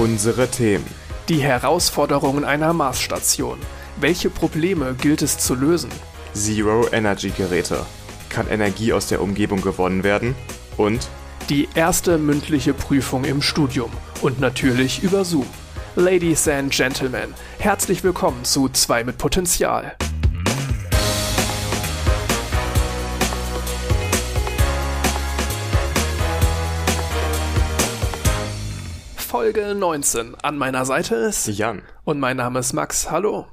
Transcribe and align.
Unsere 0.00 0.48
Themen. 0.48 0.86
Die 1.28 1.42
Herausforderungen 1.42 2.42
einer 2.42 2.72
Marsstation. 2.72 3.58
Welche 4.00 4.30
Probleme 4.30 4.94
gilt 4.94 5.20
es 5.20 5.36
zu 5.36 5.54
lösen? 5.54 5.90
Zero 6.32 6.86
Energy 6.90 7.28
Geräte. 7.28 7.84
Kann 8.30 8.48
Energie 8.48 8.94
aus 8.94 9.08
der 9.08 9.20
Umgebung 9.20 9.60
gewonnen 9.60 10.02
werden? 10.02 10.34
Und 10.78 11.10
Die 11.50 11.68
erste 11.74 12.16
mündliche 12.16 12.72
Prüfung 12.72 13.24
im 13.24 13.42
Studium. 13.42 13.90
Und 14.22 14.40
natürlich 14.40 15.02
über 15.02 15.22
Zoom. 15.22 15.46
Ladies 15.96 16.48
and 16.48 16.72
Gentlemen, 16.72 17.34
herzlich 17.58 18.02
willkommen 18.02 18.42
zu 18.44 18.70
2 18.70 19.04
mit 19.04 19.18
Potenzial. 19.18 19.96
Folge 29.40 29.74
19. 29.74 30.34
An 30.42 30.58
meiner 30.58 30.84
Seite 30.84 31.14
ist 31.14 31.46
Jan. 31.46 31.80
und 32.04 32.20
mein 32.20 32.36
Name 32.36 32.58
ist 32.58 32.74
Max. 32.74 33.10
Hallo. 33.10 33.46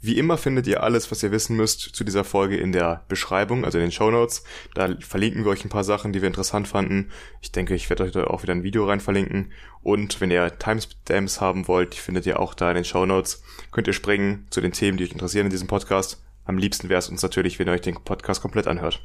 Wie 0.00 0.18
immer 0.18 0.36
findet 0.36 0.66
ihr 0.66 0.82
alles, 0.82 1.08
was 1.12 1.22
ihr 1.22 1.30
wissen 1.30 1.54
müsst 1.54 1.82
zu 1.82 2.02
dieser 2.02 2.24
Folge 2.24 2.56
in 2.56 2.72
der 2.72 3.04
Beschreibung, 3.06 3.64
also 3.64 3.78
in 3.78 3.82
den 3.82 3.92
Show 3.92 4.10
Notes. 4.10 4.42
Da 4.74 4.88
verlinken 4.98 5.44
wir 5.44 5.52
euch 5.52 5.64
ein 5.64 5.68
paar 5.70 5.84
Sachen, 5.84 6.12
die 6.12 6.20
wir 6.20 6.26
interessant 6.26 6.66
fanden. 6.66 7.12
Ich 7.42 7.52
denke, 7.52 7.76
ich 7.76 7.88
werde 7.88 8.02
euch 8.02 8.10
da 8.10 8.24
auch 8.24 8.42
wieder 8.42 8.54
ein 8.54 8.64
Video 8.64 8.84
rein 8.86 8.98
verlinken. 8.98 9.52
Und 9.84 10.20
wenn 10.20 10.32
ihr 10.32 10.58
Timestamps 10.58 11.40
haben 11.40 11.68
wollt, 11.68 11.94
die 11.94 12.00
findet 12.00 12.26
ihr 12.26 12.40
auch 12.40 12.52
da 12.52 12.68
in 12.70 12.74
den 12.74 12.84
Show 12.84 13.06
Notes. 13.06 13.44
Könnt 13.70 13.86
ihr 13.86 13.92
springen 13.92 14.48
zu 14.50 14.60
den 14.60 14.72
Themen, 14.72 14.98
die 14.98 15.04
euch 15.04 15.12
interessieren 15.12 15.46
in 15.46 15.52
diesem 15.52 15.68
Podcast. 15.68 16.24
Am 16.44 16.58
liebsten 16.58 16.88
wäre 16.88 16.98
es 16.98 17.08
uns 17.08 17.22
natürlich, 17.22 17.60
wenn 17.60 17.68
ihr 17.68 17.74
euch 17.74 17.82
den 17.82 18.02
Podcast 18.02 18.42
komplett 18.42 18.66
anhört. 18.66 19.00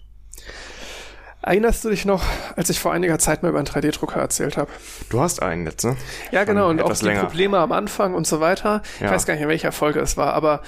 Erinnerst 1.45 1.85
du 1.85 1.89
dich 1.91 2.05
noch, 2.05 2.23
als 2.55 2.71
ich 2.71 2.79
vor 2.79 2.91
einiger 2.91 3.19
Zeit 3.19 3.43
mal 3.43 3.49
über 3.49 3.59
einen 3.59 3.67
3D-Drucker 3.67 4.19
erzählt 4.19 4.57
habe? 4.57 4.71
Du 5.09 5.21
hast 5.21 5.43
einen 5.43 5.67
jetzt, 5.67 5.85
ne? 5.85 5.95
Ja, 6.31 6.43
genau, 6.43 6.69
und 6.69 6.81
auch 6.81 6.91
die 6.91 7.05
länger. 7.05 7.21
Probleme 7.25 7.59
am 7.59 7.71
Anfang 7.71 8.15
und 8.15 8.25
so 8.25 8.39
weiter. 8.39 8.81
Ich 8.95 9.01
Ja. 9.01 9.11
weiß 9.11 9.27
gar 9.27 9.35
nicht, 9.35 9.43
in 9.43 9.49
welcher 9.49 9.71
Folge 9.71 9.99
es 9.99 10.17
war, 10.17 10.33
aber 10.33 10.63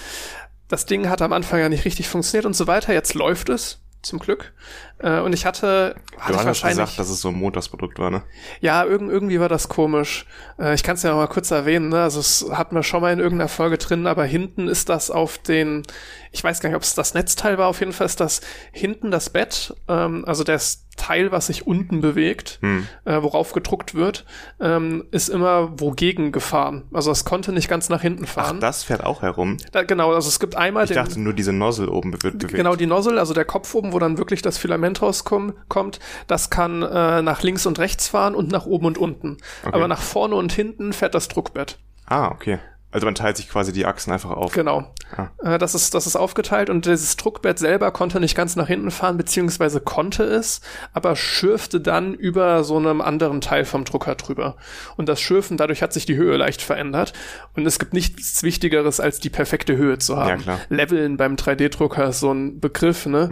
das 0.68 0.86
Ding 0.86 1.10
hat 1.10 1.24
am 1.24 1.34
Anfang 1.34 1.60
ja 1.62 1.70
nicht 1.70 1.84
richtig 1.86 2.08
funktioniert 2.08 2.46
und 2.46 2.54
so 2.56 2.68
weiter. 2.68 2.94
Jetzt 2.94 3.16
läuft 3.16 3.50
es, 3.50 3.80
zum 4.02 4.20
Glück. 4.20 4.54
Äh, 5.00 5.20
Und 5.20 5.34
ich 5.34 5.46
hatte, 5.46 5.96
hatte 6.18 6.34
Du 6.34 6.46
wahrscheinlich, 6.46 6.80
gesagt, 6.80 7.00
dass 7.00 7.10
es 7.10 7.22
so 7.22 7.30
ein 7.30 7.36
Montagsprodukt 7.36 8.00
war, 8.00 8.10
ne? 8.10 8.24
ja, 8.62 8.84
irgend, 8.86 9.12
irgendwie 9.12 9.40
war 9.40 9.50
das 9.50 9.70
komisch. 9.70 10.26
Äh, 10.60 10.74
Ich 10.76 10.84
kann 10.84 10.96
es 10.96 11.04
ja 11.04 11.10
noch 11.12 11.18
mal 11.18 11.28
kurz 11.28 11.52
erwähnen, 11.52 11.90
ne? 11.90 12.02
also 12.04 12.20
es 12.20 12.46
hatten 12.52 12.76
wir 12.76 12.84
schon 12.84 13.02
mal 13.02 13.14
in 13.14 13.20
irgendeiner 13.20 13.50
Folge 13.50 13.78
drin, 13.78 14.08
aber 14.08 14.26
hinten 14.26 14.68
ist 14.68 14.90
das 14.90 15.12
auf 15.12 15.38
den, 15.38 15.84
ich 16.32 16.44
weiß 16.44 16.60
gar 16.62 16.70
nicht, 16.70 16.78
ob 16.78 16.84
es 16.84 16.96
das 16.96 17.14
Netzteil 17.14 17.58
war, 17.58 17.68
auf 17.68 17.80
jeden 17.80 17.94
Fall 17.94 18.06
ist 18.08 18.20
das 18.20 18.42
hinten 18.72 19.12
das 19.12 19.30
Bett, 19.30 19.76
ähm, 19.88 20.24
also 20.26 20.44
das 20.44 20.87
Teil, 20.98 21.32
was 21.32 21.48
sich 21.48 21.66
unten 21.66 22.02
bewegt, 22.02 22.60
Hm. 22.62 22.86
äh, 23.06 23.22
worauf 23.22 23.54
gedruckt 23.54 23.96
wird, 23.96 24.26
ähm, 24.60 25.06
ist 25.12 25.30
immer 25.30 25.80
wogegen 25.80 26.32
gefahren. 26.34 26.84
Also 26.92 27.12
es 27.12 27.24
konnte 27.24 27.54
nicht 27.54 27.70
ganz 27.70 27.88
nach 27.88 28.02
hinten 28.02 28.26
Ach, 28.26 28.30
fahren. 28.30 28.60
das 28.60 28.84
fährt 28.84 29.04
auch 29.06 29.22
herum. 29.22 29.58
da, 29.72 29.84
genau, 29.84 30.14
also 30.14 30.28
es 30.28 30.40
gibt 30.40 30.56
einmal 30.58 30.84
Ich 30.84 30.90
den, 30.90 30.96
dachte 30.96 31.20
nur, 31.20 31.34
diese 31.34 31.54
Nozzle 31.54 31.88
oben 31.90 32.12
wird 32.24 32.40
bewegt. 32.40 32.56
Genau, 32.56 32.76
die 32.76 32.88
Nozzle, 32.88 33.18
also 33.20 33.34
der 33.34 33.46
Kopf 33.46 33.74
oben, 33.76 33.94
wo 33.94 34.00
dann 34.00 34.18
wirklich 34.18 34.42
das 34.42 34.58
Filament 34.58 35.02
rauskommt, 35.02 35.54
kommt, 35.70 36.00
das 36.28 36.50
kann 36.50 36.82
äh, 36.82 37.22
nach 37.22 37.44
links 37.44 37.66
und 37.66 37.80
rechts 37.80 38.08
fahren 38.10 38.36
und 38.36 38.52
nach 38.52 38.66
oben 38.66 38.88
und 38.88 38.98
unten. 38.98 39.38
Aber 39.64 39.88
nach 39.88 40.02
vorne 40.02 40.36
und 40.36 40.52
hinten 40.52 40.92
fährt 40.94 41.16
das 41.16 41.28
Druckbett. 41.30 41.78
Ah, 42.08 42.30
okay. 42.30 42.60
Also 42.90 43.06
man 43.06 43.16
teilt 43.16 43.36
sich 43.38 43.50
quasi 43.50 43.74
die 43.74 43.86
Achsen 43.86 44.14
einfach 44.14 44.30
auf. 44.32 44.54
Genau. 44.54 44.94
Ah. 45.16 45.56
Äh, 45.56 45.58
das, 45.58 45.76
ist, 45.76 45.94
das 45.94 46.08
ist 46.08 46.16
aufgeteilt 46.16 46.70
und 46.70 46.86
dieses 46.86 47.18
Druckbett 47.18 47.60
selber 47.60 47.92
konnte 47.92 48.20
nicht 48.22 48.36
ganz 48.36 48.56
nach 48.56 48.68
hinten 48.68 48.92
fahren, 48.92 49.18
beziehungsweise 49.18 49.82
konnte 49.82 50.24
es, 50.24 50.62
aber 50.94 51.16
schürfte 51.18 51.82
dann 51.82 52.14
über 52.14 52.64
so 52.64 52.78
einem 52.78 53.02
anderen 53.02 53.42
Teil 53.42 53.66
vom 53.66 53.84
Drucker 53.84 54.16
drüber. 54.16 54.56
Und 54.96 55.10
das 55.10 55.20
Schürfen, 55.20 55.58
dadurch 55.58 55.82
hat 55.84 55.92
sich 55.92 56.06
die 56.06 56.16
Höhe 56.16 56.38
leicht 56.38 56.62
verändert. 56.62 57.12
Und 57.56 57.66
es 57.66 57.78
gibt 57.78 57.94
nichts 57.94 58.42
Wichtigeres, 58.44 59.00
als 59.02 59.20
die 59.20 59.30
perfekte 59.30 59.76
Höhe 59.76 59.98
zu 60.00 60.16
haben. 60.16 60.30
Ja, 60.30 60.38
klar. 60.38 60.60
Leveln 60.70 61.18
beim 61.18 61.36
3D-Drucker 61.36 62.08
ist 62.08 62.22
so 62.22 62.32
ein 62.32 62.60
Begriff, 62.62 63.06
ne? 63.06 63.30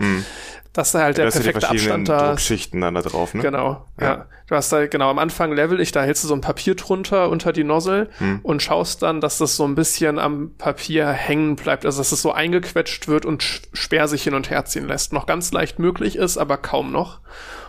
Dass 0.74 0.91
da 0.91 1.03
halt 1.03 1.18
der 1.18 1.31
sind 1.31 1.46
die 1.46 1.52
perfekte 1.52 1.68
verschiedenen 1.68 2.02
Abstand 2.02 2.09
da 2.09 2.18
ist. 2.25 2.29
Druckschichten 2.31 2.81
dann 2.81 2.96
da 2.96 3.02
drauf, 3.02 3.34
ne? 3.34 3.41
Genau, 3.41 3.85
ja. 4.00 4.06
Ja. 4.06 4.25
Du 4.47 4.56
hast 4.56 4.72
da, 4.74 4.85
genau, 4.88 5.09
am 5.09 5.19
Anfang 5.19 5.53
level 5.53 5.79
ich, 5.79 5.91
da 5.94 6.03
hältst 6.03 6.24
du 6.25 6.28
so 6.28 6.34
ein 6.35 6.41
Papier 6.41 6.75
drunter 6.75 7.29
unter 7.29 7.53
die 7.53 7.63
Nozzle 7.63 8.09
Hm. 8.18 8.41
und 8.44 8.62
schaust 8.62 9.02
dann, 9.02 9.22
dass 9.22 9.38
das 9.38 9.44
so 9.47 9.66
ein 9.66 9.75
bisschen 9.75 10.19
am 10.19 10.51
Papier 10.57 11.09
hängen 11.09 11.56
bleibt, 11.56 11.85
also 11.85 12.00
dass 12.00 12.11
es 12.11 12.22
so 12.22 12.31
eingequetscht 12.31 13.07
wird 13.07 13.25
und 13.25 13.44
sch 13.44 13.61
schwer 13.73 14.07
sich 14.07 14.23
hin 14.23 14.33
und 14.33 14.50
her 14.50 14.66
ziehen 14.66 14.88
lässt. 14.88 15.13
Noch 15.13 15.25
ganz 15.25 15.51
leicht 15.51 15.79
möglich 15.79 16.16
ist, 16.16 16.38
aber 16.38 16.57
kaum 16.57 16.91
noch. 16.91 17.19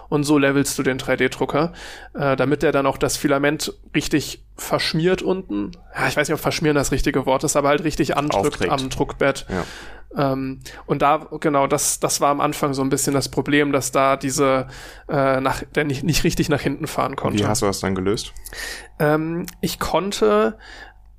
Und 0.08 0.24
so 0.24 0.38
levelst 0.38 0.78
du 0.78 0.82
den 0.82 0.98
3D-Drucker, 0.98 1.72
äh, 2.14 2.36
damit 2.36 2.62
der 2.62 2.72
dann 2.72 2.86
auch 2.86 2.96
das 2.96 3.16
Filament 3.16 3.74
richtig 3.94 4.44
verschmiert 4.56 5.20
unten. 5.20 5.72
Ja, 5.94 6.06
ich 6.06 6.16
weiß 6.16 6.28
nicht, 6.28 6.34
ob 6.34 6.40
verschmieren 6.40 6.76
das 6.76 6.92
richtige 6.92 7.26
Wort 7.26 7.44
ist, 7.44 7.56
aber 7.56 7.68
halt 7.68 7.84
richtig 7.84 8.16
andrückt 8.16 8.46
Aufträgt. 8.46 8.70
am 8.72 8.88
Druckbett. 8.88 9.46
Ja. 9.48 9.64
Ähm, 10.16 10.60
und 10.86 11.02
da, 11.02 11.26
genau, 11.40 11.66
das, 11.66 12.00
das 12.00 12.20
war 12.20 12.30
am 12.30 12.40
Anfang 12.40 12.72
so 12.72 12.82
ein 12.82 12.88
bisschen 12.88 13.12
das 13.12 13.28
Problem, 13.28 13.72
dass 13.72 13.92
da 13.92 14.16
diese, 14.16 14.68
äh, 15.08 15.40
nach, 15.40 15.62
der 15.74 15.84
nicht, 15.84 16.04
nicht 16.04 16.24
richtig 16.24 16.48
nach 16.48 16.60
hinten 16.60 16.86
fahren 16.86 17.16
konnte. 17.16 17.40
Wie 17.40 17.46
hast 17.46 17.62
du 17.62 17.66
das 17.66 17.80
dann 17.80 17.94
gelöst? 17.94 18.32
Ähm, 18.98 19.46
ich 19.60 19.78
konnte 19.78 20.56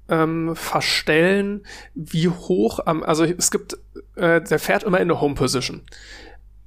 ähm, 0.09 0.55
verstellen, 0.55 1.65
wie 1.93 2.27
hoch 2.29 2.79
am, 2.85 3.03
also 3.03 3.23
es 3.23 3.51
gibt, 3.51 3.77
äh, 4.15 4.41
der 4.41 4.59
fährt 4.59 4.83
immer 4.83 4.97
in 4.97 5.09
eine 5.09 5.21
Home 5.21 5.35
Position, 5.35 5.81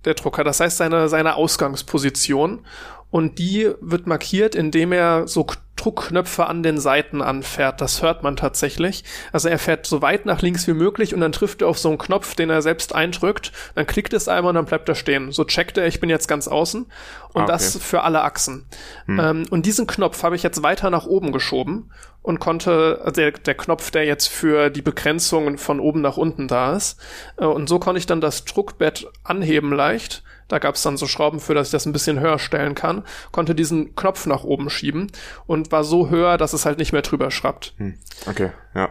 der 0.04 0.14
Drucker. 0.14 0.44
Das 0.44 0.60
heißt 0.60 0.78
seine, 0.78 1.08
seine 1.08 1.34
Ausgangsposition. 1.34 2.66
Und 3.10 3.38
die 3.38 3.71
wird 3.81 4.06
markiert, 4.06 4.54
indem 4.54 4.93
er 4.93 5.26
so 5.26 5.47
Druckknöpfe 5.81 6.47
an 6.47 6.62
den 6.62 6.78
Seiten 6.78 7.22
anfährt. 7.22 7.81
Das 7.81 8.03
hört 8.03 8.22
man 8.22 8.37
tatsächlich. 8.37 9.03
Also 9.32 9.48
er 9.48 9.59
fährt 9.59 9.87
so 9.87 10.03
weit 10.03 10.26
nach 10.26 10.43
links 10.43 10.66
wie 10.66 10.75
möglich 10.75 11.15
und 11.15 11.21
dann 11.21 11.32
trifft 11.32 11.62
er 11.62 11.69
auf 11.69 11.78
so 11.78 11.88
einen 11.88 11.97
Knopf, 11.97 12.34
den 12.34 12.50
er 12.50 12.60
selbst 12.60 12.94
eindrückt. 12.94 13.50
Dann 13.75 13.87
klickt 13.87 14.12
es 14.12 14.28
einmal 14.28 14.50
und 14.50 14.56
dann 14.56 14.66
bleibt 14.66 14.88
er 14.91 14.94
stehen. 14.94 15.32
So 15.32 15.44
checkt 15.44 15.78
er, 15.78 15.87
ich 15.87 15.98
bin 15.98 16.10
jetzt 16.10 16.28
ganz 16.28 16.48
außen. 16.48 16.82
Und 16.82 16.91
Ah, 17.34 17.44
okay. 17.44 17.53
das 17.53 17.78
für 17.78 18.03
alle 18.03 18.22
Achsen. 18.22 18.66
Ähm, 19.09 19.47
und 19.50 19.65
diesen 19.65 19.87
Knopf 19.87 20.22
habe 20.22 20.37
ich 20.37 20.42
jetzt 20.42 20.62
weiter 20.62 20.91
nach 20.91 21.06
oben 21.06 21.32
geschoben 21.32 21.91
und 22.22 22.41
konnte, 22.41 23.00
also 23.03 23.21
der, 23.21 23.32
der 23.32 23.54
Knopf, 23.54 23.91
der 23.91 24.04
jetzt 24.04 24.27
für 24.27 24.69
die 24.69 24.82
Begrenzung 24.82 25.56
von 25.56 25.81
oben 25.81 26.03
nach 26.03 26.19
unten 26.19 26.47
da 26.47 26.77
ist. 26.77 27.00
Äh, 27.38 27.47
und 27.47 27.69
so 27.69 27.78
konnte 27.78 27.98
ich 27.98 28.06
dann 28.06 28.21
das 28.21 28.44
Druckbett 28.44 29.06
anheben 29.25 29.72
leicht. 29.72 30.22
Da 30.50 30.58
gab 30.58 30.74
es 30.74 30.82
dann 30.82 30.96
so 30.96 31.06
Schrauben 31.06 31.40
für, 31.40 31.54
dass 31.54 31.68
ich 31.68 31.72
das 31.72 31.86
ein 31.86 31.92
bisschen 31.92 32.18
höher 32.20 32.38
stellen 32.38 32.74
kann. 32.74 33.04
Konnte 33.30 33.54
diesen 33.54 33.94
Knopf 33.94 34.26
nach 34.26 34.42
oben 34.42 34.68
schieben 34.68 35.12
und 35.46 35.70
war 35.70 35.84
so 35.84 36.10
höher, 36.10 36.36
dass 36.38 36.52
es 36.52 36.66
halt 36.66 36.78
nicht 36.78 36.92
mehr 36.92 37.02
drüber 37.02 37.30
schrappt. 37.30 37.74
Hm. 37.78 37.94
Okay, 38.26 38.50
ja. 38.74 38.90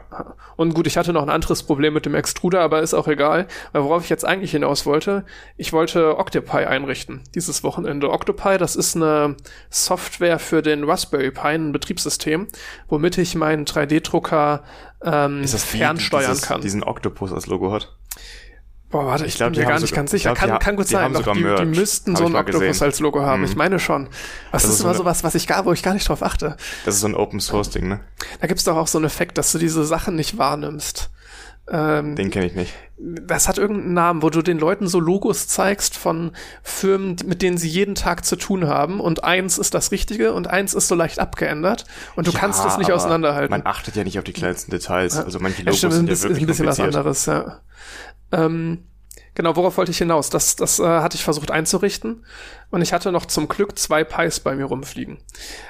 Und 0.55 0.73
gut, 0.73 0.87
ich 0.87 0.97
hatte 0.97 1.13
noch 1.13 1.21
ein 1.21 1.29
anderes 1.29 1.63
Problem 1.63 1.93
mit 1.93 2.05
dem 2.05 2.15
Extruder, 2.15 2.61
aber 2.61 2.81
ist 2.81 2.93
auch 2.93 3.07
egal. 3.07 3.47
Weil 3.73 3.83
worauf 3.83 4.03
ich 4.03 4.09
jetzt 4.09 4.25
eigentlich 4.25 4.51
hinaus 4.51 4.85
wollte, 4.85 5.25
ich 5.57 5.73
wollte 5.73 6.17
Octopi 6.17 6.65
einrichten 6.65 7.21
dieses 7.35 7.63
Wochenende. 7.63 8.09
Octopi, 8.09 8.57
das 8.57 8.75
ist 8.75 8.95
eine 8.95 9.35
Software 9.69 10.39
für 10.39 10.61
den 10.61 10.85
Raspberry 10.85 11.31
Pi, 11.31 11.41
ein 11.41 11.71
Betriebssystem, 11.73 12.47
womit 12.87 13.17
ich 13.17 13.35
meinen 13.35 13.65
3D-Drucker 13.65 14.63
ähm, 15.03 15.45
fernsteuern 15.47 16.31
dieses, 16.31 16.41
kann. 16.41 16.61
diesen 16.61 16.83
Oktopus 16.83 17.33
als 17.33 17.47
Logo 17.47 17.71
hat? 17.71 17.95
Boah, 18.91 19.05
warte, 19.05 19.25
ich, 19.25 19.33
Ich 19.33 19.38
glaub, 19.38 19.51
bin 19.51 19.59
mir 19.61 19.67
gar 19.67 19.79
nicht 19.79 19.89
sogar- 19.89 19.95
ganz 19.97 20.13
ich 20.13 20.23
sicher. 20.23 20.33
glaub, 20.33 20.50
kann, 20.50 20.59
kann 20.59 20.75
gut 20.75 20.85
die 20.89 20.94
sein. 20.94 21.13
Doch, 21.13 21.33
die, 21.33 21.44
die 21.44 21.66
müssten 21.66 22.11
Hab 22.13 22.17
so 22.17 22.25
einen 22.25 22.35
Octopus 22.35 22.59
gesehen. 22.61 22.83
als 22.85 23.00
Logo 23.00 23.22
haben. 23.22 23.41
Mhm. 23.41 23.45
Ich 23.47 23.55
meine 23.55 23.77
schon. 23.79 24.07
Was 24.51 24.63
Das 24.63 24.63
ist 24.63 24.69
ist 24.72 24.77
so 24.79 24.83
immer 24.85 24.89
eine- 24.91 24.97
sowas, 24.97 25.23
was 25.23 25.35
ich 25.35 25.45
gar, 25.45 25.63
wo 25.66 25.73
ich 25.73 25.83
gar 25.83 25.94
nicht 25.94 26.09
drauf 26.09 26.23
achte? 26.23 26.57
Das 26.85 26.95
ist 26.95 27.01
so 27.01 27.07
ein 27.07 27.13
Open 27.16 27.39
Source 27.39 27.69
Ding, 27.69 27.88
ne? 27.88 28.00
Da 28.41 28.47
gibt's 28.47 28.63
doch 28.63 28.75
auch 28.75 28.88
so 28.88 28.97
einen 28.97 29.05
Effekt, 29.05 29.38
dass 29.38 29.51
du 29.51 29.59
diese 29.59 29.85
Sachen 29.85 30.16
nicht 30.16 30.38
wahrnimmst. 30.39 31.11
Ähm, 31.72 32.16
Den 32.16 32.31
kenne 32.31 32.47
ich 32.47 32.56
nicht. 32.56 32.74
das 32.97 33.47
hat 33.47 33.57
irgendeinen 33.57 33.94
Namen, 33.94 34.22
wo 34.24 34.30
du 34.30 34.41
den 34.41 34.57
Leuten 34.57 34.88
so 34.88 35.00
Logos 35.00 35.47
zeigst 35.47 35.96
von 35.97 36.31
Firmen, 36.63 37.16
mit 37.25 37.41
denen 37.41 37.57
sie 37.57 37.69
jeden 37.69 37.96
Tag 37.96 38.25
zu 38.25 38.35
tun 38.35 38.68
haben. 38.68 39.00
Und 39.00 39.24
eins 39.24 39.57
ist 39.57 39.74
das 39.74 39.91
Richtige 39.91 40.34
und 40.34 40.47
eins 40.47 40.74
ist 40.74 40.88
so 40.88 40.96
leicht 40.96 41.19
abgeändert. 41.19 41.85
Und 42.16 42.28
du 42.28 42.31
kannst 42.31 42.59
Ja, 42.59 42.68
es 42.72 42.78
nicht 42.78 42.88
aber 42.88 42.96
auseinanderhalten. 42.96 43.51
Man 43.51 43.66
achtet 43.66 43.95
ja 43.95 44.04
nicht 44.04 44.18
auf 44.18 44.24
die 44.25 44.33
kleinsten 44.33 44.71
Details. 44.71 45.18
Also 45.18 45.39
manche 45.39 45.60
Ja, 45.62 45.66
Logos 45.66 45.77
stimmt, 45.77 45.94
ist 45.94 45.98
sind 45.98 46.06
ein 46.06 46.07
ja 46.07 46.13
ist 46.13 46.24
wirklich 46.24 46.44
ein 46.44 46.48
bisschen 46.48 46.66
was 46.66 46.80
anderes, 46.80 47.25
ja. 47.27 47.60
Ähm, 48.31 48.88
genau, 49.39 49.56
worauf 49.56 49.77
wollte 49.77 49.91
ich 49.91 49.97
hinaus? 49.97 50.30
Das, 50.30 50.57
das 50.57 50.80
äh, 50.80 50.83
hatte 50.83 51.15
ich 51.15 51.24
versucht 51.24 51.50
einzurichten. 51.50 52.25
Und 52.71 52.81
ich 52.81 52.91
hatte 52.91 53.13
noch 53.13 53.25
zum 53.25 53.47
Glück 53.47 53.80
zwei 53.80 54.03
Pies 54.03 54.41
bei 54.41 54.53
mir 54.53 54.65
rumfliegen. 54.65 55.19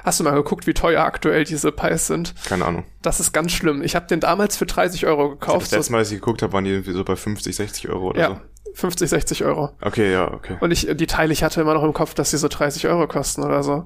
Hast 0.04 0.20
du 0.20 0.24
mal 0.24 0.32
geguckt, 0.32 0.66
wie 0.66 0.74
teuer 0.74 1.04
aktuell 1.04 1.44
diese 1.44 1.72
Pies 1.72 2.08
sind? 2.08 2.34
Keine 2.46 2.66
Ahnung. 2.66 2.86
Das 3.04 3.20
ist 3.20 3.32
ganz 3.32 3.52
schlimm. 3.52 3.84
Ich 3.84 3.96
habe 3.96 4.08
den 4.08 4.22
damals 4.22 4.58
für 4.58 4.66
30 4.66 5.06
Euro 5.06 5.30
gekauft. 5.30 5.68
Das 5.68 5.72
letzte 5.72 5.92
Mal, 5.92 6.00
als 6.00 6.10
ich 6.10 6.20
geguckt 6.20 6.42
habe, 6.42 6.52
waren 6.52 6.64
die 6.64 6.72
irgendwie 6.72 6.94
so 6.94 7.04
bei 7.04 7.16
50, 7.16 7.56
60 7.56 7.90
Euro 7.90 8.10
oder 8.10 8.20
ja, 8.20 8.42
so. 8.64 8.74
50, 8.74 9.08
60 9.08 9.46
Euro. 9.46 9.70
Okay, 9.82 10.12
ja, 10.12 10.34
okay. 10.34 10.58
Und 10.62 10.72
ich, 10.72 10.88
die 10.92 11.06
Teile, 11.08 11.32
ich 11.32 11.44
hatte 11.44 11.62
immer 11.62 11.76
noch 11.76 11.84
im 11.84 11.94
Kopf, 11.94 12.16
dass 12.16 12.32
die 12.32 12.38
so 12.38 12.48
30 12.48 12.88
Euro 12.88 13.08
kosten 13.08 13.44
oder 13.44 13.62
so. 13.62 13.86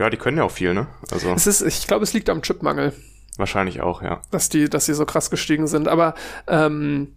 Ja, 0.00 0.10
die 0.10 0.16
können 0.16 0.38
ja 0.38 0.42
auch 0.42 0.50
viel, 0.50 0.74
ne? 0.74 0.88
Also 1.12 1.32
Es 1.34 1.46
ist, 1.46 1.62
ich 1.62 1.86
glaube, 1.86 2.02
es 2.02 2.12
liegt 2.12 2.28
am 2.30 2.42
Chipmangel, 2.42 2.92
wahrscheinlich 3.36 3.80
auch, 3.80 4.02
ja. 4.02 4.22
dass 4.32 4.48
die, 4.48 4.68
dass 4.68 4.86
die 4.86 4.94
so 4.94 5.06
krass 5.06 5.30
gestiegen 5.30 5.68
sind. 5.68 5.86
Aber 5.86 6.14
ähm, 6.48 7.14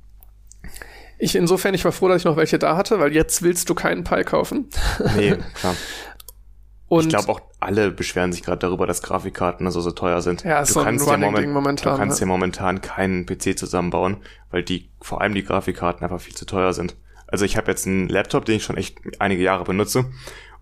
ich 1.19 1.36
insofern, 1.36 1.74
ich 1.74 1.86
war 1.86 1.92
froh, 1.92 2.07
dass 2.07 2.21
ich 2.21 2.25
noch 2.25 2.38
welche 2.38 2.57
da 2.57 2.77
hatte, 2.77 3.00
weil 3.00 3.13
jetzt 3.13 3.44
willst 3.44 3.69
du 3.69 3.75
keinen 3.75 4.04
Pi 4.04 4.24
kaufen. 4.24 4.69
Nee, 5.16 5.36
klar. 5.54 5.75
Und 6.88 7.04
ich 7.04 7.10
glaube 7.10 7.30
auch, 7.30 7.42
alle 7.60 7.92
beschweren 7.92 8.33
sich 8.33 8.42
gerade 8.42 8.57
darüber, 8.57 8.88
dass 8.88 9.04
Grafikkarten 9.04 9.68
also 9.68 9.80
so 9.80 9.92
teuer 9.92 10.24
sind. 10.24 10.44
Ja, 10.44 10.62
ist 10.62 10.69
du 10.69 10.74
so 10.75 10.80
ein 10.80 10.86
kannst 10.86 11.06
ja 11.06 11.13
Running 11.13 11.31
moment, 11.31 11.54
momentan, 11.54 11.94
Du 11.94 12.00
kannst 12.00 12.19
ne? 12.19 12.21
ja 12.21 12.27
momentan 12.27 12.81
keinen 12.81 13.27
PC 13.27 13.60
zusammenbauen, 13.60 14.18
weil 14.50 14.63
die 14.63 14.89
vor 15.00 15.21
allem 15.21 15.36
die 15.36 15.44
Grafikkarten 15.44 16.04
einfach 16.04 16.19
viel 16.19 16.33
zu 16.33 16.48
teuer 16.48 16.74
sind. 16.74 16.95
Also 17.27 17.45
ich 17.45 17.57
habe 17.57 17.69
jetzt 17.69 17.86
einen 17.86 18.10
Laptop, 18.10 18.45
den 18.45 18.56
ich 18.56 18.63
schon 18.63 18.75
echt 18.75 18.98
einige 19.19 19.44
Jahre 19.44 19.65
benutze 19.65 20.06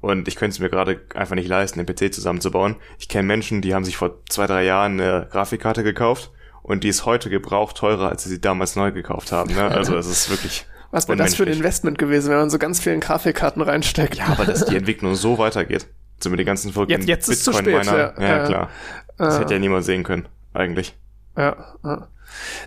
und 0.01 0.27
ich 0.27 0.35
könnte 0.35 0.55
es 0.55 0.59
mir 0.59 0.69
gerade 0.69 0.99
einfach 1.15 1.35
nicht 1.35 1.47
leisten, 1.47 1.83
den 1.83 1.85
PC 1.85 2.13
zusammenzubauen. 2.13 2.75
Ich 2.99 3.07
kenne 3.07 3.25
Menschen, 3.25 3.61
die 3.61 3.73
haben 3.73 3.85
sich 3.85 3.95
vor 3.95 4.17
zwei, 4.27 4.47
drei 4.47 4.65
Jahren 4.65 4.99
eine 4.99 5.29
Grafikkarte 5.31 5.83
gekauft 5.83 6.31
und 6.67 6.83
die 6.83 6.89
ist 6.89 7.05
heute 7.05 7.29
gebraucht 7.31 7.77
teurer, 7.77 8.09
als 8.09 8.23
sie 8.23 8.29
sie 8.29 8.39
damals 8.39 8.75
neu 8.75 8.91
gekauft 8.91 9.31
haben. 9.31 9.53
Ne? 9.55 9.63
Also 9.63 9.97
es 9.97 10.05
ist 10.05 10.29
wirklich 10.29 10.65
Was 10.91 11.07
wäre 11.07 11.17
das 11.17 11.35
für 11.35 11.43
ein. 11.43 11.51
Investment 11.51 11.97
gewesen, 11.97 12.29
wenn 12.29 12.37
man 12.37 12.49
so 12.49 12.59
ganz 12.59 12.79
vielen 12.79 12.99
Grafikkarten 12.99 13.61
reinsteckt? 13.61 14.15
Ja, 14.15 14.27
aber 14.27 14.45
dass 14.45 14.65
die 14.65 14.75
Entwicklung 14.77 15.15
so 15.15 15.37
weitergeht. 15.37 15.87
So 16.19 16.29
mit 16.29 16.39
den 16.39 16.45
ganzen 16.45 16.71
verrückten 16.71 16.93
Jetzt- 17.01 17.07
jetzt 17.07 17.27
ist 17.29 17.43
zu 17.43 17.51
spät, 17.53 17.65
Bitcoin-Miner. 17.65 17.97
ja. 17.97 18.21
Ja, 18.21 18.37
Ja. 18.37 18.45
klar. 18.45 18.69
Das 19.17 19.35
Äh, 19.35 19.39
hätte 19.41 19.53
ja 19.55 19.59
niemand 19.59 19.83
sehen 19.85 20.03
können, 20.03 20.27
eigentlich. 20.53 20.95
Ja, 21.35 21.55
ja. 21.83 22.07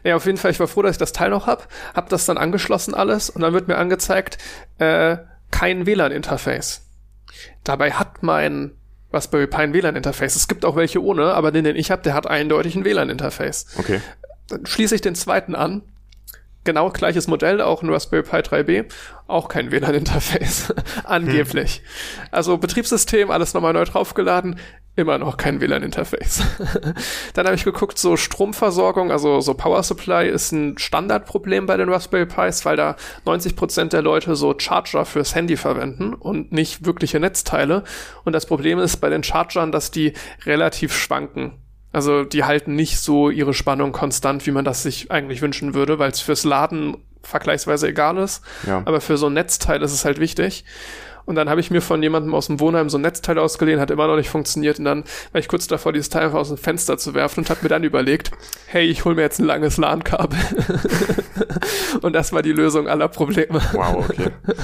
Ja, 0.04 0.16
auf 0.16 0.24
jeden 0.26 0.38
Fall, 0.38 0.50
ich 0.50 0.58
war 0.60 0.66
froh, 0.68 0.82
dass 0.82 0.92
ich 0.92 0.98
das 0.98 1.12
Teil 1.12 1.30
noch 1.30 1.46
hab, 1.46 1.68
hab 1.94 2.08
das 2.08 2.24
dann 2.26 2.38
angeschlossen 2.38 2.94
alles 2.94 3.28
und 3.30 3.42
dann 3.42 3.52
wird 3.52 3.68
mir 3.68 3.76
angezeigt, 3.76 4.38
äh, 4.78 5.16
kein 5.50 5.84
WLAN-Interface. 5.86 6.82
Dabei 7.64 7.92
hat 7.92 8.22
mein 8.22 8.72
Raspberry 9.12 9.46
Pi 9.46 9.56
ein 9.56 9.72
WLAN-Interface. 9.72 10.36
Es 10.36 10.48
gibt 10.48 10.64
auch 10.64 10.76
welche 10.76 11.02
ohne, 11.02 11.34
aber 11.34 11.50
den, 11.50 11.64
den 11.64 11.76
ich 11.76 11.90
habe, 11.90 12.02
der 12.02 12.14
hat 12.14 12.26
eindeutig 12.26 12.76
ein 12.76 12.84
WLAN-Interface. 12.84 13.66
Okay. 13.78 14.00
Dann 14.48 14.66
schließe 14.66 14.94
ich 14.94 15.00
den 15.00 15.14
zweiten 15.14 15.54
an. 15.54 15.82
Genau 16.62 16.90
gleiches 16.90 17.26
Modell, 17.26 17.62
auch 17.62 17.82
ein 17.82 17.88
Raspberry 17.88 18.22
Pi 18.22 18.36
3B, 18.36 18.84
auch 19.26 19.48
kein 19.48 19.70
WLAN-Interface. 19.70 20.74
Angeblich. 21.04 21.82
Also 22.30 22.58
Betriebssystem, 22.58 23.30
alles 23.30 23.54
nochmal 23.54 23.72
neu 23.72 23.84
draufgeladen, 23.84 24.58
immer 25.00 25.18
noch 25.18 25.36
kein 25.36 25.60
WLAN-Interface. 25.60 26.42
Dann 27.34 27.46
habe 27.46 27.56
ich 27.56 27.64
geguckt, 27.64 27.98
so 27.98 28.16
Stromversorgung, 28.16 29.10
also 29.10 29.40
so 29.40 29.54
Power 29.54 29.82
Supply 29.82 30.28
ist 30.28 30.52
ein 30.52 30.78
Standardproblem 30.78 31.66
bei 31.66 31.76
den 31.76 31.88
Raspberry 31.88 32.26
Pis, 32.26 32.64
weil 32.64 32.76
da 32.76 32.96
90% 33.26 33.88
der 33.88 34.02
Leute 34.02 34.36
so 34.36 34.54
Charger 34.56 35.04
fürs 35.04 35.34
Handy 35.34 35.56
verwenden 35.56 36.14
und 36.14 36.52
nicht 36.52 36.84
wirkliche 36.84 37.18
Netzteile. 37.18 37.84
Und 38.24 38.32
das 38.34 38.46
Problem 38.46 38.78
ist 38.78 38.98
bei 38.98 39.10
den 39.10 39.24
Chargern, 39.24 39.72
dass 39.72 39.90
die 39.90 40.12
relativ 40.44 40.94
schwanken. 40.94 41.52
Also 41.92 42.24
die 42.24 42.44
halten 42.44 42.74
nicht 42.74 42.98
so 42.98 43.30
ihre 43.30 43.54
Spannung 43.54 43.92
konstant, 43.92 44.46
wie 44.46 44.52
man 44.52 44.64
das 44.64 44.82
sich 44.82 45.10
eigentlich 45.10 45.42
wünschen 45.42 45.74
würde, 45.74 45.98
weil 45.98 46.10
es 46.10 46.20
fürs 46.20 46.44
Laden 46.44 46.96
vergleichsweise 47.22 47.88
egal 47.88 48.16
ist. 48.18 48.42
Ja. 48.66 48.82
Aber 48.84 49.00
für 49.00 49.16
so 49.16 49.26
ein 49.26 49.34
Netzteil 49.34 49.82
ist 49.82 49.92
es 49.92 50.04
halt 50.04 50.20
wichtig. 50.20 50.64
Und 51.30 51.36
dann 51.36 51.48
habe 51.48 51.60
ich 51.60 51.70
mir 51.70 51.80
von 51.80 52.02
jemandem 52.02 52.34
aus 52.34 52.48
dem 52.48 52.58
Wohnheim 52.58 52.90
so 52.90 52.98
ein 52.98 53.02
Netzteil 53.02 53.38
ausgeliehen, 53.38 53.78
hat 53.78 53.92
immer 53.92 54.08
noch 54.08 54.16
nicht 54.16 54.28
funktioniert. 54.28 54.80
Und 54.80 54.84
dann 54.84 55.04
war 55.30 55.38
ich 55.38 55.46
kurz 55.46 55.68
davor, 55.68 55.92
dieses 55.92 56.08
Teil 56.08 56.24
einfach 56.24 56.40
aus 56.40 56.48
dem 56.48 56.56
Fenster 56.56 56.98
zu 56.98 57.14
werfen 57.14 57.44
und 57.44 57.50
habe 57.50 57.60
mir 57.62 57.68
dann 57.68 57.84
überlegt, 57.84 58.32
hey, 58.66 58.84
ich 58.86 59.04
hole 59.04 59.14
mir 59.14 59.22
jetzt 59.22 59.38
ein 59.38 59.44
langes 59.44 59.76
LAN-Kabel. 59.76 60.36
und 62.02 62.14
das 62.14 62.32
war 62.32 62.42
die 62.42 62.50
Lösung 62.50 62.88
aller 62.88 63.06
Probleme. 63.06 63.62
Wow, 63.72 64.10
okay. 64.10 64.30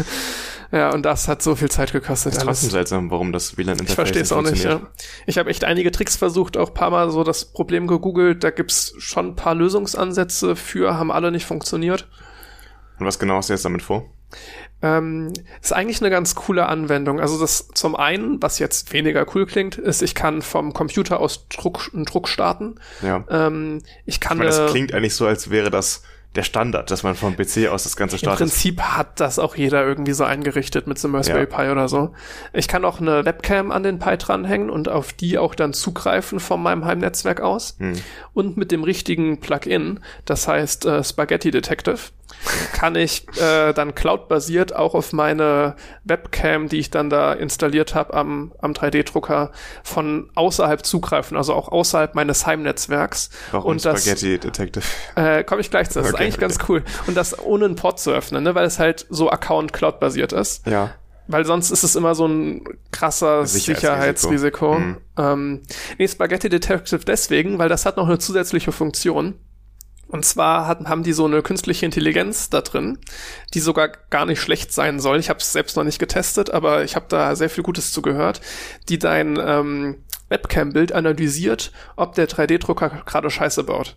Ja, 0.73 0.93
und 0.93 1.05
das 1.05 1.29
hat 1.29 1.43
so 1.43 1.55
viel 1.55 1.71
Zeit 1.71 1.93
gekostet. 1.93 2.33
ist 2.33 2.41
alles. 2.41 2.59
trotzdem 2.59 2.71
seltsam, 2.71 3.11
warum 3.13 3.33
das 3.33 3.57
WLAN-Interface 3.57 3.89
Ich 3.89 3.95
verstehe 3.95 4.23
es 4.23 4.33
auch 4.33 4.43
nicht, 4.43 4.65
ja. 4.65 4.81
Ich 5.25 5.39
habe 5.39 5.49
echt 5.49 5.63
einige 5.63 5.93
Tricks 5.93 6.17
versucht, 6.17 6.57
auch 6.57 6.71
ein 6.71 6.75
paar 6.75 6.91
Mal 6.91 7.13
so 7.13 7.23
das 7.23 7.45
Problem 7.45 7.87
gegoogelt. 7.87 8.43
Da 8.43 8.51
gibt's 8.51 8.93
schon 8.99 9.29
ein 9.29 9.37
paar 9.37 9.55
Lösungsansätze 9.55 10.57
für, 10.57 10.99
haben 10.99 11.13
alle 11.13 11.31
nicht 11.31 11.47
funktioniert. 11.47 12.09
Und 12.99 13.07
was 13.07 13.21
genau 13.21 13.37
hast 13.37 13.49
du 13.49 13.53
jetzt 13.53 13.65
damit 13.65 13.83
vor? 13.83 14.11
Ähm, 14.83 15.33
ist 15.63 15.73
eigentlich 15.73 16.01
eine 16.01 16.11
ganz 16.11 16.35
coole 16.35 16.67
Anwendung. 16.67 17.19
Also 17.19 17.41
das 17.41 17.69
zum 17.69 17.97
einen, 17.97 18.43
was 18.43 18.59
jetzt 18.59 18.93
weniger 18.93 19.27
cool 19.35 19.47
klingt, 19.47 19.79
ist, 19.79 20.03
ich 20.03 20.15
kann 20.15 20.43
vom 20.43 20.75
Computer 20.75 21.19
aus 21.19 21.49
Druck, 21.49 21.91
einen 21.95 22.05
Druck 22.05 22.29
starten. 22.29 22.75
Ja. 23.03 23.25
Ähm, 23.31 23.83
ich 24.05 24.21
kann 24.21 24.37
Ich 24.37 24.45
meine, 24.45 24.51
das 24.51 24.71
klingt 24.71 24.93
eigentlich 24.93 25.15
so, 25.15 25.27
als 25.27 25.51
wäre 25.51 25.71
das 25.71 26.03
der 26.37 26.43
Standard, 26.43 26.91
dass 26.91 27.03
man 27.03 27.15
vom 27.15 27.37
PC 27.37 27.69
aus 27.69 27.85
das 27.85 27.97
Ganze 27.97 28.17
Im 28.17 28.21
startet. 28.21 28.39
Prinzip 28.47 28.81
hat 28.81 29.21
das 29.21 29.39
auch 29.39 29.57
jeder 29.57 29.85
irgendwie 29.85 30.13
so 30.13 30.25
eingerichtet 30.25 30.87
mit 30.87 30.99
so 30.99 31.09
einem 31.09 31.17
Raspberry 31.17 31.49
Ja. 31.51 31.57
Pi 31.57 31.71
oder 31.71 31.89
so. 31.89 32.13
Ich 32.53 32.69
kann 32.69 32.85
auch 32.85 33.01
eine 33.01 33.25
Webcam 33.25 33.71
an 33.73 33.83
den 33.83 33.99
Pi 33.99 34.17
dranhängen 34.17 34.71
und 34.71 34.89
auf 34.89 35.13
die 35.13 35.39
auch 35.39 35.55
dann 35.55 35.73
zugreifen 35.73 36.41
von 36.41 36.63
meinem 36.63 36.85
Heimnetzwerk 36.85 37.41
aus. 37.41 37.77
Hm. 37.79 37.95
Und 38.35 38.57
mit 38.57 38.71
dem 38.71 38.85
richtigen 38.85 39.41
Plugin, 39.41 40.01
das 40.25 40.47
heißt 40.47 40.87
äh, 40.87 41.03
Spaghetti 41.03 41.51
Detective, 41.51 41.99
kann 42.73 42.97
ich 42.97 43.27
äh, 43.41 43.73
dann 43.73 43.95
cloud-basiert 43.95 44.75
auch 44.75 44.95
auf 44.95 45.13
meine 45.13 45.77
Webcam, 46.05 46.69
die 46.69 46.79
ich 46.79 46.91
dann 46.91 47.09
da 47.09 47.33
installiert 47.33 47.95
habe 47.95 48.15
am, 48.15 48.53
am 48.61 48.73
3D-Drucker, 48.73 49.53
von 49.85 50.29
außerhalb 50.35 50.85
zugreifen, 50.85 51.37
also 51.37 51.55
auch 51.55 51.69
außerhalb 51.69 52.15
meines 52.15 52.47
Heimnetzwerks. 52.47 53.31
Warum 53.53 53.71
und 53.73 53.85
das, 53.85 54.03
Spaghetti 54.03 54.39
Detective? 54.39 54.85
äh, 55.15 55.45
komme 55.45 55.61
ich 55.61 55.71
gleich 55.71 55.89
zu. 55.91 56.01
Das 56.01 56.09
ist 56.09 56.15
Okay, 56.15 56.25
eigentlich 56.27 56.41
ganz 56.41 56.59
cool. 56.69 56.83
Und 57.07 57.17
das 57.17 57.39
ohne 57.39 57.65
einen 57.67 57.77
Port 57.77 58.01
zu 58.01 58.11
öffnen, 58.11 58.45
ne? 58.45 58.55
weil 58.55 58.67
es 58.67 58.79
halt 58.79 59.07
so 59.11 59.31
Account-Cloud-basiert 59.31 60.33
ist. 60.33 60.67
Ja. 60.67 60.95
Weil 61.29 61.45
sonst 61.45 61.71
ist 61.71 61.83
es 61.83 61.97
immer 61.97 62.15
so 62.15 62.27
ein 62.27 62.65
krasser 62.93 63.47
Sicherheitsrisiko. 63.47 63.81
Sicherheitsrisiko. 63.81 64.75
Mhm. 64.79 64.97
Ähm, 65.19 65.63
nee, 65.99 66.07
Spaghetti 66.07 66.49
Detective 66.49 67.05
deswegen, 67.05 67.59
weil 67.59 67.69
das 67.69 67.85
hat 67.85 67.97
noch 67.97 68.07
eine 68.07 68.19
zusätzliche 68.19 68.71
Funktion. 68.71 69.35
Und 70.09 70.25
zwar 70.25 70.69
hat, 70.69 70.85
haben 70.87 71.03
die 71.03 71.13
so 71.13 71.25
eine 71.25 71.43
künstliche 71.43 71.85
Intelligenz 71.85 72.49
da 72.49 72.61
drin, 72.61 72.99
die 73.55 73.61
sogar 73.61 73.89
gar 73.89 74.25
nicht 74.25 74.41
schlecht 74.41 74.73
sein 74.73 75.01
soll. 75.01 75.19
Ich 75.19 75.29
habe 75.29 75.41
es 75.41 75.53
selbst 75.53 75.77
noch 75.77 75.83
nicht 75.83 75.99
getestet, 75.99 76.51
aber 76.51 76.85
ich 76.85 76.95
habe 76.95 77.07
da 77.09 77.35
sehr 77.35 77.51
viel 77.51 77.65
Gutes 77.65 77.93
zugehört, 77.93 78.41
die 78.89 79.01
dein 79.01 79.37
ähm, 79.37 79.97
Webcam-Bild 80.29 80.93
analysiert, 80.93 81.73
ob 81.97 82.15
der 82.15 82.29
3D-Drucker 82.29 83.03
gerade 83.05 83.31
Scheiße 83.31 83.65
baut. 83.65 83.97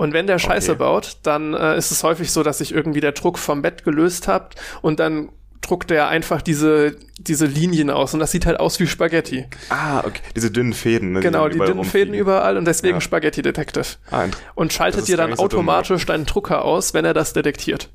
Und 0.00 0.14
wenn 0.14 0.26
der 0.26 0.38
Scheiße 0.38 0.72
Okay. 0.72 0.78
baut, 0.78 1.18
dann 1.24 1.52
äh, 1.52 1.76
ist 1.76 1.90
es 1.90 2.02
häufig 2.02 2.32
so, 2.32 2.42
dass 2.42 2.58
sich 2.58 2.72
irgendwie 2.72 3.00
der 3.00 3.12
Druck 3.12 3.38
vom 3.38 3.60
Bett 3.60 3.84
gelöst 3.84 4.28
hat 4.28 4.54
und 4.80 4.98
dann 4.98 5.28
druckt 5.60 5.90
er 5.90 6.08
einfach 6.08 6.40
diese, 6.40 6.96
diese 7.18 7.44
Linien 7.44 7.90
aus 7.90 8.14
und 8.14 8.20
das 8.20 8.30
sieht 8.30 8.46
halt 8.46 8.58
aus 8.58 8.80
wie 8.80 8.86
Spaghetti. 8.86 9.44
Ah, 9.68 9.98
okay. 10.00 10.22
Diese 10.34 10.50
dünnen 10.50 10.72
Fäden. 10.72 11.12
Ne, 11.12 11.20
Genau, 11.20 11.48
die 11.48 11.56
überall 11.56 11.72
dünnen 11.72 11.84
Fäden 11.84 12.08
rumfliegen. 12.08 12.14
überall 12.14 12.56
und 12.56 12.64
deswegen 12.64 12.94
Ja. 12.96 13.00
Spaghetti 13.02 13.42
Detective. 13.42 13.84
Ah, 14.10 14.24
Und 14.54 14.72
schaltet 14.72 15.06
dir 15.06 15.18
dann 15.18 15.30
so 15.36 15.36
dumm, 15.36 15.44
automatisch 15.68 16.06
deinen 16.06 16.24
Drucker 16.24 16.64
aus, 16.64 16.94
wenn 16.94 17.04
er 17.04 17.12
das 17.12 17.34
detektiert. 17.34 17.90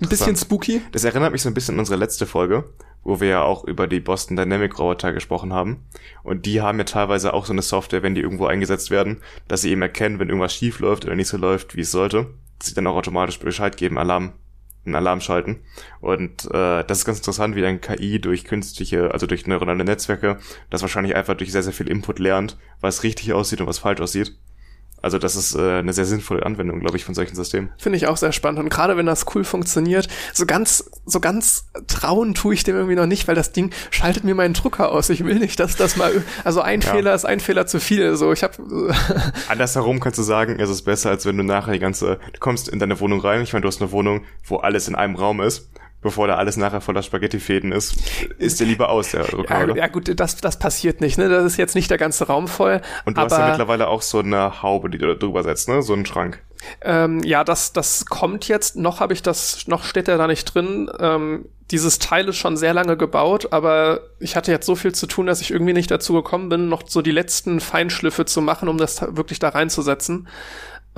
Ein 0.00 0.08
bisschen 0.08 0.36
spooky. 0.36 0.80
Das 0.92 1.04
erinnert 1.04 1.32
mich 1.32 1.42
so 1.42 1.50
ein 1.50 1.54
bisschen 1.54 1.74
an 1.74 1.80
unsere 1.80 1.98
letzte 1.98 2.24
Folge, 2.26 2.64
wo 3.02 3.20
wir 3.20 3.28
ja 3.28 3.42
auch 3.42 3.64
über 3.64 3.86
die 3.86 4.00
Boston 4.00 4.36
Dynamic 4.36 4.78
Roboter 4.78 5.12
gesprochen 5.12 5.52
haben. 5.52 5.84
Und 6.22 6.46
die 6.46 6.60
haben 6.60 6.78
ja 6.78 6.84
teilweise 6.84 7.32
auch 7.32 7.46
so 7.46 7.52
eine 7.52 7.62
Software, 7.62 8.02
wenn 8.02 8.14
die 8.14 8.20
irgendwo 8.20 8.46
eingesetzt 8.46 8.90
werden, 8.90 9.22
dass 9.48 9.62
sie 9.62 9.70
eben 9.70 9.82
erkennen, 9.82 10.18
wenn 10.18 10.28
irgendwas 10.28 10.54
schief 10.54 10.80
läuft 10.80 11.04
oder 11.04 11.16
nicht 11.16 11.28
so 11.28 11.36
läuft, 11.36 11.76
wie 11.76 11.80
es 11.80 11.90
sollte, 11.90 12.34
dass 12.58 12.68
sie 12.68 12.74
dann 12.74 12.86
auch 12.86 12.96
automatisch 12.96 13.38
Bescheid 13.38 13.76
geben, 13.76 13.98
Alarm, 13.98 14.32
einen 14.84 14.94
Alarm 14.94 15.20
schalten. 15.20 15.60
Und 16.00 16.46
äh, 16.46 16.84
das 16.84 16.98
ist 16.98 17.04
ganz 17.04 17.18
interessant, 17.18 17.54
wie 17.56 17.62
dann 17.62 17.80
KI 17.80 18.20
durch 18.20 18.44
künstliche, 18.44 19.12
also 19.12 19.26
durch 19.26 19.46
neuronale 19.46 19.84
Netzwerke, 19.84 20.38
das 20.68 20.82
wahrscheinlich 20.82 21.16
einfach 21.16 21.36
durch 21.36 21.52
sehr, 21.52 21.62
sehr 21.62 21.72
viel 21.72 21.88
Input 21.88 22.18
lernt, 22.18 22.58
was 22.80 23.02
richtig 23.02 23.32
aussieht 23.32 23.60
und 23.60 23.66
was 23.66 23.78
falsch 23.78 24.00
aussieht. 24.00 24.36
Also 25.02 25.18
das 25.18 25.36
ist 25.36 25.54
äh, 25.54 25.78
eine 25.78 25.92
sehr 25.92 26.04
sinnvolle 26.04 26.44
Anwendung, 26.44 26.80
glaube 26.80 26.96
ich, 26.96 27.04
von 27.04 27.14
solchen 27.14 27.34
Systemen. 27.34 27.70
Finde 27.78 27.96
ich 27.96 28.06
auch 28.06 28.16
sehr 28.16 28.32
spannend. 28.32 28.60
Und 28.60 28.68
gerade 28.68 28.96
wenn 28.96 29.06
das 29.06 29.24
cool 29.34 29.44
funktioniert, 29.44 30.08
so 30.32 30.46
ganz, 30.46 30.90
so 31.06 31.20
ganz 31.20 31.66
trauen 31.86 32.34
tue 32.34 32.54
ich 32.54 32.64
dem 32.64 32.76
irgendwie 32.76 32.96
noch 32.96 33.06
nicht, 33.06 33.26
weil 33.28 33.34
das 33.34 33.52
Ding 33.52 33.70
schaltet 33.90 34.24
mir 34.24 34.34
meinen 34.34 34.54
Drucker 34.54 34.92
aus. 34.92 35.08
Ich 35.10 35.24
will 35.24 35.38
nicht, 35.38 35.58
dass 35.60 35.76
das 35.76 35.96
mal, 35.96 36.22
also 36.44 36.60
ein 36.60 36.80
Ja. 36.80 36.92
Fehler 36.92 37.14
ist 37.14 37.24
ein 37.24 37.40
Fehler 37.40 37.66
zu 37.66 37.80
viel. 37.80 38.16
So, 38.16 38.32
ich 38.32 38.42
habe, 38.42 38.54
Andersherum 39.48 40.00
kannst 40.00 40.18
du 40.18 40.22
sagen, 40.22 40.58
es 40.60 40.70
ist 40.70 40.82
besser, 40.82 41.10
als 41.10 41.26
wenn 41.26 41.36
du 41.36 41.42
nachher 41.44 41.72
die 41.72 41.78
ganze, 41.78 42.18
du 42.32 42.40
kommst 42.40 42.68
in 42.68 42.78
deine 42.78 42.98
Wohnung 43.00 43.20
rein, 43.20 43.42
ich 43.42 43.52
meine, 43.52 43.62
du 43.62 43.68
hast 43.68 43.80
eine 43.80 43.92
Wohnung, 43.92 44.22
wo 44.46 44.56
alles 44.56 44.88
in 44.88 44.94
einem 44.94 45.16
Raum 45.16 45.40
ist, 45.40 45.68
bevor 46.02 46.26
da 46.26 46.36
alles 46.36 46.56
nachher 46.56 46.80
voller 46.80 47.02
Spaghettifäden 47.02 47.72
ist, 47.72 47.96
ist 48.38 48.60
dir 48.60 48.66
lieber 48.66 48.88
aus, 48.88 49.10
der 49.10 49.26
ja, 49.48 49.74
ja 49.74 49.86
gut, 49.88 50.18
das, 50.18 50.36
das 50.36 50.58
passiert 50.58 51.00
nicht. 51.00 51.18
Ne, 51.18 51.28
das 51.28 51.44
ist 51.44 51.56
jetzt 51.56 51.74
nicht 51.74 51.90
der 51.90 51.98
ganze 51.98 52.26
Raum 52.26 52.48
voll. 52.48 52.80
Und 53.04 53.16
du 53.16 53.20
aber, 53.20 53.30
hast 53.30 53.40
ja 53.40 53.48
mittlerweile 53.48 53.88
auch 53.88 54.02
so 54.02 54.20
eine 54.20 54.62
Haube, 54.62 54.90
die 54.90 54.98
du 54.98 55.06
da 55.06 55.14
drüber 55.14 55.42
setzt, 55.42 55.68
ne? 55.68 55.82
So 55.82 55.92
einen 55.92 56.06
Schrank. 56.06 56.42
Ähm, 56.82 57.22
ja, 57.24 57.44
das, 57.44 57.72
das 57.72 58.06
kommt 58.06 58.48
jetzt. 58.48 58.76
Noch 58.76 59.00
habe 59.00 59.12
ich 59.12 59.22
das, 59.22 59.66
noch 59.66 59.84
steht 59.84 60.08
er 60.08 60.18
da 60.18 60.26
nicht 60.26 60.44
drin. 60.44 60.90
Ähm, 60.98 61.46
dieses 61.70 61.98
Teil 61.98 62.28
ist 62.28 62.36
schon 62.36 62.56
sehr 62.56 62.74
lange 62.74 62.96
gebaut, 62.96 63.52
aber 63.52 64.00
ich 64.18 64.36
hatte 64.36 64.50
jetzt 64.50 64.66
so 64.66 64.74
viel 64.74 64.92
zu 64.92 65.06
tun, 65.06 65.26
dass 65.26 65.40
ich 65.40 65.50
irgendwie 65.50 65.72
nicht 65.72 65.90
dazu 65.90 66.14
gekommen 66.14 66.48
bin, 66.48 66.68
noch 66.68 66.82
so 66.86 67.00
die 67.00 67.12
letzten 67.12 67.60
Feinschliffe 67.60 68.24
zu 68.24 68.40
machen, 68.40 68.68
um 68.68 68.76
das 68.76 69.02
wirklich 69.16 69.38
da 69.38 69.50
reinzusetzen. 69.50 70.28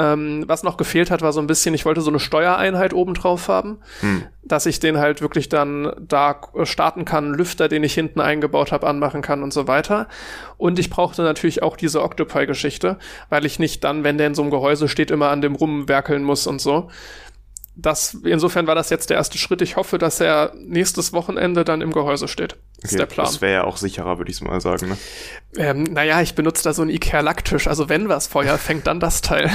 Ähm, 0.03 0.45
was 0.49 0.65
noch 0.65 0.77
gefehlt 0.77 1.13
hat, 1.13 1.23
war 1.23 1.33
so 1.33 1.41
ein 1.41 1.47
bisschen, 1.47 1.75
ich 1.75 1.85
wollte 1.85 2.01
so 2.01 2.11
eine 2.11 2.19
Steuereinheit 2.19 2.93
oben 2.93 3.15
drauf 3.15 3.47
haben, 3.47 3.79
Hm. 4.01 4.25
dass 4.43 4.67
ich 4.67 4.81
den 4.81 4.99
halt 4.99 5.21
wirklich 5.21 5.49
dann 5.49 5.93
da 6.01 6.41
äh, 6.57 6.67
starten 6.67 7.05
kann, 7.05 7.33
Lüfter, 7.35 7.69
den 7.69 7.85
ich 7.85 7.95
hinten 7.95 8.21
eingebaut 8.21 8.73
habe, 8.73 8.89
anmachen 8.89 9.23
kann 9.23 9.45
und 9.45 9.53
so 9.53 9.69
weiter. 9.69 10.09
Und 10.57 10.79
ich 10.81 10.91
brauchte 10.91 11.23
natürlich 11.23 11.63
auch 11.63 11.77
diese 11.77 12.03
Octopi-Geschichte, 12.03 12.99
weil 13.29 13.47
ich 13.47 13.61
nicht 13.61 13.85
dann, 13.85 14.03
wenn 14.03 14.19
der 14.19 14.27
in 14.27 14.35
so 14.35 14.43
einem 14.43 14.51
Gehäuse 14.51 14.89
steht, 14.89 15.13
immer 15.13 15.29
an 15.29 15.41
dem 15.41 15.55
rumwerkeln 15.55 16.25
muss 16.25 16.47
und 16.49 16.61
so. 16.61 16.89
Das, 17.75 18.19
insofern 18.25 18.67
war 18.67 18.75
das 18.75 18.91
jetzt 18.91 19.09
der 19.09 19.17
erste 19.17 19.39
Schritt. 19.39 19.63
Ich 19.63 19.77
hoffe, 19.77 19.97
dass 19.97 20.21
er 20.21 20.53
nächstes 20.55 21.13
Wochenende 21.13 21.65
dann 21.65 21.81
im 21.81 21.93
Gehäuse 21.93 22.29
steht. 22.29 22.55
Okay, 22.79 22.87
ist 22.87 22.99
der 22.99 23.07
Plan. 23.07 23.27
Das 23.27 23.41
wäre 23.41 23.53
ja 23.53 23.65
auch 23.65 23.79
sicherer, 23.79 24.19
würde 24.19 24.31
ich 24.31 24.41
mal 24.43 24.61
sagen. 24.61 24.91
Ne? 24.91 24.99
Ähm, 25.57 25.85
naja, 25.85 26.21
ich 26.21 26.35
benutze 26.35 26.65
da 26.65 26.75
so 26.75 26.83
einen 26.83 26.91
Ikea-Lacktisch. 26.91 27.69
Also 27.69 27.89
wenn 27.89 28.09
was 28.09 28.27
Feuer 28.27 28.59
fängt, 28.59 28.87
dann 28.87 29.01
das 29.01 29.23
Teil. 29.23 29.51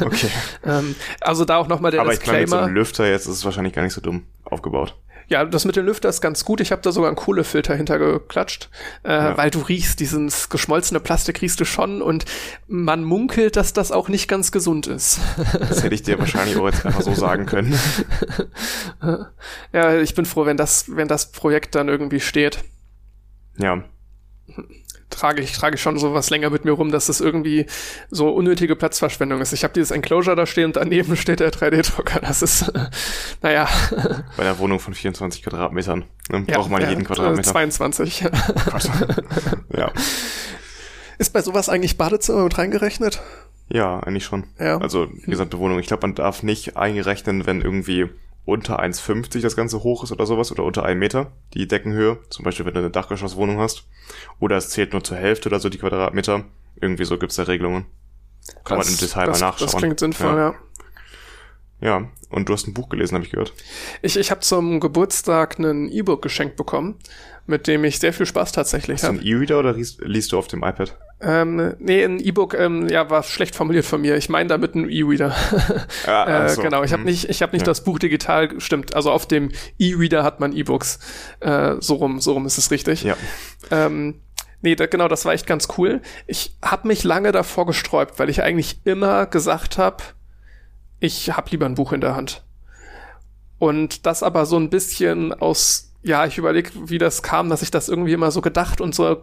Okay. 0.00 0.30
ähm, 0.64 0.94
also 1.20 1.44
da 1.44 1.56
auch 1.58 1.68
nochmal 1.68 1.90
der 1.90 2.00
Aber 2.00 2.10
Disclaimer. 2.10 2.36
Aber 2.36 2.42
ich 2.42 2.48
glaube, 2.48 2.62
mit 2.62 2.64
so 2.64 2.66
einem 2.68 2.74
Lüfter 2.74 3.10
jetzt 3.10 3.26
ist 3.26 3.36
es 3.36 3.44
wahrscheinlich 3.44 3.74
gar 3.74 3.82
nicht 3.82 3.94
so 3.94 4.00
dumm 4.00 4.24
aufgebaut. 4.44 4.96
Ja, 5.28 5.44
das 5.44 5.64
mit 5.66 5.76
dem 5.76 5.84
Lüfter 5.84 6.08
ist 6.08 6.20
ganz 6.20 6.44
gut. 6.44 6.60
Ich 6.60 6.72
habe 6.72 6.80
da 6.82 6.90
sogar 6.90 7.08
einen 7.08 7.16
Kohlefilter 7.16 7.74
hintergeklatscht, 7.74 8.70
äh, 9.04 9.12
ja. 9.12 9.36
weil 9.36 9.50
du 9.50 9.60
riechst, 9.60 10.00
dieses 10.00 10.48
geschmolzene 10.48 11.00
Plastik 11.00 11.42
riechst 11.42 11.60
du 11.60 11.66
schon 11.66 12.00
und 12.00 12.24
man 12.66 13.04
munkelt, 13.04 13.56
dass 13.56 13.74
das 13.74 13.92
auch 13.92 14.08
nicht 14.08 14.28
ganz 14.28 14.52
gesund 14.52 14.86
ist. 14.86 15.20
Das 15.58 15.82
hätte 15.82 15.94
ich 15.94 16.02
dir 16.02 16.18
wahrscheinlich 16.18 16.56
auch 16.56 16.66
jetzt 16.66 16.86
einfach 16.86 17.02
so 17.02 17.14
sagen 17.14 17.46
können. 17.46 17.78
ja, 19.72 19.98
ich 19.98 20.14
bin 20.14 20.24
froh, 20.24 20.46
wenn 20.46 20.56
das, 20.56 20.96
wenn 20.96 21.08
das 21.08 21.30
Projekt 21.30 21.74
dann 21.74 21.88
irgendwie 21.88 22.20
steht. 22.20 22.64
Ja 23.58 23.84
trage 25.10 25.42
ich, 25.42 25.52
trage 25.52 25.78
schon 25.78 25.98
sowas 25.98 26.30
länger 26.30 26.50
mit 26.50 26.64
mir 26.64 26.72
rum, 26.72 26.90
dass 26.90 27.06
das 27.06 27.20
irgendwie 27.20 27.66
so 28.10 28.28
unnötige 28.30 28.76
Platzverschwendung 28.76 29.40
ist. 29.40 29.52
Ich 29.52 29.64
habe 29.64 29.74
dieses 29.74 29.90
Enclosure 29.90 30.36
da 30.36 30.46
stehen 30.46 30.66
und 30.66 30.76
daneben 30.76 31.16
steht 31.18 31.40
der 31.40 31.52
3D-Drucker. 31.52 32.20
Das 32.20 32.42
ist, 32.42 32.68
äh, 32.68 32.86
naja. 33.42 33.68
Bei 34.36 34.42
einer 34.42 34.58
Wohnung 34.58 34.80
von 34.80 34.94
24 34.94 35.42
Quadratmetern 35.42 36.04
ne, 36.30 36.44
ja, 36.46 36.58
braucht 36.58 36.70
man 36.70 36.82
ja, 36.82 36.90
jeden 36.90 37.04
Quadratmeter. 37.04 37.50
22. 37.50 38.20
ja. 39.76 39.92
Ist 41.18 41.32
bei 41.32 41.42
sowas 41.42 41.68
eigentlich 41.68 41.98
Badezimmer 41.98 42.44
mit 42.44 42.58
reingerechnet? 42.58 43.20
Ja, 43.70 44.00
eigentlich 44.00 44.24
schon. 44.24 44.44
Ja. 44.58 44.78
Also 44.78 45.06
die 45.06 45.30
gesamte 45.30 45.58
Wohnung. 45.58 45.78
Ich 45.78 45.88
glaube, 45.88 46.06
man 46.06 46.14
darf 46.14 46.42
nicht 46.42 46.76
eingerechnen, 46.76 47.44
wenn 47.46 47.60
irgendwie 47.60 48.08
unter 48.48 48.80
1,50 48.80 49.42
das 49.42 49.56
Ganze 49.56 49.82
hoch 49.82 50.02
ist 50.04 50.10
oder 50.10 50.24
sowas 50.24 50.50
oder 50.50 50.64
unter 50.64 50.82
einem 50.82 51.00
Meter 51.00 51.32
die 51.52 51.68
Deckenhöhe, 51.68 52.18
zum 52.30 52.46
Beispiel 52.46 52.64
wenn 52.64 52.72
du 52.72 52.80
eine 52.80 52.90
Dachgeschosswohnung 52.90 53.58
hast. 53.58 53.86
Oder 54.40 54.56
es 54.56 54.70
zählt 54.70 54.94
nur 54.94 55.04
zur 55.04 55.18
Hälfte 55.18 55.50
oder 55.50 55.60
so 55.60 55.68
die 55.68 55.76
Quadratmeter. 55.76 56.46
Irgendwie 56.80 57.04
so 57.04 57.18
gibt's 57.18 57.36
da 57.36 57.42
Regelungen. 57.42 57.84
Kann 58.64 58.78
das, 58.78 58.86
man 58.86 58.94
im 58.94 59.00
Detail 59.00 59.26
das, 59.26 59.40
mal 59.40 59.46
nachschauen. 59.48 59.70
Das 59.70 59.76
klingt 59.76 60.00
sinnvoll, 60.00 60.34
ja. 60.34 60.50
ja. 60.50 60.54
Ja, 61.80 62.08
und 62.30 62.48
du 62.48 62.52
hast 62.52 62.66
ein 62.66 62.74
Buch 62.74 62.88
gelesen, 62.88 63.14
habe 63.14 63.24
ich 63.24 63.30
gehört. 63.30 63.52
Ich, 64.02 64.16
ich 64.16 64.30
habe 64.30 64.40
zum 64.40 64.80
Geburtstag 64.80 65.58
ein 65.58 65.88
E-Book 65.88 66.22
geschenkt 66.22 66.56
bekommen, 66.56 66.96
mit 67.46 67.66
dem 67.66 67.84
ich 67.84 67.98
sehr 68.00 68.12
viel 68.12 68.26
Spaß 68.26 68.52
tatsächlich 68.52 69.02
habe. 69.02 69.14
Hast 69.14 69.24
du 69.24 69.28
ein 69.28 69.32
E-Reader 69.32 69.58
oder 69.58 69.72
liest, 69.72 70.00
liest, 70.02 70.32
du 70.32 70.38
auf 70.38 70.48
dem 70.48 70.64
iPad? 70.64 70.98
Ähm, 71.20 71.74
nee, 71.78 72.04
ein 72.04 72.20
E-Book, 72.20 72.54
ähm, 72.54 72.88
ja, 72.88 73.08
war 73.10 73.22
schlecht 73.22 73.54
formuliert 73.54 73.84
von 73.84 74.00
mir. 74.00 74.16
Ich 74.16 74.28
meine 74.28 74.48
damit 74.48 74.74
ein 74.74 74.90
E-Reader. 74.90 75.34
Ja, 76.06 76.24
also, 76.24 76.60
äh, 76.60 76.64
genau, 76.64 76.82
ich 76.82 76.92
habe 76.92 77.02
hm. 77.02 77.08
nicht, 77.08 77.28
ich 77.28 77.42
habe 77.42 77.52
nicht 77.52 77.62
ja. 77.62 77.66
das 77.66 77.84
Buch 77.84 77.98
digital, 77.98 78.60
stimmt. 78.60 78.94
Also 78.94 79.10
auf 79.10 79.26
dem 79.26 79.50
E-Reader 79.78 80.24
hat 80.24 80.40
man 80.40 80.52
E-Books. 80.52 80.98
Äh, 81.40 81.76
so 81.78 81.94
rum, 81.94 82.20
so 82.20 82.32
rum 82.32 82.46
ist 82.46 82.58
es 82.58 82.70
richtig. 82.70 83.04
Ja. 83.04 83.16
Ähm, 83.70 84.20
Nee, 84.60 84.74
da, 84.74 84.86
genau, 84.86 85.06
das 85.06 85.24
war 85.24 85.34
echt 85.34 85.46
ganz 85.46 85.68
cool. 85.78 86.00
Ich 86.26 86.56
habe 86.60 86.88
mich 86.88 87.04
lange 87.04 87.30
davor 87.30 87.64
gesträubt, 87.66 88.18
weil 88.18 88.28
ich 88.28 88.42
eigentlich 88.42 88.80
immer 88.84 89.26
gesagt 89.26 89.78
habe, 89.78 90.02
ich 91.00 91.30
habe 91.36 91.50
lieber 91.50 91.66
ein 91.66 91.74
Buch 91.74 91.92
in 91.92 92.00
der 92.00 92.14
Hand. 92.14 92.42
Und 93.58 94.06
das 94.06 94.22
aber 94.22 94.46
so 94.46 94.56
ein 94.56 94.70
bisschen 94.70 95.32
aus, 95.32 95.92
ja, 96.02 96.26
ich 96.26 96.38
überlege, 96.38 96.70
wie 96.84 96.98
das 96.98 97.22
kam, 97.22 97.48
dass 97.48 97.62
ich 97.62 97.70
das 97.70 97.88
irgendwie 97.88 98.12
immer 98.12 98.30
so 98.30 98.40
gedacht 98.40 98.80
und 98.80 98.94
so 98.94 99.22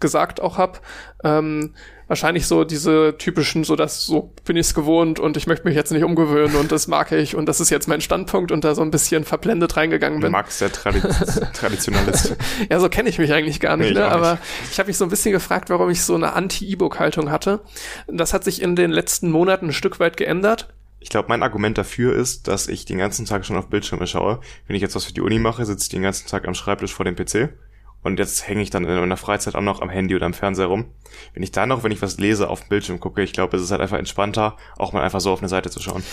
gesagt 0.00 0.40
auch 0.40 0.58
hab. 0.58 0.80
Ähm, 1.24 1.74
wahrscheinlich 2.08 2.46
so 2.46 2.64
diese 2.64 3.16
typischen, 3.18 3.64
so 3.64 3.76
dass 3.76 4.04
so 4.04 4.32
bin 4.44 4.56
ich's 4.56 4.74
gewohnt 4.74 5.20
und 5.20 5.36
ich 5.36 5.46
möchte 5.46 5.66
mich 5.66 5.76
jetzt 5.76 5.92
nicht 5.92 6.04
umgewöhnen 6.04 6.56
und 6.56 6.72
das 6.72 6.88
mag 6.88 7.12
ich 7.12 7.36
und 7.36 7.46
das 7.46 7.60
ist 7.60 7.70
jetzt 7.70 7.86
mein 7.86 8.00
Standpunkt 8.00 8.50
und 8.50 8.64
da 8.64 8.74
so 8.74 8.82
ein 8.82 8.90
bisschen 8.90 9.24
verblendet 9.24 9.76
reingegangen 9.76 10.20
bin. 10.20 10.32
Max 10.32 10.58
der 10.58 10.72
Tradi 10.72 11.00
Traditionalist. 11.52 12.36
ja, 12.70 12.80
so 12.80 12.88
kenne 12.88 13.08
ich 13.08 13.18
mich 13.18 13.32
eigentlich 13.32 13.60
gar 13.60 13.76
nicht, 13.76 13.94
nee, 13.94 14.00
ne? 14.00 14.08
aber 14.08 14.32
nicht. 14.32 14.72
ich 14.72 14.78
habe 14.78 14.88
mich 14.88 14.96
so 14.96 15.04
ein 15.04 15.10
bisschen 15.10 15.32
gefragt, 15.32 15.70
warum 15.70 15.90
ich 15.90 16.02
so 16.02 16.14
eine 16.14 16.32
Anti-E-Book-Haltung 16.32 17.30
hatte. 17.30 17.60
Das 18.06 18.32
hat 18.32 18.42
sich 18.42 18.62
in 18.62 18.74
den 18.74 18.90
letzten 18.90 19.30
Monaten 19.30 19.66
ein 19.66 19.72
Stück 19.72 20.00
weit 20.00 20.16
geändert. 20.16 20.68
Ich 21.00 21.10
glaube, 21.10 21.28
mein 21.28 21.42
Argument 21.42 21.78
dafür 21.78 22.14
ist, 22.14 22.48
dass 22.48 22.68
ich 22.68 22.84
den 22.84 22.98
ganzen 22.98 23.24
Tag 23.24 23.44
schon 23.46 23.56
auf 23.56 23.68
Bildschirme 23.68 24.06
schaue. 24.06 24.40
Wenn 24.66 24.76
ich 24.76 24.82
jetzt 24.82 24.96
was 24.96 25.04
für 25.04 25.12
die 25.12 25.20
Uni 25.20 25.38
mache, 25.38 25.64
sitze 25.64 25.84
ich 25.84 25.88
den 25.90 26.02
ganzen 26.02 26.26
Tag 26.26 26.46
am 26.48 26.54
Schreibtisch 26.54 26.92
vor 26.92 27.04
dem 27.04 27.14
PC. 27.14 27.50
Und 28.02 28.18
jetzt 28.18 28.46
hänge 28.46 28.62
ich 28.62 28.70
dann 28.70 28.84
in 28.84 28.94
meiner 28.94 29.16
Freizeit 29.16 29.54
auch 29.54 29.60
noch 29.60 29.82
am 29.82 29.90
Handy 29.90 30.14
oder 30.14 30.26
am 30.26 30.34
Fernseher 30.34 30.66
rum. 30.66 30.86
Wenn 31.34 31.42
ich 31.42 31.50
da 31.50 31.66
noch, 31.66 31.82
wenn 31.82 31.90
ich 31.90 32.00
was 32.00 32.18
lese, 32.18 32.48
auf 32.48 32.60
dem 32.60 32.68
Bildschirm 32.68 33.00
gucke, 33.00 33.22
ich 33.22 33.32
glaube, 33.32 33.56
es 33.56 33.62
ist 33.62 33.70
halt 33.72 33.80
einfach 33.80 33.98
entspannter, 33.98 34.56
auch 34.76 34.92
mal 34.92 35.02
einfach 35.02 35.20
so 35.20 35.32
auf 35.32 35.40
eine 35.40 35.48
Seite 35.48 35.68
zu 35.70 35.82
schauen. 35.82 36.04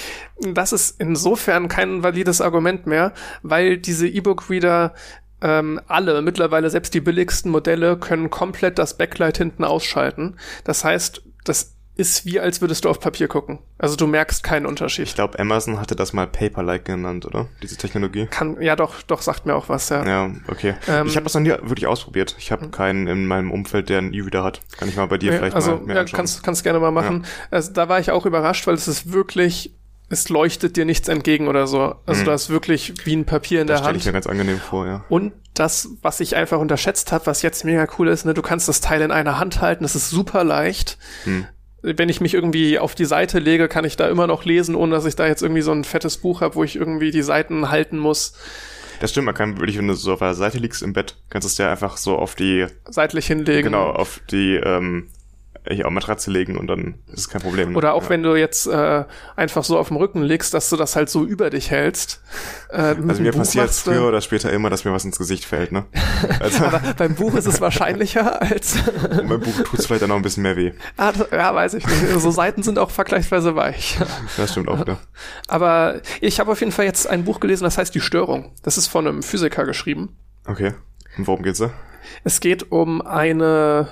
Das 0.41 0.73
ist 0.73 0.99
insofern 0.99 1.67
kein 1.67 2.01
valides 2.01 2.41
Argument 2.41 2.87
mehr, 2.87 3.13
weil 3.43 3.77
diese 3.77 4.07
E-Book-Reader 4.07 4.93
ähm, 5.41 5.79
alle, 5.87 6.21
mittlerweile 6.21 6.69
selbst 6.71 6.93
die 6.93 7.01
billigsten 7.01 7.51
Modelle, 7.51 7.97
können 7.97 8.31
komplett 8.31 8.79
das 8.79 8.97
Backlight 8.97 9.37
hinten 9.37 9.63
ausschalten. 9.63 10.37
Das 10.63 10.83
heißt, 10.83 11.21
das 11.43 11.74
ist 11.97 12.25
wie, 12.25 12.39
als 12.39 12.59
würdest 12.61 12.85
du 12.85 12.89
auf 12.89 12.99
Papier 12.99 13.27
gucken. 13.27 13.59
Also 13.77 13.95
du 13.95 14.05
merkst 14.05 14.43
keinen 14.43 14.65
Unterschied. 14.65 15.07
Ich 15.07 15.15
glaube, 15.15 15.39
Amazon 15.39 15.79
hatte 15.79 15.95
das 15.95 16.11
mal 16.11 16.27
Paper-like 16.27 16.83
genannt, 16.83 17.25
oder? 17.25 17.47
Diese 17.63 17.77
Technologie. 17.77 18.27
Kann, 18.27 18.61
ja 18.61 18.75
doch, 18.75 19.01
doch, 19.03 19.21
sagt 19.21 19.45
mir 19.45 19.55
auch 19.55 19.69
was, 19.69 19.89
ja. 19.89 20.05
Ja, 20.05 20.31
okay. 20.47 20.75
Ähm, 20.87 21.07
ich 21.07 21.15
habe 21.15 21.23
das 21.23 21.33
noch 21.33 21.41
nie 21.41 21.49
wirklich 21.49 21.87
ausprobiert. 21.87 22.35
Ich 22.37 22.51
habe 22.51 22.67
keinen 22.69 23.07
in 23.07 23.25
meinem 23.25 23.51
Umfeld, 23.51 23.89
der 23.89 23.99
einen 23.99 24.13
E-Reader 24.13 24.43
hat. 24.43 24.61
Kann 24.77 24.89
ich 24.89 24.97
mal 24.97 25.05
bei 25.07 25.17
dir 25.17 25.31
ja, 25.31 25.37
vielleicht 25.37 25.55
also, 25.55 25.77
mal 25.77 25.85
mehr 25.85 25.95
ja, 25.95 26.03
kannst, 26.03 26.43
kannst 26.43 26.63
gerne 26.63 26.79
mal 26.79 26.91
machen. 26.91 27.23
Ja. 27.23 27.29
Also 27.51 27.71
da 27.71 27.87
war 27.87 27.99
ich 27.99 28.11
auch 28.11 28.25
überrascht, 28.25 28.67
weil 28.67 28.75
es 28.75 28.87
ist 28.87 29.13
wirklich 29.13 29.73
es 30.07 30.29
leuchtet 30.29 30.77
dir 30.77 30.85
nichts 30.85 31.07
entgegen 31.07 31.47
oder 31.47 31.65
so. 31.65 31.95
Also 32.05 32.21
mhm. 32.21 32.25
du 32.25 32.31
hast 32.31 32.49
wirklich 32.51 32.93
wie 33.05 33.15
ein 33.15 33.25
Papier 33.25 33.61
in 33.61 33.67
das 33.67 33.79
der 33.79 33.87
Hand. 33.87 33.95
Das 33.95 34.03
stelle 34.03 34.11
ich 34.11 34.13
mir 34.13 34.13
ganz 34.13 34.27
angenehm 34.27 34.59
vor, 34.59 34.85
ja. 34.85 35.03
Und 35.09 35.33
das, 35.55 35.89
was 36.03 36.19
ich 36.19 36.35
einfach 36.35 36.59
unterschätzt 36.59 37.11
habe, 37.11 37.25
was 37.25 37.41
jetzt 37.41 37.65
mega 37.65 37.87
cool 37.97 38.09
ist, 38.09 38.23
ne, 38.23 38.35
du 38.35 38.43
kannst 38.43 38.67
das 38.67 38.81
Teil 38.81 39.01
in 39.01 39.11
einer 39.11 39.39
Hand 39.39 39.61
halten, 39.61 39.83
es 39.83 39.95
ist 39.95 40.11
super 40.11 40.43
leicht. 40.43 40.99
Mhm 41.25 41.47
wenn 41.85 42.09
ich 42.09 42.21
mich 42.21 42.33
irgendwie 42.33 42.79
auf 42.79 42.95
die 42.95 43.05
Seite 43.05 43.39
lege, 43.39 43.67
kann 43.67 43.85
ich 43.85 43.95
da 43.95 44.07
immer 44.07 44.27
noch 44.27 44.45
lesen, 44.45 44.75
ohne 44.75 44.95
dass 44.95 45.05
ich 45.05 45.15
da 45.15 45.27
jetzt 45.27 45.43
irgendwie 45.43 45.61
so 45.61 45.71
ein 45.71 45.83
fettes 45.83 46.17
Buch 46.17 46.41
habe, 46.41 46.55
wo 46.55 46.63
ich 46.63 46.75
irgendwie 46.75 47.11
die 47.11 47.21
Seiten 47.21 47.69
halten 47.69 47.97
muss. 47.97 48.33
Das 48.99 49.11
stimmt, 49.11 49.25
man 49.25 49.35
kann 49.35 49.57
wirklich, 49.57 49.77
wenn 49.77 49.87
du 49.87 49.93
so 49.93 50.13
auf 50.13 50.19
der 50.19 50.33
Seite 50.33 50.57
liegst 50.57 50.81
im 50.81 50.93
Bett, 50.93 51.17
kannst 51.29 51.45
du 51.45 51.51
es 51.51 51.57
ja 51.57 51.69
einfach 51.69 51.97
so 51.97 52.17
auf 52.17 52.35
die 52.35 52.65
seitlich 52.89 53.27
hinlegen. 53.27 53.63
Genau, 53.63 53.89
auf 53.89 54.21
die 54.31 54.55
ähm, 54.55 55.09
hier 55.73 55.87
auf 55.87 55.91
Matratze 55.91 56.31
legen 56.31 56.57
und 56.57 56.67
dann 56.67 56.95
ist 57.11 57.19
es 57.19 57.29
kein 57.29 57.41
Problem. 57.41 57.71
Ne? 57.71 57.77
Oder 57.77 57.93
auch 57.93 58.03
ja. 58.03 58.09
wenn 58.09 58.23
du 58.23 58.35
jetzt 58.35 58.67
äh, 58.67 59.05
einfach 59.35 59.63
so 59.63 59.77
auf 59.77 59.87
dem 59.87 59.97
Rücken 59.97 60.21
legst, 60.21 60.53
dass 60.53 60.69
du 60.69 60.77
das 60.77 60.95
halt 60.95 61.09
so 61.09 61.23
über 61.23 61.49
dich 61.49 61.71
hältst. 61.71 62.21
Äh, 62.69 62.95
also 63.07 63.21
mir 63.21 63.31
passiert 63.31 63.69
es 63.69 63.81
früher 63.81 64.07
oder 64.07 64.21
später 64.21 64.51
immer, 64.51 64.69
dass 64.69 64.85
mir 64.85 64.93
was 64.93 65.05
ins 65.05 65.17
Gesicht 65.17 65.45
fällt. 65.45 65.71
Ne? 65.71 65.85
Also 66.39 66.65
Aber 66.65 66.81
beim 66.97 67.15
Buch 67.15 67.35
ist 67.35 67.45
es 67.45 67.61
wahrscheinlicher 67.61 68.41
als... 68.41 68.75
und 68.75 69.27
beim 69.27 69.39
Buch 69.39 69.55
tut 69.63 69.79
es 69.79 69.85
vielleicht 69.85 70.01
dann 70.01 70.09
noch 70.09 70.15
ein 70.15 70.21
bisschen 70.21 70.43
mehr 70.43 70.55
weh. 70.55 70.73
Ah, 70.97 71.13
ja, 71.31 71.53
weiß 71.53 71.75
ich 71.75 71.85
nicht. 71.85 72.19
So 72.19 72.31
Seiten 72.31 72.63
sind 72.63 72.79
auch 72.79 72.91
vergleichsweise 72.91 73.55
weich. 73.55 73.97
Das 74.37 74.51
stimmt 74.51 74.67
auch, 74.67 74.85
ne? 74.85 74.97
Aber 75.47 76.01
ich 76.21 76.39
habe 76.39 76.51
auf 76.51 76.59
jeden 76.59 76.71
Fall 76.71 76.85
jetzt 76.85 77.07
ein 77.07 77.23
Buch 77.23 77.39
gelesen, 77.39 77.63
das 77.63 77.77
heißt 77.77 77.93
Die 77.95 78.01
Störung. 78.01 78.53
Das 78.63 78.77
ist 78.77 78.87
von 78.87 79.07
einem 79.07 79.23
Physiker 79.23 79.65
geschrieben. 79.65 80.15
Okay. 80.45 80.73
Und 81.17 81.27
worum 81.27 81.43
geht's 81.43 81.59
da? 81.59 81.71
Es 82.23 82.39
geht 82.39 82.71
um 82.71 83.01
eine 83.01 83.87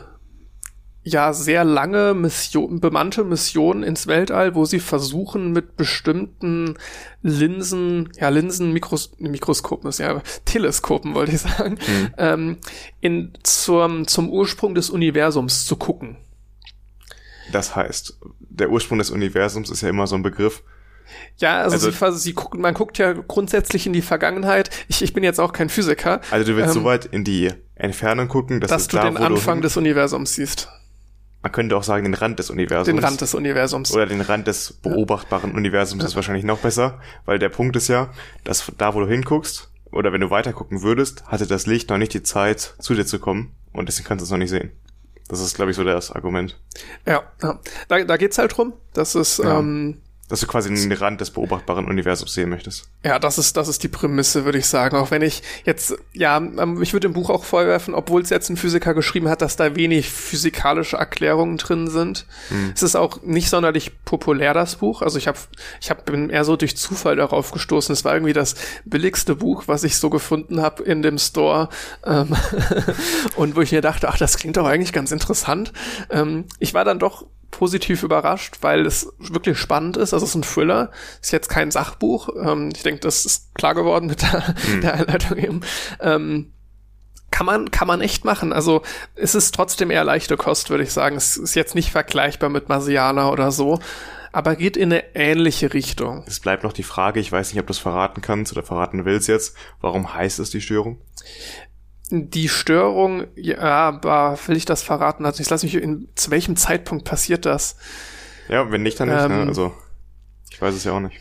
ja 1.04 1.34
sehr 1.34 1.64
lange 1.64 2.14
Mission, 2.14 2.80
bemannte 2.80 3.24
Mission 3.24 3.84
ins 3.84 4.08
Weltall, 4.08 4.56
wo 4.56 4.66
sie 4.66 4.80
versuchen 4.80 5.52
mit 5.52 5.76
bestimmten 5.76 6.76
Linsen, 7.22 8.10
ja 8.18 8.30
Linsen, 8.30 8.72
Mikros, 8.72 9.12
Mikroskopen 9.20 9.90
ist 9.90 10.00
ja 10.00 10.22
Teleskopen 10.46 11.14
wollte 11.14 11.34
ich 11.34 11.42
sagen, 11.42 11.78
mhm. 11.88 12.14
ähm, 12.18 12.58
in 13.02 13.34
zum 13.44 14.08
zum 14.08 14.30
Ursprung 14.30 14.76
des 14.76 14.90
Universums 14.90 15.66
zu 15.66 15.76
gucken. 15.76 16.18
Das 17.52 17.76
heißt, 17.76 18.20
der 18.40 18.70
Ursprung 18.70 18.98
des 18.98 19.12
Universums 19.12 19.70
ist 19.70 19.82
ja 19.82 19.90
immer 19.90 20.08
so 20.08 20.16
ein 20.16 20.24
Begriff. 20.24 20.64
Ja, 21.38 21.62
also, 21.62 21.90
also 21.90 22.12
sie, 22.12 22.20
sie 22.20 22.34
gucken, 22.34 22.62
man 22.62 22.74
guckt 22.74 22.98
ja 22.98 23.12
grundsätzlich 23.12 23.86
in 23.86 23.92
die 23.92 24.02
Vergangenheit. 24.02 24.70
Ich, 24.88 25.02
ich 25.02 25.14
bin 25.14 25.24
jetzt 25.24 25.40
auch 25.40 25.52
kein 25.52 25.68
Physiker. 25.68 26.22
Also 26.32 26.50
du 26.50 26.58
willst 26.58 26.76
ähm, 26.76 26.82
so 26.82 26.86
weit 26.86 27.06
in 27.06 27.26
die 27.26 27.52
Entfernung 27.76 28.30
gucken, 28.30 28.62
dass, 28.62 28.70
dass 28.70 28.88
du 28.88 28.96
da, 28.96 29.04
den 29.04 29.18
Anfang 29.18 29.62
des 29.62 29.76
Universums 29.76 30.36
siehst 30.36 30.70
man 31.44 31.52
könnte 31.52 31.76
auch 31.76 31.84
sagen, 31.84 32.06
den 32.06 32.14
Rand 32.14 32.40
des 32.40 32.50
Universums. 32.50 32.86
Den 32.86 33.00
Rand 33.00 33.20
des 33.20 33.36
Universums. 33.36 33.94
Oder 33.94 34.06
den 34.06 34.22
Rand 34.22 34.48
des 34.48 34.74
beobachtbaren 34.74 35.52
ja. 35.52 35.58
Universums 35.58 36.04
ist 36.06 36.16
wahrscheinlich 36.16 36.46
noch 36.46 36.60
besser, 36.60 37.02
weil 37.26 37.38
der 37.38 37.50
Punkt 37.50 37.76
ist 37.76 37.90
ja, 37.90 38.10
dass 38.46 38.72
da, 38.78 38.96
wo 38.96 39.02
du 39.02 39.08
hinguckst, 39.08 39.70
oder 39.92 40.14
wenn 40.14 40.22
du 40.22 40.30
weiter 40.30 40.54
gucken 40.54 40.82
würdest, 40.82 41.26
hatte 41.28 41.46
das 41.46 41.68
Licht 41.68 41.90
noch 41.90 41.98
nicht 41.98 42.14
die 42.14 42.24
Zeit, 42.24 42.76
zu 42.80 42.96
dir 42.96 43.06
zu 43.06 43.20
kommen 43.20 43.52
und 43.74 43.90
deswegen 43.90 44.08
kannst 44.08 44.22
du 44.22 44.24
es 44.26 44.32
noch 44.32 44.38
nicht 44.38 44.50
sehen. 44.50 44.72
Das 45.28 45.42
ist, 45.42 45.56
glaube 45.56 45.72
ich, 45.72 45.78
so 45.78 45.84
das 45.84 46.12
Argument. 46.12 46.60
Ja, 47.06 47.24
ja. 47.42 47.60
Da, 47.90 48.04
da 48.04 48.18
geht's 48.18 48.38
halt 48.38 48.56
drum. 48.56 48.74
Das 48.94 49.14
ist, 49.14 49.40
ja. 49.40 49.60
ähm, 49.60 50.02
Dass 50.30 50.40
du 50.40 50.48
quasi 50.48 50.74
den 50.74 50.92
Rand 50.94 51.22
des 51.22 51.32
beobachtbaren 51.32 51.86
Universums 51.86 52.34
sehen 52.34 52.50
möchtest. 52.50 52.90
Ja, 53.04 53.20
das 53.20 53.38
ist, 53.38 53.58
das 53.58 53.68
ist 53.68 53.84
die 53.84 53.88
Prämisse, 53.88 54.46
würde 54.46 54.58
ich 54.58 54.66
sagen. 54.66 54.96
Auch 54.96 55.12
wenn 55.12 55.22
ich 55.22 55.44
jetzt, 55.66 55.96
ja, 56.14 56.38
ähm, 56.38 56.82
ich 56.82 56.94
würde 56.94 57.08
im 57.08 57.14
Buch 57.14 57.30
auch 57.30 57.44
vorwerfen, 57.44 57.94
obwohl 57.94 58.22
es 58.22 58.30
jetzt 58.30 58.50
ein 58.50 58.58
Physiker 58.58 58.94
geschrieben 58.94 59.28
hat, 59.30 59.42
dass 59.42 59.58
da 59.58 59.76
wenig 59.76 60.10
physikalische 60.10 60.98
Erklärungen 60.98 61.58
drin 61.58 61.90
sind. 61.90 62.26
Hm. 62.50 62.72
Es 62.74 62.84
ist 62.84 62.96
auch 62.96 63.22
nicht 63.22 63.50
sonderlich 63.50 63.92
populär, 64.06 64.54
das 64.54 64.78
Buch. 64.78 65.02
Also 65.02 65.18
ich 65.18 65.28
habe, 65.28 65.38
ich 65.82 65.90
hab, 65.90 66.06
bin 66.06 66.30
eher 66.30 66.46
so 66.46 66.56
durch 66.56 66.78
Zufall 66.78 67.18
darauf 67.18 67.52
gestoßen. 67.52 67.92
Es 67.94 68.06
war 68.06 68.14
irgendwie 68.14 68.34
das 68.34 68.56
billigste 68.86 69.36
Buch, 69.36 69.64
was 69.68 69.84
ich 69.84 69.98
so 69.98 70.10
gefunden 70.10 70.62
habe 70.62 70.84
in 70.84 71.02
dem 71.02 71.18
Store. 71.18 71.70
Ähm 72.06 72.36
und 73.36 73.56
wo 73.56 73.62
ich 73.62 73.72
mir 73.72 73.82
dachte, 73.82 74.10
ach, 74.10 74.18
das 74.18 74.38
klingt 74.38 74.58
doch 74.58 74.66
eigentlich 74.66 74.94
ganz 74.94 75.12
interessant. 75.12 75.74
Ähm, 76.10 76.46
ich 76.60 76.74
war 76.74 76.86
dann 76.86 77.00
doch 77.00 77.26
positiv 77.54 78.02
überrascht, 78.04 78.58
weil 78.62 78.86
es 78.86 79.14
wirklich 79.20 79.58
spannend 79.58 79.96
ist. 79.96 80.14
Also 80.14 80.26
es 80.26 80.32
ist 80.32 80.36
ein 80.36 80.42
Thriller, 80.42 80.92
ist 81.22 81.32
jetzt 81.32 81.50
kein 81.50 81.72
Sachbuch. 81.72 82.30
Ähm, 82.36 82.70
ich 82.76 82.82
denke, 82.82 83.02
das 83.02 83.26
ist 83.26 83.54
klar 83.56 83.76
geworden 83.76 84.08
mit 84.08 84.24
der, 84.24 84.56
mhm. 84.68 84.82
der 84.82 84.94
Einleitung 84.96 85.38
eben. 85.38 85.62
Ähm, 86.02 86.52
kann 87.30 87.46
man, 87.46 87.72
kann 87.72 87.88
man 87.88 88.02
echt 88.02 88.26
machen. 88.26 88.54
Also 88.54 88.82
es 89.16 89.36
ist 89.36 89.56
trotzdem 89.56 89.92
eher 89.92 90.04
leichte 90.04 90.36
Kost, 90.36 90.70
würde 90.70 90.84
ich 90.84 90.92
sagen. 90.92 91.16
Es 91.16 91.38
ist 91.38 91.56
jetzt 91.56 91.76
nicht 91.76 91.92
vergleichbar 91.92 92.50
mit 92.50 92.70
Marsianer 92.70 93.32
oder 93.32 93.52
so, 93.52 93.80
aber 94.32 94.56
geht 94.56 94.76
in 94.76 94.92
eine 94.92 95.16
ähnliche 95.16 95.74
Richtung. 95.74 96.24
Es 96.28 96.40
bleibt 96.40 96.64
noch 96.64 96.74
die 96.74 96.84
Frage, 96.84 97.20
ich 97.20 97.32
weiß 97.32 97.54
nicht, 97.54 97.60
ob 97.60 97.68
du 97.68 97.72
es 97.72 97.80
verraten 97.80 98.22
kannst 98.22 98.52
oder 98.52 98.64
verraten 98.64 99.06
willst 99.06 99.28
jetzt. 99.28 99.56
Warum 99.80 100.14
heißt 100.14 100.40
es 100.40 100.50
die 100.50 100.62
Störung? 100.62 101.00
Die 102.14 102.48
Störung, 102.48 103.26
ja, 103.36 103.60
aber 103.60 104.38
will 104.48 104.56
ich 104.56 104.66
das 104.66 104.84
verraten? 104.84 105.26
Also 105.26 105.42
ich 105.42 105.50
lasse 105.50 105.66
mich 105.66 105.76
in, 105.76 106.08
zu 106.16 106.32
welchem 106.32 106.56
Zeitpunkt 106.56 107.06
passiert 107.06 107.46
das? 107.46 107.76
Ja, 108.50 108.72
wenn 108.72 108.84
nicht, 108.84 109.00
dann 109.00 109.10
nicht, 109.10 109.18
ne? 109.18 109.26
ähm, 109.26 109.42
ne? 109.42 109.48
Also, 109.48 109.74
ich 110.52 110.62
weiß 110.62 110.76
es 110.76 110.84
ja 110.84 110.92
auch 110.92 111.00
nicht. 111.00 111.20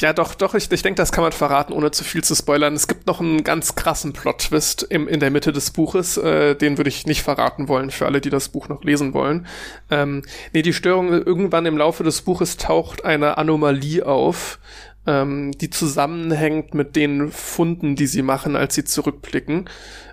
Ja, 0.00 0.12
doch, 0.14 0.34
doch, 0.34 0.54
ich, 0.54 0.72
ich 0.72 0.82
denke, 0.82 0.96
das 0.96 1.12
kann 1.12 1.22
man 1.22 1.32
verraten, 1.32 1.72
ohne 1.74 1.90
zu 1.90 2.02
viel 2.02 2.24
zu 2.24 2.34
spoilern. 2.34 2.74
Es 2.74 2.88
gibt 2.88 3.06
noch 3.06 3.20
einen 3.20 3.44
ganz 3.44 3.74
krassen 3.74 4.14
Plot-Twist 4.14 4.84
im, 4.84 5.06
in 5.06 5.20
der 5.20 5.30
Mitte 5.30 5.52
des 5.52 5.70
Buches, 5.70 6.16
äh, 6.16 6.54
den 6.54 6.78
würde 6.78 6.88
ich 6.88 7.06
nicht 7.06 7.22
verraten 7.22 7.68
wollen 7.68 7.90
für 7.90 8.06
alle, 8.06 8.22
die 8.22 8.30
das 8.30 8.48
Buch 8.48 8.68
noch 8.68 8.84
lesen 8.84 9.12
wollen. 9.12 9.46
Ähm, 9.90 10.22
nee, 10.54 10.62
die 10.62 10.72
Störung, 10.72 11.10
irgendwann 11.10 11.66
im 11.66 11.76
Laufe 11.76 12.04
des 12.04 12.22
Buches 12.22 12.56
taucht 12.56 13.04
eine 13.04 13.36
Anomalie 13.36 14.06
auf, 14.06 14.58
ähm, 15.06 15.52
die 15.52 15.70
zusammenhängt 15.70 16.74
mit 16.74 16.96
den 16.96 17.30
Funden, 17.30 17.96
die 17.96 18.06
sie 18.06 18.22
machen, 18.22 18.56
als 18.56 18.74
sie 18.74 18.84
zurückblicken. 18.84 19.68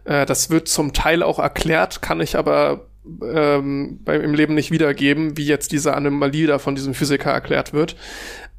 Äh, 0.05 0.25
das 0.25 0.49
wird 0.49 0.67
zum 0.67 0.93
Teil 0.93 1.23
auch 1.23 1.39
erklärt, 1.39 2.01
kann 2.01 2.21
ich 2.21 2.35
aber 2.35 2.87
ähm, 3.23 3.99
beim, 4.03 4.21
im 4.21 4.33
Leben 4.33 4.55
nicht 4.55 4.71
wiedergeben, 4.71 5.37
wie 5.37 5.45
jetzt 5.45 5.71
diese 5.71 5.93
Anomalie 5.95 6.47
da 6.47 6.59
von 6.59 6.75
diesem 6.75 6.93
Physiker 6.93 7.31
erklärt 7.31 7.73
wird, 7.73 7.95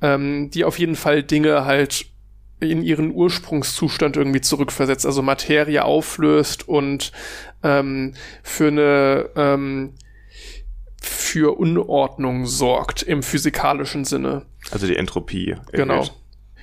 ähm, 0.03 0.51
die 0.51 0.65
auf 0.65 0.79
jeden 0.79 0.97
Fall 0.97 1.23
Dinge 1.23 1.65
halt 1.65 2.07
in 2.61 2.83
ihren 2.83 3.13
Ursprungszustand 3.13 4.17
irgendwie 4.17 4.43
zurückversetzt, 4.43 5.07
also 5.07 5.23
Materie 5.23 5.83
auflöst 5.83 6.69
und 6.69 7.11
ähm, 7.63 8.15
für 8.43 8.69
eine 8.69 9.31
ähm, 9.35 9.95
für 11.01 11.59
Unordnung 11.59 12.45
sorgt 12.45 13.03
im 13.03 13.23
physikalischen 13.23 14.05
Sinne. 14.05 14.45
Also 14.71 14.87
die 14.87 14.97
Entropie. 14.97 15.57
Genau. 15.73 15.95
Erhöht. 15.95 16.13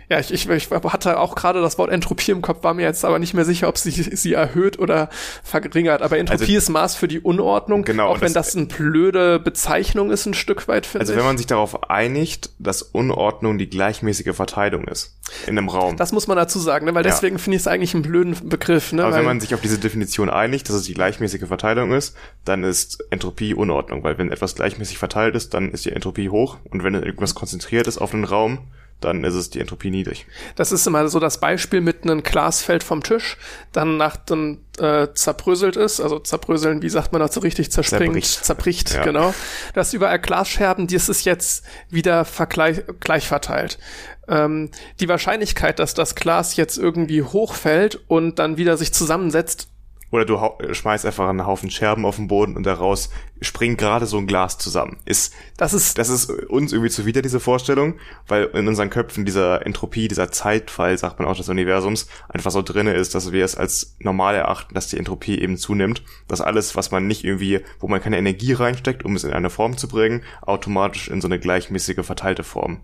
Ja, 0.10 0.20
ich, 0.20 0.32
ich, 0.32 0.50
ich 0.50 0.72
hatte 0.72 1.20
auch 1.20 1.36
gerade 1.36 1.62
das 1.62 1.78
Wort 1.78 1.92
Entropie 1.92 2.32
im 2.32 2.42
Kopf, 2.42 2.64
war 2.64 2.74
mir 2.74 2.84
jetzt 2.84 3.04
aber 3.04 3.20
nicht 3.20 3.34
mehr 3.34 3.44
sicher, 3.44 3.68
ob 3.68 3.78
sie 3.78 3.92
sie 4.16 4.34
erhöht 4.34 4.80
oder 4.80 5.10
verringert. 5.44 6.02
Aber 6.02 6.18
Entropie 6.18 6.44
also, 6.44 6.58
ist 6.58 6.70
Maß 6.70 6.96
für 6.96 7.10
die 7.10 7.20
Unordnung, 7.20 7.84
genau, 7.84 8.08
auch 8.08 8.22
wenn 8.22 8.34
das, 8.34 8.48
das 8.48 8.56
eine 8.56 8.68
blöde 8.68 9.38
Bezeichnung 9.40 10.10
ist, 10.12 10.26
ein 10.26 10.34
Stück 10.34 10.70
weit, 10.70 10.86
finde 10.86 11.02
Also 11.02 11.16
wenn 11.16 11.26
man 11.26 11.38
sich 11.38 11.48
darauf 11.48 11.90
einigt, 11.90 12.52
dass 12.58 12.82
Unordnung 12.82 13.58
die 13.58 13.70
gleichmäßige 13.70 14.34
Verteilung 14.34 14.88
ist 14.88 15.18
in 15.46 15.58
einem 15.58 15.68
Raum. 15.68 15.98
Das 15.98 16.14
muss 16.14 16.28
man 16.28 16.38
dazu 16.38 16.60
sagen, 16.60 16.86
ne? 16.86 16.96
weil 16.96 17.06
ja. 17.06 17.12
deswegen 17.12 17.38
finde 17.38 17.58
ich 17.58 17.64
es 17.64 17.68
eigentlich 17.68 17.94
einen 17.94 18.04
blöden 18.04 18.48
Begriff. 18.48 18.94
Ne? 18.94 19.04
Aber 19.04 19.12
weil 19.12 19.20
wenn 19.20 19.26
man 19.26 19.40
sich 19.42 19.54
auf 19.54 19.62
diese 19.62 19.78
Definition 19.78 20.30
einigt, 20.30 20.70
dass 20.70 20.78
es 20.78 20.84
die 20.84 20.94
gleichmäßige 20.94 21.48
Verteilung 21.48 21.92
ist, 21.92 22.16
dann 22.46 22.64
ist 22.64 23.04
Entropie 23.10 23.54
Unordnung, 23.54 24.04
weil 24.04 24.18
wenn 24.18 24.32
etwas 24.32 24.56
gleichmäßig 24.56 24.98
verteilt 24.98 25.36
ist, 25.36 25.54
dann 25.54 25.70
ist 25.72 25.84
die 25.84 25.92
Entropie 25.92 26.30
hoch 26.30 26.58
und 26.70 26.86
wenn 26.86 26.94
irgendwas 26.94 27.36
konzentriert 27.36 27.88
ist 27.88 27.98
auf 27.98 28.14
einen 28.14 28.24
Raum, 28.24 28.60
dann 29.00 29.24
ist 29.24 29.36
es 29.36 29.50
die 29.50 29.60
Entropie 29.60 29.92
niedrig. 29.92 30.26
Das 30.56 30.72
ist 30.72 30.88
immer 30.88 31.08
so 31.08 31.20
das 31.20 31.40
Beispiel 31.40 31.82
mit 31.82 32.04
einem 32.04 32.24
Glasfeld 32.24 32.84
vom 32.84 33.04
Tisch, 33.04 33.38
dann 33.72 33.98
nach 33.98 34.18
dem 34.18 34.60
äh, 34.80 35.08
zerbröselt 35.14 35.76
ist, 35.76 36.00
also 36.00 36.20
zerbröseln, 36.20 36.82
wie 36.82 36.90
sagt 36.90 37.12
man 37.12 37.22
dazu 37.22 37.40
richtig, 37.40 37.72
zerspringt, 37.72 38.26
zerbricht, 38.26 38.46
zerbricht 38.46 38.94
ja. 38.94 39.04
genau. 39.04 39.34
Das 39.74 39.94
überall 39.94 40.20
Glasscherben, 40.20 40.88
die 40.88 40.96
ist 40.96 41.10
es 41.10 41.26
jetzt 41.26 41.64
wieder 41.90 42.26
vergleich, 42.26 42.84
gleich 43.00 43.28
verteilt. 43.28 43.78
Ähm, 44.28 44.72
die 45.00 45.08
Wahrscheinlichkeit, 45.08 45.80
dass 45.80 45.94
das 45.94 46.16
Glas 46.16 46.56
jetzt 46.56 46.78
irgendwie 46.78 47.22
hochfällt 47.22 48.00
und 48.08 48.40
dann 48.40 48.58
wieder 48.58 48.78
sich 48.78 48.94
zusammensetzt, 48.94 49.70
oder 50.12 50.26
du 50.26 50.40
schmeißt 50.72 51.06
einfach 51.06 51.28
einen 51.28 51.46
Haufen 51.46 51.70
Scherben 51.70 52.06
auf 52.06 52.16
den 52.16 52.28
Boden 52.28 52.56
und 52.56 52.66
daraus 52.66 53.10
springt 53.42 53.78
gerade 53.78 54.06
so 54.06 54.18
ein 54.18 54.28
Glas 54.28 54.58
zusammen. 54.58 54.98
Ist, 55.06 55.34
das 55.58 55.74
ist, 55.74 55.98
das 55.98 56.10
ist 56.10 56.30
uns 56.30 56.72
irgendwie 56.72 56.90
zuwider, 56.90 57.22
diese 57.22 57.40
Vorstellung, 57.40 57.96
weil 58.28 58.46
in 58.54 58.68
unseren 58.68 58.90
Köpfen 58.90 59.26
dieser 59.26 59.66
Entropie, 59.66 60.08
dieser 60.08 60.32
Zeitfall, 60.32 60.98
sagt 60.98 61.20
man 61.20 61.28
auch 61.28 61.36
des 61.36 61.50
Universums, 61.50 62.08
einfach 62.30 62.52
so 62.52 62.62
drinne 62.62 62.94
ist, 62.94 63.16
dass 63.16 63.32
wir 63.32 63.44
es 63.44 63.56
als 63.56 63.96
normal 64.00 64.36
erachten, 64.36 64.74
dass 64.74 64.88
die 64.88 64.98
Entropie 64.98 65.40
eben 65.40 65.58
zunimmt, 65.58 66.04
dass 66.28 66.42
alles, 66.42 66.76
was 66.76 66.92
man 66.92 67.08
nicht 67.08 67.24
irgendwie, 67.24 67.62
wo 67.80 67.88
man 67.88 68.02
keine 68.02 68.18
Energie 68.18 68.54
reinsteckt, 68.54 69.04
um 69.04 69.16
es 69.16 69.24
in 69.24 69.34
eine 69.34 69.50
Form 69.50 69.78
zu 69.78 69.88
bringen, 69.88 70.24
automatisch 70.42 71.10
in 71.10 71.22
so 71.22 71.28
eine 71.28 71.40
gleichmäßige 71.40 72.06
verteilte 72.06 72.44
Form 72.44 72.82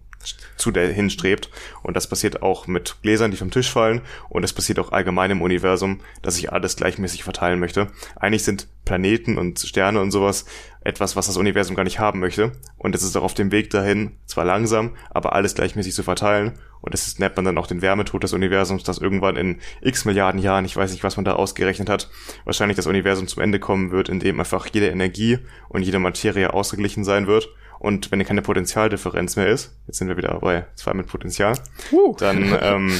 zu 0.57 0.71
der 0.71 0.91
hinstrebt. 0.91 1.49
Und 1.81 1.95
das 1.95 2.07
passiert 2.07 2.41
auch 2.41 2.67
mit 2.67 2.97
Gläsern, 3.01 3.31
die 3.31 3.37
vom 3.37 3.51
Tisch 3.51 3.71
fallen. 3.71 4.01
Und 4.29 4.43
es 4.43 4.53
passiert 4.53 4.79
auch 4.79 4.91
allgemein 4.91 5.31
im 5.31 5.41
Universum, 5.41 6.01
dass 6.21 6.35
sich 6.35 6.51
alles 6.51 6.75
gleichmäßig 6.75 7.23
verteilen 7.23 7.59
möchte. 7.59 7.87
Eigentlich 8.15 8.43
sind 8.43 8.67
Planeten 8.85 9.37
und 9.37 9.59
Sterne 9.59 10.01
und 10.01 10.11
sowas 10.11 10.45
etwas, 10.81 11.15
was 11.15 11.27
das 11.27 11.37
Universum 11.37 11.75
gar 11.75 11.83
nicht 11.83 11.99
haben 11.99 12.19
möchte. 12.19 12.51
Und 12.77 12.95
es 12.95 13.03
ist 13.03 13.15
auch 13.15 13.23
auf 13.23 13.33
dem 13.33 13.51
Weg 13.51 13.69
dahin, 13.69 14.17
zwar 14.25 14.45
langsam, 14.45 14.95
aber 15.09 15.33
alles 15.33 15.55
gleichmäßig 15.55 15.93
zu 15.93 16.03
verteilen. 16.03 16.59
Und 16.81 16.93
das 16.93 17.17
nennt 17.17 17.37
man 17.37 17.45
dann 17.45 17.57
auch 17.57 17.67
den 17.67 17.81
Wärmetod 17.81 18.23
des 18.23 18.33
Universums, 18.33 18.83
dass 18.83 18.97
irgendwann 18.97 19.37
in 19.37 19.61
x 19.81 20.03
Milliarden 20.03 20.41
Jahren, 20.41 20.65
ich 20.65 20.75
weiß 20.75 20.91
nicht, 20.91 21.03
was 21.03 21.15
man 21.15 21.23
da 21.23 21.33
ausgerechnet 21.33 21.89
hat, 21.89 22.09
wahrscheinlich 22.43 22.75
das 22.75 22.87
Universum 22.87 23.27
zum 23.27 23.41
Ende 23.41 23.59
kommen 23.59 23.91
wird, 23.91 24.09
in 24.09 24.19
dem 24.19 24.39
einfach 24.39 24.67
jede 24.73 24.89
Energie 24.89 25.39
und 25.69 25.83
jede 25.83 25.99
Materie 25.99 26.53
ausgeglichen 26.53 27.05
sein 27.05 27.25
wird 27.25 27.47
und 27.83 28.11
wenn 28.11 28.23
keine 28.23 28.41
Potentialdifferenz 28.41 29.35
mehr 29.35 29.47
ist, 29.47 29.75
jetzt 29.87 29.97
sind 29.97 30.07
wir 30.07 30.15
wieder 30.15 30.39
bei 30.39 30.65
zwei 30.75 30.93
mit 30.93 31.07
Potenzial, 31.07 31.59
uh. 31.91 32.15
dann 32.17 32.57
ähm, 32.61 32.91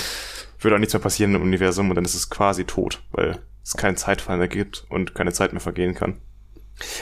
würde 0.59 0.75
auch 0.75 0.79
nichts 0.79 0.93
mehr 0.93 1.01
passieren 1.01 1.33
im 1.35 1.41
Universum 1.41 1.89
und 1.89 1.95
dann 1.95 2.03
ist 2.03 2.15
es 2.15 2.29
quasi 2.29 2.65
tot, 2.65 3.01
weil 3.13 3.39
es 3.63 3.75
keinen 3.77 3.95
Zeitfall 3.95 4.37
mehr 4.37 4.49
gibt 4.49 4.85
und 4.89 5.15
keine 5.15 5.31
Zeit 5.31 5.53
mehr 5.53 5.61
vergehen 5.61 5.95
kann. 5.95 6.17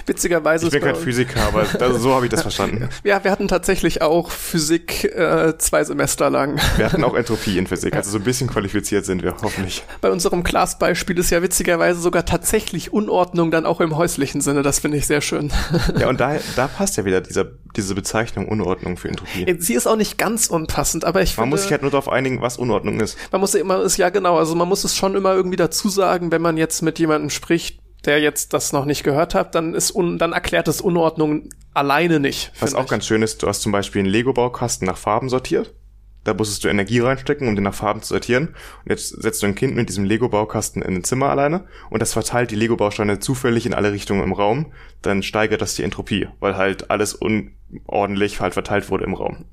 Witzigerweise. 0.05 0.65
Ich 0.65 0.71
bin 0.71 0.81
kein 0.81 0.95
Physiker, 0.95 1.43
aber 1.43 1.63
das, 1.63 2.01
so 2.01 2.13
habe 2.13 2.25
ich 2.25 2.31
das 2.31 2.41
verstanden. 2.41 2.89
Ja, 3.03 3.23
wir 3.23 3.31
hatten 3.31 3.47
tatsächlich 3.47 4.01
auch 4.01 4.29
Physik 4.29 5.05
äh, 5.05 5.57
zwei 5.57 5.83
Semester 5.83 6.29
lang. 6.29 6.59
Wir 6.77 6.85
hatten 6.85 7.03
auch 7.03 7.13
Entropie 7.21 7.57
in 7.57 7.65
Physik, 7.67 7.95
also 7.95 8.11
so 8.11 8.17
ein 8.17 8.23
bisschen 8.23 8.47
qualifiziert 8.47 9.05
sind 9.05 9.23
wir, 9.23 9.35
hoffentlich. 9.41 9.83
Bei 10.01 10.11
unserem 10.11 10.43
Class-Beispiel 10.43 11.17
ist 11.17 11.29
ja 11.29 11.41
witzigerweise 11.41 11.99
sogar 11.99 12.25
tatsächlich 12.25 12.93
Unordnung 12.93 13.49
dann 13.49 13.65
auch 13.65 13.81
im 13.81 13.95
häuslichen 13.97 14.41
Sinne. 14.41 14.61
Das 14.61 14.79
finde 14.79 14.97
ich 14.97 15.07
sehr 15.07 15.21
schön. 15.21 15.51
Ja, 15.99 16.09
und 16.09 16.19
da, 16.19 16.37
da 16.55 16.67
passt 16.67 16.97
ja 16.97 17.05
wieder 17.05 17.21
dieser, 17.21 17.45
diese 17.75 17.93
Bezeichnung 17.95 18.47
Unordnung 18.47 18.97
für 18.97 19.09
Entropie. 19.09 19.55
Sie 19.59 19.73
ist 19.73 19.87
auch 19.87 19.95
nicht 19.95 20.17
ganz 20.17 20.47
unpassend, 20.47 21.05
aber 21.05 21.21
ich 21.21 21.35
Man 21.37 21.45
finde, 21.45 21.55
muss 21.55 21.63
sich 21.63 21.71
halt 21.71 21.81
nur 21.81 21.91
darauf 21.91 22.07
einigen, 22.07 22.41
was 22.41 22.57
Unordnung 22.57 22.99
ist. 22.99 23.17
Man 23.31 23.41
muss 23.41 23.53
immer, 23.55 23.81
ist 23.81 23.97
ja 23.97 24.09
genau, 24.09 24.37
also 24.37 24.55
man 24.55 24.67
muss 24.67 24.83
es 24.83 24.95
schon 24.95 25.15
immer 25.15 25.33
irgendwie 25.33 25.57
dazu 25.57 25.89
sagen, 25.89 26.31
wenn 26.31 26.41
man 26.41 26.57
jetzt 26.57 26.81
mit 26.81 26.97
jemandem 26.97 27.29
spricht, 27.29 27.80
der 28.05 28.19
jetzt 28.19 28.53
das 28.53 28.73
noch 28.73 28.85
nicht 28.85 29.03
gehört 29.03 29.35
hat, 29.35 29.55
dann 29.55 29.73
ist 29.73 29.91
un 29.91 30.17
dann 30.17 30.33
erklärt 30.33 30.67
es 30.67 30.81
Unordnung 30.81 31.49
alleine 31.73 32.19
nicht. 32.19 32.51
Was 32.59 32.73
auch 32.73 32.85
ich. 32.85 32.89
ganz 32.89 33.05
schön 33.05 33.21
ist, 33.21 33.43
du 33.43 33.47
hast 33.47 33.61
zum 33.61 33.71
Beispiel 33.71 34.01
einen 34.01 34.09
Lego-Baukasten 34.09 34.85
nach 34.87 34.97
Farben 34.97 35.29
sortiert. 35.29 35.73
Da 36.23 36.35
musstest 36.35 36.63
du 36.63 36.67
Energie 36.67 36.99
reinstecken, 36.99 37.47
um 37.47 37.55
den 37.55 37.63
nach 37.63 37.73
Farben 37.73 38.03
zu 38.03 38.09
sortieren. 38.09 38.49
Und 38.83 38.89
jetzt 38.89 39.09
setzt 39.21 39.41
du 39.41 39.47
ein 39.47 39.55
Kind 39.55 39.75
mit 39.75 39.89
diesem 39.89 40.03
Lego-Baukasten 40.03 40.81
in 40.83 40.95
ein 40.95 41.03
Zimmer 41.03 41.29
alleine 41.29 41.65
und 41.89 41.99
das 42.01 42.13
verteilt 42.13 42.51
die 42.51 42.55
Lego-Bausteine 42.55 43.19
zufällig 43.19 43.65
in 43.65 43.73
alle 43.73 43.91
Richtungen 43.91 44.23
im 44.23 44.33
Raum. 44.33 44.71
Dann 45.01 45.23
steigert 45.23 45.61
das 45.61 45.75
die 45.75 45.83
Entropie, 45.83 46.27
weil 46.39 46.57
halt 46.57 46.91
alles 46.91 47.15
unordentlich 47.15 48.39
halt 48.39 48.53
verteilt 48.53 48.91
wurde 48.91 49.05
im 49.05 49.15
Raum. 49.15 49.45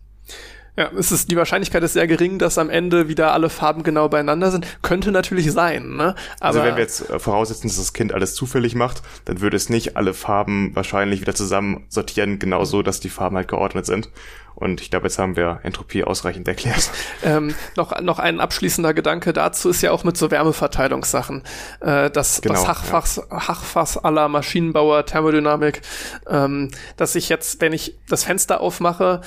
Ja, 0.78 0.92
es 0.96 1.10
ist, 1.10 1.28
die 1.28 1.36
Wahrscheinlichkeit 1.36 1.82
ist 1.82 1.94
sehr 1.94 2.06
gering, 2.06 2.38
dass 2.38 2.56
am 2.56 2.70
Ende 2.70 3.08
wieder 3.08 3.32
alle 3.32 3.50
Farben 3.50 3.82
genau 3.82 4.08
beieinander 4.08 4.52
sind. 4.52 4.64
Könnte 4.80 5.10
natürlich 5.10 5.50
sein, 5.50 5.96
ne? 5.96 6.14
Aber 6.38 6.46
also 6.46 6.62
wenn 6.62 6.76
wir 6.76 6.82
jetzt 6.82 7.10
äh, 7.10 7.18
voraussetzen, 7.18 7.66
dass 7.66 7.78
das 7.78 7.92
Kind 7.92 8.14
alles 8.14 8.36
zufällig 8.36 8.76
macht, 8.76 9.02
dann 9.24 9.40
würde 9.40 9.56
es 9.56 9.70
nicht 9.70 9.96
alle 9.96 10.14
Farben 10.14 10.70
wahrscheinlich 10.76 11.20
wieder 11.20 11.34
zusammen 11.34 11.84
sortieren, 11.88 12.38
genau 12.38 12.64
so, 12.64 12.82
dass 12.82 13.00
die 13.00 13.08
Farben 13.08 13.34
halt 13.34 13.48
geordnet 13.48 13.86
sind. 13.86 14.08
Und 14.54 14.80
ich 14.80 14.90
glaube, 14.90 15.06
jetzt 15.06 15.18
haben 15.18 15.34
wir 15.34 15.60
Entropie 15.64 16.04
ausreichend 16.04 16.46
erklärt. 16.46 16.90
Ähm, 17.24 17.54
noch, 17.76 18.00
noch 18.00 18.20
ein 18.20 18.38
abschließender 18.38 18.94
Gedanke 18.94 19.32
dazu 19.32 19.70
ist 19.70 19.82
ja 19.82 19.90
auch 19.90 20.04
mit 20.04 20.16
so 20.16 20.30
Wärmeverteilungssachen. 20.30 21.42
Äh, 21.80 22.10
das, 22.10 22.40
genau, 22.40 22.54
das 22.54 22.68
Hachfachs, 22.68 23.16
ja. 23.16 23.48
Hachfass 23.48 23.98
aller 23.98 24.28
Maschinenbauer, 24.28 25.04
Thermodynamik, 25.04 25.82
ähm, 26.28 26.70
dass 26.96 27.16
ich 27.16 27.28
jetzt, 27.28 27.60
wenn 27.60 27.72
ich 27.72 27.96
das 28.08 28.22
Fenster 28.24 28.60
aufmache, 28.60 29.20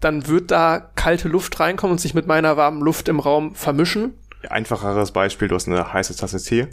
dann 0.00 0.26
wird 0.26 0.50
da 0.50 0.90
kalte 0.94 1.28
Luft 1.28 1.60
reinkommen 1.60 1.92
und 1.92 2.00
sich 2.00 2.14
mit 2.14 2.26
meiner 2.26 2.56
warmen 2.56 2.82
Luft 2.82 3.08
im 3.08 3.20
Raum 3.20 3.54
vermischen. 3.54 4.14
Einfacheres 4.48 5.12
Beispiel, 5.12 5.48
du 5.48 5.54
hast 5.54 5.68
eine 5.68 5.92
heiße 5.92 6.16
Tasse 6.16 6.42
Tee, 6.42 6.68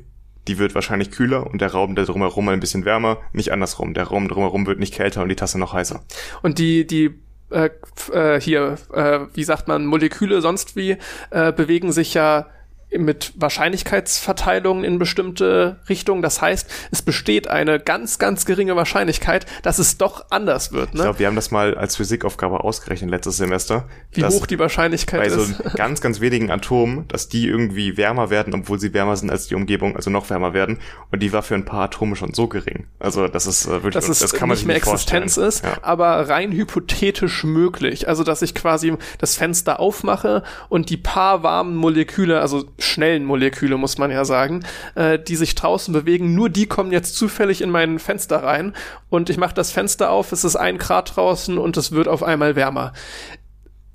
die 0.48 0.58
wird 0.58 0.74
wahrscheinlich 0.74 1.12
kühler 1.12 1.46
und 1.48 1.60
der 1.60 1.72
Raum 1.72 1.96
der 1.96 2.06
drumherum 2.06 2.48
ein 2.50 2.60
bisschen 2.60 2.86
wärmer, 2.86 3.18
nicht 3.34 3.52
andersrum. 3.52 3.94
Der 3.94 4.06
Raum 4.06 4.30
drumherum 4.30 4.66
wird 4.66 4.80
nicht 4.80 4.94
kälter 4.94 5.22
und 5.22 5.30
die 5.30 5.36
Tasse 5.36 5.60
noch 5.60 5.74
heißer. 5.74 6.02
Und 6.42 6.58
die, 6.58 6.88
die 6.88 7.20
äh, 7.50 7.70
äh, 8.12 8.40
hier, 8.40 8.78
äh, 8.94 9.20
wie 9.34 9.44
sagt 9.44 9.68
man, 9.68 9.86
Moleküle 9.86 10.42
sonst 10.42 10.76
wie, 10.76 10.98
äh, 11.30 11.52
bewegen 11.52 11.92
sich 11.92 12.13
ja 12.13 12.48
mit 12.95 13.34
Wahrscheinlichkeitsverteilungen 13.36 14.84
in 14.84 14.97
bestimmte 15.00 15.80
Richtungen. 15.89 16.21
Das 16.21 16.41
heißt, 16.41 16.69
es 16.91 17.02
besteht 17.02 17.47
eine 17.50 17.80
ganz, 17.80 18.17
ganz 18.19 18.45
geringe 18.45 18.76
Wahrscheinlichkeit, 18.76 19.45
dass 19.63 19.80
es 19.80 19.97
doch 19.97 20.26
anders 20.30 20.71
wird. 20.71 20.93
Ne? 20.93 21.00
Ich 21.00 21.04
glaube, 21.04 21.19
wir 21.19 21.28
haben 21.28 21.36
das 21.36 21.52
mal 21.52 21.76
als 21.78 21.97
Physikaufgabe 21.97 22.63
ausgerechnet 22.63 23.10
letztes 23.10 23.38
Semester. 23.38 23.88
Wie 24.12 24.23
hoch 24.23 24.45
die 24.45 24.58
Wahrscheinlichkeit 24.60 25.19
bei 25.19 25.28
ist. 25.28 25.58
so 25.58 25.63
ganz, 25.76 26.02
ganz 26.02 26.21
wenigen 26.21 26.50
Atomen, 26.50 27.08
dass 27.10 27.28
die 27.28 27.47
irgendwie 27.47 27.97
wärmer 27.97 28.30
werden, 28.30 28.54
obwohl 28.54 28.80
sie 28.80 28.93
wärmer 28.93 29.17
sind 29.17 29.30
als 29.30 29.47
die 29.47 29.56
Umgebung, 29.56 29.95
also 29.95 30.10
noch 30.10 30.30
wärmer 30.30 30.54
werden. 30.54 30.80
Und 31.12 31.21
die 31.21 31.34
war 31.34 31.43
für 31.43 31.56
ein 31.56 31.65
paar 31.65 31.84
Atome 31.86 32.15
schon 32.15 32.34
so 32.34 32.47
gering. 32.47 32.88
Also 33.00 33.28
das 33.28 33.47
ist 33.47 33.65
äh, 33.65 33.71
wirklich, 33.84 33.95
dass 33.95 34.08
es 34.08 34.19
das 34.19 34.34
kann 34.34 34.47
man 34.47 34.56
nicht 34.56 34.60
sich 34.60 34.67
mehr 34.67 34.76
nicht 34.78 34.86
vorstellen. 34.86 35.23
Existenz 35.23 35.56
ist, 35.56 35.65
Ja. 35.65 35.78
aber 35.82 36.30
rein 36.30 36.52
hypothetisch 36.52 37.43
möglich. 37.43 38.08
Also, 38.08 38.23
dass 38.23 38.41
ich 38.41 38.56
quasi 38.56 38.95
das 39.17 39.36
Fenster 39.36 39.80
aufmache 39.80 40.43
und 40.69 40.89
die 40.89 40.97
paar 40.97 41.43
warmen 41.43 41.76
Moleküle, 41.76 42.39
also 42.41 42.65
schnellen 42.80 43.26
Moleküle, 43.26 43.78
muss 43.78 43.98
man 43.98 44.12
ja 44.12 44.24
sagen, 44.26 44.63
äh, 44.96 45.18
die 45.20 45.36
sich 45.36 45.56
draußen 45.56 45.94
bewegen, 45.94 46.36
nur 46.36 46.50
die 46.50 46.68
kommen 46.68 46.92
jetzt 46.92 47.16
zufällig 47.16 47.62
in 47.62 47.70
mein 47.70 48.00
Fenster 48.00 48.44
rein 48.44 48.74
und 49.10 49.30
ich 49.30 49.38
mache 49.38 49.54
das 49.56 49.72
Fenster 49.72 50.12
auf, 50.12 50.32
es 50.32 50.44
ist 50.44 50.56
ein 50.56 50.78
Grad 50.78 51.16
draußen 51.16 51.58
und 51.58 51.76
es 51.78 51.92
wird 51.92 52.08
auf 52.08 52.24
einmal 52.24 52.56
wärmer. 52.56 52.94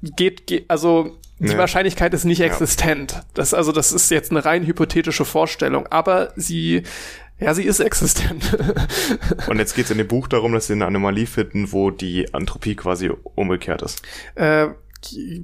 Geht, 0.03 0.47
geht 0.47 0.65
also 0.69 1.17
die 1.39 1.49
Nee. 1.49 1.59
Wahrscheinlichkeit 1.59 2.15
ist 2.15 2.25
nicht 2.25 2.39
Ja. 2.39 2.47
existent. 2.47 3.21
Das, 3.35 3.53
also, 3.55 3.73
das 3.73 3.93
ist 3.93 4.11
jetzt 4.11 4.31
eine 4.31 4.45
rein 4.45 4.65
hypothetische 4.67 5.25
Vorstellung, 5.25 5.87
aber 5.89 6.33
sie, 6.37 6.83
ja, 7.41 7.53
sie 7.55 7.65
ist 7.65 7.81
existent. 7.81 8.57
Und 9.49 9.59
jetzt 9.59 9.75
geht 9.75 9.87
es 9.87 9.91
in 9.91 9.99
dem 9.99 10.07
Buch 10.07 10.29
darum, 10.29 10.53
dass 10.53 10.69
sie 10.69 10.75
eine 10.75 10.87
Anomalie 10.87 11.27
finden, 11.27 11.73
wo 11.73 11.91
die 11.91 12.27
Entropie 12.33 12.77
quasi 12.77 13.11
umgekehrt 13.35 13.83
ist. 13.83 14.03
äh, 14.37 14.69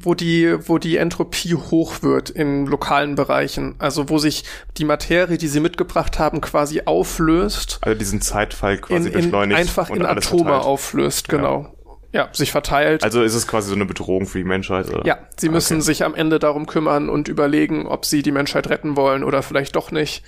wo 0.00 0.14
die, 0.14 0.56
wo 0.68 0.78
die 0.78 0.96
Entropie 0.96 1.54
hoch 1.54 2.02
wird 2.02 2.30
in 2.30 2.66
lokalen 2.66 3.14
Bereichen. 3.14 3.74
Also 3.78 4.08
wo 4.08 4.18
sich 4.18 4.44
die 4.76 4.84
Materie, 4.84 5.38
die 5.38 5.48
sie 5.48 5.60
mitgebracht 5.60 6.18
haben, 6.18 6.40
quasi 6.40 6.82
auflöst, 6.84 7.78
Also 7.82 7.98
diesen 7.98 8.20
Zeitfall 8.20 8.74
in, 8.76 8.80
quasi 8.80 9.08
in, 9.08 9.14
beschleunigt 9.14 9.58
einfach 9.60 9.90
in 9.90 10.04
Atome 10.06 10.44
verteilt. 10.44 10.64
auflöst, 10.64 11.28
genau. 11.28 11.74
Ja. 12.10 12.28
sich 12.32 12.52
verteilt. 12.52 13.04
Also 13.04 13.22
ist 13.22 13.34
es 13.34 13.46
quasi 13.46 13.68
so 13.68 13.74
eine 13.74 13.84
Bedrohung 13.84 14.26
für 14.26 14.38
die 14.38 14.44
Menschheit? 14.44 14.88
Oder? 14.88 15.04
ja, 15.04 15.18
sie 15.36 15.50
müssen 15.50 15.74
Okay. 15.78 15.82
sich 15.84 16.04
am 16.04 16.14
Ende 16.14 16.38
darum 16.38 16.66
kümmern 16.66 17.10
und 17.10 17.28
überlegen, 17.28 17.86
ob 17.86 18.06
sie 18.06 18.22
die 18.22 18.32
Menschheit 18.32 18.70
retten 18.70 18.96
wollen 18.96 19.22
oder 19.22 19.42
vielleicht 19.42 19.76
doch 19.76 19.90
nicht. 19.90 20.22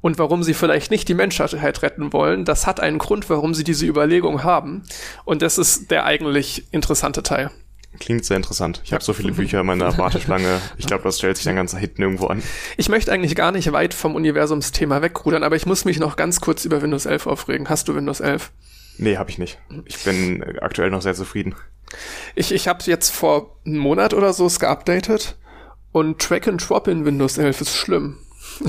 Und 0.00 0.18
warum 0.18 0.42
sie 0.42 0.52
vielleicht 0.52 0.90
nicht 0.90 1.06
die 1.08 1.14
Menschheit 1.14 1.54
retten 1.82 2.12
wollen, 2.12 2.44
das 2.44 2.66
hat 2.66 2.80
einen 2.80 2.98
Grund, 2.98 3.30
warum 3.30 3.54
sie 3.54 3.62
diese 3.62 3.86
Überlegung 3.86 4.42
haben. 4.42 4.82
Und 5.24 5.42
das 5.42 5.58
ist 5.58 5.92
der 5.92 6.06
eigentlich 6.06 6.64
interessante 6.72 7.22
Teil. 7.22 7.52
Klingt 8.00 8.24
sehr 8.24 8.36
interessant. 8.36 8.80
Ich 8.84 8.92
habe 8.92 9.04
so 9.04 9.12
viele 9.12 9.32
Bücher 9.32 9.60
in 9.60 9.66
meiner 9.66 9.96
Warteschlange. 9.98 10.60
Ich 10.78 10.86
glaube, 10.86 11.04
das 11.04 11.18
stellt 11.18 11.36
sich 11.36 11.44
dann 11.44 11.56
ganz 11.56 11.76
hinten 11.76 12.02
irgendwo 12.02 12.26
an. 12.26 12.42
Ich 12.76 12.88
möchte 12.88 13.12
eigentlich 13.12 13.34
gar 13.34 13.52
nicht 13.52 13.70
weit 13.72 13.92
vom 13.92 14.14
Universumsthema 14.14 15.02
wegrudern, 15.02 15.42
aber 15.42 15.56
ich 15.56 15.66
muss 15.66 15.84
mich 15.84 15.98
noch 15.98 16.16
ganz 16.16 16.40
kurz 16.40 16.64
über 16.64 16.80
Windows 16.80 17.06
11 17.06 17.26
aufregen. 17.26 17.68
Hast 17.68 17.88
du 17.88 17.94
Windows 17.94 18.20
11? 18.20 18.50
Nee, 18.98 19.16
habe 19.16 19.30
ich 19.30 19.38
nicht. 19.38 19.58
Ich 19.84 20.02
bin 20.04 20.42
aktuell 20.60 20.90
noch 20.90 21.02
sehr 21.02 21.14
zufrieden. 21.14 21.54
Ich, 22.34 22.52
ich 22.52 22.68
habe 22.68 22.82
jetzt 22.84 23.10
vor 23.10 23.56
einem 23.66 23.78
Monat 23.78 24.14
oder 24.14 24.32
so 24.32 24.46
es 24.46 24.58
geupdatet 24.58 25.36
und 25.92 26.18
Track 26.20 26.48
and 26.48 26.66
Drop 26.66 26.88
in 26.88 27.04
Windows 27.04 27.38
11 27.38 27.60
ist 27.60 27.76
schlimm. 27.76 28.18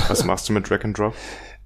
Was 0.08 0.24
machst 0.26 0.50
du 0.50 0.54
mit 0.54 0.70
Drag 0.70 0.84
and 0.84 0.98
Drop? 0.98 1.16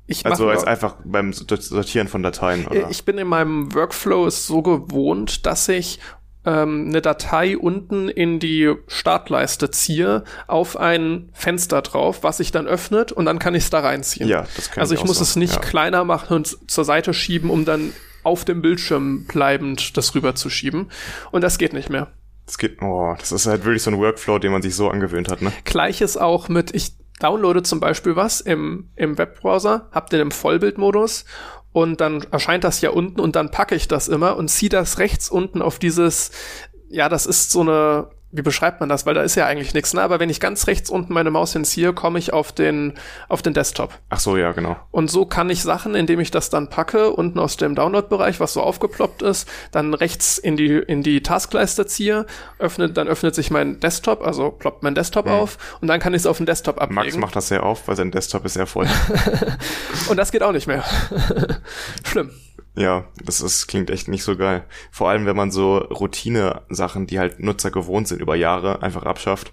Ich 0.10 0.26
Also 0.26 0.48
als 0.48 0.64
einfach 0.64 0.96
beim 1.04 1.34
Sortieren 1.34 2.08
von 2.08 2.24
Dateien, 2.24 2.66
oder? 2.66 2.90
Ich 2.90 3.04
bin 3.04 3.18
in 3.18 3.28
meinem 3.28 3.74
Workflow 3.74 4.26
es 4.26 4.48
so 4.48 4.62
gewohnt, 4.62 5.46
dass 5.46 5.68
ich 5.68 6.00
ähm, 6.48 6.86
eine 6.88 7.02
Datei 7.02 7.58
unten 7.58 8.08
in 8.08 8.40
die 8.40 8.74
Startleiste 8.88 9.70
ziehe, 9.70 10.24
auf 10.48 10.78
ein 10.78 11.30
Fenster 11.34 11.82
drauf, 11.82 12.24
was 12.24 12.38
sich 12.38 12.52
dann 12.52 12.68
öffnet 12.68 13.12
und 13.12 13.26
dann 13.26 13.38
kann 13.38 13.54
ich 13.54 13.66
es 13.66 13.70
da 13.70 13.82
reinziehen. 13.82 14.30
Ja, 14.30 14.48
das 14.56 14.72
kann 14.72 14.82
Also 14.82 14.94
ich 14.94 15.02
ich 15.02 15.06
muss 15.06 15.18
so, 15.18 15.24
es 15.24 15.36
nicht 15.36 15.56
ja. 15.56 15.60
kleiner 15.60 16.06
machen 16.06 16.38
und 16.38 16.72
zur 16.72 16.86
Seite 16.86 17.14
schieben, 17.14 17.50
um 17.50 17.66
dann 17.66 17.92
auf 18.24 18.46
dem 18.46 18.62
Bildschirm 18.62 19.26
bleibend 19.26 19.98
das 19.98 20.16
rüber 20.16 20.36
zu 20.36 20.50
schieben. 20.50 20.90
Und 21.32 21.42
das 21.42 21.58
geht 21.58 21.74
nicht 21.74 21.90
mehr. 21.90 22.08
Das 22.46 22.58
geht, 22.58 22.82
oh, 22.82 23.14
das 23.20 23.34
ist 23.34 23.46
halt 23.46 23.66
wirklich 23.66 23.84
so 23.84 23.92
ein 23.92 23.98
Workflow, 23.98 24.40
den 24.40 24.54
man 24.54 24.62
sich 24.62 24.74
so 24.74 24.90
angewöhnt 24.90 25.30
hat, 25.30 25.42
ne? 25.42 25.52
Gleiches 25.66 26.16
auch 26.16 26.48
mit, 26.48 26.74
ich 26.74 26.94
downloade 27.20 27.64
zum 27.64 27.80
Beispiel 27.80 28.16
was 28.16 28.42
im, 28.42 28.90
im 28.96 29.18
Webbrowser, 29.18 29.90
hab 29.92 30.10
den 30.10 30.22
im 30.22 30.32
Vollbildmodus 30.32 31.26
und 31.78 32.02
dann 32.02 32.26
erscheint 32.32 32.64
das 32.64 32.82
ja 32.82 32.90
unten 32.90 33.20
und 33.20 33.36
dann 33.36 33.52
packe 33.52 33.76
ich 33.76 33.88
das 33.88 34.08
immer 34.08 34.36
und 34.36 34.48
ziehe 34.48 34.70
das 34.70 34.98
rechts 34.98 35.30
unten 35.30 35.62
auf 35.62 35.78
dieses, 35.78 36.32
ja, 36.90 37.08
das 37.08 37.28
ist 37.28 37.52
so 37.52 37.62
eine, 37.62 38.08
wie 38.32 38.42
beschreibt 38.42 38.82
man 38.82 38.90
das? 38.90 39.06
Weil 39.06 39.14
da 39.14 39.22
ist 39.22 39.36
ja 39.36 39.46
eigentlich 39.46 39.74
nichts, 39.74 39.94
ne? 39.94 40.02
Aber 40.02 40.20
wenn 40.20 40.30
ich 40.30 40.40
ganz 40.40 40.68
rechts 40.68 40.90
unten 40.90 41.14
meine 41.14 41.32
Maus 41.32 41.54
hinziehe, 41.54 41.94
komme 41.94 42.20
ich 42.20 42.34
auf 42.34 42.52
den, 42.52 42.94
auf 43.30 43.42
den 43.42 43.54
Desktop. 43.54 43.98
Ach 44.10 44.20
so, 44.20 44.36
ja, 44.36 44.52
genau. 44.52 44.76
Und 44.92 45.10
so 45.10 45.26
kann 45.26 45.50
ich 45.50 45.64
Sachen, 45.64 45.96
indem 45.96 46.20
ich 46.20 46.30
das 46.30 46.50
dann 46.50 46.70
packe, 46.70 47.12
unten 47.12 47.40
aus 47.40 47.58
dem 47.58 47.74
Download-Bereich, 47.74 48.40
was 48.40 48.54
so 48.54 48.62
aufgeploppt 48.62 49.22
ist, 49.22 49.48
dann 49.72 49.94
rechts 49.94 50.38
in 50.38 50.58
die, 50.58 50.74
in 50.74 51.04
die 51.04 51.24
Taskleiste 51.24 51.86
ziehe, 51.86 52.26
öffnet, 52.60 52.98
dann 52.98 53.08
öffnet 53.08 53.34
sich 53.34 53.50
mein 53.50 53.80
Desktop, 53.80 54.26
also 54.26 54.52
ploppt 54.52 54.84
mein 54.84 54.96
Desktop 54.96 55.28
auf 55.28 55.58
und 55.82 55.88
dann 55.88 56.00
kann 56.00 56.14
ich 56.14 56.22
es 56.22 56.26
auf 56.26 56.38
den 56.38 56.46
Desktop 56.46 56.82
ablegen. 56.82 56.96
Max 56.96 57.18
macht 57.18 57.36
das 57.36 57.48
sehr 57.48 57.64
oft, 57.64 57.88
weil 57.88 57.96
sein 57.96 58.12
Desktop 58.12 58.46
ist 58.46 58.54
sehr 58.54 58.68
voll. 58.68 58.88
Und 60.10 60.18
das 60.18 60.32
geht 60.32 60.44
auch 60.44 60.52
nicht 60.52 60.68
mehr. 60.68 60.84
Schlimm. 62.06 62.32
Ja, 62.78 63.06
das 63.24 63.42
ist, 63.42 63.68
klingt 63.68 63.90
echt 63.90 64.08
nicht 64.08 64.24
so 64.24 64.38
geil. 64.38 64.64
Vor 64.92 65.10
allem, 65.10 65.26
wenn 65.26 65.36
man 65.36 65.50
so 65.50 65.78
Routine-Sachen, 65.78 67.08
die 67.08 67.18
halt 67.18 67.40
Nutzer 67.40 67.72
gewohnt 67.72 68.08
sind 68.08 68.22
über 68.22 68.36
Jahre, 68.36 68.84
einfach 68.84 69.04
abschafft. 69.04 69.52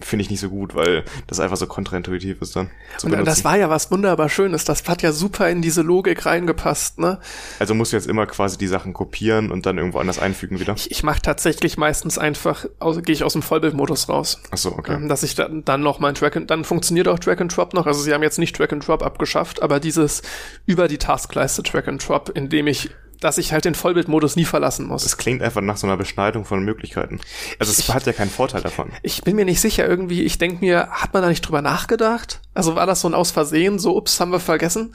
Finde 0.00 0.24
ich 0.24 0.30
nicht 0.30 0.40
so 0.40 0.50
gut, 0.50 0.74
weil 0.74 1.04
das 1.28 1.38
einfach 1.38 1.56
so 1.56 1.68
kontraintuitiv 1.68 2.42
ist 2.42 2.56
dann. 2.56 2.70
Zu 2.98 3.06
Und 3.06 3.12
benutzen. 3.12 3.26
das 3.26 3.44
war 3.44 3.56
ja 3.56 3.70
was 3.70 3.92
wunderbar 3.92 4.28
Schönes. 4.28 4.64
Das 4.64 4.88
hat 4.88 5.02
ja 5.02 5.12
super 5.12 5.48
in 5.48 5.62
diese 5.62 5.82
Logik 5.82 6.26
reingepasst, 6.26 6.98
ne? 6.98 7.20
also 7.60 7.74
musst 7.74 7.92
du 7.92 7.96
jetzt 7.96 8.08
immer 8.08 8.26
quasi 8.26 8.58
die 8.58 8.66
Sachen 8.66 8.92
kopieren 8.92 9.52
und 9.52 9.66
dann 9.66 9.78
irgendwo 9.78 9.98
anders 9.98 10.18
einfügen 10.18 10.58
wieder. 10.58 10.74
Ich, 10.74 10.90
ich 10.90 11.02
mache 11.04 11.22
tatsächlich 11.22 11.76
meistens 11.76 12.18
einfach, 12.18 12.66
aus, 12.80 13.00
gehe 13.02 13.14
ich 13.14 13.22
aus 13.22 13.34
dem 13.34 13.42
Vollbildmodus 13.42 14.08
raus. 14.08 14.40
Ach 14.50 14.58
so, 14.58 14.72
okay. 14.72 14.94
Ähm, 14.94 15.08
dass 15.08 15.22
ich 15.22 15.36
dann, 15.36 15.64
dann 15.64 15.82
noch 15.82 16.00
mein 16.00 16.14
Track 16.16 16.36
and, 16.36 16.50
dann 16.50 16.64
funktioniert 16.64 17.06
auch 17.06 17.18
Track 17.20 17.40
and 17.40 17.56
Drop 17.56 17.72
noch. 17.72 17.86
Also 17.86 18.00
sie 18.00 18.12
haben 18.12 18.22
jetzt 18.22 18.38
nicht 18.38 18.56
Track 18.56 18.72
and 18.72 18.86
Drop 18.86 19.02
abgeschafft, 19.02 19.62
aber 19.62 19.78
dieses 19.78 20.22
über 20.66 20.88
die 20.88 20.98
Taskleiste 20.98 21.62
Track 21.62 21.86
and 21.86 22.06
Drop, 22.06 22.30
indem 22.34 22.66
ich, 22.66 22.90
dass 23.24 23.38
ich 23.38 23.52
halt 23.52 23.64
den 23.64 23.74
Vollbildmodus 23.74 24.36
nie 24.36 24.44
verlassen 24.44 24.86
muss. 24.86 25.02
Das 25.02 25.16
klingt 25.16 25.40
einfach 25.42 25.62
nach 25.62 25.78
so 25.78 25.86
einer 25.86 25.96
Beschneidung 25.96 26.44
von 26.44 26.62
Möglichkeiten. 26.62 27.20
Also 27.58 27.72
es 27.72 27.78
Ich- 27.78 27.88
hat 27.94 28.04
ja 28.06 28.12
keinen 28.12 28.30
Vorteil 28.30 28.60
davon. 28.60 28.90
Ich 29.02 29.22
bin 29.22 29.34
mir 29.34 29.46
nicht 29.46 29.60
sicher, 29.62 29.88
irgendwie, 29.88 30.22
ich 30.22 30.36
denke 30.38 30.64
mir, 30.64 30.88
hat 30.90 31.14
man 31.14 31.22
da 31.22 31.28
nicht 31.30 31.40
drüber 31.40 31.62
nachgedacht? 31.62 32.40
Also 32.52 32.76
war 32.76 32.86
das 32.86 33.00
so 33.00 33.08
ein 33.08 33.14
Aus 33.14 33.30
Versehen, 33.30 33.78
so, 33.78 33.96
ups, 33.96 34.20
haben 34.20 34.30
wir 34.30 34.40
vergessen? 34.40 34.94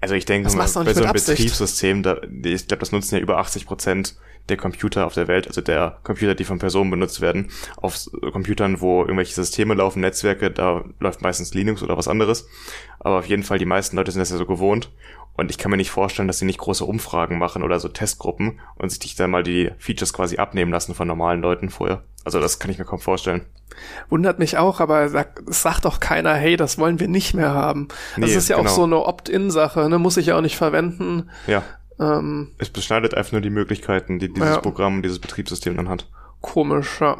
Also 0.00 0.14
ich 0.14 0.24
denke 0.24 0.48
mal, 0.50 0.56
bei 0.62 0.66
so 0.66 0.80
einem 0.80 1.10
Absicht. 1.10 1.26
Betriebssystem, 1.38 2.02
da, 2.02 2.16
ich 2.44 2.66
glaube, 2.68 2.80
das 2.80 2.90
nutzen 2.92 3.16
ja 3.16 3.20
über 3.20 3.36
80 3.38 3.66
Prozent 3.66 4.16
der 4.48 4.56
Computer 4.56 5.04
auf 5.04 5.12
der 5.12 5.28
Welt, 5.28 5.46
also 5.46 5.60
der 5.60 5.98
Computer, 6.04 6.34
die 6.34 6.44
von 6.44 6.58
Personen 6.58 6.90
benutzt 6.90 7.20
werden, 7.20 7.50
auf 7.76 7.98
Computern, 8.32 8.80
wo 8.80 9.02
irgendwelche 9.02 9.34
Systeme 9.34 9.74
laufen, 9.74 10.00
Netzwerke, 10.00 10.50
da 10.50 10.84
läuft 11.00 11.20
meistens 11.20 11.52
Linux 11.52 11.82
oder 11.82 11.98
was 11.98 12.08
anderes. 12.08 12.46
Aber 12.98 13.18
auf 13.18 13.26
jeden 13.26 13.42
Fall, 13.42 13.58
die 13.58 13.66
meisten 13.66 13.96
Leute 13.96 14.10
sind 14.10 14.20
das 14.20 14.30
ja 14.30 14.38
so 14.38 14.46
gewohnt. 14.46 14.90
Und 15.38 15.50
ich 15.52 15.56
kann 15.56 15.70
mir 15.70 15.76
nicht 15.76 15.92
vorstellen, 15.92 16.26
dass 16.26 16.40
sie 16.40 16.44
nicht 16.44 16.58
große 16.58 16.84
Umfragen 16.84 17.38
machen 17.38 17.62
oder 17.62 17.78
so 17.78 17.88
Testgruppen 17.88 18.58
und 18.74 18.90
sich 18.90 19.14
dann 19.14 19.30
mal 19.30 19.44
die 19.44 19.70
Features 19.78 20.12
quasi 20.12 20.36
abnehmen 20.38 20.72
lassen 20.72 20.94
von 20.96 21.06
normalen 21.06 21.40
Leuten 21.40 21.70
vorher. 21.70 22.02
Also 22.24 22.40
das 22.40 22.58
kann 22.58 22.72
ich 22.72 22.78
mir 22.78 22.84
kaum 22.84 22.98
vorstellen. 22.98 23.46
Wundert 24.08 24.40
mich 24.40 24.58
auch, 24.58 24.80
aber 24.80 25.08
sag, 25.08 25.40
sagt 25.46 25.84
doch 25.84 26.00
keiner, 26.00 26.34
hey, 26.34 26.56
das 26.56 26.76
wollen 26.76 26.98
wir 26.98 27.06
nicht 27.06 27.34
mehr 27.34 27.54
haben. 27.54 27.86
Das 28.16 28.30
Nee, 28.30 28.36
ist 28.36 28.48
ja 28.48 28.56
genau. 28.56 28.68
auch 28.68 28.74
so 28.74 28.82
eine 28.82 28.98
Opt-in-Sache, 28.98 29.88
ne? 29.88 29.98
Muss 30.00 30.16
ich 30.16 30.26
ja 30.26 30.36
auch 30.36 30.40
nicht 30.42 30.56
verwenden. 30.56 31.30
Ja, 31.46 31.62
Ähm, 32.00 32.52
es 32.58 32.68
beschneidet 32.70 33.14
einfach 33.14 33.32
nur 33.32 33.40
die 33.40 33.50
Möglichkeiten, 33.50 34.18
die 34.18 34.32
dieses 34.32 34.48
Ja. 34.56 34.60
Programm, 34.60 35.02
dieses 35.02 35.20
Betriebssystem 35.20 35.76
dann 35.76 35.88
hat. 35.88 36.08
komisch, 36.40 37.00
ja. 37.00 37.16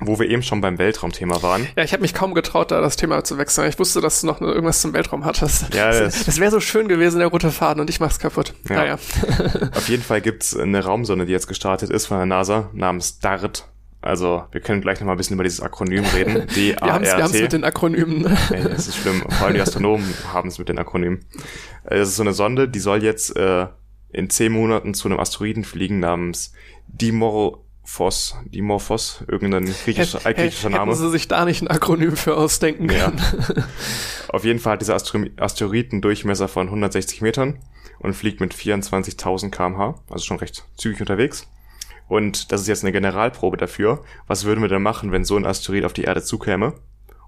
Wo 0.00 0.18
wir 0.18 0.28
eben 0.30 0.42
schon 0.42 0.60
beim 0.60 0.78
Weltraumthema 0.78 1.42
waren. 1.42 1.66
Ja, 1.76 1.84
ich 1.84 1.92
habe 1.92 2.00
mich 2.02 2.14
kaum 2.14 2.32
getraut, 2.34 2.70
da 2.70 2.80
das 2.80 2.96
Thema 2.96 3.22
zu 3.22 3.36
wechseln. 3.38 3.68
Ich 3.68 3.78
wusste, 3.78 4.00
dass 4.00 4.22
du 4.22 4.26
noch 4.28 4.40
irgendwas 4.40 4.80
zum 4.80 4.92
Weltraum 4.94 5.24
hattest. 5.24 5.74
Ja, 5.74 5.90
das, 5.90 6.24
das- 6.24 6.40
wäre 6.40 6.50
so 6.50 6.60
schön 6.60 6.88
gewesen, 6.88 7.18
der 7.18 7.28
rote 7.28 7.50
Faden, 7.50 7.80
und 7.80 7.90
ich 7.90 8.00
mach's 8.00 8.18
kaputt. 8.18 8.54
Ja. 8.68 8.76
Naja. 8.76 8.94
Auf 9.74 9.88
jeden 9.88 10.02
Fall 10.02 10.20
gibt's 10.22 10.56
eine 10.56 10.82
Raumsonde, 10.84 11.26
die 11.26 11.32
jetzt 11.32 11.48
gestartet 11.48 11.90
ist 11.90 12.06
von 12.06 12.16
der 12.16 12.26
NASA, 12.26 12.70
namens 12.72 13.18
DART. 13.18 13.66
Also, 14.02 14.44
wir 14.52 14.62
können 14.62 14.80
gleich 14.80 14.98
noch 15.00 15.06
mal 15.06 15.12
ein 15.12 15.18
bisschen 15.18 15.34
über 15.34 15.44
dieses 15.44 15.60
Akronym 15.60 16.04
reden. 16.14 16.46
Wir 16.54 16.76
haben's, 16.76 17.06
wir 17.08 17.12
haben's 17.16 17.32
mit 17.32 17.40
D-A-R-T. 17.42 17.48
den 17.48 17.64
Akronymen. 17.64 18.24
Ey, 18.50 18.62
das 18.64 18.88
ist 18.88 18.96
schlimm. 18.96 19.22
Vor 19.28 19.46
allem 19.48 19.54
die 19.56 19.60
Astronomen 19.60 20.14
haben 20.32 20.48
es 20.48 20.58
mit 20.58 20.70
den 20.70 20.78
Akronymen. 20.78 21.26
Äh, 21.84 21.98
Das 21.98 22.08
ist 22.08 22.16
so 22.16 22.22
eine 22.22 22.32
Sonde, 22.32 22.66
die 22.66 22.78
soll 22.80 23.02
jetzt 23.04 23.36
äh, 23.36 23.66
in 24.10 24.30
zehn 24.30 24.52
Monaten 24.52 24.94
zu 24.94 25.06
einem 25.08 25.20
Asteroiden 25.20 25.64
fliegen 25.64 25.98
namens 26.00 26.54
Dimorphos, 27.90 28.36
Dimorphos, 28.46 29.24
irgendein 29.26 29.64
griechischer, 29.64 30.18
Hätt- 30.20 30.26
altgriechischer 30.26 30.68
Hätten 30.68 30.78
Name. 30.78 30.94
sie 30.94 31.10
sich 31.10 31.26
da 31.26 31.44
nicht 31.44 31.60
ein 31.62 31.68
Akronym 31.68 32.16
für 32.16 32.36
ausdenken 32.36 32.88
Ja. 32.88 33.06
können. 33.10 33.20
Auf 34.28 34.44
jeden 34.44 34.60
Fall 34.60 34.74
hat 34.74 34.80
dieser 34.80 34.94
Astro 34.94 35.18
Asteroid 35.38 35.90
einen 35.92 36.00
Durchmesser 36.00 36.46
von 36.46 36.68
160 36.68 37.20
Metern 37.20 37.58
und 37.98 38.14
fliegt 38.14 38.40
mit 38.40 38.54
24.000 38.54 39.50
kmh, 39.50 39.96
also 40.08 40.24
schon 40.24 40.38
recht 40.38 40.64
zügig 40.76 41.00
unterwegs. 41.00 41.48
Und 42.08 42.52
das 42.52 42.60
ist 42.62 42.68
jetzt 42.68 42.84
eine 42.84 42.92
Generalprobe 42.92 43.56
dafür. 43.56 44.04
Was 44.28 44.44
würden 44.44 44.60
wir 44.62 44.68
denn 44.68 44.82
machen, 44.82 45.10
wenn 45.12 45.24
so 45.24 45.36
ein 45.36 45.44
Asteroid 45.46 45.84
auf 45.84 45.92
die 45.92 46.02
Erde 46.04 46.22
zukäme? 46.22 46.74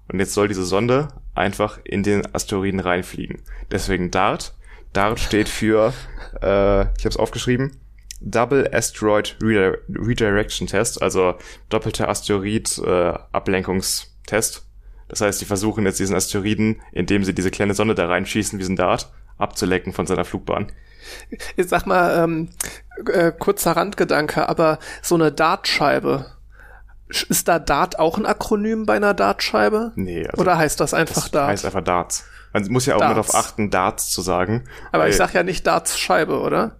Und 0.09 0.19
jetzt 0.19 0.33
soll 0.33 0.47
diese 0.47 0.65
Sonde 0.65 1.09
einfach 1.35 1.79
in 1.83 2.03
den 2.03 2.33
Asteroiden 2.33 2.79
reinfliegen. 2.79 3.41
Deswegen 3.71 4.11
DART. 4.11 4.53
DART 4.93 5.19
steht 5.19 5.49
für, 5.49 5.93
äh, 6.41 6.81
ich 6.97 7.03
habe 7.05 7.09
es 7.09 7.17
aufgeschrieben, 7.17 7.79
Double 8.25 8.69
Asteroid 8.73 9.35
Redi- 9.41 9.77
Redirection 9.89 10.67
Test, 10.67 11.01
also 11.01 11.35
doppelter 11.69 12.07
Asteroid 12.09 12.77
äh, 12.79 13.13
Ablenkungstest. 13.31 14.65
Das 15.09 15.21
heißt, 15.21 15.41
die 15.41 15.45
versuchen 15.45 15.85
jetzt 15.85 15.99
diesen 15.99 16.15
Asteroiden, 16.15 16.81
indem 16.91 17.23
sie 17.23 17.33
diese 17.35 17.51
kleine 17.51 17.73
Sonde 17.73 17.95
da 17.95 18.07
reinschießen, 18.07 18.57
wie 18.59 18.63
so 18.63 18.71
ein 18.71 18.75
Dart, 18.77 19.11
abzulecken 19.37 19.93
von 19.93 20.07
seiner 20.07 20.25
Flugbahn. 20.25 20.71
Jetzt 21.57 21.69
sag 21.69 21.85
mal, 21.85 22.23
ähm, 22.23 22.49
äh, 23.11 23.31
kurzer 23.37 23.73
Randgedanke, 23.73 24.47
aber 24.47 24.79
so 25.01 25.15
eine 25.15 25.31
Dartscheibe, 25.31 26.25
sch- 27.09 27.29
ist 27.29 27.47
da 27.49 27.59
Dart 27.59 27.99
auch 27.99 28.17
ein 28.17 28.25
Akronym 28.25 28.85
bei 28.85 28.95
einer 28.95 29.13
Dartscheibe? 29.13 29.91
Nee, 29.95 30.25
also 30.27 30.41
Oder 30.41 30.57
heißt 30.57 30.79
das 30.79 30.93
einfach 30.93 31.15
das 31.15 31.31
Dart? 31.31 31.49
heißt 31.49 31.65
einfach 31.65 31.83
Darts. 31.83 32.23
Man 32.53 32.65
muss 32.71 32.85
ja 32.85 32.95
auch 32.95 33.01
immer 33.01 33.13
Darts. 33.15 33.31
darauf 33.31 33.45
achten, 33.45 33.69
Darts 33.69 34.09
zu 34.11 34.21
sagen. 34.21 34.63
aber 34.91 35.09
ich 35.09 35.15
sag 35.17 35.33
ja 35.33 35.43
nicht 35.43 35.67
Dartscheibe, 35.67 36.39
oder? 36.39 36.77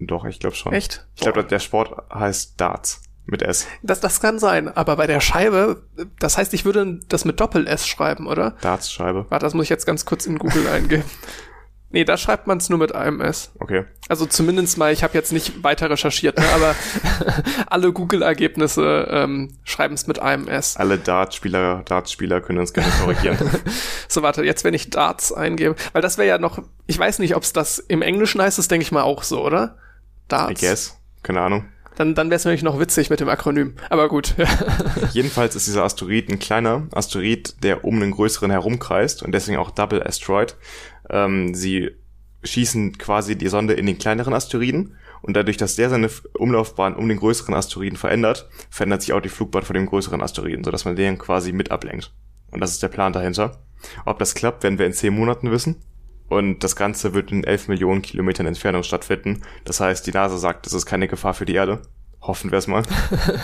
Doch, 0.00 0.24
ich 0.24 0.40
glaube 0.40 0.56
schon. 0.56 0.72
Echt? 0.72 1.06
Ich 1.14 1.22
glaube, 1.22 1.44
der 1.44 1.58
Sport 1.58 1.94
heißt 2.12 2.60
Darts 2.60 3.02
mit 3.26 3.42
S. 3.42 3.66
Das, 3.82 4.00
das 4.00 4.20
kann 4.20 4.38
sein, 4.38 4.68
aber 4.68 4.96
bei 4.96 5.06
der 5.06 5.20
Scheibe, 5.20 5.82
das 6.18 6.36
heißt, 6.36 6.52
ich 6.54 6.64
würde 6.64 7.00
das 7.08 7.24
mit 7.24 7.38
Doppel-S 7.38 7.86
schreiben, 7.86 8.26
oder? 8.26 8.56
Darts-Scheibe. 8.62 9.26
Warte, 9.28 9.46
das 9.46 9.54
muss 9.54 9.64
ich 9.64 9.70
jetzt 9.70 9.86
ganz 9.86 10.04
kurz 10.04 10.26
in 10.26 10.38
Google 10.38 10.66
eingeben. 10.72 11.04
Nee, 11.92 12.04
da 12.04 12.16
schreibt 12.16 12.46
man 12.46 12.58
es 12.58 12.68
nur 12.68 12.78
mit 12.78 12.94
einem 12.94 13.20
S. 13.20 13.50
Okay. 13.58 13.84
Also 14.08 14.24
zumindest 14.24 14.78
mal, 14.78 14.92
ich 14.92 15.02
habe 15.02 15.14
jetzt 15.14 15.32
nicht 15.32 15.64
weiter 15.64 15.90
recherchiert, 15.90 16.38
ne, 16.38 16.44
aber 16.54 16.76
alle 17.66 17.92
Google-Ergebnisse 17.92 19.08
ähm, 19.10 19.56
schreiben 19.64 19.94
es 19.94 20.06
mit 20.06 20.20
einem 20.20 20.46
S. 20.46 20.76
Alle 20.76 20.98
Dartspieler, 20.98 21.82
Dartspieler 21.84 22.40
können 22.40 22.60
uns 22.60 22.72
gerne 22.72 22.90
korrigieren. 23.00 23.38
So, 24.08 24.22
warte, 24.22 24.42
jetzt 24.42 24.64
wenn 24.64 24.74
ich 24.74 24.90
Darts 24.90 25.32
eingebe, 25.32 25.76
weil 25.92 26.02
das 26.02 26.18
wäre 26.18 26.26
ja 26.26 26.38
noch, 26.38 26.60
ich 26.88 26.98
weiß 26.98 27.20
nicht, 27.20 27.36
ob 27.36 27.44
es 27.44 27.52
das 27.52 27.78
im 27.78 28.02
Englischen 28.02 28.42
heißt, 28.42 28.58
das 28.58 28.66
denke 28.66 28.82
ich 28.82 28.90
mal 28.90 29.02
auch 29.02 29.22
so, 29.22 29.44
oder? 29.44 29.76
I 30.30 30.36
Darts. 30.36 30.60
guess. 30.60 31.00
Keine 31.22 31.40
Ahnung. 31.40 31.64
Dann, 31.96 32.14
dann 32.14 32.30
wäre 32.30 32.36
es 32.36 32.44
nämlich 32.44 32.62
noch 32.62 32.78
witzig 32.78 33.10
mit 33.10 33.20
dem 33.20 33.28
Akronym. 33.28 33.74
Aber 33.90 34.08
gut. 34.08 34.34
Jedenfalls 35.12 35.54
ist 35.54 35.66
dieser 35.66 35.84
Asteroid 35.84 36.30
ein 36.30 36.38
kleiner 36.38 36.88
Asteroid, 36.92 37.62
der 37.62 37.84
um 37.84 37.96
einen 37.96 38.12
größeren 38.12 38.50
herumkreist 38.50 39.22
und 39.22 39.32
deswegen 39.32 39.58
auch 39.58 39.70
Double 39.70 40.02
Asteroid. 40.02 40.56
Ähm, 41.10 41.54
sie 41.54 41.90
schießen 42.42 42.96
quasi 42.96 43.36
die 43.36 43.48
Sonde 43.48 43.74
in 43.74 43.84
den 43.84 43.98
kleineren 43.98 44.32
Asteroiden 44.32 44.96
und 45.22 45.34
dadurch, 45.36 45.58
dass 45.58 45.76
der 45.76 45.90
seine 45.90 46.08
Umlaufbahn 46.38 46.96
um 46.96 47.08
den 47.08 47.18
größeren 47.18 47.54
Asteroiden 47.54 47.98
verändert, 47.98 48.48
verändert 48.70 49.02
sich 49.02 49.12
auch 49.12 49.20
die 49.20 49.28
Flugbahn 49.28 49.64
von 49.64 49.74
dem 49.74 49.86
größeren 49.86 50.22
Asteroiden, 50.22 50.64
sodass 50.64 50.86
man 50.86 50.96
den 50.96 51.18
quasi 51.18 51.52
mit 51.52 51.70
ablenkt. 51.70 52.12
Und 52.50 52.60
das 52.60 52.70
ist 52.72 52.82
der 52.82 52.88
Plan 52.88 53.12
dahinter. 53.12 53.62
Ob 54.06 54.18
das 54.18 54.34
klappt, 54.34 54.62
werden 54.62 54.78
wir 54.78 54.86
in 54.86 54.92
zehn 54.92 55.14
Monaten 55.14 55.50
wissen. 55.50 55.76
Und 56.30 56.60
das 56.60 56.76
Ganze 56.76 57.12
wird 57.12 57.32
in 57.32 57.44
11 57.44 57.68
Millionen 57.68 58.02
Kilometern 58.02 58.46
Entfernung 58.46 58.84
stattfinden. 58.84 59.42
Das 59.64 59.80
heißt, 59.80 60.06
die 60.06 60.12
NASA 60.12 60.38
sagt, 60.38 60.66
es 60.66 60.72
ist 60.72 60.86
keine 60.86 61.08
Gefahr 61.08 61.34
für 61.34 61.44
die 61.44 61.54
Erde. 61.54 61.82
Hoffen 62.22 62.52
wir 62.52 62.58
es 62.58 62.68
mal. 62.68 62.84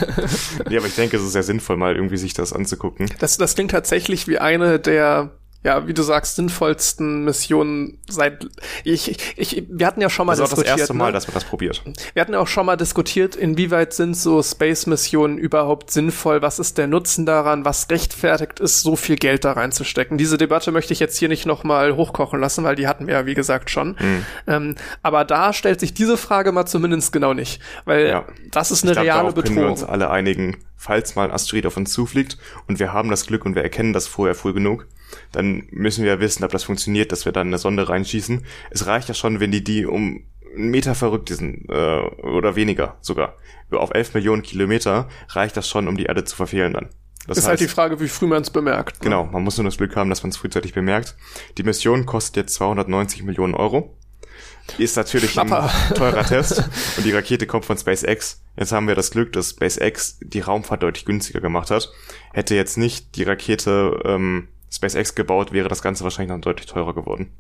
ja, 0.71 0.79
aber 0.79 0.87
ich 0.87 0.95
denke, 0.95 1.17
es 1.17 1.23
ist 1.23 1.33
sehr 1.33 1.43
sinnvoll, 1.43 1.77
mal 1.77 1.97
irgendwie 1.97 2.17
sich 2.17 2.33
das 2.33 2.53
anzugucken. 2.53 3.11
Das, 3.19 3.39
das 3.39 3.55
klingt 3.57 3.73
tatsächlich 3.73 4.29
wie 4.29 4.39
eine 4.39 4.79
der, 4.79 5.33
ja, 5.63 5.87
wie 5.89 5.95
du 5.95 6.03
sagst, 6.03 6.37
sinnvollsten 6.37 7.25
Missionen 7.25 7.99
seit. 8.09 8.47
Ich, 8.85 9.19
ich, 9.37 9.65
wir 9.69 9.87
hatten 9.87 10.01
ja 10.01 10.09
schon 10.11 10.27
mal 10.27 10.33
Das 10.33 10.41
auch 10.41 10.45
das 10.51 10.59
diskutiert. 10.61 10.79
erste 10.79 10.95
Mal, 10.95 11.07
ne? 11.07 11.13
dass 11.13 11.27
man 11.27 11.35
das 11.35 11.45
probiert. 11.45 11.83
Wir 12.15 12.21
hatten 12.21 12.35
ja 12.35 12.39
auch 12.41 12.47
schon 12.47 12.67
mal 12.67 12.77
diskutiert, 12.77 13.35
inwieweit 13.37 13.93
sind 13.93 14.17
so 14.17 14.43
Space-Missionen 14.43 15.39
überhaupt 15.39 15.91
sinnvoll? 15.91 16.43
Was 16.43 16.59
ist 16.59 16.79
der 16.79 16.87
Nutzen 16.87 17.27
daran? 17.27 17.65
Was 17.65 17.91
rechtfertigt 17.91 18.61
ist, 18.61 18.83
so 18.83 18.95
viel 18.97 19.17
Geld 19.17 19.45
da 19.45 19.53
reinzustecken? 19.53 20.19
Diese 20.19 20.39
Debatte 20.39 20.71
möchte 20.73 20.93
ich 20.93 21.01
jetzt 21.01 21.17
hier 21.19 21.29
nicht 21.29 21.47
nochmal 21.47 21.97
hochkochen 21.97 22.41
lassen, 22.41 22.63
weil 22.65 22.77
die 22.77 22.87
hatten 22.87 23.07
wir 23.07 23.15
ja, 23.15 23.27
wie 23.27 23.35
gesagt, 23.35 23.71
schon. 23.71 23.99
Hm. 23.99 24.27
Ähm, 24.47 24.75
aber 25.03 25.25
da 25.25 25.53
stellt 25.53 25.81
sich 25.81 25.95
diese 25.95 26.17
Frage 26.17 26.53
mal 26.53 26.67
zumindest 26.67 27.13
genau 27.13 27.35
nicht, 27.35 27.61
weil 27.85 28.07
Ja. 28.09 28.25
das 28.53 28.71
ist 28.71 28.83
eine 28.85 28.93
Ich 28.93 28.99
reale 28.99 29.31
darauf 29.31 29.35
können 29.45 29.57
wir 29.57 29.67
uns 29.69 29.81
Bedrohung. 29.81 29.93
alle 29.93 30.11
einigen, 30.11 30.57
falls 30.77 31.17
mal 31.17 31.25
ein 31.25 31.31
Asteroid 31.33 31.67
auf 31.67 31.77
uns 31.77 31.93
zufliegt 31.93 32.39
und 32.69 32.79
wir 32.79 32.93
haben 32.93 33.11
das 33.11 33.27
Glück 33.27 33.45
und 33.45 33.55
wir 33.55 33.63
erkennen 33.63 33.93
das 33.93 34.07
vorher 34.07 34.35
früh 34.35 34.53
genug, 34.53 34.87
dann 35.33 35.65
müssen 35.71 36.05
wir 36.05 36.13
ja 36.13 36.21
wissen, 36.21 36.45
ob 36.45 36.51
das 36.51 36.65
funktioniert, 36.65 37.13
dass 37.13 37.25
wir 37.25 37.33
dann 37.33 37.49
eine 37.49 37.59
Sonde 37.59 37.89
reinschießen. 37.89 38.45
Es 38.71 38.87
reicht 38.87 39.09
ja 39.09 39.15
schon, 39.15 39.41
wenn 39.41 39.51
die 39.51 39.65
die 39.65 39.87
um 39.87 40.25
einen 40.55 40.71
Meter 40.71 40.95
verrückt 40.95 41.29
sind, 41.29 41.69
äh, 41.69 42.01
oder 42.01 42.57
weniger 42.57 42.97
sogar. 43.01 43.35
Auf 43.71 43.93
11 43.93 44.15
Millionen 44.15 44.43
Kilometer 44.43 45.09
reicht 45.29 45.57
das 45.57 45.69
schon, 45.69 45.89
um 45.89 45.97
die 45.97 46.05
Erde 46.05 46.25
zu 46.25 46.37
verfehlen 46.37 46.73
dann. 46.73 46.89
Das 47.27 47.39
ist 47.39 47.49
halt 47.49 47.61
die 47.61 47.69
Frage, 47.69 47.99
wie 48.01 48.09
früh 48.09 48.27
man 48.27 48.43
es 48.43 48.51
bemerkt. 48.51 48.99
ne? 48.99 49.05
Genau, 49.05 49.25
man 49.25 49.43
muss 49.43 49.57
nur 49.59 49.65
das 49.65 49.77
Glück 49.77 49.97
haben, 49.97 50.11
dass 50.11 50.23
man 50.23 50.31
es 50.31 50.37
frühzeitig 50.37 50.73
bemerkt. 50.73 51.17
Die 51.59 51.65
Mission 51.65 52.07
kostet 52.07 52.37
jetzt 52.37 52.55
290 52.55 53.25
Millionen 53.25 53.55
Euro. 53.55 53.97
Ist 54.79 54.97
natürlich 54.97 55.33
Schnapper. 55.33 55.71
ein 55.71 55.95
teurer 55.95 56.25
Test 56.25 56.59
und 56.97 57.05
die 57.05 57.13
Rakete 57.13 57.47
kommt 57.47 57.65
von 57.65 57.79
SpaceX. 57.79 58.43
Jetzt 58.57 58.73
haben 58.73 58.89
wir 58.89 58.95
das 58.95 59.11
Glück, 59.11 59.33
dass 59.33 59.51
SpaceX 59.51 60.19
die 60.23 60.41
Raumfahrt 60.41 60.83
deutlich 60.83 61.05
günstiger 61.05 61.41
gemacht 61.41 61.71
hat. 61.71 61.91
Hätte 62.33 62.55
jetzt 62.55 62.77
nicht 62.77 63.17
die 63.17 63.23
Rakete 63.23 64.01
ähm, 64.05 64.49
SpaceX 64.71 65.15
gebaut, 65.15 65.53
wäre 65.53 65.69
das 65.69 65.83
Ganze 65.83 66.05
wahrscheinlich 66.05 66.35
noch 66.35 66.41
deutlich 66.41 66.67
teurer 66.67 66.95
geworden. 66.95 67.33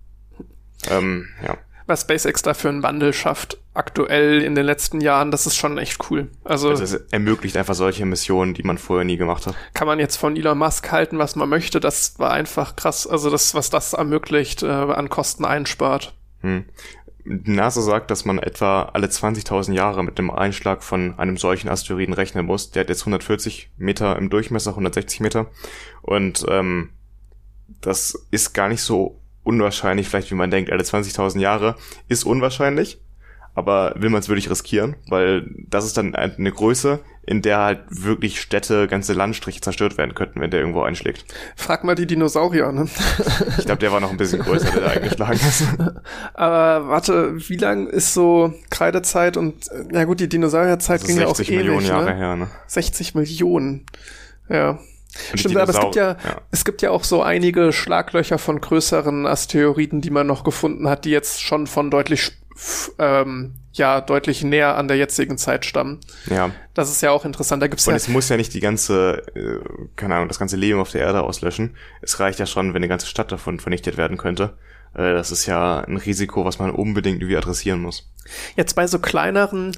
Ähm, 0.91 1.27
ja. 1.45 1.57
Was 1.89 2.01
SpaceX 2.01 2.43
da 2.43 2.53
für 2.53 2.69
einen 2.69 2.83
Wandel 2.83 3.13
schafft, 3.13 3.59
aktuell 3.73 4.43
in 4.43 4.57
den 4.57 4.67
letzten 4.67 5.01
Jahren, 5.01 5.31
das 5.31 5.47
ist 5.47 5.55
schon 5.57 5.79
echt 5.79 6.11
cool. 6.11 6.29
Also, 6.43 6.71
Also 6.71 6.83
es 6.83 6.95
ermöglicht 7.13 7.57
einfach 7.57 7.75
solche 7.75 8.05
Missionen, 8.05 8.55
die 8.55 8.65
man 8.65 8.77
vorher 8.77 9.05
nie 9.05 9.17
gemacht 9.17 9.47
hat. 9.47 9.55
kann 9.73 9.87
man 9.87 10.01
jetzt 10.01 10.17
von 10.17 10.37
Elon 10.37 10.59
Musk 10.59 10.91
halten, 10.91 11.19
was 11.19 11.37
man 11.37 11.49
möchte. 11.49 11.79
Das 11.79 12.19
war 12.19 12.33
einfach 12.33 12.75
krass. 12.75 13.07
Also 13.07 13.31
das, 13.31 13.55
was 13.55 13.71
das 13.71 13.93
ermöglicht, 13.93 14.65
äh, 14.65 14.67
an 14.67 15.09
Kosten 15.09 15.45
einspart. 15.45 16.15
Hm. 16.41 16.65
Die 17.25 17.51
NASA 17.51 17.81
sagt, 17.81 18.11
dass 18.11 18.25
man 18.25 18.39
etwa 18.39 18.91
alle 18.93 19.09
20.000 19.09 19.73
Jahre 19.73 20.03
mit 20.05 20.19
dem 20.19 20.31
Einschlag 20.31 20.83
von 20.83 21.19
einem 21.19 21.37
solchen 21.37 21.69
Asteroiden 21.69 22.15
rechnen 22.15 22.47
muss. 22.47 22.71
Der 22.71 22.81
hat 22.81 22.89
jetzt 22.89 23.03
140 23.03 23.71
Meter 23.77 24.17
im 24.17 24.31
Durchmesser, 24.31 24.71
160 24.71 25.21
Meter. 25.21 25.47
Und 26.03 26.45
ähm, 26.49 26.91
das 27.81 28.27
ist 28.31 28.53
gar 28.53 28.69
nicht 28.69 28.83
so 28.83 29.19
unwahrscheinlich, 29.43 30.09
vielleicht 30.09 30.31
wie 30.31 30.35
man 30.37 30.51
denkt. 30.51 30.71
Alle 30.73 30.83
20.000 30.83 31.39
Jahre 31.39 31.77
ist 32.09 32.25
unwahrscheinlich, 32.25 32.99
aber 33.55 33.95
will 33.97 34.11
man 34.11 34.21
es 34.21 34.29
wirklich 34.29 34.51
riskieren, 34.51 34.97
weil 35.09 35.49
das 35.69 35.85
ist 35.85 35.97
dann 35.97 36.15
eine 36.15 36.51
Größe, 36.51 37.01
in 37.27 37.43
der 37.43 37.59
halt 37.59 37.81
wirklich 37.89 38.41
Städte, 38.41 38.87
ganze 38.87 39.13
Landstriche 39.13 39.61
zerstört 39.61 39.99
werden 39.99 40.15
könnten, 40.15 40.41
wenn 40.41 40.51
der 40.51 40.61
irgendwo 40.61 40.83
einschlägt. 40.83 41.25
Frag 41.57 41.83
mal 41.83 41.97
die 41.97 42.07
Dinosaurier, 42.07 42.71
ne? 42.71 42.87
Ich 43.59 43.65
glaube, 43.65 43.81
der 43.81 43.91
war 43.91 44.01
noch 44.01 44.11
ein 44.11 44.17
bisschen 44.17 44.43
größer, 44.43 44.71
der 44.71 44.81
da 44.81 44.87
eingeschlagen 44.89 45.41
ist. 45.41 45.65
Aber 46.35 46.89
warte, 46.89 47.37
wie 47.49 47.57
lang 47.57 47.89
ist 47.89 48.15
so 48.15 48.55
Kreidezeit 48.71 49.37
und, 49.37 49.69
ja 49.93 50.05
gut, 50.05 50.21
die 50.21 50.29
Dinosaurierzeit 50.29 51.01
Das 51.01 51.09
ging 51.09 51.19
ja 51.19 51.27
auch 51.27 51.35
60 51.35 51.49
ewig, 51.49 51.65
Millionen 51.65 51.87
Jahre 51.87 52.11
ne? 52.13 52.17
her, 52.17 52.37
ne? 52.37 52.49
60 52.69 53.15
Millionen. 53.15 53.87
Ja. 54.49 54.79
Stimmt, 55.35 55.57
aber 55.57 55.71
es 55.71 55.81
gibt 55.81 55.97
ja, 55.97 56.11
ja. 56.13 56.41
es 56.51 56.65
gibt 56.65 56.83
ja 56.83 56.91
auch 56.91 57.05
so 57.05 57.23
einige 57.23 57.73
Schlaglöcher 57.73 58.39
von 58.39 58.61
größeren 58.61 59.27
Asteroiden, 59.27 60.01
die 60.01 60.11
man 60.11 60.27
noch 60.27 60.45
gefunden 60.45 60.89
hat, 60.89 61.05
die 61.05 61.11
jetzt 61.11 61.43
schon 61.43 61.67
von 61.67 61.91
deutlich, 61.91 62.33
ähm, 62.99 63.55
ja, 63.73 64.01
deutlich 64.01 64.43
näher 64.43 64.77
an 64.77 64.89
der 64.89 64.97
jetzigen 64.97 65.39
Zeit 65.39 65.65
stammen. 65.65 66.01
Ja. 66.31 66.51
Das 66.75 66.91
ist 66.91 67.03
ja 67.03 67.11
auch 67.11 67.25
interessant. 67.25 67.63
Da 67.63 67.69
gibt's 67.69 67.87
Und 67.87 67.93
ja, 67.93 67.97
es 67.97 68.09
muss 68.09 68.29
ja 68.29 68.37
nicht 68.37 68.55
die 68.55 68.61
ganze, 68.61 69.23
äh, 69.35 69.59
keine 69.97 70.15
Ahnung, 70.15 70.29
das 70.29 70.39
ganze 70.39 70.57
Leben 70.57 70.81
auf 70.81 70.91
der 70.91 71.03
Erde 71.03 71.23
auslöschen. 71.23 71.77
Es 72.01 72.19
reicht 72.21 72.39
ja 72.39 72.47
schon, 72.47 72.69
wenn 72.69 72.77
eine 72.77 72.89
ganze 72.89 73.07
Stadt 73.07 73.31
davon 73.33 73.61
vernichtet 73.61 73.97
werden 73.97 74.17
könnte. 74.17 74.57
Äh, 74.95 75.13
das 75.13 75.31
ist 75.31 75.47
ja 75.47 75.81
ein 75.81 75.97
Risiko, 75.97 76.45
was 76.45 76.59
man 76.59 76.71
unbedingt 76.71 77.21
irgendwie 77.21 77.37
adressieren 77.37 77.81
muss. 77.81 78.11
jetzt 78.57 78.75
bei 78.75 78.87
so 78.87 78.99
kleineren, 78.99 79.73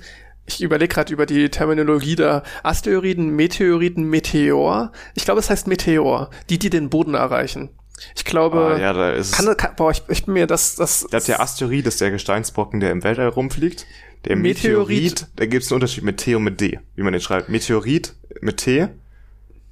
ich 0.49 0.63
überlege 0.63 0.93
gerade 0.95 1.13
über 1.13 1.27
die 1.27 1.49
Terminologie 1.51 2.17
da, 2.17 2.43
Asteroiden, 2.63 3.37
Meteoriten, 3.37 4.05
Meteor. 4.05 4.91
Ich 5.15 5.25
glaube, 5.25 5.41
es 5.41 5.51
heißt 5.51 5.67
Meteor, 5.69 6.31
die, 6.51 6.59
die 6.59 6.71
den 6.71 6.91
Boden 6.91 7.15
erreichen. 7.15 7.71
Ich 8.17 8.25
glaube, 8.25 8.75
Ah, 8.77 8.79
ja, 8.79 8.93
da 8.93 9.11
ist 9.13 9.33
kann, 9.33 9.57
kann, 9.57 9.75
boah, 9.77 9.91
ich, 9.91 10.03
ich 10.09 10.25
bin 10.25 10.35
mir 10.35 10.47
das, 10.47 10.77
das, 10.77 11.07
das 11.11 11.25
der 11.27 11.41
Asteroid 11.41 11.87
ist 11.87 12.01
der 12.01 12.11
Gesteinsbrocken, 12.13 12.81
der 12.81 12.93
im 12.93 13.03
Weltall 13.03 13.29
rumfliegt. 13.29 13.87
Der 14.25 14.37
Meteorit- 14.37 14.89
Meteorit, 14.89 15.27
da 15.37 15.47
gibt 15.47 15.65
es 15.65 15.71
einen 15.71 15.77
Unterschied 15.77 16.05
mit 16.05 16.19
T 16.19 16.35
und 16.35 16.45
mit 16.45 16.61
D, 16.61 16.79
wie 16.97 17.03
man 17.03 17.13
den 17.13 17.23
schreibt. 17.23 17.49
Meteorit 17.49 18.15
mit 18.41 18.59
T, 18.59 18.89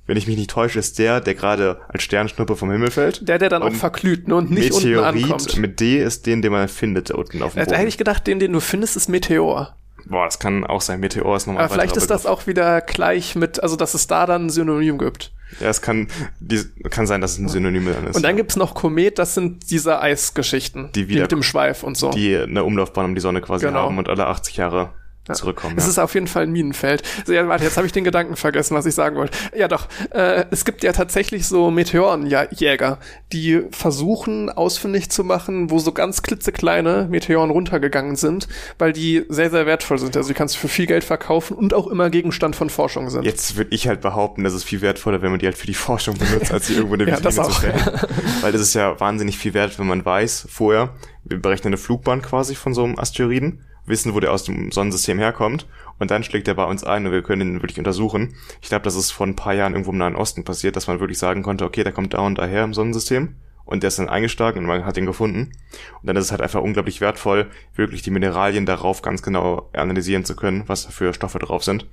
wenn 0.09 0.17
ich 0.17 0.27
mich 0.29 0.37
nicht 0.37 0.51
täusche, 0.51 0.79
ist 0.79 0.99
der, 1.01 1.21
der 1.21 1.35
gerade 1.35 1.81
als 1.89 2.03
Sternschnuppe 2.05 2.57
vom 2.57 2.71
Himmel 2.71 2.91
fällt. 2.93 3.29
der, 3.29 3.39
der 3.39 3.49
dann 3.49 3.63
auch 3.63 3.67
Und 3.67 3.75
verglüht, 3.77 4.29
ne, 4.29 4.37
und 4.37 4.51
nicht 4.51 4.73
unten 4.73 4.99
ankommt. 4.99 5.15
Meteorit 5.31 5.57
mit 5.59 5.81
D 5.81 6.03
ist 6.03 6.27
den, 6.27 6.43
den 6.43 6.53
man 6.53 6.69
findet 6.69 7.11
da 7.11 7.15
unten 7.15 7.43
auf 7.43 7.55
dem 7.55 7.59
Da 7.61 7.65
Boden. 7.65 7.77
hätte 7.77 7.89
ich 7.89 7.99
gedacht, 7.99 8.27
den, 8.27 8.39
den 8.39 8.53
du 8.53 8.61
findest, 8.61 8.97
ist 8.97 9.09
Meteor. 9.09 9.77
Boah, 10.09 10.25
das 10.25 10.39
kann 10.39 10.65
auch 10.65 10.81
sein. 10.81 11.01
Meteor 11.01 11.37
ist 11.37 11.47
nochmal 11.47 11.65
Aber 11.65 11.75
vielleicht 11.75 11.97
ist 11.97 12.11
das 12.11 12.27
auch 12.27 12.47
wieder 12.47 12.81
gleich 12.81 13.35
mit, 13.35 13.63
also 13.63 13.75
dass 13.77 13.95
es 13.95 14.07
da 14.07 14.25
dann 14.27 14.47
ein 14.47 14.51
Synonym 14.51 14.99
gibt. 14.99 15.33
Ja, 15.61 15.69
es 15.69 15.83
kann, 15.83 16.09
die, 16.41 16.61
kann 16.91 17.07
sein, 17.07 17.21
dass 17.21 17.33
es 17.33 17.39
ein 17.39 17.49
Synonym 17.49 17.87
dann 17.93 18.07
ist. 18.09 18.17
Und 18.17 18.23
dann 18.25 18.37
gibt's 18.37 18.57
noch 18.57 18.75
Komet, 18.75 19.19
das 19.19 19.35
sind 19.35 19.71
diese 19.71 20.01
Eisgeschichten. 20.01 20.91
Die 20.95 21.09
wieder- 21.09 21.23
mit 21.23 21.33
dem 21.33 21.43
Schweif 21.43 21.83
und 21.83 21.97
so. 21.97 22.11
die 22.11 22.37
eine 22.37 22.65
Umlaufbahn 22.65 23.05
um 23.07 23.15
die 23.15 23.21
Sonne 23.21 23.41
quasi 23.41 23.67
Genau. 23.67 23.83
haben 23.83 23.99
und 23.99 24.09
alle 24.09 24.27
80 24.27 24.57
Jahre 24.57 24.91
zurückkommen. 25.35 25.75
Es 25.77 25.85
Ja. 25.85 25.91
ist 25.91 25.99
auf 25.99 26.15
jeden 26.15 26.27
Fall 26.27 26.45
ein 26.45 26.53
Minenfeld. 26.53 27.03
So, 27.25 27.33
ja, 27.33 27.47
warte, 27.49 27.65
jetzt 27.65 27.77
habe 27.77 27.87
ich 27.87 27.93
den 27.93 28.05
Gedanken 28.05 28.37
vergessen, 28.37 28.77
was 28.77 28.87
ich 28.87 28.95
sagen 28.95 29.17
wollte. 29.17 29.37
Ja 29.57 29.69
doch, 29.69 29.89
äh, 30.11 30.45
es 30.51 30.65
gibt 30.65 30.83
ja 30.85 30.93
tatsächlich 30.93 31.47
so 31.47 31.71
Meteorenjäger, 31.71 32.99
die 33.33 33.63
versuchen 33.71 34.51
ausfindig 34.51 35.11
zu 35.11 35.25
machen, 35.25 35.71
wo 35.71 35.79
so 35.79 35.93
ganz 35.93 36.23
klitzekleine 36.23 37.07
Meteoren 37.11 37.51
runtergegangen 37.51 38.17
sind, 38.17 38.49
weil 38.79 38.93
die 38.93 39.25
sehr, 39.29 39.51
sehr 39.51 39.67
wertvoll 39.67 39.99
sind. 39.99 40.17
Also 40.17 40.29
die 40.29 40.35
kannst 40.35 40.55
du 40.57 40.59
für 40.61 40.69
viel 40.69 40.87
Geld 40.87 41.05
verkaufen 41.05 41.57
und 41.57 41.75
auch 41.75 41.87
immer 41.87 42.11
Gegenstand 42.11 42.57
von 42.57 42.71
Forschung 42.71 43.11
sind. 43.11 43.25
Jetzt 43.25 43.57
würde 43.57 43.75
ich 43.75 43.89
halt 43.89 44.01
behaupten, 44.01 44.45
das 44.45 44.55
ist 44.55 44.65
viel 44.65 44.81
wertvoller, 44.83 45.23
wenn 45.23 45.31
man 45.31 45.39
die 45.41 45.47
halt 45.47 45.57
für 45.59 45.67
die 45.67 45.75
Forschung 45.75 46.17
benutzt, 46.19 46.53
als 46.53 46.67
sie 46.67 46.75
irgendwo 46.75 46.95
in 46.95 47.01
der 47.01 47.09
Ja, 47.17 47.19
Vitrine 47.19 47.43
zu 47.49 47.53
stellen. 47.53 47.81
Weil 48.41 48.53
das 48.53 48.61
ist 48.61 48.75
ja 48.75 48.99
wahnsinnig 49.01 49.39
viel 49.39 49.55
wert, 49.55 49.79
wenn 49.79 49.87
man 49.87 50.05
weiß, 50.05 50.47
vorher, 50.51 50.91
wir 51.25 51.41
berechnen 51.41 51.69
eine 51.69 51.77
Flugbahn 51.79 52.23
quasi 52.23 52.55
von 52.55 52.75
so 52.75 52.85
einem 52.85 52.99
Asteroiden, 52.99 53.65
wissen, 53.87 54.15
wo 54.15 54.21
der 54.21 54.33
aus 54.33 54.45
dem 54.45 54.71
Sonnensystem 54.73 55.19
herkommt 55.19 55.67
und 55.99 56.11
dann 56.11 56.25
schlägt 56.25 56.49
er 56.49 56.55
bei 56.55 56.65
uns 56.65 56.85
ein 56.85 57.07
und 57.07 57.13
wir 57.13 57.23
können 57.23 57.55
ihn 57.55 57.63
wirklich 57.63 57.79
untersuchen. 57.79 58.35
Ich 58.61 58.69
glaube, 58.69 58.85
das 58.85 58.97
ist 58.97 59.11
vor 59.11 59.27
ein 59.27 59.37
paar 59.37 59.55
Jahren 59.55 59.73
irgendwo 59.73 59.93
im 59.93 59.99
Nahen 59.99 60.17
Osten 60.17 60.45
passiert, 60.45 60.77
dass 60.77 60.87
man 60.87 61.01
wirklich 61.01 61.19
sagen 61.19 61.43
konnte, 61.43 61.65
okay, 61.65 61.85
der 61.85 61.93
kommt 61.93 62.15
da 62.15 62.19
und 62.19 62.39
daher 62.39 62.65
im 62.65 62.75
Sonnensystem 62.75 63.37
und 63.67 63.83
der 63.83 63.89
ist 63.89 63.99
dann 63.99 64.09
eingeschlagen 64.09 64.61
und 64.61 64.67
man 64.67 64.87
hat 64.87 64.97
ihn 64.97 65.07
gefunden. 65.07 65.53
Und 66.01 66.07
dann 66.07 66.17
ist 66.17 66.27
es 66.27 66.31
halt 66.31 66.41
einfach 66.41 66.63
unglaublich 66.63 67.01
wertvoll, 67.01 67.51
wirklich 67.75 68.01
die 68.01 68.13
Mineralien 68.13 68.65
darauf 68.65 69.03
ganz 69.03 69.23
genau 69.23 69.69
analysieren 69.73 70.25
zu 70.25 70.37
können, 70.37 70.63
was 70.69 70.85
da 70.85 70.91
für 70.91 71.13
Stoffe 71.13 71.41
drauf 71.41 71.65
sind. 71.65 71.87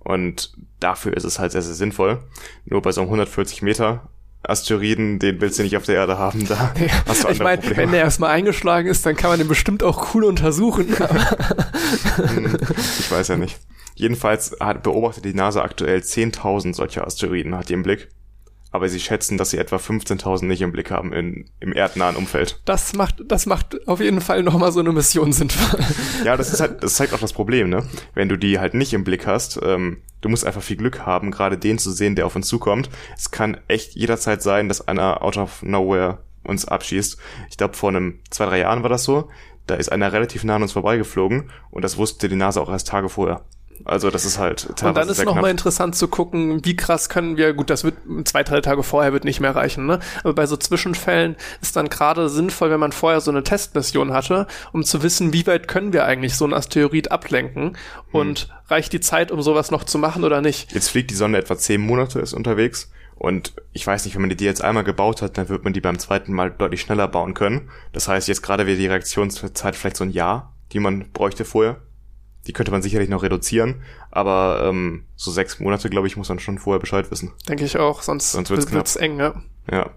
Und 0.00 0.54
dafür 0.80 1.16
ist 1.16 1.24
es 1.24 1.38
halt 1.38 1.52
sehr, 1.52 1.62
sehr 1.62 1.74
sinnvoll. 1.74 2.22
Nur 2.66 2.82
bei 2.82 2.92
so 2.92 3.00
einem 3.00 3.08
140 3.08 3.62
Meter 3.62 4.10
Asteroiden, 4.48 5.18
den 5.18 5.40
willst 5.40 5.58
du 5.58 5.62
nicht 5.62 5.76
auf 5.76 5.84
der 5.84 5.96
Erde 5.96 6.18
haben, 6.18 6.46
da 6.46 6.74
hast 7.06 7.24
du 7.24 7.28
ich 7.28 7.40
meine, 7.40 7.62
wenn 7.76 7.90
der 7.92 8.00
erstmal 8.00 8.30
eingeschlagen 8.30 8.88
ist, 8.88 9.04
dann 9.06 9.16
kann 9.16 9.30
man 9.30 9.38
den 9.38 9.48
bestimmt 9.48 9.82
auch 9.82 10.14
cool 10.14 10.24
untersuchen. 10.24 10.94
Hm, 12.16 12.56
ich 12.98 13.10
weiß 13.10 13.28
ja 13.28 13.36
nicht. 13.36 13.58
Jedenfalls 13.94 14.56
hat, 14.60 14.82
beobachtet 14.82 15.24
die 15.24 15.34
NASA 15.34 15.62
aktuell 15.62 15.98
10.000 15.98 16.74
solcher 16.74 17.06
Asteroiden, 17.06 17.54
hat 17.56 17.68
die 17.68 17.74
im 17.74 17.82
Blick. 17.82 18.08
Aber 18.74 18.88
sie 18.88 18.98
schätzen, 18.98 19.38
dass 19.38 19.50
sie 19.50 19.58
etwa 19.58 19.76
15.000 19.76 20.46
nicht 20.46 20.60
im 20.60 20.72
Blick 20.72 20.90
haben 20.90 21.12
in, 21.12 21.48
im 21.60 21.72
erdnahen 21.72 22.16
Umfeld. 22.16 22.60
Das 22.64 22.92
macht, 22.92 23.22
das 23.28 23.46
macht 23.46 23.86
auf 23.86 24.00
jeden 24.00 24.20
Fall 24.20 24.42
nochmal 24.42 24.72
so 24.72 24.80
eine 24.80 24.90
Mission 24.90 25.32
sinnvoll. 25.32 25.78
Ja, 26.24 26.36
das 26.36 26.52
ist 26.52 26.58
halt, 26.58 26.82
das 26.82 26.94
zeigt 26.94 27.14
auch 27.14 27.20
das 27.20 27.32
Problem, 27.32 27.68
ne? 27.68 27.86
Wenn 28.14 28.28
du 28.28 28.36
die 28.36 28.58
halt 28.58 28.74
nicht 28.74 28.92
im 28.92 29.04
Blick 29.04 29.28
hast, 29.28 29.60
ähm, 29.62 29.98
du 30.22 30.28
musst 30.28 30.44
einfach 30.44 30.60
viel 30.60 30.76
Glück 30.76 31.06
haben, 31.06 31.30
gerade 31.30 31.56
den 31.56 31.78
zu 31.78 31.92
sehen, 31.92 32.16
der 32.16 32.26
auf 32.26 32.34
uns 32.34 32.48
zukommt. 32.48 32.90
Es 33.16 33.30
kann 33.30 33.58
echt 33.68 33.94
jederzeit 33.94 34.42
sein, 34.42 34.66
dass 34.66 34.88
einer 34.88 35.22
out 35.22 35.36
of 35.36 35.62
nowhere 35.62 36.18
uns 36.42 36.64
abschießt. 36.64 37.16
Ich 37.50 37.56
glaube, 37.56 37.74
vor 37.74 37.90
einem 37.90 38.18
zwei, 38.30 38.46
drei 38.46 38.58
Jahren 38.58 38.82
war 38.82 38.90
das 38.90 39.04
so. 39.04 39.28
Da 39.68 39.76
ist 39.76 39.92
einer 39.92 40.12
relativ 40.12 40.42
nah 40.42 40.56
an 40.56 40.62
uns 40.62 40.72
vorbeigeflogen 40.72 41.48
und 41.70 41.84
das 41.84 41.96
wusste 41.96 42.28
die 42.28 42.34
NASA 42.34 42.60
auch 42.60 42.70
erst 42.70 42.88
Tage 42.88 43.08
vorher. 43.08 43.44
Also 43.84 44.10
das 44.10 44.24
ist 44.24 44.38
halt 44.38 44.60
teilweise 44.76 44.88
Und 44.88 44.96
dann 44.96 45.08
ist 45.08 45.24
nochmal 45.24 45.50
interessant 45.50 45.94
zu 45.94 46.08
gucken, 46.08 46.64
wie 46.64 46.76
krass 46.76 47.08
können 47.08 47.36
wir, 47.36 47.52
gut, 47.52 47.70
das 47.70 47.84
wird 47.84 47.96
zwei, 48.24 48.42
drei 48.42 48.60
Tage 48.60 48.82
vorher 48.82 49.12
wird 49.12 49.24
nicht 49.24 49.40
mehr 49.40 49.54
reichen, 49.54 49.86
ne? 49.86 50.00
Aber 50.22 50.34
bei 50.34 50.46
so 50.46 50.56
Zwischenfällen 50.56 51.36
ist 51.60 51.76
dann 51.76 51.88
gerade 51.88 52.28
sinnvoll, 52.28 52.70
wenn 52.70 52.80
man 52.80 52.92
vorher 52.92 53.20
so 53.20 53.30
eine 53.30 53.42
Testmission 53.42 54.12
hatte, 54.12 54.46
um 54.72 54.84
zu 54.84 55.02
wissen, 55.02 55.32
wie 55.32 55.46
weit 55.46 55.68
können 55.68 55.92
wir 55.92 56.04
eigentlich 56.04 56.36
so 56.36 56.44
einen 56.44 56.54
Asteroid 56.54 57.10
ablenken 57.10 57.76
und 58.12 58.48
reicht 58.68 58.92
die 58.92 59.00
Zeit, 59.00 59.30
um 59.30 59.42
sowas 59.42 59.70
noch 59.70 59.84
zu 59.84 59.98
machen 59.98 60.24
oder 60.24 60.40
nicht? 60.40 60.72
Jetzt 60.72 60.88
fliegt 60.88 61.10
die 61.10 61.16
Sonne 61.16 61.38
etwa 61.38 61.56
zehn 61.56 61.80
Monate, 61.80 62.20
ist 62.20 62.32
unterwegs. 62.32 62.90
Und 63.16 63.54
ich 63.72 63.86
weiß 63.86 64.04
nicht, 64.04 64.14
wenn 64.14 64.22
man 64.22 64.36
die 64.36 64.44
jetzt 64.44 64.62
einmal 64.62 64.84
gebaut 64.84 65.22
hat, 65.22 65.38
dann 65.38 65.48
wird 65.48 65.64
man 65.64 65.72
die 65.72 65.80
beim 65.80 65.98
zweiten 65.98 66.32
Mal 66.32 66.50
deutlich 66.50 66.80
schneller 66.80 67.06
bauen 67.06 67.34
können. 67.34 67.70
Das 67.92 68.08
heißt, 68.08 68.28
jetzt 68.28 68.42
gerade 68.42 68.66
wäre 68.66 68.76
die 68.76 68.86
Reaktionszeit 68.86 69.76
vielleicht 69.76 69.96
so 69.96 70.04
ein 70.04 70.10
Jahr, 70.10 70.52
die 70.72 70.80
man 70.80 71.10
bräuchte 71.12 71.44
vorher. 71.44 71.76
Die 72.46 72.52
könnte 72.52 72.70
man 72.70 72.82
sicherlich 72.82 73.08
noch 73.08 73.22
reduzieren, 73.22 73.82
aber 74.10 74.64
ähm, 74.68 75.04
so 75.16 75.30
sechs 75.30 75.60
Monate, 75.60 75.88
glaube 75.88 76.06
ich, 76.06 76.16
muss 76.16 76.28
man 76.28 76.38
schon 76.38 76.58
vorher 76.58 76.80
Bescheid 76.80 77.10
wissen. 77.10 77.32
Denke 77.48 77.64
ich 77.64 77.78
auch, 77.78 78.02
sonst, 78.02 78.32
Sonst 78.32 78.50
wird's 78.50 78.70
wird's, 78.70 78.96
eng, 78.96 79.16
ne? 79.16 79.42
Ja. 79.70 79.90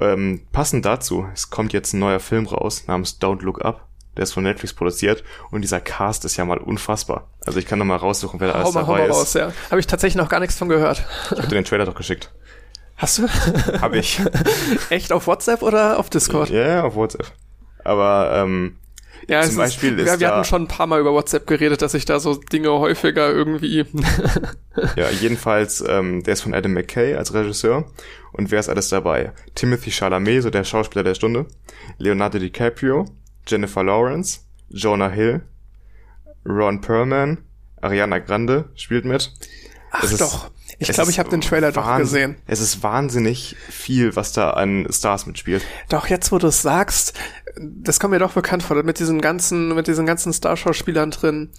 Ähm, 0.00 0.42
passend 0.52 0.84
dazu, 0.84 1.26
es 1.34 1.50
kommt 1.50 1.72
jetzt 1.72 1.92
ein 1.92 1.98
neuer 1.98 2.20
Film 2.20 2.46
raus 2.46 2.84
namens 2.86 3.18
Don't 3.20 3.42
Look 3.42 3.64
Up. 3.64 3.86
Der 4.16 4.24
ist 4.24 4.32
von 4.32 4.42
Netflix 4.42 4.74
produziert 4.74 5.24
und 5.50 5.62
dieser 5.62 5.80
Cast 5.80 6.26
ist 6.26 6.36
ja 6.36 6.44
mal 6.44 6.58
unfassbar. 6.58 7.30
Also 7.46 7.58
ich 7.58 7.66
kann 7.66 7.78
noch 7.78 7.86
mal 7.86 7.96
raussuchen, 7.96 8.40
wer 8.40 8.48
da 8.48 8.54
alles 8.54 8.74
mal, 8.74 8.86
hau 8.86 8.92
dabei 8.92 9.08
mal 9.08 9.10
ist. 9.10 9.16
raus, 9.16 9.34
ja. 9.34 9.52
Habe 9.70 9.80
ich 9.80 9.86
tatsächlich 9.86 10.16
noch 10.22 10.28
gar 10.28 10.40
nichts 10.40 10.58
von 10.58 10.68
gehört. 10.68 11.06
Ich 11.30 11.38
habe 11.38 11.48
dir 11.48 11.54
den 11.54 11.64
Trailer 11.64 11.86
doch 11.86 11.94
geschickt. 11.94 12.30
Hast 12.96 13.18
du? 13.18 13.28
Hab 13.80 13.94
ich. 13.94 14.20
Echt 14.90 15.12
auf 15.12 15.26
WhatsApp 15.26 15.62
oder 15.62 15.98
auf 15.98 16.10
Discord? 16.10 16.50
Ja, 16.50 16.66
ja, 16.68 16.82
auf 16.84 16.94
WhatsApp. 16.94 17.32
Aber 17.84 18.32
ähm, 18.34 18.76
Ja, 19.28 19.42
Zum 19.42 19.56
Beispiel 19.56 19.94
ist, 19.98 20.02
ist 20.02 20.06
ja, 20.08 20.20
wir 20.20 20.28
da- 20.28 20.34
hatten 20.36 20.44
schon 20.44 20.62
ein 20.62 20.68
paar 20.68 20.86
Mal 20.86 21.00
über 21.00 21.12
WhatsApp 21.12 21.46
geredet, 21.46 21.80
dass 21.82 21.94
ich 21.94 22.04
da 22.04 22.18
so 22.20 22.34
Dinge 22.34 22.70
häufiger 22.70 23.30
irgendwie. 23.30 23.84
ja, 24.96 25.10
jedenfalls, 25.10 25.82
ähm, 25.86 26.22
der 26.22 26.34
ist 26.34 26.40
von 26.42 26.54
Adam 26.54 26.72
McKay 26.72 27.14
als 27.14 27.32
Regisseur. 27.34 27.84
Und 28.32 28.50
wer 28.50 28.60
ist 28.60 28.68
alles 28.68 28.88
dabei? 28.88 29.32
Timothy 29.54 29.90
Chalamet, 29.90 30.42
so 30.42 30.50
der 30.50 30.64
Schauspieler 30.64 31.04
der 31.04 31.14
Stunde. 31.14 31.46
Leonardo 31.98 32.38
DiCaprio, 32.38 33.06
Jennifer 33.46 33.84
Lawrence, 33.84 34.40
Jonah 34.70 35.10
Hill, 35.10 35.42
Ron 36.46 36.80
Perlman, 36.80 37.38
Ariana 37.80 38.18
Grande 38.18 38.70
spielt 38.74 39.04
mit. 39.04 39.32
Ach 39.90 40.02
Es 40.02 40.16
doch. 40.16 40.50
Ich 40.78 40.88
glaube, 40.88 41.10
ich 41.10 41.18
habe 41.18 41.28
den 41.28 41.42
Trailer 41.42 41.70
doch 41.70 41.98
gesehen. 41.98 42.36
Es 42.46 42.58
ist 42.60 42.82
wahnsinnig 42.82 43.54
viel, 43.68 44.16
was 44.16 44.32
da 44.32 44.50
an 44.50 44.86
Stars 44.90 45.26
mitspielt. 45.26 45.62
Doch, 45.90 46.06
jetzt 46.08 46.32
wo 46.32 46.38
du 46.38 46.46
es 46.48 46.62
sagst, 46.62 47.12
das 47.56 48.00
kommt 48.00 48.12
mir 48.12 48.18
doch 48.18 48.32
bekannt 48.32 48.62
vor, 48.62 48.82
mit 48.82 48.98
diesen 48.98 49.20
ganzen, 49.20 49.74
mit 49.74 49.86
diesen 49.86 50.06
ganzen 50.06 50.32
Starschauspielern 50.32 51.10
drin, 51.10 51.50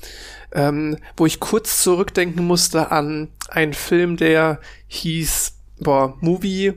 ähm, 0.52 0.98
wo 1.18 1.26
ich 1.26 1.40
kurz 1.40 1.84
zurückdenken 1.84 2.46
musste 2.46 2.92
an 2.92 3.30
einen 3.50 3.74
Film, 3.74 4.18
der 4.18 4.60
hieß, 4.88 5.54
boah, 5.80 6.18
Movie 6.20 6.74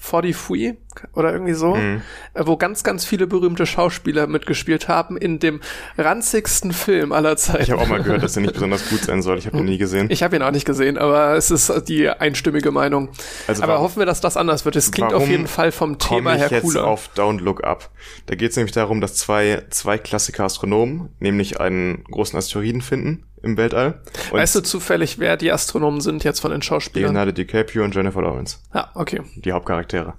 43 0.00 0.80
oder 1.14 1.32
irgendwie 1.32 1.52
so, 1.54 1.74
Mhm. 1.76 2.02
äh, 2.34 2.42
wo 2.46 2.56
ganz, 2.56 2.82
ganz 2.82 3.04
viele 3.04 3.26
berühmte 3.26 3.64
Schauspieler 3.66 4.26
mitgespielt 4.26 4.88
haben 4.88 5.16
in 5.16 5.38
dem 5.38 5.60
ranzigsten 5.96 6.72
Film 6.72 7.12
aller 7.12 7.36
Zeiten. 7.36 7.62
Ich 7.62 7.70
habe 7.70 7.82
auch 7.82 7.86
mal 7.88 8.02
gehört, 8.02 8.22
dass 8.22 8.32
der 8.34 8.42
nicht 8.42 8.54
besonders 8.54 8.88
gut 8.88 9.00
sein 9.02 9.22
soll. 9.22 9.38
Ich 9.38 9.46
habe 9.46 9.58
ihn 9.58 9.64
nie 9.64 9.78
gesehen. 9.78 10.08
Ich 10.10 10.22
habe 10.22 10.36
ihn 10.36 10.42
auch 10.42 10.50
nicht 10.50 10.64
gesehen, 10.66 10.98
aber 10.98 11.34
es 11.36 11.50
ist 11.50 11.72
die 11.88 12.08
einstimmige 12.08 12.70
Meinung. 12.70 13.08
Also 13.46 13.62
aber 13.62 13.80
hoffen 13.80 13.98
wir, 14.00 14.06
dass 14.06 14.20
das 14.20 14.36
anders 14.36 14.64
wird. 14.64 14.76
Es 14.76 14.90
klingt 14.92 15.12
auf 15.12 15.28
jeden 15.28 15.46
Fall 15.46 15.72
vom 15.72 15.98
Thema 15.98 16.32
komme 16.32 16.34
ich 16.36 16.40
her 16.42 16.50
jetzt 16.50 16.62
cooler. 16.64 16.84
auf 16.86 17.10
Don't 17.16 17.40
Look 17.40 17.64
Up. 17.64 17.90
Da 18.26 18.34
geht 18.34 18.50
es 18.50 18.56
nämlich 18.56 18.72
darum, 18.72 19.00
dass 19.00 19.14
zwei, 19.14 19.64
zwei 19.70 19.98
Klassiker 19.98 20.44
Astronomen, 20.44 21.10
nämlich 21.20 21.60
einen 21.60 22.04
großen 22.04 22.38
Asteroiden 22.38 22.82
finden 22.82 23.24
im 23.42 23.56
Weltall. 23.56 24.02
Und 24.30 24.38
weißt 24.38 24.54
du 24.56 24.60
zufällig, 24.60 25.18
wer 25.18 25.36
die 25.38 25.50
Astronomen 25.50 26.00
sind 26.02 26.24
jetzt 26.24 26.40
von 26.40 26.50
den 26.50 26.60
Schauspielern? 26.60 27.14
Leonardo 27.14 27.32
DiCaprio 27.32 27.84
und 27.84 27.94
Jennifer 27.94 28.20
Lawrence, 28.20 28.58
Ja, 28.74 28.90
okay. 28.94 29.22
die 29.36 29.52
Hauptcharaktere. 29.52 30.12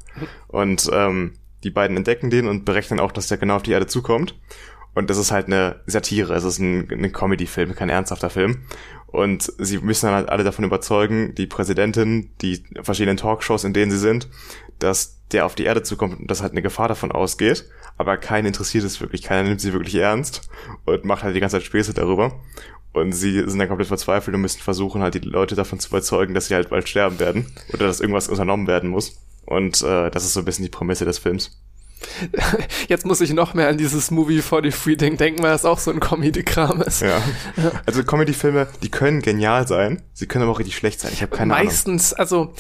Und 0.47 0.60
ähm, 0.91 1.33
die 1.63 1.69
beiden 1.69 1.97
entdecken 1.97 2.29
den 2.29 2.47
und 2.47 2.65
berechnen 2.65 2.99
auch, 2.99 3.11
dass 3.11 3.27
der 3.27 3.37
genau 3.37 3.55
auf 3.55 3.63
die 3.63 3.71
Erde 3.71 3.87
zukommt. 3.87 4.35
Und 4.93 5.09
das 5.09 5.17
ist 5.17 5.31
halt 5.31 5.47
eine 5.47 5.81
Satire, 5.85 6.33
es 6.33 6.43
ist 6.43 6.59
ein, 6.59 6.89
ein 6.91 7.13
Comedy-Film, 7.13 7.75
kein 7.75 7.89
ernsthafter 7.89 8.29
Film. 8.29 8.63
Und 9.07 9.51
sie 9.57 9.77
müssen 9.77 10.07
dann 10.07 10.15
halt 10.15 10.29
alle 10.29 10.43
davon 10.43 10.65
überzeugen, 10.65 11.35
die 11.35 11.47
Präsidentin, 11.47 12.31
die 12.41 12.63
verschiedenen 12.81 13.17
Talkshows, 13.17 13.63
in 13.63 13.73
denen 13.73 13.91
sie 13.91 13.97
sind, 13.97 14.29
dass 14.79 15.21
der 15.31 15.45
auf 15.45 15.55
die 15.55 15.63
Erde 15.63 15.83
zukommt 15.83 16.19
und 16.19 16.31
dass 16.31 16.41
halt 16.41 16.51
eine 16.51 16.61
Gefahr 16.61 16.87
davon 16.87 17.11
ausgeht. 17.11 17.69
Aber 17.97 18.17
keinen 18.17 18.47
interessiert 18.47 18.83
es 18.83 18.99
wirklich, 18.99 19.21
keiner 19.21 19.47
nimmt 19.47 19.61
sie 19.61 19.73
wirklich 19.73 19.95
ernst 19.95 20.49
und 20.85 21.05
macht 21.05 21.23
halt 21.23 21.35
die 21.35 21.39
ganze 21.39 21.57
Zeit 21.57 21.65
Späße 21.65 21.93
darüber. 21.93 22.39
Und 22.93 23.13
sie 23.13 23.43
sind 23.47 23.57
dann 23.57 23.69
komplett 23.69 23.87
verzweifelt 23.87 24.35
und 24.35 24.41
müssen 24.41 24.59
versuchen, 24.59 25.01
halt 25.01 25.13
die 25.13 25.19
Leute 25.19 25.55
davon 25.55 25.79
zu 25.79 25.89
überzeugen, 25.89 26.33
dass 26.33 26.47
sie 26.47 26.55
halt 26.55 26.69
bald 26.69 26.89
sterben 26.89 27.19
werden 27.19 27.45
oder 27.73 27.87
dass 27.87 28.01
irgendwas 28.01 28.27
unternommen 28.27 28.67
werden 28.67 28.89
muss. 28.89 29.17
Und 29.45 29.81
äh, 29.81 30.11
das 30.11 30.25
ist 30.25 30.33
so 30.33 30.41
ein 30.41 30.45
bisschen 30.45 30.63
die 30.63 30.69
Prämisse 30.69 31.05
des 31.05 31.17
Films. 31.17 31.57
Jetzt 32.87 33.05
muss 33.05 33.21
ich 33.21 33.33
noch 33.33 33.53
mehr 33.53 33.67
an 33.69 33.77
dieses 33.77 34.11
Movie 34.11 34.41
43 34.41 34.97
Ding 34.97 35.17
denken, 35.17 35.43
weil 35.43 35.51
das 35.51 35.65
auch 35.65 35.79
so 35.79 35.91
ein 35.91 35.99
Comedy-Kram 35.99 36.81
ist. 36.81 37.01
Ja. 37.01 37.21
Also 37.85 38.03
Comedy-Filme, 38.03 38.67
die 38.81 38.89
können 38.89 39.21
genial 39.21 39.67
sein, 39.67 40.01
sie 40.13 40.27
können 40.27 40.43
aber 40.43 40.53
auch 40.53 40.59
richtig 40.59 40.75
schlecht 40.75 40.99
sein. 40.99 41.11
Ich 41.13 41.21
habe 41.21 41.35
keine 41.35 41.53
Ahnung. 41.55 41.67
Meistens, 41.67 42.13
also 42.13 42.53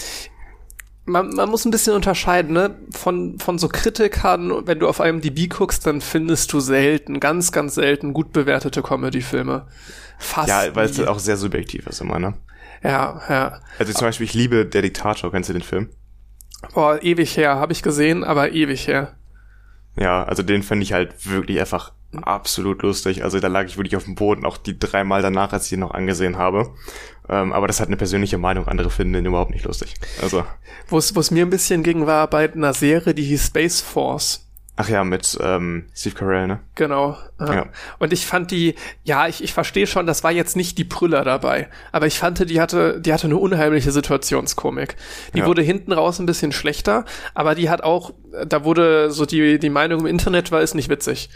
man, 1.11 1.29
man 1.29 1.49
muss 1.49 1.65
ein 1.65 1.71
bisschen 1.71 1.93
unterscheiden, 1.93 2.53
ne? 2.53 2.75
Von, 2.91 3.39
von 3.39 3.59
so 3.59 3.67
Kritikern, 3.67 4.65
wenn 4.65 4.79
du 4.79 4.87
auf 4.87 4.99
IMDb 4.99 5.49
guckst, 5.49 5.85
dann 5.85 6.01
findest 6.01 6.51
du 6.53 6.59
selten, 6.59 7.19
ganz, 7.19 7.51
ganz 7.51 7.75
selten 7.75 8.13
gut 8.13 8.33
bewertete 8.33 8.81
Comedy-Filme. 8.81 9.67
Fast. 10.17 10.49
Ja, 10.49 10.75
weil 10.75 10.85
es 10.85 10.97
nie. 10.97 11.05
auch 11.05 11.19
sehr 11.19 11.37
subjektiv 11.37 11.87
ist 11.87 12.01
immer, 12.01 12.19
ne? 12.19 12.33
Ja, 12.83 13.21
ja. 13.29 13.59
Also 13.77 13.93
zum 13.93 14.07
Beispiel, 14.07 14.25
ich 14.25 14.33
liebe 14.33 14.65
Der 14.65 14.81
Diktator, 14.81 15.31
kennst 15.31 15.49
du 15.49 15.53
den 15.53 15.61
Film? 15.61 15.89
Boah, 16.73 17.01
ewig 17.01 17.37
her, 17.37 17.55
habe 17.55 17.73
ich 17.73 17.83
gesehen, 17.83 18.23
aber 18.23 18.51
ewig 18.51 18.87
her. 18.87 19.15
Ja, 19.95 20.23
also 20.23 20.43
den 20.43 20.63
finde 20.63 20.83
ich 20.83 20.93
halt 20.93 21.29
wirklich 21.29 21.59
einfach 21.59 21.91
absolut 22.21 22.81
lustig. 22.81 23.23
Also 23.23 23.39
da 23.39 23.47
lag 23.47 23.65
ich 23.65 23.77
wirklich 23.77 23.95
auf 23.95 24.03
dem 24.05 24.15
Boden, 24.15 24.45
auch 24.45 24.57
die 24.57 24.77
dreimal 24.77 25.21
danach, 25.21 25.53
als 25.53 25.67
ich 25.67 25.73
ihn 25.73 25.79
noch 25.79 25.91
angesehen 25.91 26.37
habe. 26.37 26.73
Ähm, 27.29 27.53
aber 27.53 27.67
das 27.67 27.79
hat 27.79 27.87
eine 27.87 27.97
persönliche 27.97 28.37
Meinung. 28.37 28.67
Andere 28.67 28.89
finden 28.89 29.13
den 29.13 29.25
überhaupt 29.25 29.51
nicht 29.51 29.65
lustig. 29.65 29.93
Also. 30.21 30.45
Wo 30.87 30.97
es 30.97 31.31
mir 31.31 31.45
ein 31.45 31.49
bisschen 31.49 31.83
ging, 31.83 32.05
war 32.05 32.27
bei 32.27 32.51
einer 32.51 32.73
Serie, 32.73 33.13
die 33.13 33.23
hieß 33.23 33.47
Space 33.47 33.81
Force. 33.81 34.47
Ach 34.77 34.89
ja, 34.89 35.03
mit 35.03 35.37
ähm, 35.41 35.85
Steve 35.93 36.15
Carell, 36.15 36.47
ne? 36.47 36.59
Genau. 36.75 37.15
Ja. 37.39 37.67
Und 37.99 38.13
ich 38.13 38.25
fand 38.25 38.49
die, 38.51 38.75
ja, 39.03 39.27
ich, 39.27 39.43
ich 39.43 39.53
verstehe 39.53 39.85
schon, 39.85 40.07
das 40.07 40.23
war 40.23 40.31
jetzt 40.31 40.55
nicht 40.55 40.77
die 40.77 40.85
Brüller 40.85 41.23
dabei, 41.23 41.67
aber 41.91 42.07
ich 42.07 42.17
fand, 42.17 42.49
die 42.49 42.59
hatte, 42.59 42.99
die 42.99 43.13
hatte 43.13 43.27
eine 43.27 43.37
unheimliche 43.37 43.91
Situationskomik. 43.91 44.95
Die 45.35 45.39
ja. 45.39 45.45
wurde 45.45 45.61
hinten 45.61 45.91
raus 45.91 46.19
ein 46.19 46.25
bisschen 46.25 46.51
schlechter, 46.51 47.05
aber 47.35 47.53
die 47.53 47.69
hat 47.69 47.83
auch, 47.83 48.13
da 48.47 48.63
wurde 48.63 49.11
so 49.11 49.25
die, 49.25 49.59
die 49.59 49.69
Meinung 49.69 49.99
im 49.99 50.05
Internet 50.07 50.51
war, 50.51 50.61
ist 50.61 50.73
nicht 50.73 50.89
witzig. 50.89 51.29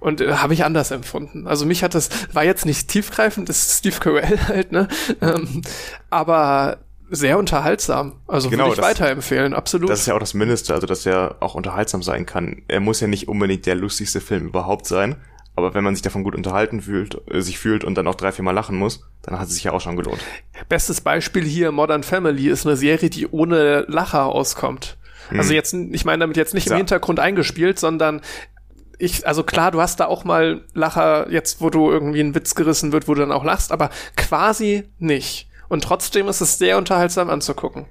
Und 0.00 0.20
äh, 0.20 0.34
habe 0.34 0.54
ich 0.54 0.64
anders 0.64 0.90
empfunden. 0.90 1.46
Also 1.46 1.66
mich 1.66 1.82
hat 1.82 1.94
das, 1.94 2.10
war 2.32 2.44
jetzt 2.44 2.66
nicht 2.66 2.88
tiefgreifend, 2.88 3.48
das 3.48 3.66
ist 3.66 3.78
Steve 3.78 3.96
Carell 3.98 4.38
halt, 4.48 4.72
ne? 4.72 4.88
Ähm, 5.20 5.62
aber 6.10 6.78
sehr 7.10 7.38
unterhaltsam. 7.38 8.14
Also 8.26 8.50
genau, 8.50 8.64
würde 8.64 8.74
ich 8.74 8.76
das, 8.80 8.86
weiterempfehlen, 8.86 9.54
absolut. 9.54 9.90
Das 9.90 10.00
ist 10.00 10.06
ja 10.06 10.14
auch 10.14 10.20
das 10.20 10.34
Mindeste, 10.34 10.74
also 10.74 10.86
dass 10.86 11.06
er 11.06 11.36
auch 11.40 11.54
unterhaltsam 11.54 12.02
sein 12.02 12.26
kann. 12.26 12.62
Er 12.68 12.80
muss 12.80 13.00
ja 13.00 13.06
nicht 13.06 13.28
unbedingt 13.28 13.66
der 13.66 13.76
lustigste 13.76 14.20
Film 14.20 14.46
überhaupt 14.46 14.86
sein, 14.86 15.16
aber 15.54 15.72
wenn 15.72 15.84
man 15.84 15.94
sich 15.94 16.02
davon 16.02 16.22
gut 16.22 16.34
unterhalten 16.34 16.82
fühlt, 16.82 17.20
äh, 17.30 17.40
sich 17.40 17.58
fühlt 17.58 17.84
und 17.84 17.94
dann 17.96 18.06
auch 18.06 18.14
drei, 18.14 18.32
vier 18.32 18.44
Mal 18.44 18.52
lachen 18.52 18.76
muss, 18.76 19.04
dann 19.22 19.38
hat 19.38 19.48
es 19.48 19.54
sich 19.54 19.64
ja 19.64 19.72
auch 19.72 19.80
schon 19.80 19.96
gelohnt. 19.96 20.20
Bestes 20.68 21.00
Beispiel 21.00 21.44
hier, 21.44 21.72
Modern 21.72 22.02
Family, 22.02 22.48
ist 22.48 22.66
eine 22.66 22.76
Serie, 22.76 23.08
die 23.08 23.26
ohne 23.26 23.86
Lacher 23.88 24.26
auskommt. 24.26 24.98
Hm. 25.30 25.38
Also 25.38 25.54
jetzt, 25.54 25.74
ich 25.74 26.04
meine 26.04 26.20
damit 26.20 26.36
jetzt 26.36 26.54
nicht 26.54 26.66
ja. 26.66 26.72
im 26.72 26.78
Hintergrund 26.78 27.20
eingespielt, 27.20 27.78
sondern 27.78 28.20
ich, 28.98 29.26
also 29.26 29.42
klar, 29.42 29.70
du 29.70 29.80
hast 29.80 30.00
da 30.00 30.06
auch 30.06 30.24
mal 30.24 30.64
Lacher, 30.74 31.30
jetzt 31.30 31.60
wo 31.60 31.70
du 31.70 31.90
irgendwie 31.90 32.20
ein 32.20 32.34
Witz 32.34 32.54
gerissen 32.54 32.92
wird, 32.92 33.08
wo 33.08 33.14
du 33.14 33.20
dann 33.20 33.32
auch 33.32 33.44
lachst, 33.44 33.72
aber 33.72 33.90
quasi 34.16 34.84
nicht. 34.98 35.48
Und 35.68 35.84
trotzdem 35.84 36.28
ist 36.28 36.40
es 36.40 36.58
sehr 36.58 36.78
unterhaltsam 36.78 37.28
anzugucken. 37.30 37.86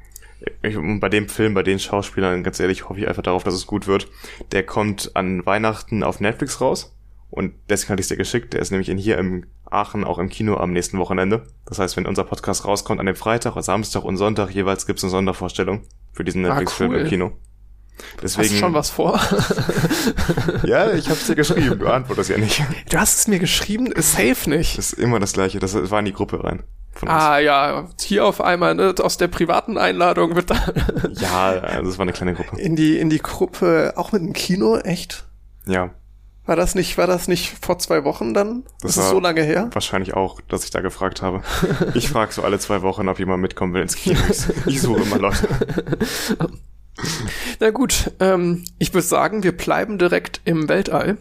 Ich, 0.61 0.77
bei 0.99 1.09
dem 1.09 1.27
Film, 1.27 1.53
bei 1.53 1.63
den 1.63 1.79
Schauspielern, 1.79 2.43
ganz 2.43 2.59
ehrlich, 2.59 2.87
hoffe 2.87 2.99
ich 2.99 3.07
einfach 3.07 3.23
darauf, 3.23 3.43
dass 3.43 3.53
es 3.53 3.67
gut 3.67 3.87
wird. 3.87 4.07
Der 4.51 4.63
kommt 4.63 5.11
an 5.15 5.45
Weihnachten 5.45 6.03
auf 6.03 6.19
Netflix 6.19 6.61
raus. 6.61 6.95
Und 7.31 7.53
deswegen 7.69 7.91
hatte 7.91 7.99
ich 7.99 8.05
es 8.05 8.09
dir 8.09 8.17
geschickt. 8.17 8.53
Der 8.53 8.61
ist 8.61 8.71
nämlich 8.71 8.89
in 8.89 8.97
hier 8.97 9.17
im 9.17 9.45
Aachen 9.65 10.03
auch 10.03 10.19
im 10.19 10.29
Kino 10.29 10.55
am 10.57 10.71
nächsten 10.71 10.99
Wochenende. 10.99 11.47
Das 11.65 11.79
heißt, 11.79 11.97
wenn 11.97 12.05
unser 12.05 12.23
Podcast 12.23 12.65
rauskommt 12.65 12.99
an 12.99 13.05
dem 13.07 13.15
Freitag, 13.15 13.61
Samstag 13.61 14.03
und 14.03 14.17
Sonntag 14.17 14.51
jeweils 14.51 14.85
gibt 14.85 14.99
es 14.99 15.03
eine 15.03 15.11
Sondervorstellung 15.11 15.83
für 16.13 16.23
diesen 16.23 16.45
ah, 16.45 16.49
Netflix-Film 16.49 16.91
ah, 16.91 16.95
cool. 16.95 17.01
im 17.01 17.07
Kino. 17.07 17.31
Deswegen, 18.21 18.43
hast 18.43 18.53
du 18.53 18.59
schon 18.59 18.73
was 18.73 18.89
vor? 18.89 19.19
ja, 20.63 20.91
ich 20.91 21.05
habe 21.05 21.19
es 21.19 21.27
dir 21.27 21.35
geschrieben. 21.35 21.79
Du 21.79 21.87
antwortest 21.87 22.29
ja 22.29 22.37
nicht. 22.37 22.63
Du 22.89 22.97
hast 22.97 23.19
es 23.19 23.27
mir 23.27 23.39
geschrieben, 23.39 23.87
ist 23.87 24.13
safe 24.13 24.49
nicht. 24.49 24.77
Das 24.77 24.93
ist 24.93 24.99
immer 24.99 25.19
das 25.19 25.33
Gleiche. 25.33 25.59
Das 25.59 25.73
war 25.91 25.99
in 25.99 26.05
die 26.05 26.13
Gruppe 26.13 26.43
rein. 26.43 26.63
Ah 27.05 27.39
ja, 27.39 27.89
hier 27.99 28.25
auf 28.25 28.41
einmal 28.41 28.73
ne, 28.75 28.95
aus 29.01 29.17
der 29.17 29.27
privaten 29.27 29.77
Einladung 29.77 30.35
wird 30.35 30.49
da. 30.49 30.55
ja, 31.11 31.49
also 31.49 31.89
das 31.89 31.97
war 31.97 32.03
eine 32.03 32.13
kleine 32.13 32.33
Gruppe. 32.33 32.59
In 32.59 32.75
die 32.75 32.97
in 32.97 33.09
die 33.09 33.19
Gruppe 33.19 33.93
auch 33.97 34.11
mit 34.11 34.21
dem 34.21 34.33
Kino, 34.33 34.77
echt? 34.77 35.25
Ja. 35.65 35.91
War 36.45 36.55
das 36.55 36.75
nicht 36.75 36.97
war 36.97 37.07
das 37.07 37.27
nicht 37.27 37.55
vor 37.59 37.79
zwei 37.79 38.03
Wochen 38.03 38.33
dann? 38.33 38.63
Das, 38.81 38.95
das 38.95 39.05
ist 39.05 39.09
so 39.09 39.19
lange 39.19 39.41
her. 39.41 39.69
Wahrscheinlich 39.73 40.13
auch, 40.13 40.39
dass 40.47 40.63
ich 40.63 40.69
da 40.69 40.81
gefragt 40.81 41.21
habe. 41.21 41.41
Ich 41.95 42.09
frage 42.09 42.31
so 42.31 42.43
alle 42.43 42.59
zwei 42.59 42.81
Wochen, 42.81 43.09
ob 43.09 43.19
jemand 43.19 43.41
mitkommen 43.41 43.73
will 43.73 43.81
ins 43.81 43.95
Kino. 43.95 44.19
Ich 44.65 44.81
suche 44.81 45.01
immer 45.01 45.17
Leute. 45.17 45.47
Na 47.59 47.69
gut, 47.71 48.11
ähm, 48.19 48.63
ich 48.77 48.93
würde 48.93 49.07
sagen, 49.07 49.43
wir 49.43 49.55
bleiben 49.55 49.97
direkt 49.97 50.41
im 50.45 50.69
Weltall. 50.69 51.17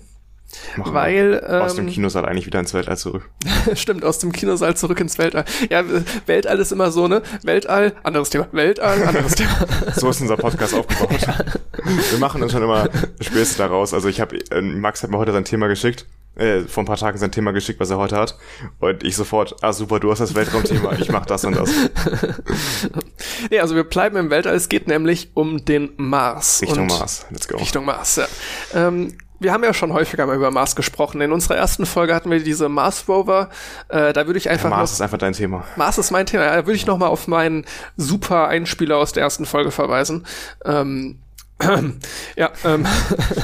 Machen 0.76 0.94
weil 0.94 1.44
ähm, 1.48 1.62
aus 1.62 1.74
dem 1.74 1.88
ähm, 1.88 1.92
Kinosaal 1.92 2.26
eigentlich 2.26 2.46
wieder 2.46 2.60
ins 2.60 2.74
Weltall 2.74 2.96
zurück. 2.96 3.28
Stimmt, 3.74 4.04
aus 4.04 4.18
dem 4.20 4.32
Kinosaal 4.32 4.76
zurück 4.76 5.00
ins 5.00 5.18
Weltall. 5.18 5.44
Ja, 5.68 5.82
Weltall 6.26 6.58
ist 6.60 6.70
immer 6.70 6.92
so, 6.92 7.08
ne? 7.08 7.22
Weltall, 7.42 7.92
anderes 8.04 8.30
Thema. 8.30 8.46
Weltall, 8.52 9.02
anderes 9.02 9.34
Thema. 9.34 9.66
so 9.96 10.08
ist 10.10 10.20
unser 10.20 10.36
Podcast 10.36 10.74
aufgebaut. 10.74 11.20
Ja. 11.20 11.38
Wir 12.10 12.18
machen 12.18 12.42
uns 12.42 12.52
schon 12.52 12.62
immer 12.62 12.88
Späße 13.20 13.58
daraus. 13.58 13.92
Also 13.94 14.08
ich 14.08 14.20
habe, 14.20 14.36
äh, 14.50 14.60
Max 14.60 15.02
hat 15.02 15.10
mir 15.10 15.18
heute 15.18 15.32
sein 15.32 15.44
Thema 15.44 15.66
geschickt 15.66 16.06
äh, 16.36 16.60
vor 16.62 16.82
ein 16.82 16.86
paar 16.86 16.96
Tagen 16.96 17.18
sein 17.18 17.32
Thema 17.32 17.52
geschickt, 17.52 17.80
was 17.80 17.90
er 17.90 17.98
heute 17.98 18.16
hat. 18.16 18.36
Und 18.80 19.04
ich 19.04 19.16
sofort, 19.16 19.56
ah 19.62 19.72
super, 19.72 20.00
du 20.00 20.10
hast 20.10 20.18
das 20.18 20.34
Weltraumthema, 20.34 20.92
ich 20.98 21.10
mach 21.10 21.26
das 21.26 21.44
und 21.44 21.56
das. 21.56 21.70
nee, 23.50 23.60
also 23.60 23.74
wir 23.74 23.84
bleiben 23.84 24.16
im 24.16 24.30
Weltall. 24.30 24.54
Es 24.54 24.68
geht 24.68 24.88
nämlich 24.88 25.30
um 25.34 25.64
den 25.64 25.90
Mars. 25.96 26.62
Richtung 26.62 26.86
Mars, 26.86 27.26
let's 27.30 27.48
go. 27.48 27.56
Richtung 27.56 27.84
Mars, 27.84 28.16
ja. 28.16 28.26
Ähm, 28.74 29.16
wir 29.40 29.52
haben 29.52 29.62
ja 29.64 29.74
schon 29.74 29.92
häufiger 29.92 30.26
mal 30.26 30.36
über 30.36 30.50
Mars 30.50 30.74
gesprochen. 30.74 31.20
In 31.20 31.32
unserer 31.32 31.56
ersten 31.56 31.86
Folge 31.86 32.14
hatten 32.14 32.30
wir 32.30 32.42
diese 32.42 32.68
Mars 32.68 33.08
Rover. 33.08 33.50
Äh, 33.88 34.12
da 34.12 34.26
würde 34.26 34.38
ich 34.38 34.48
einfach. 34.48 34.70
Ja, 34.70 34.76
Mars 34.76 34.90
noch, 34.90 34.96
ist 34.96 35.00
einfach 35.02 35.18
dein 35.18 35.34
Thema. 35.34 35.64
Mars 35.76 35.98
ist 35.98 36.10
mein 36.10 36.26
Thema. 36.26 36.44
Da 36.44 36.66
würde 36.66 36.76
ich 36.76 36.86
noch 36.86 36.98
mal 36.98 37.08
auf 37.08 37.28
meinen 37.28 37.64
super 37.96 38.48
Einspieler 38.48 38.96
aus 38.96 39.12
der 39.12 39.22
ersten 39.22 39.44
Folge 39.44 39.70
verweisen. 39.70 40.26
Ähm, 40.64 41.18
ja, 42.36 42.50
ähm. 42.64 42.86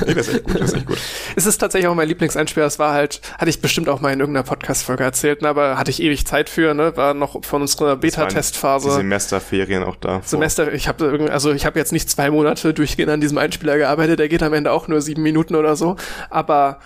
nee, 0.06 0.14
das 0.14 0.28
ist 0.28 0.34
echt 0.34 0.44
gut, 0.44 0.61
das 0.61 0.70
ist 0.70 0.76
echt 0.76 0.86
gut. 0.86 0.98
Es 1.36 1.46
ist 1.46 1.58
tatsächlich 1.58 1.88
auch 1.88 1.94
mein 1.94 2.08
Lieblingseinspieler. 2.08 2.66
Das 2.66 2.78
war 2.78 2.92
halt, 2.92 3.20
hatte 3.38 3.48
ich 3.48 3.61
bestimmt 3.62 3.88
auch 3.88 4.00
mal 4.00 4.12
in 4.12 4.18
irgendeiner 4.18 4.44
Podcast-Folge 4.44 5.04
erzählt, 5.04 5.42
ne, 5.42 5.48
aber 5.48 5.78
hatte 5.78 5.90
ich 5.90 6.02
ewig 6.02 6.26
Zeit 6.26 6.48
für, 6.48 6.74
ne, 6.74 6.96
war 6.96 7.14
noch 7.14 7.44
von 7.44 7.62
unserer 7.62 7.96
Beta-Testphase. 7.96 8.90
Semesterferien 8.90 9.84
auch 9.84 9.96
da. 9.96 10.20
Semester, 10.24 10.72
ich 10.72 10.88
habe 10.88 11.28
also 11.30 11.52
ich 11.52 11.66
habe 11.66 11.78
jetzt 11.78 11.92
nicht 11.92 12.11
zwei 12.11 12.30
Monate 12.30 12.74
durchgehend 12.74 13.11
an 13.11 13.20
diesem 13.20 13.38
Einspieler 13.38 13.78
gearbeitet, 13.78 14.18
der 14.18 14.28
geht 14.28 14.42
am 14.42 14.52
Ende 14.54 14.72
auch 14.72 14.88
nur 14.88 15.00
sieben 15.00 15.22
Minuten 15.22 15.54
oder 15.54 15.76
so, 15.76 15.96
aber 16.30 16.80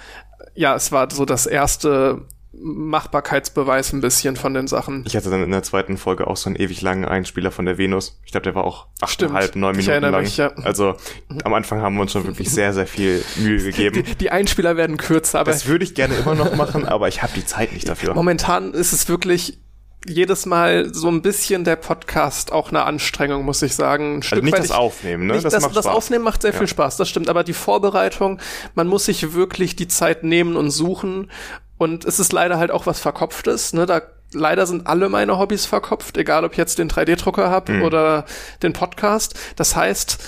ja, 0.54 0.74
es 0.74 0.92
war 0.92 1.10
so 1.10 1.24
das 1.24 1.46
erste 1.46 2.26
Machbarkeitsbeweis 2.60 3.92
ein 3.92 4.00
bisschen 4.00 4.36
von 4.36 4.54
den 4.54 4.66
Sachen. 4.66 5.04
Ich 5.06 5.16
hatte 5.16 5.30
dann 5.30 5.42
in 5.42 5.50
der 5.50 5.62
zweiten 5.62 5.96
Folge 5.96 6.26
auch 6.26 6.36
so 6.36 6.48
einen 6.48 6.56
ewig 6.56 6.80
langen 6.82 7.04
Einspieler 7.04 7.50
von 7.50 7.64
der 7.64 7.78
Venus. 7.78 8.20
Ich 8.24 8.32
glaube, 8.32 8.44
der 8.44 8.54
war 8.54 8.64
auch 8.64 8.86
achteinhalb, 9.00 9.56
neun 9.56 9.76
Minuten 9.76 10.00
lang. 10.00 10.22
Mich, 10.22 10.36
ja. 10.36 10.52
Also 10.62 10.94
am 11.44 11.54
Anfang 11.54 11.80
haben 11.80 11.94
wir 11.96 12.02
uns 12.02 12.12
schon 12.12 12.26
wirklich 12.26 12.50
sehr, 12.50 12.72
sehr 12.72 12.86
viel 12.86 13.24
Mühe 13.36 13.62
gegeben. 13.62 14.04
Die, 14.04 14.14
die 14.14 14.30
Einspieler 14.30 14.76
werden 14.76 14.96
kürzer, 14.96 15.40
aber. 15.40 15.52
Das 15.52 15.66
würde 15.66 15.84
ich 15.84 15.94
gerne 15.94 16.14
immer 16.14 16.34
noch 16.34 16.54
machen, 16.54 16.86
aber 16.86 17.08
ich 17.08 17.22
habe 17.22 17.32
die 17.34 17.44
Zeit 17.44 17.72
nicht 17.72 17.88
dafür. 17.88 18.14
Momentan 18.14 18.72
ist 18.72 18.92
es 18.92 19.08
wirklich 19.08 19.58
jedes 20.06 20.46
Mal 20.46 20.92
so 20.92 21.08
ein 21.08 21.22
bisschen 21.22 21.64
der 21.64 21.76
Podcast 21.76 22.52
auch 22.52 22.68
eine 22.68 22.84
Anstrengung, 22.84 23.44
muss 23.44 23.62
ich 23.62 23.74
sagen. 23.74 24.04
Ein 24.04 24.16
also 24.16 24.26
Stück 24.26 24.36
also 24.36 24.44
nicht 24.44 24.58
das 24.58 24.66
ich, 24.66 24.72
Aufnehmen, 24.72 25.26
ne? 25.26 25.32
Nicht, 25.34 25.44
das, 25.44 25.52
das, 25.52 25.72
das 25.72 25.86
Aufnehmen 25.86 26.24
macht 26.24 26.42
sehr 26.42 26.52
ja. 26.52 26.58
viel 26.58 26.68
Spaß, 26.68 26.96
das 26.96 27.08
stimmt. 27.08 27.28
Aber 27.28 27.44
die 27.44 27.52
Vorbereitung, 27.52 28.38
man 28.74 28.86
muss 28.86 29.06
sich 29.06 29.32
wirklich 29.34 29.76
die 29.76 29.88
Zeit 29.88 30.22
nehmen 30.24 30.56
und 30.56 30.70
suchen. 30.70 31.30
Und 31.84 32.06
es 32.06 32.18
ist 32.18 32.32
leider 32.32 32.56
halt 32.56 32.70
auch 32.70 32.86
was 32.86 32.98
Verkopftes, 32.98 33.74
ne? 33.74 33.84
Da 33.84 34.00
leider 34.32 34.66
sind 34.66 34.86
alle 34.86 35.10
meine 35.10 35.38
Hobbys 35.38 35.66
verkopft, 35.66 36.16
egal 36.16 36.42
ob 36.42 36.52
ich 36.52 36.58
jetzt 36.58 36.78
den 36.78 36.88
3D-Drucker 36.88 37.50
habe 37.50 37.72
mhm. 37.72 37.82
oder 37.82 38.24
den 38.62 38.72
Podcast. 38.72 39.38
Das 39.56 39.76
heißt, 39.76 40.18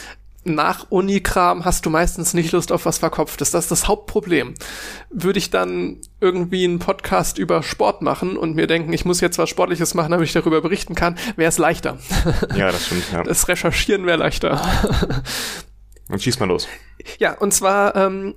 nach 0.44 0.90
Unikram 0.90 1.64
hast 1.64 1.86
du 1.86 1.90
meistens 1.90 2.34
nicht 2.34 2.52
Lust 2.52 2.72
auf 2.72 2.84
was 2.84 2.98
Verkopftes. 2.98 3.52
Das 3.52 3.64
ist 3.64 3.70
das 3.70 3.88
Hauptproblem. 3.88 4.52
Würde 5.08 5.38
ich 5.38 5.48
dann 5.48 6.02
irgendwie 6.20 6.64
einen 6.64 6.78
Podcast 6.78 7.38
über 7.38 7.62
Sport 7.62 8.02
machen 8.02 8.36
und 8.36 8.54
mir 8.54 8.66
denken, 8.66 8.92
ich 8.92 9.06
muss 9.06 9.22
jetzt 9.22 9.38
was 9.38 9.48
Sportliches 9.48 9.94
machen, 9.94 10.10
damit 10.10 10.26
ich 10.26 10.34
darüber 10.34 10.60
berichten 10.60 10.94
kann, 10.94 11.16
wäre 11.36 11.48
es 11.48 11.56
leichter. 11.56 11.96
Ja, 12.54 12.70
das 12.70 12.84
stimmt. 12.84 13.04
Ja. 13.14 13.22
Das 13.22 13.48
Recherchieren 13.48 14.04
wäre 14.04 14.18
leichter. 14.18 14.60
Dann 16.08 16.20
schieß 16.20 16.38
mal 16.38 16.48
los. 16.48 16.68
Ja, 17.18 17.32
und 17.32 17.54
zwar 17.54 17.96
ähm, 17.96 18.34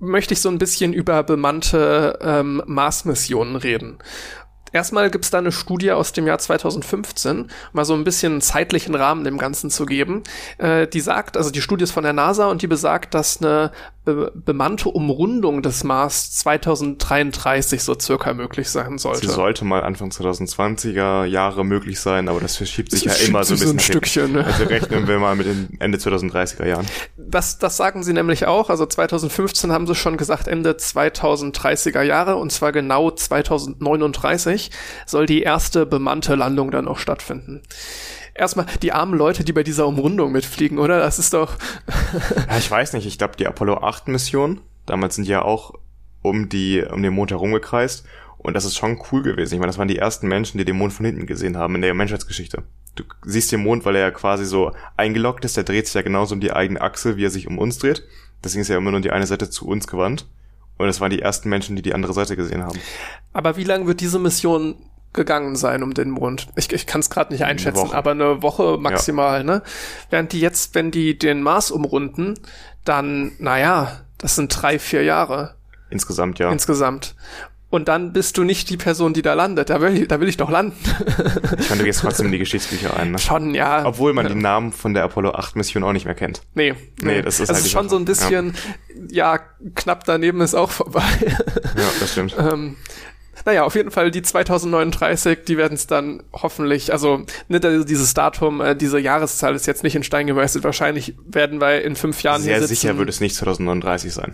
möchte 0.00 0.34
ich 0.34 0.40
so 0.40 0.48
ein 0.48 0.58
bisschen 0.58 0.92
über 0.92 1.22
bemannte 1.22 2.18
ähm, 2.22 2.62
Mars-Missionen 2.66 3.56
reden. 3.56 3.98
Erstmal 4.72 5.10
gibt's 5.10 5.30
da 5.30 5.38
eine 5.38 5.52
Studie 5.52 5.92
aus 5.92 6.12
dem 6.12 6.26
Jahr 6.26 6.38
2015, 6.38 7.50
mal 7.72 7.84
so 7.84 7.92
ein 7.92 8.04
bisschen 8.04 8.40
zeitlichen 8.40 8.94
Rahmen 8.94 9.24
dem 9.24 9.36
Ganzen 9.36 9.70
zu 9.70 9.84
geben. 9.84 10.22
Äh, 10.56 10.86
die 10.86 11.00
sagt, 11.00 11.36
also 11.36 11.50
die 11.50 11.60
Studie 11.60 11.84
ist 11.84 11.90
von 11.90 12.04
der 12.04 12.14
NASA 12.14 12.46
und 12.46 12.62
die 12.62 12.66
besagt, 12.66 13.12
dass 13.12 13.42
eine 13.42 13.70
be 14.04 14.32
bemannte 14.34 14.88
Umrundung 14.88 15.62
des 15.62 15.84
Mars 15.84 16.32
2033 16.32 17.82
so 17.82 17.94
circa 17.98 18.34
möglich 18.34 18.68
sein 18.68 18.98
sollte. 18.98 19.28
Sie 19.28 19.32
sollte 19.32 19.64
mal 19.64 19.84
Anfang 19.84 20.10
2020er 20.10 21.24
Jahre 21.24 21.64
möglich 21.64 22.00
sein, 22.00 22.28
aber 22.28 22.40
das 22.40 22.56
verschiebt 22.56 22.90
sich 22.90 23.04
das 23.04 23.20
ja 23.20 23.28
immer 23.28 23.44
so 23.44 23.54
ein 23.54 23.60
bisschen. 23.60 23.68
So 23.68 23.74
ein 23.74 23.80
Stückchen, 23.80 24.32
ne? 24.32 24.44
Also 24.44 24.64
rechnen 24.64 25.06
wir 25.06 25.18
mal 25.18 25.36
mit 25.36 25.46
den 25.46 25.76
Ende 25.78 25.98
2030er 25.98 26.66
Jahren. 26.66 26.86
Das, 27.16 27.58
das 27.58 27.76
sagen 27.76 28.02
sie 28.02 28.12
nämlich 28.12 28.46
auch. 28.46 28.70
Also 28.70 28.86
2015 28.86 29.70
haben 29.70 29.86
sie 29.86 29.94
schon 29.94 30.16
gesagt, 30.16 30.48
Ende 30.48 30.72
2030er 30.72 32.02
Jahre 32.02 32.36
und 32.36 32.50
zwar 32.50 32.72
genau 32.72 33.10
2039 33.10 34.70
soll 35.06 35.26
die 35.26 35.42
erste 35.42 35.86
bemannte 35.86 36.34
Landung 36.34 36.70
dann 36.70 36.88
auch 36.88 36.98
stattfinden 36.98 37.62
erstmal 38.34 38.66
die 38.82 38.92
armen 38.92 39.16
Leute, 39.16 39.44
die 39.44 39.52
bei 39.52 39.62
dieser 39.62 39.86
Umrundung 39.86 40.32
mitfliegen, 40.32 40.78
oder? 40.78 40.98
Das 40.98 41.18
ist 41.18 41.34
doch. 41.34 41.56
ja, 42.48 42.58
ich 42.58 42.70
weiß 42.70 42.92
nicht. 42.94 43.06
Ich 43.06 43.18
glaube, 43.18 43.36
die 43.36 43.46
Apollo 43.46 43.78
8 43.78 44.08
Mission, 44.08 44.60
damals 44.86 45.16
sind 45.16 45.26
die 45.26 45.32
ja 45.32 45.42
auch 45.42 45.74
um 46.22 46.48
die, 46.48 46.82
um 46.82 47.02
den 47.02 47.14
Mond 47.14 47.30
herumgekreist. 47.30 48.04
Und 48.38 48.54
das 48.54 48.64
ist 48.64 48.76
schon 48.76 49.00
cool 49.12 49.22
gewesen. 49.22 49.54
Ich 49.54 49.60
meine, 49.60 49.70
das 49.70 49.78
waren 49.78 49.88
die 49.88 49.98
ersten 49.98 50.26
Menschen, 50.26 50.58
die 50.58 50.64
den 50.64 50.76
Mond 50.76 50.92
von 50.92 51.06
hinten 51.06 51.26
gesehen 51.26 51.56
haben 51.56 51.76
in 51.76 51.82
der 51.82 51.94
Menschheitsgeschichte. 51.94 52.64
Du 52.96 53.04
siehst 53.24 53.52
den 53.52 53.62
Mond, 53.62 53.84
weil 53.84 53.94
er 53.94 54.02
ja 54.02 54.10
quasi 54.10 54.44
so 54.44 54.72
eingeloggt 54.96 55.44
ist. 55.44 55.56
Der 55.56 55.64
dreht 55.64 55.86
sich 55.86 55.94
ja 55.94 56.02
genauso 56.02 56.34
um 56.34 56.40
die 56.40 56.52
eigene 56.52 56.80
Achse, 56.80 57.16
wie 57.16 57.24
er 57.24 57.30
sich 57.30 57.46
um 57.46 57.58
uns 57.58 57.78
dreht. 57.78 58.02
Deswegen 58.42 58.62
ist 58.62 58.68
ja 58.68 58.76
immer 58.76 58.90
nur 58.90 59.00
die 59.00 59.12
eine 59.12 59.26
Seite 59.26 59.48
zu 59.48 59.68
uns 59.68 59.86
gewandt. 59.86 60.26
Und 60.76 60.88
es 60.88 61.00
waren 61.00 61.10
die 61.10 61.22
ersten 61.22 61.48
Menschen, 61.48 61.76
die 61.76 61.82
die 61.82 61.94
andere 61.94 62.12
Seite 62.12 62.34
gesehen 62.34 62.64
haben. 62.64 62.78
Aber 63.32 63.56
wie 63.56 63.64
lange 63.64 63.86
wird 63.86 64.00
diese 64.00 64.18
Mission 64.18 64.74
gegangen 65.12 65.56
sein 65.56 65.82
um 65.82 65.94
den 65.94 66.10
Mond? 66.10 66.48
Ich, 66.56 66.72
ich 66.72 66.86
kann 66.86 67.00
es 67.00 67.10
gerade 67.10 67.32
nicht 67.32 67.44
einschätzen, 67.44 67.86
eine 67.86 67.94
aber 67.94 68.12
eine 68.12 68.42
Woche 68.42 68.78
maximal, 68.78 69.38
ja. 69.38 69.44
ne? 69.44 69.62
Während 70.10 70.32
die 70.32 70.40
jetzt, 70.40 70.74
wenn 70.74 70.90
die 70.90 71.18
den 71.18 71.42
Mars 71.42 71.70
umrunden, 71.70 72.34
dann, 72.84 73.32
naja, 73.38 74.00
das 74.18 74.36
sind 74.36 74.48
drei, 74.48 74.78
vier 74.78 75.02
Jahre. 75.02 75.54
Insgesamt, 75.90 76.38
ja. 76.38 76.50
Insgesamt 76.50 77.14
und 77.72 77.88
dann 77.88 78.12
bist 78.12 78.36
du 78.36 78.44
nicht 78.44 78.68
die 78.68 78.76
Person, 78.76 79.14
die 79.14 79.22
da 79.22 79.32
landet. 79.32 79.70
Da 79.70 79.80
will 79.80 79.96
ich, 79.96 80.06
da 80.06 80.20
will 80.20 80.28
ich 80.28 80.36
doch 80.36 80.50
landen. 80.50 80.76
ich 81.58 81.70
meine, 81.70 81.78
du 81.78 81.84
gehst 81.86 82.00
trotzdem 82.00 82.26
in 82.26 82.32
die 82.32 82.38
Geschichtsbücher 82.38 82.94
ein. 82.98 83.12
Ne? 83.12 83.18
Schon, 83.18 83.54
ja. 83.54 83.86
Obwohl 83.86 84.12
man 84.12 84.28
die 84.28 84.34
Namen 84.34 84.72
von 84.72 84.92
der 84.92 85.04
Apollo 85.04 85.32
8 85.32 85.56
Mission 85.56 85.82
auch 85.82 85.94
nicht 85.94 86.04
mehr 86.04 86.14
kennt. 86.14 86.42
Nee, 86.52 86.74
nee, 87.00 87.14
nee 87.14 87.22
das 87.22 87.40
ist, 87.40 87.48
das 87.48 87.56
halt 87.56 87.64
ist 87.64 87.72
schon 87.72 87.88
so 87.88 87.96
ein 87.96 88.04
bisschen, 88.04 88.54
ja. 89.08 89.36
ja. 89.36 89.40
knapp 89.74 90.04
daneben 90.04 90.42
ist 90.42 90.54
auch 90.54 90.70
vorbei. 90.70 91.02
ja, 91.24 91.88
das 91.98 92.12
stimmt. 92.12 92.36
ähm, 92.38 92.76
naja, 93.44 93.64
auf 93.64 93.74
jeden 93.74 93.90
Fall 93.90 94.10
die 94.10 94.22
2039, 94.22 95.40
die 95.46 95.56
werden 95.56 95.74
es 95.74 95.86
dann 95.86 96.22
hoffentlich, 96.32 96.92
also 96.92 97.22
ne, 97.48 97.60
dieses 97.60 98.14
Datum, 98.14 98.60
äh, 98.60 98.76
diese 98.76 98.98
Jahreszahl 98.98 99.54
ist 99.54 99.66
jetzt 99.66 99.82
nicht 99.82 99.96
in 99.96 100.02
Stein 100.02 100.26
gemeißelt. 100.26 100.64
Wahrscheinlich 100.64 101.14
werden 101.26 101.60
wir 101.60 101.82
in 101.82 101.96
fünf 101.96 102.22
Jahren 102.22 102.42
Sehr 102.42 102.54
hier 102.56 102.66
sitzen. 102.66 102.80
sicher 102.80 102.98
wird 102.98 103.08
es 103.08 103.20
nicht 103.20 103.34
2039 103.36 104.12
sein. 104.12 104.32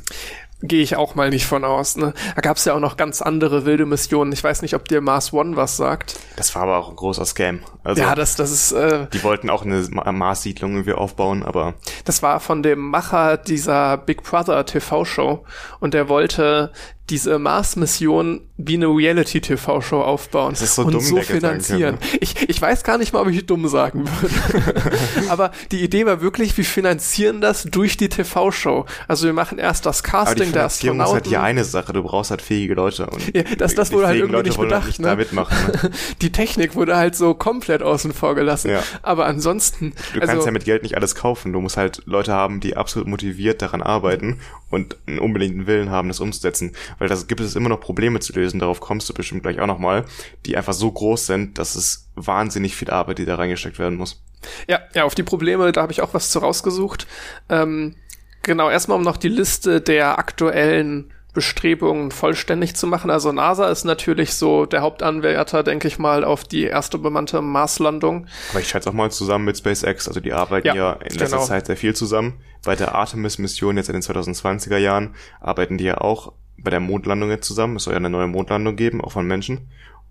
Gehe 0.60 0.82
ich 0.82 0.96
auch 0.96 1.14
mal 1.14 1.30
nicht 1.30 1.46
von 1.46 1.64
aus. 1.64 1.96
Ne? 1.96 2.12
Da 2.34 2.40
gab 2.40 2.56
es 2.56 2.64
ja 2.64 2.74
auch 2.74 2.80
noch 2.80 2.96
ganz 2.96 3.22
andere 3.22 3.64
wilde 3.64 3.86
Missionen. 3.86 4.32
Ich 4.32 4.42
weiß 4.42 4.62
nicht, 4.62 4.74
ob 4.74 4.88
dir 4.88 5.00
Mars 5.00 5.32
One 5.32 5.54
was 5.54 5.76
sagt. 5.76 6.18
Das 6.34 6.52
war 6.56 6.62
aber 6.62 6.78
auch 6.78 6.88
ein 6.88 6.96
großer 6.96 7.24
Scam. 7.26 7.60
Also, 7.84 8.02
ja, 8.02 8.16
das, 8.16 8.34
das 8.34 8.50
ist. 8.50 8.72
Äh, 8.72 9.06
die 9.12 9.22
wollten 9.22 9.50
auch 9.50 9.64
eine 9.64 9.86
Mars-Siedlung 10.12 10.72
irgendwie 10.72 10.94
aufbauen, 10.94 11.44
aber. 11.44 11.74
Das 12.04 12.24
war 12.24 12.40
von 12.40 12.64
dem 12.64 12.80
Macher 12.80 13.36
dieser 13.36 13.98
Big 13.98 14.24
Brother 14.24 14.66
TV-Show 14.66 15.44
und 15.78 15.94
der 15.94 16.08
wollte 16.08 16.72
diese 17.10 17.38
Mars-Mission 17.38 18.40
wie 18.56 18.74
eine 18.74 18.86
Reality-TV-Show 18.86 20.00
aufbauen 20.00 20.56
so 20.56 20.82
und 20.82 20.94
dumm, 20.94 21.00
so 21.00 21.20
finanzieren. 21.22 21.98
Ich, 22.20 22.48
ich 22.48 22.60
weiß 22.60 22.82
gar 22.82 22.98
nicht 22.98 23.12
mal, 23.12 23.22
ob 23.22 23.28
ich 23.28 23.46
dumm 23.46 23.68
sagen 23.68 24.04
würde. 24.20 24.82
Aber 25.28 25.52
die 25.70 25.82
Idee 25.82 26.06
war 26.06 26.20
wirklich, 26.20 26.56
wir 26.56 26.64
finanzieren 26.64 27.40
das 27.40 27.62
durch 27.62 27.96
die 27.96 28.08
TV-Show. 28.08 28.84
Also 29.06 29.26
wir 29.26 29.32
machen 29.32 29.58
erst 29.58 29.86
das 29.86 30.02
Casting 30.02 30.52
der 30.52 30.64
Astronauten. 30.64 30.98
Das 30.98 31.08
ist 31.08 31.14
halt 31.14 31.26
die 31.26 31.36
eine 31.36 31.64
Sache, 31.64 31.92
du 31.92 32.02
brauchst 32.02 32.30
halt 32.30 32.42
fähige 32.42 32.74
Leute. 32.74 33.06
Und 33.06 33.34
ja, 33.34 33.44
das, 33.56 33.76
das 33.76 33.92
wurde 33.92 34.08
halt 34.08 34.16
irgendwie 34.16 34.36
Leute 34.36 34.48
nicht 34.48 34.60
bedacht. 34.60 34.86
Nicht 34.88 35.00
ne? 35.00 35.06
da 35.06 35.16
mitmachen, 35.16 35.56
ne? 35.72 35.90
Die 36.20 36.32
Technik 36.32 36.74
wurde 36.74 36.96
halt 36.96 37.14
so 37.14 37.34
komplett 37.34 37.82
außen 37.82 38.12
vor 38.12 38.34
gelassen. 38.34 38.70
Ja. 38.70 38.82
Aber 39.02 39.26
ansonsten. 39.26 39.92
Du 40.14 40.20
also, 40.20 40.32
kannst 40.32 40.46
ja 40.46 40.52
mit 40.52 40.64
Geld 40.64 40.82
nicht 40.82 40.96
alles 40.96 41.14
kaufen. 41.14 41.52
Du 41.52 41.60
musst 41.60 41.76
halt 41.76 42.02
Leute 42.06 42.32
haben, 42.32 42.60
die 42.60 42.76
absolut 42.76 43.06
motiviert 43.06 43.62
daran 43.62 43.82
arbeiten 43.82 44.40
und 44.70 44.96
einen 45.06 45.18
unbedingten 45.18 45.66
Willen 45.66 45.90
haben, 45.90 46.08
das 46.08 46.20
umzusetzen 46.20 46.72
weil 46.98 47.08
das 47.08 47.26
gibt 47.26 47.40
es 47.40 47.56
immer 47.56 47.68
noch 47.68 47.80
Probleme 47.80 48.20
zu 48.20 48.32
lösen, 48.32 48.60
darauf 48.60 48.80
kommst 48.80 49.08
du 49.08 49.14
bestimmt 49.14 49.42
gleich 49.42 49.60
auch 49.60 49.66
nochmal, 49.66 50.04
die 50.46 50.56
einfach 50.56 50.72
so 50.72 50.90
groß 50.90 51.26
sind, 51.26 51.58
dass 51.58 51.74
es 51.74 52.08
wahnsinnig 52.14 52.76
viel 52.76 52.90
Arbeit, 52.90 53.18
die 53.18 53.24
da 53.24 53.36
reingesteckt 53.36 53.78
werden 53.78 53.98
muss. 53.98 54.22
Ja, 54.68 54.80
ja, 54.94 55.04
auf 55.04 55.14
die 55.14 55.22
Probleme, 55.22 55.72
da 55.72 55.82
habe 55.82 55.92
ich 55.92 56.00
auch 56.00 56.14
was 56.14 56.30
zu 56.30 56.38
rausgesucht. 56.38 57.06
Ähm, 57.48 57.96
genau, 58.42 58.70
erstmal 58.70 58.98
um 58.98 59.04
noch 59.04 59.16
die 59.16 59.28
Liste 59.28 59.80
der 59.80 60.18
aktuellen 60.18 61.12
Bestrebungen 61.34 62.10
vollständig 62.10 62.74
zu 62.74 62.86
machen. 62.86 63.10
Also 63.10 63.30
NASA 63.30 63.68
ist 63.68 63.84
natürlich 63.84 64.34
so 64.34 64.66
der 64.66 64.80
Hauptanwärter, 64.80 65.62
denke 65.62 65.86
ich 65.86 65.98
mal, 65.98 66.24
auf 66.24 66.42
die 66.42 66.64
erste 66.64 66.98
bemannte 66.98 67.42
Marslandung. 67.42 68.26
Aber 68.50 68.60
ich 68.60 68.68
schätze 68.68 68.88
auch 68.88 68.94
mal 68.94 69.10
zusammen 69.10 69.44
mit 69.44 69.56
SpaceX. 69.56 70.08
Also 70.08 70.20
die 70.20 70.32
arbeiten 70.32 70.66
ja, 70.66 70.74
ja 70.74 70.92
in 70.94 71.16
letzter 71.16 71.36
genau. 71.36 71.44
Zeit 71.44 71.66
sehr 71.66 71.76
viel 71.76 71.94
zusammen. 71.94 72.40
Bei 72.64 72.74
der 72.74 72.94
Artemis-Mission 72.94 73.76
jetzt 73.76 73.88
in 73.88 73.92
den 73.92 74.02
2020er 74.02 74.78
Jahren 74.78 75.14
arbeiten 75.40 75.78
die 75.78 75.84
ja 75.84 75.98
auch 75.98 76.32
bei 76.58 76.70
der 76.70 76.80
Mondlandung 76.80 77.30
jetzt 77.30 77.46
zusammen. 77.46 77.76
Es 77.76 77.84
soll 77.84 77.94
ja 77.94 77.98
eine 77.98 78.10
neue 78.10 78.26
Mondlandung 78.26 78.76
geben, 78.76 79.00
auch 79.00 79.12
von 79.12 79.26
Menschen. 79.26 79.68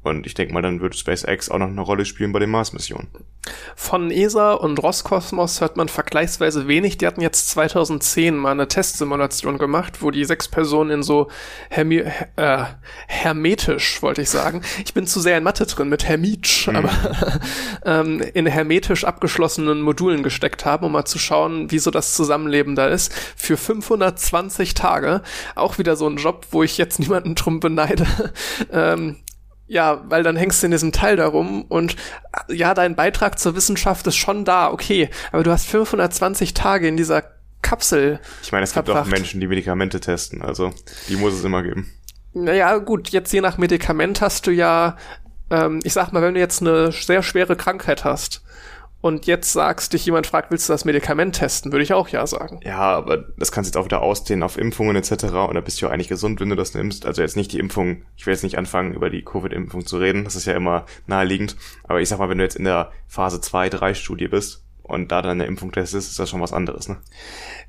Und 0.07 0.25
ich 0.25 0.33
denke 0.33 0.53
mal, 0.53 0.61
dann 0.61 0.81
wird 0.81 0.95
SpaceX 0.95 1.49
auch 1.49 1.57
noch 1.57 1.67
eine 1.67 1.81
Rolle 1.81 2.05
spielen 2.05 2.31
bei 2.31 2.39
den 2.39 2.49
Mars-Missionen. 2.49 3.07
Von 3.75 4.11
ESA 4.11 4.53
und 4.53 4.81
Roskosmos 4.81 5.61
hört 5.61 5.77
man 5.77 5.87
vergleichsweise 5.89 6.67
wenig. 6.67 6.97
Die 6.97 7.07
hatten 7.07 7.21
jetzt 7.21 7.49
2010 7.49 8.35
mal 8.35 8.51
eine 8.51 8.67
Testsimulation 8.67 9.57
gemacht, 9.57 10.01
wo 10.01 10.11
die 10.11 10.25
sechs 10.25 10.47
Personen 10.47 10.91
in 10.91 11.03
so 11.03 11.27
hermi 11.69 12.03
äh, 12.35 12.63
hermetisch, 13.07 14.01
wollte 14.01 14.21
ich 14.21 14.29
sagen. 14.29 14.61
Ich 14.83 14.93
bin 14.93 15.07
zu 15.07 15.19
sehr 15.19 15.37
in 15.37 15.43
Mathe 15.43 15.65
drin 15.65 15.89
mit 15.89 16.07
hermitsch, 16.07 16.67
mhm. 16.67 16.75
aber 16.75 16.89
ähm, 17.85 18.21
in 18.33 18.45
hermetisch 18.45 19.05
abgeschlossenen 19.05 19.81
Modulen 19.81 20.23
gesteckt 20.23 20.65
haben, 20.65 20.85
um 20.85 20.91
mal 20.91 21.05
zu 21.05 21.19
schauen, 21.19 21.71
wie 21.71 21.79
so 21.79 21.91
das 21.91 22.15
Zusammenleben 22.15 22.75
da 22.75 22.87
ist. 22.87 23.13
Für 23.35 23.57
520 23.57 24.73
Tage. 24.73 25.21
Auch 25.55 25.77
wieder 25.77 25.95
so 25.95 26.07
ein 26.07 26.17
Job, 26.17 26.47
wo 26.51 26.63
ich 26.63 26.77
jetzt 26.77 26.99
niemanden 26.99 27.35
drum 27.35 27.59
beneide. 27.59 28.05
ähm, 28.71 29.17
ja, 29.67 30.03
weil 30.09 30.23
dann 30.23 30.35
hängst 30.35 30.61
du 30.61 30.67
in 30.67 30.71
diesem 30.71 30.91
Teil 30.91 31.15
darum 31.15 31.63
und 31.63 31.95
ja, 32.49 32.73
dein 32.73 32.95
Beitrag 32.95 33.37
zur 33.37 33.55
Wissenschaft 33.55 34.07
ist 34.07 34.15
schon 34.15 34.45
da, 34.45 34.71
okay, 34.71 35.09
aber 35.31 35.43
du 35.43 35.51
hast 35.51 35.67
520 35.67 36.53
Tage 36.53 36.87
in 36.87 36.97
dieser 36.97 37.23
Kapsel. 37.61 38.19
Ich 38.43 38.51
meine, 38.51 38.63
es 38.63 38.71
verbracht. 38.71 39.03
gibt 39.03 39.07
auch 39.07 39.11
Menschen, 39.11 39.39
die 39.41 39.47
Medikamente 39.47 39.99
testen, 39.99 40.41
also 40.41 40.73
die 41.09 41.17
muss 41.17 41.33
es 41.33 41.43
immer 41.43 41.63
geben. 41.63 41.91
Naja, 42.33 42.77
gut, 42.77 43.09
jetzt 43.09 43.33
je 43.33 43.41
nach 43.41 43.57
Medikament 43.57 44.21
hast 44.21 44.47
du 44.47 44.51
ja, 44.51 44.95
ähm, 45.49 45.79
ich 45.83 45.93
sag 45.93 46.11
mal, 46.11 46.21
wenn 46.21 46.35
du 46.35 46.39
jetzt 46.39 46.61
eine 46.61 46.91
sehr 46.91 47.23
schwere 47.23 47.55
Krankheit 47.55 48.05
hast, 48.05 48.43
und 49.07 49.25
jetzt 49.25 49.53
sagst, 49.53 49.93
dich 49.93 50.05
jemand 50.05 50.27
fragt, 50.27 50.51
willst 50.51 50.67
du 50.67 50.73
das 50.73 50.85
Medikament 50.85 51.35
testen, 51.35 51.71
würde 51.71 51.83
ich 51.83 51.93
auch 51.93 52.09
ja 52.09 52.27
sagen. 52.27 52.59
Ja, 52.63 52.77
aber 52.77 53.17
das 53.37 53.51
kannst 53.51 53.67
du 53.67 53.69
jetzt 53.69 53.81
auch 53.81 53.85
wieder 53.85 54.01
ausdehnen 54.01 54.43
auf 54.43 54.57
Impfungen 54.57 54.95
etc. 54.95 55.11
Und 55.23 55.55
da 55.55 55.61
bist 55.61 55.81
du 55.81 55.85
ja 55.85 55.91
eigentlich 55.91 56.09
gesund, 56.09 56.39
wenn 56.39 56.49
du 56.49 56.55
das 56.55 56.73
nimmst. 56.73 57.05
Also 57.05 57.21
jetzt 57.21 57.37
nicht 57.37 57.53
die 57.53 57.59
Impfung, 57.59 58.03
ich 58.15 58.25
will 58.25 58.33
jetzt 58.33 58.43
nicht 58.43 58.57
anfangen, 58.57 58.93
über 58.93 59.09
die 59.09 59.23
Covid-Impfung 59.23 59.85
zu 59.85 59.97
reden, 59.97 60.25
das 60.25 60.35
ist 60.35 60.45
ja 60.45 60.53
immer 60.53 60.85
naheliegend. 61.07 61.55
Aber 61.83 62.01
ich 62.01 62.09
sag 62.09 62.19
mal, 62.19 62.29
wenn 62.29 62.37
du 62.37 62.43
jetzt 62.43 62.57
in 62.57 62.65
der 62.65 62.91
Phase 63.07 63.41
2, 63.41 63.69
3 63.69 63.93
Studie 63.93 64.27
bist, 64.27 64.66
und 64.87 65.11
da 65.11 65.21
dann 65.21 65.31
eine 65.31 65.45
Impfung 65.45 65.71
testest, 65.71 66.09
ist 66.09 66.19
das 66.19 66.29
schon 66.29 66.41
was 66.41 66.53
anderes, 66.53 66.87
ne? 66.89 66.97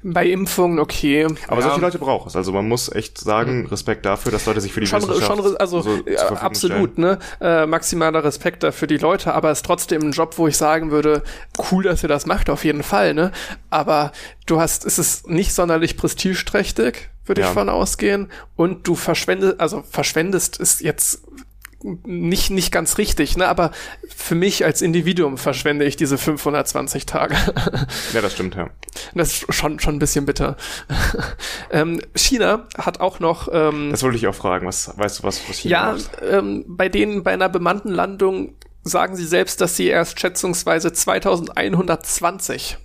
Bei 0.02 0.26
Impfungen 0.26 0.78
okay. 0.78 1.26
Aber 1.48 1.60
ja. 1.60 1.62
solche 1.66 1.80
Leute 1.80 1.98
braucht 1.98 2.28
es. 2.28 2.36
Also 2.36 2.52
man 2.52 2.68
muss 2.68 2.90
echt 2.92 3.18
sagen, 3.18 3.66
Respekt 3.66 4.06
dafür, 4.06 4.30
dass 4.30 4.46
Leute 4.46 4.60
sich 4.60 4.72
für 4.72 4.80
die 4.80 4.86
schon, 4.86 5.02
Wissenschaft 5.02 5.26
schon, 5.26 5.56
also 5.56 5.80
so 5.80 5.98
absolut, 6.36 6.92
stellen. 6.92 7.18
ne? 7.18 7.18
Äh, 7.40 7.66
maximaler 7.66 8.22
Respekt 8.22 8.62
dafür 8.62 8.86
die 8.86 8.98
Leute, 8.98 9.34
aber 9.34 9.50
es 9.50 9.58
ist 9.58 9.66
trotzdem 9.66 10.02
ein 10.02 10.12
Job, 10.12 10.34
wo 10.36 10.46
ich 10.46 10.56
sagen 10.56 10.90
würde, 10.92 11.24
cool, 11.70 11.82
dass 11.82 12.02
ihr 12.02 12.08
das 12.08 12.26
macht, 12.26 12.48
auf 12.48 12.64
jeden 12.64 12.84
Fall, 12.84 13.14
ne? 13.14 13.32
Aber 13.70 14.12
du 14.46 14.60
hast, 14.60 14.86
es 14.86 14.98
ist 14.98 15.28
nicht 15.28 15.52
sonderlich 15.52 15.96
prestigeträchtig, 15.96 17.10
würde 17.26 17.40
ja. 17.40 17.48
ich 17.48 17.52
von 17.52 17.68
ausgehen. 17.68 18.30
Und 18.56 18.86
du 18.86 18.94
verschwendest, 18.94 19.60
also 19.60 19.82
verschwendest 19.82 20.58
ist 20.58 20.80
jetzt 20.80 21.22
nicht, 21.82 22.50
nicht 22.50 22.72
ganz 22.72 22.98
richtig, 22.98 23.36
ne? 23.36 23.46
aber 23.46 23.70
für 24.08 24.34
mich 24.34 24.64
als 24.64 24.82
Individuum 24.82 25.38
verschwende 25.38 25.84
ich 25.84 25.96
diese 25.96 26.18
520 26.18 27.06
Tage. 27.06 27.36
ja, 28.12 28.20
das 28.20 28.32
stimmt, 28.32 28.56
ja. 28.56 28.70
Das 29.14 29.28
ist 29.28 29.54
schon, 29.54 29.78
schon 29.78 29.96
ein 29.96 30.00
bisschen 30.00 30.26
bitter. 30.26 30.56
ähm, 31.70 32.00
China 32.14 32.66
hat 32.76 33.00
auch 33.00 33.20
noch... 33.20 33.48
Ähm, 33.52 33.90
das 33.90 34.02
wollte 34.02 34.16
ich 34.16 34.26
auch 34.26 34.34
fragen, 34.34 34.66
was 34.66 34.92
weißt 34.96 35.20
du, 35.20 35.22
was, 35.22 35.48
was 35.48 35.58
China 35.58 35.72
Ja, 35.72 35.92
macht? 35.92 36.10
Ähm, 36.28 36.64
bei 36.66 36.88
denen 36.88 37.22
bei 37.22 37.32
einer 37.32 37.48
bemannten 37.48 37.92
Landung 37.92 38.54
sagen 38.82 39.14
sie 39.16 39.26
selbst, 39.26 39.60
dass 39.60 39.76
sie 39.76 39.86
erst 39.86 40.18
schätzungsweise 40.18 40.92
2120 40.92 42.78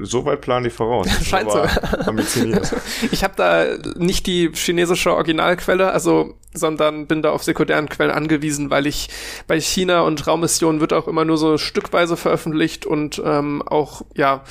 so 0.00 0.24
weit 0.24 0.40
planen 0.40 0.64
die 0.64 0.70
voraus. 0.70 1.08
Scheint 1.24 1.50
so. 1.50 1.60
Ambitioniert. 2.06 2.74
Ich 3.10 3.22
habe 3.22 3.34
da 3.36 3.66
nicht 3.96 4.26
die 4.26 4.50
chinesische 4.54 5.12
Originalquelle, 5.12 5.92
also 5.92 6.38
sondern 6.54 7.06
bin 7.06 7.20
da 7.20 7.30
auf 7.30 7.42
sekundären 7.42 7.88
Quellen 7.88 8.12
angewiesen, 8.12 8.70
weil 8.70 8.86
ich 8.86 9.08
bei 9.46 9.60
China 9.60 10.02
und 10.02 10.26
Raummissionen 10.26 10.80
wird 10.80 10.92
auch 10.92 11.08
immer 11.08 11.24
nur 11.24 11.36
so 11.36 11.58
stückweise 11.58 12.16
veröffentlicht 12.16 12.86
und 12.86 13.20
ähm, 13.24 13.62
auch 13.62 14.02
ja 14.14 14.42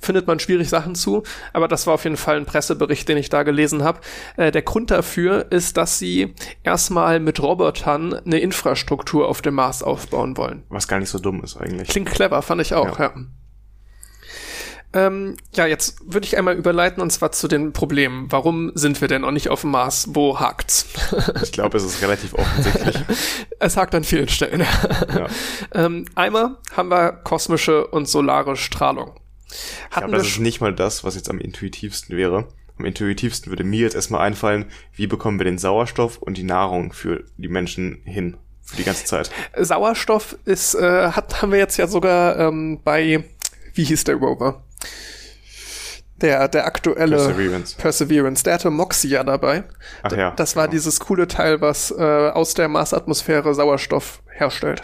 findet 0.00 0.26
man 0.26 0.40
schwierig 0.40 0.68
Sachen 0.68 0.94
zu. 0.94 1.22
Aber 1.52 1.68
das 1.68 1.86
war 1.86 1.94
auf 1.94 2.04
jeden 2.04 2.16
Fall 2.16 2.36
ein 2.36 2.46
Pressebericht, 2.46 3.08
den 3.08 3.16
ich 3.16 3.28
da 3.28 3.44
gelesen 3.44 3.84
habe. 3.84 4.00
Äh, 4.36 4.50
der 4.50 4.62
Grund 4.62 4.90
dafür 4.90 5.46
ist, 5.50 5.76
dass 5.76 5.98
sie 5.98 6.34
erstmal 6.64 7.20
mit 7.20 7.40
Robotern 7.40 8.14
eine 8.14 8.40
Infrastruktur 8.40 9.28
auf 9.28 9.40
dem 9.40 9.54
Mars 9.54 9.82
aufbauen 9.82 10.36
wollen. 10.36 10.64
Was 10.68 10.88
gar 10.88 10.98
nicht 10.98 11.10
so 11.10 11.18
dumm 11.18 11.42
ist 11.44 11.56
eigentlich. 11.56 11.88
Klingt 11.88 12.10
clever, 12.10 12.42
fand 12.42 12.60
ich 12.60 12.74
auch. 12.74 12.98
Ja. 12.98 13.04
ja. 13.04 13.14
Ähm, 14.94 15.36
ja, 15.54 15.66
jetzt 15.66 15.96
würde 16.04 16.26
ich 16.26 16.36
einmal 16.36 16.54
überleiten 16.54 17.02
und 17.02 17.10
zwar 17.10 17.32
zu 17.32 17.48
den 17.48 17.72
Problemen. 17.72 18.30
Warum 18.30 18.72
sind 18.74 19.00
wir 19.00 19.08
denn 19.08 19.22
noch 19.22 19.30
nicht 19.30 19.48
auf 19.48 19.62
dem 19.62 19.70
Mars? 19.70 20.08
Wo 20.10 20.38
hakt's? 20.38 20.86
ich 21.42 21.52
glaube, 21.52 21.78
es 21.78 21.84
ist 21.84 22.02
relativ 22.02 22.34
offensichtlich. 22.34 22.96
es 23.58 23.76
hakt 23.76 23.94
an 23.94 24.04
vielen 24.04 24.28
Stellen. 24.28 24.60
ja. 24.60 25.26
ähm, 25.74 26.04
einmal 26.14 26.56
haben 26.76 26.90
wir 26.90 27.12
kosmische 27.12 27.86
und 27.86 28.06
solare 28.06 28.56
Strahlung. 28.56 29.12
ich 29.50 29.96
glaube, 29.96 30.16
das 30.16 30.26
ist 30.26 30.40
nicht 30.40 30.60
mal 30.60 30.74
das, 30.74 31.04
was 31.04 31.14
jetzt 31.14 31.30
am 31.30 31.38
intuitivsten 31.38 32.16
wäre. 32.16 32.48
Am 32.78 32.84
intuitivsten 32.84 33.50
würde 33.50 33.64
mir 33.64 33.80
jetzt 33.80 33.94
erstmal 33.94 34.26
einfallen, 34.26 34.66
wie 34.94 35.06
bekommen 35.06 35.38
wir 35.38 35.44
den 35.44 35.58
Sauerstoff 35.58 36.18
und 36.18 36.36
die 36.36 36.42
Nahrung 36.42 36.92
für 36.92 37.24
die 37.36 37.48
Menschen 37.48 38.02
hin? 38.04 38.36
Für 38.64 38.76
die 38.76 38.84
ganze 38.84 39.04
Zeit. 39.04 39.30
Sauerstoff 39.58 40.36
ist, 40.44 40.74
äh, 40.74 41.10
hat, 41.10 41.42
haben 41.42 41.52
wir 41.52 41.58
jetzt 41.58 41.76
ja 41.78 41.86
sogar 41.86 42.38
ähm, 42.38 42.80
bei, 42.84 43.24
wie 43.74 43.84
hieß 43.84 44.04
der 44.04 44.16
Rover? 44.16 44.62
Der, 46.16 46.46
der 46.46 46.66
aktuelle 46.66 47.16
Perseverance. 47.16 47.76
Perseverance. 47.76 48.44
Der 48.44 48.54
hatte 48.54 48.70
Moxie 48.70 49.08
ja 49.08 49.24
dabei. 49.24 49.64
Ach 50.02 50.12
ja. 50.12 50.30
Das 50.32 50.54
war 50.54 50.64
genau. 50.64 50.72
dieses 50.72 51.00
coole 51.00 51.26
Teil, 51.26 51.60
was 51.60 51.90
äh, 51.90 52.02
aus 52.02 52.54
der 52.54 52.68
Marsatmosphäre 52.68 53.54
Sauerstoff 53.54 54.22
herstellt. 54.30 54.82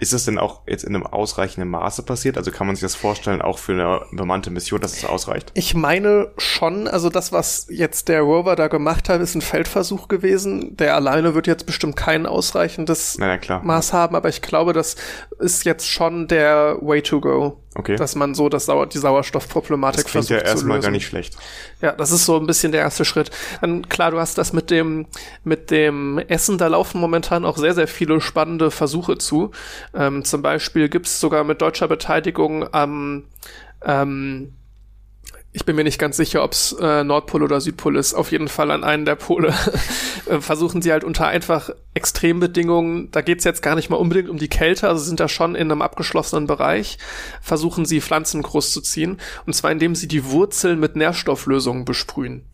Ist 0.00 0.14
das 0.14 0.24
denn 0.24 0.38
auch 0.38 0.62
jetzt 0.66 0.82
in 0.82 0.94
einem 0.94 1.06
ausreichenden 1.06 1.68
Maße 1.70 2.02
passiert? 2.02 2.38
Also 2.38 2.50
kann 2.50 2.66
man 2.66 2.74
sich 2.74 2.82
das 2.82 2.94
vorstellen, 2.94 3.42
auch 3.42 3.58
für 3.58 3.72
eine 3.72 4.00
bemannte 4.12 4.50
Mission, 4.50 4.80
dass 4.80 4.96
es 4.96 5.04
ausreicht? 5.04 5.52
Ich 5.52 5.74
meine 5.74 6.32
schon, 6.38 6.88
also 6.88 7.10
das, 7.10 7.32
was 7.32 7.66
jetzt 7.68 8.08
der 8.08 8.22
Rover 8.22 8.56
da 8.56 8.68
gemacht 8.68 9.10
hat, 9.10 9.20
ist 9.20 9.34
ein 9.34 9.42
Feldversuch 9.42 10.08
gewesen. 10.08 10.74
Der 10.78 10.94
alleine 10.94 11.34
wird 11.34 11.46
jetzt 11.46 11.66
bestimmt 11.66 11.96
kein 11.96 12.24
ausreichendes 12.24 13.18
ja, 13.20 13.36
klar. 13.36 13.62
Maß 13.62 13.92
haben, 13.92 14.16
aber 14.16 14.30
ich 14.30 14.40
glaube, 14.40 14.72
das 14.72 14.96
ist 15.38 15.66
jetzt 15.66 15.86
schon 15.86 16.28
der 16.28 16.78
Way 16.80 17.02
to 17.02 17.20
go. 17.20 17.62
Okay. 17.80 17.96
Dass 17.96 18.14
man 18.14 18.34
so 18.34 18.50
das 18.50 18.66
Sauer 18.66 18.86
die 18.86 18.98
Sauerstoffproblematik 18.98 20.04
Das 20.04 20.10
klingt 20.10 20.26
versucht 20.26 20.46
ja 20.46 20.52
erstmal 20.52 20.80
gar 20.80 20.90
nicht 20.90 21.06
schlecht. 21.06 21.38
Ja, 21.80 21.92
das 21.92 22.12
ist 22.12 22.26
so 22.26 22.36
ein 22.36 22.46
bisschen 22.46 22.72
der 22.72 22.82
erste 22.82 23.06
Schritt. 23.06 23.30
Dann 23.62 23.88
klar, 23.88 24.10
du 24.10 24.18
hast 24.18 24.36
das 24.36 24.52
mit 24.52 24.70
dem 24.70 25.06
mit 25.44 25.70
dem 25.70 26.18
Essen, 26.18 26.58
da 26.58 26.66
laufen 26.66 27.00
momentan 27.00 27.46
auch 27.46 27.56
sehr 27.56 27.72
sehr 27.72 27.88
viele 27.88 28.20
spannende 28.20 28.70
Versuche 28.70 29.16
zu. 29.16 29.52
Ähm, 29.94 30.26
zum 30.26 30.42
Beispiel 30.42 30.90
gibt's 30.90 31.20
sogar 31.20 31.42
mit 31.42 31.62
deutscher 31.62 31.88
Beteiligung 31.88 32.68
am 32.74 33.24
ähm, 33.82 34.52
ich 35.52 35.64
bin 35.64 35.74
mir 35.74 35.84
nicht 35.84 35.98
ganz 35.98 36.18
sicher, 36.18 36.44
ob's 36.44 36.76
äh, 36.80 37.02
Nordpol 37.02 37.42
oder 37.42 37.60
Südpol 37.62 37.96
ist. 37.96 38.12
Auf 38.12 38.30
jeden 38.30 38.48
Fall 38.48 38.70
an 38.70 38.84
einen 38.84 39.06
der 39.06 39.16
Pole 39.16 39.54
äh, 40.26 40.38
versuchen 40.40 40.82
sie 40.82 40.92
halt 40.92 41.02
unter 41.02 41.26
einfach 41.26 41.70
Extrembedingungen, 41.92 43.10
da 43.10 43.20
geht's 43.20 43.42
jetzt 43.42 43.62
gar 43.62 43.74
nicht 43.74 43.90
mal 43.90 43.96
unbedingt 43.96 44.28
um 44.28 44.38
die 44.38 44.48
Kälte, 44.48 44.88
also 44.88 45.02
sind 45.02 45.18
da 45.18 45.28
schon 45.28 45.56
in 45.56 45.70
einem 45.70 45.82
abgeschlossenen 45.82 46.46
Bereich, 46.46 46.98
versuchen 47.42 47.84
sie 47.84 48.00
Pflanzen 48.00 48.42
großzuziehen. 48.42 49.18
Und 49.44 49.54
zwar 49.54 49.72
indem 49.72 49.96
sie 49.96 50.06
die 50.06 50.24
Wurzeln 50.26 50.78
mit 50.78 50.94
Nährstofflösungen 50.94 51.84
besprühen. 51.84 52.44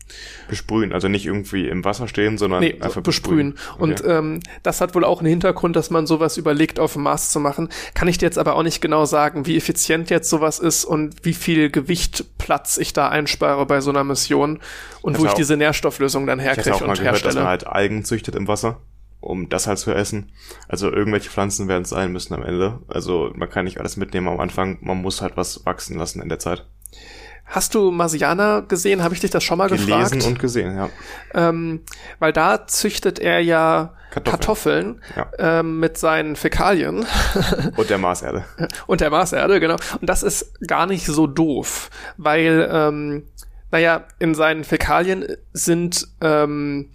Besprühen, 0.47 0.93
also 0.93 1.07
nicht 1.07 1.25
irgendwie 1.25 1.67
im 1.67 1.85
Wasser 1.85 2.07
stehen, 2.07 2.37
sondern 2.37 2.61
Nee, 2.61 2.77
einfach 2.79 3.01
besprühen. 3.01 3.57
Und 3.77 4.03
ähm, 4.05 4.39
das 4.63 4.81
hat 4.81 4.95
wohl 4.95 5.03
auch 5.03 5.19
einen 5.19 5.29
Hintergrund, 5.29 5.75
dass 5.75 5.89
man 5.89 6.07
sowas 6.07 6.37
überlegt, 6.37 6.79
auf 6.79 6.93
dem 6.93 7.03
Mars 7.03 7.31
zu 7.31 7.39
machen. 7.39 7.69
Kann 7.93 8.07
ich 8.07 8.17
dir 8.17 8.25
jetzt 8.25 8.39
aber 8.39 8.55
auch 8.55 8.63
nicht 8.63 8.81
genau 8.81 9.05
sagen, 9.05 9.45
wie 9.45 9.57
effizient 9.57 10.09
jetzt 10.09 10.29
sowas 10.29 10.59
ist 10.59 10.85
und 10.85 11.25
wie 11.25 11.33
viel 11.33 11.69
Gewicht 11.69 12.25
Platz 12.37 12.77
ich 12.77 12.93
da 12.93 13.09
einspare 13.09 13.65
bei 13.65 13.81
so 13.81 13.89
einer 13.89 14.03
Mission 14.03 14.59
und 15.01 15.15
Ich 15.15 15.21
wo 15.21 15.25
ich 15.25 15.33
diese 15.33 15.57
Nährstofflösung 15.57 16.25
dann 16.25 16.39
herkriege 16.39 16.73
auch 16.73 16.81
mal 16.81 16.89
und 16.89 16.99
gehört, 16.99 17.15
dass 17.15 17.23
herstelle. 17.23 17.43
man 17.43 17.49
halt 17.49 17.67
Algen 17.67 18.05
züchtet 18.05 18.35
im 18.35 18.47
Wasser, 18.47 18.79
um 19.19 19.49
das 19.49 19.67
halt 19.67 19.79
zu 19.79 19.91
essen. 19.91 20.31
Also 20.67 20.91
irgendwelche 20.91 21.29
Pflanzen 21.29 21.67
werden 21.67 21.83
es 21.83 21.89
sein 21.89 22.11
müssen 22.11 22.33
am 22.33 22.43
Ende. 22.43 22.79
Also 22.87 23.31
man 23.35 23.49
kann 23.49 23.65
nicht 23.65 23.79
alles 23.79 23.97
mitnehmen 23.97 24.27
am 24.27 24.39
Anfang, 24.39 24.77
man 24.81 24.97
muss 25.01 25.21
halt 25.21 25.37
was 25.37 25.65
wachsen 25.65 25.97
lassen 25.97 26.21
in 26.21 26.29
der 26.29 26.39
Zeit. 26.39 26.65
Hast 27.45 27.75
du 27.75 27.91
Marsianer 27.91 28.61
gesehen? 28.63 29.01
Habe 29.03 29.13
ich 29.13 29.21
dich 29.21 29.31
das 29.31 29.41
schon 29.43 29.57
mal 29.57 29.69
Gelesen 29.69 29.87
gefragt? 29.87 30.25
und 30.25 30.39
gesehen, 30.39 30.75
ja. 30.75 30.89
ähm, 31.33 31.79
weil 32.19 32.33
da 32.33 32.67
züchtet 32.67 33.19
er 33.19 33.39
ja 33.39 33.93
Kartoffeln. 34.11 34.99
Kartoffeln, 34.99 35.01
Ja. 35.15 35.59
ähm, 35.59 35.79
mit 35.79 35.97
seinen 35.97 36.35
Fäkalien 36.35 37.05
Und 37.77 37.89
der 37.89 37.97
Marserde. 37.99 38.43
und 38.85 38.99
der 38.99 39.09
Marserde, 39.11 39.61
genau. 39.61 39.75
Und 40.01 40.09
das 40.09 40.23
ist 40.23 40.59
gar 40.67 40.87
nicht 40.87 41.05
so 41.05 41.25
doof, 41.25 41.89
weil, 42.17 42.67
ähm, 42.69 43.23
naja, 43.71 44.03
in 44.19 44.35
seinen 44.35 44.65
Fäkalien 44.65 45.25
sind, 45.53 46.05
ähm, 46.19 46.89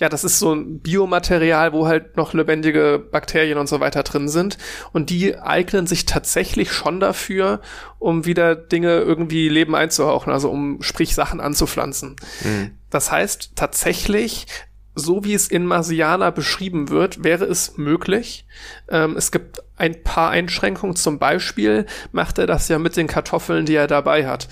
ja, 0.00 0.08
das 0.08 0.22
ist 0.22 0.38
so 0.38 0.52
ein 0.52 0.78
Biomaterial, 0.80 1.72
wo 1.72 1.88
halt 1.88 2.16
noch 2.16 2.32
lebendige 2.32 2.98
Bakterien 2.98 3.58
und 3.58 3.68
so 3.68 3.80
weiter 3.80 4.04
drin 4.04 4.28
sind. 4.28 4.56
Und 4.92 5.10
die 5.10 5.36
eignen 5.38 5.86
sich 5.86 6.06
tatsächlich 6.06 6.72
schon 6.72 7.00
dafür, 7.00 7.60
um 7.98 8.24
wieder 8.24 8.54
Dinge 8.54 9.00
irgendwie 9.00 9.48
Leben 9.48 9.74
einzuhauchen, 9.74 10.32
also 10.32 10.50
um 10.50 10.82
sprich 10.82 11.14
Sachen 11.14 11.40
anzupflanzen. 11.40 12.14
Mhm. 12.44 12.70
Das 12.90 13.10
heißt, 13.10 13.52
tatsächlich, 13.56 14.46
so 14.94 15.24
wie 15.24 15.34
es 15.34 15.48
in 15.48 15.66
Marsiana 15.66 16.30
beschrieben 16.30 16.90
wird, 16.90 17.24
wäre 17.24 17.44
es 17.44 17.76
möglich. 17.76 18.46
Ähm, 18.88 19.16
es 19.16 19.32
gibt 19.32 19.62
ein 19.76 20.04
paar 20.04 20.30
Einschränkungen. 20.30 20.94
Zum 20.94 21.18
Beispiel 21.18 21.86
macht 22.12 22.38
er 22.38 22.46
das 22.46 22.68
ja 22.68 22.78
mit 22.78 22.96
den 22.96 23.08
Kartoffeln, 23.08 23.66
die 23.66 23.74
er 23.74 23.88
dabei 23.88 24.28
hat. 24.28 24.48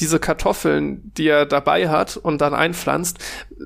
Diese 0.00 0.18
Kartoffeln, 0.18 1.12
die 1.16 1.28
er 1.28 1.46
dabei 1.46 1.88
hat 1.88 2.16
und 2.16 2.40
dann 2.40 2.54
einpflanzt, 2.54 3.18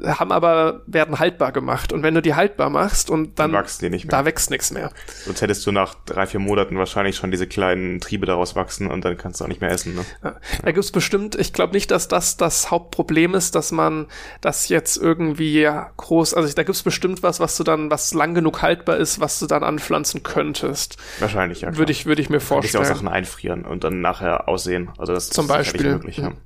haben 0.06 0.32
aber, 0.32 0.82
werden 0.86 1.18
haltbar 1.18 1.52
gemacht. 1.52 1.92
Und 1.92 2.02
wenn 2.02 2.14
du 2.14 2.22
die 2.22 2.34
haltbar 2.34 2.70
machst 2.70 3.10
und 3.10 3.38
dann, 3.38 3.52
Dann 3.52 3.60
wachsen 3.62 3.84
die 3.84 3.90
nicht 3.90 4.04
mehr. 4.06 4.10
da 4.18 4.24
wächst 4.24 4.50
nichts 4.50 4.70
mehr. 4.70 4.90
Sonst 5.24 5.42
hättest 5.42 5.66
du 5.66 5.72
nach 5.72 5.94
drei, 6.06 6.26
vier 6.26 6.40
Monaten 6.40 6.78
wahrscheinlich 6.78 7.16
schon 7.16 7.30
diese 7.30 7.46
kleinen 7.46 8.00
Triebe 8.00 8.26
daraus 8.26 8.56
wachsen 8.56 8.90
und 8.90 9.04
dann 9.04 9.16
kannst 9.18 9.40
du 9.40 9.44
auch 9.44 9.48
nicht 9.48 9.60
mehr 9.60 9.70
essen. 9.70 9.94
Ne? 9.94 10.04
Ja. 10.24 10.36
Da 10.64 10.72
gibt's 10.72 10.92
bestimmt, 10.92 11.34
ich 11.34 11.52
glaube 11.52 11.72
nicht, 11.74 11.90
dass 11.90 12.08
das 12.08 12.36
das 12.36 12.70
Hauptproblem 12.70 13.34
ist, 13.34 13.54
dass 13.54 13.72
man 13.72 14.06
das 14.40 14.68
jetzt 14.68 14.96
irgendwie 14.96 15.68
groß, 15.96 16.34
also 16.34 16.52
da 16.54 16.62
gibt's 16.62 16.82
bestimmt 16.82 17.22
was, 17.22 17.40
was 17.40 17.56
du 17.56 17.64
dann, 17.64 17.90
was 17.90 18.14
lang 18.14 18.34
genug 18.34 18.62
haltbar 18.62 18.96
ist, 18.96 19.20
was 19.20 19.38
du 19.38 19.46
dann 19.46 19.62
anpflanzen 19.62 20.22
könntest. 20.22 20.96
Wahrscheinlich, 21.20 21.60
ja. 21.60 21.68
klar. 21.68 21.78
Würde 21.78 21.92
ich, 21.92 22.06
würde 22.06 22.22
ich 22.22 22.30
mir 22.30 22.38
Du 22.38 22.46
könntest 22.46 22.74
ja 22.74 22.80
auch 22.80 22.84
vorstellen. 22.84 22.96
Sachen 23.06 23.08
einfrieren 23.08 23.64
und 23.64 23.84
dann 23.84 24.00
nachher 24.00 24.48
aussehen. 24.48 24.90
Also 24.98 25.12
das 25.12 25.28
Zum 25.30 25.44
ist 25.44 25.48
Beispiel. 25.48 25.92
möglich, 25.92 26.21
ja. 26.22 26.30
Mhm. 26.30 26.36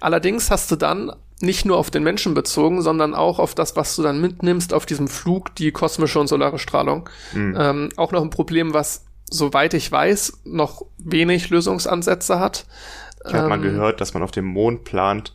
Allerdings 0.00 0.50
hast 0.50 0.70
du 0.70 0.76
dann 0.76 1.12
nicht 1.40 1.64
nur 1.66 1.76
auf 1.76 1.90
den 1.90 2.02
Menschen 2.02 2.34
bezogen, 2.34 2.82
sondern 2.82 3.14
auch 3.14 3.38
auf 3.38 3.54
das, 3.54 3.76
was 3.76 3.96
du 3.96 4.02
dann 4.02 4.20
mitnimmst 4.20 4.72
auf 4.72 4.86
diesem 4.86 5.08
Flug, 5.08 5.54
die 5.56 5.70
kosmische 5.72 6.18
und 6.18 6.28
solare 6.28 6.58
Strahlung. 6.58 7.08
Mhm. 7.34 7.56
Ähm, 7.58 7.88
auch 7.96 8.12
noch 8.12 8.22
ein 8.22 8.30
Problem, 8.30 8.72
was, 8.72 9.04
soweit 9.30 9.74
ich 9.74 9.90
weiß, 9.90 10.40
noch 10.44 10.86
wenig 10.98 11.50
Lösungsansätze 11.50 12.38
hat. 12.38 12.66
Ich 13.26 13.34
habe 13.34 13.48
mal 13.48 13.56
Ähm, 13.56 13.62
gehört, 13.62 14.00
dass 14.00 14.14
man 14.14 14.22
auf 14.22 14.30
dem 14.30 14.46
Mond 14.46 14.84
plant, 14.84 15.34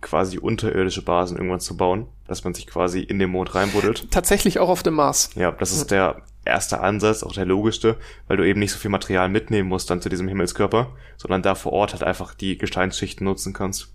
quasi 0.00 0.38
unterirdische 0.38 1.02
Basen 1.02 1.36
irgendwann 1.36 1.60
zu 1.60 1.76
bauen, 1.76 2.06
dass 2.26 2.44
man 2.44 2.54
sich 2.54 2.66
quasi 2.66 3.00
in 3.00 3.18
den 3.18 3.30
Mond 3.30 3.54
reinbuddelt. 3.54 4.10
Tatsächlich 4.10 4.58
auch 4.58 4.68
auf 4.68 4.82
dem 4.82 4.94
Mars. 4.94 5.30
Ja, 5.34 5.52
das 5.52 5.72
ist 5.72 5.90
der 5.90 6.22
erste 6.44 6.80
Ansatz, 6.80 7.22
auch 7.22 7.32
der 7.32 7.44
logischste, 7.44 7.96
weil 8.26 8.36
du 8.36 8.46
eben 8.46 8.60
nicht 8.60 8.72
so 8.72 8.78
viel 8.78 8.90
Material 8.90 9.28
mitnehmen 9.28 9.68
musst 9.68 9.90
dann 9.90 10.00
zu 10.00 10.08
diesem 10.08 10.28
Himmelskörper, 10.28 10.92
sondern 11.16 11.42
da 11.42 11.54
vor 11.54 11.72
Ort 11.72 11.92
halt 11.92 12.02
einfach 12.02 12.34
die 12.34 12.58
Gesteinsschichten 12.58 13.24
nutzen 13.24 13.52
kannst. 13.52 13.92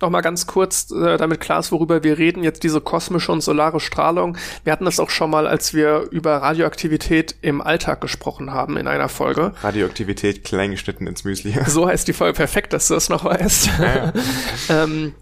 Noch 0.00 0.10
mal 0.10 0.20
ganz 0.20 0.46
kurz, 0.46 0.90
äh, 0.90 1.16
damit 1.16 1.40
klar 1.40 1.60
ist, 1.60 1.72
worüber 1.72 2.02
wir 2.04 2.18
reden, 2.18 2.44
jetzt 2.44 2.62
diese 2.62 2.80
kosmische 2.80 3.32
und 3.32 3.40
solare 3.40 3.80
Strahlung. 3.80 4.36
Wir 4.62 4.72
hatten 4.72 4.84
das 4.84 5.00
auch 5.00 5.10
schon 5.10 5.30
mal, 5.30 5.46
als 5.46 5.74
wir 5.74 6.08
über 6.10 6.36
Radioaktivität 6.36 7.36
im 7.40 7.60
Alltag 7.60 8.00
gesprochen 8.00 8.52
haben 8.52 8.76
in 8.76 8.86
einer 8.86 9.08
Folge. 9.08 9.52
Radioaktivität 9.62 10.44
klein 10.44 10.70
geschnitten 10.70 11.06
ins 11.06 11.24
Müsli. 11.24 11.54
So 11.74 11.88
heißt 11.88 12.06
die 12.06 12.12
Folge 12.12 12.34
perfekt, 12.34 12.72
dass 12.72 12.88
du 12.88 12.94
das 12.94 13.08
noch 13.08 13.24
weißt. 13.24 13.70
Ja, 13.80 14.12
ähm, 14.68 15.14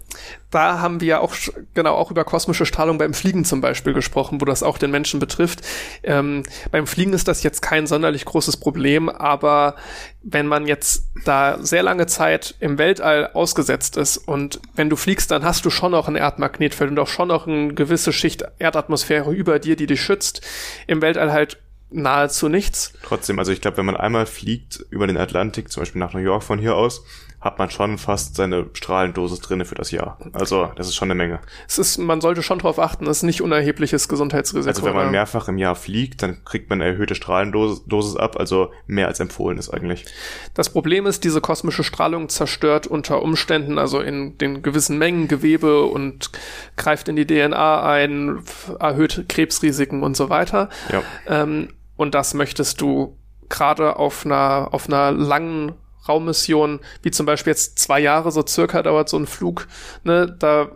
da 0.51 0.79
haben 0.79 1.01
wir 1.01 1.21
auch 1.21 1.33
sch- 1.33 1.51
genau 1.73 1.95
auch 1.95 2.11
über 2.11 2.23
kosmische 2.23 2.65
Strahlung 2.65 2.97
beim 2.97 3.13
Fliegen 3.13 3.43
zum 3.45 3.59
Beispiel 3.61 3.93
gesprochen, 3.93 4.39
wo 4.39 4.45
das 4.45 4.61
auch 4.63 4.77
den 4.77 4.91
Menschen 4.91 5.19
betrifft. 5.19 5.61
Ähm, 6.03 6.43
beim 6.71 6.85
Fliegen 6.87 7.13
ist 7.13 7.27
das 7.27 7.43
jetzt 7.43 7.61
kein 7.61 7.87
sonderlich 7.87 8.25
großes 8.25 8.57
Problem, 8.57 9.09
aber 9.09 9.75
wenn 10.21 10.47
man 10.47 10.67
jetzt 10.67 11.05
da 11.25 11.57
sehr 11.61 11.83
lange 11.83 12.05
Zeit 12.05 12.55
im 12.59 12.77
Weltall 12.77 13.31
ausgesetzt 13.33 13.97
ist 13.97 14.17
und 14.17 14.59
wenn 14.75 14.89
du 14.89 14.95
fliegst, 14.95 15.31
dann 15.31 15.43
hast 15.43 15.65
du 15.65 15.69
schon 15.69 15.91
noch 15.91 16.07
ein 16.07 16.15
Erdmagnetfeld 16.15 16.91
und 16.91 16.99
auch 16.99 17.07
schon 17.07 17.27
noch 17.29 17.47
eine 17.47 17.73
gewisse 17.73 18.13
Schicht 18.13 18.43
Erdatmosphäre 18.59 19.31
über 19.33 19.59
dir, 19.59 19.75
die 19.75 19.87
dich 19.87 20.01
schützt. 20.01 20.41
Im 20.87 21.01
Weltall 21.01 21.31
halt 21.31 21.57
nahezu 21.95 22.49
nichts. 22.49 22.93
Trotzdem, 23.03 23.37
also 23.37 23.51
ich 23.51 23.61
glaube, 23.61 23.77
wenn 23.77 23.85
man 23.85 23.97
einmal 23.97 24.25
fliegt 24.25 24.83
über 24.89 25.05
den 25.05 25.17
Atlantik, 25.17 25.71
zum 25.71 25.81
Beispiel 25.81 25.99
nach 25.99 26.13
New 26.13 26.19
York 26.21 26.41
von 26.41 26.57
hier 26.57 26.75
aus, 26.75 27.03
hat 27.43 27.59
man 27.59 27.69
schon 27.69 27.97
fast 27.97 28.35
seine 28.35 28.67
Strahlendosis 28.73 29.41
drinne 29.41 29.65
für 29.65 29.75
das 29.75 29.91
Jahr. 29.91 30.17
Also 30.31 30.71
das 30.75 30.87
ist 30.87 30.95
schon 30.95 31.07
eine 31.11 31.15
Menge. 31.15 31.39
Es 31.67 31.77
ist, 31.77 31.97
man 31.97 32.21
sollte 32.21 32.41
schon 32.41 32.59
darauf 32.59 32.79
achten, 32.79 33.05
es 33.05 33.17
ist 33.17 33.23
nicht 33.23 33.41
unerhebliches 33.41 34.07
Gesundheitsrisiko. 34.07 34.69
Also 34.69 34.83
wenn 34.83 34.95
man 34.95 35.11
mehrfach 35.11 35.49
im 35.49 35.57
Jahr 35.57 35.75
fliegt, 35.75 36.23
dann 36.23 36.43
kriegt 36.45 36.69
man 36.69 36.81
eine 36.81 36.91
erhöhte 36.91 37.15
Strahlendosis 37.15 37.83
Dosis 37.85 38.15
ab, 38.15 38.37
also 38.39 38.71
mehr 38.87 39.07
als 39.07 39.19
empfohlen 39.19 39.57
ist 39.57 39.69
eigentlich. 39.69 40.05
Das 40.53 40.69
Problem 40.69 41.05
ist, 41.05 41.25
diese 41.25 41.41
kosmische 41.41 41.83
Strahlung 41.83 42.29
zerstört 42.29 42.87
unter 42.87 43.21
Umständen, 43.21 43.77
also 43.77 43.99
in 43.99 44.37
den 44.37 44.61
gewissen 44.61 44.97
Mengen 44.97 45.27
Gewebe 45.27 45.83
und 45.83 46.31
greift 46.77 47.09
in 47.09 47.17
die 47.17 47.27
DNA 47.27 47.83
ein, 47.83 48.41
erhöht 48.79 49.25
Krebsrisiken 49.27 50.01
und 50.01 50.15
so 50.15 50.29
weiter. 50.29 50.69
Ja. 50.91 51.03
Ähm, 51.27 51.69
und 51.97 52.15
das 52.15 52.33
möchtest 52.33 52.79
du 52.79 53.17
gerade 53.49 53.97
auf 53.97 54.25
einer, 54.25 54.69
auf 54.71 54.87
einer 54.87 55.11
langen 55.11 55.73
Raummission, 56.07 56.79
wie 57.01 57.11
zum 57.11 57.25
Beispiel 57.25 57.51
jetzt 57.51 57.79
zwei 57.79 57.99
Jahre 57.99 58.31
so 58.31 58.45
circa 58.45 58.83
dauert 58.83 59.09
so 59.09 59.17
ein 59.17 59.27
Flug, 59.27 59.67
ne, 60.03 60.35
da 60.39 60.69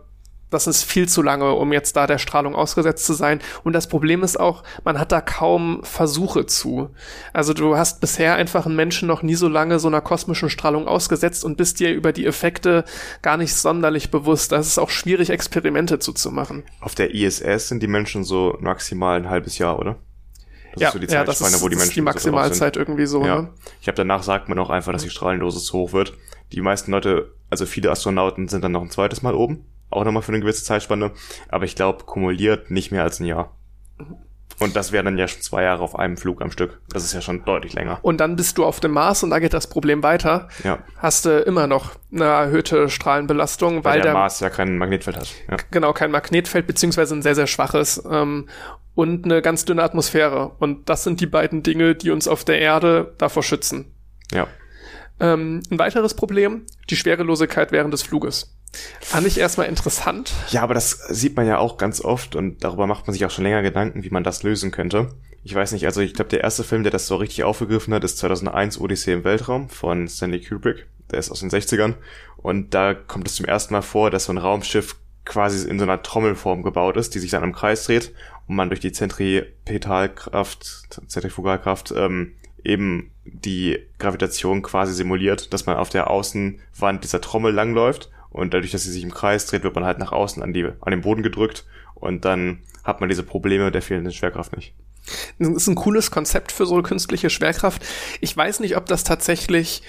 das 0.50 0.68
ist 0.68 0.84
viel 0.84 1.10
zu 1.10 1.22
lange, 1.22 1.54
um 1.54 1.74
jetzt 1.74 1.96
da 1.96 2.08
der 2.08 2.18
Strahlung 2.18 2.56
ausgesetzt 2.56 3.06
zu 3.06 3.14
sein. 3.14 3.40
Und 3.64 3.74
das 3.74 3.88
Problem 3.88 4.24
ist 4.24 4.40
auch, 4.40 4.64
man 4.84 5.00
hat 5.00 5.12
da 5.12 5.22
kaum 5.22 5.82
Versuche 5.84 6.46
zu. 6.46 6.90
Also 7.34 7.54
du 7.54 7.78
hast 7.78 8.00
bisher 8.00 8.36
einfach 8.36 8.66
einen 8.66 8.76
Menschen 8.76 9.08
noch 9.08 9.24
nie 9.24 9.36
so 9.36 9.48
lange 9.48 9.80
so 9.80 9.88
einer 9.88 10.02
kosmischen 10.02 10.50
Strahlung 10.50 10.88
ausgesetzt 10.88 11.44
und 11.44 11.58
bist 11.58 11.80
dir 11.80 11.94
über 11.94 12.14
die 12.14 12.26
Effekte 12.26 12.86
gar 13.22 13.38
nicht 13.38 13.56
sonderlich 13.56 14.10
bewusst. 14.10 14.52
Das 14.52 14.68
ist 14.68 14.78
auch 14.78 14.90
schwierig, 14.90 15.30
Experimente 15.30 16.00
zuzumachen. 16.00 16.64
Auf 16.80 16.96
der 16.96 17.14
ISS 17.14 17.68
sind 17.68 17.84
die 17.84 17.88
Menschen 17.88 18.24
so 18.24 18.58
maximal 18.62 19.18
ein 19.18 19.30
halbes 19.30 19.58
Jahr, 19.58 19.78
oder? 19.80 19.98
Das 20.78 20.82
ja, 20.82 20.88
ist 20.90 20.94
so 20.94 21.00
die 21.00 21.08
ja, 21.08 21.24
das 21.24 21.40
Zeitspanne, 21.40 21.56
ist, 21.56 21.62
wo 21.64 21.70
die 21.70 21.76
das 21.76 21.86
Menschen 21.86 21.90
ist 21.90 21.96
die 21.96 22.00
so. 22.00 22.04
Maximalzeit 22.04 22.78
irgendwie 22.78 23.06
so. 23.06 23.26
Ja. 23.26 23.42
Ne? 23.42 23.50
Ich 23.82 23.88
habe 23.88 23.96
danach 23.96 24.24
sagt 24.24 24.50
man 24.50 24.60
auch 24.60 24.70
einfach, 24.70 24.94
dass 24.94 25.04
die 25.04 25.10
Strahlendosis 25.10 25.66
zu 25.66 25.78
hoch 25.78 25.94
wird. 25.94 26.14
Die 26.52 26.62
meisten 26.62 26.92
Leute, 26.92 27.34
also 27.50 27.66
viele 27.66 27.92
Astronauten 27.92 28.48
sind 28.48 28.64
dann 28.64 28.72
noch 28.72 28.82
ein 28.82 28.90
zweites 28.90 29.22
Mal 29.22 29.34
oben. 29.36 29.66
Auch 29.90 30.04
nochmal 30.04 30.22
für 30.22 30.32
eine 30.32 30.42
gewisse 30.42 30.64
Zeitspanne. 30.64 31.12
Aber 31.50 31.66
ich 31.66 31.76
glaube, 31.76 32.04
kumuliert 32.06 32.72
nicht 32.72 32.92
mehr 32.92 33.04
als 33.04 33.20
ein 33.20 33.26
Jahr. 33.26 33.58
Und 34.60 34.76
das 34.76 34.92
wären 34.92 35.06
dann 35.06 35.18
ja 35.18 35.28
schon 35.28 35.42
zwei 35.42 35.64
Jahre 35.64 35.84
auf 35.84 35.98
einem 35.98 36.18
Flug 36.18 36.42
am 36.42 36.50
Stück. 36.50 36.82
Das 36.90 37.04
ist 37.04 37.14
ja 37.14 37.22
schon 37.22 37.46
deutlich 37.46 37.74
länger. 37.74 38.00
Und 38.02 38.18
dann 38.18 38.36
bist 38.36 38.58
du 38.58 38.66
auf 38.66 38.80
dem 38.80 38.92
Mars 38.92 39.22
und 39.22 39.30
da 39.30 39.38
geht 39.38 39.54
das 39.54 39.68
Problem 39.68 40.02
weiter. 40.02 40.50
Ja. 40.64 40.80
Hast 40.98 41.26
du 41.26 41.40
immer 41.42 41.68
noch 41.68 41.92
eine 42.12 42.24
erhöhte 42.24 42.90
Strahlenbelastung, 42.90 43.84
weil, 43.84 43.84
Weil 43.84 44.02
der, 44.02 44.04
der 44.04 44.14
Mars 44.14 44.40
ja 44.40 44.50
kein 44.50 44.78
Magnetfeld 44.78 45.18
hat. 45.18 45.34
Ja. 45.50 45.58
genau 45.70 45.94
kein 45.94 46.10
Magnetfeld 46.10 46.66
beziehungsweise 46.66 47.16
ein 47.16 47.22
sehr 47.22 47.36
sehr 47.36 47.46
schwaches 47.46 48.02
ähm, 48.10 48.48
und 48.98 49.26
eine 49.26 49.44
ganz 49.44 49.64
dünne 49.64 49.84
Atmosphäre. 49.84 50.54
Und 50.58 50.90
das 50.90 51.04
sind 51.04 51.22
die 51.22 51.28
beiden 51.28 51.62
Dinge, 51.62 51.94
die 51.94 52.10
uns 52.10 52.28
auf 52.28 52.44
der 52.44 52.60
Erde 52.60 53.14
davor 53.20 53.44
schützen. 53.44 53.94
ja. 54.34 54.48
Ähm, 55.20 55.64
ein 55.72 55.80
weiteres 55.80 56.14
Problem, 56.14 56.68
die 56.92 56.96
Schwerelosigkeit 56.96 57.72
während 57.72 57.92
des 57.92 58.04
Fluges. 58.04 58.56
Fand 59.02 59.26
ich 59.26 59.40
erstmal 59.40 59.68
interessant. 59.68 60.32
Ja, 60.50 60.62
aber 60.62 60.76
das 60.76 60.92
sieht 61.10 61.36
man 61.36 61.48
ja 61.48 61.58
auch 61.58 61.78
ganz 61.78 62.02
oft 62.02 62.36
und 62.36 62.64
darüber 62.64 62.86
macht 62.86 63.08
man 63.08 63.14
sich 63.14 63.26
auch 63.26 63.32
schon 63.32 63.44
länger 63.44 63.64
Gedanken, 63.64 64.04
wie 64.04 64.12
man 64.12 64.24
das 64.24 64.44
lösen 64.44 64.70
könnte. 64.70 65.10
Ich 65.44 65.56
weiß 65.56 65.72
nicht, 65.72 65.88
also 65.88 66.02
ich 66.02 66.14
glaube, 66.14 66.30
der 66.30 66.42
erste 66.42 66.64
Film, 66.64 66.84
der 66.84 66.92
das 66.92 67.08
so 67.08 67.16
richtig 67.16 67.44
aufgegriffen 67.44 67.96
hat, 67.96 68.04
ist 68.04 68.20
2001 68.20 68.80
Odyssee 68.80 69.14
im 69.14 69.24
Weltraum 69.24 69.70
von 69.70 70.08
Stanley 70.08 70.42
Kubrick. 70.42 70.86
Der 71.10 71.18
ist 71.18 71.32
aus 71.32 71.40
den 71.40 71.50
60ern. 71.50 71.96
Und 72.38 72.76
da 72.76 72.94
kommt 72.94 73.28
es 73.28 73.36
zum 73.36 73.48
ersten 73.48 73.74
Mal 73.74 73.82
vor, 73.82 74.12
dass 74.12 74.26
so 74.26 74.34
ein 74.34 74.38
Raumschiff 74.38 74.98
quasi 75.26 75.68
in 75.68 75.80
so 75.80 75.84
einer 75.84 76.04
Trommelform 76.04 76.62
gebaut 76.62 76.96
ist, 76.96 77.16
die 77.16 77.20
sich 77.20 77.32
dann 77.32 77.44
im 77.44 77.54
Kreis 77.54 77.86
dreht 77.86 78.14
und 78.48 78.56
man 78.56 78.70
durch 78.70 78.80
die 78.80 78.92
Zentripetalkraft, 78.92 80.90
Zentrifugalkraft 81.08 81.94
ähm, 81.96 82.34
eben 82.64 83.12
die 83.26 83.80
Gravitation 84.00 84.62
quasi 84.62 84.94
simuliert, 84.94 85.54
dass 85.54 85.66
man 85.66 85.78
auf 85.78 85.90
der 85.90 86.10
Außenwand 86.10 87.04
dieser 87.04 87.22
Trommel 87.22 87.54
langläuft 87.54 88.10
und 88.30 88.54
dadurch, 88.54 88.72
dass 88.72 88.84
sie 88.84 88.92
sich 88.92 89.04
im 89.04 89.14
Kreis 89.14 89.46
dreht, 89.46 89.64
wird 89.64 89.76
man 89.76 89.86
halt 89.86 90.00
nach 90.00 90.12
außen 90.12 90.42
an, 90.44 90.54
die, 90.54 90.66
an 90.66 90.92
den 90.92 91.02
Boden 91.02 91.24
gedrückt 91.24 91.66
und 91.96 92.26
dann 92.26 92.60
hat 92.84 93.00
man 93.00 93.10
diese 93.10 93.24
Probleme 93.24 93.72
der 93.72 93.82
fehlenden 93.82 94.14
Schwerkraft 94.14 94.56
nicht. 94.56 94.74
Das 95.40 95.50
ist 95.50 95.68
ein 95.68 95.76
cooles 95.76 96.12
Konzept 96.12 96.52
für 96.52 96.66
so 96.66 96.82
künstliche 96.82 97.30
Schwerkraft. 97.30 97.86
Ich 98.20 98.36
weiß 98.36 98.60
nicht, 98.60 98.76
ob 98.76 98.86
das 98.88 99.04
tatsächlich 99.04 99.82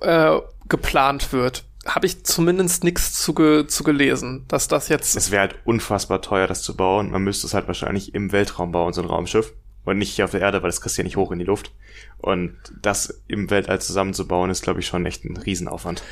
äh, 0.00 0.38
geplant 0.68 1.32
wird. 1.32 1.64
Habe 1.86 2.06
ich 2.06 2.24
zumindest 2.24 2.84
nichts 2.84 3.14
zu, 3.14 3.34
ge 3.34 3.66
zu 3.66 3.84
gelesen, 3.84 4.44
dass 4.48 4.68
das 4.68 4.88
jetzt. 4.88 5.16
Es 5.16 5.30
wäre 5.30 5.40
halt 5.40 5.56
unfassbar 5.64 6.20
teuer, 6.20 6.46
das 6.46 6.62
zu 6.62 6.76
bauen. 6.76 7.10
Man 7.10 7.22
müsste 7.22 7.46
es 7.46 7.54
halt 7.54 7.66
wahrscheinlich 7.68 8.14
im 8.14 8.32
Weltraum 8.32 8.72
bauen, 8.72 8.92
so 8.92 9.00
ein 9.00 9.08
Raumschiff. 9.08 9.52
Und 9.84 9.96
nicht 9.96 10.12
hier 10.12 10.26
auf 10.26 10.30
der 10.30 10.42
Erde, 10.42 10.62
weil 10.62 10.68
das 10.68 10.82
kriegst 10.82 10.98
du 10.98 11.02
ja 11.02 11.04
nicht 11.04 11.16
hoch 11.16 11.32
in 11.32 11.38
die 11.38 11.44
Luft. 11.46 11.72
Und 12.18 12.54
das 12.82 13.22
im 13.28 13.48
Weltall 13.48 13.80
zusammenzubauen, 13.80 14.50
ist, 14.50 14.62
glaube 14.62 14.80
ich, 14.80 14.86
schon 14.86 15.06
echt 15.06 15.24
ein 15.24 15.38
Riesenaufwand. 15.38 16.02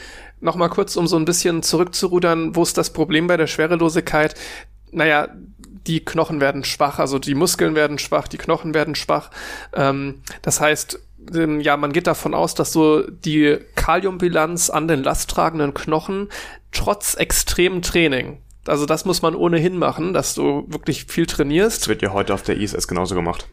Nochmal 0.40 0.70
kurz, 0.70 0.96
um 0.96 1.06
so 1.06 1.16
ein 1.16 1.26
bisschen 1.26 1.62
zurückzurudern, 1.62 2.56
wo 2.56 2.62
ist 2.62 2.78
das 2.78 2.92
Problem 2.92 3.26
bei 3.26 3.36
der 3.36 3.46
Schwerelosigkeit? 3.46 4.34
Naja, 4.90 5.28
die 5.86 6.04
Knochen 6.04 6.40
werden 6.40 6.64
schwach, 6.64 6.98
also 6.98 7.18
die 7.18 7.34
Muskeln 7.34 7.74
werden 7.74 7.98
schwach, 7.98 8.28
die 8.28 8.38
Knochen 8.38 8.74
werden 8.74 8.94
schwach. 8.94 9.30
Ähm, 9.74 10.22
das 10.42 10.60
heißt, 10.60 11.00
ähm, 11.34 11.60
ja, 11.60 11.76
man 11.76 11.92
geht 11.92 12.06
davon 12.06 12.34
aus, 12.34 12.54
dass 12.54 12.72
so 12.72 13.02
die 13.02 13.58
Kaliumbilanz 13.74 14.70
an 14.70 14.88
den 14.88 15.02
lasttragenden 15.02 15.74
Knochen 15.74 16.28
trotz 16.72 17.14
extremem 17.14 17.82
Training, 17.82 18.38
also 18.68 18.86
das 18.86 19.04
muss 19.04 19.22
man 19.22 19.34
ohnehin 19.34 19.76
machen, 19.76 20.12
dass 20.12 20.34
du 20.34 20.64
wirklich 20.68 21.04
viel 21.04 21.26
trainierst. 21.26 21.82
Das 21.82 21.88
wird 21.88 22.02
ja 22.02 22.12
heute 22.12 22.34
auf 22.34 22.42
der 22.42 22.56
ISS 22.56 22.88
genauso 22.88 23.14
gemacht. 23.14 23.48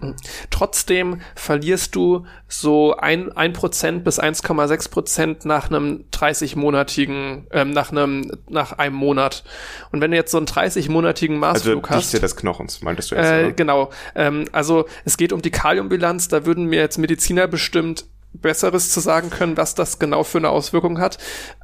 Trotzdem 0.50 1.22
verlierst 1.36 1.96
du 1.96 2.26
so 2.48 2.96
ein, 2.96 3.32
ein 3.32 3.54
Prozent 3.54 4.04
bis 4.04 4.20
1,6 4.20 4.90
Prozent 4.90 5.46
nach 5.46 5.70
einem 5.70 6.06
30-monatigen, 6.12 7.46
ähm, 7.52 7.72
nach 7.72 7.92
einem, 7.92 8.32
nach 8.50 8.74
einem 8.74 8.96
Monat. 8.96 9.44
Und 9.92 10.02
wenn 10.02 10.12
du 10.12 10.18
jetzt 10.18 10.32
so 10.32 10.38
einen 10.38 10.48
30-monatigen 10.48 11.42
Also 11.44 11.70
Marsflug 11.72 11.90
hast. 11.90 12.12
Dichte 12.14 12.20
des 12.20 12.36
Knochens, 12.36 12.82
meintest 12.82 13.12
du 13.12 13.16
jetzt, 13.16 13.26
Äh, 13.26 13.54
genau. 13.54 13.90
Ähm, 14.16 14.46
also 14.52 14.86
es 15.06 15.18
geht 15.18 15.34
um 15.34 15.42
die 15.42 15.52
Kaliumbilanz. 15.52 16.28
Da 16.28 16.46
würden 16.46 16.66
mir 16.66 16.80
jetzt 16.80 16.98
Mediziner 16.98 17.48
bestimmt 17.48 18.06
Besseres 18.40 18.92
zu 18.92 19.00
sagen 19.00 19.30
können, 19.30 19.58
was 19.58 19.76
das 19.76 20.00
genau 20.00 20.24
für 20.24 20.38
eine 20.38 20.50
Auswirkung 20.50 21.00
hat. 21.00 21.18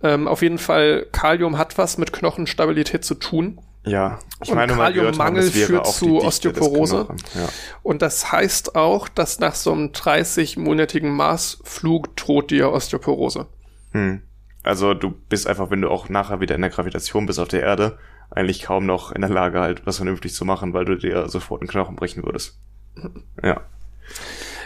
Ähm, 0.03 0.27
auf 0.27 0.41
jeden 0.41 0.57
Fall, 0.57 1.07
Kalium 1.11 1.57
hat 1.57 1.77
was 1.77 1.97
mit 1.97 2.13
Knochenstabilität 2.13 3.03
zu 3.05 3.15
tun. 3.15 3.59
Ja, 3.83 4.19
ich 4.43 4.49
Und 4.49 4.57
meine 4.57 4.73
Kaliummangel 4.73 5.49
führt 5.49 5.87
zu 5.87 6.21
Osteoporose. 6.21 7.07
Ja. 7.33 7.49
Und 7.81 8.03
das 8.03 8.31
heißt 8.31 8.75
auch, 8.75 9.07
dass 9.09 9.39
nach 9.39 9.55
so 9.55 9.71
einem 9.71 9.87
30-monatigen 9.87 11.09
Marsflug 11.09 12.15
droht 12.15 12.51
dir 12.51 12.71
Osteoporose. 12.71 13.47
Hm. 13.91 14.21
Also 14.63 14.93
du 14.93 15.11
bist 15.29 15.47
einfach, 15.47 15.71
wenn 15.71 15.81
du 15.81 15.89
auch 15.89 16.09
nachher 16.09 16.39
wieder 16.39 16.53
in 16.53 16.61
der 16.61 16.69
Gravitation 16.69 17.25
bist 17.25 17.39
auf 17.39 17.47
der 17.47 17.63
Erde, 17.63 17.97
eigentlich 18.29 18.61
kaum 18.61 18.85
noch 18.85 19.11
in 19.11 19.21
der 19.21 19.31
Lage 19.31 19.59
halt 19.59 19.85
was 19.85 19.97
vernünftig 19.97 20.33
zu 20.33 20.45
machen, 20.45 20.73
weil 20.73 20.85
du 20.85 20.95
dir 20.95 21.27
sofort 21.27 21.61
einen 21.61 21.69
Knochen 21.69 21.95
brechen 21.95 22.23
würdest. 22.23 22.59
Ja. 23.43 23.61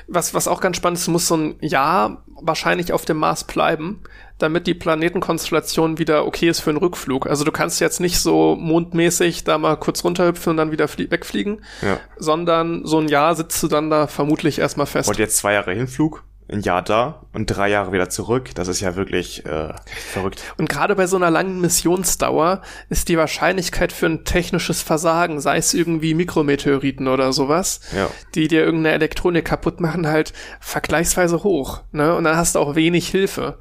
Was, 0.08 0.34
was 0.34 0.48
auch 0.48 0.62
ganz 0.62 0.78
spannend 0.78 1.00
ist, 1.00 1.08
du 1.08 1.12
musst 1.12 1.28
so 1.28 1.36
ein 1.36 1.56
Jahr 1.62 2.24
wahrscheinlich 2.42 2.94
auf 2.94 3.06
dem 3.06 3.18
Mars 3.18 3.44
bleiben, 3.46 4.02
damit 4.38 4.68
die 4.68 4.74
Planetenkonstellation 4.74 5.98
wieder 5.98 6.26
okay 6.28 6.50
ist 6.50 6.60
für 6.60 6.70
einen 6.70 6.78
Rückflug. 6.80 7.28
Also 7.28 7.44
du 7.44 7.52
kannst 7.52 7.80
jetzt 7.80 8.00
nicht 8.00 8.20
so 8.20 8.56
mondmäßig 8.56 9.46
da 9.46 9.58
mal 9.58 9.78
kurz 9.78 10.04
runterhüpfen 10.04 10.52
und 10.52 10.58
dann 10.58 10.72
wieder 10.72 10.88
flie- 10.88 11.10
wegfliegen, 11.10 11.62
ja. 11.82 12.00
sondern 12.18 12.86
so 12.86 13.00
ein 13.00 13.08
Jahr 13.08 13.36
sitzt 13.36 13.64
du 13.64 13.68
dann 13.68 13.90
da 13.90 14.08
vermutlich 14.08 14.60
erstmal 14.60 14.86
fest. 14.86 15.10
Und 15.10 15.18
jetzt 15.18 15.38
zwei 15.38 15.54
Jahre 15.54 15.74
Hinflug, 15.74 16.24
ein 16.48 16.62
Jahr 16.62 16.82
da 16.84 17.26
und 17.34 17.48
drei 17.48 17.70
Jahre 17.70 17.92
wieder 17.92 18.10
zurück. 18.10 18.52
Das 18.56 18.68
ist 18.68 18.80
ja 18.80 18.96
wirklich 18.96 19.46
äh, 19.46 19.74
verrückt. 20.14 20.44
Und 20.58 20.70
gerade 20.70 20.96
bei 20.96 21.08
so 21.08 21.16
einer 21.16 21.32
langen 21.32 21.60
Missionsdauer 21.60 22.62
ist 22.90 23.10
die 23.10 23.18
Wahrscheinlichkeit 23.18 23.92
für 23.92 24.06
ein 24.06 24.26
technisches 24.26 24.82
Versagen, 24.84 25.40
sei 25.42 25.58
es 25.58 25.74
irgendwie 25.74 26.14
Mikrometeoriten 26.14 27.08
oder 27.08 27.34
sowas, 27.34 27.80
Ja. 27.96 28.10
die 28.36 28.48
dir 28.48 28.64
irgendeine 28.64 28.96
Elektronik 28.96 29.46
kaputt 29.46 29.80
machen, 29.80 30.08
halt 30.08 30.34
vergleichsweise 30.60 31.44
hoch. 31.44 31.82
Ne? 31.92 32.16
Und 32.16 32.24
dann 32.26 32.38
hast 32.38 32.56
du 32.56 32.60
auch 32.60 32.76
wenig 32.76 33.08
Hilfe. 33.08 33.58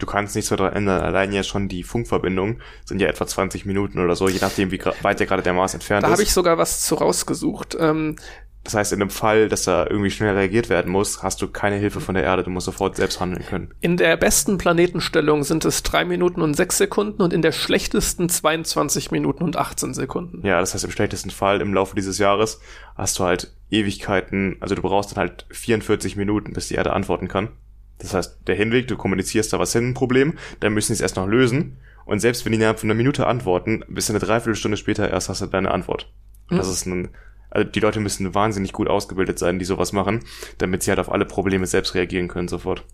Du 0.00 0.06
kannst 0.06 0.36
nichts 0.36 0.50
mehr 0.50 0.58
daran 0.58 0.74
ändern. 0.74 1.00
Allein 1.02 1.32
ja 1.32 1.42
schon 1.42 1.68
die 1.68 1.82
Funkverbindungen 1.82 2.62
sind 2.84 3.00
ja 3.00 3.08
etwa 3.08 3.26
20 3.26 3.66
Minuten 3.66 3.98
oder 3.98 4.14
so, 4.14 4.28
je 4.28 4.38
nachdem, 4.40 4.70
wie 4.70 4.80
weit 5.02 5.18
ja 5.20 5.26
gerade 5.26 5.42
der 5.42 5.52
Mars 5.54 5.74
entfernt 5.74 6.04
Da 6.04 6.08
ist. 6.08 6.12
habe 6.12 6.22
ich 6.22 6.32
sogar 6.32 6.56
was 6.56 6.82
zu 6.82 6.94
rausgesucht. 6.94 7.76
Ähm, 7.80 8.14
das 8.64 8.74
heißt, 8.74 8.92
in 8.92 9.00
einem 9.00 9.10
Fall, 9.10 9.48
dass 9.48 9.62
da 9.64 9.86
irgendwie 9.88 10.10
schnell 10.10 10.34
reagiert 10.34 10.68
werden 10.68 10.92
muss, 10.92 11.22
hast 11.22 11.40
du 11.40 11.48
keine 11.48 11.76
Hilfe 11.76 12.00
von 12.00 12.14
der 12.14 12.24
Erde. 12.24 12.42
Du 12.42 12.50
musst 12.50 12.66
sofort 12.66 12.96
selbst 12.96 13.18
handeln 13.20 13.44
können. 13.46 13.72
in 13.80 13.96
der 13.96 14.16
besten 14.16 14.58
Planetenstellung 14.58 15.42
sind 15.44 15.64
es 15.64 15.82
drei 15.82 16.04
Minuten 16.04 16.42
und 16.42 16.54
sechs 16.54 16.76
Sekunden 16.76 17.22
und 17.22 17.32
in 17.32 17.40
der 17.40 17.52
schlechtesten 17.52 18.28
22 18.28 19.10
Minuten 19.10 19.42
und 19.44 19.56
18 19.56 19.94
Sekunden. 19.94 20.46
Ja, 20.46 20.60
das 20.60 20.74
heißt, 20.74 20.84
im 20.84 20.90
schlechtesten 20.90 21.30
Fall 21.30 21.60
im 21.60 21.72
Laufe 21.72 21.94
dieses 21.94 22.18
Jahres 22.18 22.60
hast 22.94 23.18
du 23.18 23.24
halt 23.24 23.52
Ewigkeiten, 23.70 24.56
also 24.60 24.74
du 24.74 24.82
brauchst 24.82 25.12
dann 25.12 25.18
halt 25.18 25.46
44 25.50 26.16
Minuten, 26.16 26.52
bis 26.52 26.68
die 26.68 26.74
Erde 26.74 26.92
antworten 26.92 27.28
kann. 27.28 27.48
Das 27.98 28.14
heißt, 28.14 28.40
der 28.46 28.54
Hinweg, 28.54 28.86
du 28.88 28.96
kommunizierst 28.96 29.52
da 29.52 29.58
was 29.58 29.72
hin, 29.72 29.90
ein 29.90 29.94
Problem, 29.94 30.34
dann 30.60 30.72
müssen 30.74 30.88
sie 30.88 30.94
es 30.94 31.00
erst 31.00 31.16
noch 31.16 31.26
lösen. 31.26 31.78
Und 32.04 32.20
selbst 32.20 32.44
wenn 32.44 32.52
die 32.52 32.56
innerhalb 32.56 32.78
von 32.80 32.88
einer 32.90 32.96
Minute 32.96 33.26
antworten, 33.26 33.84
bis 33.88 34.08
eine 34.08 34.18
Dreiviertelstunde 34.18 34.76
später 34.76 35.10
erst 35.10 35.28
hast 35.28 35.42
du 35.42 35.46
deine 35.46 35.70
Antwort. 35.70 36.10
Und 36.50 36.56
Das 36.58 36.68
ist 36.68 36.86
ein, 36.86 37.10
also 37.50 37.68
die 37.68 37.80
Leute 37.80 38.00
müssen 38.00 38.34
wahnsinnig 38.34 38.72
gut 38.72 38.88
ausgebildet 38.88 39.38
sein, 39.38 39.58
die 39.58 39.64
sowas 39.64 39.92
machen, 39.92 40.24
damit 40.58 40.82
sie 40.82 40.90
halt 40.90 41.00
auf 41.00 41.10
alle 41.10 41.24
Probleme 41.24 41.66
selbst 41.66 41.94
reagieren 41.94 42.28
können 42.28 42.48
sofort. 42.48 42.84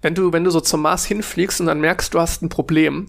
Wenn 0.00 0.14
du, 0.14 0.32
wenn 0.32 0.44
du 0.44 0.50
so 0.50 0.60
zum 0.60 0.82
Mars 0.82 1.04
hinfliegst 1.04 1.60
und 1.60 1.66
dann 1.66 1.80
merkst, 1.80 2.12
du 2.14 2.20
hast 2.20 2.42
ein 2.42 2.48
Problem, 2.48 3.06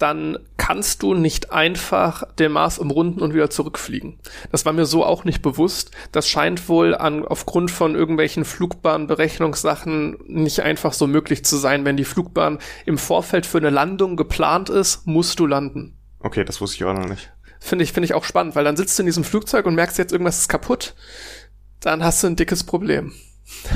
dann 0.00 0.38
kannst 0.56 1.02
du 1.02 1.14
nicht 1.14 1.52
einfach 1.52 2.24
den 2.34 2.52
Mars 2.52 2.78
umrunden 2.78 3.20
und 3.20 3.34
wieder 3.34 3.50
zurückfliegen. 3.50 4.18
Das 4.50 4.64
war 4.64 4.72
mir 4.72 4.86
so 4.86 5.04
auch 5.04 5.24
nicht 5.24 5.42
bewusst. 5.42 5.90
Das 6.10 6.26
scheint 6.26 6.68
wohl 6.70 6.94
an, 6.94 7.24
aufgrund 7.24 7.70
von 7.70 7.94
irgendwelchen 7.94 8.46
Flugbahnberechnungssachen 8.46 10.16
nicht 10.26 10.60
einfach 10.60 10.94
so 10.94 11.06
möglich 11.06 11.44
zu 11.44 11.56
sein. 11.56 11.84
Wenn 11.84 11.98
die 11.98 12.04
Flugbahn 12.04 12.58
im 12.86 12.96
Vorfeld 12.96 13.44
für 13.44 13.58
eine 13.58 13.70
Landung 13.70 14.16
geplant 14.16 14.70
ist, 14.70 15.06
musst 15.06 15.38
du 15.38 15.46
landen. 15.46 15.98
Okay, 16.18 16.44
das 16.44 16.60
wusste 16.60 16.76
ich 16.76 16.84
auch 16.84 16.94
noch 16.94 17.08
nicht. 17.08 17.30
Finde 17.60 17.84
ich, 17.84 17.92
finde 17.92 18.06
ich 18.06 18.14
auch 18.14 18.24
spannend, 18.24 18.56
weil 18.56 18.64
dann 18.64 18.76
sitzt 18.76 18.98
du 18.98 19.02
in 19.02 19.06
diesem 19.06 19.22
Flugzeug 19.24 19.66
und 19.66 19.74
merkst 19.74 19.98
jetzt, 19.98 20.12
irgendwas 20.12 20.38
ist 20.38 20.48
kaputt. 20.48 20.94
Dann 21.80 22.02
hast 22.02 22.22
du 22.22 22.26
ein 22.26 22.36
dickes 22.36 22.64
Problem. 22.64 23.12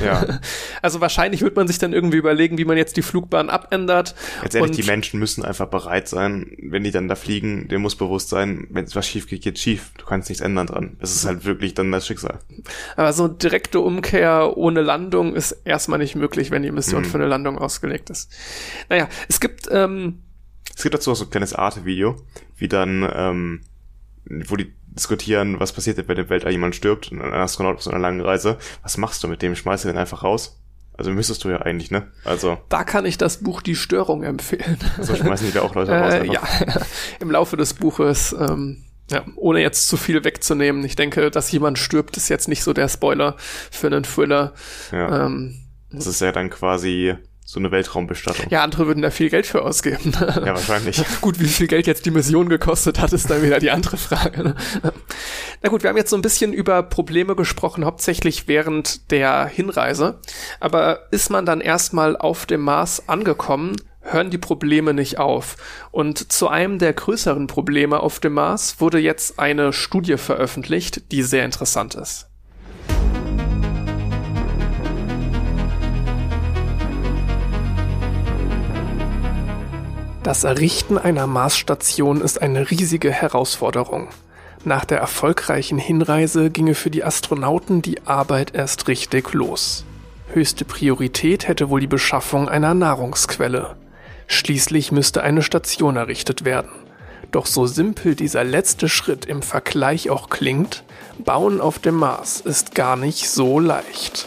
Ja, 0.04 0.38
Also 0.82 1.00
wahrscheinlich 1.00 1.42
wird 1.42 1.56
man 1.56 1.66
sich 1.66 1.78
dann 1.78 1.92
irgendwie 1.92 2.18
überlegen, 2.18 2.58
wie 2.58 2.64
man 2.64 2.76
jetzt 2.76 2.96
die 2.96 3.02
Flugbahn 3.02 3.50
abändert. 3.50 4.14
jetzt 4.42 4.54
ehrlich, 4.54 4.76
die 4.76 4.84
Menschen 4.84 5.18
müssen 5.18 5.44
einfach 5.44 5.66
bereit 5.66 6.06
sein, 6.08 6.56
wenn 6.62 6.84
die 6.84 6.92
dann 6.92 7.08
da 7.08 7.16
fliegen, 7.16 7.66
dem 7.68 7.82
muss 7.82 7.96
bewusst 7.96 8.28
sein, 8.28 8.68
wenn 8.70 8.84
es 8.84 8.94
was 8.94 9.06
schief 9.08 9.26
geht, 9.26 9.42
geht 9.42 9.58
schief. 9.58 9.90
Du 9.98 10.04
kannst 10.06 10.28
nichts 10.28 10.42
ändern 10.44 10.68
dran. 10.68 10.96
Es 11.00 11.14
ist 11.14 11.24
halt 11.26 11.44
wirklich 11.44 11.74
dann 11.74 11.90
das 11.90 12.06
Schicksal. 12.06 12.38
Aber 12.96 13.12
so 13.12 13.26
direkte 13.26 13.80
Umkehr 13.80 14.56
ohne 14.56 14.80
Landung 14.80 15.34
ist 15.34 15.52
erstmal 15.64 15.98
nicht 15.98 16.14
möglich, 16.14 16.50
wenn 16.52 16.62
die 16.62 16.70
Mission 16.70 17.02
Mhm. 17.02 17.06
für 17.06 17.18
eine 17.18 17.26
Landung 17.26 17.58
ausgelegt 17.58 18.10
ist. 18.10 18.30
Naja, 18.88 19.08
es 19.28 19.40
gibt, 19.40 19.68
ähm, 19.72 20.22
Es 20.76 20.82
gibt 20.84 20.94
dazu 20.94 21.10
auch 21.10 21.16
so 21.16 21.24
ein 21.24 21.30
kleines 21.30 21.52
Arte-Video, 21.52 22.16
wie 22.56 22.68
dann, 22.68 23.08
ähm, 23.12 23.60
wo 24.26 24.56
die 24.56 24.74
diskutieren, 24.86 25.60
was 25.60 25.72
passiert, 25.72 26.08
wenn 26.08 26.16
im 26.16 26.30
Weltall 26.30 26.52
jemand 26.52 26.74
stirbt, 26.74 27.10
ein 27.12 27.20
Astronaut 27.20 27.76
auf 27.76 27.82
so 27.82 27.90
einer 27.90 28.00
langen 28.00 28.20
Reise. 28.20 28.58
Was 28.82 28.96
machst 28.96 29.22
du 29.22 29.28
mit 29.28 29.42
dem? 29.42 29.56
Schmeißt 29.56 29.84
du 29.84 29.88
den 29.88 29.98
einfach 29.98 30.22
raus? 30.22 30.60
Also 30.96 31.10
müsstest 31.10 31.42
du 31.42 31.48
ja 31.48 31.60
eigentlich, 31.60 31.90
ne? 31.90 32.12
Also. 32.24 32.58
Da 32.68 32.84
kann 32.84 33.04
ich 33.04 33.18
das 33.18 33.38
Buch 33.38 33.62
Die 33.62 33.74
Störung 33.74 34.22
empfehlen. 34.22 34.78
Also 34.96 35.16
schmeißen 35.16 35.46
die 35.48 35.52
da 35.52 35.62
auch 35.62 35.74
Leute 35.74 35.92
raus. 35.92 36.14
Äh, 36.14 36.26
ja, 36.26 36.42
im 37.20 37.30
Laufe 37.32 37.56
des 37.56 37.74
Buches, 37.74 38.34
ähm, 38.38 38.84
ja, 39.10 39.24
ohne 39.34 39.60
jetzt 39.60 39.88
zu 39.88 39.96
viel 39.96 40.22
wegzunehmen. 40.22 40.84
Ich 40.84 40.94
denke, 40.94 41.30
dass 41.32 41.50
jemand 41.50 41.78
stirbt, 41.78 42.16
ist 42.16 42.28
jetzt 42.28 42.48
nicht 42.48 42.62
so 42.62 42.72
der 42.72 42.88
Spoiler 42.88 43.34
für 43.38 43.88
einen 43.88 44.04
Thriller. 44.04 44.54
Ja. 44.92 45.26
Ähm, 45.26 45.56
das 45.90 46.06
ist 46.06 46.20
ja 46.20 46.32
dann 46.32 46.48
quasi 46.50 47.14
so 47.46 47.60
eine 47.60 47.70
Weltraumbestattung. 47.70 48.46
Ja, 48.48 48.62
andere 48.64 48.86
würden 48.86 49.02
da 49.02 49.10
viel 49.10 49.28
Geld 49.28 49.46
für 49.46 49.62
ausgeben. 49.62 50.12
Ja, 50.18 50.46
wahrscheinlich. 50.46 51.02
gut, 51.20 51.38
wie 51.40 51.46
viel 51.46 51.66
Geld 51.66 51.86
jetzt 51.86 52.06
die 52.06 52.10
Mission 52.10 52.48
gekostet 52.48 52.98
hat, 52.98 53.12
ist 53.12 53.28
dann 53.28 53.42
wieder 53.42 53.58
die 53.58 53.70
andere 53.70 53.98
Frage. 53.98 54.42
Ne? 54.42 54.54
Na 55.62 55.68
gut, 55.68 55.82
wir 55.82 55.90
haben 55.90 55.96
jetzt 55.98 56.08
so 56.08 56.16
ein 56.16 56.22
bisschen 56.22 56.54
über 56.54 56.82
Probleme 56.82 57.36
gesprochen, 57.36 57.84
hauptsächlich 57.84 58.48
während 58.48 59.10
der 59.10 59.46
Hinreise. 59.46 60.20
Aber 60.58 61.00
ist 61.10 61.28
man 61.28 61.44
dann 61.44 61.60
erstmal 61.60 62.16
auf 62.16 62.46
dem 62.46 62.62
Mars 62.62 63.08
angekommen, 63.10 63.76
hören 64.00 64.30
die 64.30 64.38
Probleme 64.38 64.94
nicht 64.94 65.18
auf. 65.18 65.56
Und 65.90 66.32
zu 66.32 66.48
einem 66.48 66.78
der 66.78 66.94
größeren 66.94 67.46
Probleme 67.46 68.00
auf 68.00 68.20
dem 68.20 68.34
Mars 68.34 68.80
wurde 68.80 68.98
jetzt 68.98 69.38
eine 69.38 69.74
Studie 69.74 70.16
veröffentlicht, 70.16 71.12
die 71.12 71.22
sehr 71.22 71.44
interessant 71.44 71.94
ist. 71.94 72.30
Das 80.24 80.42
Errichten 80.42 80.96
einer 80.96 81.26
Marsstation 81.26 82.22
ist 82.22 82.40
eine 82.40 82.70
riesige 82.70 83.10
Herausforderung. 83.10 84.08
Nach 84.64 84.86
der 84.86 84.98
erfolgreichen 84.98 85.76
Hinreise 85.76 86.48
ginge 86.48 86.74
für 86.74 86.88
die 86.88 87.04
Astronauten 87.04 87.82
die 87.82 88.06
Arbeit 88.06 88.54
erst 88.54 88.88
richtig 88.88 89.34
los. 89.34 89.84
Höchste 90.32 90.64
Priorität 90.64 91.46
hätte 91.46 91.68
wohl 91.68 91.80
die 91.80 91.86
Beschaffung 91.86 92.48
einer 92.48 92.72
Nahrungsquelle. 92.72 93.76
Schließlich 94.26 94.92
müsste 94.92 95.22
eine 95.22 95.42
Station 95.42 95.96
errichtet 95.96 96.46
werden. 96.46 96.70
Doch 97.30 97.44
so 97.44 97.66
simpel 97.66 98.14
dieser 98.14 98.44
letzte 98.44 98.88
Schritt 98.88 99.26
im 99.26 99.42
Vergleich 99.42 100.08
auch 100.08 100.30
klingt, 100.30 100.84
Bauen 101.18 101.60
auf 101.60 101.78
dem 101.78 101.96
Mars 101.96 102.40
ist 102.40 102.74
gar 102.74 102.96
nicht 102.96 103.28
so 103.28 103.60
leicht. 103.60 104.26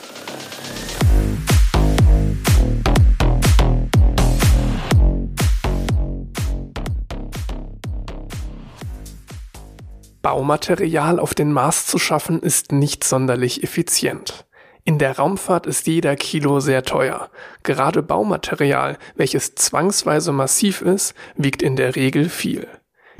Baumaterial 10.27 11.21
auf 11.21 11.33
den 11.33 11.53
Mars 11.53 11.85
zu 11.85 11.97
schaffen, 11.97 12.41
ist 12.41 12.73
nicht 12.73 13.05
sonderlich 13.05 13.63
effizient. 13.63 14.45
In 14.83 14.99
der 14.99 15.15
Raumfahrt 15.15 15.65
ist 15.65 15.87
jeder 15.87 16.17
Kilo 16.17 16.59
sehr 16.59 16.83
teuer. 16.83 17.29
Gerade 17.63 18.03
Baumaterial, 18.03 18.97
welches 19.15 19.55
zwangsweise 19.55 20.33
massiv 20.33 20.81
ist, 20.81 21.13
wiegt 21.37 21.61
in 21.61 21.77
der 21.77 21.95
Regel 21.95 22.27
viel. 22.27 22.67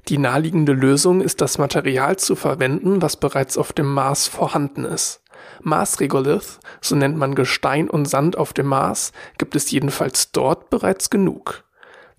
Die 0.09 0.17
naheliegende 0.17 0.73
Lösung 0.73 1.21
ist 1.21 1.39
das 1.39 1.57
Material 1.57 2.17
zu 2.17 2.35
verwenden, 2.35 3.01
was 3.01 3.15
bereits 3.15 3.57
auf 3.57 3.71
dem 3.71 3.93
Mars 3.93 4.27
vorhanden 4.27 4.83
ist. 4.83 5.21
Mars-Regolith, 5.61 6.59
so 6.81 6.97
nennt 6.97 7.15
man 7.15 7.35
Gestein 7.35 7.89
und 7.89 8.09
Sand 8.09 8.37
auf 8.37 8.51
dem 8.51 8.65
Mars, 8.65 9.13
gibt 9.37 9.55
es 9.55 9.71
jedenfalls 9.71 10.33
dort 10.33 10.69
bereits 10.69 11.09
genug. 11.09 11.63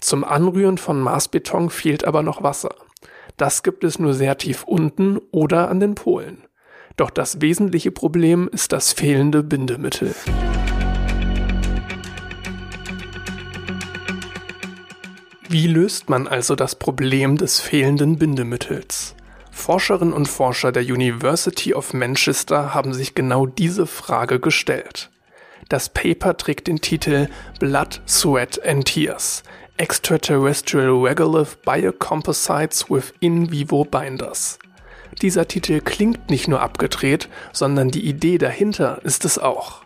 Zum 0.01 0.25
Anrühren 0.25 0.79
von 0.79 0.99
Marsbeton 0.99 1.69
fehlt 1.69 2.07
aber 2.07 2.23
noch 2.23 2.43
Wasser. 2.43 2.75
Das 3.39 3.63
gibt 3.63 3.85
es 3.85 4.01
nur 4.01 4.15
sehr 4.15 4.37
tief 4.37 4.65
unten 4.65 5.19
oder 5.31 5.71
an 5.71 5.79
den 5.79 5.95
Polen. 5.95 6.43
Doch 6.97 7.09
das 7.09 7.41
wesentliche 7.41 7.93
Problem 7.93 8.51
ist 8.53 8.73
das 8.73 8.93
fehlende 8.93 9.45
Bindemittel. 9.45 10.13
Wie 15.49 15.69
löst 15.69 16.11
man 16.11 16.27
also 16.27 16.57
das 16.57 16.75
Problem 16.75 17.37
des 17.37 17.61
fehlenden 17.61 18.19
Bindemittels? 18.19 19.15
Forscherinnen 19.53 20.13
und 20.13 20.27
Forscher 20.27 20.73
der 20.73 20.83
University 20.83 21.75
of 21.75 21.95
Manchester 21.95 22.75
haben 22.75 22.93
sich 22.93 23.15
genau 23.15 23.47
diese 23.47 23.87
Frage 23.87 24.41
gestellt. 24.41 25.11
Das 25.69 25.91
Paper 25.91 26.37
trägt 26.37 26.67
den 26.67 26.81
Titel 26.81 27.29
Blood, 27.61 28.01
Sweat 28.07 28.65
and 28.67 28.85
Tears 28.85 29.45
Extraterrestrial 29.79 31.07
Regolith 31.07 31.63
Biocomposites 31.63 32.91
with 32.91 33.15
In 33.21 33.53
Vivo 33.53 33.85
Binders. 33.85 34.59
Dieser 35.23 35.47
Titel 35.47 35.81
klingt 35.81 36.31
nicht 36.31 36.49
nur 36.49 36.61
abgedreht, 36.61 37.29
sondern 37.53 37.93
die 37.93 38.05
Idee 38.05 38.39
dahinter 38.39 39.01
ist 39.05 39.25
es 39.25 39.39
auch. 39.39 39.83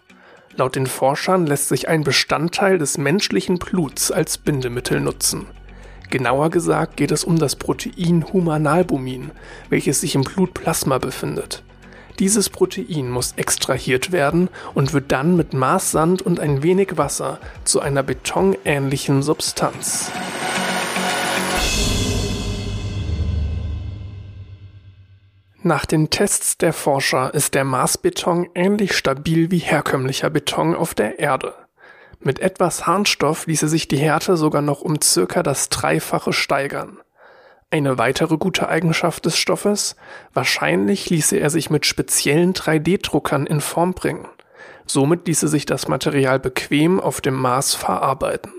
Laut 0.57 0.77
den 0.77 0.87
Forschern 0.87 1.47
lässt 1.47 1.69
sich 1.69 1.89
ein 1.89 2.05
Bestandteil 2.05 2.79
des 2.79 2.97
menschlichen 2.97 3.59
Bluts 3.59 4.11
als 4.11 4.39
Bindemittel 4.39 4.99
nutzen. 4.99 5.47
Genauer 6.09 6.49
gesagt 6.49 6.97
geht 6.97 7.11
es 7.11 7.23
um 7.23 7.39
das 7.39 7.57
Protein 7.57 8.25
Humanalbumin, 8.33 9.31
welches 9.69 10.01
sich 10.01 10.15
im 10.15 10.23
Blutplasma 10.23 10.97
befindet. 10.97 11.63
Dieses 12.19 12.51
Protein 12.51 13.11
muss 13.11 13.33
extrahiert 13.37 14.13
werden 14.13 14.49
und 14.75 14.93
wird 14.93 15.13
dann 15.13 15.37
mit 15.37 15.55
Marssand 15.55 16.23
und 16.23 16.41
ein 16.41 16.63
wenig 16.63 16.97
Wasser 16.97 17.39
zu 17.65 17.81
einer 17.81 18.03
betonähnlichen 18.03 19.23
Substanz. 19.23 20.11
Nach 25.65 25.87
den 25.87 26.11
Tests 26.11 26.59
der 26.59 26.73
Forscher 26.73 27.33
ist 27.35 27.55
der 27.55 27.63
Marsbeton 27.63 28.49
ähnlich 28.57 28.97
stabil 28.97 29.53
wie 29.53 29.59
herkömmlicher 29.59 30.29
Beton 30.29 30.75
auf 30.75 30.93
der 30.93 31.21
Erde. 31.21 31.55
Mit 32.19 32.41
etwas 32.41 32.87
Harnstoff 32.87 33.47
ließe 33.47 33.69
sich 33.69 33.87
die 33.87 33.97
Härte 33.97 34.37
sogar 34.37 34.63
noch 34.63 34.81
um 34.81 35.01
circa 35.01 35.45
das 35.45 35.69
Dreifache 35.69 36.33
steigern. 36.33 36.99
Eine 37.73 37.97
weitere 37.97 38.37
gute 38.37 38.69
Eigenschaft 38.69 39.25
des 39.25 39.39
Stoffes? 39.39 39.97
Wahrscheinlich 40.35 41.09
ließe 41.09 41.39
er 41.39 41.49
sich 41.49 41.71
mit 41.71 41.87
speziellen 41.87 42.53
3D-Druckern 42.53 43.47
in 43.47 43.63
Form 43.63 43.95
bringen. 43.95 44.29
Somit 44.85 45.27
ließe 45.27 45.49
sich 45.49 45.65
das 45.65 45.89
Material 45.89 46.39
bequem 46.39 47.01
auf 47.01 47.23
dem 47.23 47.33
Mars 47.33 47.75
verarbeiten. 47.75 48.53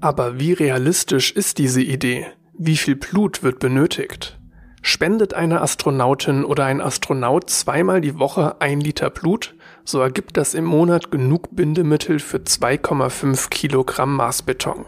Aber 0.00 0.40
wie 0.40 0.52
realistisch 0.52 1.30
ist 1.30 1.58
diese 1.58 1.80
Idee? 1.80 2.26
Wie 2.54 2.76
viel 2.76 2.96
Blut 2.96 3.44
wird 3.44 3.60
benötigt? 3.60 4.40
Spendet 4.82 5.32
eine 5.32 5.60
Astronautin 5.60 6.44
oder 6.44 6.64
ein 6.64 6.80
Astronaut 6.80 7.50
zweimal 7.50 8.00
die 8.00 8.18
Woche 8.18 8.60
ein 8.60 8.80
Liter 8.80 9.10
Blut, 9.10 9.54
so 9.88 10.00
ergibt 10.00 10.36
das 10.36 10.52
im 10.52 10.66
Monat 10.66 11.10
genug 11.10 11.56
Bindemittel 11.56 12.18
für 12.18 12.38
2,5 12.38 13.48
Kilogramm 13.48 14.16
Marsbeton. 14.16 14.84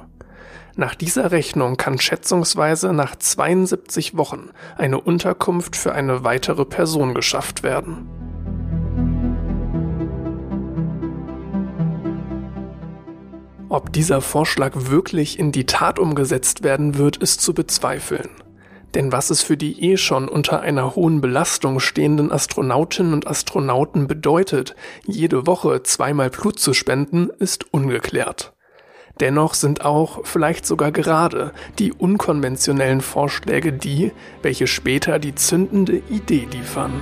Nach 0.76 0.94
dieser 0.94 1.30
Rechnung 1.30 1.78
kann 1.78 1.98
schätzungsweise 1.98 2.92
nach 2.92 3.16
72 3.16 4.18
Wochen 4.18 4.50
eine 4.76 5.00
Unterkunft 5.00 5.74
für 5.74 5.94
eine 5.94 6.22
weitere 6.22 6.66
Person 6.66 7.14
geschafft 7.14 7.62
werden. 7.62 8.08
Ob 13.70 13.92
dieser 13.94 14.20
Vorschlag 14.20 14.72
wirklich 14.74 15.38
in 15.38 15.50
die 15.50 15.64
Tat 15.64 15.98
umgesetzt 15.98 16.62
werden 16.62 16.98
wird, 16.98 17.16
ist 17.16 17.40
zu 17.40 17.54
bezweifeln. 17.54 18.28
Denn 18.94 19.12
was 19.12 19.30
es 19.30 19.42
für 19.42 19.56
die 19.56 19.92
eh 19.92 19.96
schon 19.96 20.28
unter 20.28 20.60
einer 20.60 20.96
hohen 20.96 21.20
Belastung 21.20 21.78
stehenden 21.80 22.32
Astronautinnen 22.32 23.12
und 23.12 23.26
Astronauten 23.26 24.08
bedeutet, 24.08 24.74
jede 25.06 25.46
Woche 25.46 25.82
zweimal 25.82 26.30
Blut 26.30 26.58
zu 26.58 26.74
spenden, 26.74 27.30
ist 27.38 27.72
ungeklärt. 27.72 28.52
Dennoch 29.20 29.54
sind 29.54 29.84
auch, 29.84 30.24
vielleicht 30.24 30.66
sogar 30.66 30.92
gerade, 30.92 31.52
die 31.78 31.92
unkonventionellen 31.92 33.02
Vorschläge 33.02 33.72
die, 33.72 34.12
welche 34.42 34.66
später 34.66 35.18
die 35.18 35.34
zündende 35.34 36.02
Idee 36.08 36.48
liefern. 36.50 37.00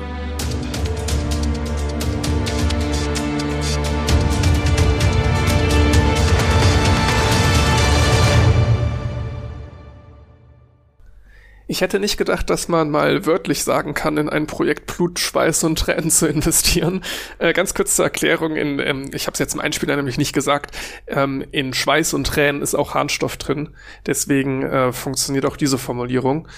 Ich 11.70 11.82
hätte 11.82 12.00
nicht 12.00 12.16
gedacht, 12.16 12.48
dass 12.48 12.68
man 12.68 12.90
mal 12.90 13.26
wörtlich 13.26 13.62
sagen 13.62 13.92
kann, 13.92 14.16
in 14.16 14.30
ein 14.30 14.46
Projekt 14.46 14.86
Blut, 14.86 15.18
Schweiß 15.18 15.64
und 15.64 15.78
Tränen 15.78 16.10
zu 16.10 16.26
investieren. 16.26 17.04
Äh, 17.38 17.52
ganz 17.52 17.74
kurz 17.74 17.94
zur 17.94 18.06
Erklärung, 18.06 18.56
in, 18.56 18.78
ähm, 18.78 19.10
ich 19.12 19.26
habe 19.26 19.34
es 19.34 19.38
jetzt 19.38 19.52
im 19.52 19.60
Einspieler 19.60 19.94
nämlich 19.94 20.16
nicht 20.16 20.32
gesagt, 20.32 20.74
ähm, 21.06 21.44
in 21.52 21.74
Schweiß 21.74 22.14
und 22.14 22.26
Tränen 22.26 22.62
ist 22.62 22.74
auch 22.74 22.94
Harnstoff 22.94 23.36
drin. 23.36 23.76
Deswegen 24.06 24.62
äh, 24.62 24.92
funktioniert 24.92 25.44
auch 25.44 25.58
diese 25.58 25.76
Formulierung. 25.76 26.48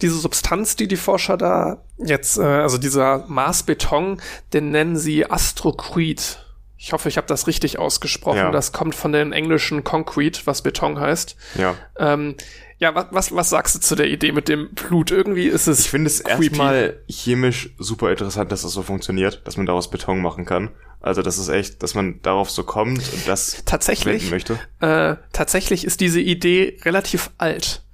Diese 0.00 0.14
Substanz, 0.14 0.76
die 0.76 0.86
die 0.86 0.96
Forscher 0.96 1.36
da 1.36 1.82
jetzt, 1.98 2.38
äh, 2.38 2.42
also 2.42 2.78
dieser 2.78 3.24
Maßbeton, 3.26 4.22
den 4.52 4.70
nennen 4.70 4.96
sie 4.96 5.28
Astrocrete. 5.28 6.36
Ich 6.78 6.92
hoffe, 6.92 7.08
ich 7.08 7.16
habe 7.16 7.28
das 7.28 7.46
richtig 7.46 7.78
ausgesprochen. 7.78 8.38
Ja. 8.38 8.50
Das 8.50 8.72
kommt 8.72 8.94
von 8.94 9.12
dem 9.12 9.32
englischen 9.32 9.84
Concrete, 9.84 10.40
was 10.46 10.62
Beton 10.62 10.98
heißt. 10.98 11.36
Ja. 11.56 11.76
Ähm, 11.96 12.34
Ja, 12.82 12.96
was, 12.96 13.06
was, 13.12 13.32
was 13.32 13.48
sagst 13.48 13.76
du 13.76 13.78
zu 13.78 13.94
der 13.94 14.08
Idee 14.08 14.32
mit 14.32 14.48
dem 14.48 14.70
Blut? 14.74 15.12
Irgendwie 15.12 15.46
ist 15.46 15.68
es. 15.68 15.78
Ich 15.78 15.90
finde 15.90 16.08
es 16.08 16.18
erstmal 16.18 16.98
chemisch 17.08 17.70
super 17.78 18.10
interessant, 18.10 18.50
dass 18.50 18.62
das 18.62 18.72
so 18.72 18.82
funktioniert, 18.82 19.46
dass 19.46 19.56
man 19.56 19.66
daraus 19.66 19.88
Beton 19.88 20.20
machen 20.20 20.46
kann. 20.46 20.68
Also 21.00 21.22
das 21.22 21.38
ist 21.38 21.48
echt, 21.48 21.84
dass 21.84 21.94
man 21.94 22.20
darauf 22.22 22.50
so 22.50 22.64
kommt 22.64 22.98
und 22.98 23.28
das 23.28 23.62
tatsächlich 23.66 24.32
möchte. 24.32 24.58
Äh, 24.80 25.14
tatsächlich 25.32 25.84
ist 25.84 26.00
diese 26.00 26.20
Idee 26.20 26.76
relativ 26.82 27.30
alt. 27.38 27.84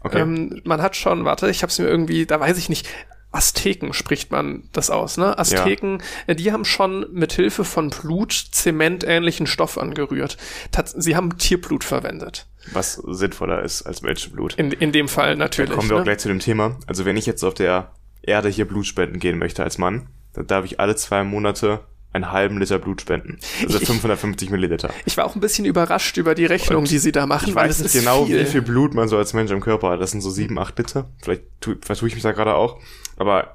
Okay. 0.00 0.20
Ähm, 0.20 0.62
man 0.64 0.80
hat 0.80 0.96
schon, 0.96 1.26
warte, 1.26 1.50
ich 1.50 1.60
habe 1.60 1.70
es 1.70 1.78
mir 1.78 1.86
irgendwie, 1.86 2.24
da 2.24 2.40
weiß 2.40 2.56
ich 2.56 2.70
nicht, 2.70 2.88
Azteken 3.30 3.92
spricht 3.92 4.30
man 4.30 4.64
das 4.72 4.90
aus, 4.90 5.18
ne? 5.18 5.38
Azteken, 5.38 5.98
ja. 5.98 6.32
Äh, 6.32 6.36
die 6.36 6.52
haben 6.52 6.64
schon 6.64 7.06
mit 7.12 7.32
Hilfe 7.32 7.64
von 7.64 7.90
Blut 7.90 8.32
zementähnlichen 8.32 9.46
Stoff 9.46 9.76
angerührt. 9.76 10.38
Tats 10.72 10.92
sie 10.92 11.14
haben 11.14 11.36
Tierblut 11.36 11.84
verwendet. 11.84 12.46
Was 12.72 12.94
sinnvoller 12.94 13.62
ist 13.62 13.82
als 13.82 14.02
Menschenblut. 14.02 14.54
In, 14.54 14.72
in 14.72 14.92
dem 14.92 15.08
Fall 15.08 15.36
natürlich. 15.36 15.70
Da 15.70 15.76
kommen 15.76 15.90
wir 15.90 15.96
ne? 15.96 16.00
auch 16.00 16.04
gleich 16.04 16.18
zu 16.18 16.28
dem 16.28 16.40
Thema. 16.40 16.78
Also 16.86 17.04
wenn 17.04 17.16
ich 17.16 17.26
jetzt 17.26 17.44
auf 17.44 17.54
der 17.54 17.92
Erde 18.22 18.48
hier 18.48 18.66
Blut 18.66 18.86
spenden 18.86 19.18
gehen 19.18 19.38
möchte 19.38 19.62
als 19.62 19.78
Mann, 19.78 20.08
dann 20.32 20.46
darf 20.46 20.64
ich 20.64 20.80
alle 20.80 20.96
zwei 20.96 21.22
Monate 21.22 21.80
einen 22.12 22.32
halben 22.32 22.58
Liter 22.58 22.78
Blut 22.78 23.02
spenden. 23.02 23.38
Also 23.62 23.78
550 23.78 24.50
Milliliter. 24.50 24.90
Ich 25.04 25.16
war 25.16 25.26
auch 25.26 25.34
ein 25.34 25.40
bisschen 25.40 25.66
überrascht 25.66 26.16
über 26.16 26.34
die 26.34 26.46
Rechnung, 26.46 26.80
und 26.80 26.90
die 26.90 26.98
sie 26.98 27.12
da 27.12 27.26
machen. 27.26 27.48
Ich 27.48 27.54
weiß 27.54 27.80
nicht 27.80 27.92
genau, 27.92 28.24
viel. 28.24 28.40
wie 28.40 28.46
viel 28.46 28.62
Blut 28.62 28.94
man 28.94 29.08
so 29.08 29.18
als 29.18 29.34
Mensch 29.34 29.50
im 29.50 29.60
Körper 29.60 29.90
hat. 29.90 30.00
Das 30.00 30.12
sind 30.12 30.22
so 30.22 30.30
sieben, 30.30 30.58
acht 30.58 30.78
Liter. 30.78 31.10
Vielleicht 31.22 31.42
vertue 31.82 32.08
ich 32.08 32.14
mich 32.14 32.22
da 32.22 32.32
gerade 32.32 32.54
auch. 32.54 32.80
Aber 33.18 33.54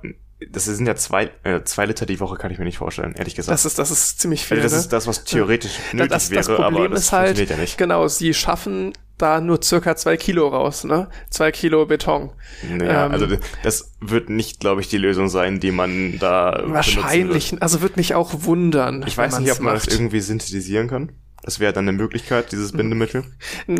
das 0.51 0.65
sind 0.65 0.85
ja 0.85 0.95
zwei, 0.95 1.31
äh, 1.43 1.63
zwei 1.63 1.85
Liter 1.85 2.05
die 2.05 2.19
Woche, 2.19 2.37
kann 2.37 2.51
ich 2.51 2.59
mir 2.59 2.65
nicht 2.65 2.77
vorstellen, 2.77 3.13
ehrlich 3.15 3.35
gesagt. 3.35 3.53
Das 3.53 3.65
ist, 3.65 3.79
das 3.79 3.91
ist 3.91 4.19
ziemlich 4.19 4.45
viel. 4.45 4.57
Also 4.57 4.65
das 4.65 4.73
ne? 4.73 4.79
ist 4.79 4.93
das, 4.93 5.07
was 5.07 5.23
theoretisch 5.23 5.77
ja. 5.91 5.97
nötig 5.97 6.11
das, 6.11 6.29
das 6.29 6.47
wäre, 6.47 6.61
Problem 6.61 6.85
aber 6.85 6.89
das 6.89 7.03
ist 7.03 7.11
halt, 7.11 7.49
ja 7.49 7.57
nicht. 7.57 7.77
Genau, 7.77 8.07
sie 8.07 8.33
schaffen 8.33 8.93
da 9.17 9.39
nur 9.39 9.61
circa 9.61 9.95
zwei 9.95 10.17
Kilo 10.17 10.47
raus, 10.47 10.83
ne? 10.83 11.07
Zwei 11.29 11.51
Kilo 11.51 11.85
Beton. 11.85 12.31
Naja, 12.67 13.05
ähm, 13.05 13.11
also 13.11 13.27
das 13.63 13.93
wird 14.01 14.29
nicht, 14.29 14.59
glaube 14.59 14.81
ich, 14.81 14.89
die 14.89 14.97
Lösung 14.97 15.29
sein, 15.29 15.59
die 15.59 15.71
man 15.71 16.17
da 16.19 16.63
Wahrscheinlich, 16.65 17.61
also 17.61 17.81
wird 17.81 17.95
mich 17.95 18.15
auch 18.15 18.31
wundern. 18.39 19.03
Ich 19.07 19.17
weiß 19.17 19.39
nicht, 19.39 19.51
ob 19.51 19.59
man 19.59 19.75
macht. 19.75 19.87
das 19.87 19.93
irgendwie 19.93 20.19
synthetisieren 20.19 20.87
kann. 20.87 21.11
Das 21.43 21.59
wäre 21.59 21.73
dann 21.73 21.87
eine 21.87 21.97
Möglichkeit, 21.97 22.53
dieses 22.53 22.71
Bindemittel. 22.71 23.25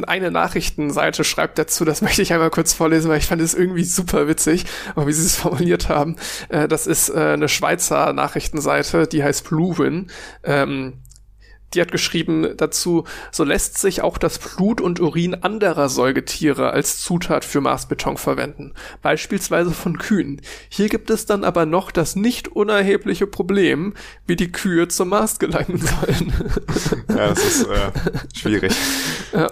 Eine 0.05 0.31
Nachrichtenseite 0.31 1.23
schreibt 1.23 1.57
dazu, 1.57 1.85
das 1.85 2.01
möchte 2.01 2.21
ich 2.21 2.33
einmal 2.33 2.49
kurz 2.49 2.73
vorlesen, 2.73 3.09
weil 3.09 3.19
ich 3.19 3.25
fand 3.25 3.41
es 3.41 3.53
irgendwie 3.53 3.85
super 3.85 4.27
witzig, 4.27 4.65
wie 4.97 5.13
sie 5.13 5.25
es 5.25 5.37
formuliert 5.37 5.87
haben. 5.87 6.17
Äh, 6.49 6.67
das 6.67 6.87
ist 6.87 7.09
äh, 7.09 7.33
eine 7.33 7.47
Schweizer 7.47 8.11
Nachrichtenseite, 8.11 9.07
die 9.07 9.23
heißt 9.23 9.47
Bluewin. 9.47 10.07
Die 11.73 11.81
hat 11.81 11.91
geschrieben 11.91 12.55
dazu, 12.57 13.05
so 13.31 13.43
lässt 13.43 13.77
sich 13.77 14.01
auch 14.01 14.17
das 14.17 14.39
Blut 14.39 14.81
und 14.81 14.99
Urin 14.99 15.35
anderer 15.35 15.89
Säugetiere 15.89 16.71
als 16.71 16.99
Zutat 16.99 17.45
für 17.45 17.61
Maßbeton 17.61 18.17
verwenden, 18.17 18.73
beispielsweise 19.01 19.71
von 19.71 19.97
Kühen. 19.97 20.41
Hier 20.69 20.89
gibt 20.89 21.09
es 21.09 21.25
dann 21.25 21.43
aber 21.43 21.65
noch 21.65 21.91
das 21.91 22.15
nicht 22.15 22.49
unerhebliche 22.49 23.27
Problem, 23.27 23.93
wie 24.27 24.35
die 24.35 24.51
Kühe 24.51 24.87
zum 24.87 25.09
Mast 25.09 25.39
gelangen 25.39 25.77
sollen. 25.77 26.33
Ja, 27.09 27.29
das 27.29 27.43
ist 27.43 27.67
äh, 27.67 27.91
schwierig. 28.33 28.73
Ja. 29.33 29.49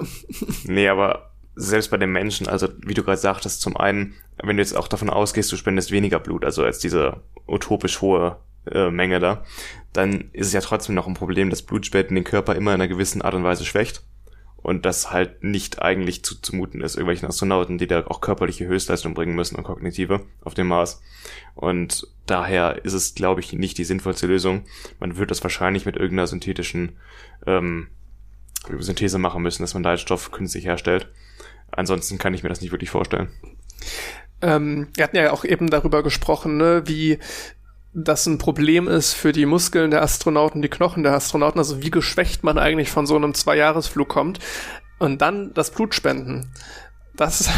Nee, 0.65 0.87
aber 0.87 1.31
selbst 1.55 1.91
bei 1.91 1.97
den 1.97 2.11
Menschen, 2.11 2.47
also 2.47 2.67
wie 2.85 2.93
du 2.93 3.03
gerade 3.03 3.17
sagtest, 3.17 3.61
zum 3.61 3.75
einen, 3.77 4.13
wenn 4.41 4.57
du 4.57 4.63
jetzt 4.63 4.75
auch 4.75 4.87
davon 4.87 5.09
ausgehst, 5.09 5.51
du 5.51 5.57
spendest 5.57 5.91
weniger 5.91 6.19
Blut, 6.19 6.45
also 6.45 6.63
als 6.63 6.79
diese 6.79 7.21
utopisch 7.47 8.01
hohe 8.01 8.37
äh, 8.69 8.89
Menge 8.89 9.19
da, 9.19 9.43
dann 9.93 10.29
ist 10.33 10.47
es 10.47 10.53
ja 10.53 10.61
trotzdem 10.61 10.95
noch 10.95 11.07
ein 11.07 11.13
Problem, 11.13 11.49
dass 11.49 11.61
Blutspenden 11.61 12.15
den 12.15 12.23
Körper 12.23 12.55
immer 12.55 12.71
in 12.71 12.81
einer 12.81 12.87
gewissen 12.87 13.21
Art 13.21 13.33
und 13.33 13.43
Weise 13.43 13.65
schwächt. 13.65 14.03
Und 14.57 14.85
das 14.85 15.11
halt 15.11 15.43
nicht 15.43 15.81
eigentlich 15.81 16.23
zuzumuten 16.23 16.81
ist, 16.81 16.95
irgendwelchen 16.95 17.27
Astronauten, 17.27 17.79
die 17.79 17.87
da 17.87 18.05
auch 18.05 18.21
körperliche 18.21 18.67
Höchstleistung 18.67 19.15
bringen 19.15 19.33
müssen 19.33 19.55
und 19.55 19.63
kognitive 19.63 20.21
auf 20.43 20.53
dem 20.53 20.67
Mars. 20.67 21.01
Und 21.55 22.07
daher 22.27 22.85
ist 22.85 22.93
es, 22.93 23.15
glaube 23.15 23.39
ich, 23.39 23.53
nicht 23.53 23.79
die 23.79 23.83
sinnvollste 23.83 24.27
Lösung. 24.27 24.65
Man 24.99 25.17
wird 25.17 25.31
das 25.31 25.41
wahrscheinlich 25.41 25.87
mit 25.87 25.95
irgendeiner 25.95 26.27
synthetischen 26.27 26.95
ähm, 27.47 27.87
Synthese 28.77 29.17
machen 29.17 29.41
müssen, 29.41 29.63
dass 29.63 29.73
man 29.73 29.81
da 29.81 29.97
Stoff 29.97 30.29
künstlich 30.31 30.65
herstellt. 30.65 31.09
Ansonsten 31.71 32.19
kann 32.19 32.35
ich 32.35 32.43
mir 32.43 32.49
das 32.49 32.61
nicht 32.61 32.71
wirklich 32.71 32.91
vorstellen. 32.91 33.29
Ähm, 34.41 34.89
wir 34.95 35.03
hatten 35.03 35.17
ja 35.17 35.31
auch 35.31 35.43
eben 35.43 35.69
darüber 35.69 36.03
gesprochen, 36.03 36.57
ne, 36.57 36.83
wie 36.85 37.19
das 37.93 38.25
ein 38.25 38.37
Problem 38.37 38.87
ist 38.87 39.13
für 39.13 39.31
die 39.31 39.45
Muskeln 39.45 39.91
der 39.91 40.01
Astronauten, 40.01 40.61
die 40.61 40.69
Knochen 40.69 41.03
der 41.03 41.13
Astronauten, 41.13 41.59
also 41.59 41.81
wie 41.81 41.91
geschwächt 41.91 42.43
man 42.43 42.57
eigentlich 42.57 42.91
von 42.91 43.05
so 43.05 43.15
einem 43.15 43.33
Zweijahresflug 43.33 44.07
kommt. 44.07 44.39
Und 44.99 45.21
dann 45.21 45.53
das 45.53 45.71
Blut 45.71 45.95
spenden. 45.95 46.53
Das. 47.15 47.49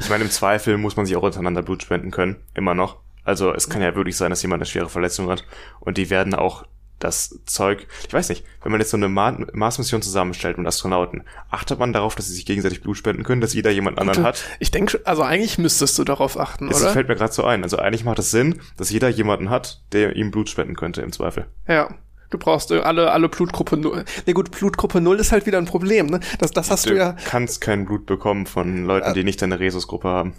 ich 0.00 0.10
meine, 0.10 0.24
im 0.24 0.30
Zweifel 0.30 0.76
muss 0.76 0.96
man 0.96 1.06
sich 1.06 1.16
auch 1.16 1.22
untereinander 1.22 1.62
Blut 1.62 1.82
spenden 1.82 2.10
können. 2.10 2.36
Immer 2.54 2.74
noch. 2.74 2.96
Also 3.24 3.54
es 3.54 3.68
kann 3.68 3.80
ja 3.80 3.94
wirklich 3.94 4.16
sein, 4.16 4.30
dass 4.30 4.42
jemand 4.42 4.60
eine 4.60 4.66
schwere 4.66 4.88
Verletzung 4.88 5.30
hat. 5.30 5.44
Und 5.78 5.98
die 5.98 6.10
werden 6.10 6.34
auch 6.34 6.64
das 7.00 7.40
Zeug, 7.46 7.86
ich 8.06 8.12
weiß 8.12 8.28
nicht, 8.28 8.44
wenn 8.62 8.70
man 8.70 8.80
jetzt 8.80 8.90
so 8.90 8.96
eine 8.96 9.08
Mars-Mission 9.08 10.02
zusammenstellt 10.02 10.58
mit 10.58 10.66
Astronauten, 10.66 11.24
achtet 11.50 11.78
man 11.78 11.92
darauf, 11.92 12.14
dass 12.14 12.28
sie 12.28 12.34
sich 12.34 12.46
gegenseitig 12.46 12.82
Blut 12.82 12.96
spenden 12.96 13.24
können, 13.24 13.40
dass 13.40 13.54
jeder 13.54 13.70
jemand 13.70 13.98
anderen 13.98 14.22
hat? 14.22 14.44
Ich 14.60 14.70
denke, 14.70 15.00
also 15.04 15.22
eigentlich 15.22 15.58
müsstest 15.58 15.98
du 15.98 16.04
darauf 16.04 16.38
achten, 16.38 16.68
das 16.68 16.76
oder? 16.76 16.84
Das 16.84 16.92
fällt 16.92 17.08
mir 17.08 17.16
gerade 17.16 17.32
so 17.32 17.44
ein. 17.44 17.62
Also 17.62 17.78
eigentlich 17.78 18.04
macht 18.04 18.18
es 18.18 18.30
Sinn, 18.30 18.60
dass 18.76 18.90
jeder 18.90 19.08
jemanden 19.08 19.50
hat, 19.50 19.82
der 19.92 20.14
ihm 20.14 20.30
Blut 20.30 20.48
spenden 20.48 20.76
könnte, 20.76 21.02
im 21.02 21.12
Zweifel. 21.12 21.46
Ja. 21.66 21.88
Du 22.30 22.38
brauchst 22.38 22.70
alle, 22.70 23.10
alle 23.10 23.28
Blutgruppe 23.28 23.76
0. 23.76 24.04
Ne 24.26 24.32
gut, 24.34 24.52
Blutgruppe 24.52 25.00
0 25.00 25.18
ist 25.18 25.32
halt 25.32 25.46
wieder 25.46 25.58
ein 25.58 25.64
Problem, 25.64 26.06
ne? 26.06 26.20
Das, 26.38 26.52
das 26.52 26.70
hast 26.70 26.86
du, 26.86 26.90
du 26.90 26.96
ja. 26.96 27.12
Du 27.12 27.22
kannst 27.26 27.60
kein 27.60 27.86
Blut 27.86 28.06
bekommen 28.06 28.46
von 28.46 28.84
Leuten, 28.84 29.14
die 29.14 29.24
nicht 29.24 29.42
deine 29.42 29.58
Rhesusgruppe 29.58 30.08
haben. 30.08 30.34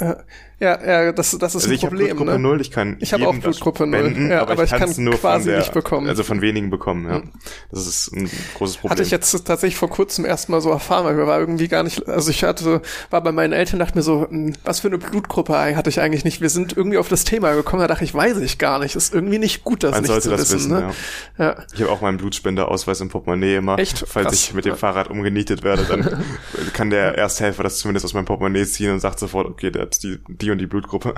Ja, 0.62 0.80
ja, 0.86 1.12
das, 1.12 1.32
das 1.32 1.56
ist 1.56 1.64
also 1.64 1.70
ein 1.70 1.74
ich 1.74 1.82
Problem. 1.82 2.06
Ich 2.06 2.12
habe 2.12 2.18
Blutgruppe 2.18 2.40
ne? 2.40 2.50
0, 2.50 2.62
ich 2.62 2.72
kann 2.72 2.98
Ich 3.00 3.14
habe 3.14 3.28
auch 3.28 3.36
Blutgruppe 3.36 3.88
0, 3.88 4.30
ja, 4.30 4.42
aber, 4.42 4.52
aber 4.52 4.64
ich, 4.64 4.70
kann 4.70 4.94
nur 4.98 5.16
quasi 5.16 5.50
der, 5.50 5.58
nicht 5.58 5.74
bekommen. 5.74 6.08
Also 6.08 6.24
von 6.24 6.42
wenigen 6.42 6.70
bekommen, 6.70 7.10
ja. 7.10 7.16
Hm. 7.16 7.32
Das 7.72 7.88
ist 7.88 8.14
ein 8.14 8.30
großes 8.58 8.78
Problem. 8.78 8.92
Hatte 8.92 9.02
ich 9.02 9.10
jetzt 9.10 9.32
tatsächlich 9.32 9.76
vor 9.76 9.90
kurzem 9.90 10.24
erstmal 10.24 10.62
so 10.62 10.70
erfahren, 10.70 11.06
weil 11.06 11.16
mir 11.16 11.26
war 11.26 11.40
irgendwie 11.40 11.68
gar 11.68 11.82
nicht, 11.82 12.08
also 12.08 12.30
ich 12.30 12.44
hatte, 12.44 12.84
war 13.10 13.22
bei 13.22 13.32
meinen 13.32 13.54
Eltern, 13.54 13.80
dachte 13.80 13.98
mir 13.98 14.04
so, 14.04 14.28
hm, 14.30 14.54
was 14.64 14.82
für 14.82 14.88
eine 14.88 15.00
Blutgruppe 15.00 15.58
hatte 15.76 15.90
ich 15.90 16.00
eigentlich 16.00 16.26
nicht. 16.26 16.42
Wir 16.42 16.50
sind 16.50 16.78
irgendwie 16.78 17.00
auf 17.00 17.10
das 17.10 17.24
Thema 17.24 17.54
gekommen, 17.56 17.82
da 17.82 17.88
dachte 17.88 18.04
ich, 18.04 18.14
weiß 18.14 18.38
ich 18.38 18.60
gar 18.60 18.78
nicht. 18.78 18.96
Ist 18.96 19.16
irgendwie 19.16 19.40
nicht 19.40 19.64
gut, 19.64 19.82
das 19.82 19.94
Man 19.94 20.04
nicht 20.04 20.22
zu 20.22 20.30
das 20.30 20.42
wissen. 20.42 20.56
wissen 20.56 20.72
ne? 20.74 20.94
ja. 21.40 21.56
ja. 21.74 21.81
Ich 21.82 21.88
habe 21.88 21.98
auch 21.98 22.02
meinen 22.02 22.18
Blutspender 22.18 22.70
Ausweis 22.70 23.02
im 23.02 23.10
Portemonnaie 23.10 23.56
immer. 23.56 23.80
Echt? 23.80 24.06
Falls 24.08 24.28
Krass. 24.28 24.34
ich 24.36 24.54
mit 24.54 24.66
dem 24.66 24.76
Fahrrad 24.76 25.10
umgenietet 25.10 25.64
werde, 25.64 25.84
dann 25.86 26.24
kann 26.74 26.92
der 26.92 27.18
Ersthelfer 27.18 27.64
das 27.64 27.80
zumindest 27.80 28.06
aus 28.06 28.14
meinem 28.14 28.26
Portemonnaie 28.26 28.66
ziehen 28.66 28.92
und 28.92 29.00
sagt 29.00 29.18
sofort, 29.18 29.48
okay, 29.48 29.72
der 29.72 29.82
hat 29.82 30.04
die, 30.04 30.20
die 30.28 30.52
und 30.52 30.60
die 30.60 30.68
Blutgruppe. 30.68 31.16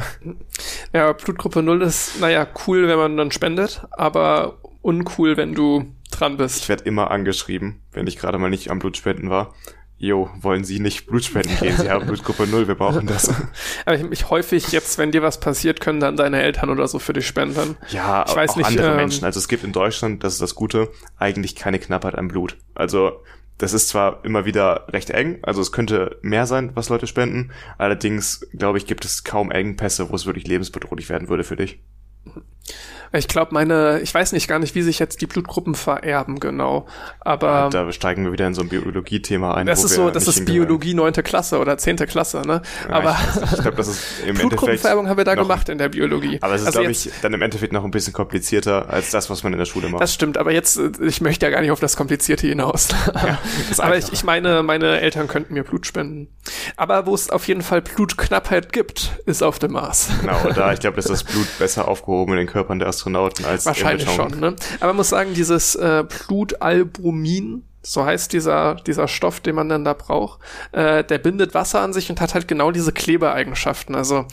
Ja, 0.94 1.12
Blutgruppe 1.12 1.62
0 1.62 1.82
ist, 1.82 2.22
naja, 2.22 2.48
cool, 2.66 2.88
wenn 2.88 2.98
man 2.98 3.18
dann 3.18 3.32
spendet, 3.32 3.86
aber 3.92 4.58
uncool, 4.82 5.36
wenn 5.36 5.54
du 5.54 5.86
dran 6.12 6.38
bist. 6.38 6.62
Ich 6.62 6.70
werde 6.70 6.86
immer 6.86 7.12
angeschrieben, 7.12 7.82
wenn 7.92 8.08
ich 8.08 8.18
gerade 8.18 8.38
mal 8.38 8.50
nicht 8.50 8.72
am 8.72 8.80
Blutspenden 8.80 9.30
war 9.30 9.54
jo, 10.04 10.30
wollen 10.36 10.66
Sie 10.66 10.80
nicht 10.80 11.08
Blutspenden 11.08 11.58
gehen? 11.60 11.78
Sie 11.78 11.90
haben 11.90 12.06
Blutgruppe 12.06 12.46
0, 12.46 12.68
wir 12.68 12.76
brauchen 12.76 13.08
das. 13.08 13.30
Aber 13.86 13.96
ich, 13.96 14.04
ich 14.12 14.30
häufig 14.30 14.74
jetzt, 14.74 14.98
wenn 14.98 15.14
dir 15.14 15.22
was 15.22 15.40
passiert, 15.40 15.80
können 15.80 16.02
dann 16.02 16.18
deine 16.18 16.42
Eltern 16.42 16.70
oder 16.70 16.90
so 16.90 17.00
für 17.00 17.14
dich 17.14 17.26
spenden. 17.26 17.78
Ja, 17.90 18.26
ich 18.28 18.36
weiß 18.36 18.52
auch 18.52 18.56
nicht, 18.58 18.66
andere 18.68 18.92
ähm, 18.92 18.96
Menschen. 18.98 19.24
Also 19.24 19.40
es 19.40 19.48
gibt 19.48 19.64
in 19.64 19.72
Deutschland, 19.72 20.22
das 20.26 20.34
ist 20.34 20.42
das 20.42 20.56
Gute, 20.56 20.92
eigentlich 21.18 21.56
keine 21.56 21.80
Knappheit 21.80 22.16
an 22.16 22.28
Blut. 22.28 22.58
Also 22.76 23.24
das 23.58 23.72
ist 23.72 23.88
zwar 23.88 24.26
immer 24.26 24.44
wieder 24.44 24.88
recht 24.90 25.10
eng, 25.10 25.40
also 25.42 25.62
es 25.62 25.72
könnte 25.72 26.18
mehr 26.22 26.48
sein, 26.48 26.72
was 26.74 26.90
Leute 26.90 27.08
spenden. 27.08 27.52
Allerdings, 27.78 28.46
glaube 28.52 28.80
ich, 28.80 28.88
gibt 28.88 29.06
es 29.06 29.24
kaum 29.24 29.52
Engpässe, 29.52 30.10
wo 30.10 30.16
es 30.16 30.26
wirklich 30.26 30.48
lebensbedrohlich 30.48 31.08
werden 31.08 31.30
würde 31.30 31.46
für 31.46 31.56
dich. 31.56 31.80
Ich 33.16 33.28
glaube, 33.28 33.54
meine, 33.54 34.00
ich 34.02 34.12
weiß 34.12 34.32
nicht 34.32 34.48
gar 34.48 34.58
nicht, 34.58 34.74
wie 34.74 34.82
sich 34.82 34.98
jetzt 34.98 35.22
die 35.22 35.28
Blutgruppen 35.28 35.76
vererben, 35.76 36.40
genau. 36.40 36.88
Aber 37.20 37.48
ja, 37.48 37.70
da 37.70 37.92
steigen 37.92 38.26
wir 38.26 38.32
wieder 38.32 38.48
in 38.48 38.56
so 38.56 38.64
ein 38.64 38.70
Biologie-Thema 38.70 39.56
ein. 39.56 39.68
Das 39.68 39.84
ist 39.84 39.94
so, 39.94 40.10
das 40.10 40.28
ist 40.28 40.46
Biologie 40.46 40.96
neunte 40.96 41.22
Klasse 41.22 41.60
oder 41.60 41.78
zehnte 41.78 42.08
Klasse, 42.08 42.42
ne? 42.42 42.64
Ja, 42.90 42.96
aber 42.96 43.16
ich, 43.36 43.54
ich 43.54 43.62
glaube, 43.62 43.78
das 43.78 43.88
ist 43.88 44.04
im 44.26 44.36
Blutgruppenvererbung 44.36 45.08
haben 45.08 45.18
wir 45.18 45.26
da 45.26 45.36
gemacht 45.36 45.70
in 45.70 45.78
der 45.78 45.90
Biologie. 45.90 46.40
Aber 46.42 46.56
es 46.56 46.62
ist, 46.62 46.68
also 46.68 46.80
glaube 46.80 46.92
ich, 46.92 47.12
dann 47.22 47.34
im 47.36 47.42
Endeffekt 47.44 47.72
noch 47.72 47.84
ein 47.84 47.92
bisschen 47.92 48.14
komplizierter 48.14 48.90
als 48.90 49.12
das, 49.12 49.30
was 49.30 49.44
man 49.44 49.54
in 49.54 49.60
der 49.60 49.66
Schule 49.66 49.90
macht. 49.90 50.02
Das 50.02 50.12
stimmt, 50.12 50.40
aber 50.40 50.52
jetzt, 50.52 50.80
ich 51.00 51.22
möchte 51.22 51.46
ja 51.46 51.52
gar 51.52 51.62
nicht 51.62 51.72
auf 51.72 51.80
das 51.80 51.96
Komplizierte 51.96 52.48
hinaus. 52.48 52.88
Ja, 53.14 53.38
aber 53.78 53.96
ich, 53.96 54.12
ich 54.12 54.24
meine, 54.24 54.64
meine 54.64 55.00
Eltern 55.02 55.28
könnten 55.28 55.54
mir 55.54 55.64
Blut 55.64 55.86
spenden. 55.86 56.30
Aber 56.78 57.06
wo 57.06 57.14
es 57.14 57.30
auf 57.30 57.48
jeden 57.48 57.62
Fall 57.62 57.84
Blutknappheit 57.84 58.74
gibt, 58.74 59.20
ist 59.28 59.44
auf 59.44 59.60
dem 59.60 59.74
Mars. 59.74 60.10
Genau, 60.22 60.50
da 60.56 60.74
ich 60.74 60.80
glaube, 60.80 60.96
dass 60.96 61.06
das 61.06 61.24
Blut 61.24 61.48
besser 61.60 61.88
aufgehoben 61.88 62.34
in 62.34 62.40
den 62.40 62.48
Körpern 62.48 62.80
der 62.80 62.88
Astronauten 62.88 63.03
als 63.46 63.66
Wahrscheinlich 63.66 64.10
schon, 64.10 64.40
ne? 64.40 64.56
Aber 64.80 64.88
man 64.88 64.98
muss 64.98 65.10
sagen, 65.10 65.34
dieses 65.34 65.76
äh, 65.76 66.04
Blutalbumin, 66.08 67.64
so 67.82 68.06
heißt 68.06 68.32
dieser, 68.32 68.76
dieser 68.76 69.08
Stoff, 69.08 69.40
den 69.40 69.56
man 69.56 69.70
dann 69.70 69.84
da 69.84 69.94
braucht, 69.94 70.40
äh, 70.72 71.04
der 71.04 71.18
bindet 71.18 71.54
Wasser 71.54 71.82
an 71.82 71.94
sich 71.94 72.10
und 72.10 72.22
hat 72.22 72.34
halt 72.34 72.48
genau 72.48 72.72
diese 72.72 72.94
Klebeeigenschaften. 72.94 73.96
Also 73.96 74.26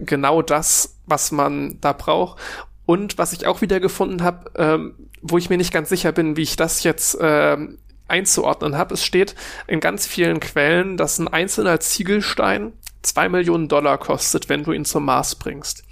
genau 0.00 0.42
das, 0.42 0.96
was 1.06 1.30
man 1.30 1.78
da 1.80 1.92
braucht. 1.92 2.40
Und 2.86 3.18
was 3.18 3.32
ich 3.32 3.46
auch 3.46 3.60
wieder 3.60 3.80
gefunden 3.80 4.22
habe, 4.22 4.50
ähm, 4.56 4.94
wo 5.22 5.38
ich 5.38 5.48
mir 5.48 5.56
nicht 5.56 5.72
ganz 5.72 5.88
sicher 5.88 6.12
bin, 6.12 6.36
wie 6.36 6.42
ich 6.42 6.56
das 6.56 6.82
jetzt 6.82 7.16
ähm, 7.20 7.78
einzuordnen 8.08 8.76
habe, 8.76 8.94
es 8.94 9.04
steht 9.04 9.34
in 9.66 9.80
ganz 9.80 10.06
vielen 10.06 10.40
Quellen, 10.40 10.96
dass 10.96 11.18
ein 11.18 11.28
einzelner 11.28 11.80
Ziegelstein 11.80 12.72
zwei 13.06 13.28
Millionen 13.28 13.68
Dollar 13.68 13.98
kostet, 13.98 14.48
wenn 14.48 14.64
du 14.64 14.72
ihn 14.72 14.84
zum 14.84 15.04
Mars 15.04 15.34
bringst. 15.34 15.84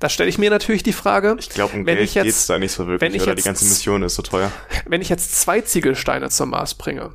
Da 0.00 0.08
stelle 0.08 0.28
ich 0.28 0.38
mir 0.38 0.50
natürlich 0.50 0.82
die 0.82 0.92
Frage, 0.92 1.36
Ich 1.38 1.48
glaube, 1.48 1.74
um 1.76 1.86
wenn 1.86 1.96
Geld 1.96 2.08
ich 2.08 2.14
jetzt, 2.14 2.24
geht's 2.24 2.46
da 2.46 2.58
nicht 2.58 2.72
so 2.72 2.86
wirklich, 2.86 3.00
wenn 3.00 3.14
ich 3.16 3.22
oder? 3.22 3.32
jetzt- 3.32 3.44
Die 3.44 3.48
ganze 3.48 3.64
Mission 3.64 4.02
ist 4.02 4.14
so 4.16 4.22
teuer. 4.22 4.50
wenn 4.86 5.00
ich 5.00 5.08
jetzt 5.08 5.40
zwei 5.40 5.60
Ziegelsteine 5.60 6.28
zum 6.30 6.50
Mars 6.50 6.74
bringe, 6.74 7.12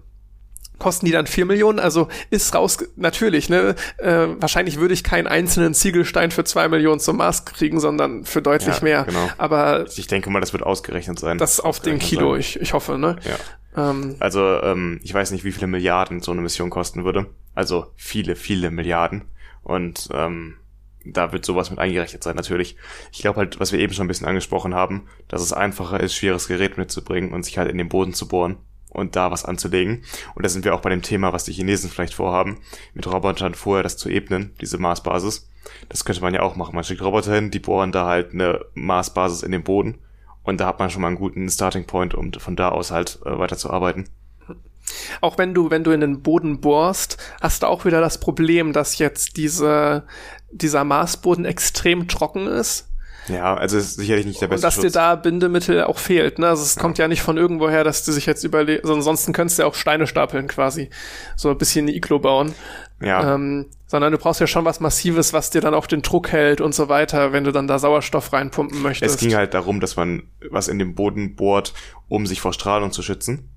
kosten 0.79 1.05
die 1.05 1.11
dann 1.11 1.27
vier 1.27 1.45
Millionen? 1.45 1.79
Also 1.79 2.07
ist 2.31 2.55
raus, 2.55 2.79
natürlich, 2.95 3.49
ne? 3.49 3.75
Äh, 3.99 4.27
wahrscheinlich 4.39 4.79
würde 4.79 4.95
ich 4.95 5.03
keinen 5.03 5.27
einzelnen 5.27 5.73
Ziegelstein 5.75 6.31
für 6.31 6.43
zwei 6.43 6.67
Millionen 6.69 6.99
zum 6.99 7.17
Mars 7.17 7.45
kriegen, 7.45 7.79
sondern 7.79 8.25
für 8.25 8.41
deutlich 8.41 8.77
Ja, 8.77 8.83
mehr. 8.83 9.03
genau. 9.03 9.29
Aber 9.37 9.85
Ich 9.95 10.07
denke 10.07 10.31
mal, 10.31 10.39
das 10.39 10.53
wird 10.53 10.63
ausgerechnet 10.63 11.19
sein. 11.19 11.37
das 11.37 11.59
auf 11.59 11.79
den 11.79 11.99
Kilo, 11.99 12.31
sein. 12.31 12.39
ich, 12.39 12.59
ich 12.59 12.73
hoffe, 12.73 12.97
ne? 12.97 13.17
Ja. 13.75 13.91
Ähm, 13.91 14.15
Also, 14.19 14.41
ähm, 14.63 14.99
ich 15.03 15.13
weiß 15.13 15.29
nicht, 15.31 15.43
wie 15.43 15.51
viele 15.51 15.67
Milliarden 15.67 16.19
so 16.21 16.31
eine 16.31 16.41
Mission 16.41 16.69
kosten 16.71 17.05
würde. 17.05 17.27
Also 17.53 17.87
viele, 17.95 18.35
viele 18.35 18.71
Milliarden. 18.71 19.25
Und 19.63 20.09
ähm, 20.13 20.57
da 21.05 21.31
wird 21.31 21.45
sowas 21.45 21.69
mit 21.69 21.79
eingerechnet 21.79 22.23
sein, 22.23 22.35
natürlich. 22.35 22.75
Ich 23.11 23.21
glaube 23.21 23.37
halt, 23.37 23.59
was 23.59 23.71
wir 23.71 23.79
eben 23.79 23.93
schon 23.93 24.05
ein 24.05 24.07
bisschen 24.07 24.27
angesprochen 24.27 24.75
haben, 24.75 25.07
dass 25.27 25.41
es 25.41 25.53
einfacher 25.53 25.99
ist, 25.99 26.15
schweres 26.15 26.47
Gerät 26.47 26.77
mitzubringen 26.77 27.33
und 27.33 27.43
sich 27.43 27.57
halt 27.57 27.69
in 27.69 27.77
den 27.77 27.89
Boden 27.89 28.13
zu 28.13 28.27
bohren 28.27 28.57
und 28.89 29.15
da 29.15 29.31
was 29.31 29.45
anzulegen. 29.45 30.03
Und 30.35 30.45
da 30.45 30.49
sind 30.49 30.65
wir 30.65 30.75
auch 30.75 30.81
bei 30.81 30.89
dem 30.89 31.01
Thema, 31.01 31.33
was 31.33 31.45
die 31.45 31.53
Chinesen 31.53 31.89
vielleicht 31.89 32.13
vorhaben, 32.13 32.59
mit 32.93 33.11
Robotern 33.11 33.55
vorher 33.55 33.83
das 33.83 33.97
zu 33.97 34.09
ebnen, 34.09 34.53
diese 34.61 34.77
Marsbasis. 34.77 35.49
Das 35.89 36.05
könnte 36.05 36.21
man 36.21 36.33
ja 36.33 36.41
auch 36.41 36.55
machen. 36.55 36.75
Man 36.75 36.83
schickt 36.83 37.01
Roboter 37.01 37.33
hin, 37.33 37.51
die 37.51 37.59
bohren 37.59 37.91
da 37.91 38.05
halt 38.05 38.33
eine 38.33 38.65
Marsbasis 38.73 39.43
in 39.43 39.51
den 39.51 39.63
Boden. 39.63 39.99
Und 40.43 40.59
da 40.59 40.67
hat 40.67 40.79
man 40.79 40.89
schon 40.89 41.01
mal 41.01 41.09
einen 41.09 41.17
guten 41.17 41.49
Starting 41.49 41.85
Point, 41.85 42.15
um 42.15 42.33
von 42.33 42.55
da 42.55 42.69
aus 42.69 42.91
halt 42.91 43.19
äh, 43.25 43.37
weiterzuarbeiten. 43.37 44.09
Auch 45.21 45.37
wenn 45.37 45.53
du, 45.53 45.69
wenn 45.69 45.83
du 45.83 45.91
in 45.91 46.01
den 46.01 46.21
Boden 46.21 46.61
bohrst, 46.61 47.17
hast 47.41 47.63
du 47.63 47.67
auch 47.67 47.85
wieder 47.85 48.01
das 48.01 48.19
Problem, 48.19 48.73
dass 48.73 48.97
jetzt 48.97 49.37
diese, 49.37 50.03
dieser 50.51 50.83
Marsboden 50.83 51.45
extrem 51.45 52.07
trocken 52.07 52.47
ist 52.47 52.87
Ja, 53.27 53.55
also 53.55 53.77
es 53.77 53.89
ist 53.89 53.95
sicherlich 53.95 54.25
nicht 54.25 54.41
der 54.41 54.47
und 54.47 54.51
beste 54.51 54.67
dass 54.67 54.75
dir 54.75 54.81
Schutz. 54.83 54.93
da 54.93 55.15
Bindemittel 55.15 55.83
auch 55.83 55.97
fehlt. 55.97 56.39
Ne? 56.39 56.47
Also 56.47 56.63
es 56.63 56.75
kommt 56.75 56.97
ja 56.97 57.07
nicht 57.07 57.21
von 57.21 57.37
irgendwoher, 57.37 57.83
dass 57.83 58.03
du 58.03 58.11
sich 58.11 58.25
jetzt 58.25 58.43
überlegst, 58.43 58.89
ansonsten 58.89 59.33
könntest 59.33 59.59
du 59.59 59.63
ja 59.63 59.67
auch 59.69 59.75
Steine 59.75 60.07
stapeln 60.07 60.47
quasi, 60.47 60.89
so 61.35 61.49
ein 61.49 61.57
bisschen 61.57 61.85
ein 61.85 61.93
Iglo 61.93 62.19
bauen. 62.19 62.53
ja, 63.01 63.35
Ähm, 63.35 63.67
sondern 63.87 64.11
du 64.11 64.17
brauchst 64.17 64.39
ja 64.39 64.47
schon 64.47 64.65
was 64.65 64.79
Massives, 64.79 65.33
was 65.33 65.49
dir 65.49 65.61
dann 65.61 65.73
auch 65.73 65.85
den 65.85 66.01
Druck 66.01 66.31
hält 66.31 66.61
und 66.61 66.73
so 66.73 66.87
weiter, 66.87 67.33
wenn 67.33 67.43
du 67.43 67.51
dann 67.51 67.67
da 67.67 67.77
Sauerstoff 67.77 68.31
reinpumpen 68.31 68.81
möchtest. 68.81 69.15
es 69.15 69.19
ging 69.19 69.35
halt 69.35 69.53
darum, 69.53 69.79
dass 69.79 69.97
man 69.97 70.23
was 70.49 70.67
in 70.67 70.79
den 70.79 70.95
Boden 70.95 71.35
bohrt, 71.35 71.73
um 72.07 72.25
sich 72.25 72.41
vor 72.41 72.53
Strahlung 72.53 72.91
zu 72.91 73.01
schützen. 73.01 73.49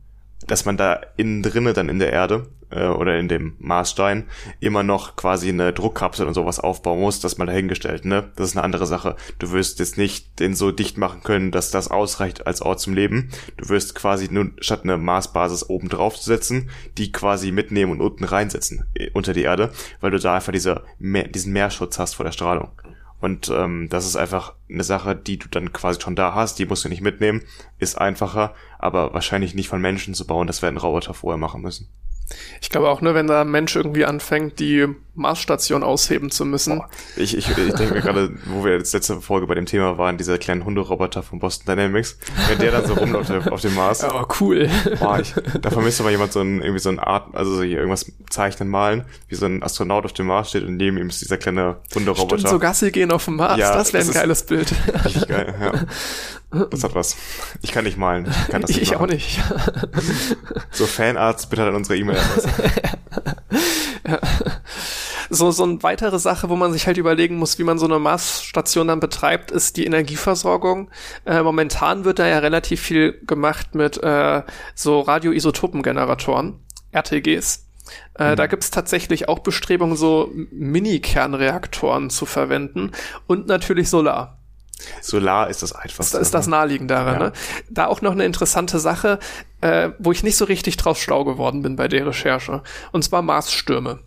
Dass 0.46 0.64
man 0.64 0.76
da 0.76 1.00
innen 1.16 1.42
drinne 1.42 1.72
dann 1.72 1.88
in 1.88 1.98
der 1.98 2.12
Erde 2.12 2.48
äh, 2.70 2.86
oder 2.86 3.18
in 3.18 3.28
dem 3.28 3.54
Marsstein 3.58 4.24
immer 4.60 4.82
noch 4.82 5.16
quasi 5.16 5.48
eine 5.48 5.72
Druckkapsel 5.72 6.26
und 6.26 6.34
sowas 6.34 6.60
aufbauen 6.60 7.00
muss, 7.00 7.20
das 7.20 7.38
mal 7.38 7.46
dahingestellt, 7.46 8.04
ne? 8.04 8.30
Das 8.36 8.50
ist 8.50 8.56
eine 8.56 8.64
andere 8.64 8.86
Sache. 8.86 9.16
Du 9.38 9.52
wirst 9.52 9.78
jetzt 9.78 9.96
nicht 9.98 10.40
den 10.40 10.54
so 10.54 10.70
dicht 10.70 10.98
machen 10.98 11.22
können, 11.22 11.50
dass 11.50 11.70
das 11.70 11.90
ausreicht 11.90 12.46
als 12.46 12.62
Ort 12.62 12.80
zum 12.80 12.94
Leben. 12.94 13.30
Du 13.56 13.68
wirst 13.68 13.94
quasi 13.94 14.28
nur 14.30 14.50
statt 14.58 14.80
eine 14.82 14.98
Marsbasis 14.98 15.68
oben 15.68 15.88
drauf 15.88 16.16
zu 16.16 16.24
setzen, 16.24 16.70
die 16.98 17.12
quasi 17.12 17.52
mitnehmen 17.52 17.92
und 17.92 18.00
unten 18.00 18.24
reinsetzen 18.24 18.86
äh, 18.94 19.10
unter 19.12 19.32
die 19.32 19.42
Erde, 19.42 19.72
weil 20.00 20.10
du 20.10 20.18
da 20.18 20.34
einfach 20.34 20.52
diese, 20.52 20.82
mehr, 20.98 21.28
diesen 21.28 21.52
Mehrschutz 21.52 21.98
hast 21.98 22.14
vor 22.14 22.24
der 22.24 22.32
Strahlung. 22.32 22.70
Und 23.24 23.48
ähm, 23.48 23.88
das 23.88 24.04
ist 24.04 24.16
einfach 24.16 24.52
eine 24.68 24.84
Sache, 24.84 25.16
die 25.16 25.38
du 25.38 25.48
dann 25.48 25.72
quasi 25.72 25.98
schon 25.98 26.14
da 26.14 26.34
hast, 26.34 26.58
die 26.58 26.66
musst 26.66 26.84
du 26.84 26.90
nicht 26.90 27.00
mitnehmen, 27.00 27.40
ist 27.78 27.96
einfacher, 27.98 28.54
aber 28.78 29.14
wahrscheinlich 29.14 29.54
nicht 29.54 29.70
von 29.70 29.80
Menschen 29.80 30.12
zu 30.12 30.26
bauen, 30.26 30.46
das 30.46 30.60
werden 30.60 30.76
Roboter 30.76 31.14
vorher 31.14 31.38
machen 31.38 31.62
müssen. 31.62 31.88
Ich 32.60 32.70
glaube 32.70 32.88
auch, 32.88 33.00
ne, 33.00 33.14
wenn 33.14 33.26
da 33.26 33.42
ein 33.42 33.50
Mensch 33.50 33.76
irgendwie 33.76 34.04
anfängt, 34.04 34.58
die 34.58 34.86
Marsstation 35.14 35.84
ausheben 35.84 36.30
zu 36.30 36.44
müssen. 36.44 36.82
Ich, 37.16 37.36
ich, 37.36 37.48
ich 37.48 37.74
denke 37.74 37.94
mir 37.94 38.00
gerade, 38.00 38.30
wo 38.46 38.64
wir 38.64 38.72
jetzt 38.72 38.92
letzte 38.92 39.20
Folge 39.20 39.46
bei 39.46 39.54
dem 39.54 39.66
Thema 39.66 39.96
waren, 39.96 40.18
dieser 40.18 40.38
kleinen 40.38 40.64
Hunderoboter 40.64 41.22
von 41.22 41.38
Boston 41.38 41.66
Dynamics, 41.66 42.18
wenn 42.48 42.58
der 42.58 42.72
dann 42.72 42.86
so 42.86 42.94
rumläuft 42.94 43.30
auf, 43.50 43.60
dem 43.60 43.74
Mars, 43.74 44.02
Aber 44.02 44.26
cool. 44.40 44.68
boah, 44.98 45.20
ich, 45.20 45.32
da 45.60 45.70
vermisst 45.70 46.00
aber 46.00 46.10
jemand 46.10 46.32
so 46.32 46.40
ein, 46.40 46.60
irgendwie 46.60 46.80
so 46.80 46.88
eine 46.88 47.06
Art, 47.06 47.34
also 47.34 47.54
so 47.54 47.62
hier 47.62 47.78
irgendwas 47.78 48.10
zeichnen, 48.28 48.68
malen, 48.68 49.04
wie 49.28 49.36
so 49.36 49.46
ein 49.46 49.62
Astronaut 49.62 50.04
auf 50.04 50.12
dem 50.12 50.26
Mars 50.26 50.48
steht 50.48 50.64
und 50.64 50.76
neben 50.76 50.98
ihm 50.98 51.08
ist 51.08 51.20
dieser 51.20 51.36
kleine 51.36 51.76
Hunderoboter. 51.94 52.38
Stimmt, 52.38 52.50
so 52.50 52.58
Gassi 52.58 52.90
gehen 52.90 53.12
auf 53.12 53.24
dem 53.24 53.36
Mars, 53.36 53.58
Ja, 53.58 53.76
das 53.76 53.92
wäre 53.92 54.04
ein 54.04 54.12
geiles 54.12 54.44
Bild. 54.46 54.72
Richtig 55.04 55.28
geil, 55.28 55.54
ja. 55.60 55.72
Das 56.70 56.84
hat 56.84 56.94
was. 56.94 57.16
Ich 57.62 57.72
kann 57.72 57.84
nicht 57.84 57.96
malen. 57.96 58.26
Ich 58.26 58.48
kann 58.48 58.62
das 58.62 58.70
Ich, 58.70 58.80
nicht 58.80 58.92
ich 58.92 58.96
auch 58.96 59.06
nicht. 59.06 59.40
So 60.70 60.86
Fanarts, 60.86 61.48
bitte 61.48 61.64
an 61.64 61.74
unsere 61.74 61.96
E-Mail-Adresse. 61.98 62.48
So, 65.30 65.50
so 65.50 65.64
eine 65.64 65.82
weitere 65.82 66.18
Sache, 66.18 66.48
wo 66.48 66.56
man 66.56 66.72
sich 66.72 66.86
halt 66.86 66.96
überlegen 66.98 67.36
muss, 67.36 67.58
wie 67.58 67.64
man 67.64 67.78
so 67.78 67.86
eine 67.86 67.98
Marsstation 67.98 68.88
dann 68.88 69.00
betreibt, 69.00 69.50
ist 69.50 69.76
die 69.76 69.86
Energieversorgung. 69.86 70.90
Äh, 71.24 71.42
momentan 71.42 72.04
wird 72.04 72.18
da 72.18 72.28
ja 72.28 72.38
relativ 72.38 72.80
viel 72.82 73.18
gemacht 73.26 73.74
mit 73.74 74.00
äh, 74.02 74.42
so 74.74 75.00
Radioisotopengeneratoren, 75.00 76.60
RTGs. 76.92 77.66
Äh, 78.14 78.36
Da 78.36 78.46
gibt's 78.46 78.70
tatsächlich 78.70 79.28
auch 79.28 79.40
Bestrebungen, 79.40 79.96
so 79.96 80.30
Mini-Kernreaktoren 80.52 82.10
zu 82.10 82.26
verwenden 82.26 82.92
und 83.26 83.46
natürlich 83.46 83.88
Solar. 83.90 84.38
Solar 85.00 85.48
ist 85.48 85.62
das 85.62 85.72
einfachste. 85.72 86.18
Das 86.18 86.26
ist 86.26 86.34
das 86.34 86.46
Naheliegendere. 86.46 87.12
Ja. 87.12 87.18
Ne? 87.18 87.32
Da 87.70 87.86
auch 87.86 88.02
noch 88.02 88.12
eine 88.12 88.24
interessante 88.24 88.78
Sache, 88.78 89.18
äh, 89.60 89.90
wo 89.98 90.12
ich 90.12 90.22
nicht 90.22 90.36
so 90.36 90.44
richtig 90.44 90.76
drauf 90.76 91.00
schlau 91.00 91.24
geworden 91.24 91.62
bin 91.62 91.76
bei 91.76 91.88
der 91.88 92.06
Recherche. 92.06 92.62
Und 92.92 93.04
zwar 93.04 93.22
Marsstürme. 93.22 94.00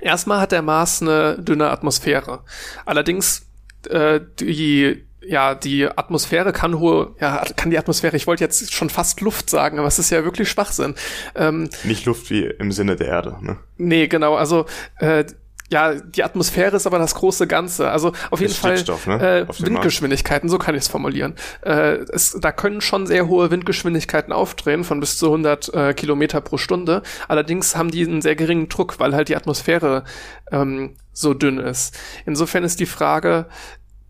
Erstmal 0.00 0.40
hat 0.40 0.52
der 0.52 0.62
Mars 0.62 1.02
eine 1.02 1.38
dünne 1.38 1.70
Atmosphäre. 1.70 2.44
Allerdings 2.84 3.46
äh, 3.88 4.20
die 4.40 5.06
ja, 5.28 5.54
die 5.54 5.86
Atmosphäre 5.86 6.52
kann 6.52 6.78
hohe, 6.78 7.14
ja, 7.20 7.42
kann 7.56 7.70
die 7.70 7.78
Atmosphäre, 7.78 8.16
ich 8.16 8.26
wollte 8.26 8.44
jetzt 8.44 8.72
schon 8.72 8.90
fast 8.90 9.20
Luft 9.20 9.50
sagen, 9.50 9.78
aber 9.78 9.88
es 9.88 9.98
ist 9.98 10.10
ja 10.10 10.24
wirklich 10.24 10.48
Schwachsinn. 10.48 10.94
Ähm, 11.34 11.68
Nicht 11.84 12.04
Luft 12.04 12.30
wie 12.30 12.44
im 12.44 12.70
Sinne 12.70 12.96
der 12.96 13.08
Erde. 13.08 13.36
Ne? 13.40 13.56
nee, 13.76 14.06
genau, 14.06 14.36
also 14.36 14.66
äh, 14.98 15.24
ja, 15.68 15.94
die 15.94 16.22
Atmosphäre 16.22 16.76
ist 16.76 16.86
aber 16.86 16.98
das 16.98 17.14
große 17.14 17.46
Ganze. 17.46 17.90
Also 17.90 18.12
auf 18.30 18.40
jeden 18.40 18.54
Fall 18.54 18.82
ne? 19.06 19.40
äh, 19.40 19.42
Auf 19.42 19.58
Mars. 19.58 19.62
Windgeschwindigkeiten, 19.62 20.48
so 20.48 20.58
kann 20.58 20.74
ich 20.74 20.82
es 20.82 20.88
formulieren. 20.88 21.34
Äh, 21.62 22.04
es, 22.12 22.38
da 22.40 22.52
können 22.52 22.80
schon 22.80 23.06
sehr 23.06 23.26
hohe 23.26 23.50
Windgeschwindigkeiten 23.50 24.32
aufdrehen, 24.32 24.84
von 24.84 25.00
bis 25.00 25.18
zu 25.18 25.26
100 25.26 25.74
äh, 25.74 25.94
Kilometer 25.94 26.40
pro 26.40 26.56
Stunde. 26.56 27.02
Allerdings 27.26 27.76
haben 27.76 27.90
die 27.90 28.06
einen 28.06 28.22
sehr 28.22 28.36
geringen 28.36 28.68
Druck, 28.68 29.00
weil 29.00 29.14
halt 29.14 29.28
die 29.28 29.36
Atmosphäre 29.36 30.04
ähm, 30.52 30.94
so 31.12 31.34
dünn 31.34 31.58
ist. 31.58 31.98
Insofern 32.26 32.62
ist 32.62 32.78
die 32.78 32.86
Frage, 32.86 33.46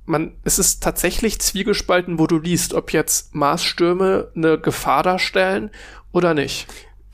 man, 0.04 0.32
es 0.44 0.58
ist 0.58 0.82
tatsächlich 0.82 1.40
zwiegespalten, 1.40 2.18
wo 2.18 2.26
du 2.26 2.38
liest, 2.38 2.74
ob 2.74 2.92
jetzt 2.92 3.34
Marsstürme 3.34 4.30
eine 4.36 4.58
Gefahr 4.58 5.02
darstellen 5.02 5.70
oder 6.12 6.34
nicht. 6.34 6.66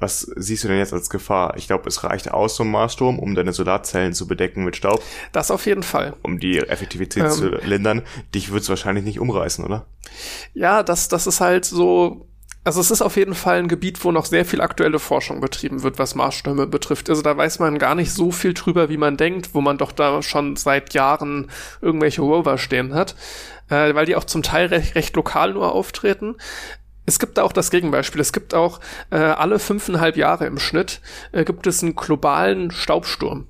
Was 0.03 0.22
siehst 0.36 0.64
du 0.64 0.68
denn 0.68 0.78
jetzt 0.78 0.92
als 0.92 1.09
Gefahr? 1.11 1.55
Ich 1.57 1.68
glaube, 1.68 1.88
es 1.88 2.03
reicht 2.03 2.32
aus, 2.32 2.57
so 2.57 2.64
ein 2.64 2.70
Marssturm, 2.70 3.20
um 3.20 3.36
deine 3.36 3.53
Solarzellen 3.53 4.14
zu 4.14 4.26
bedecken 4.26 4.64
mit 4.64 4.74
Staub, 4.76 5.00
Das 5.30 5.50
auf 5.53 5.64
jeden 5.64 5.84
Fall. 5.84 6.14
um 6.22 6.40
die 6.40 6.59
Effektivität 6.59 7.22
Ähm. 7.22 7.30
zu 7.30 7.48
lindern. 7.48 8.03
Dich 8.34 8.50
wird's 8.53 8.68
wahrscheinlich 8.68 9.05
nicht 9.05 9.20
umreißen, 9.20 9.64
oder? 9.64 9.86
Ja, 10.55 10.82
das, 10.82 11.07
das 11.09 11.26
ist 11.28 11.40
halt 11.40 11.64
so. 11.64 12.26
Also 12.64 12.80
es 12.80 12.90
ist 12.92 13.03
auf 13.03 13.16
jeden 13.16 13.34
Fall 13.34 13.59
ein 13.59 13.66
Gebiet, 13.68 14.05
wo 14.05 14.12
noch 14.12 14.24
sehr 14.24 14.44
viel 14.44 14.61
aktuelle 14.61 14.98
Forschung 15.00 15.40
betrieben 15.40 15.82
wird, 15.82 15.98
was 15.98 16.14
Marsstürme 16.14 16.66
betrifft. 16.68 17.09
Also 17.11 17.20
da 17.22 17.36
weiß 17.36 17.59
man 17.59 17.78
gar 17.78 17.94
nicht 17.96 18.12
so 18.12 18.30
viel 18.30 18.55
drüber, 18.55 18.88
wie 18.88 18.96
man 18.96 19.16
denkt, 19.16 19.50
wo 19.55 19.61
man 19.61 19.78
doch 19.78 19.90
da 19.90 20.22
schon 20.22 20.55
seit 20.57 20.94
Jahren 20.94 21.50
irgendwelche 21.80 22.22
Rover 22.22 22.59
stehen 22.59 22.94
hat, 22.94 23.16
äh, 23.68 23.94
weil 23.96 24.07
die 24.07 24.14
auch 24.14 24.22
zum 24.24 24.44
Teil 24.44 24.66
recht, 24.66 24.94
recht 24.94 25.16
lokal 25.16 25.55
nur 25.55 25.72
auftreten. 25.72 26.37
Es 27.04 27.18
gibt 27.18 27.38
da 27.38 27.42
auch 27.42 27.53
das 27.53 27.70
Gegenbeispiel. 27.70 28.20
Es 28.20 28.33
gibt 28.33 28.54
auch 28.54 28.80
äh, 29.11 29.16
alle 29.16 29.58
fünfeinhalb 29.58 30.16
Jahre 30.16 30.46
im 30.46 30.58
Schnitt 30.58 31.00
äh, 31.33 31.45
gibt 31.45 31.66
es 31.66 31.83
einen 31.83 31.96
globalen 31.96 32.70
Staubsturm. 32.70 33.49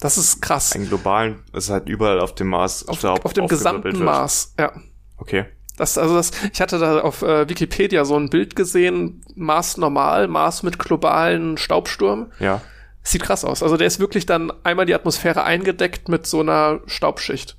Das 0.00 0.16
ist 0.16 0.40
krass. 0.40 0.72
Einen 0.72 0.88
globalen, 0.88 1.42
das 1.52 1.64
ist 1.64 1.70
halt 1.70 1.88
überall 1.88 2.20
auf 2.20 2.34
dem 2.34 2.48
Mars 2.48 2.88
Auf, 2.88 2.98
Staub 2.98 3.24
auf 3.24 3.34
dem 3.34 3.46
gesamten. 3.48 4.02
Mars, 4.02 4.54
ja. 4.58 4.72
Okay. 5.18 5.44
Das, 5.76 5.98
also 5.98 6.14
das, 6.14 6.30
ich 6.52 6.60
hatte 6.60 6.78
da 6.78 7.00
auf 7.00 7.22
äh, 7.22 7.48
Wikipedia 7.48 8.04
so 8.04 8.16
ein 8.16 8.30
Bild 8.30 8.56
gesehen, 8.56 9.22
Mars 9.34 9.76
normal, 9.76 10.28
Mars 10.28 10.62
mit 10.62 10.78
globalen 10.78 11.58
Staubsturm. 11.58 12.32
Ja. 12.38 12.62
Sieht 13.02 13.22
krass 13.22 13.44
aus. 13.44 13.62
Also 13.62 13.76
der 13.76 13.86
ist 13.86 13.98
wirklich 13.98 14.26
dann 14.26 14.52
einmal 14.62 14.84
die 14.84 14.94
Atmosphäre 14.94 15.44
eingedeckt 15.44 16.08
mit 16.08 16.26
so 16.26 16.40
einer 16.40 16.80
Staubschicht. 16.86 17.56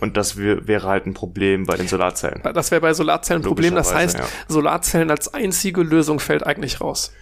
Und 0.00 0.16
das 0.16 0.36
wär, 0.36 0.66
wäre 0.68 0.88
halt 0.88 1.06
ein 1.06 1.14
Problem 1.14 1.66
bei 1.66 1.76
den 1.76 1.88
Solarzellen. 1.88 2.40
Das 2.54 2.70
wäre 2.70 2.80
bei 2.80 2.94
Solarzellen 2.94 3.42
ein 3.42 3.46
Problem. 3.46 3.74
Das 3.74 3.92
heißt, 3.92 4.18
Logischerweise, 4.18 4.44
Solarzellen 4.48 5.10
als 5.10 5.34
einzige 5.34 5.82
Lösung 5.82 6.20
fällt 6.20 6.46
eigentlich 6.46 6.80
raus. 6.80 7.12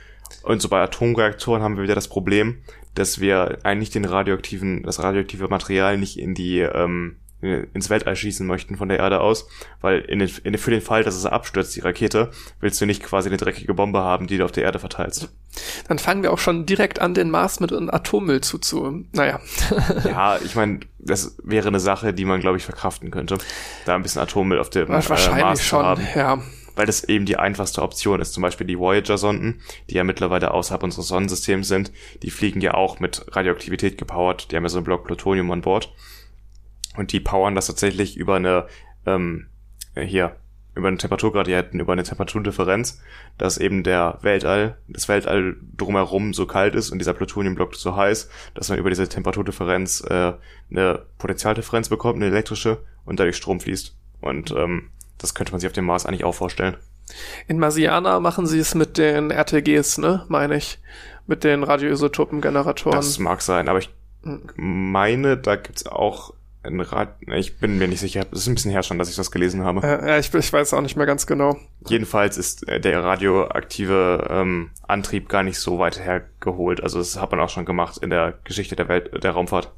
Und 0.42 0.60
so 0.60 0.68
bei 0.68 0.82
Atomreaktoren 0.82 1.62
haben 1.62 1.76
wir 1.76 1.84
wieder 1.84 1.94
das 1.94 2.08
Problem, 2.08 2.58
dass 2.94 3.20
wir 3.20 3.58
eigentlich 3.62 3.90
den 3.90 4.04
radioaktiven, 4.04 4.82
das 4.82 5.02
radioaktive 5.02 5.48
Material 5.48 5.96
nicht 5.96 6.18
in 6.18 6.34
die, 6.34 6.60
ähm, 6.60 7.16
ins 7.40 7.90
Weltall 7.90 8.16
schießen 8.16 8.46
möchten 8.46 8.76
von 8.76 8.88
der 8.88 8.98
Erde 8.98 9.20
aus, 9.20 9.48
weil 9.80 10.00
in 10.00 10.18
den, 10.18 10.30
in, 10.44 10.56
für 10.56 10.70
den 10.70 10.80
Fall, 10.80 11.04
dass 11.04 11.14
es 11.14 11.26
abstürzt, 11.26 11.76
die 11.76 11.80
Rakete, 11.80 12.30
willst 12.60 12.80
du 12.80 12.86
nicht 12.86 13.02
quasi 13.02 13.28
eine 13.28 13.36
dreckige 13.36 13.74
Bombe 13.74 14.00
haben, 14.00 14.26
die 14.26 14.38
du 14.38 14.44
auf 14.44 14.52
der 14.52 14.64
Erde 14.64 14.78
verteilst. 14.78 15.28
Dann 15.88 15.98
fangen 15.98 16.22
wir 16.22 16.32
auch 16.32 16.38
schon 16.38 16.66
direkt 16.66 17.00
an, 17.00 17.14
den 17.14 17.30
Mars 17.30 17.60
mit 17.60 17.72
einem 17.72 17.90
Atommüll 17.90 18.40
zuzu. 18.40 19.04
Naja. 19.12 19.40
ja, 20.04 20.38
ich 20.44 20.54
meine, 20.54 20.80
das 20.98 21.36
wäre 21.42 21.68
eine 21.68 21.80
Sache, 21.80 22.12
die 22.12 22.24
man, 22.24 22.40
glaube 22.40 22.56
ich, 22.56 22.64
verkraften 22.64 23.10
könnte. 23.10 23.38
Da 23.84 23.94
ein 23.94 24.02
bisschen 24.02 24.22
Atommüll 24.22 24.58
auf 24.58 24.70
dem 24.70 24.88
Wahrscheinlich 24.88 25.26
äh, 25.28 25.40
Mars 25.40 25.62
schon, 25.62 25.84
haben. 25.84 26.06
ja 26.14 26.42
weil 26.76 26.86
das 26.86 27.04
eben 27.04 27.24
die 27.24 27.38
einfachste 27.38 27.82
Option 27.82 28.20
ist. 28.20 28.34
Zum 28.34 28.42
Beispiel 28.42 28.66
die 28.66 28.78
Voyager-Sonden, 28.78 29.60
die 29.90 29.94
ja 29.94 30.04
mittlerweile 30.04 30.52
außerhalb 30.52 30.82
unseres 30.82 31.08
Sonnensystems 31.08 31.66
sind, 31.66 31.90
die 32.22 32.30
fliegen 32.30 32.60
ja 32.60 32.74
auch 32.74 33.00
mit 33.00 33.24
Radioaktivität 33.34 33.98
gepowert. 33.98 34.52
Die 34.52 34.56
haben 34.56 34.62
ja 34.62 34.68
so 34.68 34.76
einen 34.76 34.84
Block 34.84 35.04
Plutonium 35.04 35.50
an 35.50 35.62
Bord. 35.62 35.92
Und 36.96 37.12
die 37.12 37.20
powern 37.20 37.54
das 37.54 37.66
tatsächlich 37.66 38.16
über 38.16 38.36
eine, 38.36 38.66
ähm, 39.04 39.48
hier, 39.96 40.36
über 40.74 40.88
eine 40.88 40.98
Temperaturgradienten, 40.98 41.80
über 41.80 41.92
eine 41.92 42.02
Temperaturdifferenz, 42.02 43.00
dass 43.38 43.58
eben 43.58 43.82
der 43.82 44.18
Weltall, 44.22 44.76
das 44.88 45.08
Weltall 45.08 45.56
drumherum 45.76 46.34
so 46.34 46.46
kalt 46.46 46.74
ist 46.74 46.90
und 46.90 46.98
dieser 46.98 47.14
Plutoniumblock 47.14 47.74
so 47.74 47.96
heiß, 47.96 48.28
dass 48.54 48.68
man 48.68 48.78
über 48.78 48.90
diese 48.90 49.08
Temperaturdifferenz 49.08 50.02
äh, 50.02 50.34
eine 50.70 51.02
Potentialdifferenz 51.18 51.88
bekommt, 51.88 52.16
eine 52.16 52.26
elektrische, 52.26 52.78
und 53.06 53.18
dadurch 53.18 53.36
Strom 53.36 53.60
fließt. 53.60 53.96
Und 54.20 54.50
ähm, 54.50 54.90
das 55.16 55.34
könnte 55.34 55.52
man 55.52 55.60
sich 55.60 55.68
auf 55.68 55.72
dem 55.72 55.86
Mars 55.86 56.04
eigentlich 56.04 56.24
auch 56.24 56.34
vorstellen. 56.34 56.76
In 57.46 57.58
Marsiana 57.58 58.20
machen 58.20 58.46
sie 58.46 58.58
es 58.58 58.74
mit 58.74 58.98
den 58.98 59.30
RTGs, 59.30 59.98
ne, 59.98 60.24
meine 60.28 60.56
ich. 60.56 60.78
Mit 61.26 61.44
den 61.44 61.62
Radioisotopengeneratoren. 61.62 62.96
Das 62.96 63.18
mag 63.18 63.42
sein, 63.42 63.68
aber 63.68 63.78
ich 63.78 63.90
hm. 64.22 64.42
meine, 64.56 65.36
da 65.36 65.56
gibt's 65.56 65.86
auch 65.86 66.34
ein 66.66 66.80
Rad. 66.80 67.16
Ich 67.34 67.58
bin 67.58 67.78
mir 67.78 67.88
nicht 67.88 68.00
sicher. 68.00 68.26
Es 68.32 68.40
ist 68.40 68.46
ein 68.48 68.54
bisschen 68.54 68.70
her 68.70 68.82
schon, 68.82 68.98
dass 68.98 69.08
ich 69.08 69.16
das 69.16 69.30
gelesen 69.30 69.64
habe. 69.64 69.86
Äh, 69.86 70.20
ich, 70.20 70.32
ich 70.32 70.52
weiß 70.52 70.74
auch 70.74 70.80
nicht 70.80 70.96
mehr 70.96 71.06
ganz 71.06 71.26
genau. 71.26 71.56
Jedenfalls 71.86 72.36
ist 72.36 72.68
äh, 72.68 72.80
der 72.80 73.02
radioaktive 73.02 74.26
ähm, 74.30 74.70
Antrieb 74.86 75.28
gar 75.28 75.42
nicht 75.42 75.58
so 75.58 75.78
weit 75.78 75.98
hergeholt. 75.98 76.82
Also 76.82 76.98
das 76.98 77.20
hat 77.20 77.30
man 77.30 77.40
auch 77.40 77.50
schon 77.50 77.64
gemacht 77.64 77.98
in 77.98 78.10
der 78.10 78.38
Geschichte 78.44 78.76
der 78.76 78.88
Welt, 78.88 79.22
der 79.22 79.30
Raumfahrt. 79.30 79.72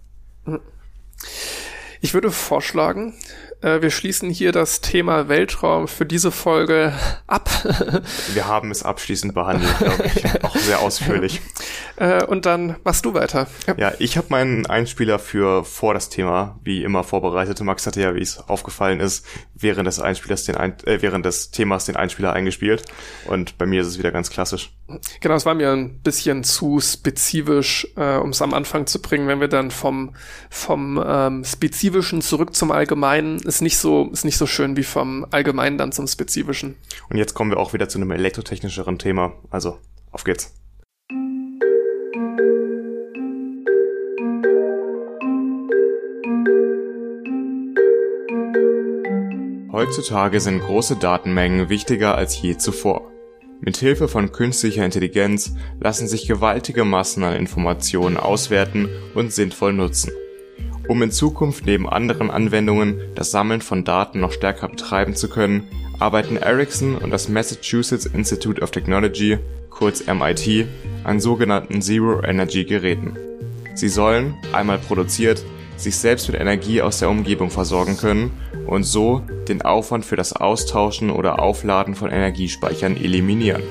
Ich 2.01 2.15
würde 2.15 2.31
vorschlagen, 2.31 3.13
äh, 3.13 3.48
wir 3.61 3.91
schließen 3.91 4.31
hier 4.31 4.53
das 4.53 4.81
Thema 4.81 5.29
Weltraum 5.29 5.89
für 5.89 6.07
diese 6.07 6.31
Folge 6.31 6.93
ab. 7.27 7.51
wir 8.35 8.47
haben 8.47 8.71
es 8.71 8.83
abschließend 8.83 9.35
behandelt, 9.35 9.79
glaube 9.79 10.05
ich. 10.07 10.25
Auch 10.45 10.57
sehr 10.57 10.81
ausführlich. 10.81 11.41
Äh, 11.97 12.25
und 12.25 12.47
dann 12.47 12.77
machst 12.85 13.05
du 13.05 13.15
weiter. 13.15 13.49
Ja, 13.67 13.75
ja 13.77 13.93
ich 13.99 14.17
habe 14.17 14.29
meinen 14.31 14.67
Einspieler 14.67 15.19
für 15.19 15.65
vor 15.65 15.95
das 15.95 16.09
Thema, 16.09 16.59
wie 16.63 16.85
immer, 16.85 17.03
vorbereitet. 17.03 17.61
Max 17.61 17.87
hatte 17.87 18.01
ja, 18.01 18.15
wie 18.15 18.23
es 18.23 18.39
aufgefallen 18.49 19.01
ist, 19.01 19.27
während 19.55 19.87
des 19.87 19.99
Einspielers 19.99 20.45
den 20.45 20.57
Ein 20.57 20.79
äh, 20.85 21.03
während 21.03 21.27
des 21.27 21.51
Themas 21.51 21.85
den 21.85 21.97
Einspieler 21.97 22.33
eingespielt. 22.33 22.85
Und 23.27 23.59
bei 23.59 23.67
mir 23.67 23.81
ist 23.81 23.89
es 23.89 23.99
wieder 23.99 24.13
ganz 24.13 24.31
klassisch. 24.31 24.73
Genau, 25.21 25.35
es 25.35 25.45
war 25.45 25.55
mir 25.55 25.73
ein 25.73 26.01
bisschen 26.01 26.45
zu 26.45 26.81
spezifisch, 26.81 27.87
äh, 27.97 28.17
um 28.17 28.31
es 28.31 28.41
am 28.41 28.55
Anfang 28.55 28.87
zu 28.87 29.03
bringen, 29.03 29.29
wenn 29.29 29.41
wir 29.41 29.49
dann 29.49 29.71
vom, 29.71 30.15
vom 30.49 31.03
ähm, 31.05 31.45
Spezifischen 31.45 32.23
zurück 32.23 32.55
zum 32.55 32.71
Allgemeinen 32.71 33.41
ist 33.49 33.63
nicht 33.63 33.79
so, 33.79 34.11
ist 34.13 34.25
nicht 34.25 34.37
so 34.37 34.47
schön 34.47 34.77
wie 34.77 34.85
vom 34.85 35.27
Allgemeinen 35.31 35.79
dann 35.79 35.91
zum 35.91 36.07
Spezifischen. 36.07 36.77
Und 37.09 37.17
jetzt 37.17 37.35
kommen 37.35 37.51
wir 37.51 37.59
auch 37.59 37.73
wieder 37.73 37.89
zu 37.89 37.99
einem 37.99 38.11
elektrotechnischeren 38.11 38.99
Thema. 38.99 39.33
Also, 39.51 39.79
auf 40.13 40.25
geht's. 40.25 40.55
Heutzutage 49.73 50.41
sind 50.41 50.61
große 50.61 50.97
Datenmengen 50.97 51.69
wichtiger 51.69 52.17
als 52.17 52.41
je 52.43 52.59
zuvor. 52.59 53.11
Mit 53.61 53.77
Hilfe 53.77 54.09
von 54.09 54.31
künstlicher 54.31 54.85
Intelligenz 54.85 55.55
lassen 55.81 56.07
sich 56.07 56.29
gewaltige 56.29 56.85
Massen 56.85 57.25
an 57.25 57.35
Informationen 57.35 58.17
auswerten 58.17 58.89
und 59.15 59.33
sinnvoll 59.33 59.73
nutzen. 59.73 60.13
Um 60.89 61.03
in 61.03 61.11
Zukunft 61.11 61.67
neben 61.67 61.87
anderen 61.87 62.31
Anwendungen 62.31 62.99
das 63.15 63.31
Sammeln 63.31 63.61
von 63.61 63.85
Daten 63.85 64.21
noch 64.21 64.33
stärker 64.33 64.69
betreiben 64.69 65.15
zu 65.15 65.29
können, 65.29 65.69
arbeiten 65.99 66.39
Ericsson 66.39 66.97
und 66.97 67.11
das 67.11 67.29
Massachusetts 67.29 68.07
Institute 68.07 68.63
of 68.63 68.71
Technology, 68.71 69.39
kurz 69.69 70.07
MIT, 70.07 70.67
an 71.05 71.21
sogenannten 71.21 71.83
Zero-Energy-Geräten. 71.83 73.19
Sie 73.75 73.89
sollen, 73.89 74.35
einmal 74.55 74.79
produziert, 74.79 75.45
sich 75.77 75.97
selbst 75.97 76.27
mit 76.29 76.41
Energie 76.41 76.81
aus 76.81 77.01
der 77.01 77.11
Umgebung 77.11 77.51
versorgen 77.51 77.99
können 77.99 78.31
und 78.67 78.85
so 78.85 79.23
den 79.47 79.61
Aufwand 79.61 80.07
für 80.07 80.17
das 80.17 80.33
Austauschen 80.33 81.11
oder 81.11 81.39
Aufladen 81.39 81.95
von 81.95 82.11
Energiespeichern 82.11 82.97
eliminieren 82.97 83.63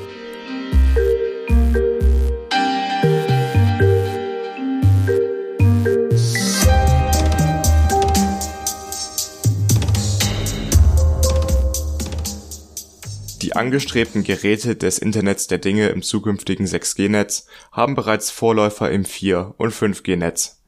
angestrebten 13.57 14.23
Geräte 14.23 14.75
des 14.75 14.99
Internets 14.99 15.47
der 15.47 15.57
Dinge 15.57 15.89
im 15.89 16.01
zukünftigen 16.01 16.65
6G-Netz 16.65 17.47
haben 17.71 17.95
bereits 17.95 18.31
Vorläufer 18.31 18.91
im 18.91 19.03
4 19.03 19.55
und 19.57 19.73
5G-Netz. 19.73 20.63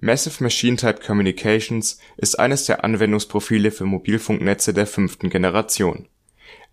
Massive 0.00 0.42
Machine 0.42 0.76
Type 0.76 1.00
Communications 1.04 1.98
ist 2.16 2.38
eines 2.38 2.66
der 2.66 2.84
Anwendungsprofile 2.84 3.70
für 3.70 3.84
Mobilfunknetze 3.84 4.74
der 4.74 4.86
fünften 4.86 5.30
Generation. 5.30 6.08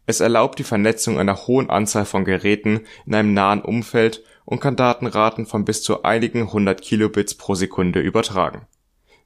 Es 0.06 0.20
erlaubt 0.20 0.60
die 0.60 0.64
Vernetzung 0.64 1.20
einer 1.20 1.48
hohen 1.48 1.70
Anzahl 1.70 2.06
von 2.06 2.26
Geräten 2.26 2.82
in 3.06 3.16
einem 3.16 3.34
nahen 3.34 3.62
Umfeld 3.62 4.24
und 4.46 4.60
kann 4.60 4.76
Datenraten 4.76 5.46
von 5.46 5.66
bis 5.66 5.84
zu 5.84 6.04
einigen 6.04 6.52
hundert 6.52 6.82
Kilobits 6.82 7.36
pro 7.36 7.56
Sekunde 7.56 8.02
übertragen. 8.02 8.68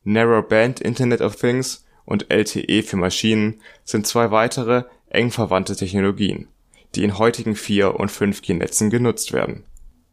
Narrowband 0.03 0.81
Internet 0.81 1.21
of 1.21 1.35
Things 1.35 1.85
und 2.05 2.31
LTE 2.31 2.83
für 2.83 2.97
Maschinen 2.97 3.61
sind 3.83 4.05
zwei 4.05 4.29
weitere 4.31 4.83
eng 5.15 5.31
verwandte 5.31 5.75
Technologien, 5.75 6.47
die 6.93 7.03
in 7.03 7.17
heutigen 7.17 7.55
4 7.55 7.99
und 7.99 8.11
5G-Netzen 8.11 8.89
genutzt 8.89 9.33
werden. 9.33 9.65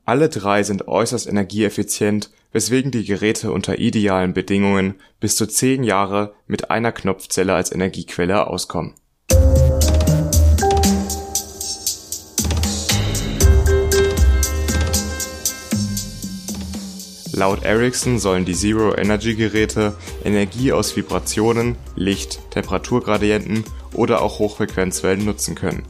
Alle 0.04 0.28
drei 0.28 0.62
sind 0.62 0.88
äußerst 0.88 1.28
energieeffizient, 1.28 2.30
weswegen 2.52 2.90
die 2.90 3.04
Geräte 3.04 3.52
unter 3.52 3.78
idealen 3.78 4.34
Bedingungen 4.34 4.96
bis 5.20 5.36
zu 5.36 5.46
10 5.46 5.84
Jahre 5.84 6.34
mit 6.46 6.70
einer 6.70 6.92
Knopfzelle 6.92 7.54
als 7.54 7.72
Energiequelle 7.72 8.46
auskommen. 8.46 8.94
Laut 17.34 17.62
Ericsson 17.62 18.18
sollen 18.18 18.44
die 18.44 18.54
Zero-Energy-Geräte 18.54 19.96
Energie 20.22 20.70
aus 20.72 20.94
Vibrationen, 20.94 21.76
Licht, 21.96 22.40
Temperaturgradienten 22.50 23.64
oder 23.94 24.20
auch 24.20 24.38
Hochfrequenzwellen 24.38 25.24
nutzen 25.24 25.54
können. 25.54 25.84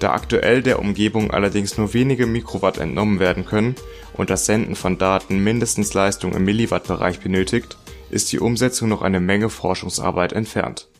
Da 0.00 0.12
aktuell 0.12 0.62
der 0.62 0.78
Umgebung 0.78 1.30
allerdings 1.30 1.78
nur 1.78 1.94
wenige 1.94 2.26
Mikrowatt 2.26 2.76
entnommen 2.76 3.20
werden 3.20 3.46
können 3.46 3.74
und 4.12 4.28
das 4.28 4.44
Senden 4.44 4.76
von 4.76 4.98
Daten 4.98 5.42
mindestens 5.42 5.94
Leistung 5.94 6.34
im 6.34 6.44
Milliwattbereich 6.44 7.20
benötigt, 7.20 7.78
ist 8.10 8.30
die 8.32 8.38
Umsetzung 8.38 8.90
noch 8.90 9.00
eine 9.00 9.20
Menge 9.20 9.48
Forschungsarbeit 9.48 10.34
entfernt. 10.34 10.90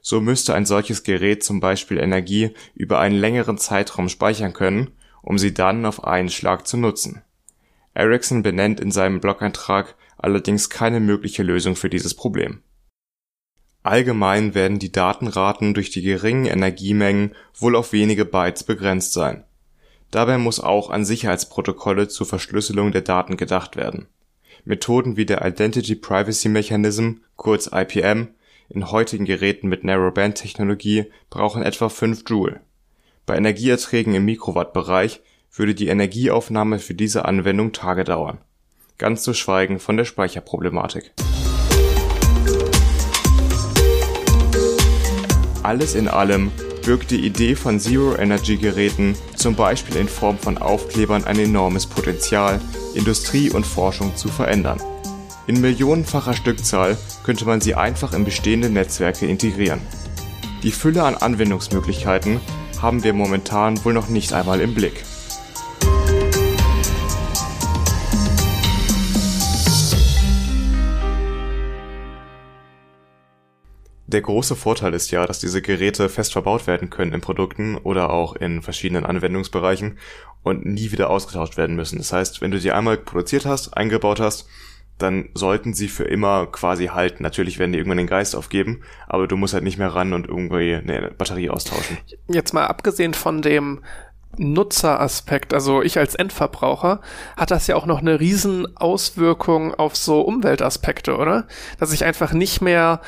So 0.00 0.20
müsste 0.20 0.54
ein 0.54 0.64
solches 0.64 1.02
Gerät 1.02 1.42
zum 1.42 1.58
Beispiel 1.58 1.98
Energie 1.98 2.52
über 2.76 3.00
einen 3.00 3.18
längeren 3.18 3.58
Zeitraum 3.58 4.08
speichern 4.08 4.52
können, 4.52 4.92
um 5.22 5.38
sie 5.38 5.52
dann 5.52 5.84
auf 5.84 6.04
einen 6.04 6.28
Schlag 6.28 6.68
zu 6.68 6.76
nutzen. 6.76 7.22
Ericsson 7.98 8.42
benennt 8.42 8.80
in 8.80 8.90
seinem 8.90 9.20
Blog-Eintrag 9.20 9.96
allerdings 10.16 10.70
keine 10.70 11.00
mögliche 11.00 11.42
Lösung 11.42 11.76
für 11.76 11.90
dieses 11.90 12.14
Problem 12.14 12.62
Allgemein 13.82 14.54
werden 14.54 14.78
die 14.78 14.92
Datenraten 14.92 15.72
durch 15.72 15.90
die 15.90 16.02
geringen 16.02 16.44
Energiemengen 16.44 17.34
wohl 17.54 17.74
auf 17.74 17.92
wenige 17.92 18.24
Bytes 18.24 18.64
begrenzt 18.64 19.12
sein. 19.12 19.44
Dabei 20.10 20.36
muss 20.36 20.60
auch 20.60 20.90
an 20.90 21.04
Sicherheitsprotokolle 21.04 22.08
zur 22.08 22.26
Verschlüsselung 22.26 22.92
der 22.92 23.02
Daten 23.02 23.36
gedacht 23.36 23.76
werden. 23.76 24.08
Methoden 24.64 25.16
wie 25.16 25.26
der 25.26 25.42
Identity 25.42 25.94
Privacy 25.94 26.48
Mechanism 26.48 27.20
kurz 27.36 27.70
IPM 27.72 28.28
in 28.68 28.90
heutigen 28.90 29.24
Geräten 29.24 29.68
mit 29.68 29.84
Narrowband-Technologie 29.84 31.06
brauchen 31.30 31.62
etwa 31.62 31.88
5 31.88 32.24
Joule. 32.28 32.60
Bei 33.24 33.36
Energieerträgen 33.36 34.14
im 34.14 34.26
Mikrowatt-Bereich 34.26 35.22
würde 35.52 35.74
die 35.74 35.88
Energieaufnahme 35.88 36.78
für 36.78 36.94
diese 36.94 37.24
Anwendung 37.24 37.72
Tage 37.72 38.04
dauern. 38.04 38.38
Ganz 38.98 39.22
zu 39.22 39.34
schweigen 39.34 39.78
von 39.78 39.96
der 39.96 40.04
Speicherproblematik 40.04 41.12
Alles 45.62 45.94
in 45.94 46.08
allem 46.08 46.50
birgt 46.86 47.10
die 47.10 47.26
Idee 47.26 47.54
von 47.54 47.78
Zero-Energy-Geräten 47.78 49.14
zum 49.36 49.54
Beispiel 49.54 49.96
in 49.96 50.08
Form 50.08 50.38
von 50.38 50.56
Aufklebern 50.56 51.24
ein 51.24 51.38
enormes 51.38 51.84
Potenzial, 51.84 52.58
Industrie 52.94 53.50
und 53.50 53.66
Forschung 53.66 54.16
zu 54.16 54.28
verändern. 54.28 54.80
In 55.46 55.60
millionenfacher 55.60 56.32
Stückzahl 56.32 56.96
könnte 57.22 57.44
man 57.44 57.60
sie 57.60 57.74
einfach 57.74 58.14
in 58.14 58.24
bestehende 58.24 58.70
Netzwerke 58.70 59.26
integrieren. 59.26 59.80
Die 60.62 60.72
Fülle 60.72 61.04
an 61.04 61.16
Anwendungsmöglichkeiten 61.16 62.40
haben 62.80 63.04
wir 63.04 63.12
momentan 63.12 63.84
wohl 63.84 63.92
noch 63.92 64.08
nicht 64.08 64.32
einmal 64.32 64.62
im 64.62 64.72
Blick. 64.72 65.04
Der 74.08 74.22
große 74.22 74.56
Vorteil 74.56 74.94
ist 74.94 75.10
ja, 75.10 75.26
dass 75.26 75.38
diese 75.38 75.60
Geräte 75.60 76.08
fest 76.08 76.32
verbaut 76.32 76.66
werden 76.66 76.88
können 76.88 77.12
in 77.12 77.20
Produkten 77.20 77.76
oder 77.76 78.08
auch 78.08 78.34
in 78.34 78.62
verschiedenen 78.62 79.04
Anwendungsbereichen 79.04 79.98
und 80.42 80.64
nie 80.64 80.92
wieder 80.92 81.10
ausgetauscht 81.10 81.58
werden 81.58 81.76
müssen. 81.76 81.98
Das 81.98 82.10
heißt, 82.10 82.40
wenn 82.40 82.50
du 82.50 82.58
sie 82.58 82.72
einmal 82.72 82.96
produziert 82.96 83.44
hast, 83.44 83.76
eingebaut 83.76 84.18
hast, 84.18 84.48
dann 84.96 85.28
sollten 85.34 85.74
sie 85.74 85.88
für 85.88 86.04
immer 86.04 86.46
quasi 86.46 86.86
halten. 86.86 87.22
Natürlich 87.22 87.58
werden 87.58 87.72
die 87.72 87.78
irgendwann 87.78 87.98
den 87.98 88.06
Geist 88.06 88.34
aufgeben, 88.34 88.80
aber 89.08 89.28
du 89.28 89.36
musst 89.36 89.52
halt 89.52 89.62
nicht 89.62 89.76
mehr 89.76 89.94
ran 89.94 90.14
und 90.14 90.26
irgendwie 90.26 90.74
eine 90.74 91.10
Batterie 91.10 91.50
austauschen. 91.50 91.98
Jetzt 92.28 92.54
mal 92.54 92.66
abgesehen 92.66 93.12
von 93.12 93.42
dem 93.42 93.80
Nutzeraspekt, 94.38 95.52
also 95.52 95.82
ich 95.82 95.98
als 95.98 96.14
Endverbraucher, 96.14 97.02
hat 97.36 97.50
das 97.50 97.66
ja 97.66 97.76
auch 97.76 97.86
noch 97.86 97.98
eine 97.98 98.20
riesen 98.20 98.74
Auswirkung 98.76 99.74
auf 99.74 99.96
so 99.96 100.22
Umweltaspekte, 100.22 101.18
oder? 101.18 101.46
Dass 101.78 101.92
ich 101.92 102.06
einfach 102.06 102.32
nicht 102.32 102.62
mehr 102.62 103.02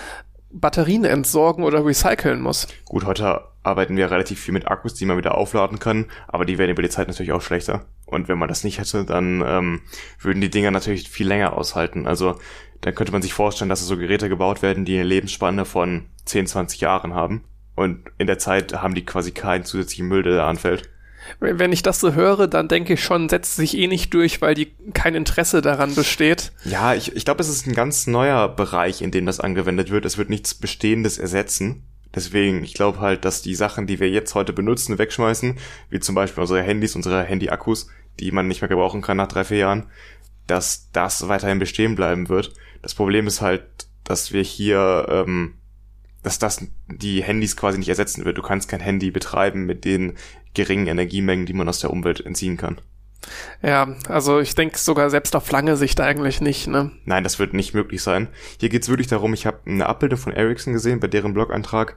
Batterien 0.52 1.04
entsorgen 1.04 1.64
oder 1.64 1.84
recyceln 1.84 2.40
muss. 2.40 2.66
Gut, 2.84 3.04
heute 3.04 3.42
arbeiten 3.62 3.96
wir 3.96 4.10
relativ 4.10 4.40
viel 4.40 4.54
mit 4.54 4.68
Akkus, 4.68 4.94
die 4.94 5.04
man 5.04 5.16
wieder 5.16 5.36
aufladen 5.36 5.78
kann, 5.78 6.06
aber 6.28 6.44
die 6.44 6.58
werden 6.58 6.70
über 6.70 6.82
die 6.82 6.88
Zeit 6.88 7.08
natürlich 7.08 7.32
auch 7.32 7.42
schlechter. 7.42 7.84
Und 8.06 8.28
wenn 8.28 8.38
man 8.38 8.48
das 8.48 8.64
nicht 8.64 8.78
hätte, 8.78 9.04
dann 9.04 9.44
ähm, 9.46 9.82
würden 10.18 10.40
die 10.40 10.50
Dinger 10.50 10.70
natürlich 10.70 11.08
viel 11.08 11.28
länger 11.28 11.52
aushalten. 11.52 12.06
Also 12.06 12.38
dann 12.80 12.94
könnte 12.94 13.12
man 13.12 13.22
sich 13.22 13.34
vorstellen, 13.34 13.68
dass 13.68 13.86
so 13.86 13.96
Geräte 13.96 14.28
gebaut 14.28 14.62
werden, 14.62 14.84
die 14.84 14.94
eine 14.94 15.04
Lebensspanne 15.04 15.64
von 15.64 16.06
10, 16.24 16.46
20 16.46 16.80
Jahren 16.80 17.14
haben. 17.14 17.44
Und 17.76 18.10
in 18.18 18.26
der 18.26 18.38
Zeit 18.38 18.72
haben 18.74 18.94
die 18.94 19.04
quasi 19.04 19.30
keinen 19.30 19.64
zusätzlichen 19.64 20.08
Müll, 20.08 20.22
der 20.22 20.36
da 20.36 20.48
anfällt. 20.48 20.90
Wenn 21.38 21.72
ich 21.72 21.82
das 21.82 22.00
so 22.00 22.14
höre, 22.14 22.48
dann 22.48 22.68
denke 22.68 22.94
ich 22.94 23.04
schon, 23.04 23.28
setzt 23.28 23.56
sich 23.56 23.76
eh 23.76 23.86
nicht 23.86 24.12
durch, 24.14 24.42
weil 24.42 24.54
die 24.54 24.72
kein 24.92 25.14
Interesse 25.14 25.62
daran 25.62 25.94
besteht. 25.94 26.52
Ja, 26.64 26.94
ich, 26.94 27.14
ich 27.14 27.24
glaube, 27.24 27.40
es 27.40 27.48
ist 27.48 27.66
ein 27.66 27.74
ganz 27.74 28.06
neuer 28.06 28.48
Bereich, 28.48 29.02
in 29.02 29.10
dem 29.10 29.26
das 29.26 29.40
angewendet 29.40 29.90
wird. 29.90 30.04
Es 30.04 30.18
wird 30.18 30.30
nichts 30.30 30.54
Bestehendes 30.54 31.18
ersetzen. 31.18 31.84
Deswegen, 32.14 32.64
ich 32.64 32.74
glaube 32.74 33.00
halt, 33.00 33.24
dass 33.24 33.42
die 33.42 33.54
Sachen, 33.54 33.86
die 33.86 34.00
wir 34.00 34.10
jetzt 34.10 34.34
heute 34.34 34.52
benutzen, 34.52 34.98
wegschmeißen, 34.98 35.58
wie 35.90 36.00
zum 36.00 36.14
Beispiel 36.14 36.40
unsere 36.40 36.62
Handys, 36.62 36.96
unsere 36.96 37.22
Handy-Akkus, 37.22 37.88
die 38.18 38.32
man 38.32 38.48
nicht 38.48 38.60
mehr 38.60 38.68
gebrauchen 38.68 39.02
kann 39.02 39.16
nach 39.16 39.28
drei, 39.28 39.44
vier 39.44 39.58
Jahren, 39.58 39.86
dass 40.46 40.90
das 40.92 41.28
weiterhin 41.28 41.60
bestehen 41.60 41.94
bleiben 41.94 42.28
wird. 42.28 42.52
Das 42.82 42.94
Problem 42.94 43.28
ist 43.28 43.40
halt, 43.40 43.62
dass 44.02 44.32
wir 44.32 44.42
hier 44.42 45.06
ähm, 45.08 45.54
dass 46.22 46.38
das 46.38 46.66
die 46.86 47.22
Handys 47.22 47.56
quasi 47.56 47.78
nicht 47.78 47.88
ersetzen 47.88 48.24
wird. 48.24 48.36
Du 48.36 48.42
kannst 48.42 48.68
kein 48.68 48.80
Handy 48.80 49.10
betreiben 49.10 49.64
mit 49.64 49.84
den 49.84 50.16
geringen 50.54 50.86
Energiemengen, 50.86 51.46
die 51.46 51.52
man 51.52 51.68
aus 51.68 51.80
der 51.80 51.90
Umwelt 51.90 52.24
entziehen 52.24 52.56
kann. 52.56 52.80
Ja, 53.62 53.94
also 54.08 54.40
ich 54.40 54.54
denke 54.54 54.78
sogar 54.78 55.10
selbst 55.10 55.36
auf 55.36 55.50
lange 55.50 55.76
Sicht 55.76 56.00
eigentlich 56.00 56.40
nicht, 56.40 56.66
ne? 56.66 56.90
Nein, 57.04 57.24
das 57.24 57.38
wird 57.38 57.52
nicht 57.52 57.74
möglich 57.74 58.02
sein. 58.02 58.28
Hier 58.58 58.70
geht's 58.70 58.88
wirklich 58.88 59.08
darum, 59.08 59.34
ich 59.34 59.46
habe 59.46 59.58
eine 59.66 59.86
Abbildung 59.86 60.18
von 60.18 60.32
Ericsson 60.32 60.72
gesehen, 60.72 61.00
bei 61.00 61.06
deren 61.06 61.34
Blog-Eintrag. 61.34 61.96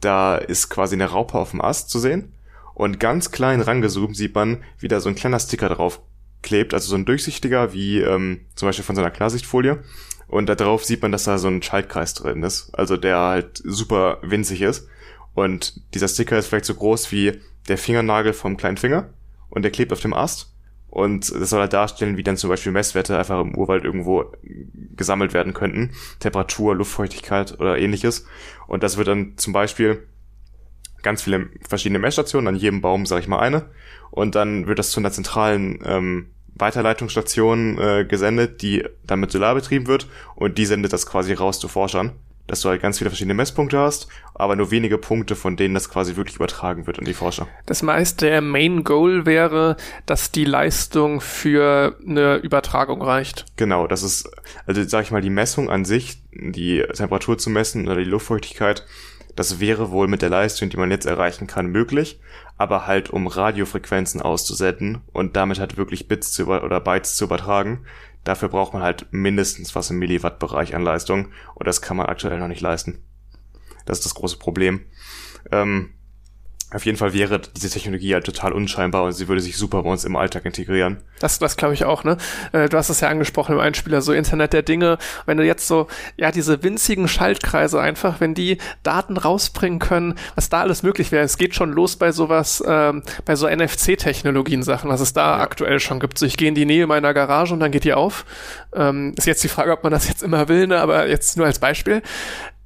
Da 0.00 0.36
ist 0.36 0.68
quasi 0.68 0.96
eine 0.96 1.06
Raupe 1.06 1.38
auf 1.38 1.50
dem 1.50 1.60
Ast 1.60 1.90
zu 1.90 1.98
sehen. 1.98 2.32
Und 2.74 2.98
ganz 2.98 3.30
klein 3.30 3.60
rangezoomt 3.60 4.16
sieht 4.16 4.34
man, 4.34 4.62
wie 4.78 4.88
da 4.88 5.00
so 5.00 5.08
ein 5.08 5.14
kleiner 5.14 5.38
Sticker 5.38 5.68
drauf 5.68 6.00
klebt, 6.42 6.72
also 6.72 6.88
so 6.88 6.96
ein 6.96 7.04
durchsichtiger, 7.04 7.72
wie 7.72 8.00
ähm, 8.00 8.40
zum 8.54 8.68
Beispiel 8.68 8.84
von 8.84 8.96
so 8.96 9.02
einer 9.02 9.10
Klarsichtfolie. 9.10 9.82
Und 10.26 10.48
da 10.48 10.54
drauf 10.54 10.84
sieht 10.84 11.02
man, 11.02 11.12
dass 11.12 11.24
da 11.24 11.38
so 11.38 11.48
ein 11.48 11.62
Schaltkreis 11.62 12.14
drin 12.14 12.42
ist, 12.42 12.70
also 12.72 12.96
der 12.96 13.18
halt 13.18 13.60
super 13.64 14.18
winzig 14.22 14.62
ist. 14.62 14.88
Und 15.34 15.82
dieser 15.94 16.08
Sticker 16.08 16.38
ist 16.38 16.46
vielleicht 16.46 16.64
so 16.64 16.74
groß 16.74 17.12
wie 17.12 17.40
der 17.70 17.78
Fingernagel 17.78 18.32
vom 18.32 18.56
kleinen 18.56 18.76
Finger 18.76 19.10
und 19.48 19.62
der 19.62 19.70
klebt 19.70 19.92
auf 19.92 20.00
dem 20.00 20.12
Ast. 20.12 20.54
Und 20.88 21.30
das 21.32 21.50
soll 21.50 21.60
halt 21.60 21.72
darstellen, 21.72 22.16
wie 22.16 22.24
dann 22.24 22.36
zum 22.36 22.50
Beispiel 22.50 22.72
Messwerte 22.72 23.16
einfach 23.16 23.40
im 23.40 23.54
Urwald 23.54 23.84
irgendwo 23.84 24.32
gesammelt 24.96 25.32
werden 25.32 25.54
könnten. 25.54 25.92
Temperatur, 26.18 26.74
Luftfeuchtigkeit 26.74 27.60
oder 27.60 27.78
ähnliches. 27.78 28.26
Und 28.66 28.82
das 28.82 28.96
wird 28.96 29.06
dann 29.06 29.34
zum 29.36 29.52
Beispiel 29.52 30.08
ganz 31.02 31.22
viele 31.22 31.48
verschiedene 31.66 32.00
Messstationen, 32.00 32.48
an 32.48 32.56
jedem 32.56 32.80
Baum 32.80 33.06
sage 33.06 33.22
ich 33.22 33.28
mal 33.28 33.38
eine. 33.38 33.66
Und 34.10 34.34
dann 34.34 34.66
wird 34.66 34.80
das 34.80 34.90
zu 34.90 34.98
einer 34.98 35.12
zentralen 35.12 35.78
ähm, 35.84 36.30
Weiterleitungsstation 36.54 37.78
äh, 37.78 38.04
gesendet, 38.04 38.62
die 38.62 38.84
dann 39.04 39.20
mit 39.20 39.30
Solar 39.30 39.54
betrieben 39.54 39.86
wird 39.86 40.08
und 40.34 40.58
die 40.58 40.66
sendet 40.66 40.92
das 40.92 41.06
quasi 41.06 41.32
raus 41.32 41.58
zu 41.58 41.68
Forschern, 41.68 42.12
dass 42.50 42.62
du 42.62 42.68
halt 42.68 42.82
ganz 42.82 42.98
viele 42.98 43.10
verschiedene 43.10 43.34
Messpunkte 43.34 43.78
hast, 43.78 44.08
aber 44.34 44.56
nur 44.56 44.72
wenige 44.72 44.98
Punkte, 44.98 45.36
von 45.36 45.56
denen 45.56 45.74
das 45.74 45.88
quasi 45.88 46.16
wirklich 46.16 46.36
übertragen 46.36 46.86
wird 46.88 46.98
an 46.98 47.04
die 47.04 47.14
Forscher. 47.14 47.46
Das 47.66 47.82
meiste 47.82 48.26
der 48.26 48.40
Main 48.40 48.82
Goal 48.82 49.24
wäre, 49.24 49.76
dass 50.04 50.32
die 50.32 50.44
Leistung 50.44 51.20
für 51.20 51.96
eine 52.04 52.36
Übertragung 52.36 53.02
reicht. 53.02 53.46
Genau, 53.56 53.86
das 53.86 54.02
ist, 54.02 54.28
also 54.66 54.82
sag 54.82 55.04
ich 55.04 55.12
mal, 55.12 55.20
die 55.20 55.30
Messung 55.30 55.70
an 55.70 55.84
sich, 55.84 56.22
die 56.32 56.84
Temperatur 56.92 57.38
zu 57.38 57.50
messen 57.50 57.86
oder 57.86 57.96
die 57.96 58.10
Luftfeuchtigkeit, 58.10 58.84
das 59.36 59.60
wäre 59.60 59.92
wohl 59.92 60.08
mit 60.08 60.22
der 60.22 60.28
Leistung, 60.28 60.70
die 60.70 60.76
man 60.76 60.90
jetzt 60.90 61.06
erreichen 61.06 61.46
kann, 61.46 61.68
möglich 61.68 62.18
aber 62.60 62.86
halt 62.86 63.08
um 63.08 63.26
Radiofrequenzen 63.26 64.20
auszusenden 64.20 65.00
und 65.14 65.34
damit 65.34 65.58
halt 65.58 65.78
wirklich 65.78 66.08
Bits 66.08 66.30
zu 66.30 66.42
über 66.42 66.62
oder 66.62 66.78
Bytes 66.78 67.16
zu 67.16 67.24
übertragen. 67.24 67.86
Dafür 68.24 68.48
braucht 68.48 68.74
man 68.74 68.82
halt 68.82 69.06
mindestens 69.12 69.74
was 69.74 69.90
im 69.90 69.98
Milliwatt-Bereich 69.98 70.74
an 70.74 70.82
Leistung 70.82 71.28
und 71.54 71.66
das 71.66 71.80
kann 71.80 71.96
man 71.96 72.06
aktuell 72.06 72.38
noch 72.38 72.48
nicht 72.48 72.60
leisten. 72.60 73.02
Das 73.86 73.98
ist 73.98 74.04
das 74.04 74.14
große 74.14 74.38
Problem. 74.38 74.86
Ähm, 75.50 75.94
auf 76.72 76.86
jeden 76.86 76.96
Fall 76.96 77.12
wäre 77.12 77.40
diese 77.56 77.68
Technologie 77.68 78.14
halt 78.14 78.24
total 78.24 78.52
unscheinbar 78.52 79.02
und 79.02 79.12
sie 79.12 79.26
würde 79.26 79.40
sich 79.40 79.56
super 79.56 79.82
bei 79.82 79.90
uns 79.90 80.04
im 80.04 80.14
Alltag 80.14 80.44
integrieren. 80.44 80.98
Das, 81.18 81.38
das 81.38 81.56
glaube 81.56 81.74
ich 81.74 81.84
auch, 81.84 82.04
ne? 82.04 82.16
Äh, 82.52 82.68
du 82.68 82.76
hast 82.76 82.90
es 82.90 83.00
ja 83.00 83.08
angesprochen 83.08 83.54
im 83.54 83.60
Einspieler, 83.60 84.00
so 84.02 84.12
Internet 84.12 84.52
der 84.52 84.62
Dinge. 84.62 84.98
Wenn 85.26 85.36
du 85.36 85.44
jetzt 85.44 85.66
so, 85.66 85.88
ja, 86.16 86.30
diese 86.30 86.62
winzigen 86.62 87.08
Schaltkreise 87.08 87.80
einfach, 87.80 88.20
wenn 88.20 88.34
die 88.34 88.58
Daten 88.84 89.16
rausbringen 89.16 89.80
können, 89.80 90.14
was 90.36 90.48
da 90.48 90.60
alles 90.60 90.82
möglich 90.82 91.10
wäre. 91.10 91.24
Es 91.24 91.38
geht 91.38 91.54
schon 91.54 91.72
los 91.72 91.96
bei 91.96 92.12
sowas, 92.12 92.62
ähm, 92.66 93.02
bei 93.24 93.34
so 93.34 93.48
NFC-Technologien 93.48 94.62
Sachen, 94.62 94.90
was 94.90 95.00
es 95.00 95.12
da 95.12 95.38
ja. 95.38 95.42
aktuell 95.42 95.80
schon 95.80 95.98
gibt. 95.98 96.18
So, 96.18 96.26
ich 96.26 96.36
gehe 96.36 96.48
in 96.48 96.54
die 96.54 96.66
Nähe 96.66 96.86
meiner 96.86 97.12
Garage 97.14 97.52
und 97.52 97.60
dann 97.60 97.72
geht 97.72 97.84
die 97.84 97.94
auf. 97.94 98.24
Ähm, 98.72 99.14
ist 99.16 99.26
jetzt 99.26 99.42
die 99.42 99.48
Frage, 99.48 99.72
ob 99.72 99.82
man 99.82 99.92
das 99.92 100.08
jetzt 100.08 100.22
immer 100.22 100.48
will, 100.48 100.68
ne? 100.68 100.80
Aber 100.80 101.08
jetzt 101.08 101.36
nur 101.36 101.46
als 101.46 101.58
Beispiel. 101.58 102.02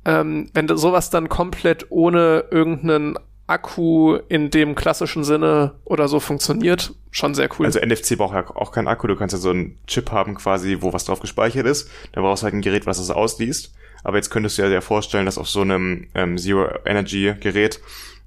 Ähm, 0.04 0.50
wenn 0.52 0.68
sowas 0.68 1.08
dann 1.08 1.30
komplett 1.30 1.86
ohne 1.90 2.44
irgendeinen 2.50 3.16
Akku 3.46 4.16
in 4.28 4.50
dem 4.50 4.74
klassischen 4.74 5.24
Sinne 5.24 5.74
oder 5.84 6.08
so 6.08 6.18
funktioniert, 6.20 6.94
schon 7.10 7.34
sehr 7.34 7.48
cool. 7.58 7.66
Also 7.66 7.80
NFC 7.80 8.16
braucht 8.16 8.34
ja 8.34 8.48
auch 8.56 8.72
keinen 8.72 8.88
Akku, 8.88 9.06
du 9.06 9.16
kannst 9.16 9.34
ja 9.34 9.38
so 9.38 9.50
einen 9.50 9.78
Chip 9.86 10.10
haben 10.10 10.34
quasi, 10.34 10.78
wo 10.80 10.92
was 10.92 11.04
drauf 11.04 11.20
gespeichert 11.20 11.66
ist. 11.66 11.90
Da 12.12 12.22
brauchst 12.22 12.42
du 12.42 12.44
halt 12.44 12.54
ein 12.54 12.62
Gerät, 12.62 12.86
was 12.86 12.98
das 12.98 13.10
ausliest. 13.10 13.74
Aber 14.02 14.16
jetzt 14.16 14.30
könntest 14.30 14.58
du 14.58 14.62
ja 14.62 14.68
dir 14.68 14.82
vorstellen, 14.82 15.26
dass 15.26 15.38
auf 15.38 15.48
so 15.48 15.62
einem 15.62 16.08
ähm, 16.14 16.36
Zero 16.36 16.68
Energy 16.84 17.34
Gerät 17.40 17.80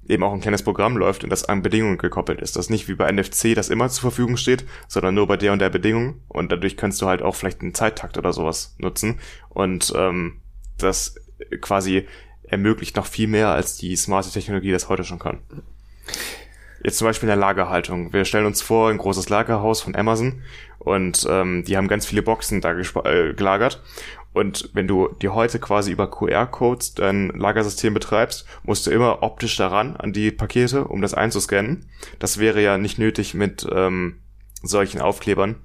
eben 0.08 0.22
auch 0.22 0.32
ein 0.32 0.40
kleines 0.40 0.62
Programm 0.62 0.96
läuft 0.96 1.22
und 1.22 1.30
das 1.30 1.44
an 1.44 1.62
Bedingungen 1.62 1.98
gekoppelt 1.98 2.40
ist. 2.40 2.56
Das 2.56 2.70
nicht 2.70 2.88
wie 2.88 2.94
bei 2.94 3.10
NFC, 3.12 3.54
das 3.54 3.68
immer 3.68 3.88
zur 3.88 4.02
Verfügung 4.02 4.36
steht, 4.36 4.64
sondern 4.88 5.14
nur 5.14 5.26
bei 5.26 5.36
der 5.36 5.52
und 5.52 5.60
der 5.60 5.70
Bedingung. 5.70 6.22
Und 6.28 6.50
dadurch 6.50 6.76
kannst 6.76 7.00
du 7.02 7.06
halt 7.06 7.22
auch 7.22 7.34
vielleicht 7.34 7.60
einen 7.60 7.74
Zeittakt 7.74 8.18
oder 8.18 8.32
sowas 8.32 8.74
nutzen. 8.78 9.20
Und 9.50 9.92
ähm, 9.96 10.40
das 10.78 11.16
quasi 11.60 12.06
ermöglicht 12.48 12.96
noch 12.96 13.06
viel 13.06 13.28
mehr, 13.28 13.48
als 13.48 13.76
die 13.76 13.94
smarte 13.96 14.30
Technologie 14.30 14.72
das 14.72 14.88
heute 14.88 15.04
schon 15.04 15.18
kann. 15.18 15.38
Jetzt 16.82 16.98
zum 16.98 17.06
Beispiel 17.06 17.26
in 17.28 17.30
der 17.30 17.36
Lagerhaltung. 17.36 18.12
Wir 18.12 18.24
stellen 18.24 18.46
uns 18.46 18.62
vor, 18.62 18.90
ein 18.90 18.98
großes 18.98 19.28
Lagerhaus 19.28 19.80
von 19.80 19.96
Amazon 19.96 20.42
und 20.78 21.26
ähm, 21.28 21.64
die 21.64 21.76
haben 21.76 21.88
ganz 21.88 22.06
viele 22.06 22.22
Boxen 22.22 22.60
da 22.60 22.72
äh, 22.72 23.34
gelagert. 23.34 23.82
Und 24.32 24.70
wenn 24.74 24.86
du 24.86 25.08
dir 25.20 25.34
heute 25.34 25.58
quasi 25.58 25.90
über 25.90 26.08
QR-Codes 26.08 26.94
dein 26.94 27.30
Lagersystem 27.30 27.94
betreibst, 27.94 28.46
musst 28.62 28.86
du 28.86 28.90
immer 28.90 29.22
optisch 29.22 29.56
daran 29.56 29.96
an 29.96 30.12
die 30.12 30.30
Pakete, 30.30 30.84
um 30.84 31.02
das 31.02 31.14
einzuscannen. 31.14 31.86
Das 32.20 32.38
wäre 32.38 32.62
ja 32.62 32.78
nicht 32.78 32.98
nötig 32.98 33.34
mit 33.34 33.66
ähm, 33.72 34.20
solchen 34.62 35.00
Aufklebern 35.00 35.56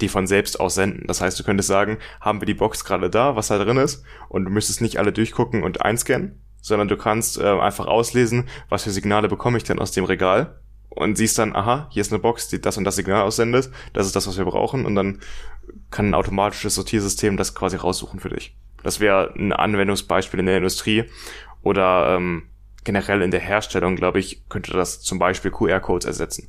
die 0.00 0.08
von 0.08 0.26
selbst 0.26 0.60
aus 0.60 0.74
senden. 0.74 1.06
Das 1.06 1.20
heißt, 1.20 1.38
du 1.38 1.44
könntest 1.44 1.68
sagen, 1.68 1.98
haben 2.20 2.40
wir 2.40 2.46
die 2.46 2.54
Box 2.54 2.84
gerade 2.84 3.10
da, 3.10 3.36
was 3.36 3.48
da 3.48 3.62
drin 3.62 3.78
ist, 3.78 4.04
und 4.28 4.44
du 4.44 4.50
müsstest 4.50 4.80
nicht 4.80 4.98
alle 4.98 5.12
durchgucken 5.12 5.62
und 5.62 5.82
einscannen, 5.82 6.40
sondern 6.60 6.88
du 6.88 6.96
kannst 6.96 7.38
äh, 7.38 7.46
einfach 7.46 7.86
auslesen, 7.86 8.48
was 8.68 8.84
für 8.84 8.90
Signale 8.90 9.28
bekomme 9.28 9.56
ich 9.56 9.64
denn 9.64 9.78
aus 9.78 9.92
dem 9.92 10.04
Regal 10.04 10.60
und 10.90 11.16
siehst 11.16 11.38
dann, 11.38 11.54
aha, 11.54 11.88
hier 11.90 12.02
ist 12.02 12.12
eine 12.12 12.20
Box, 12.20 12.48
die 12.48 12.60
das 12.60 12.76
und 12.76 12.84
das 12.84 12.96
Signal 12.96 13.22
aussendet, 13.22 13.70
das 13.92 14.06
ist 14.06 14.16
das, 14.16 14.26
was 14.26 14.36
wir 14.36 14.44
brauchen, 14.44 14.84
und 14.84 14.94
dann 14.94 15.20
kann 15.90 16.10
ein 16.10 16.14
automatisches 16.14 16.74
Sortiersystem 16.74 17.36
das 17.36 17.54
quasi 17.54 17.76
raussuchen 17.76 18.20
für 18.20 18.30
dich. 18.30 18.56
Das 18.82 19.00
wäre 19.00 19.32
ein 19.36 19.52
Anwendungsbeispiel 19.52 20.40
in 20.40 20.46
der 20.46 20.56
Industrie 20.56 21.04
oder 21.62 22.16
ähm, 22.16 22.44
generell 22.84 23.22
in 23.22 23.30
der 23.30 23.40
Herstellung, 23.40 23.96
glaube 23.96 24.18
ich, 24.18 24.48
könnte 24.48 24.72
das 24.72 25.00
zum 25.00 25.18
Beispiel 25.18 25.50
QR-Codes 25.50 26.06
ersetzen. 26.06 26.48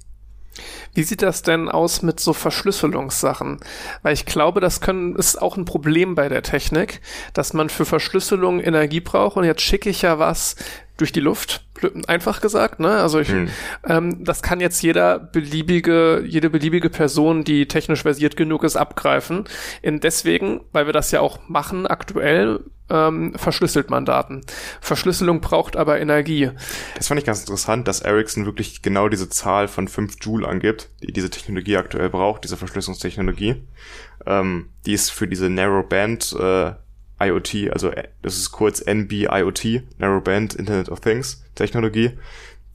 Wie 0.93 1.03
sieht 1.03 1.21
das 1.21 1.41
denn 1.41 1.69
aus 1.69 2.01
mit 2.01 2.19
so 2.19 2.34
Verschlüsselungssachen? 2.34 3.59
Weil 4.01 4.13
ich 4.13 4.26
glaube, 4.26 4.59
das 4.59 4.81
können, 4.81 5.15
ist 5.15 5.41
auch 5.41 5.57
ein 5.57 5.65
Problem 5.65 6.15
bei 6.15 6.30
der 6.30 6.43
Technik, 6.43 7.01
dass 7.34 7.53
man 7.53 7.69
für 7.69 7.85
Verschlüsselung 7.85 8.59
Energie 8.59 8.99
braucht 8.99 9.38
und 9.38 9.43
jetzt 9.43 9.61
schicke 9.61 9.89
ich 9.89 10.01
ja 10.01 10.19
was 10.19 10.55
durch 10.99 11.11
die 11.11 11.19
Luft, 11.19 11.65
einfach 12.07 12.41
gesagt, 12.41 12.80
ne? 12.80 12.97
Also 12.97 13.19
ich, 13.19 13.30
hm. 13.30 13.49
ähm, 13.88 14.23
das 14.23 14.41
kann 14.41 14.59
jetzt 14.59 14.81
jeder 14.81 15.17
beliebige, 15.17 16.23
jede 16.26 16.49
beliebige 16.49 16.89
Person, 16.89 17.43
die 17.43 17.67
technisch 17.67 18.01
versiert 18.01 18.35
genug 18.35 18.63
ist, 18.63 18.76
abgreifen. 18.76 19.45
Und 19.84 20.03
deswegen, 20.03 20.61
weil 20.71 20.85
wir 20.85 20.93
das 20.93 21.11
ja 21.11 21.21
auch 21.21 21.39
machen 21.47 21.88
aktuell, 21.88 22.59
ähm, 22.89 23.34
verschlüsselt 23.35 23.89
man 23.89 24.05
Daten. 24.05 24.41
Verschlüsselung 24.81 25.41
braucht 25.41 25.77
aber 25.77 25.99
Energie. 25.99 26.51
Das 26.95 27.07
fand 27.07 27.19
ich 27.19 27.26
ganz 27.26 27.39
interessant, 27.41 27.88
dass 27.88 28.01
Ericsson 28.01 28.45
wirklich 28.45 28.81
genau 28.81 29.09
diese 29.09 29.30
Zahl 29.30 29.67
von 29.67 29.88
5 29.88 30.17
Joule 30.21 30.47
angibt, 30.47 30.89
die 31.01 31.13
diese 31.13 31.30
Technologie 31.30 31.77
aktuell 31.77 32.09
braucht, 32.09 32.43
diese 32.43 32.57
Verschlüsselungstechnologie. 32.57 33.63
Ähm, 34.26 34.69
die 34.85 34.93
ist 34.93 35.11
für 35.11 35.27
diese 35.27 35.49
Narrowband 35.49 36.35
äh, 36.39 36.71
IoT, 37.19 37.71
also 37.71 37.89
äh, 37.89 38.07
das 38.21 38.37
ist 38.37 38.51
kurz 38.51 38.81
NB-IoT, 38.81 39.83
Narrowband 39.97 40.55
Internet 40.55 40.89
of 40.89 41.01
Things 41.01 41.43
Technologie. 41.55 42.11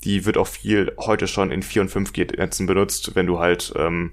Die 0.04 0.26
wird 0.26 0.36
auch 0.36 0.46
viel 0.46 0.92
heute 0.98 1.26
schon 1.26 1.50
in 1.50 1.62
4 1.62 1.82
und 1.82 1.90
5G-Netzen 1.90 2.66
benutzt, 2.66 3.14
wenn 3.14 3.26
du 3.26 3.38
halt 3.38 3.72
ähm, 3.76 4.12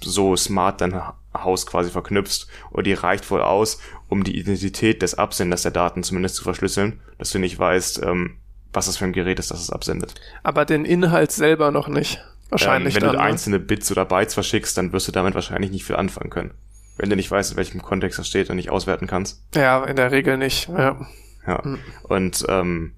so 0.00 0.34
smart 0.36 0.80
dein 0.80 0.98
Haus 1.34 1.66
quasi 1.66 1.90
verknüpfst. 1.90 2.46
Und 2.70 2.86
die 2.86 2.94
reicht 2.94 3.30
wohl 3.30 3.42
aus, 3.42 3.78
um 4.08 4.24
die 4.24 4.38
Identität 4.38 5.02
des 5.02 5.14
Absenders 5.14 5.62
der 5.62 5.72
Daten 5.72 6.02
zumindest 6.02 6.36
zu 6.36 6.44
verschlüsseln, 6.44 7.00
dass 7.18 7.30
du 7.30 7.38
nicht 7.38 7.58
weißt, 7.58 8.02
ähm, 8.02 8.36
was 8.72 8.86
das 8.86 8.96
für 8.96 9.04
ein 9.04 9.12
Gerät 9.12 9.38
ist, 9.38 9.50
das 9.50 9.60
es 9.60 9.70
absendet. 9.70 10.14
Aber 10.42 10.64
den 10.64 10.86
Inhalt 10.86 11.32
selber 11.32 11.70
noch 11.70 11.88
nicht. 11.88 12.24
Wahrscheinlich. 12.48 12.94
Ähm, 12.94 13.02
wenn 13.02 13.08
dann, 13.08 13.16
du 13.16 13.22
ne? 13.22 13.24
einzelne 13.24 13.58
Bits 13.58 13.90
oder 13.90 14.06
Bytes 14.06 14.32
verschickst, 14.32 14.78
dann 14.78 14.92
wirst 14.92 15.08
du 15.08 15.12
damit 15.12 15.34
wahrscheinlich 15.34 15.70
nicht 15.70 15.84
viel 15.84 15.96
anfangen 15.96 16.30
können 16.30 16.54
wenn 16.96 17.10
du 17.10 17.16
nicht 17.16 17.30
weißt, 17.30 17.52
in 17.52 17.56
welchem 17.56 17.82
Kontext 17.82 18.18
das 18.18 18.28
steht 18.28 18.50
und 18.50 18.56
nicht 18.56 18.70
auswerten 18.70 19.06
kannst. 19.06 19.42
Ja, 19.54 19.84
in 19.84 19.96
der 19.96 20.10
Regel 20.12 20.38
nicht. 20.38 20.68
Ja. 20.68 21.06
Ja. 21.46 21.62
Mhm. 21.64 21.78
Und 22.02 22.44
ähm, 22.48 22.94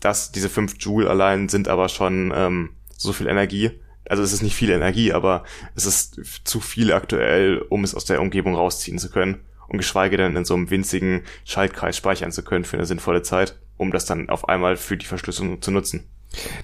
das, 0.00 0.32
diese 0.32 0.48
fünf 0.48 0.76
Joule 0.78 1.10
allein 1.10 1.48
sind 1.48 1.68
aber 1.68 1.88
schon 1.88 2.32
ähm, 2.34 2.70
so 2.96 3.12
viel 3.12 3.26
Energie. 3.26 3.70
Also 4.08 4.22
es 4.22 4.32
ist 4.32 4.42
nicht 4.42 4.54
viel 4.54 4.70
Energie, 4.70 5.12
aber 5.12 5.44
es 5.74 5.84
ist 5.84 6.20
zu 6.44 6.60
viel 6.60 6.92
aktuell, 6.92 7.64
um 7.68 7.82
es 7.82 7.94
aus 7.94 8.04
der 8.04 8.20
Umgebung 8.20 8.54
rausziehen 8.54 8.98
zu 8.98 9.10
können. 9.10 9.40
Und 9.68 9.78
geschweige 9.78 10.16
denn 10.16 10.36
in 10.36 10.44
so 10.44 10.54
einem 10.54 10.70
winzigen 10.70 11.22
Schaltkreis 11.44 11.96
speichern 11.96 12.30
zu 12.30 12.44
können 12.44 12.64
für 12.64 12.76
eine 12.76 12.86
sinnvolle 12.86 13.22
Zeit, 13.22 13.58
um 13.76 13.90
das 13.90 14.06
dann 14.06 14.28
auf 14.28 14.48
einmal 14.48 14.76
für 14.76 14.96
die 14.96 15.06
Verschlüsselung 15.06 15.60
zu 15.60 15.72
nutzen. 15.72 16.08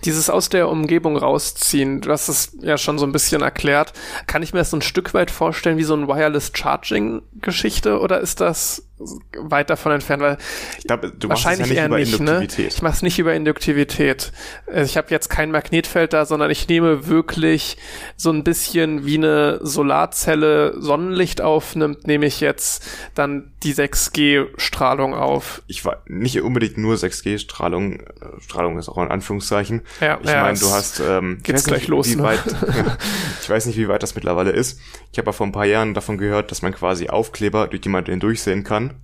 Dieses 0.05 0.31
aus 0.31 0.49
der 0.49 0.69
Umgebung 0.69 1.17
rausziehen, 1.17 2.01
du 2.01 2.11
hast 2.11 2.29
es 2.29 2.57
ja 2.61 2.79
schon 2.79 2.99
so 2.99 3.07
ein 3.07 3.13
bisschen 3.13 3.43
erklärt. 3.43 3.93
Kann 4.27 4.43
ich 4.43 4.53
mir 4.53 4.61
das 4.61 4.71
so 4.71 4.77
ein 4.77 4.83
Stück 4.83 5.15
weit 5.15 5.31
vorstellen 5.31 5.79
wie 5.79 5.85
so 5.85 5.95
ein 5.95 6.09
Wireless 6.09 6.53
Charging 6.55 7.23
Geschichte 7.41 8.01
oder 8.01 8.21
ist 8.21 8.41
das 8.41 8.89
weit 9.39 9.71
davon 9.71 9.93
entfernt, 9.93 10.23
weil 10.23 10.39
ich 10.79 10.85
glaube, 10.85 11.13
du 11.13 11.29
wahrscheinlich 11.29 11.61
machst 11.61 11.71
es 11.71 11.77
ja 11.77 11.89
nicht 11.89 12.21
eher 12.21 12.37
über 12.37 12.47
nicht, 12.47 12.59
ne? 12.59 12.67
Ich 12.69 12.83
mache 12.83 12.95
es 12.95 13.03
nicht 13.03 13.19
über 13.19 13.35
Induktivität. 13.35 14.33
Also 14.67 14.85
ich 14.85 14.97
habe 14.97 15.09
jetzt 15.11 15.29
kein 15.29 15.51
Magnetfeld 15.51 16.13
da, 16.13 16.25
sondern 16.25 16.51
ich 16.51 16.69
nehme 16.69 17.07
wirklich 17.07 17.77
so 18.17 18.31
ein 18.31 18.45
bisschen 18.45 19.07
wie 19.07 19.17
eine 19.17 19.61
Solarzelle 19.63 20.81
Sonnenlicht 20.81 21.41
aufnimmt, 21.41 22.07
nehme 22.07 22.27
ich 22.27 22.41
jetzt 22.41 22.87
dann 23.15 23.53
die 23.63 23.75
6G-Strahlung 23.75 25.15
auf. 25.15 25.63
Ich 25.67 25.85
war 25.85 26.03
nicht 26.07 26.41
unbedingt 26.41 26.79
nur 26.79 26.97
6G-Strahlung. 26.97 28.01
Äh, 28.01 28.05
Strahlung 28.41 28.79
ist 28.79 28.89
auch 28.89 28.99
ein 28.99 29.11
Anführungszeichen. 29.11 29.83
Ja, 30.01 30.19
ich 30.23 30.29
ja, 30.29 30.43
meine, 30.43 30.59
du 30.59 30.71
hast 30.71 31.01
ähm, 31.01 31.39
geht's 31.43 31.65
gleich 31.65 31.83
nicht, 31.83 31.89
los. 31.89 32.15
Ne? 32.15 32.23
Weit, 32.23 32.43
ich 33.43 33.49
weiß 33.49 33.67
nicht, 33.67 33.77
wie 33.79 33.89
weit 33.89 34.03
das 34.03 34.15
mittlerweile 34.15 34.51
ist. 34.51 34.81
Ich 35.13 35.19
habe 35.19 35.27
ja 35.27 35.33
vor 35.33 35.47
ein 35.47 35.53
paar 35.53 35.67
Jahren 35.67 35.95
davon 35.95 36.19
gehört, 36.19 36.51
dass 36.51 36.63
man 36.63 36.73
quasi 36.75 37.09
Aufkleber, 37.09 37.69
durch 37.69 37.83
die 37.83 37.89
man 37.89 38.05
den 38.05 38.21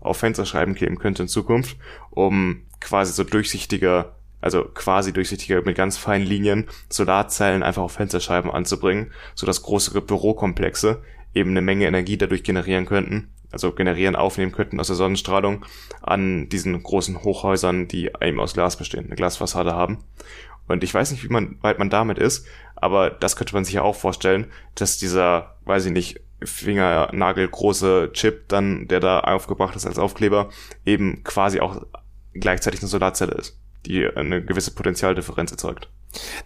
auf 0.00 0.18
Fensterscheiben 0.18 0.74
kleben 0.74 0.98
könnte 0.98 1.22
in 1.22 1.28
Zukunft, 1.28 1.76
um 2.10 2.62
quasi 2.80 3.12
so 3.12 3.24
durchsichtige, 3.24 4.12
also 4.40 4.64
quasi 4.64 5.12
durchsichtige 5.12 5.62
mit 5.62 5.76
ganz 5.76 5.96
feinen 5.96 6.26
Linien 6.26 6.66
Solarzellen 6.88 7.62
einfach 7.62 7.82
auf 7.82 7.92
Fensterscheiben 7.92 8.50
anzubringen, 8.50 9.12
so 9.34 9.46
dass 9.46 9.62
größere 9.62 10.00
Bürokomplexe 10.00 11.02
eben 11.34 11.50
eine 11.50 11.62
Menge 11.62 11.86
Energie 11.86 12.16
dadurch 12.16 12.42
generieren 12.42 12.86
könnten, 12.86 13.30
also 13.50 13.72
generieren, 13.72 14.16
aufnehmen 14.16 14.52
könnten 14.52 14.80
aus 14.80 14.88
der 14.88 14.96
Sonnenstrahlung 14.96 15.64
an 16.02 16.48
diesen 16.48 16.82
großen 16.82 17.22
Hochhäusern, 17.22 17.88
die 17.88 18.10
eben 18.20 18.40
aus 18.40 18.54
Glas 18.54 18.76
bestehen, 18.76 19.06
eine 19.06 19.16
Glasfassade 19.16 19.72
haben. 19.72 19.98
Und 20.68 20.84
ich 20.84 20.92
weiß 20.92 21.10
nicht, 21.10 21.24
wie 21.24 21.32
man, 21.32 21.56
weit 21.62 21.78
man 21.78 21.90
damit 21.90 22.18
ist, 22.18 22.46
aber 22.76 23.10
das 23.10 23.36
könnte 23.36 23.54
man 23.54 23.64
sich 23.64 23.74
ja 23.74 23.82
auch 23.82 23.96
vorstellen, 23.96 24.46
dass 24.74 24.98
dieser, 24.98 25.56
weiß 25.64 25.86
ich 25.86 25.92
nicht, 25.92 26.20
fingernagelgroße 26.42 28.10
Chip 28.12 28.48
dann, 28.48 28.88
der 28.88 29.00
da 29.00 29.20
aufgebracht 29.20 29.76
ist 29.76 29.86
als 29.86 29.98
Aufkleber, 29.98 30.50
eben 30.84 31.24
quasi 31.24 31.60
auch 31.60 31.84
gleichzeitig 32.34 32.80
eine 32.80 32.88
Solarzelle 32.88 33.32
ist, 33.32 33.58
die 33.86 34.06
eine 34.06 34.44
gewisse 34.44 34.72
Potentialdifferenz 34.72 35.50
erzeugt. 35.50 35.88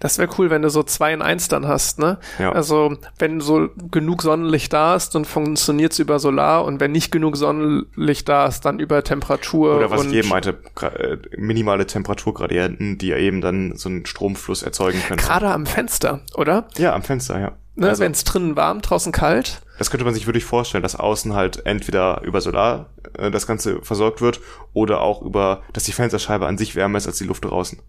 Das 0.01 0.19
wäre 0.19 0.29
cool, 0.39 0.51
wenn 0.51 0.63
du 0.63 0.71
so 0.71 0.83
zwei 0.83 1.13
in 1.13 1.23
eins 1.23 1.49
dann 1.49 1.67
hast, 1.67 1.99
ne? 1.99 2.19
Ja. 2.39 2.53
Also, 2.53 2.97
wenn 3.19 3.41
so 3.41 3.69
genug 3.91 4.23
Sonnenlicht 4.23 4.73
da 4.73 4.97
ist, 4.97 5.15
dann 5.15 5.25
funktioniert's 5.25 5.99
über 5.99 6.19
Solar 6.19 6.65
und 6.65 6.81
wenn 6.81 6.93
nicht 6.93 7.13
genug 7.13 7.37
Sonnenlicht 7.37 8.29
da 8.29 8.47
ist, 8.47 8.65
dann 8.65 8.79
über 8.79 9.05
Temperatur. 9.05 9.77
Oder 9.77 9.91
was 9.91 10.05
ich 10.07 10.15
eben 10.15 10.29
meinte, 10.29 10.59
äh, 10.81 11.19
minimale 11.37 11.87
Temperaturgradienten, 11.87 12.99
die 12.99 13.13
eben 13.13 13.41
dann 13.41 13.77
so 13.77 13.89
einen 13.89 14.07
Stromfluss 14.07 14.63
erzeugen 14.63 15.01
können. 15.07 15.19
Gerade 15.19 15.49
am 15.49 15.67
Fenster, 15.67 16.21
oder? 16.35 16.67
Ja, 16.77 16.95
am 16.95 17.03
Fenster, 17.03 17.39
ja. 17.41 17.53
Ne, 17.75 17.89
also, 17.89 18.03
wenn 18.03 18.13
es 18.13 18.25
drinnen 18.25 18.55
warm, 18.55 18.83
draußen 18.83 19.13
kalt. 19.13 19.63
Das 19.79 19.91
könnte 19.91 20.05
man 20.05 20.15
sich 20.15 20.27
wirklich 20.27 20.45
vorstellen, 20.45 20.83
dass 20.83 20.95
außen 20.95 21.35
halt 21.35 21.65
entweder 21.65 22.21
über 22.23 22.41
Solar 22.41 22.91
äh, 23.19 23.31
das 23.31 23.47
Ganze 23.47 23.83
versorgt 23.83 24.21
wird 24.21 24.41
oder 24.73 25.01
auch 25.01 25.23
über, 25.23 25.63
dass 25.73 25.85
die 25.85 25.93
Fensterscheibe 25.93 26.47
an 26.47 26.59
sich 26.59 26.77
wärmer 26.77 26.99
ist 26.99 27.07
als 27.07 27.19
die 27.19 27.25
Luft 27.25 27.45
draußen. 27.45 27.81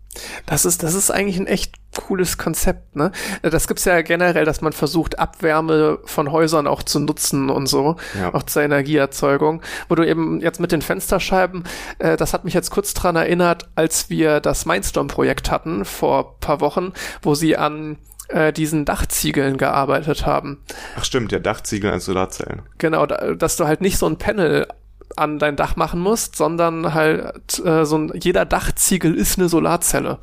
Das 0.46 0.66
ist, 0.66 0.84
das 0.84 0.94
ist 0.94 1.12
eigentlich 1.12 1.38
ein 1.38 1.48
echt 1.48 1.63
cooles 1.96 2.38
Konzept, 2.38 2.96
ne? 2.96 3.12
Das 3.42 3.68
gibt's 3.68 3.86
ja 3.86 4.02
generell, 4.02 4.46
dass 4.46 4.62
man 4.62 4.74
versucht, 4.74 5.20
Abwärme 5.20 6.00
von 6.06 6.32
Häusern 6.32 6.68
auch 6.68 6.84
zu 6.84 7.00
nutzen 7.00 7.50
und 7.50 7.68
so, 7.68 7.98
ja. 8.20 8.34
auch 8.34 8.44
zur 8.44 8.64
Energieerzeugung. 8.64 9.62
Wo 9.90 9.96
du 9.96 10.08
eben 10.08 10.42
jetzt 10.42 10.60
mit 10.60 10.72
den 10.72 10.82
Fensterscheiben, 10.82 11.64
äh, 12.00 12.18
das 12.18 12.34
hat 12.34 12.46
mich 12.46 12.54
jetzt 12.54 12.72
kurz 12.72 12.94
dran 12.94 13.16
erinnert, 13.16 13.70
als 13.76 14.10
wir 14.10 14.40
das 14.40 14.66
Mindstorm-Projekt 14.66 15.52
hatten 15.52 15.86
vor 15.86 16.40
paar 16.40 16.62
Wochen, 16.62 16.94
wo 17.22 17.36
sie 17.36 17.58
an 17.58 17.98
äh, 18.30 18.52
diesen 18.52 18.86
Dachziegeln 18.86 19.58
gearbeitet 19.58 20.26
haben. 20.26 20.60
Ach 20.98 21.04
stimmt, 21.04 21.32
ja, 21.32 21.40
Dachziegel 21.40 21.92
als 21.92 22.06
Solarzellen. 22.06 22.64
Genau, 22.78 23.06
da, 23.06 23.34
dass 23.36 23.58
du 23.58 23.66
halt 23.66 23.82
nicht 23.82 23.98
so 23.98 24.08
ein 24.08 24.18
Panel 24.18 24.68
an 25.16 25.38
dein 25.38 25.56
Dach 25.56 25.76
machen 25.76 26.00
musst, 26.00 26.36
sondern 26.36 26.94
halt 26.94 27.64
äh, 27.64 27.86
so 27.86 27.98
ein 27.98 28.12
jeder 28.16 28.46
Dachziegel 28.46 29.14
ist 29.14 29.38
eine 29.38 29.50
Solarzelle. 29.50 30.18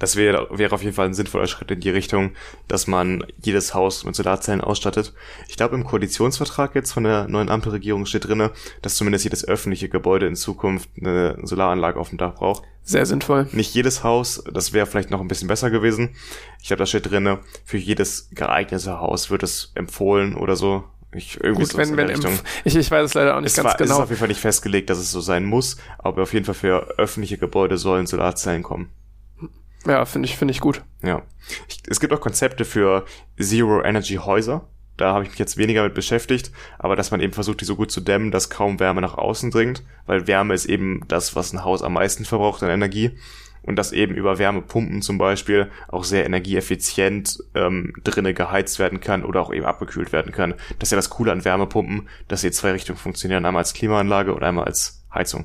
Das 0.00 0.16
wäre 0.16 0.48
wäre 0.50 0.74
auf 0.74 0.82
jeden 0.82 0.94
Fall 0.94 1.06
ein 1.06 1.14
sinnvoller 1.14 1.46
Schritt 1.46 1.70
in 1.70 1.78
die 1.78 1.90
Richtung, 1.90 2.32
dass 2.66 2.88
man 2.88 3.24
jedes 3.40 3.74
Haus 3.74 4.04
mit 4.04 4.16
Solarzellen 4.16 4.62
ausstattet. 4.62 5.12
Ich 5.48 5.56
glaube, 5.56 5.76
im 5.76 5.84
Koalitionsvertrag 5.84 6.74
jetzt 6.74 6.92
von 6.92 7.04
der 7.04 7.28
neuen 7.28 7.50
Ampelregierung 7.50 8.06
steht 8.06 8.26
drinne, 8.26 8.50
dass 8.82 8.96
zumindest 8.96 9.24
jedes 9.24 9.46
öffentliche 9.46 9.88
Gebäude 9.88 10.26
in 10.26 10.34
Zukunft 10.34 10.88
eine 10.98 11.38
Solaranlage 11.42 12.00
auf 12.00 12.08
dem 12.08 12.18
Dach 12.18 12.34
braucht. 12.34 12.64
Sehr 12.82 13.04
sinnvoll. 13.04 13.46
Nicht 13.52 13.74
jedes 13.74 14.02
Haus, 14.02 14.42
das 14.50 14.72
wäre 14.72 14.86
vielleicht 14.86 15.10
noch 15.10 15.20
ein 15.20 15.28
bisschen 15.28 15.48
besser 15.48 15.70
gewesen. 15.70 16.16
Ich 16.60 16.68
glaube, 16.68 16.78
da 16.78 16.86
steht 16.86 17.10
drinne, 17.10 17.40
für 17.64 17.76
jedes 17.76 18.30
geeignete 18.32 18.98
Haus 18.98 19.30
wird 19.30 19.42
es 19.42 19.70
empfohlen 19.74 20.34
oder 20.34 20.56
so. 20.56 20.84
Ich, 21.12 21.38
irgendwie 21.42 21.64
Gut, 21.64 21.76
wenn, 21.76 21.96
wenn 21.96 22.08
ich, 22.64 22.76
ich 22.76 22.90
weiß 22.90 23.04
es 23.04 23.14
leider 23.14 23.36
auch 23.36 23.40
nicht 23.40 23.50
es 23.50 23.56
ganz 23.56 23.66
war, 23.66 23.76
genau. 23.76 23.90
Es 23.90 23.98
ist 23.98 24.02
auf 24.02 24.08
jeden 24.08 24.18
Fall 24.18 24.28
nicht 24.28 24.40
festgelegt, 24.40 24.88
dass 24.88 24.98
es 24.98 25.10
so 25.10 25.20
sein 25.20 25.44
muss, 25.44 25.76
aber 25.98 26.22
auf 26.22 26.32
jeden 26.32 26.46
Fall 26.46 26.54
für 26.54 26.98
öffentliche 26.98 27.36
Gebäude 27.36 27.76
sollen 27.76 28.06
Solarzellen 28.06 28.62
kommen. 28.62 28.90
Ja, 29.86 30.04
finde 30.04 30.26
ich, 30.26 30.36
finde 30.36 30.52
ich 30.52 30.60
gut. 30.60 30.82
Ja. 31.02 31.22
Ich, 31.68 31.82
es 31.88 32.00
gibt 32.00 32.12
auch 32.12 32.20
Konzepte 32.20 32.64
für 32.64 33.04
Zero-Energy-Häuser. 33.38 34.68
Da 34.96 35.14
habe 35.14 35.24
ich 35.24 35.30
mich 35.30 35.38
jetzt 35.38 35.56
weniger 35.56 35.82
mit 35.82 35.94
beschäftigt, 35.94 36.52
aber 36.78 36.94
dass 36.94 37.10
man 37.10 37.20
eben 37.20 37.32
versucht, 37.32 37.62
die 37.62 37.64
so 37.64 37.74
gut 37.74 37.90
zu 37.90 38.02
dämmen, 38.02 38.30
dass 38.30 38.50
kaum 38.50 38.78
Wärme 38.78 39.00
nach 39.00 39.14
außen 39.14 39.50
dringt, 39.50 39.82
weil 40.04 40.26
Wärme 40.26 40.52
ist 40.52 40.66
eben 40.66 41.02
das, 41.08 41.34
was 41.34 41.54
ein 41.54 41.64
Haus 41.64 41.82
am 41.82 41.94
meisten 41.94 42.26
verbraucht 42.26 42.62
an 42.62 42.68
Energie 42.68 43.16
und 43.70 43.76
dass 43.76 43.92
eben 43.92 44.14
über 44.14 44.38
Wärmepumpen 44.38 45.00
zum 45.00 45.16
Beispiel 45.16 45.70
auch 45.88 46.04
sehr 46.04 46.26
energieeffizient 46.26 47.38
ähm, 47.54 47.94
drinnen 48.04 48.34
geheizt 48.34 48.78
werden 48.78 49.00
kann 49.00 49.24
oder 49.24 49.40
auch 49.40 49.52
eben 49.52 49.64
abgekühlt 49.64 50.12
werden 50.12 50.32
kann. 50.32 50.54
Das 50.78 50.88
ist 50.88 50.92
ja 50.92 50.96
das 50.96 51.08
Coole 51.08 51.32
an 51.32 51.44
Wärmepumpen, 51.44 52.08
dass 52.28 52.42
sie 52.42 52.48
in 52.48 52.52
zwei 52.52 52.72
Richtungen 52.72 52.98
funktionieren, 52.98 53.46
einmal 53.46 53.60
als 53.60 53.72
Klimaanlage 53.72 54.34
oder 54.34 54.48
einmal 54.48 54.64
als 54.64 55.04
Heizung. 55.14 55.44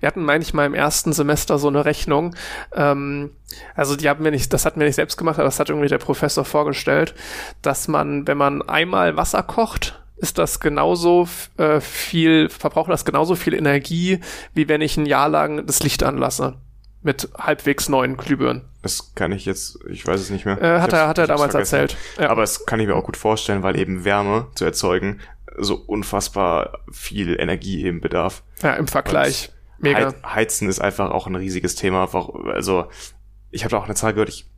Wir 0.00 0.06
hatten, 0.06 0.24
meine 0.24 0.42
ich 0.42 0.54
mal, 0.54 0.66
im 0.66 0.74
ersten 0.74 1.12
Semester 1.12 1.58
so 1.58 1.68
eine 1.68 1.84
Rechnung. 1.84 2.34
Ähm, 2.74 3.30
also 3.74 3.94
die 3.94 4.08
haben 4.08 4.24
wir 4.24 4.30
nicht, 4.30 4.52
das 4.52 4.64
hatten 4.64 4.80
wir 4.80 4.86
nicht 4.86 4.96
selbst 4.96 5.16
gemacht, 5.16 5.38
aber 5.38 5.44
das 5.44 5.60
hat 5.60 5.68
irgendwie 5.68 5.88
der 5.88 5.98
Professor 5.98 6.44
vorgestellt, 6.44 7.14
dass 7.62 7.88
man, 7.88 8.26
wenn 8.26 8.38
man 8.38 8.62
einmal 8.62 9.16
Wasser 9.16 9.42
kocht, 9.42 10.02
ist 10.16 10.38
das 10.38 10.60
genauso 10.60 11.28
äh, 11.56 11.80
viel, 11.80 12.48
verbraucht 12.48 12.90
das 12.90 13.04
genauso 13.04 13.36
viel 13.36 13.54
Energie, 13.54 14.20
wie 14.54 14.68
wenn 14.68 14.80
ich 14.80 14.96
ein 14.96 15.06
Jahr 15.06 15.28
lang 15.28 15.66
das 15.66 15.82
Licht 15.82 16.02
anlasse. 16.02 16.56
Mit 17.02 17.28
halbwegs 17.38 17.88
neuen 17.88 18.16
Glühbirnen. 18.18 18.62
Das 18.82 19.14
kann 19.14 19.32
ich 19.32 19.46
jetzt, 19.46 19.78
ich 19.88 20.06
weiß 20.06 20.20
es 20.20 20.30
nicht 20.30 20.44
mehr. 20.44 20.60
Äh, 20.60 20.80
hat 20.80 20.92
er, 20.92 21.08
hat 21.08 21.18
er 21.18 21.26
damals 21.26 21.52
vergessen. 21.52 21.76
erzählt. 21.80 21.96
Ja. 22.18 22.28
Aber 22.30 22.42
es 22.42 22.66
kann 22.66 22.78
ich 22.80 22.86
mir 22.86 22.94
auch 22.96 23.04
gut 23.04 23.16
vorstellen, 23.16 23.62
weil 23.62 23.78
eben 23.78 24.04
Wärme 24.04 24.48
zu 24.54 24.64
erzeugen 24.66 25.20
so 25.58 25.74
unfassbar 25.76 26.78
viel 26.92 27.38
Energie 27.40 27.84
eben 27.84 28.00
bedarf. 28.00 28.42
ja, 28.62 28.74
im 28.74 28.86
Vergleich. 28.88 29.50
Mega. 29.78 30.12
Hei- 30.22 30.34
Heizen 30.34 30.68
ist 30.68 30.80
einfach 30.80 31.10
auch 31.10 31.26
ein 31.26 31.34
riesiges 31.36 31.74
Thema. 31.74 32.02
Einfach- 32.02 32.28
Also, 32.52 32.86
ich 33.50 33.64
habe 33.64 33.70
da 33.72 33.78
auch 33.78 33.84
eine 33.86 33.94
Zahl 33.94 34.12
gehört, 34.12 34.28
ich 34.28 34.49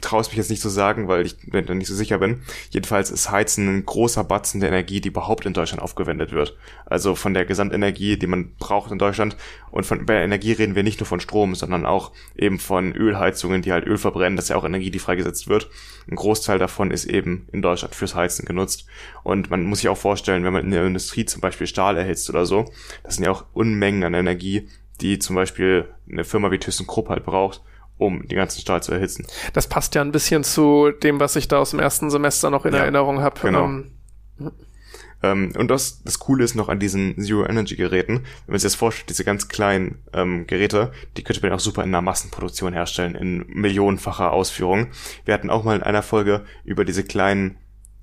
traue 0.00 0.20
es 0.20 0.28
mich 0.28 0.36
jetzt 0.36 0.50
nicht 0.50 0.62
zu 0.62 0.68
sagen, 0.68 1.08
weil 1.08 1.24
ich 1.24 1.36
mir 1.46 1.62
da 1.62 1.74
nicht 1.74 1.88
so 1.88 1.94
sicher 1.94 2.18
bin. 2.18 2.42
Jedenfalls 2.70 3.10
ist 3.10 3.30
Heizen 3.30 3.68
ein 3.68 3.86
großer 3.86 4.24
Batzen 4.24 4.60
der 4.60 4.70
Energie, 4.70 5.00
die 5.00 5.08
überhaupt 5.08 5.46
in 5.46 5.52
Deutschland 5.52 5.82
aufgewendet 5.82 6.32
wird. 6.32 6.56
Also 6.86 7.14
von 7.14 7.34
der 7.34 7.44
Gesamtenergie, 7.44 8.16
die 8.16 8.26
man 8.26 8.54
braucht 8.58 8.90
in 8.90 8.98
Deutschland. 8.98 9.36
Und 9.70 9.86
von 9.86 10.06
bei 10.06 10.22
Energie 10.22 10.52
reden 10.52 10.74
wir 10.74 10.82
nicht 10.82 10.98
nur 11.00 11.06
von 11.06 11.20
Strom, 11.20 11.54
sondern 11.54 11.86
auch 11.86 12.12
eben 12.36 12.58
von 12.58 12.92
Ölheizungen, 12.92 13.62
die 13.62 13.72
halt 13.72 13.86
Öl 13.86 13.98
verbrennen. 13.98 14.36
Das 14.36 14.46
ist 14.46 14.48
ja 14.50 14.56
auch 14.56 14.64
Energie, 14.64 14.90
die 14.90 14.98
freigesetzt 14.98 15.48
wird. 15.48 15.70
Ein 16.10 16.16
Großteil 16.16 16.58
davon 16.58 16.90
ist 16.90 17.04
eben 17.04 17.46
in 17.52 17.62
Deutschland 17.62 17.94
fürs 17.94 18.14
Heizen 18.14 18.44
genutzt. 18.44 18.86
Und 19.22 19.50
man 19.50 19.64
muss 19.64 19.78
sich 19.78 19.88
auch 19.88 19.98
vorstellen, 19.98 20.44
wenn 20.44 20.52
man 20.52 20.64
in 20.64 20.70
der 20.72 20.84
Industrie 20.84 21.24
zum 21.24 21.40
Beispiel 21.40 21.66
Stahl 21.66 21.96
erhitzt 21.96 22.28
oder 22.30 22.46
so, 22.46 22.70
das 23.04 23.16
sind 23.16 23.24
ja 23.24 23.30
auch 23.30 23.44
Unmengen 23.52 24.02
an 24.02 24.14
Energie, 24.14 24.68
die 25.00 25.18
zum 25.18 25.36
Beispiel 25.36 25.88
eine 26.10 26.24
Firma 26.24 26.50
wie 26.50 26.58
ThyssenKrupp 26.58 27.08
halt 27.08 27.24
braucht, 27.24 27.62
um 28.00 28.26
den 28.26 28.36
ganzen 28.36 28.60
Stahl 28.60 28.82
zu 28.82 28.92
erhitzen. 28.92 29.26
Das 29.52 29.68
passt 29.68 29.94
ja 29.94 30.00
ein 30.00 30.12
bisschen 30.12 30.42
zu 30.42 30.90
dem, 30.90 31.20
was 31.20 31.36
ich 31.36 31.48
da 31.48 31.58
aus 31.58 31.70
dem 31.70 31.80
ersten 31.80 32.10
Semester 32.10 32.50
noch 32.50 32.64
in 32.64 32.72
Ja, 32.74 32.80
Erinnerung 32.80 33.20
habe. 33.20 33.40
genau. 33.40 33.64
Ähm, 33.66 33.90
Ähm, 35.22 35.52
und 35.58 35.68
das, 35.68 36.02
das 36.02 36.18
Coole 36.18 36.44
ist 36.44 36.54
noch 36.54 36.70
an 36.70 36.78
diesen 36.80 37.20
Zero-Energy-Geräten, 37.20 38.14
wenn 38.14 38.24
man 38.52 38.58
sich 38.58 38.68
das 38.72 38.74
vorstellt, 38.74 39.10
diese 39.10 39.22
ganz 39.22 39.48
kleinen 39.48 39.98
ähm, 40.14 40.46
Geräte, 40.46 40.92
die 41.18 41.22
könnte 41.22 41.42
man 41.42 41.52
auch 41.52 41.60
super 41.60 41.82
in 41.82 41.90
einer 41.90 42.00
Massenproduktion 42.00 42.72
herstellen, 42.72 43.14
in 43.14 43.44
millionenfacher 43.48 44.32
Ausführung. 44.32 44.86
Wir 45.26 45.34
hatten 45.34 45.50
auch 45.50 45.62
mal 45.62 45.76
in 45.76 45.82
einer 45.82 46.02
Folge 46.02 46.46
über 46.64 46.86
diese 46.86 47.04
kleinen 47.04 47.58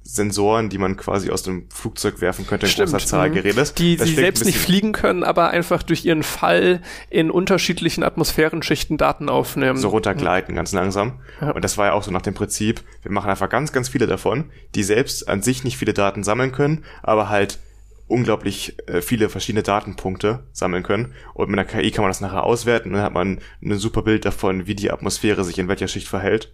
Sensoren, 0.09 0.69
die 0.69 0.77
man 0.77 0.95
quasi 0.95 1.29
aus 1.31 1.43
dem 1.43 1.69
Flugzeug 1.69 2.21
werfen 2.21 2.47
könnte 2.47 2.65
in 2.65 2.71
Stimmt, 2.71 2.91
großer 2.91 3.05
Zahl 3.05 3.29
mhm. 3.29 3.35
geredet. 3.35 3.77
die 3.77 3.97
Das 3.97 4.07
ein 4.07 4.15
selbst 4.15 4.45
nicht 4.45 4.57
fliegen 4.57 4.93
können, 4.93 5.23
aber 5.23 5.49
einfach 5.49 5.83
durch 5.83 6.05
ihren 6.05 6.23
Fall 6.23 6.81
in 7.09 7.29
unterschiedlichen 7.29 8.03
Atmosphärenschichten 8.03 8.97
Daten 8.97 9.27
aufnehmen. 9.27 9.77
so 9.77 9.89
runtergleiten, 9.89 10.55
ganz 10.55 10.71
langsam. 10.71 11.19
Ja. 11.41 11.51
Und 11.51 11.61
das 11.63 11.77
war 11.77 11.87
ja 11.87 11.93
auch 11.93 12.03
so 12.03 12.11
nach 12.11 12.21
dem 12.21 12.33
Prinzip, 12.33 12.81
wir 13.01 13.11
machen 13.11 13.29
einfach 13.29 13.49
ganz, 13.49 13.73
ganz 13.73 13.89
viele 13.89 14.07
davon, 14.07 14.45
die 14.75 14.83
selbst 14.83 15.27
an 15.27 15.41
sich 15.41 15.65
nicht 15.65 15.77
viele 15.77 15.93
Daten 15.93 16.23
sammeln 16.23 16.53
können, 16.53 16.85
aber 17.03 17.27
halt 17.27 17.59
unglaublich 18.07 18.77
äh, 18.87 19.01
viele 19.01 19.27
verschiedene 19.27 19.63
Datenpunkte 19.63 20.45
sammeln 20.53 20.83
können. 20.83 21.13
Und 21.33 21.49
mit 21.49 21.59
einer 21.59 21.67
KI 21.67 21.91
kann 21.91 22.03
man 22.03 22.11
das 22.11 22.21
nachher 22.21 22.45
auswerten 22.45 22.89
und 22.89 22.93
dann 22.95 23.03
hat 23.03 23.13
man 23.13 23.39
ein 23.61 23.77
super 23.77 24.03
Bild 24.03 24.23
davon, 24.23 24.67
wie 24.67 24.75
die 24.75 24.89
Atmosphäre 24.89 25.43
sich 25.43 25.59
in 25.59 25.67
welcher 25.67 25.89
Schicht 25.89 26.07
verhält. 26.07 26.53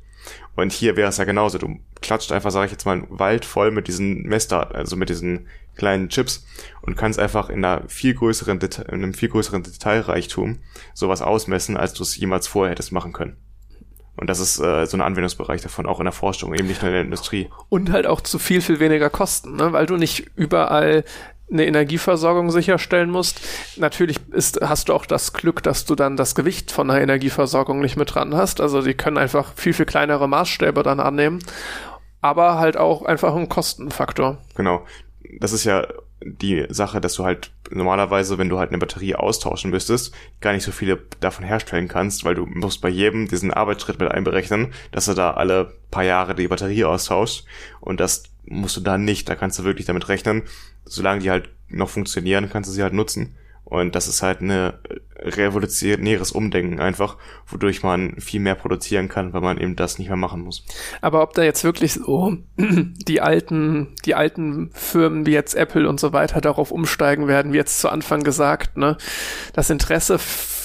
Und 0.55 0.71
hier 0.71 0.95
wäre 0.95 1.09
es 1.09 1.17
ja 1.17 1.23
genauso. 1.23 1.57
Du 1.57 1.79
klatscht 2.01 2.31
einfach, 2.31 2.51
sage 2.51 2.67
ich 2.67 2.71
jetzt 2.71 2.85
mal, 2.85 2.93
einen 2.93 3.07
Wald 3.09 3.45
voll 3.45 3.71
mit 3.71 3.87
diesen 3.87 4.23
Messdaten, 4.23 4.75
also 4.75 4.95
mit 4.95 5.09
diesen 5.09 5.47
kleinen 5.75 6.09
Chips 6.09 6.45
und 6.81 6.95
kannst 6.95 7.19
einfach 7.19 7.49
in 7.49 7.65
einer 7.65 7.87
viel 7.89 8.13
größeren 8.13 8.59
Deta 8.59 8.83
in 8.83 9.03
einem 9.03 9.13
viel 9.13 9.29
größeren 9.29 9.63
Detailreichtum 9.63 10.59
sowas 10.93 11.21
ausmessen, 11.21 11.77
als 11.77 11.93
du 11.93 12.03
es 12.03 12.15
jemals 12.15 12.47
vorher 12.47 12.71
hättest 12.71 12.91
machen 12.91 13.13
können. 13.13 13.37
Und 14.15 14.29
das 14.29 14.39
ist 14.39 14.59
äh, 14.59 14.85
so 14.85 14.95
ein 14.95 15.01
Anwendungsbereich 15.01 15.61
davon, 15.61 15.87
auch 15.87 15.99
in 15.99 16.05
der 16.05 16.13
Forschung, 16.13 16.53
eben 16.53 16.67
nicht 16.67 16.83
nur 16.83 16.89
in 16.89 16.93
der 16.93 17.03
Industrie. 17.03 17.49
Und 17.69 17.91
halt 17.91 18.05
auch 18.05 18.21
zu 18.21 18.37
viel, 18.37 18.61
viel 18.61 18.79
weniger 18.79 19.09
Kosten, 19.09 19.55
ne? 19.55 19.73
weil 19.73 19.87
du 19.87 19.97
nicht 19.97 20.27
überall 20.35 21.03
eine 21.51 21.65
Energieversorgung 21.65 22.51
sicherstellen 22.51 23.09
musst. 23.09 23.41
Natürlich 23.77 24.19
ist, 24.31 24.59
hast 24.61 24.89
du 24.89 24.93
auch 24.93 25.05
das 25.05 25.33
Glück, 25.33 25.61
dass 25.63 25.85
du 25.85 25.95
dann 25.95 26.17
das 26.17 26.35
Gewicht 26.35 26.71
von 26.71 26.89
einer 26.89 27.01
Energieversorgung 27.01 27.79
nicht 27.79 27.97
mit 27.97 28.13
dran 28.13 28.35
hast. 28.35 28.61
Also 28.61 28.81
die 28.81 28.93
können 28.93 29.17
einfach 29.17 29.53
viel, 29.55 29.73
viel 29.73 29.85
kleinere 29.85 30.27
Maßstäbe 30.27 30.83
dann 30.83 30.99
annehmen. 30.99 31.39
Aber 32.21 32.57
halt 32.57 32.77
auch 32.77 33.03
einfach 33.03 33.35
ein 33.35 33.49
Kostenfaktor. 33.49 34.37
Genau. 34.55 34.85
Das 35.39 35.51
ist 35.51 35.65
ja 35.65 35.85
die 36.25 36.65
Sache, 36.69 37.01
dass 37.01 37.15
du 37.15 37.25
halt 37.25 37.51
normalerweise, 37.69 38.37
wenn 38.37 38.49
du 38.49 38.59
halt 38.59 38.69
eine 38.69 38.77
Batterie 38.77 39.15
austauschen 39.15 39.71
müsstest, 39.71 40.13
gar 40.41 40.53
nicht 40.53 40.63
so 40.63 40.71
viele 40.71 40.99
davon 41.19 41.45
herstellen 41.45 41.87
kannst, 41.87 42.23
weil 42.23 42.35
du 42.35 42.45
musst 42.45 42.81
bei 42.81 42.89
jedem 42.89 43.27
diesen 43.27 43.51
Arbeitsschritt 43.51 43.99
mit 43.99 44.11
einberechnen, 44.11 44.73
dass 44.91 45.05
du 45.05 45.13
da 45.13 45.31
alle 45.31 45.73
paar 45.91 46.03
Jahre 46.03 46.35
die 46.35 46.47
Batterie 46.47 46.85
austauscht 46.85 47.45
und 47.81 47.99
das 47.99 48.23
musst 48.45 48.77
du 48.77 48.81
da 48.81 48.97
nicht, 48.97 49.29
da 49.29 49.35
kannst 49.35 49.59
du 49.59 49.63
wirklich 49.63 49.85
damit 49.85 50.09
rechnen, 50.09 50.43
solange 50.85 51.21
die 51.21 51.31
halt 51.31 51.49
noch 51.69 51.89
funktionieren, 51.89 52.49
kannst 52.49 52.69
du 52.69 52.73
sie 52.73 52.83
halt 52.83 52.93
nutzen 52.93 53.35
und 53.65 53.95
das 53.95 54.07
ist 54.07 54.21
halt 54.21 54.41
eine 54.41 54.79
revolutionäres 55.17 56.31
Umdenken 56.31 56.79
einfach, 56.79 57.17
wodurch 57.47 57.81
man 57.81 58.19
viel 58.19 58.41
mehr 58.41 58.55
produzieren 58.55 59.07
kann, 59.07 59.33
weil 59.33 59.41
man 59.41 59.57
eben 59.57 59.75
das 59.75 59.97
nicht 59.97 60.09
mehr 60.09 60.17
machen 60.17 60.41
muss. 60.41 60.65
Aber 61.01 61.23
ob 61.23 61.33
da 61.33 61.43
jetzt 61.43 61.63
wirklich 61.63 61.93
so 61.93 62.37
die 62.57 63.21
alten, 63.21 63.95
die 64.05 64.15
alten 64.15 64.69
Firmen 64.73 65.25
wie 65.25 65.31
jetzt 65.31 65.55
Apple 65.55 65.87
und 65.87 65.99
so 65.99 66.11
weiter 66.13 66.41
darauf 66.41 66.71
umsteigen 66.71 67.27
werden, 67.27 67.53
wie 67.53 67.57
jetzt 67.57 67.79
zu 67.79 67.89
Anfang 67.89 68.23
gesagt, 68.23 68.77
ne, 68.77 68.97
das 69.53 69.69
Interesse 69.69 70.19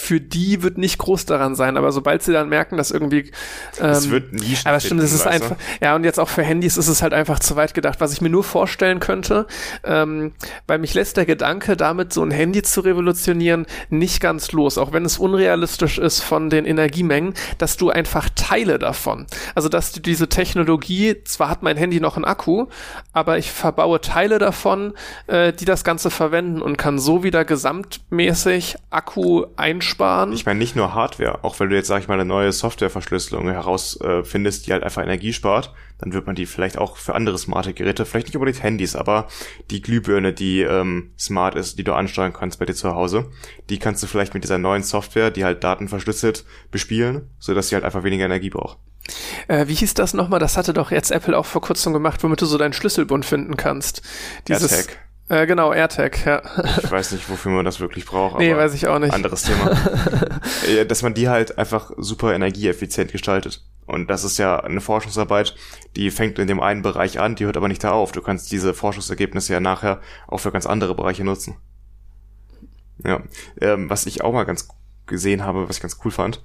für 0.09 0.23
die 0.23 0.63
wird 0.63 0.79
nicht 0.79 0.97
groß 0.97 1.27
daran 1.27 1.55
sein, 1.55 1.77
aber 1.77 1.93
sobald 1.93 2.23
sie 2.23 2.33
dann 2.33 2.49
merken, 2.49 2.79
dass 2.79 2.91
irgendwie 2.91 3.31
ähm, 3.79 3.91
Es 3.91 4.09
wird 4.09 4.33
Nischen 4.33 4.67
aber 4.67 4.81
stimmt, 4.81 5.03
es 5.03 5.13
ist 5.13 5.27
einfach, 5.27 5.57
ja, 5.83 5.95
und 5.95 6.03
jetzt 6.03 6.19
auch 6.19 6.31
für 6.31 6.43
Handys 6.43 6.79
ist 6.79 6.89
es 6.89 7.03
halt 7.03 7.13
einfach 7.13 7.41
zu 7.41 7.57
weit 7.57 7.75
gedacht, 7.75 8.01
was 8.01 8.15
ich 8.15 8.23
mir 8.23 8.31
nur 8.31 8.43
vorstellen 8.43 9.01
könnte, 9.01 9.47
ähm, 9.85 10.33
weil 10.67 10.79
mich 10.79 10.95
lässt 10.95 11.19
der 11.19 11.27
Gedanke, 11.27 11.77
damit 11.77 12.15
so 12.15 12.23
ein 12.23 12.31
Handy 12.31 12.63
zu 12.63 12.81
revolutionieren, 12.81 13.67
nicht 13.91 14.23
ganz 14.23 14.51
los, 14.53 14.79
auch 14.79 14.95
wenn 14.95 15.05
es 15.05 15.19
unrealistisch 15.19 15.99
ist 15.99 16.21
von 16.21 16.49
den 16.49 16.65
Energiemengen, 16.65 17.35
dass 17.59 17.77
du 17.77 17.91
einfach 17.91 18.31
Teile 18.35 18.79
davon, 18.79 19.27
also 19.55 19.69
dass 19.69 19.93
du 19.93 20.01
diese 20.01 20.31
Technologie, 20.31 21.17
zwar 21.25 21.51
hat 21.51 21.63
mein 21.63 21.77
Handy 21.77 22.01
noch 22.01 22.17
einen 22.17 22.25
Akku, 22.25 22.69
aber 23.13 23.37
ich 23.37 23.53
verbaue 23.53 24.01
Teile 24.01 24.39
davon, 24.39 24.95
äh, 25.27 25.53
die 25.53 25.67
das 25.67 25.85
Ganze 25.85 26.09
verwenden 26.09 26.63
und 26.63 26.79
kann 26.79 26.99
so 26.99 27.23
wieder 27.23 27.45
gesamtmäßig 27.45 28.77
Akku 28.89 29.45
einsparen. 29.57 29.98
Ich 30.33 30.47
meine, 30.47 30.59
nicht 30.59 30.77
nur 30.77 30.95
Hardware, 30.95 31.43
auch 31.43 31.59
wenn 31.61 31.71
du 31.71 31.77
jetzt, 31.77 31.89
sag 31.89 32.01
ich 32.01 32.09
mal, 32.09 32.15
eine 32.15 32.25
neue 32.25 32.53
Softwareverschlüsselung 32.53 33.51
herausfindest, 33.51 34.63
äh, 34.63 34.67
die 34.67 34.73
halt 34.73 34.85
einfach 34.85 35.03
Energie 35.03 35.33
spart, 35.33 35.75
dann 35.99 36.13
wird 36.13 36.27
man 36.27 36.37
die 36.37 36.47
vielleicht 36.47 36.79
auch 36.79 36.97
für 36.97 37.15
andere 37.15 37.37
smarte 37.37 37.75
Geräte, 37.75 38.07
vielleicht 38.07 38.29
nicht 38.29 38.37
unbedingt 38.37 38.63
Handys, 38.63 38.95
aber 38.95 39.27
die 39.71 39.83
Glühbirne, 39.83 40.33
die 40.33 40.63
ähm, 40.63 41.11
smart 41.19 41.57
ist, 41.57 41.79
die 41.79 41.85
du 41.85 41.93
ansteuern 41.93 42.33
kannst 42.33 42.59
bei 42.59 42.65
dir 42.65 42.75
zu 42.75 42.95
Hause, 42.95 43.27
die 43.69 43.79
kannst 43.79 44.03
du 44.03 44.07
vielleicht 44.07 44.35
mit 44.35 44.45
dieser 44.45 44.59
neuen 44.59 44.83
Software, 44.83 45.31
die 45.31 45.45
halt 45.45 45.65
Daten 45.65 45.89
verschlüsselt, 45.89 46.45
bespielen, 46.71 47.29
sodass 47.39 47.69
sie 47.69 47.75
halt 47.75 47.85
einfach 47.85 48.05
weniger 48.05 48.25
Energie 48.25 48.51
braucht. 48.51 48.79
Äh, 49.49 49.69
wie 49.69 49.75
hieß 49.75 49.95
das 49.95 50.15
nochmal? 50.15 50.39
Das 50.39 50.57
hatte 50.57 50.73
doch 50.73 50.91
jetzt 50.91 51.11
Apple 51.11 51.37
auch 51.37 51.47
vor 51.47 51.63
kurzem 51.63 51.93
gemacht, 51.93 52.23
womit 52.23 52.41
du 52.41 52.47
so 52.47 52.59
deinen 52.59 52.73
Schlüsselbund 52.73 53.25
finden 53.25 53.57
kannst. 53.57 54.03
Dieses, 54.47 54.73
AirTag. 54.73 54.99
Äh, 55.29 55.47
genau, 55.47 55.73
AirTag, 55.73 56.25
ja. 56.25 56.43
Ich 56.83 56.91
weiß 56.91 57.13
nicht, 57.13 57.29
wofür 57.29 57.53
man 57.53 57.65
das 57.65 57.81
wirklich 57.81 58.07
braucht, 58.07 58.39
nee, 58.39 58.53
aber 58.53 58.63
weiß 58.63 58.75
ich 58.75 58.87
auch 58.89 58.99
nicht. 58.99 59.13
anderes 59.13 59.43
Thema. 59.43 59.77
Ja, 60.75 60.85
Dass 60.85 61.03
man 61.03 61.15
die 61.15 61.29
halt 61.29 61.59
einfach 61.59 61.93
super 61.97 62.35
energieeffizient 62.35 63.13
gestaltet. 63.13 63.65
Und 63.87 64.09
das 64.11 64.25
ist 64.25 64.39
ja 64.39 64.61
eine 64.61 64.81
Forschungsarbeit, 64.81 65.55
die 65.97 66.11
fängt 66.11 66.39
in 66.39 66.47
dem 66.47 66.61
einen 66.61 66.83
Bereich 66.83 67.21
an, 67.21 67.37
die 67.37 67.47
hört 67.47 67.57
aber 67.57 67.69
nicht 67.69 67.83
da 67.85 67.93
auf. 67.93 68.13
Du 68.13 68.21
kannst 68.21 68.53
diese 68.53 68.75
Forschungsergebnisse 68.75 69.53
ja 69.55 69.61
nachher 69.61 70.01
auch 70.27 70.39
für 70.39 70.53
ganz 70.53 70.67
andere 70.67 70.95
Bereiche 70.95 71.25
nutzen. 71.25 71.57
Ja, 73.05 73.23
ähm, 73.61 73.89
was 73.89 74.07
ich 74.07 74.23
auch 74.23 74.33
mal 74.33 74.45
ganz 74.45 74.69
gesehen 75.07 75.45
habe, 75.45 75.69
was 75.69 75.77
ich 75.77 75.83
ganz 75.83 75.99
cool 76.05 76.11
fand, 76.11 76.43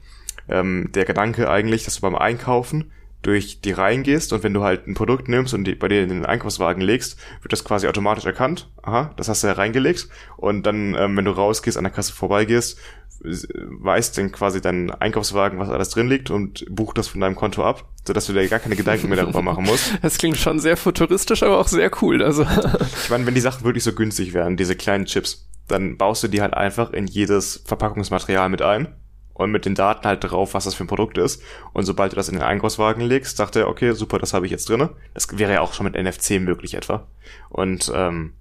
ähm, 0.48 0.90
der 0.94 1.06
Gedanke 1.06 1.50
eigentlich, 1.50 1.84
dass 1.84 1.96
du 1.96 2.02
beim 2.02 2.16
Einkaufen 2.16 2.92
durch 3.24 3.62
die 3.62 3.72
Reihen 3.72 4.04
gehst 4.04 4.34
und 4.34 4.44
wenn 4.44 4.54
du 4.54 4.64
halt 4.64 4.88
ein 4.88 4.94
Produkt 4.94 5.28
nimmst 5.28 5.54
und 5.54 5.64
die, 5.64 5.76
bei 5.76 5.88
dir 5.88 6.04
in 6.04 6.10
den 6.10 6.26
Einkaufswagen 6.26 6.82
legst, 6.82 7.18
wird 7.42 7.52
das 7.52 7.64
quasi 7.64 7.88
automatisch 7.88 8.26
erkannt. 8.26 8.70
Aha, 8.84 9.12
das 9.18 9.30
hast 9.30 9.44
du 9.44 9.48
ja 9.48 9.54
reingelegt. 9.54 10.10
Und 10.38 10.64
dann, 10.66 10.94
ähm, 10.96 11.18
wenn 11.18 11.26
du 11.26 11.32
rausgehst, 11.32 11.78
an 11.78 11.86
der 11.86 11.94
Kasse 11.94 12.14
vorbeigehst, 12.14 12.78
weiß 13.24 14.12
dann 14.12 14.32
quasi 14.34 14.60
dein 14.60 14.92
Einkaufswagen, 14.92 15.58
was 15.58 15.70
alles 15.70 15.90
drin 15.90 16.10
liegt 16.10 16.30
und 16.30 16.66
bucht 16.70 16.98
das 16.98 17.08
von 17.08 17.22
deinem 17.22 17.36
Konto 17.36 17.64
ab, 17.64 17.86
sodass 18.06 18.26
du 18.26 18.34
dir 18.34 18.48
gar 18.50 18.60
keine 18.60 18.76
Gedanken 18.76 19.08
mehr 19.08 19.18
darüber 19.18 19.42
machen 19.42 19.64
musst. 19.64 19.94
Das 20.02 20.18
klingt 20.18 20.38
schon 20.38 20.60
sehr 20.60 20.76
futuristisch, 20.76 21.44
aber 21.44 21.60
auch 21.60 21.70
sehr 21.70 21.90
cool. 22.02 22.22
Also, 22.22 22.44
Ich 23.04 23.10
meine, 23.10 23.26
wenn 23.26 23.36
die 23.36 23.42
Sachen 23.42 23.64
wirklich 23.64 23.84
so 23.84 23.94
günstig 23.94 24.34
wären, 24.34 24.58
diese 24.58 24.76
kleinen 24.76 25.06
Chips, 25.06 25.48
dann 25.70 25.98
baust 25.98 26.24
du 26.24 26.28
die 26.28 26.42
halt 26.42 26.54
einfach 26.54 26.92
in 26.92 27.08
jedes 27.08 27.64
Verpackungsmaterial 27.66 28.50
mit 28.50 28.62
ein 28.62 28.94
und 29.34 29.52
mit 29.52 29.66
den 29.66 29.76
Daten 29.76 30.06
halt 30.06 30.24
drauf, 30.24 30.54
was 30.54 30.66
das 30.66 30.76
für 30.76 30.84
ein 30.84 30.88
Produkt 30.88 31.18
ist. 31.18 31.42
Und 31.74 31.86
sobald 31.86 32.12
du 32.12 32.16
das 32.16 32.30
in 32.30 32.36
den 32.36 32.44
Einkaufswagen 32.44 33.02
legst, 33.04 33.38
sagt 33.38 33.56
er, 33.56 33.68
okay, 33.68 33.94
super, 33.94 34.20
das 34.20 34.34
habe 34.34 34.46
ich 34.46 34.52
jetzt 34.52 34.70
drinne. 34.70 34.92
Das 35.14 35.28
wäre 35.38 35.54
ja 35.54 35.62
auch 35.62 35.74
schon 35.74 35.86
mit 35.86 35.96
NFC 35.96 36.40
möglich 36.40 36.76
etwa. 36.76 37.08
Und 37.50 37.92
ähm, 37.96 38.34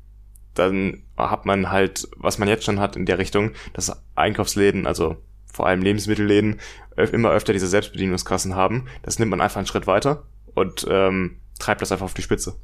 dann 0.55 1.03
hat 1.17 1.47
man 1.47 1.71
halt, 1.71 2.09
was 2.17 2.39
man 2.39 2.49
jetzt 2.49 2.65
schon 2.65 2.81
hat 2.81 2.97
in 2.97 3.07
der 3.07 3.19
Richtung, 3.19 3.53
dass 3.73 3.93
Einkaufsläden, 4.17 4.87
also 4.87 5.17
vor 5.51 5.67
allem 5.67 5.83
Lebensmittelläden, 5.83 6.61
öf- 6.97 7.13
immer 7.13 7.31
öfter 7.31 7.53
diese 7.53 7.69
Selbstbedienungskassen 7.69 8.55
haben. 8.55 8.87
Das 9.03 9.19
nimmt 9.19 9.31
man 9.31 9.41
einfach 9.41 9.59
einen 9.59 9.67
Schritt 9.67 9.87
weiter 9.87 10.25
und 10.55 10.87
ähm, 10.91 11.39
treibt 11.59 11.81
das 11.81 11.93
einfach 11.93 12.07
auf 12.07 12.15
die 12.15 12.23
Spitze. 12.23 12.57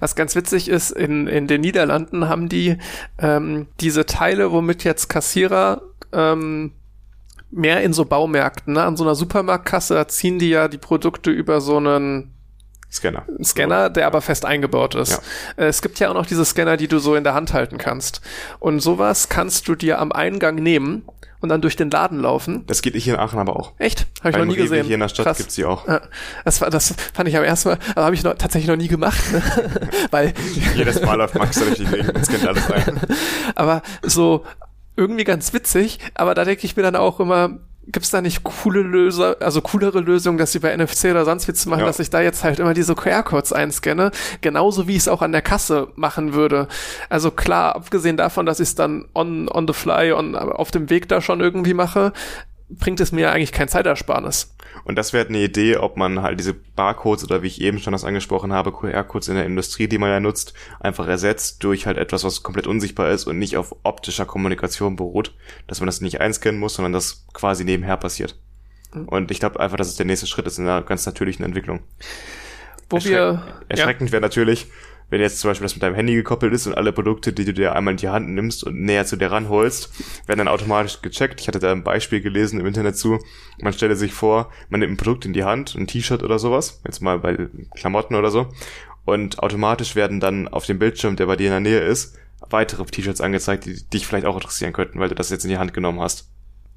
was 0.00 0.16
ganz 0.16 0.34
witzig 0.34 0.68
ist, 0.68 0.90
in, 0.90 1.26
in 1.26 1.46
den 1.46 1.60
Niederlanden 1.60 2.28
haben 2.28 2.48
die 2.48 2.76
ähm, 3.18 3.68
diese 3.80 4.06
Teile, 4.06 4.52
womit 4.52 4.84
jetzt 4.84 5.08
Kassierer 5.08 5.82
ähm, 6.12 6.72
mehr 7.50 7.82
in 7.82 7.92
so 7.92 8.04
Baumärkten, 8.04 8.74
ne? 8.74 8.82
An 8.82 8.96
so 8.96 9.04
einer 9.04 9.14
Supermarktkasse, 9.14 10.06
ziehen 10.08 10.38
die 10.38 10.50
ja 10.50 10.68
die 10.68 10.78
Produkte 10.78 11.30
über 11.30 11.60
so 11.60 11.76
einen 11.76 12.34
Scanner. 12.90 13.24
Scanner, 13.42 13.88
der 13.88 14.06
aber 14.06 14.20
fest 14.20 14.44
eingebaut 14.44 14.96
ist. 14.96 15.12
Ja. 15.12 15.64
Äh, 15.64 15.68
es 15.68 15.80
gibt 15.80 16.00
ja 16.00 16.10
auch 16.10 16.14
noch 16.14 16.26
diese 16.26 16.44
Scanner, 16.44 16.76
die 16.76 16.88
du 16.88 16.98
so 16.98 17.14
in 17.14 17.22
der 17.22 17.34
Hand 17.34 17.52
halten 17.52 17.78
kannst. 17.78 18.20
Und 18.58 18.80
sowas 18.80 19.28
kannst 19.28 19.68
du 19.68 19.76
dir 19.76 20.00
am 20.00 20.10
Eingang 20.10 20.56
nehmen 20.56 21.04
und 21.40 21.48
dann 21.48 21.60
durch 21.60 21.76
den 21.76 21.88
Laden 21.90 22.20
laufen. 22.20 22.64
Das 22.66 22.82
geht 22.82 22.96
hier 22.96 23.14
in 23.14 23.20
Aachen 23.20 23.38
aber 23.38 23.56
auch. 23.56 23.72
Echt? 23.78 24.06
Habe 24.20 24.30
ich 24.30 24.36
noch 24.36 24.44
nie 24.44 24.54
Rewe 24.54 24.62
gesehen. 24.64 24.86
Hier 24.86 24.94
in 24.94 25.00
der 25.00 25.08
Stadt 25.08 25.26
Krass. 25.26 25.38
gibt's 25.38 25.54
die 25.54 25.64
auch. 25.64 25.86
Das, 26.44 26.60
war, 26.60 26.70
das 26.70 26.94
fand 27.14 27.28
ich 27.28 27.36
am 27.36 27.44
ersten 27.44 27.70
Mal, 27.70 27.78
aber 27.94 28.04
habe 28.06 28.14
ich 28.14 28.24
noch, 28.24 28.34
tatsächlich 28.34 28.68
noch 28.68 28.76
nie 28.76 28.88
gemacht. 28.88 29.20
Weil 30.10 30.34
Jedes 30.74 31.00
Mal 31.00 31.14
läuft 31.14 31.36
Max 31.36 31.58
durch 31.58 31.76
die 31.76 31.86
Gegend 31.86 32.14
und 32.14 32.26
scannt 32.26 32.46
alles 32.46 32.70
ein. 32.70 33.00
aber 33.54 33.82
so 34.02 34.44
irgendwie 35.00 35.24
ganz 35.24 35.52
witzig, 35.52 35.98
aber 36.14 36.34
da 36.34 36.44
denke 36.44 36.66
ich 36.66 36.76
mir 36.76 36.82
dann 36.82 36.96
auch 36.96 37.18
immer, 37.18 37.58
gibt 37.86 38.04
es 38.04 38.10
da 38.10 38.20
nicht 38.20 38.44
coole 38.44 38.82
Lösungen, 38.82 39.34
also 39.40 39.60
coolere 39.62 40.00
Lösungen, 40.00 40.38
dass 40.38 40.52
sie 40.52 40.58
bei 40.58 40.76
NFC 40.76 41.06
oder 41.06 41.24
sonst 41.24 41.48
wie 41.48 41.54
zu 41.54 41.68
machen, 41.68 41.80
ja. 41.80 41.86
dass 41.86 41.98
ich 41.98 42.10
da 42.10 42.20
jetzt 42.20 42.44
halt 42.44 42.58
immer 42.60 42.74
diese 42.74 42.94
QR-Codes 42.94 43.52
einscanne, 43.52 44.10
genauso 44.42 44.86
wie 44.86 44.92
ich 44.92 44.98
es 44.98 45.08
auch 45.08 45.22
an 45.22 45.32
der 45.32 45.42
Kasse 45.42 45.88
machen 45.96 46.34
würde. 46.34 46.68
Also 47.08 47.30
klar, 47.30 47.74
abgesehen 47.76 48.16
davon, 48.16 48.46
dass 48.46 48.60
ich 48.60 48.68
es 48.68 48.74
dann 48.74 49.06
on, 49.14 49.48
on 49.48 49.66
the 49.66 49.72
fly, 49.72 50.12
on, 50.12 50.36
auf 50.36 50.70
dem 50.70 50.90
Weg 50.90 51.08
da 51.08 51.20
schon 51.20 51.40
irgendwie 51.40 51.74
mache, 51.74 52.12
bringt 52.70 53.00
es 53.00 53.12
mir 53.12 53.32
eigentlich 53.32 53.52
kein 53.52 53.68
Zeitersparnis. 53.68 54.54
Und 54.84 54.96
das 54.96 55.12
wäre 55.12 55.26
eine 55.26 55.42
Idee, 55.42 55.76
ob 55.76 55.96
man 55.96 56.22
halt 56.22 56.38
diese 56.38 56.54
Barcodes 56.54 57.24
oder 57.24 57.42
wie 57.42 57.48
ich 57.48 57.60
eben 57.60 57.78
schon 57.78 57.92
das 57.92 58.04
angesprochen 58.04 58.52
habe, 58.52 58.72
QR-Codes 58.72 59.28
in 59.28 59.34
der 59.34 59.44
Industrie, 59.44 59.88
die 59.88 59.98
man 59.98 60.10
ja 60.10 60.20
nutzt, 60.20 60.54
einfach 60.78 61.06
ersetzt 61.06 61.62
durch 61.64 61.86
halt 61.86 61.98
etwas, 61.98 62.24
was 62.24 62.42
komplett 62.42 62.66
unsichtbar 62.66 63.10
ist 63.10 63.26
und 63.26 63.38
nicht 63.38 63.56
auf 63.56 63.74
optischer 63.82 64.26
Kommunikation 64.26 64.96
beruht, 64.96 65.34
dass 65.66 65.80
man 65.80 65.86
das 65.86 66.00
nicht 66.00 66.20
einscannen 66.20 66.60
muss, 66.60 66.74
sondern 66.74 66.92
das 66.92 67.26
quasi 67.32 67.64
nebenher 67.64 67.96
passiert. 67.96 68.36
Mhm. 68.94 69.08
Und 69.08 69.30
ich 69.30 69.40
glaube 69.40 69.60
einfach, 69.60 69.76
dass 69.76 69.88
es 69.88 69.96
der 69.96 70.06
nächste 70.06 70.26
Schritt 70.26 70.46
ist 70.46 70.58
in 70.58 70.64
einer 70.66 70.82
ganz 70.82 71.04
natürlichen 71.04 71.44
Entwicklung. 71.44 71.80
Wo 72.88 72.96
Erschreck 72.96 73.12
wir, 73.12 73.42
erschreckend 73.68 74.10
ja. 74.10 74.12
wäre 74.12 74.22
natürlich, 74.22 74.66
wenn 75.10 75.20
jetzt 75.20 75.40
zum 75.40 75.50
Beispiel 75.50 75.64
das 75.64 75.74
mit 75.74 75.82
deinem 75.82 75.94
Handy 75.94 76.14
gekoppelt 76.14 76.52
ist 76.52 76.66
und 76.66 76.74
alle 76.74 76.92
Produkte, 76.92 77.32
die 77.32 77.44
du 77.44 77.52
dir 77.52 77.76
einmal 77.76 77.92
in 77.92 77.98
die 77.98 78.08
Hand 78.08 78.28
nimmst 78.30 78.64
und 78.64 78.80
näher 78.80 79.04
zu 79.04 79.16
dir 79.16 79.30
ranholst, 79.30 79.92
werden 80.26 80.38
dann 80.38 80.48
automatisch 80.48 81.02
gecheckt. 81.02 81.40
Ich 81.40 81.48
hatte 81.48 81.58
da 81.58 81.72
ein 81.72 81.84
Beispiel 81.84 82.20
gelesen 82.20 82.60
im 82.60 82.66
Internet 82.66 82.96
zu. 82.96 83.18
Man 83.60 83.72
stelle 83.72 83.96
sich 83.96 84.12
vor, 84.12 84.50
man 84.68 84.80
nimmt 84.80 84.94
ein 84.94 84.96
Produkt 84.96 85.24
in 85.24 85.32
die 85.32 85.44
Hand, 85.44 85.74
ein 85.74 85.86
T-Shirt 85.86 86.22
oder 86.22 86.38
sowas, 86.38 86.80
jetzt 86.86 87.02
mal 87.02 87.18
bei 87.18 87.48
Klamotten 87.74 88.14
oder 88.14 88.30
so, 88.30 88.48
und 89.04 89.40
automatisch 89.40 89.96
werden 89.96 90.20
dann 90.20 90.48
auf 90.48 90.66
dem 90.66 90.78
Bildschirm, 90.78 91.16
der 91.16 91.26
bei 91.26 91.36
dir 91.36 91.46
in 91.46 91.52
der 91.52 91.72
Nähe 91.72 91.80
ist, 91.80 92.16
weitere 92.48 92.84
T-Shirts 92.84 93.20
angezeigt, 93.20 93.66
die 93.66 93.82
dich 93.88 94.06
vielleicht 94.06 94.26
auch 94.26 94.36
interessieren 94.36 94.72
könnten, 94.72 95.00
weil 95.00 95.08
du 95.08 95.14
das 95.14 95.30
jetzt 95.30 95.44
in 95.44 95.50
die 95.50 95.58
Hand 95.58 95.74
genommen 95.74 96.00
hast. 96.00 96.30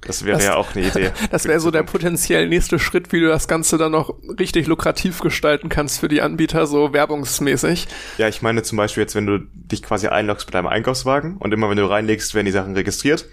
Das 0.06 0.26
wäre 0.26 0.44
ja 0.44 0.56
auch 0.56 0.76
eine 0.76 0.88
Idee. 0.88 1.12
Das 1.32 1.46
wäre 1.46 1.60
so 1.60 1.72
der 1.72 1.84
potenziell 1.84 2.48
nächste 2.48 2.80
Schritt, 2.80 3.12
wie 3.12 3.20
du 3.20 3.28
das 3.28 3.48
Ganze 3.48 3.78
dann 3.78 3.92
noch 3.92 4.14
richtig 4.40 4.68
lukrativ 4.68 5.20
gestalten 5.20 5.70
kannst 5.70 6.00
für 6.00 6.08
die 6.08 6.22
Anbieter, 6.22 6.68
so 6.68 6.94
werbungsmäßig. 6.94 7.88
Ja, 8.18 8.28
ich 8.28 8.42
meine 8.42 8.64
zum 8.64 8.78
Beispiel 8.78 9.02
jetzt, 9.02 9.16
wenn 9.16 9.26
du 9.26 9.40
dich 9.40 9.82
quasi 9.84 10.08
einloggst 10.08 10.48
mit 10.48 10.54
deinem 10.54 10.68
Einkaufswagen 10.68 11.38
und 11.38 11.54
immer 11.54 11.70
wenn 11.70 11.78
du 11.78 11.86
reinlegst, 11.86 12.34
werden 12.34 12.46
die 12.46 12.52
Sachen 12.52 12.74
registriert 12.74 13.26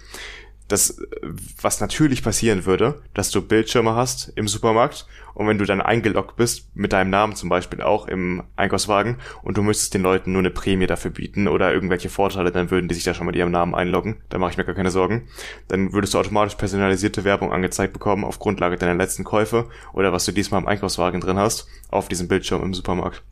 das, 0.71 1.01
was 1.61 1.81
natürlich 1.81 2.23
passieren 2.23 2.65
würde, 2.65 3.01
dass 3.13 3.31
du 3.31 3.41
Bildschirme 3.41 3.95
hast 3.95 4.31
im 4.35 4.47
Supermarkt 4.47 5.05
und 5.33 5.47
wenn 5.47 5.57
du 5.57 5.65
dann 5.65 5.81
eingeloggt 5.81 6.35
bist, 6.35 6.75
mit 6.75 6.93
deinem 6.93 7.09
Namen 7.09 7.35
zum 7.35 7.49
Beispiel 7.49 7.81
auch 7.81 8.07
im 8.07 8.43
Einkaufswagen 8.55 9.17
und 9.43 9.57
du 9.57 9.63
müsstest 9.63 9.93
den 9.93 10.01
Leuten 10.01 10.31
nur 10.31 10.41
eine 10.41 10.49
Prämie 10.49 10.87
dafür 10.87 11.11
bieten 11.11 11.47
oder 11.47 11.73
irgendwelche 11.73 12.09
Vorteile, 12.09 12.51
dann 12.51 12.71
würden 12.71 12.87
die 12.87 12.95
sich 12.95 13.03
da 13.03 13.13
schon 13.13 13.27
mit 13.27 13.35
ihrem 13.35 13.51
Namen 13.51 13.75
einloggen. 13.75 14.21
Da 14.29 14.37
mache 14.37 14.51
ich 14.51 14.57
mir 14.57 14.65
gar 14.65 14.75
keine 14.75 14.91
Sorgen. 14.91 15.27
Dann 15.67 15.93
würdest 15.93 16.13
du 16.13 16.19
automatisch 16.19 16.55
personalisierte 16.55 17.23
Werbung 17.23 17.51
angezeigt 17.51 17.93
bekommen 17.93 18.23
auf 18.23 18.39
Grundlage 18.39 18.77
deiner 18.77 18.95
letzten 18.95 19.23
Käufe 19.23 19.69
oder 19.93 20.11
was 20.13 20.25
du 20.25 20.31
diesmal 20.31 20.61
im 20.61 20.67
Einkaufswagen 20.67 21.21
drin 21.21 21.37
hast, 21.37 21.67
auf 21.89 22.07
diesem 22.07 22.27
Bildschirm 22.27 22.63
im 22.63 22.73
Supermarkt. 22.73 23.23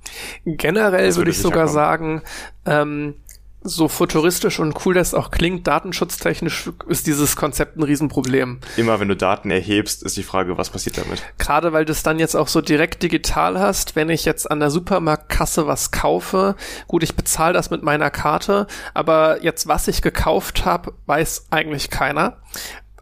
Generell 0.46 1.06
würde, 1.08 1.18
würde 1.18 1.32
ich 1.32 1.40
sogar 1.40 1.68
ankommen. 1.68 1.74
sagen, 1.74 2.22
ähm, 2.66 3.14
so 3.62 3.90
futuristisch 3.90 4.60
und 4.60 4.86
cool 4.86 4.94
das 4.94 5.14
auch 5.14 5.32
klingt, 5.32 5.68
datenschutztechnisch 5.68 6.72
ist 6.88 7.08
dieses 7.08 7.36
Konzept 7.36 7.78
ein 7.78 7.84
Riesenproblem. 7.84 8.60
Immer 8.78 9.00
wenn 9.00 9.10
du 9.10 9.18
Daten 9.18 9.52
erhebst, 9.52 10.02
ist 10.04 10.16
die 10.16 10.24
Frage, 10.24 10.58
was 10.58 10.70
passiert 10.70 10.98
damit? 10.98 11.22
Gerade 11.38 11.74
weil 11.74 11.84
du 11.84 11.92
es 11.92 12.04
dann 12.04 12.20
jetzt 12.20 12.36
auch 12.36 12.48
so 12.48 12.62
direkt 12.62 13.04
digital 13.04 13.60
hast, 13.60 13.96
wenn 13.96 14.10
ich 14.10 14.24
jetzt 14.24 14.50
an 14.50 14.60
der 14.60 14.70
Supermarktkasse 14.70 15.68
was 15.68 15.92
kaufe, 15.92 16.56
gut, 16.88 17.04
ich 17.04 17.16
bezahle 17.16 17.54
das 17.54 17.70
mit 17.70 17.84
meiner 17.84 18.10
Karte, 18.10 18.68
aber 18.94 19.44
jetzt 19.44 19.68
was 19.68 19.88
ich 19.90 20.02
gekauft 20.02 20.66
habe, 20.66 20.94
weiß 21.06 21.48
eigentlich 21.50 21.90
keiner. 21.90 22.38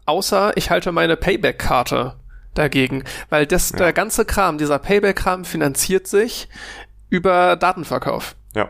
Außer 0.06 0.56
ich 0.56 0.70
halte 0.70 0.90
meine 0.90 1.16
Payback-Karte 1.16 2.16
dagegen, 2.54 3.04
weil 3.30 3.46
das, 3.46 3.70
ja. 3.70 3.76
der 3.76 3.92
ganze 3.92 4.24
Kram, 4.24 4.58
dieser 4.58 4.80
Payback-Kram 4.80 5.44
finanziert 5.44 6.08
sich 6.08 6.48
über 7.10 7.56
Datenverkauf. 7.56 8.34
Ja. 8.54 8.68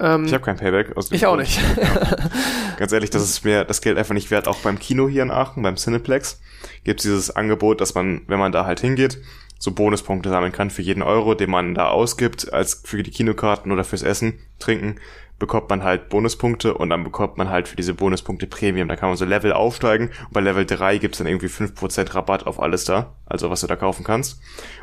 Ähm, 0.00 0.24
ich 0.24 0.32
habe 0.32 0.44
kein 0.44 0.56
Payback. 0.56 0.96
Aus 0.96 1.08
dem 1.08 1.16
ich 1.16 1.26
auch 1.26 1.36
nicht. 1.36 1.60
Ja. 1.76 2.16
Ganz 2.78 2.92
ehrlich, 2.92 3.10
das 3.10 3.22
ist 3.22 3.44
mir 3.44 3.64
das 3.64 3.80
Geld 3.80 3.98
einfach 3.98 4.14
nicht 4.14 4.30
wert. 4.30 4.48
Auch 4.48 4.58
beim 4.58 4.78
Kino 4.78 5.08
hier 5.08 5.22
in 5.22 5.30
Aachen, 5.30 5.62
beim 5.62 5.76
Cineplex, 5.76 6.40
gibt 6.82 7.00
es 7.00 7.04
dieses 7.04 7.30
Angebot, 7.30 7.80
dass 7.80 7.94
man, 7.94 8.22
wenn 8.26 8.38
man 8.38 8.52
da 8.52 8.66
halt 8.66 8.80
hingeht, 8.80 9.18
so 9.58 9.72
Bonuspunkte 9.72 10.28
sammeln 10.28 10.52
kann 10.52 10.70
für 10.70 10.82
jeden 10.82 11.02
Euro, 11.02 11.34
den 11.34 11.50
man 11.50 11.74
da 11.74 11.88
ausgibt, 11.88 12.52
als 12.52 12.82
für 12.84 13.02
die 13.02 13.10
Kinokarten 13.10 13.72
oder 13.72 13.84
fürs 13.84 14.02
Essen, 14.02 14.40
Trinken, 14.58 14.96
bekommt 15.38 15.68
man 15.68 15.82
halt 15.82 16.08
Bonuspunkte 16.10 16.74
und 16.74 16.90
dann 16.90 17.02
bekommt 17.02 17.38
man 17.38 17.50
halt 17.50 17.68
für 17.68 17.76
diese 17.76 17.94
Bonuspunkte 17.94 18.46
Premium. 18.46 18.88
Da 18.88 18.96
kann 18.96 19.08
man 19.08 19.18
so 19.18 19.24
Level 19.24 19.52
aufsteigen 19.52 20.10
und 20.26 20.32
bei 20.32 20.40
Level 20.40 20.64
3 20.64 20.98
gibt's 20.98 21.18
dann 21.18 21.26
irgendwie 21.26 21.48
5% 21.48 22.14
Rabatt 22.14 22.46
auf 22.46 22.60
alles 22.60 22.84
da, 22.84 23.14
also 23.26 23.50
was 23.50 23.60
du 23.60 23.66
da 23.66 23.76
kaufen 23.76 24.04
kannst. 24.04 24.40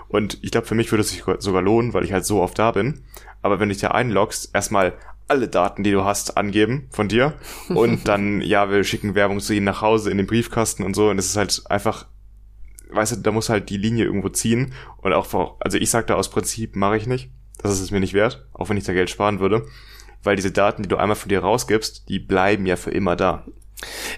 Und 0.07 0.39
ich 0.41 0.51
glaube, 0.51 0.67
für 0.67 0.75
mich 0.75 0.91
würde 0.91 1.01
es 1.01 1.09
sich 1.09 1.23
sogar 1.39 1.61
lohnen, 1.61 1.93
weil 1.93 2.03
ich 2.03 2.11
halt 2.11 2.25
so 2.25 2.41
oft 2.41 2.57
da 2.59 2.71
bin 2.71 3.03
aber 3.41 3.59
wenn 3.59 3.69
du 3.69 3.73
dich 3.73 3.81
da 3.81 3.89
einloggst, 3.89 4.53
erstmal 4.53 4.93
alle 5.27 5.47
Daten, 5.47 5.83
die 5.83 5.91
du 5.91 6.03
hast, 6.03 6.37
angeben 6.37 6.87
von 6.91 7.07
dir 7.07 7.33
und 7.69 8.07
dann, 8.07 8.41
ja, 8.41 8.69
wir 8.69 8.83
schicken 8.83 9.15
Werbung 9.15 9.39
zu 9.39 9.53
ihnen 9.53 9.65
nach 9.65 9.81
Hause 9.81 10.11
in 10.11 10.17
den 10.17 10.27
Briefkasten 10.27 10.83
und 10.83 10.95
so 10.95 11.09
und 11.09 11.17
es 11.17 11.27
ist 11.27 11.37
halt 11.37 11.63
einfach, 11.69 12.05
weißt 12.91 13.13
du, 13.13 13.15
da 13.17 13.31
muss 13.31 13.49
halt 13.49 13.69
die 13.69 13.77
Linie 13.77 14.05
irgendwo 14.05 14.29
ziehen 14.29 14.73
und 14.97 15.13
auch, 15.13 15.55
also 15.59 15.77
ich 15.77 15.89
sag 15.89 16.07
da 16.07 16.15
aus 16.15 16.29
Prinzip, 16.29 16.75
mache 16.75 16.97
ich 16.97 17.07
nicht, 17.07 17.29
das 17.61 17.71
ist 17.71 17.81
es 17.81 17.91
mir 17.91 17.99
nicht 17.99 18.13
wert, 18.13 18.45
auch 18.53 18.69
wenn 18.69 18.77
ich 18.77 18.83
da 18.83 18.93
Geld 18.93 19.09
sparen 19.09 19.39
würde, 19.39 19.65
weil 20.23 20.35
diese 20.35 20.51
Daten, 20.51 20.83
die 20.83 20.89
du 20.89 20.97
einmal 20.97 21.15
von 21.15 21.29
dir 21.29 21.39
rausgibst, 21.39 22.09
die 22.09 22.19
bleiben 22.19 22.65
ja 22.65 22.75
für 22.75 22.91
immer 22.91 23.15
da. 23.15 23.45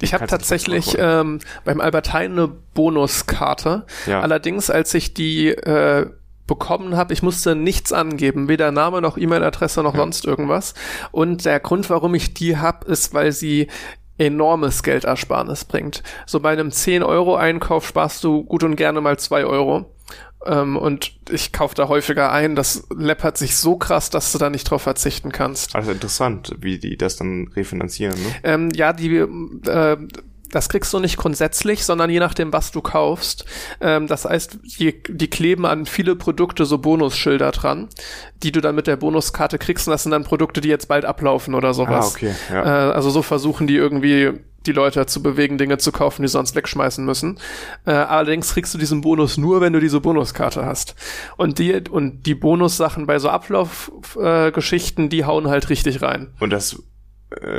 Die 0.01 0.05
ich 0.05 0.13
habe 0.13 0.27
tatsächlich 0.27 0.95
ähm, 0.97 1.39
beim 1.63 1.79
Alberthein 1.79 2.33
eine 2.33 2.47
Bonuskarte. 2.47 3.85
Ja. 4.05 4.19
Allerdings, 4.19 4.69
als 4.69 4.93
ich 4.93 5.13
die 5.13 5.49
äh, 5.49 6.09
bekommen 6.47 6.95
habe. 6.97 7.13
Ich 7.13 7.23
musste 7.23 7.55
nichts 7.55 7.93
angeben, 7.93 8.47
weder 8.47 8.71
Name 8.71 9.01
noch 9.01 9.17
E-Mail-Adresse 9.17 9.83
noch 9.83 9.93
ja. 9.93 9.99
sonst 9.99 10.25
irgendwas. 10.25 10.73
Und 11.11 11.45
der 11.45 11.59
Grund, 11.59 11.89
warum 11.89 12.15
ich 12.15 12.33
die 12.33 12.57
habe, 12.57 12.85
ist, 12.87 13.13
weil 13.13 13.31
sie 13.31 13.67
enormes 14.17 14.83
Geldersparnis 14.83 15.65
bringt. 15.65 16.03
So 16.25 16.39
bei 16.39 16.51
einem 16.51 16.69
10-Euro-Einkauf 16.69 17.87
sparst 17.87 18.23
du 18.23 18.43
gut 18.43 18.63
und 18.63 18.75
gerne 18.75 19.01
mal 19.01 19.17
2 19.17 19.45
Euro. 19.45 19.93
Ähm, 20.45 20.77
und 20.77 21.13
ich 21.29 21.53
kaufe 21.53 21.75
da 21.75 21.87
häufiger 21.87 22.31
ein. 22.31 22.55
Das 22.55 22.87
läppert 22.95 23.37
sich 23.37 23.55
so 23.55 23.77
krass, 23.77 24.09
dass 24.09 24.31
du 24.31 24.37
da 24.37 24.49
nicht 24.49 24.69
drauf 24.69 24.81
verzichten 24.81 25.31
kannst. 25.31 25.75
Also 25.75 25.91
interessant, 25.91 26.55
wie 26.59 26.77
die 26.77 26.97
das 26.97 27.15
dann 27.15 27.49
refinanzieren, 27.55 28.21
ne? 28.21 28.31
Ähm, 28.43 28.69
ja, 28.75 28.93
die 28.93 29.15
äh, 29.15 29.97
das 30.53 30.69
kriegst 30.69 30.93
du 30.93 30.99
nicht 30.99 31.17
grundsätzlich, 31.17 31.83
sondern 31.83 32.11
je 32.11 32.19
nachdem, 32.19 32.53
was 32.53 32.71
du 32.71 32.81
kaufst. 32.81 33.45
Ähm, 33.81 34.05
das 34.05 34.25
heißt, 34.25 34.59
die, 34.79 35.01
die 35.09 35.29
kleben 35.29 35.65
an 35.65 35.87
viele 35.87 36.15
Produkte 36.15 36.65
so 36.65 36.77
Bonusschilder 36.77 37.51
dran, 37.51 37.89
die 38.43 38.51
du 38.51 38.61
dann 38.61 38.75
mit 38.75 38.85
der 38.85 38.95
Bonuskarte 38.95 39.57
kriegst. 39.57 39.87
Und 39.87 39.91
das 39.91 40.03
sind 40.03 40.11
dann 40.11 40.23
Produkte, 40.23 40.61
die 40.61 40.69
jetzt 40.69 40.87
bald 40.87 41.05
ablaufen 41.05 41.55
oder 41.55 41.73
sowas. 41.73 42.05
Ah, 42.05 42.09
okay. 42.09 42.35
Ja. 42.51 42.89
Äh, 42.89 42.93
also 42.93 43.09
so 43.09 43.23
versuchen 43.23 43.65
die 43.65 43.75
irgendwie 43.75 44.33
die 44.67 44.71
Leute 44.71 44.99
dazu 44.99 45.23
bewegen, 45.23 45.57
Dinge 45.57 45.79
zu 45.79 45.91
kaufen, 45.91 46.21
die 46.21 46.27
sonst 46.27 46.55
wegschmeißen 46.55 47.03
müssen. 47.03 47.39
Äh, 47.85 47.91
allerdings 47.91 48.53
kriegst 48.53 48.73
du 48.75 48.77
diesen 48.77 49.01
Bonus 49.01 49.37
nur, 49.37 49.59
wenn 49.59 49.73
du 49.73 49.79
diese 49.79 49.99
Bonuskarte 50.01 50.65
hast. 50.65 50.95
Und 51.35 51.57
die 51.57 51.81
und 51.89 52.27
die 52.27 52.35
Bonussachen 52.35 53.07
bei 53.07 53.17
so 53.17 53.29
Ablaufgeschichten, 53.29 55.05
äh, 55.05 55.09
die 55.09 55.25
hauen 55.25 55.47
halt 55.47 55.69
richtig 55.69 56.01
rein. 56.03 56.29
Und 56.39 56.51
das 56.51 56.81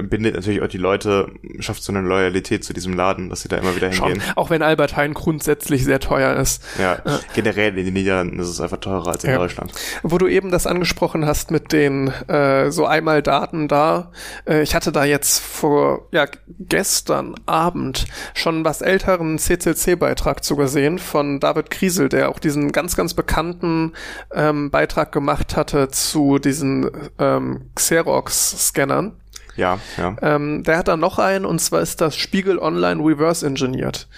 bindet 0.03 0.35
natürlich 0.35 0.63
auch 0.63 0.69
die 0.69 0.79
Leute, 0.79 1.31
schafft 1.61 1.83
so 1.83 1.93
eine 1.93 2.01
Loyalität 2.01 2.65
zu 2.65 2.73
diesem 2.73 2.95
Laden, 2.95 3.31
dass 3.31 3.43
sie 3.43 3.49
da 3.49 3.57
immer 3.57 3.75
wieder 3.77 3.89
hingehen. 3.89 4.21
Schon, 4.21 4.37
auch 4.37 4.51
wenn 4.51 4.63
Albert 4.63 4.97
Heijn 4.97 5.15
grundsätzlich 5.15 5.85
sehr 5.85 6.01
teuer 6.01 6.37
ist. 6.37 6.63
Ja, 6.79 6.95
äh, 7.05 7.19
generell 7.35 7.77
in 7.79 7.85
den 7.85 7.95
Niederlanden 7.95 8.39
ist 8.39 8.49
es 8.49 8.61
einfach 8.61 8.79
teurer 8.79 9.09
als 9.09 9.25
in 9.25 9.31
ja. 9.31 9.39
Deutschland. 9.39 9.73
Wo 10.03 10.19
du 10.19 10.27
eben 10.27 10.51
das 10.51 10.67
angesprochen 10.67 11.27
hast 11.27 11.51
mit 11.51 11.73
den 11.73 12.09
äh, 12.29 12.71
so 12.71 12.87
einmal 12.87 13.23
Daten 13.23 13.69
da. 13.69 14.13
Äh, 14.47 14.63
ich 14.63 14.75
hatte 14.75 14.93
da 14.93 15.05
jetzt 15.05 15.41
vor, 15.41 16.09
ja, 16.13 16.27
gestern 16.59 17.35
Abend 17.47 18.07
schon 18.35 18.65
was 18.65 18.81
älteren 18.81 19.39
CCC-Beitrag 19.39 20.45
zu 20.45 20.57
gesehen 20.57 20.99
von 20.99 21.41
David 21.41 21.71
Kriesel, 21.71 22.09
der 22.09 22.29
auch 22.29 22.39
diesen 22.39 22.73
ganz, 22.73 22.97
ganz 22.97 23.15
bekannten 23.15 23.93
ähm, 24.33 24.71
Beitrag 24.71 25.13
gemacht 25.13 25.57
hatte 25.57 25.89
zu 25.89 26.39
diesen 26.39 26.91
ähm, 27.19 27.71
Xerox-Scannern. 27.75 29.17
Ja, 29.57 29.79
ja. 29.97 30.17
Ähm, 30.23 30.63
der 30.65 30.79
hat 30.79 30.89
dann 30.89 31.01
noch 31.01 31.19
einen 31.19 31.45
und 31.45 31.61
zwar 31.61 31.81
ist 31.81 32.01
das 32.01 32.17
Spiegel 32.17 32.59
Online 32.59 33.03
Reverse 33.03 33.47
Engineert. 33.47 34.09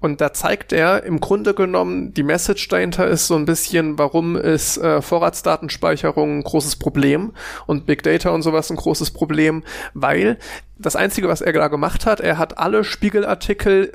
Und 0.00 0.22
da 0.22 0.32
zeigt 0.32 0.72
er 0.72 1.02
im 1.04 1.20
Grunde 1.20 1.52
genommen, 1.52 2.14
die 2.14 2.22
Message 2.22 2.66
dahinter 2.68 3.06
ist 3.06 3.26
so 3.26 3.36
ein 3.36 3.44
bisschen, 3.44 3.98
warum 3.98 4.34
ist 4.34 4.78
äh, 4.78 5.02
Vorratsdatenspeicherung 5.02 6.38
ein 6.38 6.42
großes 6.42 6.76
Problem 6.76 7.32
und 7.66 7.84
Big 7.84 8.02
Data 8.02 8.30
und 8.30 8.40
sowas 8.40 8.70
ein 8.70 8.76
großes 8.76 9.10
Problem, 9.10 9.62
weil 9.92 10.38
das 10.78 10.96
Einzige, 10.96 11.28
was 11.28 11.42
er 11.42 11.52
da 11.52 11.68
gemacht 11.68 12.06
hat, 12.06 12.20
er 12.20 12.38
hat 12.38 12.58
alle 12.58 12.82
Spiegelartikel 12.82 13.92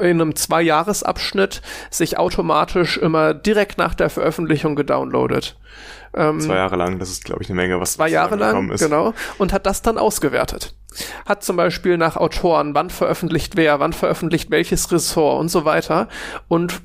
in 0.00 0.20
einem 0.20 0.36
Zwei-Jahres-Abschnitt 0.36 1.62
sich 1.90 2.18
automatisch 2.18 2.96
immer 2.96 3.34
direkt 3.34 3.76
nach 3.76 3.94
der 3.94 4.10
Veröffentlichung 4.10 4.76
gedownloadet. 4.76 5.56
Ähm, 6.16 6.40
zwei 6.40 6.56
Jahre 6.56 6.76
lang, 6.76 6.98
das 6.98 7.10
ist, 7.10 7.24
glaube 7.24 7.42
ich, 7.42 7.48
eine 7.48 7.56
Menge, 7.56 7.80
was 7.80 7.94
zwei 7.94 8.08
Jahre 8.08 8.36
lang, 8.36 8.70
ist. 8.70 8.80
genau, 8.80 9.14
und 9.38 9.52
hat 9.52 9.66
das 9.66 9.82
dann 9.82 9.98
ausgewertet. 9.98 10.74
Hat 11.26 11.44
zum 11.44 11.56
Beispiel 11.56 11.96
nach 11.96 12.16
Autoren, 12.16 12.74
wann 12.74 12.90
veröffentlicht 12.90 13.56
wer, 13.56 13.80
wann 13.80 13.92
veröffentlicht 13.92 14.50
welches 14.50 14.90
Ressort 14.90 15.40
und 15.40 15.48
so 15.48 15.64
weiter 15.64 16.08
und 16.48 16.80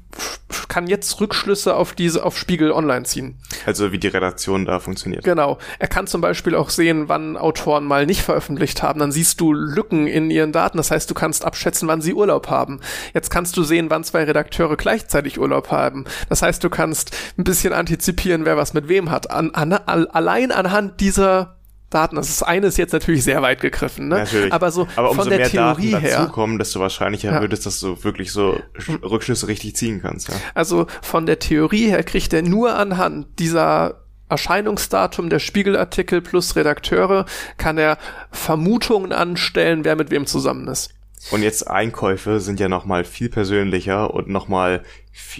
kann 0.67 0.87
jetzt 0.87 1.19
Rückschlüsse 1.19 1.75
auf 1.75 1.93
diese, 1.93 2.23
auf 2.23 2.37
Spiegel 2.37 2.71
Online 2.71 3.03
ziehen. 3.03 3.37
Also 3.65 3.91
wie 3.91 3.99
die 3.99 4.07
Redaktion 4.07 4.65
da 4.65 4.79
funktioniert. 4.79 5.23
Genau. 5.23 5.57
Er 5.77 5.87
kann 5.87 6.07
zum 6.07 6.21
Beispiel 6.21 6.55
auch 6.55 6.69
sehen, 6.69 7.07
wann 7.07 7.37
Autoren 7.37 7.85
mal 7.85 8.05
nicht 8.05 8.21
veröffentlicht 8.21 8.81
haben. 8.81 8.99
Dann 8.99 9.11
siehst 9.11 9.39
du 9.41 9.53
Lücken 9.53 10.07
in 10.07 10.31
ihren 10.31 10.51
Daten. 10.51 10.77
Das 10.77 10.91
heißt, 10.91 11.09
du 11.09 11.13
kannst 11.13 11.45
abschätzen, 11.45 11.87
wann 11.87 12.01
sie 12.01 12.13
Urlaub 12.13 12.49
haben. 12.49 12.79
Jetzt 13.13 13.29
kannst 13.29 13.57
du 13.57 13.63
sehen, 13.63 13.89
wann 13.89 14.03
zwei 14.03 14.23
Redakteure 14.23 14.77
gleichzeitig 14.77 15.39
Urlaub 15.39 15.71
haben. 15.71 16.05
Das 16.29 16.41
heißt, 16.41 16.63
du 16.63 16.69
kannst 16.69 17.15
ein 17.37 17.43
bisschen 17.43 17.73
antizipieren, 17.73 18.45
wer 18.45 18.57
was 18.57 18.73
mit 18.73 18.87
wem 18.87 19.11
hat. 19.11 19.31
An, 19.31 19.51
an, 19.51 19.73
allein 19.73 20.51
anhand 20.51 20.99
dieser 20.99 21.58
Daten. 21.89 22.15
Das 22.17 22.29
ist 22.29 22.43
eines 22.43 22.77
jetzt 22.77 22.93
natürlich 22.93 23.23
sehr 23.23 23.41
weit 23.41 23.61
gegriffen, 23.61 24.07
ne? 24.09 24.19
Natürlich. 24.19 24.53
Aber 24.53 24.71
so 24.71 24.87
Aber 24.95 25.09
umso 25.11 25.21
von 25.23 25.29
der 25.29 25.39
mehr 25.39 25.49
Theorie 25.49 25.91
Daten 25.91 26.03
her. 26.05 26.17
dazukommen, 26.19 26.59
desto 26.59 26.79
wahrscheinlicher 26.79 27.31
Ja. 27.33 27.41
wird 27.41 27.53
es, 27.53 27.61
dass 27.61 27.79
du 27.79 28.03
wirklich 28.03 28.31
so 28.31 28.59
Sch- 28.77 29.01
Rückschlüsse 29.03 29.47
richtig 29.47 29.75
ziehen 29.75 30.01
kannst. 30.01 30.29
Ja. 30.29 30.35
Also 30.53 30.87
von 31.01 31.25
der 31.25 31.39
Theorie 31.39 31.87
her 31.89 32.03
kriegt 32.03 32.31
er 32.33 32.41
nur 32.41 32.75
anhand 32.75 33.27
dieser 33.39 34.03
Erscheinungsdatum 34.29 35.29
der 35.29 35.39
Spiegelartikel 35.39 36.21
plus 36.21 36.55
Redakteure 36.55 37.25
kann 37.57 37.77
er 37.79 37.97
Vermutungen 38.31 39.11
anstellen, 39.11 39.83
wer 39.85 39.95
mit 39.95 40.11
wem 40.11 40.25
zusammen 40.27 40.67
ist. 40.67 40.91
Und 41.31 41.41
jetzt 41.43 41.67
Einkäufe 41.67 42.39
sind 42.39 42.59
ja 42.59 42.69
nochmal 42.69 43.03
viel 43.03 43.27
persönlicher 43.29 44.13
und 44.13 44.29
nochmal 44.29 44.83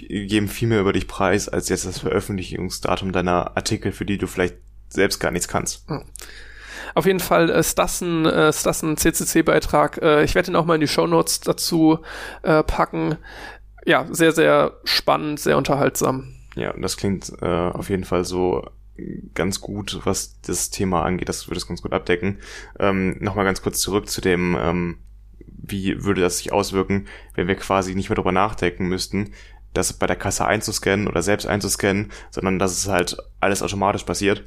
geben 0.08 0.48
viel 0.48 0.68
mehr 0.68 0.80
über 0.80 0.92
dich 0.92 1.08
preis, 1.08 1.48
als 1.48 1.68
jetzt 1.70 1.86
das 1.86 2.00
Veröffentlichungsdatum 2.00 3.12
deiner 3.12 3.56
Artikel, 3.56 3.92
für 3.92 4.04
die 4.04 4.18
du 4.18 4.26
vielleicht 4.26 4.56
selbst 4.90 5.18
gar 5.20 5.30
nichts 5.30 5.48
kannst. 5.48 5.86
Auf 6.94 7.06
jeden 7.06 7.20
Fall 7.20 7.48
ist 7.48 7.78
das 7.78 8.00
ein, 8.00 8.26
äh, 8.26 8.48
ist 8.48 8.66
das 8.66 8.82
ein 8.82 8.96
CCC-Beitrag. 8.96 10.02
Äh, 10.02 10.24
ich 10.24 10.34
werde 10.34 10.50
ihn 10.50 10.56
auch 10.56 10.64
mal 10.64 10.74
in 10.74 10.80
die 10.80 10.88
Shownotes 10.88 11.40
dazu 11.40 12.00
äh, 12.42 12.62
packen. 12.62 13.16
Ja, 13.86 14.06
sehr, 14.10 14.32
sehr 14.32 14.78
spannend, 14.84 15.40
sehr 15.40 15.56
unterhaltsam. 15.56 16.34
Ja, 16.56 16.72
und 16.72 16.82
das 16.82 16.96
klingt 16.96 17.32
äh, 17.40 17.46
auf 17.46 17.90
jeden 17.90 18.04
Fall 18.04 18.24
so 18.24 18.66
ganz 19.34 19.60
gut, 19.60 20.00
was 20.04 20.40
das 20.42 20.70
Thema 20.70 21.04
angeht. 21.04 21.28
Das 21.28 21.48
würde 21.48 21.58
es 21.58 21.66
ganz 21.66 21.82
gut 21.82 21.92
abdecken. 21.92 22.38
Ähm, 22.78 23.16
Nochmal 23.20 23.44
ganz 23.44 23.62
kurz 23.62 23.80
zurück 23.80 24.08
zu 24.08 24.20
dem, 24.20 24.56
ähm, 24.60 24.98
wie 25.38 26.04
würde 26.04 26.20
das 26.20 26.38
sich 26.38 26.52
auswirken, 26.52 27.06
wenn 27.34 27.48
wir 27.48 27.54
quasi 27.54 27.94
nicht 27.94 28.08
mehr 28.08 28.16
darüber 28.16 28.32
nachdenken 28.32 28.86
müssten, 28.86 29.32
das 29.72 29.92
bei 29.92 30.06
der 30.06 30.16
Kasse 30.16 30.44
einzuscannen 30.44 31.06
oder 31.06 31.22
selbst 31.22 31.46
einzuscannen, 31.46 32.10
sondern 32.30 32.58
dass 32.58 32.72
es 32.72 32.88
halt 32.88 33.16
alles 33.38 33.62
automatisch 33.62 34.04
passiert. 34.04 34.44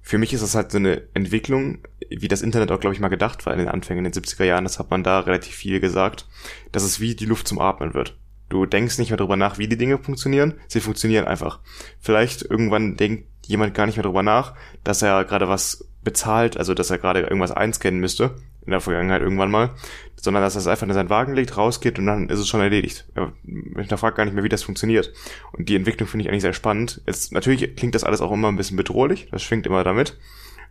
Für 0.00 0.18
mich 0.18 0.32
ist 0.32 0.42
das 0.42 0.54
halt 0.54 0.72
so 0.72 0.78
eine 0.78 1.02
Entwicklung, 1.14 1.78
wie 2.08 2.28
das 2.28 2.42
Internet 2.42 2.70
auch, 2.70 2.80
glaube 2.80 2.94
ich, 2.94 3.00
mal 3.00 3.08
gedacht 3.08 3.46
war 3.46 3.52
in 3.52 3.58
den 3.58 3.68
Anfängen 3.68 4.04
in 4.04 4.12
den 4.12 4.22
70er 4.22 4.44
Jahren, 4.44 4.64
das 4.64 4.78
hat 4.78 4.90
man 4.90 5.02
da 5.02 5.20
relativ 5.20 5.54
viel 5.54 5.80
gesagt, 5.80 6.26
dass 6.72 6.82
es 6.82 7.00
wie 7.00 7.14
die 7.14 7.26
Luft 7.26 7.48
zum 7.48 7.60
Atmen 7.60 7.94
wird. 7.94 8.18
Du 8.48 8.66
denkst 8.66 8.98
nicht 8.98 9.10
mehr 9.10 9.16
darüber 9.16 9.36
nach, 9.36 9.58
wie 9.58 9.68
die 9.68 9.78
Dinge 9.78 9.98
funktionieren, 9.98 10.60
sie 10.68 10.80
funktionieren 10.80 11.24
einfach. 11.24 11.60
Vielleicht 12.00 12.42
irgendwann 12.42 12.96
denkt 12.96 13.26
jemand 13.52 13.74
gar 13.74 13.86
nicht 13.86 13.96
mehr 13.96 14.02
darüber 14.02 14.22
nach, 14.22 14.54
dass 14.82 15.02
er 15.02 15.24
gerade 15.24 15.48
was 15.48 15.88
bezahlt, 16.02 16.56
also 16.56 16.74
dass 16.74 16.90
er 16.90 16.98
gerade 16.98 17.20
irgendwas 17.20 17.52
einscannen 17.52 18.00
müsste, 18.00 18.34
in 18.64 18.72
der 18.72 18.80
Vergangenheit 18.80 19.22
irgendwann 19.22 19.50
mal, 19.50 19.70
sondern 20.16 20.42
dass 20.42 20.56
er 20.56 20.60
es 20.60 20.66
einfach 20.66 20.86
in 20.86 20.92
seinen 20.92 21.10
Wagen 21.10 21.34
legt, 21.34 21.56
rausgeht 21.56 21.98
und 21.98 22.06
dann 22.06 22.28
ist 22.28 22.38
es 22.38 22.48
schon 22.48 22.60
erledigt. 22.60 23.06
Er 23.14 23.32
hinterfragt 23.76 24.16
gar 24.16 24.24
nicht 24.24 24.34
mehr, 24.34 24.44
wie 24.44 24.48
das 24.48 24.62
funktioniert. 24.62 25.12
Und 25.52 25.68
die 25.68 25.76
Entwicklung 25.76 26.08
finde 26.08 26.24
ich 26.24 26.30
eigentlich 26.30 26.42
sehr 26.42 26.52
spannend. 26.52 27.00
Jetzt, 27.06 27.32
natürlich 27.32 27.76
klingt 27.76 27.94
das 27.94 28.04
alles 28.04 28.20
auch 28.20 28.32
immer 28.32 28.48
ein 28.48 28.56
bisschen 28.56 28.76
bedrohlich, 28.76 29.28
das 29.30 29.42
schwingt 29.42 29.66
immer 29.66 29.84
damit, 29.84 30.18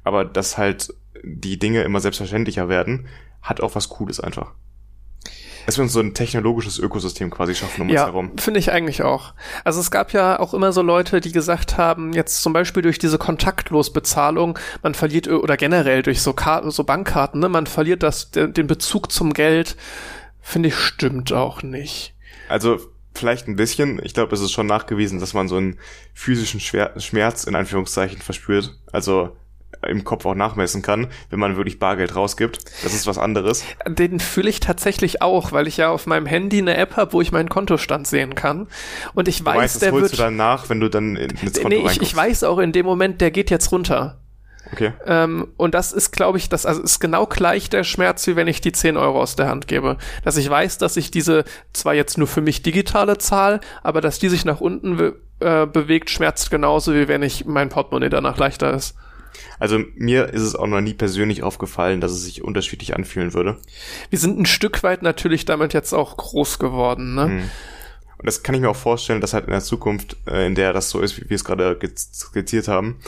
aber 0.04 0.26
dass 0.26 0.58
halt 0.58 0.94
die 1.24 1.60
Dinge 1.60 1.84
immer 1.84 2.00
selbstverständlicher 2.00 2.70
werden, 2.70 3.08
hat 3.42 3.62
auch 3.62 3.76
was 3.76 3.90
Cooles 3.90 4.20
einfach. 4.20 4.54
Dass 5.66 5.78
wir 5.78 5.84
uns 5.84 5.94
so 5.94 6.00
ein 6.00 6.14
technologisches 6.14 6.80
Ökosystem 6.80 7.30
quasi 7.30 7.56
schaffen 7.56 7.82
um 7.82 7.88
uns 7.88 7.96
Ja, 7.96 8.06
herum. 8.06 8.32
finde 8.38 8.60
ich 8.60 8.72
eigentlich 8.72 9.04
auch. 9.04 9.34
Also 9.64 9.80
es 9.80 9.92
gab 9.92 10.14
ja 10.14 10.40
auch 10.40 10.54
immer 10.54 10.72
so 10.74 10.82
Leute, 10.82 11.22
die 11.22 11.32
gesagt 11.32 11.78
haben, 11.78 12.14
jetzt 12.14 12.42
zum 12.42 12.54
Beispiel 12.54 12.84
durch 12.84 13.00
diese 13.00 13.18
Kontaktlosbezahlung, 13.18 14.58
man 14.84 14.94
verliert 14.96 15.28
ö- 15.28 15.38
oder 15.38 15.58
generell 15.58 16.04
durch 16.04 16.22
so, 16.22 16.34
Karten, 16.34 16.72
so 16.72 16.84
Bankkarten, 16.84 17.40
ne, 17.40 17.50
man 17.50 17.68
verliert 17.68 18.04
das, 18.04 18.32
de- 18.32 18.52
den 18.52 18.68
Bezug 18.68 19.12
zum 19.12 19.34
Geld, 19.34 19.76
finde 20.42 20.70
ich 20.70 20.76
stimmt 20.76 21.32
auch 21.34 21.62
nicht. 21.64 22.14
Also 22.50 22.80
vielleicht 23.14 23.48
ein 23.48 23.56
bisschen. 23.56 24.00
Ich 24.04 24.14
glaube, 24.14 24.34
es 24.34 24.42
ist 24.42 24.52
schon 24.52 24.68
nachgewiesen, 24.68 25.20
dass 25.20 25.34
man 25.34 25.48
so 25.48 25.58
einen 25.58 25.78
physischen 26.14 26.60
Schmerz 26.60 27.44
in 27.44 27.56
Anführungszeichen 27.56 28.22
verspürt. 28.22 28.78
Also 28.92 29.36
im 29.88 30.04
Kopf 30.04 30.26
auch 30.26 30.36
nachmessen 30.36 30.82
kann, 30.82 31.08
wenn 31.30 31.40
man 31.40 31.58
wirklich 31.58 31.80
Bargeld 31.80 32.16
rausgibt. 32.16 32.60
Das 32.84 32.94
ist 32.94 33.08
was 33.08 33.18
anderes. 33.18 33.64
Den 33.88 34.20
fühle 34.20 34.50
ich 34.50 34.60
tatsächlich 34.60 35.22
auch, 35.22 35.52
weil 35.52 35.68
ich 35.68 35.78
ja 35.78 35.90
auf 35.90 36.06
meinem 36.08 36.26
Handy 36.26 36.60
eine 36.60 36.78
App 36.78 36.98
habe, 36.98 37.14
wo 37.14 37.22
ich 37.22 37.32
meinen 37.32 37.50
Kontostand 37.50 38.06
sehen 38.08 38.36
kann. 38.36 38.68
Und 39.14 39.28
ich 39.28 39.40
Du 39.40 39.46
weiß, 39.46 39.58
weißt, 39.58 39.76
das 39.76 39.80
der 39.82 39.92
holst 39.92 40.04
wird. 40.12 40.14
du 40.20 40.24
dann 40.24 40.36
nach, 40.36 40.70
wenn 40.70 40.80
du 40.80 40.90
dann 40.90 41.16
in- 41.16 41.32
ins 41.32 41.54
Konto 41.62 41.70
nee, 41.70 41.86
ich, 41.88 42.02
ich 42.02 42.16
weiß 42.16 42.44
auch 42.44 42.60
in 42.60 42.72
dem 42.72 42.86
Moment, 42.86 43.22
der 43.22 43.32
geht 43.32 43.50
jetzt 43.50 43.72
runter. 43.72 44.18
Okay. 44.74 44.94
Ähm, 45.06 45.48
und 45.58 45.74
das 45.74 45.92
ist, 45.92 46.12
glaube 46.12 46.38
ich, 46.38 46.48
das 46.48 46.66
also 46.66 46.82
ist 46.82 47.00
genau 47.00 47.26
gleich 47.26 47.70
der 47.70 47.84
Schmerz, 47.84 48.26
wie 48.28 48.36
wenn 48.38 48.48
ich 48.48 48.62
die 48.62 48.72
10 48.72 48.96
Euro 48.96 49.22
aus 49.22 49.36
der 49.36 49.50
Hand 49.50 49.68
gebe. 49.68 49.98
Dass 50.24 50.38
ich 50.38 50.50
weiß, 50.50 50.78
dass 50.78 50.96
ich 50.96 51.12
diese 51.12 51.44
zwar 51.74 51.94
jetzt 51.94 52.18
nur 52.18 52.28
für 52.28 52.42
mich 52.42 52.62
digitale 52.62 53.18
Zahl, 53.18 53.60
aber 53.84 54.00
dass 54.00 54.20
die 54.20 54.30
sich 54.30 54.46
nach 54.46 54.62
unten 54.62 54.96
be 54.98 55.16
äh, 55.40 55.66
bewegt, 55.66 56.10
schmerzt 56.12 56.52
genauso, 56.52 56.94
wie 56.94 57.08
wenn 57.08 57.24
ich 57.24 57.46
mein 57.46 57.70
Portemonnaie 57.70 58.10
danach 58.10 58.38
leichter 58.38 58.74
ist. 58.74 58.96
Also 59.60 59.80
mir 59.96 60.30
ist 60.30 60.42
es 60.42 60.56
auch 60.56 60.68
noch 60.68 60.82
nie 60.82 60.94
persönlich 60.94 61.44
aufgefallen, 61.44 62.02
dass 62.02 62.12
es 62.12 62.24
sich 62.24 62.44
unterschiedlich 62.44 62.96
anfühlen 62.96 63.34
würde. 63.34 63.58
Wir 64.10 64.20
sind 64.20 64.40
ein 64.40 64.46
Stück 64.46 64.84
weit 64.84 65.02
natürlich 65.02 65.46
damit 65.46 65.74
jetzt 65.74 65.94
auch 65.94 66.18
groß 66.18 66.60
geworden, 66.60 67.16
ne? 67.16 67.26
Hm. 67.26 67.50
Und 68.18 68.28
das 68.28 68.44
kann 68.44 68.54
ich 68.54 68.62
mir 68.62 68.70
auch 68.70 68.76
vorstellen, 68.76 69.20
dass 69.20 69.34
halt 69.34 69.46
in 69.46 69.52
der 69.52 69.62
Zukunft, 69.62 70.16
äh, 70.28 70.46
in 70.46 70.54
der 70.54 70.74
das 70.74 70.92
so 70.92 71.00
ist, 71.00 71.18
wie 71.18 71.28
wir 71.28 71.36
es 71.36 71.44
gerade 71.44 71.80
skizziert 71.98 72.68
haben, 72.68 73.00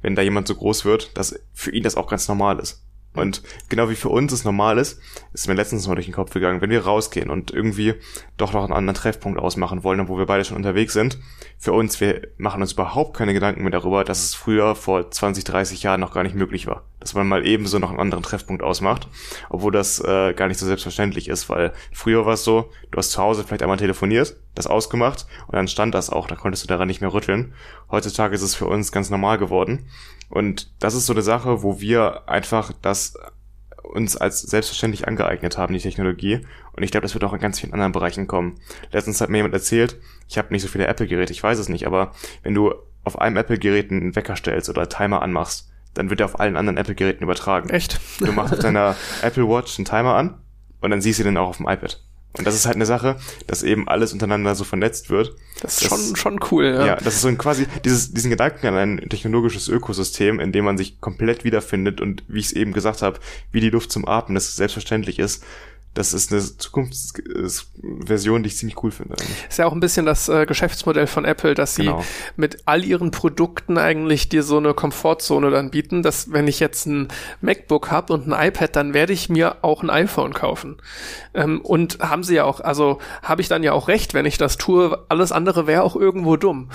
wenn 0.00 0.14
da 0.14 0.22
jemand 0.22 0.46
so 0.46 0.54
groß 0.54 0.84
wird, 0.84 1.16
dass 1.18 1.40
für 1.52 1.72
ihn 1.72 1.82
das 1.82 1.96
auch 1.96 2.08
ganz 2.08 2.28
normal 2.28 2.60
ist. 2.60 2.80
Und 3.12 3.42
genau 3.68 3.90
wie 3.90 3.96
für 3.96 4.08
uns 4.08 4.32
es 4.32 4.44
normal 4.44 4.78
ist, 4.78 5.00
ist 5.32 5.48
mir 5.48 5.54
letztens 5.54 5.88
mal 5.88 5.96
durch 5.96 6.06
den 6.06 6.14
Kopf 6.14 6.32
gegangen, 6.32 6.60
wenn 6.60 6.70
wir 6.70 6.84
rausgehen 6.84 7.28
und 7.28 7.50
irgendwie 7.50 7.94
doch 8.36 8.52
noch 8.52 8.62
einen 8.62 8.72
anderen 8.72 8.94
Treffpunkt 8.94 9.40
ausmachen 9.40 9.82
wollen, 9.82 10.08
wo 10.08 10.16
wir 10.16 10.26
beide 10.26 10.44
schon 10.44 10.56
unterwegs 10.56 10.92
sind. 10.92 11.18
Für 11.58 11.72
uns, 11.72 12.00
wir 12.00 12.28
machen 12.38 12.62
uns 12.62 12.72
überhaupt 12.72 13.16
keine 13.16 13.32
Gedanken 13.32 13.62
mehr 13.62 13.72
darüber, 13.72 14.04
dass 14.04 14.22
es 14.22 14.34
früher 14.36 14.76
vor 14.76 15.10
20, 15.10 15.42
30 15.42 15.82
Jahren 15.82 16.00
noch 16.00 16.14
gar 16.14 16.22
nicht 16.22 16.36
möglich 16.36 16.68
war. 16.68 16.84
Dass 17.00 17.14
man 17.14 17.26
mal 17.26 17.44
ebenso 17.44 17.80
noch 17.80 17.90
einen 17.90 17.98
anderen 17.98 18.22
Treffpunkt 18.22 18.62
ausmacht, 18.62 19.08
obwohl 19.48 19.72
das 19.72 19.98
äh, 19.98 20.32
gar 20.32 20.46
nicht 20.46 20.58
so 20.58 20.66
selbstverständlich 20.66 21.28
ist, 21.28 21.48
weil 21.48 21.72
früher 21.92 22.26
war 22.26 22.34
es 22.34 22.44
so, 22.44 22.70
du 22.92 22.98
hast 22.98 23.10
zu 23.10 23.20
Hause 23.20 23.42
vielleicht 23.42 23.62
einmal 23.62 23.78
telefoniert, 23.78 24.36
das 24.54 24.68
ausgemacht 24.68 25.26
und 25.48 25.56
dann 25.56 25.66
stand 25.66 25.94
das 25.94 26.10
auch, 26.10 26.28
da 26.28 26.36
konntest 26.36 26.62
du 26.62 26.68
daran 26.68 26.86
nicht 26.86 27.00
mehr 27.00 27.12
rütteln. 27.12 27.54
Heutzutage 27.90 28.34
ist 28.34 28.42
es 28.42 28.54
für 28.54 28.66
uns 28.66 28.92
ganz 28.92 29.10
normal 29.10 29.38
geworden. 29.38 29.86
Und 30.30 30.72
das 30.78 30.94
ist 30.94 31.06
so 31.06 31.12
eine 31.12 31.22
Sache, 31.22 31.62
wo 31.62 31.80
wir 31.80 32.28
einfach 32.28 32.72
das 32.80 33.14
uns 33.82 34.16
als 34.16 34.40
selbstverständlich 34.40 35.08
angeeignet 35.08 35.58
haben, 35.58 35.74
die 35.74 35.80
Technologie. 35.80 36.46
Und 36.72 36.84
ich 36.84 36.92
glaube, 36.92 37.02
das 37.02 37.14
wird 37.14 37.24
auch 37.24 37.32
in 37.32 37.40
ganz 37.40 37.60
vielen 37.60 37.72
anderen 37.72 37.92
Bereichen 37.92 38.28
kommen. 38.28 38.60
Letztens 38.92 39.20
hat 39.20 39.28
mir 39.28 39.38
jemand 39.38 39.54
erzählt, 39.54 39.96
ich 40.28 40.38
habe 40.38 40.52
nicht 40.52 40.62
so 40.62 40.68
viele 40.68 40.86
Apple-Geräte, 40.86 41.32
ich 41.32 41.42
weiß 41.42 41.58
es 41.58 41.68
nicht, 41.68 41.86
aber 41.86 42.12
wenn 42.44 42.54
du 42.54 42.72
auf 43.02 43.18
einem 43.18 43.36
Apple-Gerät 43.36 43.90
einen 43.90 44.14
Wecker 44.14 44.36
stellst 44.36 44.70
oder 44.70 44.88
Timer 44.88 45.22
anmachst, 45.22 45.68
dann 45.94 46.08
wird 46.08 46.20
er 46.20 46.26
auf 46.26 46.38
allen 46.38 46.56
anderen 46.56 46.76
Apple-Geräten 46.76 47.24
übertragen. 47.24 47.68
Echt? 47.70 48.00
Du 48.20 48.32
machst 48.32 48.52
auf 48.52 48.60
deiner 48.60 48.96
Apple 49.22 49.48
Watch 49.48 49.78
einen 49.78 49.86
Timer 49.86 50.14
an 50.14 50.40
und 50.80 50.90
dann 50.90 51.00
siehst 51.00 51.18
du 51.18 51.24
den 51.24 51.36
auch 51.36 51.48
auf 51.48 51.56
dem 51.56 51.68
iPad. 51.68 52.00
Und 52.38 52.46
das 52.46 52.54
ist 52.54 52.66
halt 52.66 52.76
eine 52.76 52.86
Sache, 52.86 53.16
dass 53.46 53.62
eben 53.62 53.88
alles 53.88 54.12
untereinander 54.12 54.54
so 54.54 54.62
vernetzt 54.62 55.10
wird. 55.10 55.34
Das 55.62 55.82
ist 55.82 55.88
schon, 55.88 56.16
schon 56.16 56.38
cool, 56.50 56.66
ja. 56.66 56.86
Ja, 56.86 56.96
das 56.96 57.14
ist 57.14 57.22
so 57.22 57.28
ein 57.28 57.38
quasi 57.38 57.66
dieses, 57.84 58.12
diesen 58.12 58.30
Gedanken 58.30 58.68
an 58.68 58.76
ein 58.76 59.08
technologisches 59.08 59.68
Ökosystem, 59.68 60.38
in 60.38 60.52
dem 60.52 60.64
man 60.64 60.78
sich 60.78 61.00
komplett 61.00 61.42
wiederfindet 61.42 62.00
und 62.00 62.22
wie 62.28 62.38
ich 62.38 62.46
es 62.46 62.52
eben 62.52 62.72
gesagt 62.72 63.02
habe, 63.02 63.18
wie 63.50 63.60
die 63.60 63.70
Luft 63.70 63.90
zum 63.90 64.06
Atmen, 64.06 64.36
das 64.36 64.54
selbstverständlich 64.54 65.18
ist. 65.18 65.44
Das 65.94 66.14
ist 66.14 66.32
eine 66.32 66.40
Zukunftsversion, 66.40 68.44
die 68.44 68.46
ich 68.46 68.56
ziemlich 68.56 68.80
cool 68.82 68.92
finde. 68.92 69.14
Eigentlich. 69.14 69.48
Ist 69.48 69.58
ja 69.58 69.66
auch 69.66 69.72
ein 69.72 69.80
bisschen 69.80 70.06
das 70.06 70.28
äh, 70.28 70.46
Geschäftsmodell 70.46 71.08
von 71.08 71.24
Apple, 71.24 71.54
dass 71.54 71.74
sie 71.74 71.86
genau. 71.86 72.04
mit 72.36 72.62
all 72.66 72.84
ihren 72.84 73.10
Produkten 73.10 73.76
eigentlich 73.76 74.28
dir 74.28 74.44
so 74.44 74.58
eine 74.58 74.72
Komfortzone 74.72 75.50
dann 75.50 75.70
bieten, 75.70 76.04
dass 76.04 76.32
wenn 76.32 76.46
ich 76.46 76.60
jetzt 76.60 76.86
ein 76.86 77.08
MacBook 77.40 77.90
habe 77.90 78.12
und 78.12 78.32
ein 78.32 78.48
iPad, 78.48 78.76
dann 78.76 78.94
werde 78.94 79.12
ich 79.12 79.28
mir 79.28 79.56
auch 79.62 79.82
ein 79.82 79.90
iPhone 79.90 80.32
kaufen. 80.32 80.76
Ähm, 81.34 81.60
und 81.60 81.98
haben 81.98 82.22
sie 82.22 82.36
ja 82.36 82.44
auch, 82.44 82.60
also 82.60 83.00
habe 83.22 83.42
ich 83.42 83.48
dann 83.48 83.64
ja 83.64 83.72
auch 83.72 83.88
recht, 83.88 84.14
wenn 84.14 84.26
ich 84.26 84.38
das 84.38 84.58
tue, 84.58 85.04
alles 85.08 85.32
andere 85.32 85.66
wäre 85.66 85.82
auch 85.82 85.96
irgendwo 85.96 86.36
dumm. 86.36 86.70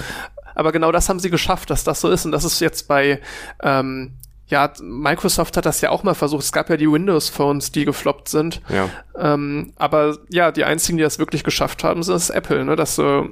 Aber 0.56 0.72
genau 0.72 0.92
das 0.92 1.10
haben 1.10 1.20
sie 1.20 1.30
geschafft, 1.30 1.70
dass 1.70 1.84
das 1.84 2.02
so 2.02 2.10
ist. 2.10 2.26
Und 2.26 2.32
das 2.32 2.44
ist 2.44 2.60
jetzt 2.60 2.88
bei 2.88 3.22
ähm, 3.62 4.14
ja, 4.48 4.72
Microsoft 4.82 5.58
hat 5.58 5.66
das 5.66 5.82
ja 5.82 5.90
auch 5.90 6.04
mal 6.04 6.14
versucht. 6.14 6.44
Es 6.44 6.52
gab 6.52 6.70
ja 6.70 6.78
die 6.78 6.90
Windows-Phones, 6.90 7.72
die 7.72 7.86
gefloppt 7.86 8.30
sind. 8.30 8.62
Ja. 8.70 8.90
Ähm, 9.18 9.74
aber 9.76 10.18
ja, 10.30 10.52
die 10.52 10.64
einzigen, 10.64 10.98
die 10.98 11.04
das 11.04 11.18
wirklich 11.18 11.44
geschafft 11.44 11.84
haben, 11.84 12.04
sind 12.04 12.14
das 12.14 12.30
Apple, 12.30 12.64
ne? 12.64 12.76
Dass 12.76 12.98
äh, 13.00 13.24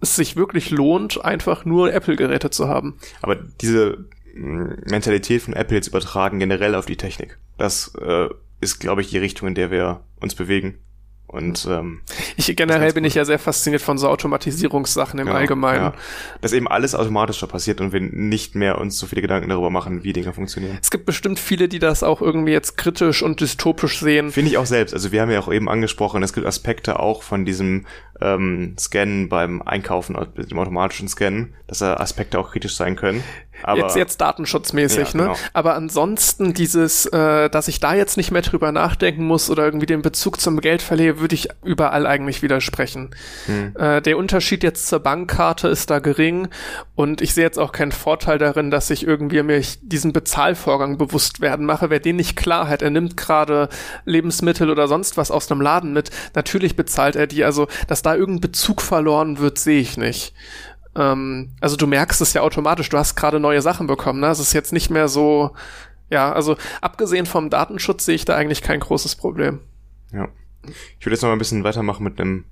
es 0.00 0.16
sich 0.16 0.36
wirklich 0.36 0.70
lohnt, 0.70 1.24
einfach 1.24 1.64
nur 1.64 1.92
Apple-Geräte 1.92 2.50
zu 2.50 2.68
haben. 2.68 2.98
Aber 3.22 3.36
diese 3.36 4.04
mm, 4.34 4.90
Mentalität 4.90 5.42
von 5.42 5.54
Apple 5.54 5.76
jetzt 5.76 5.88
übertragen 5.88 6.38
generell 6.38 6.76
auf 6.76 6.86
die 6.86 6.96
Technik, 6.96 7.38
das 7.58 7.94
äh, 8.00 8.28
ist, 8.60 8.78
glaube 8.78 9.00
ich, 9.00 9.10
die 9.10 9.18
Richtung, 9.18 9.48
in 9.48 9.54
der 9.54 9.72
wir 9.72 10.00
uns 10.20 10.36
bewegen. 10.36 10.78
Und 11.32 11.66
ähm, 11.68 12.02
ich 12.36 12.54
generell 12.54 12.92
bin 12.92 13.04
ich 13.04 13.14
ja 13.14 13.24
sehr 13.24 13.38
fasziniert 13.38 13.80
von 13.80 13.96
so 13.96 14.08
Automatisierungssachen 14.08 15.18
im 15.18 15.28
ja, 15.28 15.34
Allgemeinen. 15.34 15.82
Ja. 15.82 15.94
Dass 16.42 16.52
eben 16.52 16.68
alles 16.68 16.94
automatischer 16.94 17.46
passiert 17.46 17.80
und 17.80 17.94
wir 17.94 18.00
nicht 18.00 18.54
mehr 18.54 18.78
uns 18.78 18.98
so 18.98 19.06
viele 19.06 19.22
Gedanken 19.22 19.48
darüber 19.48 19.70
machen, 19.70 20.04
wie 20.04 20.12
Dinge 20.12 20.34
funktionieren. 20.34 20.76
Es 20.82 20.90
gibt 20.90 21.06
bestimmt 21.06 21.38
viele, 21.38 21.68
die 21.68 21.78
das 21.78 22.02
auch 22.02 22.20
irgendwie 22.20 22.52
jetzt 22.52 22.76
kritisch 22.76 23.22
und 23.22 23.40
dystopisch 23.40 23.98
sehen. 24.00 24.30
Finde 24.30 24.50
ich 24.50 24.58
auch 24.58 24.66
selbst. 24.66 24.92
Also 24.92 25.10
wir 25.10 25.22
haben 25.22 25.30
ja 25.30 25.40
auch 25.40 25.50
eben 25.50 25.70
angesprochen, 25.70 26.22
es 26.22 26.34
gibt 26.34 26.46
Aspekte 26.46 27.00
auch 27.00 27.22
von 27.22 27.46
diesem 27.46 27.86
ähm, 28.20 28.76
Scannen 28.78 29.30
beim 29.30 29.62
Einkaufen, 29.62 30.16
dem 30.36 30.58
automatischen 30.58 31.08
Scannen, 31.08 31.54
dass 31.66 31.78
da 31.78 31.94
Aspekte 31.94 32.38
auch 32.38 32.52
kritisch 32.52 32.76
sein 32.76 32.94
können. 32.94 33.24
Aber, 33.62 33.78
jetzt, 33.78 33.96
jetzt 33.96 34.20
datenschutzmäßig, 34.20 35.12
ja, 35.12 35.16
ne? 35.16 35.22
Genau. 35.24 35.36
Aber 35.52 35.74
ansonsten 35.74 36.54
dieses, 36.54 37.06
äh, 37.06 37.48
dass 37.50 37.68
ich 37.68 37.80
da 37.80 37.94
jetzt 37.94 38.16
nicht 38.16 38.30
mehr 38.30 38.42
drüber 38.42 38.72
nachdenken 38.72 39.24
muss 39.24 39.50
oder 39.50 39.64
irgendwie 39.64 39.86
den 39.86 40.02
Bezug 40.02 40.40
zum 40.40 40.60
Geld 40.60 40.82
verliere, 40.82 41.20
würde 41.20 41.34
ich 41.34 41.48
überall 41.64 42.06
eigentlich 42.06 42.42
widersprechen. 42.42 43.10
Hm. 43.46 43.74
Äh, 43.76 44.02
der 44.02 44.18
Unterschied 44.18 44.62
jetzt 44.62 44.86
zur 44.88 45.00
Bankkarte 45.00 45.68
ist 45.68 45.90
da 45.90 45.98
gering 45.98 46.48
und 46.94 47.20
ich 47.20 47.34
sehe 47.34 47.44
jetzt 47.44 47.58
auch 47.58 47.72
keinen 47.72 47.92
Vorteil 47.92 48.38
darin, 48.38 48.70
dass 48.70 48.90
ich 48.90 49.06
irgendwie 49.06 49.42
mir 49.42 49.62
diesen 49.82 50.12
Bezahlvorgang 50.12 50.98
bewusst 50.98 51.40
werden 51.40 51.66
mache. 51.66 51.90
Wer 51.90 52.00
den 52.00 52.16
nicht 52.16 52.36
klar 52.36 52.68
hat, 52.68 52.82
er 52.82 52.90
nimmt 52.90 53.16
gerade 53.16 53.68
Lebensmittel 54.04 54.70
oder 54.70 54.88
sonst 54.88 55.16
was 55.16 55.30
aus 55.30 55.50
einem 55.50 55.60
Laden 55.60 55.92
mit, 55.92 56.10
natürlich 56.34 56.76
bezahlt 56.76 57.16
er 57.16 57.26
die. 57.26 57.44
Also, 57.44 57.68
dass 57.86 58.02
da 58.02 58.14
irgendein 58.14 58.42
Bezug 58.42 58.82
verloren 58.82 59.38
wird, 59.38 59.58
sehe 59.58 59.80
ich 59.80 59.96
nicht. 59.96 60.34
Ähm, 60.96 61.50
also 61.60 61.76
du 61.76 61.86
merkst 61.86 62.20
es 62.20 62.32
ja 62.32 62.42
automatisch, 62.42 62.88
du 62.88 62.98
hast 62.98 63.16
gerade 63.16 63.40
neue 63.40 63.62
Sachen 63.62 63.86
bekommen, 63.86 64.20
ne? 64.20 64.28
Es 64.28 64.38
ist 64.38 64.52
jetzt 64.52 64.72
nicht 64.72 64.90
mehr 64.90 65.08
so, 65.08 65.52
ja, 66.10 66.32
also 66.32 66.56
abgesehen 66.80 67.26
vom 67.26 67.50
Datenschutz 67.50 68.04
sehe 68.04 68.14
ich 68.14 68.24
da 68.24 68.36
eigentlich 68.36 68.62
kein 68.62 68.80
großes 68.80 69.16
Problem. 69.16 69.60
Ja. 70.12 70.28
Ich 70.98 71.06
würde 71.06 71.14
jetzt 71.14 71.22
noch 71.22 71.28
mal 71.28 71.36
ein 71.36 71.38
bisschen 71.38 71.64
weitermachen 71.64 72.04
mit 72.04 72.20
einem 72.20 72.44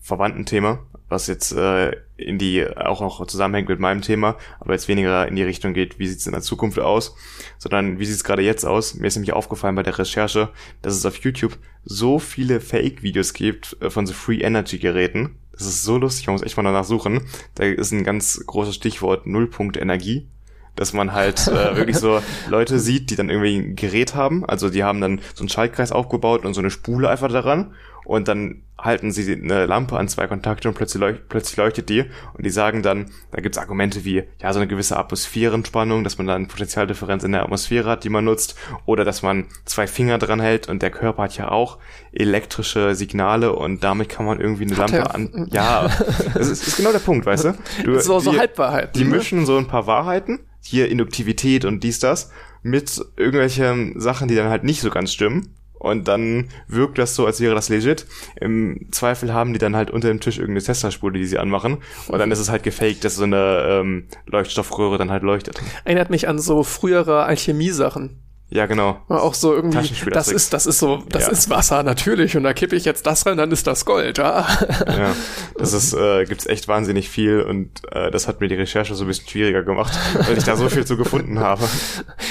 verwandten 0.00 0.44
Thema, 0.44 0.80
was 1.08 1.26
jetzt 1.26 1.52
äh, 1.52 1.92
in 2.16 2.38
die 2.38 2.66
auch 2.76 3.00
noch 3.00 3.26
zusammenhängt 3.26 3.68
mit 3.68 3.80
meinem 3.80 4.02
Thema, 4.02 4.36
aber 4.60 4.74
jetzt 4.74 4.86
weniger 4.86 5.26
in 5.26 5.34
die 5.34 5.42
Richtung 5.42 5.72
geht, 5.72 5.98
wie 5.98 6.06
sieht 6.06 6.18
es 6.18 6.26
in 6.26 6.32
der 6.32 6.42
Zukunft 6.42 6.78
aus, 6.78 7.16
sondern 7.58 7.98
wie 7.98 8.04
sieht 8.04 8.16
es 8.16 8.24
gerade 8.24 8.42
jetzt 8.42 8.64
aus. 8.64 8.94
Mir 8.94 9.06
ist 9.06 9.16
nämlich 9.16 9.32
aufgefallen 9.32 9.74
bei 9.74 9.82
der 9.82 9.98
Recherche, 9.98 10.50
dass 10.82 10.94
es 10.94 11.06
auf 11.06 11.16
YouTube 11.16 11.58
so 11.84 12.18
viele 12.18 12.60
Fake-Videos 12.60 13.32
gibt 13.32 13.76
äh, 13.80 13.90
von 13.90 14.06
so 14.06 14.12
Free 14.12 14.40
Energy 14.40 14.78
Geräten. 14.78 15.38
Das 15.56 15.66
ist 15.66 15.84
so 15.84 15.98
lustig, 15.98 16.26
man 16.26 16.34
muss 16.34 16.42
echt 16.42 16.56
mal 16.56 16.62
danach 16.62 16.84
suchen. 16.84 17.22
Da 17.54 17.64
ist 17.64 17.92
ein 17.92 18.04
ganz 18.04 18.42
großes 18.46 18.74
Stichwort 18.74 19.26
Nullpunkt 19.26 19.76
Energie 19.76 20.28
dass 20.76 20.92
man 20.92 21.12
halt 21.12 21.46
äh, 21.48 21.76
wirklich 21.76 21.98
so 21.98 22.20
Leute 22.48 22.78
sieht, 22.78 23.10
die 23.10 23.16
dann 23.16 23.30
irgendwie 23.30 23.56
ein 23.56 23.76
Gerät 23.76 24.14
haben. 24.14 24.44
Also 24.44 24.70
die 24.70 24.84
haben 24.84 25.00
dann 25.00 25.20
so 25.34 25.42
einen 25.42 25.48
Schaltkreis 25.48 25.92
aufgebaut 25.92 26.44
und 26.44 26.54
so 26.54 26.60
eine 26.60 26.70
Spule 26.70 27.08
einfach 27.08 27.28
daran 27.28 27.74
und 28.04 28.28
dann 28.28 28.62
halten 28.78 29.12
sie 29.12 29.32
eine 29.32 29.66
Lampe 29.66 29.96
an 29.96 30.08
zwei 30.08 30.26
Kontakte 30.26 30.68
und 30.68 30.74
plötzlich, 30.74 31.00
leucht, 31.00 31.28
plötzlich 31.28 31.56
leuchtet 31.56 31.88
die 31.88 32.04
und 32.34 32.44
die 32.44 32.50
sagen 32.50 32.82
dann, 32.82 33.06
da 33.30 33.40
gibt's 33.40 33.56
Argumente 33.56 34.04
wie, 34.04 34.24
ja, 34.42 34.52
so 34.52 34.58
eine 34.58 34.68
gewisse 34.68 34.98
Atmosphärenspannung, 34.98 36.04
dass 36.04 36.18
man 36.18 36.26
dann 36.26 36.48
Potentialdifferenz 36.48 37.24
in 37.24 37.32
der 37.32 37.42
Atmosphäre 37.42 37.88
hat, 37.88 38.04
die 38.04 38.10
man 38.10 38.24
nutzt, 38.24 38.56
oder 38.84 39.04
dass 39.04 39.22
man 39.22 39.46
zwei 39.64 39.86
Finger 39.86 40.18
dran 40.18 40.40
hält 40.40 40.68
und 40.68 40.82
der 40.82 40.90
Körper 40.90 41.22
hat 41.22 41.36
ja 41.38 41.50
auch 41.50 41.78
elektrische 42.12 42.94
Signale 42.94 43.54
und 43.54 43.82
damit 43.82 44.08
kann 44.08 44.26
man 44.26 44.40
irgendwie 44.40 44.64
eine 44.64 44.76
hat 44.76 44.90
Lampe 44.90 45.14
an. 45.14 45.48
Ja, 45.50 45.88
das 46.34 46.48
ist, 46.48 46.66
ist, 46.66 46.76
genau 46.76 46.92
der 46.92 46.98
Punkt, 46.98 47.24
weißt 47.24 47.44
du? 47.44 47.54
du 47.84 47.98
so, 48.00 48.20
so 48.20 48.36
Halbwahrheiten. 48.36 48.92
Die 48.94 49.04
ne? 49.04 49.16
mischen 49.16 49.46
so 49.46 49.56
ein 49.56 49.66
paar 49.66 49.86
Wahrheiten, 49.86 50.40
hier 50.64 50.90
Induktivität 50.90 51.64
und 51.64 51.84
dies, 51.84 51.98
das, 51.98 52.30
mit 52.62 53.00
irgendwelchen 53.16 54.00
Sachen, 54.00 54.28
die 54.28 54.34
dann 54.34 54.48
halt 54.48 54.64
nicht 54.64 54.80
so 54.80 54.90
ganz 54.90 55.12
stimmen 55.12 55.54
und 55.84 56.08
dann 56.08 56.48
wirkt 56.66 56.96
das 56.96 57.14
so, 57.14 57.26
als 57.26 57.40
wäre 57.40 57.54
das 57.54 57.68
legit. 57.68 58.06
Im 58.40 58.88
Zweifel 58.90 59.34
haben 59.34 59.52
die 59.52 59.58
dann 59.58 59.76
halt 59.76 59.90
unter 59.90 60.08
dem 60.08 60.20
Tisch 60.20 60.38
irgendeine 60.38 60.64
Tesla-Spule, 60.64 61.18
die 61.18 61.26
sie 61.26 61.38
anmachen 61.38 61.78
und 62.08 62.18
dann 62.18 62.30
ist 62.30 62.38
es 62.38 62.48
halt 62.48 62.62
gefaked, 62.62 63.04
dass 63.04 63.16
so 63.16 63.24
eine 63.24 63.66
ähm, 63.68 64.06
Leuchtstoffröhre 64.26 64.96
dann 64.96 65.10
halt 65.10 65.22
leuchtet. 65.22 65.60
Erinnert 65.84 66.08
mich 66.10 66.26
an 66.26 66.38
so 66.38 66.62
frühere 66.62 67.24
Alchemie-Sachen. 67.24 68.18
Ja, 68.54 68.66
genau. 68.66 69.00
Auch 69.08 69.34
so 69.34 69.52
irgendwie, 69.52 70.10
das 70.10 70.28
ist, 70.28 70.52
das 70.52 70.66
ist 70.66 70.78
so, 70.78 71.02
das 71.08 71.24
ja. 71.24 71.32
ist 71.32 71.50
Wasser, 71.50 71.82
natürlich. 71.82 72.36
Und 72.36 72.44
da 72.44 72.52
kippe 72.52 72.76
ich 72.76 72.84
jetzt 72.84 73.04
das 73.04 73.26
rein, 73.26 73.36
dann 73.36 73.50
ist 73.50 73.66
das 73.66 73.84
Gold, 73.84 74.18
ja. 74.18 74.46
Ja, 74.86 75.12
das 75.58 75.72
ist, 75.72 75.92
äh, 75.92 76.24
gibt's 76.24 76.46
echt 76.46 76.68
wahnsinnig 76.68 77.08
viel 77.08 77.42
und 77.42 77.82
äh, 77.90 78.12
das 78.12 78.28
hat 78.28 78.40
mir 78.40 78.46
die 78.46 78.54
Recherche 78.54 78.94
so 78.94 79.02
ein 79.02 79.08
bisschen 79.08 79.28
schwieriger 79.28 79.64
gemacht, 79.64 79.98
weil 80.24 80.38
ich 80.38 80.44
da 80.44 80.54
so 80.54 80.68
viel 80.68 80.84
zu 80.84 80.96
gefunden 80.96 81.40
habe. 81.40 81.64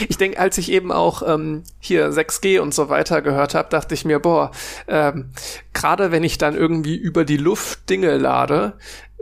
Ich 0.08 0.18
denke, 0.18 0.40
als 0.40 0.58
ich 0.58 0.72
eben 0.72 0.94
auch 0.94 1.24
ähm, 1.28 1.64
hier 1.80 2.10
6G 2.10 2.62
und 2.62 2.74
so 2.74 2.88
weiter 2.88 3.22
gehört 3.22 3.54
habe, 3.54 3.68
dachte 3.70 3.94
ich 3.94 4.06
mir, 4.06 4.20
boah, 4.20 4.52
ähm, 4.88 5.32
gerade 5.74 6.14
wenn 6.14 6.24
ich 6.24 6.38
dann 6.38 6.56
irgendwie 6.56 6.96
über 6.96 7.26
die 7.26 7.38
Luft 7.38 7.90
Dinge 7.90 8.18
lade, 8.18 8.78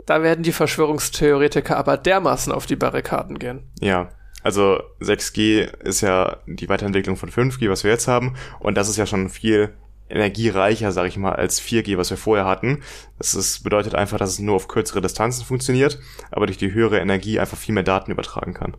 da 0.06 0.22
werden 0.22 0.44
die 0.44 0.52
Verschwörungstheoretiker 0.52 1.76
aber 1.76 1.96
dermaßen 1.96 2.52
auf 2.52 2.66
die 2.66 2.76
Barrikaden 2.76 3.40
gehen. 3.40 3.64
Ja, 3.80 4.10
also 4.42 4.80
6G 5.00 5.72
ist 5.82 6.00
ja 6.00 6.38
die 6.46 6.68
Weiterentwicklung 6.68 7.16
von 7.16 7.30
5G, 7.30 7.70
was 7.70 7.84
wir 7.84 7.90
jetzt 7.90 8.08
haben. 8.08 8.34
Und 8.60 8.76
das 8.76 8.88
ist 8.88 8.96
ja 8.96 9.06
schon 9.06 9.28
viel 9.28 9.72
energiereicher, 10.08 10.92
sag 10.92 11.06
ich 11.06 11.16
mal, 11.16 11.32
als 11.32 11.60
4G, 11.60 11.96
was 11.96 12.10
wir 12.10 12.16
vorher 12.16 12.44
hatten. 12.44 12.82
Das 13.18 13.34
ist, 13.34 13.64
bedeutet 13.64 13.94
einfach, 13.94 14.18
dass 14.18 14.30
es 14.30 14.38
nur 14.38 14.56
auf 14.56 14.68
kürzere 14.68 15.00
Distanzen 15.00 15.44
funktioniert, 15.44 15.98
aber 16.30 16.46
durch 16.46 16.58
die 16.58 16.72
höhere 16.72 17.00
Energie 17.00 17.40
einfach 17.40 17.56
viel 17.56 17.74
mehr 17.74 17.82
Daten 17.82 18.10
übertragen 18.10 18.52
kann. 18.52 18.76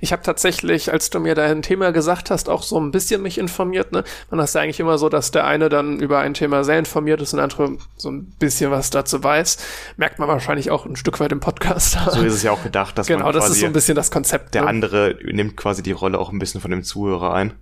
Ich 0.00 0.12
habe 0.12 0.22
tatsächlich, 0.22 0.92
als 0.92 1.10
du 1.10 1.20
mir 1.20 1.34
dein 1.34 1.62
Thema 1.62 1.92
gesagt 1.92 2.30
hast, 2.30 2.48
auch 2.48 2.62
so 2.62 2.78
ein 2.78 2.90
bisschen 2.90 3.22
mich 3.22 3.38
informiert. 3.38 3.92
Ne? 3.92 4.04
Man 4.30 4.40
ist 4.40 4.54
ja 4.54 4.60
eigentlich 4.60 4.80
immer 4.80 4.98
so, 4.98 5.08
dass 5.08 5.30
der 5.30 5.46
eine 5.46 5.68
dann 5.68 6.00
über 6.00 6.20
ein 6.20 6.34
Thema 6.34 6.64
sehr 6.64 6.78
informiert 6.78 7.20
ist 7.20 7.32
und 7.32 7.38
der 7.38 7.44
andere 7.44 7.76
so 7.96 8.10
ein 8.10 8.26
bisschen 8.38 8.70
was 8.70 8.90
dazu 8.90 9.22
weiß. 9.22 9.58
Merkt 9.96 10.18
man 10.18 10.28
wahrscheinlich 10.28 10.70
auch 10.70 10.86
ein 10.86 10.96
Stück 10.96 11.20
weit 11.20 11.32
im 11.32 11.40
Podcast. 11.40 11.98
So 12.10 12.22
ist 12.22 12.34
es 12.34 12.42
ja 12.42 12.52
auch 12.52 12.62
gedacht, 12.62 12.96
dass 12.98 13.06
genau, 13.06 13.24
man 13.24 13.32
das 13.32 13.50
ist 13.50 13.60
so 13.60 13.66
ein 13.66 13.72
bisschen 13.72 13.94
das 13.94 14.10
Konzept. 14.10 14.54
Der 14.54 14.62
ne? 14.62 14.68
andere 14.68 15.16
nimmt 15.24 15.56
quasi 15.56 15.82
die 15.82 15.92
Rolle 15.92 16.18
auch 16.18 16.30
ein 16.32 16.38
bisschen 16.38 16.60
von 16.60 16.70
dem 16.70 16.82
Zuhörer 16.82 17.32
ein. 17.32 17.54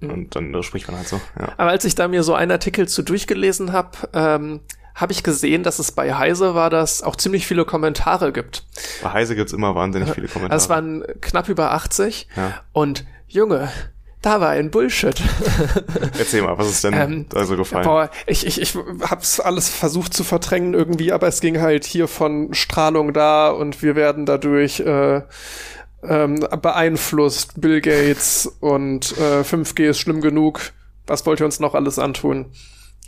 Mhm. 0.00 0.10
Und 0.10 0.36
dann 0.36 0.62
spricht 0.62 0.88
man 0.88 0.98
halt 0.98 1.08
so. 1.08 1.20
Ja. 1.38 1.52
Aber 1.56 1.70
als 1.70 1.84
ich 1.84 1.94
da 1.94 2.08
mir 2.08 2.22
so 2.22 2.34
einen 2.34 2.50
Artikel 2.50 2.88
zu 2.88 3.02
durchgelesen 3.02 3.72
habe, 3.72 3.90
ähm, 4.12 4.60
habe 4.96 5.12
ich 5.12 5.22
gesehen, 5.22 5.62
dass 5.62 5.78
es 5.78 5.92
bei 5.92 6.14
Heise 6.14 6.54
war, 6.54 6.70
dass 6.70 7.02
auch 7.02 7.16
ziemlich 7.16 7.46
viele 7.46 7.64
Kommentare 7.64 8.32
gibt. 8.32 8.64
Bei 9.02 9.12
Heise 9.12 9.36
gibt's 9.36 9.52
immer 9.52 9.74
wahnsinnig 9.74 10.10
viele 10.10 10.26
Kommentare. 10.26 10.56
Es 10.56 10.68
waren 10.68 11.04
knapp 11.20 11.48
über 11.48 11.72
80 11.72 12.28
ja. 12.34 12.54
und 12.72 13.04
Junge, 13.28 13.70
da 14.22 14.40
war 14.40 14.48
ein 14.48 14.70
Bullshit. 14.70 15.22
Erzähl 16.18 16.42
mal, 16.42 16.56
was 16.56 16.68
ist 16.70 16.82
denn 16.82 16.94
ähm, 16.94 17.26
da 17.28 17.44
so 17.44 17.56
gefallen? 17.56 17.84
Boah, 17.84 18.10
ich, 18.26 18.46
ich, 18.46 18.60
ich 18.60 18.74
hab's 19.02 19.38
alles 19.38 19.68
versucht 19.68 20.14
zu 20.14 20.24
verdrängen 20.24 20.72
irgendwie, 20.72 21.12
aber 21.12 21.28
es 21.28 21.40
ging 21.40 21.60
halt 21.60 21.84
hier 21.84 22.08
von 22.08 22.54
Strahlung 22.54 23.12
da 23.12 23.50
und 23.50 23.82
wir 23.82 23.96
werden 23.96 24.24
dadurch 24.24 24.80
äh, 24.80 25.20
ähm, 26.02 26.40
beeinflusst, 26.62 27.60
Bill 27.60 27.82
Gates 27.82 28.50
und 28.60 29.12
äh, 29.18 29.42
5G 29.42 29.90
ist 29.90 29.98
schlimm 29.98 30.22
genug. 30.22 30.72
Was 31.06 31.26
wollt 31.26 31.40
ihr 31.40 31.46
uns 31.46 31.60
noch 31.60 31.74
alles 31.74 31.98
antun? 31.98 32.46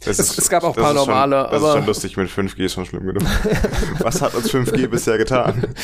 Es, 0.05 0.19
ist, 0.19 0.39
es, 0.39 0.49
gab 0.49 0.63
auch 0.65 0.77
paar 0.77 0.95
normale, 0.95 1.43
schon, 1.43 1.51
das 1.51 1.63
aber. 1.63 1.69
Ist 1.69 1.77
schon 1.77 1.87
lustig 1.87 2.17
mit 2.17 2.31
5G, 2.31 2.65
ist 2.65 2.75
schon 2.75 2.87
schlimm 2.87 3.07
genug. 3.07 3.23
Was 3.99 4.23
hat 4.23 4.35
uns 4.35 4.51
5G 4.51 4.87
bisher 4.87 5.19
getan? 5.19 5.75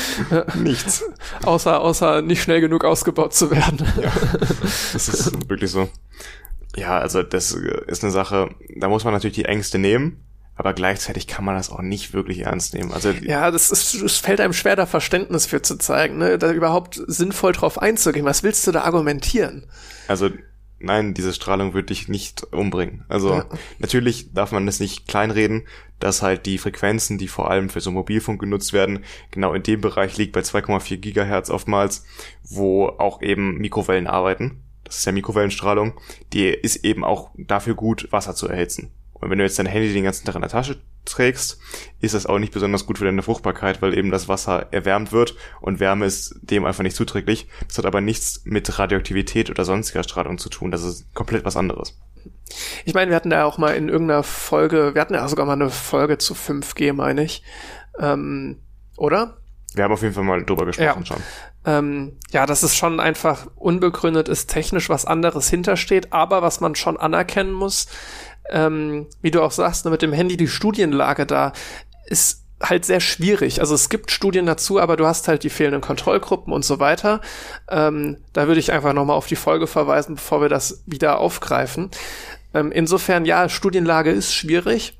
Nichts. 0.62 1.04
Außer, 1.42 1.80
außer 1.80 2.22
nicht 2.22 2.42
schnell 2.42 2.60
genug 2.60 2.84
ausgebaut 2.84 3.34
zu 3.34 3.50
werden. 3.50 3.84
Ja, 4.00 4.12
das 4.92 5.08
ist 5.08 5.32
wirklich 5.48 5.70
so. 5.70 5.88
Ja, 6.76 6.98
also 6.98 7.22
das 7.22 7.52
ist 7.52 8.02
eine 8.02 8.12
Sache, 8.12 8.50
da 8.76 8.88
muss 8.88 9.04
man 9.04 9.14
natürlich 9.14 9.36
die 9.36 9.44
Ängste 9.44 9.78
nehmen, 9.78 10.24
aber 10.56 10.74
gleichzeitig 10.74 11.26
kann 11.26 11.44
man 11.44 11.56
das 11.56 11.70
auch 11.70 11.82
nicht 11.82 12.14
wirklich 12.14 12.40
ernst 12.40 12.74
nehmen. 12.74 12.92
Also 12.92 13.10
ja, 13.10 13.50
das 13.50 13.70
ist, 13.70 13.94
es 13.94 14.18
fällt 14.18 14.40
einem 14.40 14.52
schwer, 14.52 14.76
da 14.76 14.86
Verständnis 14.86 15.46
für 15.46 15.62
zu 15.62 15.76
zeigen, 15.76 16.18
ne? 16.18 16.38
da 16.38 16.52
überhaupt 16.52 17.00
sinnvoll 17.06 17.52
drauf 17.52 17.80
einzugehen. 17.80 18.24
Was 18.24 18.42
willst 18.42 18.66
du 18.66 18.72
da 18.72 18.82
argumentieren? 18.82 19.66
Also 20.08 20.30
nein, 20.84 21.14
diese 21.14 21.32
Strahlung 21.32 21.74
wird 21.74 21.90
dich 21.90 22.08
nicht 22.08 22.44
umbringen. 22.52 23.04
Also 23.08 23.34
ja. 23.34 23.48
natürlich 23.78 24.32
darf 24.32 24.52
man 24.52 24.66
das 24.66 24.80
nicht 24.80 25.08
kleinreden, 25.08 25.66
dass 25.98 26.22
halt 26.22 26.46
die 26.46 26.58
Frequenzen, 26.58 27.18
die 27.18 27.28
vor 27.28 27.50
allem 27.50 27.68
für 27.70 27.80
so 27.80 27.90
Mobilfunk 27.90 28.40
genutzt 28.40 28.72
werden, 28.72 29.04
genau 29.30 29.54
in 29.54 29.62
dem 29.62 29.80
Bereich 29.80 30.16
liegt 30.16 30.32
bei 30.32 30.40
2,4 30.40 30.98
Gigahertz 30.98 31.50
oftmals, 31.50 32.04
wo 32.42 32.86
auch 32.86 33.22
eben 33.22 33.58
Mikrowellen 33.58 34.06
arbeiten. 34.06 34.62
Das 34.84 34.98
ist 34.98 35.06
ja 35.06 35.12
Mikrowellenstrahlung. 35.12 35.94
Die 36.32 36.46
ist 36.46 36.84
eben 36.84 37.04
auch 37.04 37.30
dafür 37.36 37.74
gut, 37.74 38.08
Wasser 38.12 38.34
zu 38.34 38.48
erhitzen. 38.48 38.92
Und 39.24 39.30
wenn 39.30 39.38
du 39.38 39.44
jetzt 39.44 39.58
dein 39.58 39.64
Handy 39.64 39.90
den 39.90 40.04
ganzen 40.04 40.26
Tag 40.26 40.34
in 40.34 40.42
der 40.42 40.50
Tasche 40.50 40.76
trägst, 41.06 41.58
ist 41.98 42.12
das 42.12 42.26
auch 42.26 42.38
nicht 42.38 42.52
besonders 42.52 42.84
gut 42.84 42.98
für 42.98 43.06
deine 43.06 43.22
Fruchtbarkeit, 43.22 43.80
weil 43.80 43.96
eben 43.96 44.10
das 44.10 44.28
Wasser 44.28 44.66
erwärmt 44.70 45.12
wird 45.12 45.34
und 45.62 45.80
Wärme 45.80 46.04
ist 46.04 46.38
dem 46.42 46.66
einfach 46.66 46.82
nicht 46.82 46.94
zuträglich. 46.94 47.48
Das 47.66 47.78
hat 47.78 47.86
aber 47.86 48.02
nichts 48.02 48.42
mit 48.44 48.78
Radioaktivität 48.78 49.48
oder 49.48 49.64
sonstiger 49.64 50.02
Strahlung 50.02 50.36
zu 50.36 50.50
tun. 50.50 50.70
Das 50.70 50.82
ist 50.82 51.14
komplett 51.14 51.46
was 51.46 51.56
anderes. 51.56 51.98
Ich 52.84 52.92
meine, 52.92 53.10
wir 53.10 53.16
hatten 53.16 53.30
da 53.30 53.46
auch 53.46 53.56
mal 53.56 53.74
in 53.74 53.88
irgendeiner 53.88 54.24
Folge, 54.24 54.94
wir 54.94 55.00
hatten 55.00 55.14
ja 55.14 55.26
sogar 55.26 55.46
mal 55.46 55.54
eine 55.54 55.70
Folge 55.70 56.18
zu 56.18 56.34
5G, 56.34 56.92
meine 56.92 57.24
ich. 57.24 57.42
Ähm, 57.98 58.58
oder? 58.98 59.38
Wir 59.74 59.84
haben 59.84 59.92
auf 59.92 60.02
jeden 60.02 60.14
Fall 60.14 60.24
mal 60.24 60.44
drüber 60.44 60.66
gesprochen 60.66 61.00
ja. 61.00 61.06
schon. 61.06 61.22
Ähm, 61.66 62.18
ja, 62.30 62.44
dass 62.44 62.62
es 62.62 62.76
schon 62.76 63.00
einfach 63.00 63.46
unbegründet 63.56 64.28
ist, 64.28 64.48
technisch 64.48 64.90
was 64.90 65.06
anderes 65.06 65.48
hintersteht, 65.48 66.12
aber 66.12 66.42
was 66.42 66.60
man 66.60 66.74
schon 66.74 66.98
anerkennen 66.98 67.52
muss, 67.52 67.88
ähm, 68.50 69.06
wie 69.22 69.30
du 69.30 69.42
auch 69.42 69.52
sagst, 69.52 69.84
ne, 69.84 69.90
mit 69.90 70.02
dem 70.02 70.12
Handy 70.12 70.36
die 70.36 70.48
Studienlage 70.48 71.26
da 71.26 71.52
ist 72.06 72.44
halt 72.60 72.84
sehr 72.84 73.00
schwierig. 73.00 73.60
Also 73.60 73.74
es 73.74 73.88
gibt 73.88 74.10
Studien 74.10 74.46
dazu, 74.46 74.80
aber 74.80 74.96
du 74.96 75.06
hast 75.06 75.28
halt 75.28 75.42
die 75.42 75.50
fehlenden 75.50 75.80
Kontrollgruppen 75.80 76.52
und 76.52 76.64
so 76.64 76.78
weiter. 76.78 77.20
Ähm, 77.68 78.18
da 78.32 78.46
würde 78.46 78.60
ich 78.60 78.72
einfach 78.72 78.92
nochmal 78.92 79.16
auf 79.16 79.26
die 79.26 79.36
Folge 79.36 79.66
verweisen, 79.66 80.14
bevor 80.16 80.40
wir 80.40 80.48
das 80.48 80.82
wieder 80.86 81.18
aufgreifen. 81.18 81.90
Ähm, 82.52 82.72
insofern, 82.72 83.24
ja, 83.24 83.48
Studienlage 83.48 84.10
ist 84.10 84.34
schwierig 84.34 84.98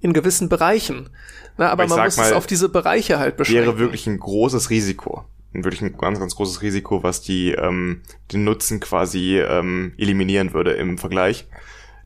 in 0.00 0.12
gewissen 0.12 0.48
Bereichen. 0.48 1.10
Na, 1.58 1.70
aber, 1.70 1.84
aber 1.84 1.96
man 1.96 2.04
muss 2.06 2.16
mal, 2.16 2.26
es 2.26 2.32
auf 2.32 2.46
diese 2.46 2.68
Bereiche 2.68 3.18
halt 3.18 3.36
beschränken. 3.36 3.66
Wäre 3.66 3.78
wirklich 3.78 4.06
ein 4.06 4.18
großes 4.18 4.70
Risiko. 4.70 5.24
Wirklich 5.52 5.82
ein 5.82 5.96
ganz, 5.98 6.20
ganz 6.20 6.36
großes 6.36 6.62
Risiko, 6.62 7.02
was 7.02 7.22
die 7.22 7.50
ähm, 7.50 8.02
den 8.32 8.44
Nutzen 8.44 8.78
quasi 8.78 9.40
ähm, 9.40 9.92
eliminieren 9.98 10.54
würde 10.54 10.72
im 10.72 10.96
Vergleich. 10.96 11.48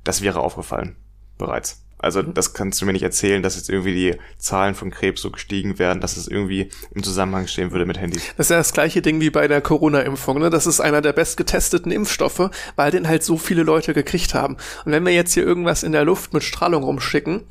Das 0.04 0.22
wäre 0.22 0.40
aufgefallen 0.40 0.96
bereits. 1.38 1.84
Also 2.04 2.22
mhm. 2.22 2.34
das 2.34 2.52
kannst 2.52 2.80
du 2.80 2.86
mir 2.86 2.92
nicht 2.92 3.02
erzählen, 3.02 3.42
dass 3.42 3.56
jetzt 3.56 3.70
irgendwie 3.70 3.94
die 3.94 4.18
Zahlen 4.36 4.74
von 4.74 4.90
Krebs 4.90 5.22
so 5.22 5.30
gestiegen 5.30 5.78
werden, 5.78 6.00
dass 6.00 6.18
es 6.18 6.28
irgendwie 6.28 6.68
im 6.94 7.02
Zusammenhang 7.02 7.46
stehen 7.46 7.72
würde 7.72 7.86
mit 7.86 7.98
Handys. 7.98 8.22
Das 8.36 8.46
ist 8.46 8.50
ja 8.50 8.58
das 8.58 8.72
gleiche 8.74 9.00
Ding 9.00 9.20
wie 9.20 9.30
bei 9.30 9.48
der 9.48 9.62
Corona-Impfung. 9.62 10.38
Ne? 10.38 10.50
Das 10.50 10.66
ist 10.66 10.80
einer 10.80 11.00
der 11.00 11.14
bestgetesteten 11.14 11.90
Impfstoffe, 11.90 12.50
weil 12.76 12.90
den 12.90 13.08
halt 13.08 13.24
so 13.24 13.38
viele 13.38 13.62
Leute 13.62 13.94
gekriegt 13.94 14.34
haben. 14.34 14.56
Und 14.84 14.92
wenn 14.92 15.04
wir 15.06 15.12
jetzt 15.12 15.32
hier 15.32 15.44
irgendwas 15.44 15.82
in 15.82 15.92
der 15.92 16.04
Luft 16.04 16.34
mit 16.34 16.42
Strahlung 16.42 16.82
rumschicken, 16.82 17.44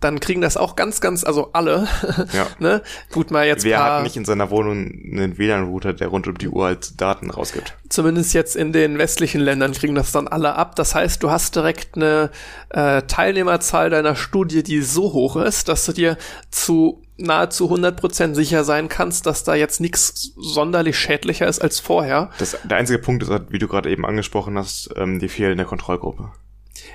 dann 0.00 0.20
kriegen 0.20 0.40
das 0.40 0.56
auch 0.56 0.76
ganz, 0.76 1.00
ganz, 1.00 1.24
also 1.24 1.50
alle. 1.52 1.88
Ja. 2.32 2.46
ne? 2.58 2.82
Gut, 3.12 3.30
mal 3.30 3.46
jetzt 3.46 3.64
Wer 3.64 3.78
paar, 3.78 3.96
hat 3.96 4.02
nicht 4.04 4.16
in 4.16 4.24
seiner 4.24 4.50
Wohnung 4.50 4.76
einen 4.76 5.38
WLAN-Router, 5.38 5.92
der 5.92 6.08
rund 6.08 6.28
um 6.28 6.38
die 6.38 6.48
Uhr 6.48 6.66
halt 6.66 7.00
Daten 7.00 7.30
rausgibt? 7.30 7.76
Zumindest 7.88 8.34
jetzt 8.34 8.56
in 8.56 8.72
den 8.72 8.98
westlichen 8.98 9.40
Ländern 9.40 9.72
kriegen 9.72 9.94
das 9.94 10.12
dann 10.12 10.28
alle 10.28 10.54
ab. 10.54 10.76
Das 10.76 10.94
heißt, 10.94 11.22
du 11.22 11.30
hast 11.30 11.56
direkt 11.56 11.96
eine 11.96 12.30
äh, 12.70 13.02
Teilnehmerzahl 13.02 13.90
deiner 13.90 14.16
Studie, 14.16 14.62
die 14.62 14.82
so 14.82 15.12
hoch 15.12 15.36
ist, 15.36 15.68
dass 15.68 15.86
du 15.86 15.92
dir 15.92 16.16
zu 16.50 17.02
nahezu 17.20 17.72
100% 17.72 18.34
sicher 18.34 18.64
sein 18.64 18.88
kannst, 18.88 19.26
dass 19.26 19.44
da 19.44 19.54
jetzt 19.54 19.80
nichts 19.80 20.32
sonderlich 20.36 20.98
schädlicher 20.98 21.46
ist 21.46 21.60
als 21.60 21.80
vorher. 21.80 22.30
Das, 22.38 22.56
der 22.64 22.78
einzige 22.78 22.98
Punkt 22.98 23.22
ist, 23.22 23.30
wie 23.50 23.58
du 23.58 23.68
gerade 23.68 23.90
eben 23.90 24.06
angesprochen 24.06 24.56
hast, 24.58 24.90
ähm, 24.96 25.18
die 25.18 25.28
fehlende 25.28 25.64
Kontrollgruppe. 25.64 26.32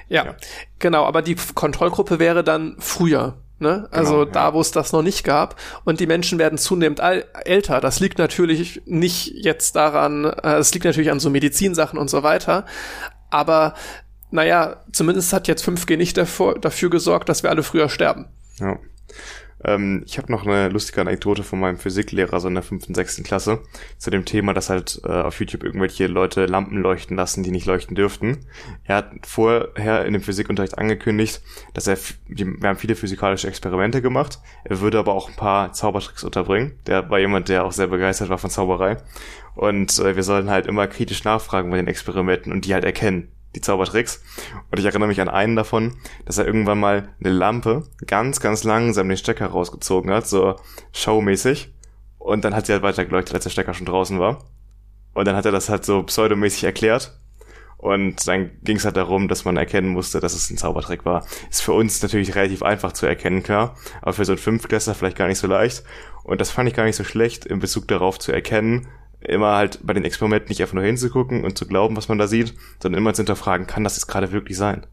Ja, 0.07 0.25
ja, 0.25 0.35
genau, 0.79 1.05
aber 1.05 1.21
die 1.21 1.35
Kontrollgruppe 1.35 2.19
wäre 2.19 2.43
dann 2.43 2.75
früher. 2.79 3.37
Ne? 3.57 3.87
Also 3.91 4.19
genau, 4.19 4.31
da, 4.31 4.53
wo 4.53 4.59
es 4.59 4.71
das 4.71 4.91
noch 4.91 5.01
nicht 5.01 5.23
gab. 5.23 5.55
Und 5.85 5.99
die 5.99 6.07
Menschen 6.07 6.39
werden 6.39 6.57
zunehmend 6.57 6.99
älter. 7.45 7.79
Das 7.79 8.01
liegt 8.01 8.17
natürlich 8.17 8.81
nicht 8.85 9.31
jetzt 9.33 9.77
daran, 9.77 10.25
äh, 10.25 10.55
es 10.55 10.73
liegt 10.73 10.85
natürlich 10.85 11.09
an 11.09 11.21
so 11.21 11.29
Medizinsachen 11.29 11.97
und 11.97 12.09
so 12.09 12.21
weiter. 12.21 12.65
Aber 13.29 13.73
naja, 14.29 14.83
zumindest 14.91 15.31
hat 15.31 15.47
jetzt 15.47 15.65
5G 15.65 15.95
nicht 15.95 16.17
dafür, 16.17 16.59
dafür 16.59 16.89
gesorgt, 16.89 17.29
dass 17.29 17.43
wir 17.43 17.49
alle 17.49 17.63
früher 17.63 17.87
sterben. 17.87 18.27
Ja. 18.59 18.77
Ähm, 19.65 20.03
ich 20.05 20.17
habe 20.17 20.31
noch 20.31 20.45
eine 20.45 20.69
lustige 20.69 21.01
Anekdote 21.01 21.43
von 21.43 21.59
meinem 21.59 21.77
Physiklehrer 21.77 22.39
so 22.39 22.47
in 22.47 22.53
der 22.53 22.63
fünften, 22.63 22.93
sechsten 22.93 23.23
Klasse 23.23 23.61
zu 23.97 24.09
dem 24.09 24.25
Thema, 24.25 24.53
dass 24.53 24.69
halt 24.69 25.01
äh, 25.03 25.09
auf 25.09 25.39
YouTube 25.39 25.63
irgendwelche 25.63 26.07
Leute 26.07 26.45
Lampen 26.45 26.81
leuchten 26.81 27.17
lassen, 27.17 27.43
die 27.43 27.51
nicht 27.51 27.65
leuchten 27.65 27.95
dürften. 27.95 28.45
Er 28.83 28.97
hat 28.97 29.11
vorher 29.25 30.05
in 30.05 30.13
dem 30.13 30.21
Physikunterricht 30.21 30.77
angekündigt, 30.77 31.41
dass 31.73 31.87
er, 31.87 31.97
wir 32.27 32.45
haben 32.63 32.77
viele 32.77 32.95
physikalische 32.95 33.47
Experimente 33.47 34.01
gemacht, 34.01 34.39
er 34.63 34.79
würde 34.81 34.99
aber 34.99 35.13
auch 35.13 35.29
ein 35.29 35.35
paar 35.35 35.73
Zaubertricks 35.73 36.23
unterbringen. 36.23 36.77
Der 36.85 37.09
war 37.09 37.19
jemand, 37.19 37.49
der 37.49 37.65
auch 37.65 37.71
sehr 37.71 37.87
begeistert 37.87 38.29
war 38.29 38.37
von 38.37 38.49
Zauberei. 38.49 38.97
Und 39.55 39.97
äh, 39.99 40.15
wir 40.15 40.23
sollen 40.23 40.49
halt 40.49 40.67
immer 40.67 40.87
kritisch 40.87 41.23
nachfragen 41.23 41.71
bei 41.71 41.77
den 41.77 41.87
Experimenten 41.87 42.51
und 42.51 42.65
die 42.65 42.73
halt 42.73 42.83
erkennen 42.83 43.34
die 43.55 43.61
Zaubertricks. 43.61 44.21
Und 44.69 44.79
ich 44.79 44.85
erinnere 44.85 45.07
mich 45.07 45.21
an 45.21 45.29
einen 45.29 45.55
davon, 45.55 45.95
dass 46.25 46.37
er 46.37 46.45
irgendwann 46.45 46.79
mal 46.79 47.09
eine 47.19 47.33
Lampe 47.33 47.83
ganz, 48.05 48.39
ganz 48.39 48.63
langsam 48.63 49.09
den 49.09 49.17
Stecker 49.17 49.47
rausgezogen 49.47 50.11
hat, 50.11 50.27
so 50.27 50.55
showmäßig. 50.91 51.73
Und 52.19 52.43
dann 52.43 52.55
hat 52.55 52.65
sie 52.65 52.73
halt 52.73 52.83
weitergeleuchtet, 52.83 53.35
als 53.35 53.43
der 53.43 53.51
Stecker 53.51 53.73
schon 53.73 53.85
draußen 53.85 54.19
war. 54.19 54.45
Und 55.13 55.25
dann 55.27 55.35
hat 55.35 55.45
er 55.45 55.51
das 55.51 55.69
halt 55.69 55.85
so 55.85 56.03
pseudomäßig 56.03 56.65
erklärt. 56.65 57.17
Und 57.77 58.27
dann 58.27 58.51
ging 58.63 58.77
es 58.77 58.85
halt 58.85 58.97
darum, 58.97 59.27
dass 59.27 59.45
man 59.45 59.57
erkennen 59.57 59.89
musste, 59.89 60.19
dass 60.19 60.33
es 60.33 60.49
ein 60.49 60.57
Zaubertrick 60.57 61.05
war. 61.05 61.25
Ist 61.51 61.61
für 61.61 61.73
uns 61.73 62.01
natürlich 62.01 62.33
relativ 62.33 62.63
einfach 62.63 62.93
zu 62.93 63.05
erkennen, 63.05 63.43
klar. 63.43 63.77
Aber 64.01 64.13
für 64.13 64.25
so 64.25 64.31
einen 64.31 64.39
Fünftklässler 64.39 64.95
vielleicht 64.95 65.17
gar 65.17 65.27
nicht 65.27 65.37
so 65.37 65.47
leicht. 65.47 65.83
Und 66.23 66.41
das 66.41 66.49
fand 66.49 66.67
ich 66.67 66.75
gar 66.75 66.85
nicht 66.85 66.95
so 66.95 67.03
schlecht, 67.03 67.45
in 67.45 67.59
Bezug 67.59 67.87
darauf 67.87 68.17
zu 68.17 68.31
erkennen, 68.31 68.87
immer 69.25 69.55
halt 69.55 69.79
bei 69.83 69.93
den 69.93 70.05
Experimenten 70.05 70.49
nicht 70.49 70.61
einfach 70.61 70.73
nur 70.73 70.83
hinzugucken 70.83 71.43
und 71.43 71.57
zu 71.57 71.67
glauben, 71.67 71.95
was 71.95 72.07
man 72.07 72.17
da 72.17 72.27
sieht, 72.27 72.53
sondern 72.81 72.99
immer 72.99 73.13
zu 73.13 73.21
hinterfragen, 73.21 73.67
kann 73.67 73.83
das 73.83 73.95
jetzt 73.95 74.07
gerade 74.07 74.31
wirklich 74.31 74.57
sein? 74.57 74.85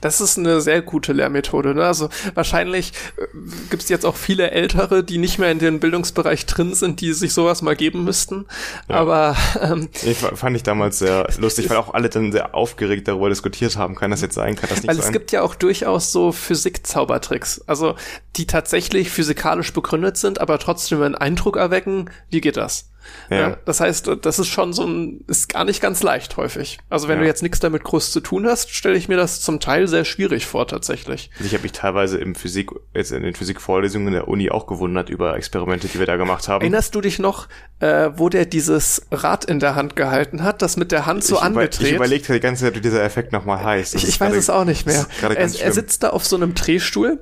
Das 0.00 0.20
ist 0.20 0.38
eine 0.38 0.60
sehr 0.60 0.82
gute 0.82 1.12
Lehrmethode. 1.12 1.74
Ne? 1.74 1.84
Also 1.84 2.08
wahrscheinlich 2.34 2.92
äh, 3.18 3.26
gibt 3.70 3.82
es 3.82 3.88
jetzt 3.88 4.06
auch 4.06 4.16
viele 4.16 4.50
Ältere, 4.50 5.04
die 5.04 5.18
nicht 5.18 5.38
mehr 5.38 5.50
in 5.50 5.58
den 5.58 5.80
Bildungsbereich 5.80 6.46
drin 6.46 6.74
sind, 6.74 7.00
die 7.00 7.12
sich 7.12 7.34
sowas 7.34 7.62
mal 7.62 7.76
geben 7.76 8.04
müssten. 8.04 8.46
Ja. 8.88 8.96
Aber 8.96 9.36
ähm, 9.60 9.88
ich 10.02 10.18
fand 10.18 10.56
ich 10.56 10.62
damals 10.62 10.98
sehr 10.98 11.28
lustig, 11.38 11.68
weil 11.68 11.76
auch 11.76 11.92
alle 11.94 12.08
dann 12.08 12.32
sehr 12.32 12.54
aufgeregt 12.54 13.08
darüber 13.08 13.28
diskutiert 13.28 13.76
haben, 13.76 13.94
kann 13.94 14.10
das 14.10 14.22
jetzt 14.22 14.34
sein, 14.34 14.56
kann 14.56 14.70
das 14.70 14.78
nicht 14.78 14.88
weil 14.88 14.94
sein? 14.96 15.02
Weil 15.02 15.08
es 15.08 15.12
gibt 15.12 15.32
ja 15.32 15.42
auch 15.42 15.54
durchaus 15.54 16.12
so 16.12 16.32
Physik-Zaubertricks, 16.32 17.62
also 17.66 17.94
die 18.36 18.46
tatsächlich 18.46 19.10
physikalisch 19.10 19.72
begründet 19.72 20.16
sind, 20.16 20.40
aber 20.40 20.58
trotzdem 20.58 21.02
einen 21.02 21.14
Eindruck 21.14 21.56
erwecken. 21.56 22.10
Wie 22.30 22.40
geht 22.40 22.56
das? 22.56 22.91
Ja. 23.30 23.36
ja. 23.36 23.56
das 23.64 23.80
heißt, 23.80 24.10
das 24.22 24.38
ist 24.38 24.48
schon 24.48 24.72
so 24.72 24.84
ein, 24.84 25.24
ist 25.26 25.48
gar 25.48 25.64
nicht 25.64 25.80
ganz 25.80 26.02
leicht 26.02 26.36
häufig. 26.36 26.78
Also 26.90 27.08
wenn 27.08 27.16
ja. 27.16 27.22
du 27.22 27.26
jetzt 27.26 27.42
nichts 27.42 27.60
damit 27.60 27.84
groß 27.84 28.12
zu 28.12 28.20
tun 28.20 28.46
hast, 28.46 28.70
stelle 28.70 28.96
ich 28.96 29.08
mir 29.08 29.16
das 29.16 29.40
zum 29.40 29.60
Teil 29.60 29.88
sehr 29.88 30.04
schwierig 30.04 30.46
vor 30.46 30.66
tatsächlich. 30.66 31.30
Ich 31.40 31.52
habe 31.52 31.62
mich 31.62 31.72
teilweise 31.72 32.18
im 32.18 32.34
Physik, 32.34 32.70
jetzt 32.94 33.12
in 33.12 33.22
den 33.22 33.34
Physikvorlesungen 33.34 34.12
der 34.12 34.28
Uni 34.28 34.50
auch 34.50 34.66
gewundert 34.66 35.10
über 35.10 35.36
Experimente, 35.36 35.88
die 35.88 35.98
wir 35.98 36.06
da 36.06 36.16
gemacht 36.16 36.48
haben. 36.48 36.62
Erinnerst 36.62 36.94
du 36.94 37.00
dich 37.00 37.18
noch, 37.18 37.48
äh, 37.80 38.10
wo 38.16 38.28
der 38.28 38.46
dieses 38.46 39.06
Rad 39.10 39.44
in 39.44 39.60
der 39.60 39.74
Hand 39.74 39.96
gehalten 39.96 40.42
hat, 40.42 40.62
das 40.62 40.76
mit 40.76 40.92
der 40.92 41.06
Hand 41.06 41.24
so 41.24 41.36
ich 41.36 41.42
angedreht? 41.42 41.88
Ich 41.88 41.92
überlegte 41.94 42.32
die 42.32 42.40
ganze 42.40 42.64
Zeit, 42.64 42.76
wie 42.76 42.80
dieser 42.80 43.02
Effekt 43.02 43.32
nochmal 43.32 43.62
heißt. 43.62 43.94
ich, 43.94 44.08
ich 44.08 44.20
weiß 44.20 44.34
es 44.34 44.50
auch 44.50 44.64
nicht 44.64 44.86
mehr. 44.86 45.06
Er, 45.22 45.36
er 45.36 45.72
sitzt 45.72 46.02
da 46.02 46.10
auf 46.10 46.24
so 46.24 46.36
einem 46.36 46.54
Drehstuhl 46.54 47.20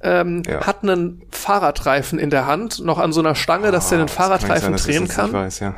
ähm, 0.00 0.42
ja. 0.46 0.66
hat 0.66 0.82
einen 0.82 1.22
Fahrradreifen 1.30 2.18
in 2.18 2.30
der 2.30 2.46
Hand, 2.46 2.80
noch 2.84 2.98
an 2.98 3.12
so 3.12 3.20
einer 3.20 3.34
Stange, 3.34 3.70
dass 3.72 3.90
er 3.90 3.98
den 3.98 4.08
ah, 4.08 4.08
Fahrradreifen 4.08 4.76
sein, 4.76 4.86
drehen 4.86 5.08
kann. 5.08 5.32
Weiß, 5.32 5.60
ja. 5.60 5.74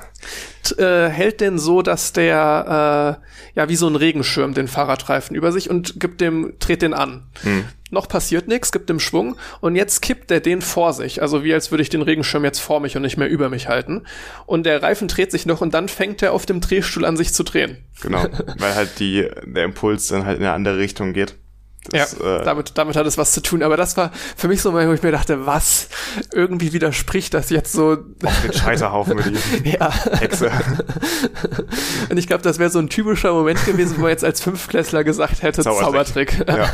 äh, 0.78 1.08
hält 1.08 1.40
den 1.40 1.58
so, 1.58 1.82
dass 1.82 2.12
der 2.12 3.20
äh, 3.20 3.58
ja 3.58 3.68
wie 3.68 3.76
so 3.76 3.86
ein 3.86 3.96
Regenschirm 3.96 4.54
den 4.54 4.68
Fahrradreifen 4.68 5.36
über 5.36 5.52
sich 5.52 5.70
und 5.70 6.00
gibt 6.00 6.20
dem 6.20 6.54
dreht 6.58 6.82
den 6.82 6.94
an. 6.94 7.22
Hm. 7.42 7.64
Noch 7.90 8.08
passiert 8.08 8.48
nichts, 8.48 8.72
gibt 8.72 8.88
dem 8.88 8.98
Schwung 8.98 9.36
und 9.60 9.76
jetzt 9.76 10.02
kippt 10.02 10.30
er 10.30 10.40
den 10.40 10.62
vor 10.62 10.92
sich, 10.92 11.22
also 11.22 11.44
wie 11.44 11.54
als 11.54 11.70
würde 11.70 11.82
ich 11.82 11.90
den 11.90 12.02
Regenschirm 12.02 12.44
jetzt 12.44 12.58
vor 12.58 12.80
mich 12.80 12.96
und 12.96 13.02
nicht 13.02 13.16
mehr 13.16 13.28
über 13.28 13.48
mich 13.48 13.68
halten. 13.68 14.02
Und 14.46 14.66
der 14.66 14.82
Reifen 14.82 15.06
dreht 15.06 15.30
sich 15.30 15.46
noch 15.46 15.60
und 15.60 15.74
dann 15.74 15.88
fängt 15.88 16.20
er 16.20 16.32
auf 16.32 16.44
dem 16.44 16.60
Drehstuhl 16.60 17.04
an 17.04 17.16
sich 17.16 17.32
zu 17.32 17.44
drehen. 17.44 17.78
Genau, 18.02 18.24
weil 18.58 18.74
halt 18.74 18.98
die 18.98 19.28
der 19.44 19.64
Impuls 19.64 20.08
dann 20.08 20.26
halt 20.26 20.38
in 20.38 20.44
eine 20.44 20.52
andere 20.52 20.78
Richtung 20.78 21.12
geht. 21.12 21.36
Das, 21.90 22.16
ja, 22.18 22.40
äh, 22.40 22.44
damit, 22.44 22.72
damit 22.76 22.96
hat 22.96 23.06
es 23.06 23.18
was 23.18 23.32
zu 23.32 23.42
tun. 23.42 23.62
Aber 23.62 23.76
das 23.76 23.96
war 23.96 24.10
für 24.36 24.48
mich 24.48 24.62
so, 24.62 24.72
wo 24.72 24.78
ich 24.78 25.02
mir 25.02 25.12
dachte, 25.12 25.46
was 25.46 25.88
irgendwie 26.32 26.72
widerspricht 26.72 27.34
das 27.34 27.50
jetzt 27.50 27.72
so. 27.72 27.98
Auf 28.24 28.42
den 28.42 28.52
Scheiterhaufen 28.52 29.16
mit 29.16 29.64
ja. 29.64 29.92
Hexe. 30.18 30.50
Und 32.10 32.16
ich 32.16 32.26
glaube, 32.26 32.42
das 32.42 32.58
wäre 32.58 32.70
so 32.70 32.78
ein 32.78 32.88
typischer 32.88 33.32
Moment 33.32 33.64
gewesen, 33.66 33.96
wo 33.98 34.02
man 34.02 34.10
jetzt 34.10 34.24
als 34.24 34.40
Fünfklässler 34.40 35.04
gesagt 35.04 35.42
hätte, 35.42 35.62
Zaubertrick. 35.62 36.30
Zaubertrick. 36.30 36.48
Ja. 36.48 36.70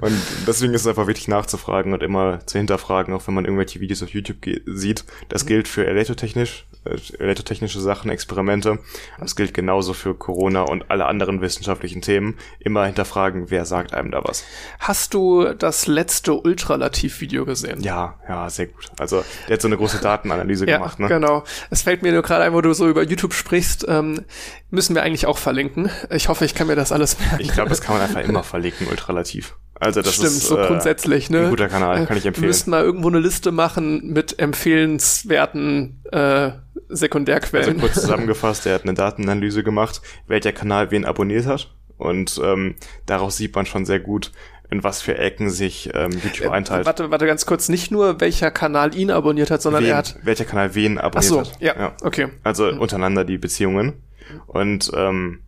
Und 0.00 0.16
deswegen 0.46 0.74
ist 0.74 0.82
es 0.82 0.86
einfach 0.86 1.06
wichtig 1.06 1.28
nachzufragen 1.28 1.92
und 1.92 2.02
immer 2.02 2.44
zu 2.46 2.58
hinterfragen, 2.58 3.14
auch 3.14 3.26
wenn 3.26 3.34
man 3.34 3.44
irgendwelche 3.44 3.80
Videos 3.80 4.02
auf 4.02 4.10
YouTube 4.10 4.38
sieht. 4.66 5.04
Das 5.28 5.46
gilt 5.46 5.68
für 5.68 5.86
elektrotechnisch, 5.86 6.66
äh, 6.84 6.96
elektrotechnische 7.22 7.80
Sachen, 7.80 8.10
Experimente. 8.10 8.78
Das 9.20 9.36
gilt 9.36 9.54
genauso 9.54 9.92
für 9.92 10.14
Corona 10.14 10.62
und 10.62 10.90
alle 10.90 11.06
anderen 11.06 11.40
wissenschaftlichen 11.40 12.02
Themen. 12.02 12.36
Immer 12.58 12.86
hinterfragen, 12.86 13.50
wer 13.50 13.64
sagt 13.64 13.94
einem 13.94 14.10
da 14.10 14.22
was. 14.24 14.31
Hast 14.78 15.14
du 15.14 15.52
das 15.54 15.86
letzte 15.86 16.34
Ultralativ-Video 16.34 17.44
gesehen? 17.44 17.80
Ja, 17.82 18.18
ja, 18.28 18.48
sehr 18.50 18.66
gut. 18.66 18.90
Also 18.98 19.24
der 19.48 19.54
hat 19.54 19.62
so 19.62 19.68
eine 19.68 19.76
große 19.76 19.98
Datenanalyse 19.98 20.66
ja, 20.68 20.78
gemacht. 20.78 20.98
Ne? 20.98 21.08
Genau. 21.08 21.44
Es 21.70 21.82
fällt 21.82 22.02
mir 22.02 22.12
nur 22.12 22.22
gerade 22.22 22.44
ein, 22.44 22.52
wo 22.52 22.60
du 22.60 22.72
so 22.72 22.88
über 22.88 23.02
YouTube 23.02 23.34
sprichst, 23.34 23.86
ähm, 23.88 24.24
müssen 24.70 24.94
wir 24.94 25.02
eigentlich 25.02 25.26
auch 25.26 25.38
verlinken. 25.38 25.90
Ich 26.10 26.28
hoffe, 26.28 26.44
ich 26.44 26.54
kann 26.54 26.66
mir 26.66 26.76
das 26.76 26.92
alles 26.92 27.18
merken. 27.18 27.40
Ich 27.40 27.52
glaube, 27.52 27.68
das 27.70 27.80
kann 27.80 27.96
man 27.96 28.04
einfach 28.04 28.20
immer 28.20 28.42
verlinken, 28.42 28.88
Ultralativ. 28.88 29.54
Also 29.82 30.00
das 30.00 30.14
Stimmt, 30.14 30.28
ist 30.28 30.46
so 30.46 30.56
äh, 30.56 30.68
grundsätzlich, 30.68 31.28
ne? 31.28 31.40
Ein 31.40 31.50
guter 31.50 31.68
Kanal, 31.68 32.06
kann 32.06 32.16
ich 32.16 32.24
empfehlen. 32.24 32.44
Wir 32.44 32.48
müssten 32.48 32.70
mal 32.70 32.84
irgendwo 32.84 33.08
eine 33.08 33.18
Liste 33.18 33.50
machen 33.50 34.12
mit 34.12 34.38
empfehlenswerten 34.38 36.04
äh, 36.12 36.52
Sekundärquellen. 36.88 37.68
Also 37.68 37.80
kurz 37.80 37.94
zusammengefasst, 38.00 38.66
er 38.66 38.74
hat 38.74 38.84
eine 38.84 38.94
Datenanalyse 38.94 39.64
gemacht, 39.64 40.00
welcher 40.28 40.52
Kanal 40.52 40.92
wen 40.92 41.04
abonniert 41.04 41.46
hat. 41.46 41.74
Und 42.02 42.40
ähm, 42.42 42.74
daraus 43.06 43.36
sieht 43.36 43.54
man 43.54 43.66
schon 43.66 43.84
sehr 43.84 44.00
gut, 44.00 44.32
in 44.70 44.82
was 44.82 45.02
für 45.02 45.18
Ecken 45.18 45.50
sich 45.50 45.90
ähm, 45.94 46.12
YouTube 46.12 46.48
äh, 46.48 46.50
einteilt. 46.50 46.86
Warte, 46.86 47.10
warte 47.10 47.26
ganz 47.26 47.46
kurz, 47.46 47.68
nicht 47.68 47.90
nur 47.90 48.20
welcher 48.20 48.50
Kanal 48.50 48.94
ihn 48.96 49.10
abonniert 49.10 49.50
hat, 49.50 49.62
sondern 49.62 49.84
wen, 49.84 49.90
er 49.90 49.96
hat. 49.98 50.16
Welcher 50.22 50.44
Kanal 50.44 50.74
wen 50.74 50.98
abonniert 50.98 51.16
Ach 51.16 51.22
so, 51.22 51.40
hat. 51.40 51.60
Ja, 51.60 51.74
ja, 51.78 51.96
okay. 52.02 52.28
Also 52.42 52.70
mhm. 52.70 52.80
untereinander 52.80 53.24
die 53.24 53.38
Beziehungen. 53.38 54.02
Und 54.46 54.90
ähm, 54.94 55.40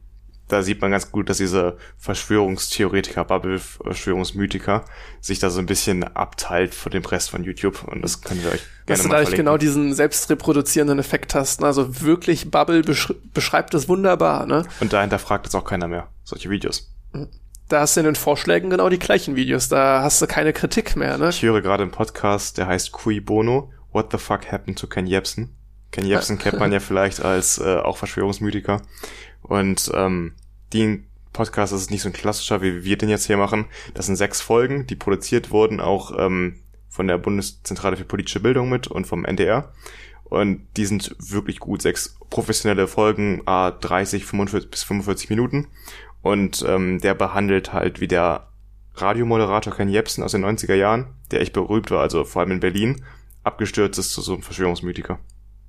da 0.48 0.62
sieht 0.62 0.80
man 0.80 0.90
ganz 0.90 1.10
gut, 1.10 1.28
dass 1.30 1.38
diese 1.38 1.78
Verschwörungstheoretiker, 1.98 3.24
Bubble-Verschwörungsmythiker 3.24 4.84
sich 5.20 5.38
da 5.38 5.50
so 5.50 5.58
ein 5.58 5.66
bisschen 5.66 6.04
abteilt 6.04 6.74
von 6.74 6.92
dem 6.92 7.04
Rest 7.04 7.30
von 7.30 7.44
YouTube 7.44 7.84
und 7.84 8.02
das 8.02 8.20
könnt 8.20 8.42
ihr 8.42 8.50
euch 8.50 8.62
gerne 8.86 8.98
dass 8.98 9.02
du 9.02 9.08
dadurch 9.08 9.34
genau 9.34 9.56
diesen 9.56 9.94
selbstreproduzierenden 9.94 10.98
Effekt 10.98 11.34
hast. 11.34 11.60
Ne? 11.60 11.66
Also 11.66 12.02
wirklich 12.02 12.50
Bubble 12.50 12.82
besch 12.82 13.12
beschreibt 13.32 13.74
es 13.74 13.88
wunderbar. 13.88 14.46
Ne? 14.46 14.64
Und 14.80 14.92
dahinter 14.92 15.18
fragt 15.18 15.46
es 15.46 15.54
auch 15.54 15.64
keiner 15.64 15.88
mehr, 15.88 16.08
solche 16.24 16.50
Videos. 16.50 16.90
Da 17.68 17.80
hast 17.80 17.96
du 17.96 18.00
in 18.00 18.06
den 18.06 18.16
Vorschlägen 18.16 18.68
genau 18.68 18.90
die 18.90 18.98
gleichen 18.98 19.36
Videos, 19.36 19.68
da 19.68 20.02
hast 20.02 20.20
du 20.20 20.26
keine 20.26 20.52
Kritik 20.52 20.96
mehr. 20.96 21.16
Ne? 21.16 21.30
Ich 21.30 21.42
höre 21.42 21.62
gerade 21.62 21.82
einen 21.82 21.92
Podcast, 21.92 22.58
der 22.58 22.66
heißt 22.66 22.92
Cui 22.92 23.20
Bono, 23.20 23.72
What 23.94 24.10
the 24.10 24.18
fuck 24.18 24.50
happened 24.50 24.76
to 24.80 24.88
Ken 24.88 25.06
Jebsen? 25.06 25.56
Ken 25.92 26.04
Jebsen 26.08 26.38
kennt 26.38 26.58
man 26.58 26.72
ja 26.72 26.80
vielleicht 26.80 27.24
als 27.24 27.58
äh, 27.58 27.76
auch 27.76 27.96
Verschwörungsmythiker. 27.96 28.82
Und 29.44 29.90
ähm, 29.94 30.32
die 30.72 31.04
Podcast 31.32 31.72
ist 31.72 31.90
nicht 31.90 32.02
so 32.02 32.08
ein 32.08 32.14
klassischer, 32.14 32.62
wie 32.62 32.84
wir 32.84 32.98
den 32.98 33.08
jetzt 33.08 33.26
hier 33.26 33.36
machen. 33.36 33.66
Das 33.92 34.06
sind 34.06 34.16
sechs 34.16 34.40
Folgen, 34.40 34.86
die 34.86 34.96
produziert 34.96 35.50
wurden 35.50 35.80
auch 35.80 36.12
ähm, 36.18 36.60
von 36.88 37.06
der 37.06 37.18
Bundeszentrale 37.18 37.96
für 37.96 38.04
politische 38.04 38.40
Bildung 38.40 38.68
mit 38.70 38.86
und 38.86 39.06
vom 39.06 39.24
NDR. 39.24 39.72
Und 40.24 40.66
die 40.76 40.86
sind 40.86 41.14
wirklich 41.18 41.60
gut. 41.60 41.82
Sechs 41.82 42.16
professionelle 42.30 42.88
Folgen, 42.88 43.42
a 43.46 43.70
30, 43.70 44.24
45 44.24 44.70
bis 44.70 44.82
45 44.82 45.30
Minuten. 45.30 45.68
Und 46.22 46.64
ähm, 46.66 47.00
der 47.00 47.14
behandelt 47.14 47.72
halt, 47.72 48.00
wie 48.00 48.08
der 48.08 48.48
Radiomoderator 48.94 49.74
Ken 49.74 49.88
Jebsen 49.88 50.24
aus 50.24 50.32
den 50.32 50.44
90er 50.44 50.74
Jahren, 50.74 51.08
der 51.30 51.40
echt 51.40 51.52
berühmt 51.52 51.90
war, 51.90 52.00
also 52.00 52.24
vor 52.24 52.40
allem 52.40 52.52
in 52.52 52.60
Berlin, 52.60 53.04
abgestürzt 53.42 53.98
ist 53.98 54.12
zu 54.12 54.22
so 54.22 54.32
einem 54.32 54.42
Verschwörungsmythiker. 54.42 55.18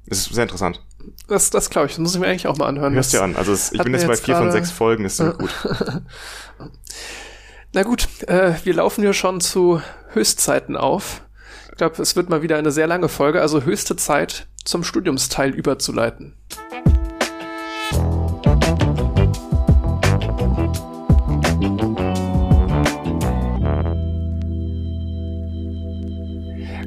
Das 0.06 0.20
ist 0.20 0.34
sehr 0.34 0.44
interessant. 0.44 0.82
Das, 1.28 1.50
das 1.50 1.70
glaube 1.70 1.88
ich, 1.88 1.94
das 1.94 2.00
muss 2.00 2.14
ich 2.16 2.20
mir 2.20 2.28
eigentlich 2.28 2.48
auch 2.48 2.58
mal 2.58 2.68
anhören. 2.68 2.94
Hörst 2.94 3.14
dir 3.14 3.24
an. 3.24 3.36
Also 3.36 3.52
es, 3.52 3.72
ich 3.72 3.82
bin 3.82 3.94
jetzt 3.94 4.08
bei 4.08 4.16
vier 4.16 4.36
von 4.36 4.52
sechs 4.52 4.72
Folgen, 4.72 5.06
ist 5.06 5.18
ziemlich 5.18 5.38
gut. 5.38 5.52
Na 7.74 7.84
gut, 7.84 8.08
äh, 8.28 8.54
wir 8.64 8.74
laufen 8.74 9.04
ja 9.04 9.12
schon 9.12 9.42
zu 9.42 9.82
Höchstzeiten 10.14 10.78
auf. 10.78 11.24
Ich 11.72 11.78
glaube, 11.78 12.02
es 12.02 12.16
wird 12.16 12.30
mal 12.30 12.42
wieder 12.42 12.58
eine 12.58 12.72
sehr 12.72 12.88
lange 12.88 13.10
Folge, 13.10 13.42
also 13.42 13.64
höchste 13.64 13.98
Zeit, 13.98 14.48
zum 14.64 14.84
Studiumsteil 14.84 15.54
überzuleiten. 15.54 16.38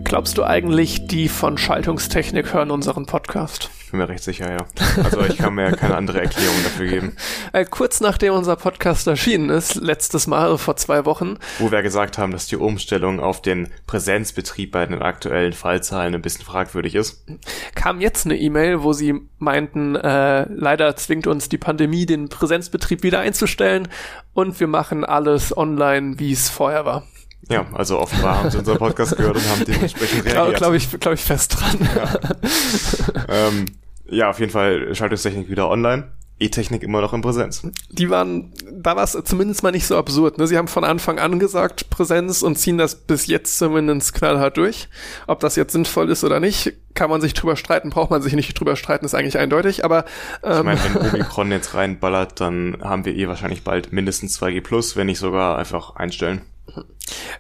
Glaubst 0.05 0.39
du 0.39 0.45
eigentlich, 0.45 1.07
die 1.07 1.29
von 1.29 1.59
Schaltungstechnik 1.59 2.55
hören 2.55 2.71
unseren 2.71 3.05
Podcast? 3.05 3.71
Ich 3.89 3.93
bin 3.93 4.01
mir 4.01 4.09
recht 4.11 4.23
sicher, 4.23 4.53
ja. 4.53 4.67
Also 5.03 5.23
ich 5.23 5.39
kann 5.39 5.55
mir 5.55 5.73
keine 5.73 5.97
andere 5.97 6.21
Erklärung 6.21 6.63
dafür 6.63 6.89
geben. 6.89 7.17
Kurz 7.71 8.03
nachdem 8.03 8.35
unser 8.35 8.55
Podcast 8.57 9.07
erschienen 9.07 9.49
ist, 9.49 9.77
letztes 9.77 10.27
Mal 10.27 10.59
vor 10.59 10.77
zwei 10.77 11.07
Wochen. 11.07 11.39
Wo 11.59 11.71
wir 11.71 11.81
gesagt 11.81 12.19
haben, 12.19 12.31
dass 12.33 12.47
die 12.47 12.57
Umstellung 12.57 13.19
auf 13.19 13.41
den 13.41 13.71
Präsenzbetrieb 13.87 14.73
bei 14.73 14.85
den 14.85 15.01
aktuellen 15.01 15.55
Fallzahlen 15.55 16.15
ein 16.15 16.21
bisschen 16.21 16.45
fragwürdig 16.45 16.97
ist. 16.97 17.25
Kam 17.75 18.03
jetzt 18.03 18.27
eine 18.27 18.37
E-Mail, 18.37 18.83
wo 18.83 18.93
sie 18.93 19.23
meinten, 19.39 19.97
äh, 19.97 20.43
leider 20.51 20.95
zwingt 20.97 21.27
uns 21.27 21.49
die 21.49 21.57
Pandemie, 21.57 22.05
den 22.05 22.29
Präsenzbetrieb 22.29 23.03
wieder 23.03 23.21
einzustellen 23.21 23.89
und 24.35 24.61
wir 24.61 24.67
machen 24.67 25.07
alles 25.07 25.57
online, 25.57 26.19
wie 26.19 26.33
es 26.33 26.51
vorher 26.51 26.85
war. 26.85 27.05
Ja, 27.49 27.67
also 27.73 27.99
offenbar 27.99 28.39
haben 28.39 28.51
sie 28.51 28.59
unseren 28.59 28.79
Podcast 28.79 29.17
gehört 29.17 29.37
und 29.37 29.49
haben 29.49 29.65
dementsprechend 29.65 30.25
reagiert. 30.25 30.35
Glaube 30.35 30.53
glaub 30.55 30.75
ich, 30.75 31.01
glaub 31.01 31.15
ich 31.15 31.23
fest 31.23 31.59
dran. 31.59 31.89
Ja. 31.97 32.21
ähm, 33.29 33.67
ja, 34.11 34.31
auf 34.31 34.41
jeden 34.41 34.53
Fall 34.53 34.95
Schaltungstechnik 34.95 35.49
wieder 35.49 35.69
online. 35.69 36.13
E-Technik 36.41 36.85
immer 36.85 37.01
noch 37.01 37.13
in 37.13 37.21
Präsenz. 37.21 37.63
Die 37.91 38.11
waren, 38.11 38.53
da 38.71 38.95
war 38.95 39.03
es 39.03 39.19
zumindest 39.25 39.65
mal 39.65 39.73
nicht 39.73 39.87
so 39.87 39.97
absurd. 39.97 40.39
Ne? 40.39 40.47
Sie 40.47 40.57
haben 40.57 40.69
von 40.69 40.85
Anfang 40.85 41.19
an 41.19 41.41
gesagt 41.41 41.91
Präsenz 41.91 42.43
und 42.43 42.57
ziehen 42.57 42.79
das 42.79 42.95
bis 42.95 43.27
jetzt 43.27 43.59
zumindest 43.59 44.15
knallhart 44.15 44.57
durch. 44.57 44.89
Ob 45.27 45.41
das 45.41 45.57
jetzt 45.57 45.73
sinnvoll 45.73 46.11
ist 46.11 46.23
oder 46.23 46.39
nicht, 46.39 46.75
kann 46.95 47.11
man 47.11 47.21
sich 47.21 47.35
drüber 47.35 47.57
streiten, 47.57 47.91
braucht 47.91 48.11
man 48.11 48.23
sich 48.23 48.35
nicht 48.35 48.59
drüber 48.59 48.77
streiten, 48.77 49.05
ist 49.05 49.15
eigentlich 49.15 49.39
eindeutig. 49.39 49.85
Aber 49.85 50.05
ähm, 50.45 50.59
ich 50.59 50.65
meine, 50.65 50.95
wenn 50.95 51.09
Omikron 51.15 51.51
jetzt 51.51 51.75
reinballert, 51.75 52.41
dann 52.41 52.77
haben 52.83 53.05
wir 53.05 53.17
eh 53.17 53.27
wahrscheinlich 53.27 53.65
bald 53.65 53.93
mindestens 53.93 54.41
2G+, 54.41 54.97
wenn 54.97 55.07
nicht 55.07 55.19
sogar 55.19 55.59
einfach 55.59 55.97
einstellen. 55.97 56.43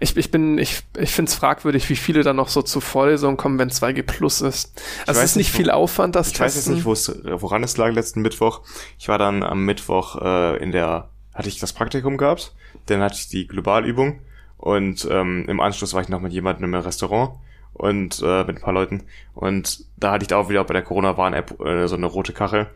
Ich, 0.00 0.16
ich 0.16 0.30
bin, 0.30 0.58
ich, 0.58 0.82
ich 0.98 1.10
finde 1.12 1.30
es 1.30 1.34
fragwürdig, 1.34 1.88
wie 1.88 1.96
viele 1.96 2.22
dann 2.22 2.36
noch 2.36 2.48
so 2.48 2.62
zur 2.62 2.82
Vorlesung 2.82 3.36
kommen, 3.36 3.58
wenn 3.58 3.70
2G 3.70 4.02
Plus 4.02 4.40
ist. 4.40 4.80
Also 5.06 5.20
es 5.20 5.30
ist 5.30 5.36
nicht, 5.36 5.52
wo, 5.54 5.56
viel 5.58 5.70
Aufwand, 5.70 6.14
das 6.14 6.28
Ich 6.28 6.32
Testen. 6.34 6.76
weiß 6.76 7.06
jetzt 7.06 7.24
nicht, 7.24 7.42
woran 7.42 7.62
es 7.62 7.76
lag 7.76 7.92
letzten 7.92 8.22
Mittwoch. 8.22 8.62
Ich 8.98 9.08
war 9.08 9.18
dann 9.18 9.42
am 9.42 9.64
Mittwoch 9.64 10.20
äh, 10.20 10.56
in 10.62 10.72
der, 10.72 11.10
hatte 11.34 11.48
ich 11.48 11.58
das 11.58 11.72
Praktikum 11.72 12.16
gehabt, 12.16 12.54
dann 12.86 13.00
hatte 13.00 13.16
ich 13.16 13.28
die 13.28 13.46
Globalübung 13.46 14.20
und 14.56 15.06
ähm, 15.10 15.44
im 15.48 15.60
Anschluss 15.60 15.94
war 15.94 16.02
ich 16.02 16.08
noch 16.08 16.20
mit 16.20 16.32
jemandem 16.32 16.74
im 16.74 16.80
Restaurant 16.80 17.38
und 17.74 18.20
äh, 18.24 18.44
mit 18.44 18.56
ein 18.56 18.60
paar 18.62 18.74
Leuten 18.74 19.04
und 19.34 19.84
da 19.96 20.12
hatte 20.12 20.22
ich 20.24 20.28
da 20.28 20.36
auch 20.38 20.48
wieder 20.48 20.64
bei 20.64 20.72
der 20.74 20.82
Corona-Warn-App 20.82 21.60
äh, 21.60 21.86
so 21.86 21.96
eine 21.96 22.06
rote 22.06 22.32
Kachel 22.32 22.66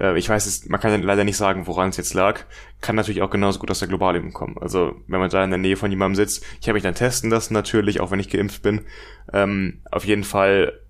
äh, 0.00 0.18
ich 0.18 0.28
weiß 0.28 0.46
es, 0.46 0.68
man 0.68 0.80
kann 0.80 1.02
leider 1.02 1.24
nicht 1.24 1.36
sagen, 1.36 1.66
woran 1.66 1.90
es 1.90 1.96
jetzt 1.96 2.14
lag. 2.14 2.40
Kann 2.80 2.96
natürlich 2.96 3.22
auch 3.22 3.30
genauso 3.30 3.58
gut 3.58 3.70
aus 3.70 3.78
der 3.78 3.88
Globalebene 3.88 4.32
kommen. 4.32 4.56
Also 4.60 4.94
wenn 5.06 5.20
man 5.20 5.30
da 5.30 5.44
in 5.44 5.50
der 5.50 5.58
Nähe 5.58 5.76
von 5.76 5.90
jemandem 5.90 6.16
sitzt, 6.16 6.44
ich 6.60 6.68
habe 6.68 6.74
mich 6.74 6.82
dann 6.82 6.94
testen 6.94 7.30
lassen 7.30 7.54
natürlich, 7.54 8.00
auch 8.00 8.10
wenn 8.10 8.20
ich 8.20 8.30
geimpft 8.30 8.62
bin. 8.62 8.86
Ähm, 9.32 9.80
auf 9.90 10.04
jeden 10.04 10.24
Fall 10.24 10.80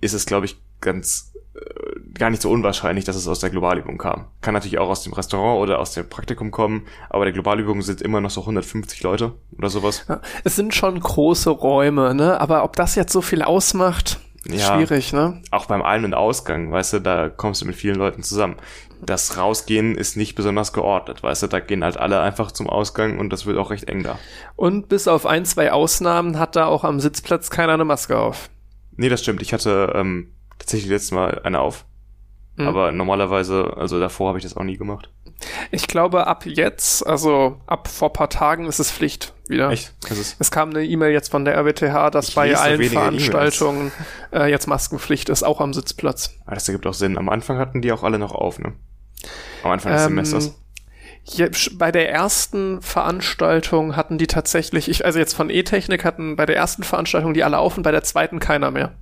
ist 0.00 0.14
es, 0.14 0.26
glaube 0.26 0.46
ich, 0.46 0.56
ganz 0.80 1.34
äh, 1.54 1.60
gar 2.14 2.30
nicht 2.30 2.42
so 2.42 2.50
unwahrscheinlich, 2.50 3.04
dass 3.04 3.16
es 3.16 3.28
aus 3.28 3.40
der 3.40 3.50
Globalübung 3.50 3.98
kam. 3.98 4.26
Kann 4.40 4.54
natürlich 4.54 4.78
auch 4.78 4.88
aus 4.88 5.02
dem 5.02 5.12
Restaurant 5.12 5.60
oder 5.60 5.78
aus 5.78 5.92
dem 5.92 6.08
Praktikum 6.08 6.50
kommen, 6.50 6.86
aber 7.08 7.24
der 7.24 7.32
Globalübung 7.32 7.82
sind 7.82 8.00
immer 8.00 8.20
noch 8.20 8.30
so 8.30 8.42
150 8.42 9.02
Leute 9.02 9.32
oder 9.56 9.68
sowas. 9.68 10.06
Es 10.44 10.56
sind 10.56 10.74
schon 10.74 10.98
große 10.98 11.50
Räume, 11.50 12.14
ne? 12.14 12.40
Aber 12.40 12.64
ob 12.64 12.76
das 12.76 12.94
jetzt 12.94 13.12
so 13.12 13.20
viel 13.20 13.42
ausmacht, 13.42 14.20
ja, 14.46 14.74
Schwierig, 14.76 15.12
ne? 15.12 15.42
Auch 15.50 15.66
beim 15.66 15.82
Ein- 15.82 16.04
und 16.04 16.14
Ausgang, 16.14 16.72
weißt 16.72 16.94
du, 16.94 16.98
da 17.00 17.28
kommst 17.28 17.60
du 17.60 17.66
mit 17.66 17.76
vielen 17.76 17.96
Leuten 17.96 18.22
zusammen. 18.22 18.56
Das 19.02 19.36
Rausgehen 19.36 19.96
ist 19.96 20.16
nicht 20.16 20.34
besonders 20.34 20.72
geordnet, 20.72 21.22
weißt 21.22 21.44
du, 21.44 21.46
da 21.46 21.60
gehen 21.60 21.84
halt 21.84 21.96
alle 21.96 22.20
einfach 22.20 22.52
zum 22.52 22.68
Ausgang 22.68 23.18
und 23.18 23.30
das 23.30 23.46
wird 23.46 23.58
auch 23.58 23.70
recht 23.70 23.88
eng 23.88 24.02
da. 24.02 24.18
Und 24.56 24.88
bis 24.88 25.08
auf 25.08 25.26
ein, 25.26 25.44
zwei 25.44 25.72
Ausnahmen 25.72 26.38
hat 26.38 26.56
da 26.56 26.66
auch 26.66 26.84
am 26.84 27.00
Sitzplatz 27.00 27.50
keiner 27.50 27.74
eine 27.74 27.84
Maske 27.84 28.18
auf. 28.18 28.50
Nee, 28.96 29.08
das 29.08 29.22
stimmt. 29.22 29.40
Ich 29.42 29.52
hatte 29.52 29.92
ähm, 29.94 30.32
tatsächlich 30.58 30.90
letztes 30.90 31.12
Mal 31.12 31.40
eine 31.44 31.60
auf. 31.60 31.86
Mhm. 32.56 32.68
Aber 32.68 32.92
normalerweise, 32.92 33.74
also 33.76 33.98
davor 34.00 34.28
habe 34.28 34.38
ich 34.38 34.44
das 34.44 34.56
auch 34.56 34.64
nie 34.64 34.76
gemacht. 34.76 35.10
Ich 35.70 35.86
glaube, 35.86 36.26
ab 36.26 36.44
jetzt, 36.46 37.06
also 37.06 37.60
ab 37.66 37.88
vor 37.88 38.12
paar 38.12 38.28
Tagen 38.28 38.66
ist 38.66 38.78
es 38.78 38.90
Pflicht 38.90 39.32
wieder. 39.48 39.70
Echt? 39.70 39.94
Es 40.38 40.50
kam 40.50 40.70
eine 40.70 40.84
E-Mail 40.84 41.12
jetzt 41.12 41.30
von 41.30 41.44
der 41.44 41.56
RWTH, 41.56 42.10
dass 42.10 42.32
bei 42.32 42.54
allen 42.54 42.82
Veranstaltungen 42.82 43.92
äh, 44.32 44.50
jetzt 44.50 44.66
Maskenpflicht 44.66 45.28
ist, 45.28 45.42
auch 45.42 45.60
am 45.60 45.72
Sitzplatz. 45.72 46.34
Ah, 46.46 46.54
das 46.54 46.68
ergibt 46.68 46.86
auch 46.86 46.94
Sinn. 46.94 47.18
Am 47.18 47.28
Anfang 47.28 47.58
hatten 47.58 47.82
die 47.82 47.92
auch 47.92 48.02
alle 48.02 48.18
noch 48.18 48.32
auf, 48.32 48.58
ne? 48.58 48.72
Am 49.62 49.70
Anfang 49.70 49.92
des 49.92 50.02
ähm, 50.02 50.08
Semesters. 50.08 50.54
Hier, 51.22 51.50
bei 51.74 51.92
der 51.92 52.10
ersten 52.10 52.80
Veranstaltung 52.80 53.94
hatten 53.94 54.18
die 54.18 54.26
tatsächlich, 54.26 54.88
ich, 54.88 55.04
also 55.04 55.18
jetzt 55.18 55.34
von 55.34 55.50
E-Technik 55.50 56.04
hatten 56.04 56.36
bei 56.36 56.46
der 56.46 56.56
ersten 56.56 56.82
Veranstaltung 56.82 57.34
die 57.34 57.44
alle 57.44 57.58
auf 57.58 57.76
und 57.76 57.82
bei 57.82 57.92
der 57.92 58.02
zweiten 58.02 58.40
keiner 58.40 58.70
mehr. 58.70 58.92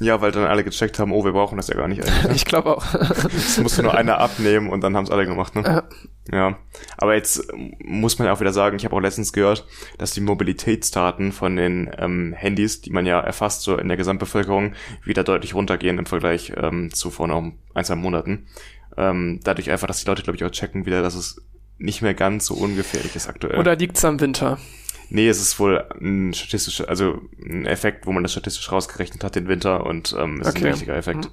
Ja, 0.00 0.20
weil 0.20 0.32
dann 0.32 0.44
alle 0.44 0.64
gecheckt 0.64 0.98
haben, 0.98 1.12
oh, 1.12 1.24
wir 1.24 1.32
brauchen 1.32 1.56
das 1.56 1.68
ja 1.68 1.76
gar 1.76 1.86
nicht 1.86 2.02
eigentlich. 2.04 2.24
Ne? 2.24 2.34
Ich 2.34 2.44
glaube 2.44 2.76
auch. 2.76 2.94
Es 3.24 3.58
musste 3.58 3.82
nur 3.82 3.94
einer 3.94 4.18
abnehmen 4.18 4.68
und 4.70 4.80
dann 4.80 4.96
haben 4.96 5.04
es 5.04 5.10
alle 5.10 5.26
gemacht, 5.26 5.54
ne? 5.54 5.84
Ja. 6.32 6.58
Aber 6.96 7.14
jetzt 7.14 7.46
muss 7.78 8.18
man 8.18 8.26
ja 8.26 8.32
auch 8.32 8.40
wieder 8.40 8.52
sagen, 8.52 8.76
ich 8.76 8.84
habe 8.84 8.96
auch 8.96 9.00
letztens 9.00 9.32
gehört, 9.32 9.66
dass 9.98 10.12
die 10.12 10.20
Mobilitätsdaten 10.20 11.32
von 11.32 11.56
den 11.56 11.90
ähm, 11.98 12.32
Handys, 12.32 12.80
die 12.80 12.90
man 12.90 13.06
ja 13.06 13.20
erfasst 13.20 13.62
so 13.62 13.76
in 13.76 13.88
der 13.88 13.96
Gesamtbevölkerung, 13.96 14.72
wieder 15.04 15.22
deutlich 15.22 15.54
runtergehen 15.54 15.98
im 15.98 16.06
Vergleich 16.06 16.52
ähm, 16.56 16.92
zu 16.92 17.10
vor 17.10 17.28
noch 17.28 17.52
ein, 17.74 17.84
zwei 17.84 17.94
Monaten. 17.94 18.46
Ähm, 18.96 19.40
dadurch 19.44 19.70
einfach, 19.70 19.86
dass 19.86 20.00
die 20.00 20.06
Leute, 20.08 20.22
glaube 20.22 20.36
ich, 20.36 20.44
auch 20.44 20.50
checken 20.50 20.86
wieder, 20.86 21.02
dass 21.02 21.14
es 21.14 21.42
nicht 21.78 22.02
mehr 22.02 22.14
ganz 22.14 22.46
so 22.46 22.54
ungefährlich 22.54 23.14
ist 23.16 23.28
aktuell. 23.28 23.58
Oder 23.58 23.76
liegt's 23.76 24.04
am 24.04 24.20
Winter? 24.20 24.58
Nee, 25.10 25.28
es 25.28 25.40
ist 25.40 25.58
wohl 25.60 25.84
ein 26.00 26.32
statistischer, 26.34 26.88
also 26.88 27.20
ein 27.44 27.66
Effekt, 27.66 28.06
wo 28.06 28.12
man 28.12 28.22
das 28.22 28.32
statistisch 28.32 28.70
rausgerechnet 28.72 29.22
hat, 29.22 29.34
den 29.36 29.48
Winter, 29.48 29.86
und 29.86 30.14
ähm, 30.18 30.40
ist 30.40 30.48
Okay. 30.48 30.64
ein 30.66 30.70
richtiger 30.72 30.96
Effekt. 30.96 31.26
Mhm. 31.26 31.30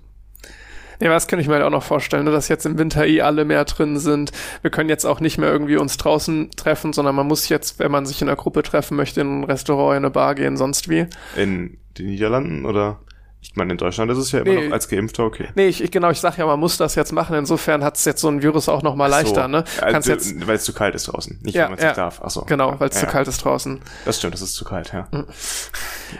Ja, 0.99 1.07
aber 1.07 1.15
das 1.15 1.27
kann 1.27 1.39
ich 1.39 1.47
mir 1.47 1.55
halt 1.55 1.63
auch 1.63 1.71
noch 1.71 1.81
vorstellen, 1.83 2.25
ne, 2.25 2.31
dass 2.31 2.47
jetzt 2.47 2.63
im 2.67 2.77
Winter 2.77 3.07
eh 3.07 3.21
alle 3.21 3.43
mehr 3.43 3.65
drin 3.65 3.97
sind. 3.97 4.31
Wir 4.61 4.69
können 4.69 4.87
jetzt 4.87 5.05
auch 5.05 5.19
nicht 5.19 5.39
mehr 5.39 5.49
irgendwie 5.49 5.77
uns 5.77 5.97
draußen 5.97 6.51
treffen, 6.55 6.93
sondern 6.93 7.15
man 7.15 7.25
muss 7.25 7.49
jetzt, 7.49 7.79
wenn 7.79 7.89
man 7.89 8.05
sich 8.05 8.21
in 8.21 8.27
einer 8.29 8.35
Gruppe 8.37 8.61
treffen 8.61 8.97
möchte, 8.97 9.21
in 9.21 9.39
ein 9.39 9.43
Restaurant, 9.45 9.93
in 9.97 10.03
eine 10.05 10.11
Bar 10.11 10.35
gehen, 10.35 10.57
sonst 10.57 10.89
wie. 10.89 11.07
In 11.35 11.77
den 11.97 12.05
Niederlanden 12.05 12.65
oder? 12.65 12.99
Ich 13.43 13.55
meine, 13.55 13.71
in 13.71 13.77
Deutschland 13.77 14.11
ist 14.11 14.19
es 14.19 14.31
ja 14.31 14.39
immer 14.39 14.53
Nee. 14.53 14.65
noch 14.67 14.73
als 14.73 14.87
Geimpfter 14.87 15.23
okay. 15.25 15.49
Nee, 15.55 15.67
ich, 15.67 15.83
ich 15.83 15.89
genau, 15.91 16.11
ich 16.11 16.19
sag 16.19 16.37
ja, 16.37 16.45
man 16.45 16.59
muss 16.59 16.77
das 16.77 16.93
jetzt 16.95 17.11
machen. 17.11 17.35
Insofern 17.35 17.83
hat's 17.83 18.05
jetzt 18.05 18.21
so 18.21 18.27
ein 18.27 18.41
Virus 18.43 18.69
auch 18.69 18.83
noch 18.83 18.95
mal 18.95 19.07
leichter, 19.07 19.43
so. 19.43 19.47
ne? 19.47 19.63
Kannst 19.79 20.09
Also, 20.09 20.47
weil 20.47 20.55
es 20.55 20.63
zu 20.63 20.73
kalt 20.73 20.93
ist 20.93 21.07
draußen, 21.07 21.39
nicht 21.41 21.55
Ja, 21.55 21.63
weil 21.63 21.69
man 21.71 21.77
es 21.79 21.83
ja. 21.83 21.89
nicht 21.89 21.97
darf. 21.97 22.21
Ach 22.23 22.29
so. 22.29 22.41
genau, 22.43 22.79
weil 22.79 22.89
es 22.89 22.95
ja, 22.95 23.07
zu 23.07 23.07
kalt 23.07 23.27
ist 23.27 23.43
draußen. 23.43 23.81
Das 24.05 24.19
stimmt, 24.19 24.35
es 24.35 24.41
ist 24.41 24.53
zu 24.53 24.63
kalt, 24.63 24.93
ja. 24.93 25.07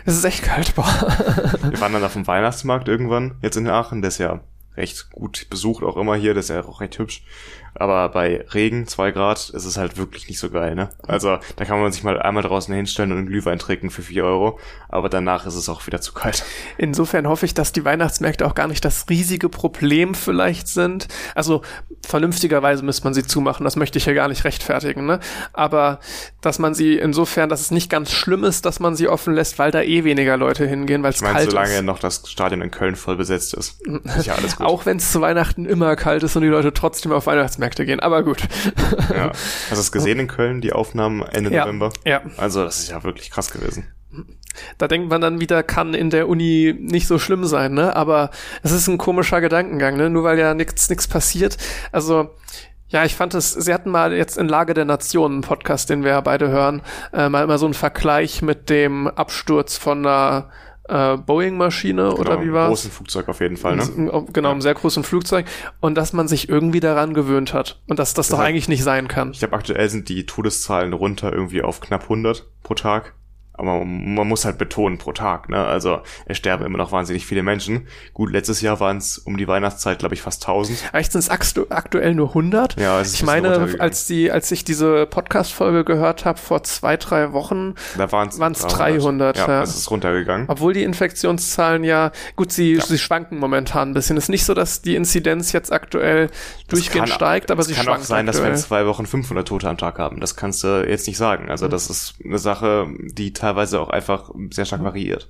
Es 0.05 0.15
ist 0.17 0.23
echt 0.25 0.43
kalt, 0.43 0.73
boah. 0.75 0.85
Wir 1.69 1.79
waren 1.79 1.93
dann 1.93 2.03
auf 2.03 2.13
dem 2.13 2.25
Weihnachtsmarkt 2.25 2.87
irgendwann, 2.87 3.35
jetzt 3.41 3.55
in 3.55 3.67
Aachen, 3.69 4.01
der 4.01 4.09
ist 4.09 4.17
ja 4.17 4.39
recht 4.75 5.11
gut 5.11 5.47
besucht, 5.49 5.83
auch 5.83 5.97
immer 5.97 6.15
hier, 6.15 6.33
der 6.33 6.39
ist 6.41 6.49
ja 6.49 6.63
auch 6.65 6.81
recht 6.81 6.97
hübsch. 6.97 7.23
Aber 7.73 8.09
bei 8.09 8.45
Regen, 8.53 8.87
zwei 8.87 9.11
Grad, 9.11 9.49
ist 9.49 9.65
es 9.65 9.77
halt 9.77 9.97
wirklich 9.97 10.27
nicht 10.27 10.39
so 10.39 10.49
geil, 10.49 10.75
ne? 10.75 10.89
Also, 11.07 11.37
da 11.55 11.65
kann 11.65 11.79
man 11.79 11.91
sich 11.91 12.03
mal 12.03 12.21
einmal 12.21 12.43
draußen 12.43 12.73
hinstellen 12.73 13.11
und 13.11 13.19
einen 13.19 13.27
Glühwein 13.27 13.59
trinken 13.59 13.89
für 13.89 14.01
vier 14.01 14.25
Euro, 14.25 14.59
aber 14.89 15.09
danach 15.09 15.45
ist 15.45 15.55
es 15.55 15.69
auch 15.69 15.87
wieder 15.87 16.01
zu 16.01 16.13
kalt. 16.13 16.43
Insofern 16.77 17.27
hoffe 17.27 17.45
ich, 17.45 17.53
dass 17.53 17.71
die 17.71 17.85
Weihnachtsmärkte 17.85 18.45
auch 18.45 18.55
gar 18.55 18.67
nicht 18.67 18.83
das 18.83 19.05
riesige 19.09 19.49
Problem 19.49 20.13
vielleicht 20.15 20.67
sind. 20.67 21.07
Also 21.35 21.61
vernünftigerweise 22.07 22.83
müsste 22.83 23.03
man 23.03 23.13
sie 23.13 23.23
zumachen, 23.23 23.63
das 23.63 23.75
möchte 23.75 23.97
ich 23.97 24.05
ja 24.05 24.13
gar 24.13 24.27
nicht 24.27 24.43
rechtfertigen, 24.43 25.05
ne? 25.05 25.19
Aber 25.53 25.99
dass 26.41 26.59
man 26.59 26.73
sie 26.73 26.97
insofern, 26.97 27.49
dass 27.49 27.61
es 27.61 27.71
nicht 27.71 27.89
ganz 27.89 28.11
schlimm 28.11 28.43
ist, 28.43 28.65
dass 28.65 28.79
man 28.79 28.95
sie 28.95 29.07
offen 29.07 29.33
lässt, 29.33 29.59
weil 29.59 29.71
da 29.71 29.81
eh 29.81 30.03
weniger 30.03 30.37
Leute 30.37 30.65
hingehen, 30.65 31.03
weil 31.03 31.11
es 31.11 31.17
Ich 31.17 31.21
meine, 31.21 31.35
kalt 31.35 31.51
solange 31.51 31.75
ist. 31.75 31.83
noch 31.83 31.99
das 31.99 32.23
Stadion 32.29 32.61
in 32.61 32.71
Köln 32.71 32.95
voll 32.95 33.15
besetzt 33.17 33.53
ist, 33.53 33.79
ist 34.17 34.25
ja 34.25 34.35
alles 34.35 34.55
gut. 34.57 34.65
Auch 34.67 34.85
wenn 34.85 34.97
es 34.97 35.11
zu 35.11 35.21
Weihnachten 35.21 35.65
immer 35.65 35.95
kalt 35.95 36.23
ist 36.23 36.35
und 36.35 36.41
die 36.41 36.47
Leute 36.47 36.73
trotzdem 36.73 37.11
auf 37.11 37.27
Weihnachtsmärkte 37.27 37.85
gehen. 37.85 37.99
Aber 37.99 38.23
gut. 38.23 38.41
Ja. 39.13 39.29
Hast 39.31 39.71
du 39.71 39.75
es 39.75 39.91
gesehen 39.91 40.19
in 40.19 40.27
Köln, 40.27 40.61
die 40.61 40.73
Aufnahmen 40.73 41.21
Ende 41.23 41.51
Ja. 41.53 41.65
November? 41.65 41.91
Ja. 42.05 42.21
Also, 42.37 42.63
das 42.63 42.79
ist 42.79 42.89
ja 42.91 43.03
wirklich 43.03 43.29
krass 43.31 43.51
gewesen. 43.51 43.87
Da 44.77 44.87
denkt 44.87 45.09
man 45.09 45.21
dann 45.21 45.39
wieder, 45.39 45.63
kann 45.63 45.93
in 45.93 46.09
der 46.09 46.27
Uni 46.27 46.75
nicht 46.79 47.07
so 47.07 47.19
schlimm 47.19 47.45
sein, 47.45 47.73
ne? 47.73 47.95
Aber 47.95 48.29
es 48.63 48.71
ist 48.71 48.87
ein 48.87 48.97
komischer 48.97 49.41
Gedankengang, 49.41 49.95
ne? 49.97 50.09
Nur 50.09 50.23
weil 50.23 50.37
ja 50.39 50.53
nichts 50.53 50.89
nichts 50.89 51.07
passiert. 51.07 51.57
Also 51.91 52.29
ja, 52.89 53.05
ich 53.05 53.15
fand 53.15 53.33
es, 53.35 53.53
sie 53.53 53.73
hatten 53.73 53.89
mal 53.89 54.11
jetzt 54.13 54.37
in 54.37 54.49
Lage 54.49 54.73
der 54.73 54.83
Nationen, 54.85 55.35
einen 55.35 55.41
Podcast, 55.43 55.89
den 55.89 56.03
wir 56.03 56.11
ja 56.11 56.21
beide 56.21 56.49
hören, 56.49 56.81
äh, 57.13 57.29
mal 57.29 57.43
immer 57.43 57.57
so 57.57 57.65
einen 57.65 57.73
Vergleich 57.73 58.41
mit 58.41 58.69
dem 58.69 59.07
Absturz 59.07 59.77
von 59.77 59.99
einer 60.05 60.49
äh, 60.89 61.15
Boeing-Maschine 61.15 62.13
oder 62.15 62.31
Genau, 62.37 62.43
wie 62.43 62.51
war's? 62.53 62.67
Großen 62.67 62.91
Flugzeug 62.91 63.29
auf 63.29 63.39
jeden 63.39 63.55
Fall, 63.55 63.77
ne? 63.77 64.23
Genau, 64.33 64.51
einem 64.51 64.59
sehr 64.59 64.73
großen 64.73 65.03
Flugzeug. 65.05 65.45
Und 65.79 65.95
dass 65.95 66.11
man 66.11 66.27
sich 66.27 66.49
irgendwie 66.49 66.81
daran 66.81 67.13
gewöhnt 67.13 67.53
hat. 67.53 67.79
Und 67.87 67.97
dass 67.97 68.13
das 68.13 68.27
doch 68.27 68.39
hat- 68.39 68.45
eigentlich 68.47 68.67
nicht 68.67 68.83
sein 68.83 69.07
kann. 69.07 69.31
Ich 69.31 69.39
glaube, 69.39 69.55
aktuell 69.55 69.87
sind 69.87 70.09
die 70.09 70.25
Todeszahlen 70.25 70.91
runter 70.91 71.31
irgendwie 71.31 71.61
auf 71.61 71.79
knapp 71.79 72.03
100 72.03 72.45
pro 72.63 72.73
Tag. 72.73 73.13
Aber 73.61 73.85
man 73.85 74.27
muss 74.27 74.43
halt 74.45 74.57
betonen, 74.57 74.97
pro 74.97 75.11
Tag, 75.13 75.47
ne? 75.49 75.63
Also, 75.63 76.01
es 76.25 76.37
sterben 76.37 76.65
immer 76.65 76.77
noch 76.79 76.91
wahnsinnig 76.91 77.25
viele 77.25 77.43
Menschen. 77.43 77.87
Gut, 78.13 78.31
letztes 78.31 78.61
Jahr 78.61 78.79
waren 78.79 78.97
es 78.97 79.19
um 79.19 79.37
die 79.37 79.47
Weihnachtszeit, 79.47 79.99
glaube 79.99 80.15
ich, 80.15 80.21
fast 80.21 80.41
1000. 80.43 80.79
Echt 80.93 81.11
sind 81.11 81.19
es 81.19 81.29
aktu 81.29 81.65
aktuell 81.69 82.15
nur 82.15 82.29
100? 82.29 82.79
Ja, 82.79 82.99
es 82.99 83.09
ist 83.09 83.13
ich 83.15 83.23
meine, 83.23 83.75
als 83.79 84.07
die, 84.07 84.31
als 84.31 84.51
ich 84.51 84.63
diese 84.63 85.05
Podcast-Folge 85.05 85.83
gehört 85.83 86.25
habe 86.25 86.39
vor 86.39 86.63
zwei, 86.63 86.97
drei 86.97 87.33
Wochen, 87.33 87.75
Da 87.97 88.11
waren 88.11 88.29
es 88.29 88.39
Waren's 88.39 88.65
300, 88.65 89.37
Ja, 89.37 89.47
ja. 89.47 89.61
es 89.61 89.75
ist 89.75 89.91
runtergegangen. 89.91 90.47
obwohl 90.49 90.73
die 90.73 90.83
Infektionszahlen 90.83 91.83
ja, 91.83 92.11
gut, 92.35 92.51
sie, 92.51 92.79
sie 92.81 92.97
schwanken 92.97 93.37
momentan 93.37 93.91
ein 93.91 93.93
bisschen. 93.93 94.17
Es 94.17 94.23
ist 94.25 94.29
nicht 94.29 94.45
so, 94.45 94.53
dass 94.55 94.81
die 94.81 94.95
Inzidenz 94.95 95.51
jetzt 95.51 95.71
aktuell 95.71 96.29
durchgehend 96.67 97.07
kann- 97.09 97.15
steigt, 97.15 97.51
aber 97.51 97.61
es 97.61 97.67
sie 97.67 97.73
kann 97.75 97.87
auch 97.87 97.99
sein, 97.99 98.25
dass 98.25 98.37
wir 98.37 98.41
aktuell. 98.45 98.53
in 98.57 98.57
zwei 98.61 98.85
Wochen 98.87 99.05
500 99.05 99.47
Tote 99.47 99.69
am 99.69 99.77
Tag 99.77 99.99
haben. 99.99 100.19
Das 100.19 100.35
kannst 100.35 100.63
du 100.63 100.83
jetzt 100.87 101.05
nicht 101.07 101.17
sagen. 101.17 101.45
Mhm. 101.45 101.51
Also, 101.51 101.67
das 101.67 101.89
ist 101.89 102.15
eine 102.25 102.39
Sache, 102.39 102.87
die 102.99 103.33
teilweise 103.33 103.50
auch 103.57 103.89
einfach 103.89 104.31
sehr 104.51 104.63
Mhm. 104.63 104.65
stark 104.67 104.83
variiert. 104.83 105.29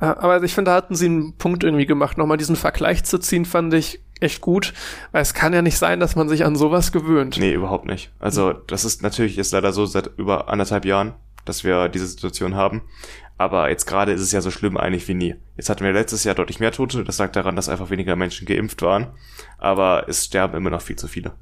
Ja, 0.00 0.16
Aber 0.18 0.42
ich 0.42 0.54
finde, 0.54 0.70
da 0.70 0.76
hatten 0.76 0.94
sie 0.94 1.06
einen 1.06 1.36
Punkt 1.36 1.64
irgendwie 1.64 1.86
gemacht. 1.86 2.18
Nochmal 2.18 2.36
diesen 2.36 2.56
Vergleich 2.56 3.04
zu 3.04 3.18
ziehen, 3.18 3.44
fand 3.44 3.72
ich 3.74 4.00
echt 4.20 4.40
gut, 4.40 4.72
weil 5.12 5.22
es 5.22 5.34
kann 5.34 5.52
ja 5.52 5.62
nicht 5.62 5.78
sein, 5.78 6.00
dass 6.00 6.16
man 6.16 6.28
sich 6.28 6.44
an 6.44 6.56
sowas 6.56 6.92
gewöhnt. 6.92 7.36
Nee, 7.38 7.52
überhaupt 7.52 7.86
nicht. 7.86 8.10
Also, 8.18 8.52
das 8.52 8.84
ist 8.84 9.02
natürlich 9.02 9.36
jetzt 9.36 9.52
leider 9.52 9.72
so 9.72 9.84
seit 9.86 10.10
über 10.16 10.48
anderthalb 10.48 10.84
Jahren, 10.84 11.14
dass 11.44 11.64
wir 11.64 11.88
diese 11.88 12.06
Situation 12.06 12.54
haben. 12.54 12.82
Aber 13.38 13.68
jetzt 13.68 13.84
gerade 13.84 14.12
ist 14.12 14.22
es 14.22 14.32
ja 14.32 14.40
so 14.40 14.50
schlimm 14.50 14.78
eigentlich 14.78 15.06
wie 15.08 15.14
nie. 15.14 15.34
Jetzt 15.58 15.68
hatten 15.68 15.84
wir 15.84 15.92
letztes 15.92 16.24
Jahr 16.24 16.34
deutlich 16.34 16.58
mehr 16.58 16.72
Tote. 16.72 17.04
Das 17.04 17.18
lag 17.18 17.32
daran, 17.32 17.54
dass 17.54 17.68
einfach 17.68 17.90
weniger 17.90 18.16
Menschen 18.16 18.46
geimpft 18.46 18.80
waren. 18.80 19.08
Aber 19.58 20.08
es 20.08 20.24
sterben 20.24 20.56
immer 20.56 20.70
noch 20.70 20.80
viel 20.80 20.96
zu 20.96 21.06
viele. 21.06 21.32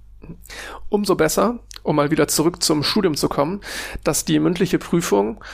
Umso 0.88 1.14
besser, 1.14 1.60
um 1.84 1.94
mal 1.96 2.10
wieder 2.10 2.26
zurück 2.26 2.62
zum 2.62 2.82
Studium 2.82 3.14
zu 3.14 3.28
kommen, 3.28 3.60
dass 4.02 4.24
die 4.24 4.40
mündliche 4.40 4.78
Prüfung 4.78 5.44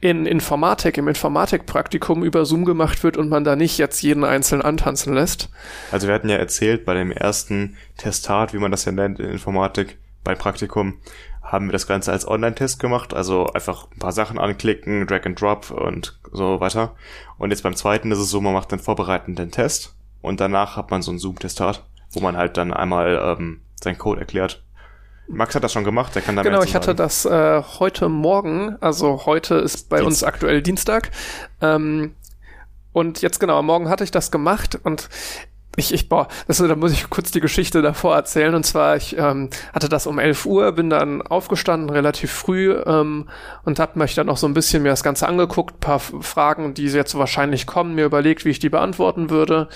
in 0.00 0.24
Informatik, 0.24 0.96
im 0.96 1.08
Informatikpraktikum 1.08 2.24
über 2.24 2.46
Zoom 2.46 2.64
gemacht 2.64 3.02
wird 3.02 3.16
und 3.16 3.28
man 3.28 3.44
da 3.44 3.54
nicht 3.54 3.76
jetzt 3.78 4.00
jeden 4.02 4.24
einzeln 4.24 4.62
antanzen 4.62 5.14
lässt. 5.14 5.50
Also 5.92 6.06
wir 6.06 6.14
hatten 6.14 6.30
ja 6.30 6.36
erzählt, 6.36 6.84
bei 6.84 6.94
dem 6.94 7.12
ersten 7.12 7.76
Testat, 7.98 8.54
wie 8.54 8.58
man 8.58 8.70
das 8.70 8.86
ja 8.86 8.92
nennt 8.92 9.20
in 9.20 9.30
Informatik, 9.30 9.98
beim 10.24 10.38
Praktikum, 10.38 11.00
haben 11.42 11.68
wir 11.68 11.72
das 11.72 11.86
Ganze 11.86 12.12
als 12.12 12.26
Online-Test 12.26 12.78
gemacht. 12.78 13.12
Also 13.12 13.48
einfach 13.48 13.90
ein 13.90 13.98
paar 13.98 14.12
Sachen 14.12 14.38
anklicken, 14.38 15.06
Drag 15.06 15.26
and 15.26 15.40
Drop 15.40 15.70
und 15.70 16.18
so 16.32 16.60
weiter. 16.60 16.94
Und 17.38 17.50
jetzt 17.50 17.62
beim 17.62 17.76
zweiten 17.76 18.10
ist 18.12 18.18
es 18.18 18.30
so, 18.30 18.40
man 18.40 18.54
macht 18.54 18.72
dann 18.72 18.78
vorbereitend 18.78 19.38
den 19.38 19.50
Test 19.50 19.96
und 20.22 20.40
danach 20.40 20.76
hat 20.76 20.90
man 20.90 21.02
so 21.02 21.10
ein 21.10 21.18
Zoom-Testat, 21.18 21.84
wo 22.12 22.20
man 22.20 22.36
halt 22.36 22.56
dann 22.56 22.72
einmal 22.72 23.20
ähm, 23.22 23.60
seinen 23.82 23.98
Code 23.98 24.20
erklärt. 24.20 24.62
Max 25.32 25.54
hat 25.54 25.62
das 25.64 25.72
schon 25.72 25.84
gemacht, 25.84 26.14
der 26.14 26.22
kann 26.22 26.36
da 26.36 26.42
Genau, 26.42 26.62
ich 26.62 26.74
hatte 26.74 26.94
das 26.94 27.24
äh, 27.24 27.62
heute 27.78 28.08
Morgen, 28.08 28.76
also 28.80 29.26
heute 29.26 29.56
ist 29.56 29.88
bei 29.88 29.98
uns 29.98 30.18
Dienstag. 30.18 30.28
aktuell 30.28 30.62
Dienstag. 30.62 31.10
Ähm, 31.60 32.14
und 32.92 33.22
jetzt 33.22 33.38
genau, 33.38 33.58
am 33.58 33.66
Morgen 33.66 33.88
hatte 33.88 34.02
ich 34.02 34.10
das 34.10 34.30
gemacht 34.30 34.78
und 34.82 35.08
ich, 35.76 35.94
ich, 35.94 36.08
boah, 36.08 36.26
das, 36.48 36.58
da 36.58 36.74
muss 36.74 36.92
ich 36.92 37.08
kurz 37.10 37.30
die 37.30 37.40
Geschichte 37.40 37.80
davor 37.80 38.16
erzählen. 38.16 38.54
Und 38.54 38.66
zwar, 38.66 38.96
ich 38.96 39.16
ähm, 39.16 39.50
hatte 39.72 39.88
das 39.88 40.08
um 40.08 40.18
11 40.18 40.44
Uhr, 40.44 40.72
bin 40.72 40.90
dann 40.90 41.22
aufgestanden, 41.22 41.90
relativ 41.90 42.32
früh, 42.32 42.72
ähm, 42.86 43.28
und 43.64 43.78
habe 43.78 43.98
mich 43.98 44.16
dann 44.16 44.26
noch 44.26 44.36
so 44.36 44.48
ein 44.48 44.54
bisschen 44.54 44.82
mir 44.82 44.88
das 44.88 45.04
Ganze 45.04 45.28
angeguckt, 45.28 45.78
paar 45.78 46.00
Fragen, 46.00 46.74
die 46.74 46.86
jetzt 46.86 47.16
wahrscheinlich 47.16 47.66
kommen, 47.66 47.94
mir 47.94 48.04
überlegt, 48.04 48.44
wie 48.44 48.50
ich 48.50 48.58
die 48.58 48.68
beantworten 48.68 49.30
würde. 49.30 49.68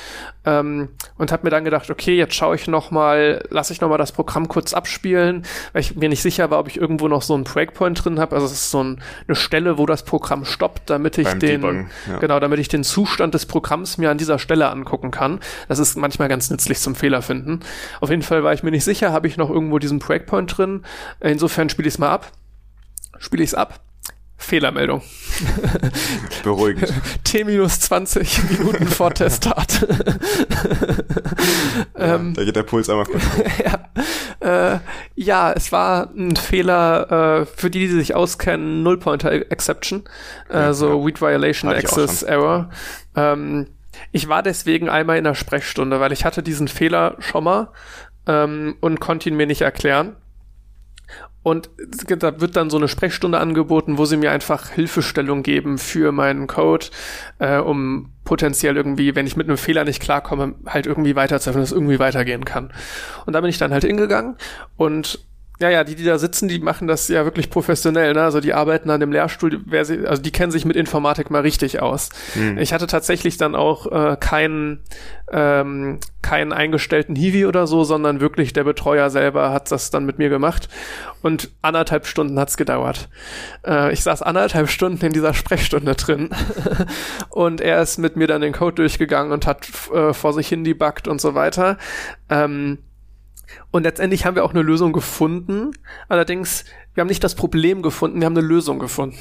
Ähm, 0.45 0.89
und 1.17 1.31
habe 1.31 1.45
mir 1.45 1.51
dann 1.51 1.65
gedacht, 1.65 1.89
okay, 1.89 2.17
jetzt 2.17 2.35
schaue 2.35 2.57
ich 2.57 2.67
noch 2.67 2.91
mal, 2.91 3.45
lasse 3.51 3.73
ich 3.73 3.81
noch 3.81 3.89
mal 3.89 3.97
das 3.97 4.13
Programm 4.13 4.49
kurz 4.49 4.75
abspielen, 4.75 5.45
weil 5.73 5.81
ich 5.81 5.95
mir 5.95 6.09
nicht 6.09 6.23
sicher 6.23 6.51
war, 6.51 6.59
ob 6.59 6.67
ich 6.69 6.77
irgendwo 6.77 7.07
noch 7.07 7.23
so 7.23 7.35
einen 7.35 7.45
Breakpoint 7.45 8.05
drin 8.05 8.19
habe. 8.19 8.35
Also 8.35 8.47
es 8.47 8.53
ist 8.53 8.71
so 8.73 8.83
ein, 8.83 9.01
eine 9.29 9.37
Stelle, 9.37 9.79
wo 9.79 9.87
das 9.87 10.03
Programm 10.03 10.45
stoppt, 10.45 10.91
damit 10.91 11.19
ich 11.19 11.29
Beim 11.29 11.39
den, 11.39 11.61
Debuggen, 11.63 11.91
ja. 12.09 12.19
genau, 12.19 12.41
damit 12.41 12.59
ich 12.59 12.69
den 12.69 12.83
Zustand 12.83 13.33
des 13.33 13.47
Programms 13.47 13.97
mir 13.97 14.11
an 14.11 14.19
dieser 14.19 14.41
Stelle 14.41 14.69
angucken 14.69 15.13
kann. 15.13 15.41
Das 15.69 15.79
ist 15.79 15.84
manchmal 15.97 16.29
ganz 16.29 16.51
nützlich 16.51 16.79
zum 16.79 16.95
Fehler 16.95 17.23
finden. 17.23 17.61
Auf 18.01 18.11
jeden 18.11 18.23
Fall 18.23 18.45
war 18.45 18.53
ich 18.53 18.63
mir 18.63 18.71
nicht 18.71 18.85
sicher, 18.85 19.13
habe 19.13 19.29
ich 19.29 19.37
noch 19.37 19.51
irgendwo 19.51 19.79
diesen 19.79 19.99
Breakpoint 19.99 20.57
drin. 20.57 20.83
Insofern 21.21 21.69
spiele 21.69 21.89
ich 21.89 21.95
es 21.95 21.99
mal 21.99 22.11
ab. 22.11 22.33
Spiele 23.19 23.43
ich 23.43 23.51
es 23.51 23.55
ab. 23.55 23.81
Fehlermeldung. 24.37 25.03
Beruhigend. 26.43 26.93
T 27.23 27.45
minus 27.45 27.81
20 27.81 28.51
Minuten 28.51 28.87
vor 28.89 29.15
Teststart. 29.15 29.87
Ähm, 31.97 32.35
da 32.35 32.45
geht 32.45 32.57
der 32.57 32.63
Puls 32.65 32.91
einmal 32.91 33.07
kurz 33.07 33.23
ja. 34.41 34.75
Äh, 34.75 34.79
ja, 35.15 35.53
es 35.53 35.73
war 35.73 36.11
ein 36.17 36.37
Fehler, 36.37 37.43
äh, 37.43 37.47
für 37.47 37.71
die, 37.71 37.81
die 37.81 37.89
sich 37.89 38.15
auskennen, 38.15 38.83
Null-Pointer-Exception, 38.83 40.05
äh, 40.49 40.73
so 40.73 40.89
ja. 40.89 41.05
Read 41.05 41.21
Violation 41.21 41.71
Access. 41.71 42.23
Error. 42.23 42.71
Ähm, 43.17 43.69
ich 44.13 44.29
war 44.29 44.43
deswegen 44.43 44.89
einmal 44.89 45.19
in 45.19 45.25
der 45.25 45.35
Sprechstunde, 45.35 46.01
weil 46.01 46.13
ich 46.13 46.25
hatte 46.25 46.43
diesen 46.43 46.69
Fehler 46.69 47.17
schon 47.19 47.45
mal 47.45 47.69
ähm, 48.27 48.77
und 48.81 49.01
konnte 49.01 49.29
ihn 49.29 49.37
mir 49.37 49.47
nicht 49.47 49.63
erklären. 49.63 50.17
Und 51.43 51.69
da 52.09 52.41
wird 52.41 52.57
dann 52.57 52.71
so 52.71 52.79
eine 52.79 52.89
Sprechstunde 52.89 53.39
angeboten, 53.39 53.99
wo 53.99 54.07
sie 54.07 54.17
mir 54.17 54.31
einfach 54.31 54.71
Hilfestellung 54.71 55.43
geben 55.43 55.77
für 55.77 56.11
meinen 56.11 56.47
Code, 56.47 56.87
äh, 57.39 57.59
um 57.59 58.13
potenziell 58.25 58.79
irgendwie, 58.79 59.15
wenn 59.15 59.27
ich 59.27 59.37
mit 59.37 59.47
einem 59.47 59.59
Fehler 59.59 59.85
nicht 59.85 60.01
klarkomme, 60.01 60.55
halt 60.65 60.87
irgendwie 60.87 61.17
weiterzuhelfen, 61.17 61.61
dass 61.61 61.71
es 61.71 61.77
irgendwie 61.77 61.99
weitergehen 61.99 62.47
kann. 62.47 62.73
Und 63.27 63.35
da 63.35 63.43
bin 63.43 63.51
ich 63.51 63.59
dann 63.59 63.73
halt 63.73 63.85
hingegangen 63.85 64.37
und 64.77 65.19
ja, 65.61 65.71
ja, 65.71 65.85
die, 65.85 65.95
die 65.95 66.05
da 66.05 66.19
sitzen, 66.19 66.49
die 66.49 66.59
machen 66.59 66.89
das 66.89 67.07
ja 67.07 67.25
wirklich 67.25 67.49
professionell, 67.49 68.13
ne? 68.13 68.23
Also 68.23 68.41
die 68.41 68.55
arbeiten 68.55 68.91
an 68.91 68.99
dem 68.99 69.13
Lehrstuhl, 69.13 69.61
wer 69.65 69.85
sie, 69.85 70.05
also 70.07 70.21
die 70.21 70.33
kennen 70.33 70.51
sich 70.51 70.65
mit 70.65 70.75
Informatik 70.75 71.31
mal 71.31 71.43
richtig 71.43 71.81
aus. 71.81 72.09
Hm. 72.33 72.59
Ich 72.59 72.73
hatte 72.73 72.89
tatsächlich 72.89 73.37
dann 73.37 73.55
auch 73.55 73.91
äh, 73.91 74.17
keinen 74.19 74.81
ähm, 75.31 76.01
keinen 76.23 76.53
eingestellten 76.53 77.15
Hiwi 77.15 77.47
oder 77.47 77.67
so, 77.67 77.85
sondern 77.85 78.21
wirklich 78.21 78.53
der 78.53 78.65
Betreuer 78.65 79.11
selber 79.11 79.53
hat 79.53 79.71
das 79.71 79.91
dann 79.91 80.05
mit 80.05 80.19
mir 80.19 80.29
gemacht. 80.29 80.69
Und 81.23 81.51
anderthalb 81.63 82.07
Stunden 82.07 82.39
hat's 82.39 82.57
gedauert. 82.57 83.09
Äh, 83.65 83.93
ich 83.93 84.03
saß 84.03 84.23
anderthalb 84.23 84.69
Stunden 84.69 85.05
in 85.07 85.13
dieser 85.13 85.35
Sprechstunde 85.35 85.95
drin 85.95 86.31
und 87.29 87.61
er 87.61 87.81
ist 87.81 87.99
mit 87.99 88.17
mir 88.17 88.27
dann 88.27 88.41
den 88.41 88.53
Code 88.53 88.75
durchgegangen 88.77 89.33
und 89.33 89.47
hat 89.47 89.69
äh, 89.93 90.13
vor 90.13 90.33
sich 90.33 90.49
hin 90.49 90.65
debuggt 90.65 91.07
und 91.07 91.21
so 91.21 91.35
weiter. 91.35 91.79
Ähm, 92.29 92.79
und 93.71 93.83
letztendlich 93.83 94.25
haben 94.25 94.35
wir 94.35 94.45
auch 94.45 94.51
eine 94.51 94.63
Lösung 94.63 94.93
gefunden. 94.93 95.73
Allerdings, 96.09 96.65
wir 96.95 97.01
haben 97.01 97.09
nicht 97.09 97.25
das 97.25 97.35
Problem 97.35 97.83
gefunden, 97.83 98.21
wir 98.21 98.27
haben 98.27 98.37
eine 98.37 98.47
Lösung 98.47 98.79
gefunden. 98.79 99.17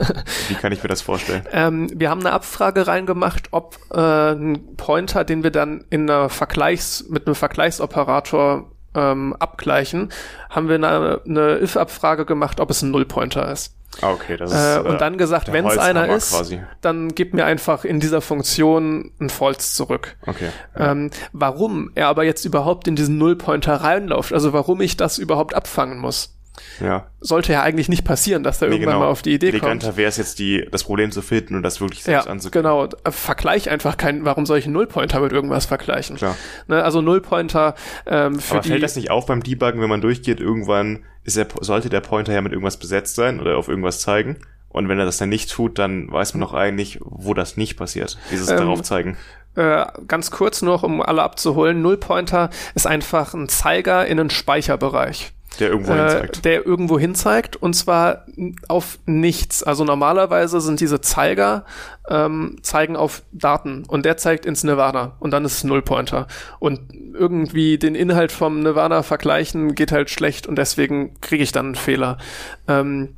Wie 0.48 0.54
kann 0.54 0.72
ich 0.72 0.82
mir 0.82 0.88
das 0.88 1.02
vorstellen? 1.02 1.44
Ähm, 1.52 1.90
wir 1.94 2.10
haben 2.10 2.20
eine 2.20 2.32
Abfrage 2.32 2.86
reingemacht, 2.86 3.48
ob 3.52 3.78
äh, 3.92 4.32
ein 4.32 4.76
Pointer, 4.76 5.24
den 5.24 5.42
wir 5.42 5.50
dann 5.50 5.84
in 5.90 6.08
einer 6.10 6.28
Vergleichs, 6.28 7.06
mit 7.08 7.26
einem 7.26 7.34
Vergleichsoperator 7.34 8.70
ähm, 8.94 9.36
abgleichen, 9.38 10.10
haben 10.50 10.68
wir 10.68 10.76
eine, 10.76 11.20
eine 11.26 11.60
if-Abfrage 11.60 12.24
gemacht, 12.24 12.60
ob 12.60 12.70
es 12.70 12.82
ein 12.82 12.90
Nullpointer 12.90 13.50
ist. 13.50 13.77
Ah, 14.00 14.12
okay, 14.12 14.36
das 14.36 14.52
ist, 14.52 14.76
äh, 14.76 14.88
und 14.88 15.00
dann 15.00 15.18
gesagt, 15.18 15.52
wenn 15.52 15.66
es 15.66 15.78
einer 15.78 16.08
ist, 16.08 16.30
quasi. 16.30 16.62
dann 16.80 17.14
gib 17.14 17.34
mir 17.34 17.46
einfach 17.46 17.84
in 17.84 18.00
dieser 18.00 18.20
Funktion 18.20 19.10
ein 19.20 19.30
False 19.30 19.74
zurück. 19.74 20.16
Okay. 20.26 20.50
Ja. 20.78 20.92
Ähm, 20.92 21.10
warum 21.32 21.90
er 21.94 22.08
aber 22.08 22.24
jetzt 22.24 22.44
überhaupt 22.44 22.86
in 22.86 22.96
diesen 22.96 23.18
Nullpointer 23.18 23.74
reinläuft, 23.74 24.32
also 24.32 24.52
warum 24.52 24.80
ich 24.80 24.96
das 24.96 25.18
überhaupt 25.18 25.54
abfangen 25.54 25.98
muss. 25.98 26.37
Ja. 26.80 27.06
Sollte 27.20 27.52
ja 27.52 27.62
eigentlich 27.62 27.88
nicht 27.88 28.04
passieren, 28.04 28.42
dass 28.42 28.62
er 28.62 28.68
nee, 28.68 28.74
irgendwann 28.74 28.94
genau. 28.94 29.04
mal 29.06 29.10
auf 29.10 29.22
die 29.22 29.34
Idee 29.34 29.48
Eleganter 29.48 29.88
kommt. 29.88 29.96
wäre 29.96 30.08
es 30.08 30.16
jetzt, 30.16 30.38
die, 30.38 30.66
das 30.70 30.84
Problem 30.84 31.10
zu 31.10 31.22
finden 31.22 31.56
und 31.56 31.62
das 31.62 31.80
wirklich 31.80 32.02
selbst 32.02 32.26
ja, 32.26 32.30
anzugehen. 32.30 32.62
Genau, 32.62 32.84
äh, 32.84 33.10
vergleich 33.10 33.70
einfach 33.70 33.96
keinen, 33.96 34.24
warum 34.24 34.46
soll 34.46 34.58
ich 34.58 34.64
einen 34.64 34.74
Nullpointer 34.74 35.20
mit 35.20 35.32
irgendwas 35.32 35.66
vergleichen? 35.66 36.16
Klar. 36.16 36.36
Ne, 36.66 36.82
also 36.82 37.00
Nullpointer 37.00 37.74
ähm, 38.06 38.38
für 38.38 38.54
Aber 38.54 38.62
die, 38.62 38.68
fällt 38.70 38.82
das 38.82 38.96
nicht 38.96 39.10
auf 39.10 39.26
beim 39.26 39.42
Debuggen, 39.42 39.80
wenn 39.80 39.88
man 39.88 40.00
durchgeht, 40.00 40.40
irgendwann 40.40 41.04
ist 41.24 41.36
er, 41.36 41.46
sollte 41.60 41.90
der 41.90 42.00
Pointer 42.00 42.32
ja 42.32 42.40
mit 42.40 42.52
irgendwas 42.52 42.78
besetzt 42.78 43.14
sein 43.14 43.40
oder 43.40 43.56
auf 43.56 43.68
irgendwas 43.68 44.00
zeigen? 44.00 44.38
Und 44.70 44.88
wenn 44.88 44.98
er 44.98 45.06
das 45.06 45.16
dann 45.18 45.30
nicht 45.30 45.50
tut, 45.50 45.78
dann 45.78 46.10
weiß 46.10 46.34
man 46.34 46.40
noch 46.40 46.54
eigentlich, 46.54 46.98
wo 47.00 47.34
das 47.34 47.56
nicht 47.56 47.76
passiert. 47.76 48.18
Dieses 48.30 48.50
ähm, 48.50 48.58
darauf 48.58 48.82
zeigen. 48.82 49.16
Äh, 49.54 49.86
ganz 50.06 50.30
kurz 50.30 50.62
noch, 50.62 50.82
um 50.82 51.02
alle 51.02 51.22
abzuholen. 51.22 51.82
Nullpointer 51.82 52.50
ist 52.74 52.86
einfach 52.86 53.34
ein 53.34 53.48
Zeiger 53.48 54.06
in 54.06 54.20
einen 54.20 54.30
Speicherbereich. 54.30 55.32
Der 55.58 55.70
irgendwo 55.70 55.92
äh, 55.92 55.98
hinzeigt. 55.98 56.44
Der 56.44 56.66
irgendwo 56.66 56.98
hinzeigt 56.98 57.56
und 57.56 57.74
zwar 57.74 58.26
auf 58.68 58.98
nichts. 59.06 59.62
Also 59.62 59.84
normalerweise 59.84 60.60
sind 60.60 60.80
diese 60.80 61.00
Zeiger 61.00 61.64
ähm, 62.08 62.56
zeigen 62.62 62.96
auf 62.96 63.22
Daten 63.32 63.84
und 63.86 64.04
der 64.04 64.16
zeigt 64.16 64.46
ins 64.46 64.64
Nirvana 64.64 65.16
und 65.20 65.32
dann 65.32 65.44
ist 65.44 65.58
es 65.58 65.64
Nullpointer. 65.64 66.26
Und 66.58 66.80
irgendwie 67.14 67.78
den 67.78 67.94
Inhalt 67.94 68.32
vom 68.32 68.60
Nirvana 68.60 69.02
vergleichen 69.02 69.74
geht 69.74 69.92
halt 69.92 70.10
schlecht 70.10 70.46
und 70.46 70.56
deswegen 70.56 71.20
kriege 71.20 71.42
ich 71.42 71.52
dann 71.52 71.66
einen 71.66 71.74
Fehler. 71.74 72.18
Ähm, 72.66 73.17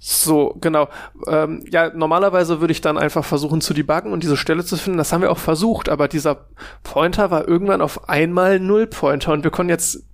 so, 0.00 0.56
genau. 0.60 0.88
Ähm, 1.26 1.64
ja, 1.70 1.90
normalerweise 1.92 2.60
würde 2.60 2.72
ich 2.72 2.80
dann 2.80 2.96
einfach 2.96 3.24
versuchen 3.24 3.60
zu 3.60 3.74
debuggen 3.74 4.12
und 4.12 4.22
diese 4.22 4.36
Stelle 4.36 4.64
zu 4.64 4.76
finden. 4.76 4.98
Das 4.98 5.12
haben 5.12 5.22
wir 5.22 5.32
auch 5.32 5.38
versucht, 5.38 5.88
aber 5.88 6.06
dieser 6.06 6.46
Pointer 6.84 7.30
war 7.30 7.48
irgendwann 7.48 7.80
auf 7.80 8.08
einmal 8.08 8.60
Nullpointer 8.60 9.32
und 9.32 9.42
wir 9.42 9.50
konnten 9.50 9.70
jetzt 9.70 10.04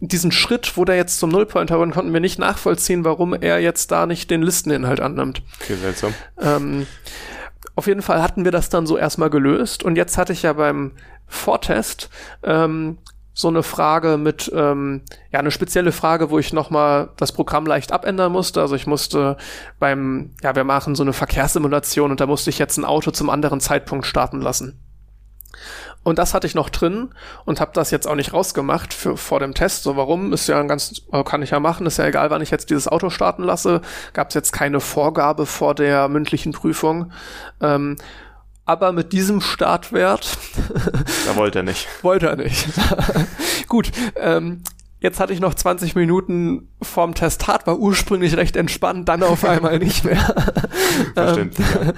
diesen 0.00 0.32
Schritt, 0.32 0.76
wo 0.76 0.84
der 0.84 0.96
jetzt 0.96 1.18
zum 1.18 1.30
Nullpointer 1.30 1.78
war, 1.78 1.90
konnten 1.90 2.12
wir 2.12 2.20
nicht 2.20 2.38
nachvollziehen, 2.38 3.04
warum 3.04 3.34
er 3.34 3.60
jetzt 3.60 3.90
da 3.90 4.06
nicht 4.06 4.30
den 4.30 4.42
Listeninhalt 4.42 5.00
annimmt. 5.00 5.42
Okay, 5.60 5.76
seltsam. 5.76 6.14
Ähm, 6.40 6.86
auf 7.76 7.86
jeden 7.86 8.02
Fall 8.02 8.22
hatten 8.22 8.44
wir 8.44 8.52
das 8.52 8.68
dann 8.70 8.86
so 8.86 8.96
erstmal 8.96 9.30
gelöst 9.30 9.82
und 9.82 9.96
jetzt 9.96 10.16
hatte 10.16 10.32
ich 10.32 10.42
ja 10.42 10.54
beim 10.54 10.92
Vortest 11.26 12.10
ähm, 12.42 12.98
so 13.34 13.48
eine 13.48 13.64
Frage 13.64 14.16
mit, 14.16 14.50
ähm, 14.54 15.02
ja, 15.32 15.40
eine 15.40 15.50
spezielle 15.50 15.90
Frage, 15.90 16.30
wo 16.30 16.38
ich 16.38 16.52
nochmal 16.52 17.10
das 17.16 17.32
Programm 17.32 17.66
leicht 17.66 17.90
abändern 17.90 18.32
musste. 18.32 18.60
Also 18.60 18.76
ich 18.76 18.86
musste 18.86 19.36
beim, 19.80 20.30
ja, 20.42 20.54
wir 20.54 20.64
machen 20.64 20.94
so 20.94 21.02
eine 21.02 21.12
Verkehrssimulation 21.12 22.12
und 22.12 22.20
da 22.20 22.26
musste 22.26 22.50
ich 22.50 22.58
jetzt 22.58 22.78
ein 22.78 22.84
Auto 22.84 23.10
zum 23.10 23.28
anderen 23.30 23.60
Zeitpunkt 23.60 24.06
starten 24.06 24.40
lassen. 24.40 24.80
Und 26.04 26.18
das 26.18 26.34
hatte 26.34 26.46
ich 26.46 26.54
noch 26.54 26.68
drin 26.68 27.10
und 27.46 27.60
habe 27.60 27.72
das 27.74 27.90
jetzt 27.90 28.06
auch 28.06 28.14
nicht 28.14 28.34
rausgemacht 28.34 28.92
für, 28.92 29.16
vor 29.16 29.40
dem 29.40 29.54
Test. 29.54 29.82
So, 29.82 29.96
warum? 29.96 30.32
Ist 30.32 30.46
ja 30.48 30.60
ein 30.60 30.68
ganz, 30.68 31.02
kann 31.24 31.42
ich 31.42 31.50
ja 31.50 31.60
machen, 31.60 31.86
ist 31.86 31.96
ja 31.96 32.06
egal, 32.06 32.30
wann 32.30 32.42
ich 32.42 32.50
jetzt 32.50 32.68
dieses 32.70 32.86
Auto 32.86 33.08
starten 33.08 33.42
lasse. 33.42 33.80
Gab 34.12 34.28
es 34.28 34.34
jetzt 34.34 34.52
keine 34.52 34.80
Vorgabe 34.80 35.46
vor 35.46 35.74
der 35.74 36.08
mündlichen 36.08 36.52
Prüfung. 36.52 37.10
Ähm, 37.60 37.96
aber 38.64 38.92
mit 38.92 39.12
diesem 39.12 39.40
Startwert. 39.40 40.38
da 41.26 41.36
wollte 41.36 41.60
er 41.60 41.62
nicht. 41.64 41.86
wollte 42.02 42.28
er 42.28 42.36
nicht. 42.36 42.66
Gut, 43.68 43.90
ähm, 44.16 44.62
jetzt 45.00 45.20
hatte 45.20 45.32
ich 45.32 45.40
noch 45.40 45.54
20 45.54 45.94
Minuten 45.94 46.68
vorm 46.80 47.14
Testat, 47.14 47.66
war 47.66 47.78
ursprünglich 47.78 48.36
recht 48.36 48.56
entspannt, 48.56 49.08
dann 49.08 49.22
auf 49.22 49.44
einmal 49.48 49.78
nicht 49.78 50.04
mehr. 50.04 50.34
Verständlich. 51.14 51.66
ähm, 51.76 51.92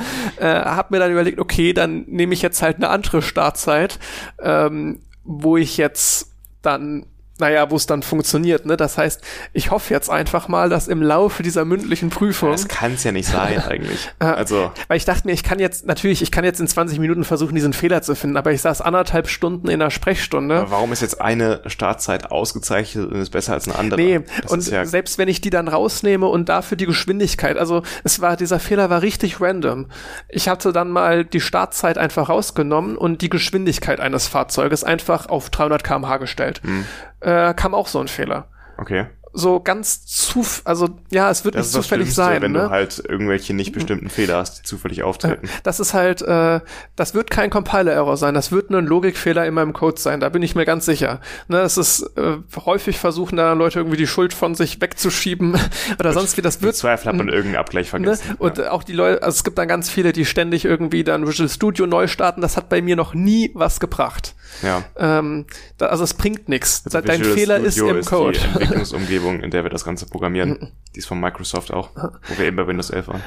äh, 0.44 0.60
hab 0.60 0.90
mir 0.90 0.98
dann 0.98 1.12
überlegt, 1.12 1.38
okay, 1.38 1.72
dann 1.72 2.04
nehme 2.08 2.34
ich 2.34 2.42
jetzt 2.42 2.62
halt 2.62 2.76
eine 2.76 2.88
andere 2.88 3.22
Startzeit, 3.22 3.98
ähm, 4.40 5.00
wo 5.22 5.56
ich 5.56 5.76
jetzt 5.76 6.32
dann 6.62 7.06
naja, 7.38 7.70
wo 7.70 7.76
es 7.76 7.86
dann 7.86 8.02
funktioniert. 8.02 8.66
Ne? 8.66 8.76
Das 8.76 8.98
heißt, 8.98 9.22
ich 9.52 9.70
hoffe 9.70 9.92
jetzt 9.92 10.10
einfach 10.10 10.48
mal, 10.48 10.68
dass 10.68 10.88
im 10.88 11.02
Laufe 11.02 11.42
dieser 11.42 11.64
mündlichen 11.64 12.10
Prüfung. 12.10 12.52
Das 12.52 12.68
kann 12.68 12.94
es 12.94 13.04
ja 13.04 13.12
nicht 13.12 13.28
sein, 13.28 13.62
eigentlich. 13.62 14.10
Äh, 14.18 14.24
also. 14.24 14.72
Weil 14.88 14.96
ich 14.96 15.04
dachte 15.04 15.26
mir, 15.26 15.32
ich 15.32 15.42
kann 15.42 15.58
jetzt, 15.58 15.86
natürlich, 15.86 16.22
ich 16.22 16.30
kann 16.30 16.44
jetzt 16.44 16.58
in 16.58 16.66
20 16.66 16.98
Minuten 16.98 17.24
versuchen, 17.24 17.54
diesen 17.54 17.72
Fehler 17.72 18.00
zu 18.00 18.14
finden, 18.14 18.36
aber 18.36 18.50
ich 18.52 18.62
saß 18.62 18.80
anderthalb 18.80 19.28
Stunden 19.28 19.68
in 19.68 19.80
der 19.80 19.90
Sprechstunde. 19.90 20.56
Aber 20.56 20.70
warum 20.70 20.92
ist 20.92 21.02
jetzt 21.02 21.20
eine 21.20 21.60
Startzeit 21.66 22.30
ausgezeichnet 22.30 23.10
und 23.10 23.20
ist 23.20 23.30
besser 23.30 23.52
als 23.52 23.68
eine 23.68 23.78
andere? 23.78 24.00
Nee, 24.00 24.20
das 24.42 24.52
und 24.52 24.66
ja 24.70 24.86
selbst 24.96 25.18
wenn 25.18 25.28
ich 25.28 25.42
die 25.42 25.50
dann 25.50 25.68
rausnehme 25.68 26.26
und 26.26 26.48
dafür 26.48 26.76
die 26.76 26.86
Geschwindigkeit, 26.86 27.58
also 27.58 27.82
es 28.02 28.20
war, 28.22 28.36
dieser 28.36 28.58
Fehler 28.58 28.88
war 28.88 29.02
richtig 29.02 29.42
random. 29.42 29.86
Ich 30.28 30.48
hatte 30.48 30.72
dann 30.72 30.90
mal 30.90 31.24
die 31.24 31.40
Startzeit 31.40 31.98
einfach 31.98 32.30
rausgenommen 32.30 32.96
und 32.96 33.20
die 33.20 33.28
Geschwindigkeit 33.28 34.00
eines 34.00 34.26
Fahrzeuges 34.26 34.84
einfach 34.84 35.28
auf 35.28 35.50
300 35.50 35.84
kmh 35.84 36.16
gestellt. 36.16 36.62
Hm 36.64 36.86
äh, 37.20 37.54
kam 37.54 37.74
auch 37.74 37.88
so 37.88 38.00
ein 38.00 38.08
Fehler. 38.08 38.48
Okay 38.78 39.06
so 39.36 39.60
ganz 39.60 40.06
zu, 40.06 40.44
also 40.64 40.88
ja, 41.10 41.30
es 41.30 41.44
wird 41.44 41.56
das 41.56 41.66
nicht 41.66 41.74
zufällig 41.74 42.14
sein. 42.14 42.40
Wenn 42.40 42.52
ne? 42.52 42.60
du 42.60 42.70
halt 42.70 43.02
irgendwelche 43.06 43.52
nicht 43.52 43.72
bestimmten 43.72 44.08
Fehler 44.08 44.38
hast, 44.38 44.60
die 44.60 44.62
zufällig 44.62 45.02
auftreten. 45.02 45.48
Das 45.62 45.78
ist 45.78 45.92
halt, 45.92 46.22
äh, 46.22 46.60
das 46.96 47.14
wird 47.14 47.30
kein 47.30 47.50
Compiler-Error 47.50 48.16
sein, 48.16 48.32
das 48.32 48.50
wird 48.50 48.70
nur 48.70 48.80
ein 48.80 48.86
Logikfehler 48.86 49.46
in 49.46 49.52
meinem 49.52 49.74
Code 49.74 50.00
sein, 50.00 50.20
da 50.20 50.30
bin 50.30 50.42
ich 50.42 50.54
mir 50.54 50.64
ganz 50.64 50.86
sicher. 50.86 51.20
Ne, 51.48 51.60
es 51.60 51.76
ist 51.76 52.02
äh, 52.16 52.38
häufig 52.64 52.98
versuchen 52.98 53.36
da 53.36 53.52
Leute 53.52 53.78
irgendwie 53.78 53.98
die 53.98 54.06
Schuld 54.06 54.32
von 54.32 54.54
sich 54.54 54.80
wegzuschieben 54.80 55.58
oder 56.00 56.14
sonst 56.14 56.38
wie 56.38 56.42
das 56.42 56.62
wird. 56.62 56.74
Zweifel 56.74 57.08
hat 57.08 57.16
man 57.16 57.28
irgendeinen 57.28 57.56
Abgleich 57.56 57.86
ne? 57.86 57.90
vergessen. 57.90 58.28
Ne? 58.30 58.36
Und 58.38 58.58
ja. 58.58 58.70
auch 58.70 58.84
die 58.84 58.94
Leute, 58.94 59.22
also 59.22 59.36
es 59.36 59.44
gibt 59.44 59.58
dann 59.58 59.68
ganz 59.68 59.90
viele, 59.90 60.12
die 60.12 60.24
ständig 60.24 60.64
irgendwie 60.64 61.04
dann 61.04 61.26
Visual 61.26 61.50
Studio 61.50 61.86
neu 61.86 62.06
starten, 62.06 62.40
das 62.40 62.56
hat 62.56 62.70
bei 62.70 62.80
mir 62.80 62.96
noch 62.96 63.12
nie 63.12 63.50
was 63.52 63.80
gebracht. 63.80 64.34
Ja. 64.62 64.84
Ähm, 64.96 65.46
da, 65.78 65.86
also 65.86 66.04
es 66.04 66.14
bringt 66.14 66.48
nichts. 66.48 66.82
Also 66.84 67.00
Dein 67.00 67.22
Fehler 67.22 67.58
Studio 67.70 67.96
ist 67.96 68.06
im 68.06 68.16
Code. 68.16 68.36
Ist 68.36 68.44
die 68.44 68.48
Entwicklungsumgebung, 68.48 69.40
in 69.40 69.50
der 69.50 69.64
wir 69.64 69.70
das 69.70 69.84
Ganze 69.84 70.06
programmieren. 70.06 70.50
Mhm. 70.50 70.68
die 70.94 70.98
ist 71.00 71.06
von 71.06 71.20
Microsoft 71.20 71.72
auch, 71.72 71.90
wo 71.94 72.38
wir 72.38 72.46
eben 72.46 72.56
bei 72.56 72.66
Windows 72.66 72.90
11 72.90 73.08
waren. 73.08 73.22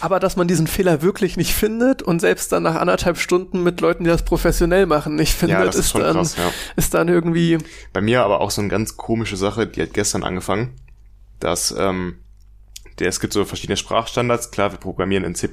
Aber 0.00 0.20
dass 0.20 0.36
man 0.36 0.46
diesen 0.46 0.66
Fehler 0.66 1.02
wirklich 1.02 1.36
nicht 1.36 1.54
findet 1.54 2.02
und 2.02 2.20
selbst 2.20 2.52
dann 2.52 2.62
nach 2.62 2.74
anderthalb 2.74 3.18
Stunden 3.18 3.62
mit 3.62 3.80
Leuten, 3.80 4.04
die 4.04 4.10
das 4.10 4.24
professionell 4.24 4.86
machen, 4.86 5.14
nicht 5.14 5.32
findet, 5.32 5.58
ja, 5.58 5.64
ist, 5.64 5.76
ist, 5.76 5.94
dann, 5.94 6.16
krass, 6.16 6.36
ja. 6.36 6.50
ist 6.76 6.92
dann 6.92 7.08
irgendwie. 7.08 7.58
Bei 7.92 8.00
mir 8.00 8.22
aber 8.22 8.40
auch 8.40 8.50
so 8.50 8.60
eine 8.60 8.68
ganz 8.68 8.96
komische 8.96 9.36
Sache, 9.36 9.66
die 9.66 9.80
hat 9.80 9.94
gestern 9.94 10.22
angefangen, 10.22 10.74
dass 11.40 11.74
ähm, 11.78 12.18
der, 12.98 13.08
es 13.08 13.20
gibt 13.20 13.32
so 13.32 13.44
verschiedene 13.44 13.76
Sprachstandards, 13.76 14.50
klar, 14.50 14.72
wir 14.72 14.78
programmieren 14.78 15.24
in 15.24 15.34
C++, 15.34 15.48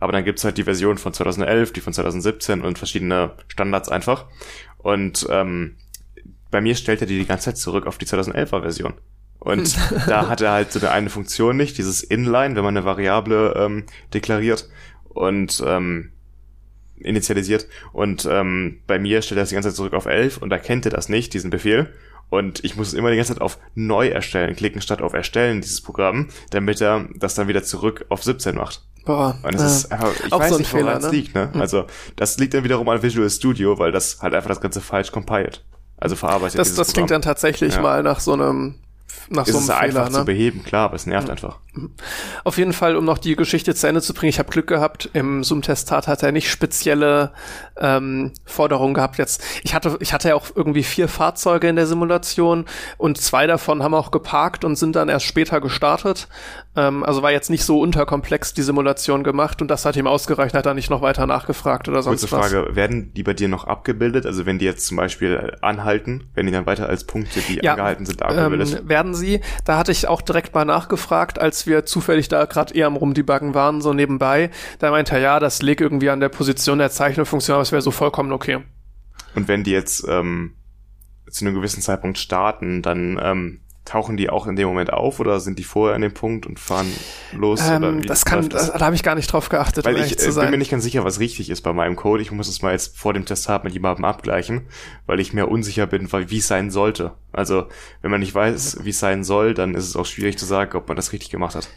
aber 0.00 0.12
dann 0.12 0.24
gibt's 0.24 0.44
halt 0.44 0.58
die 0.58 0.64
Version 0.64 0.98
von 0.98 1.12
2011, 1.12 1.72
die 1.72 1.80
von 1.80 1.92
2017 1.92 2.62
und 2.62 2.78
verschiedene 2.78 3.32
Standards 3.48 3.88
einfach. 3.88 4.26
Und 4.78 5.26
ähm, 5.30 5.76
bei 6.50 6.60
mir 6.60 6.74
stellt 6.74 7.00
er 7.00 7.06
die 7.06 7.18
die 7.18 7.26
ganze 7.26 7.46
Zeit 7.46 7.58
zurück 7.58 7.86
auf 7.86 7.98
die 7.98 8.06
2011er 8.06 8.60
Version. 8.60 8.94
Und 9.38 9.76
da 10.06 10.28
hat 10.28 10.40
er 10.40 10.52
halt 10.52 10.72
so 10.72 10.78
eine, 10.80 10.90
eine 10.90 11.10
Funktion 11.10 11.56
nicht, 11.56 11.76
dieses 11.78 12.02
Inline, 12.02 12.56
wenn 12.56 12.64
man 12.64 12.76
eine 12.76 12.86
Variable 12.86 13.54
ähm, 13.56 13.84
deklariert 14.12 14.68
und 15.08 15.62
ähm, 15.66 16.12
initialisiert. 16.96 17.68
Und 17.92 18.26
ähm, 18.30 18.80
bei 18.86 18.98
mir 18.98 19.20
stellt 19.22 19.38
er 19.38 19.42
das 19.42 19.50
die 19.50 19.54
ganze 19.54 19.70
Zeit 19.70 19.76
zurück 19.76 19.92
auf 19.92 20.06
11 20.06 20.38
und 20.38 20.52
erkennt 20.52 20.86
er 20.86 20.92
das 20.92 21.08
nicht, 21.08 21.34
diesen 21.34 21.50
Befehl 21.50 21.92
Und 22.30 22.64
ich 22.64 22.76
muss 22.76 22.94
immer 22.94 23.10
die 23.10 23.16
ganze 23.16 23.34
Zeit 23.34 23.42
auf 23.42 23.58
Neu 23.74 24.08
erstellen 24.08 24.56
klicken, 24.56 24.80
statt 24.80 25.02
auf 25.02 25.12
Erstellen 25.12 25.60
dieses 25.60 25.80
Programm, 25.82 26.28
damit 26.50 26.80
er 26.80 27.06
das 27.14 27.34
dann 27.34 27.48
wieder 27.48 27.62
zurück 27.62 28.06
auf 28.08 28.22
17 28.24 28.56
macht. 28.56 28.82
Boah, 29.04 29.38
Und 29.42 29.54
das 29.54 29.60
ja. 29.60 29.66
ist 29.68 29.92
einfach, 29.92 30.12
ich 30.24 30.32
weiß 30.32 30.48
so 30.48 30.54
ein 30.54 30.60
nicht, 30.62 30.72
woran 30.72 30.86
Fehler, 30.86 30.96
es 30.98 31.04
ne? 31.04 31.10
liegt, 31.10 31.34
ne? 31.34 31.50
Also, 31.60 31.84
das 32.16 32.38
liegt 32.38 32.54
dann 32.54 32.64
wiederum 32.64 32.88
an 32.88 33.02
Visual 33.02 33.28
Studio, 33.28 33.78
weil 33.78 33.92
das 33.92 34.20
halt 34.22 34.34
einfach 34.34 34.48
das 34.48 34.60
Ganze 34.60 34.80
falsch 34.80 35.12
compiled. 35.12 35.62
Also 35.98 36.16
verarbeitet 36.16 36.58
das, 36.58 36.74
das 36.74 36.92
klingt 36.92 37.08
Programm. 37.08 37.22
dann 37.22 37.30
tatsächlich 37.30 37.74
Ja. 37.74 37.82
mal 37.82 38.02
nach 38.02 38.20
so 38.20 38.32
einem 38.32 38.76
nach 39.30 39.46
ist 39.46 39.52
so 39.52 39.58
es 39.58 39.70
einem 39.70 39.80
einfach 39.80 40.06
Fehler. 40.06 40.10
zu 40.12 40.18
Ne? 40.20 40.24
beheben, 40.24 40.64
klar, 40.64 40.86
aber 40.86 40.96
es 40.96 41.06
nervt 41.06 41.30
einfach. 41.30 41.58
Auf 42.44 42.58
jeden 42.58 42.72
Fall, 42.72 42.96
um 42.96 43.04
noch 43.04 43.18
die 43.18 43.36
Geschichte 43.36 43.74
zu 43.74 43.86
Ende 43.86 44.00
zu 44.00 44.14
bringen, 44.14 44.30
ich 44.30 44.38
habe 44.38 44.50
Glück 44.50 44.66
gehabt. 44.66 45.10
Im 45.12 45.42
Zoom-Testat 45.42 46.06
hat 46.06 46.22
er 46.22 46.32
nicht 46.32 46.50
spezielle 46.50 47.32
ähm, 47.78 48.32
Forderungen 48.44 48.94
gehabt. 48.94 49.18
Jetzt, 49.18 49.42
ich 49.62 49.74
hatte, 49.74 49.96
ich 50.00 50.12
hatte 50.12 50.28
ja 50.28 50.34
auch 50.34 50.46
irgendwie 50.54 50.82
vier 50.84 51.08
Fahrzeuge 51.08 51.68
in 51.68 51.76
der 51.76 51.86
Simulation 51.86 52.64
und 52.96 53.18
zwei 53.18 53.46
davon 53.46 53.82
haben 53.82 53.94
auch 53.94 54.10
geparkt 54.10 54.64
und 54.64 54.76
sind 54.76 54.94
dann 54.96 55.08
erst 55.08 55.26
später 55.26 55.60
gestartet. 55.60 56.28
Ähm, 56.76 57.04
also 57.04 57.22
war 57.22 57.30
jetzt 57.30 57.50
nicht 57.50 57.64
so 57.64 57.80
unterkomplex 57.80 58.52
die 58.54 58.62
Simulation 58.62 59.22
gemacht 59.22 59.62
und 59.62 59.68
das 59.68 59.84
hat 59.84 59.96
ihm 59.96 60.06
ausgereicht, 60.06 60.54
hat 60.54 60.66
er 60.66 60.74
nicht 60.74 60.90
noch 60.90 61.02
weiter 61.02 61.26
nachgefragt 61.26 61.88
oder 61.88 62.02
sonst 62.02 62.22
Kurze 62.22 62.36
was. 62.36 62.50
Frage, 62.50 62.76
werden 62.76 63.12
die 63.14 63.22
bei 63.22 63.34
dir 63.34 63.48
noch 63.48 63.64
abgebildet? 63.64 64.26
Also 64.26 64.46
wenn 64.46 64.58
die 64.58 64.64
jetzt 64.64 64.86
zum 64.86 64.96
Beispiel 64.96 65.56
anhalten, 65.60 66.24
werden 66.34 66.46
die 66.46 66.52
dann 66.52 66.66
weiter 66.66 66.88
als 66.88 67.04
Punkte, 67.04 67.40
die 67.48 67.60
Ja, 67.62 67.72
angehalten 67.72 68.06
sind, 68.06 68.22
abgebildet? 68.22 68.80
Ähm, 68.80 68.88
werden 68.88 69.14
sie. 69.14 69.40
Da 69.64 69.78
hatte 69.78 69.92
ich 69.92 70.08
auch 70.08 70.22
direkt 70.22 70.54
mal 70.54 70.64
nachgefragt, 70.64 71.38
als 71.40 71.66
wir 71.66 71.86
zufällig 71.86 72.28
da 72.28 72.44
gerade 72.46 72.74
eher 72.74 72.86
am 72.88 72.96
Rumdebuggen 72.96 73.54
waren, 73.54 73.80
so 73.80 73.92
nebenbei. 73.92 74.50
Da 74.80 74.90
meinte 74.90 75.14
er, 75.14 75.20
ja, 75.20 75.40
das 75.40 75.62
liegt 75.62 75.80
irgendwie 75.80 76.10
an 76.10 76.20
der 76.20 76.28
Position 76.28 76.78
der 76.78 76.90
Zeichnungsfunktion, 76.90 77.54
aber 77.54 77.62
es 77.62 77.72
wäre 77.72 77.82
so 77.82 77.90
vollkommen 77.90 78.32
okay. 78.32 78.58
Und 79.34 79.48
wenn 79.48 79.64
die 79.64 79.72
jetzt 79.72 80.06
ähm, 80.08 80.54
zu 81.30 81.44
einem 81.44 81.54
gewissen 81.54 81.82
Zeitpunkt 81.82 82.18
starten, 82.18 82.82
dann 82.82 83.18
ähm, 83.22 83.60
tauchen 83.84 84.16
die 84.16 84.30
auch 84.30 84.46
in 84.46 84.56
dem 84.56 84.66
Moment 84.66 84.92
auf 84.92 85.20
oder 85.20 85.40
sind 85.40 85.58
die 85.58 85.64
vorher 85.64 85.94
an 85.94 86.00
dem 86.00 86.14
Punkt 86.14 86.46
und 86.46 86.58
fahren 86.58 86.90
los? 87.32 87.60
Ähm, 87.68 88.02
das 88.02 88.24
kann, 88.24 88.48
das, 88.48 88.72
da 88.72 88.80
habe 88.80 88.94
ich 88.94 89.02
gar 89.02 89.14
nicht 89.14 89.30
drauf 89.30 89.50
geachtet, 89.50 89.84
Weil 89.84 89.96
um 89.96 90.02
ich 90.02 90.18
äh, 90.18 90.32
bin 90.32 90.50
mir 90.50 90.58
nicht 90.58 90.70
ganz 90.70 90.84
sicher, 90.84 91.04
was 91.04 91.20
richtig 91.20 91.50
ist 91.50 91.60
bei 91.60 91.72
meinem 91.72 91.94
Code. 91.94 92.22
Ich 92.22 92.32
muss 92.32 92.48
es 92.48 92.62
mal 92.62 92.72
jetzt 92.72 92.96
vor 92.96 93.12
dem 93.12 93.26
Testat 93.26 93.62
mit 93.62 93.74
jemandem 93.74 94.06
abgleichen, 94.06 94.62
weil 95.06 95.20
ich 95.20 95.34
mir 95.34 95.48
unsicher 95.48 95.86
bin, 95.86 96.10
wie 96.10 96.38
es 96.38 96.48
sein 96.48 96.70
sollte. 96.70 97.12
Also, 97.32 97.66
wenn 98.00 98.10
man 98.10 98.20
nicht 98.20 98.34
weiß, 98.34 98.84
wie 98.84 98.90
es 98.90 99.00
sein 99.00 99.24
soll, 99.24 99.54
dann 99.54 99.74
ist 99.74 99.88
es 99.88 99.96
auch 99.96 100.06
schwierig 100.06 100.38
zu 100.38 100.46
sagen, 100.46 100.76
ob 100.76 100.88
man 100.88 100.96
das 100.96 101.12
richtig 101.12 101.30
gemacht 101.30 101.54
hat. 101.54 101.68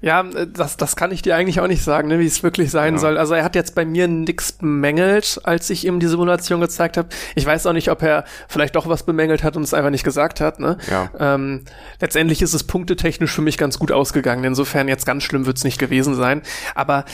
Ja, 0.00 0.20
äh, 0.20 0.46
das, 0.52 0.76
das 0.76 0.96
kann 0.96 1.10
ich 1.12 1.22
dir 1.22 1.36
eigentlich 1.36 1.60
auch 1.60 1.66
nicht 1.66 1.82
sagen, 1.82 2.08
ne, 2.08 2.18
wie 2.18 2.26
es 2.26 2.42
wirklich 2.42 2.70
sein 2.70 2.94
Ja. 2.94 3.00
soll. 3.00 3.18
Also 3.18 3.34
er 3.34 3.44
hat 3.44 3.54
jetzt 3.54 3.74
bei 3.74 3.84
mir 3.84 4.08
nix 4.08 4.52
bemängelt, 4.52 5.40
als 5.44 5.70
ich 5.70 5.86
ihm 5.86 6.00
die 6.00 6.06
Simulation 6.06 6.60
gezeigt 6.60 6.96
habe. 6.96 7.08
Ich 7.34 7.46
weiß 7.46 7.66
auch 7.66 7.72
nicht, 7.72 7.90
ob 7.90 8.02
er 8.02 8.24
vielleicht 8.48 8.76
doch 8.76 8.88
was 8.88 9.04
bemängelt 9.04 9.42
hat 9.42 9.56
und 9.56 9.62
es 9.62 9.74
einfach 9.74 9.90
nicht 9.90 10.04
gesagt 10.04 10.40
hat. 10.40 10.60
Ne? 10.60 10.78
Ja. 10.90 11.10
Ähm, 11.18 11.64
letztendlich 12.00 12.42
ist 12.42 12.54
es 12.54 12.64
punktetechnisch 12.64 13.32
für 13.32 13.42
mich 13.42 13.58
ganz 13.58 13.78
gut 13.78 13.92
ausgegangen. 13.92 14.44
Insofern 14.44 14.88
jetzt 14.88 15.06
ganz 15.06 15.22
schlimm 15.22 15.46
wird's 15.46 15.64
nicht 15.64 15.78
gewesen 15.78 16.14
sein. 16.14 16.42
Aber 16.74 17.04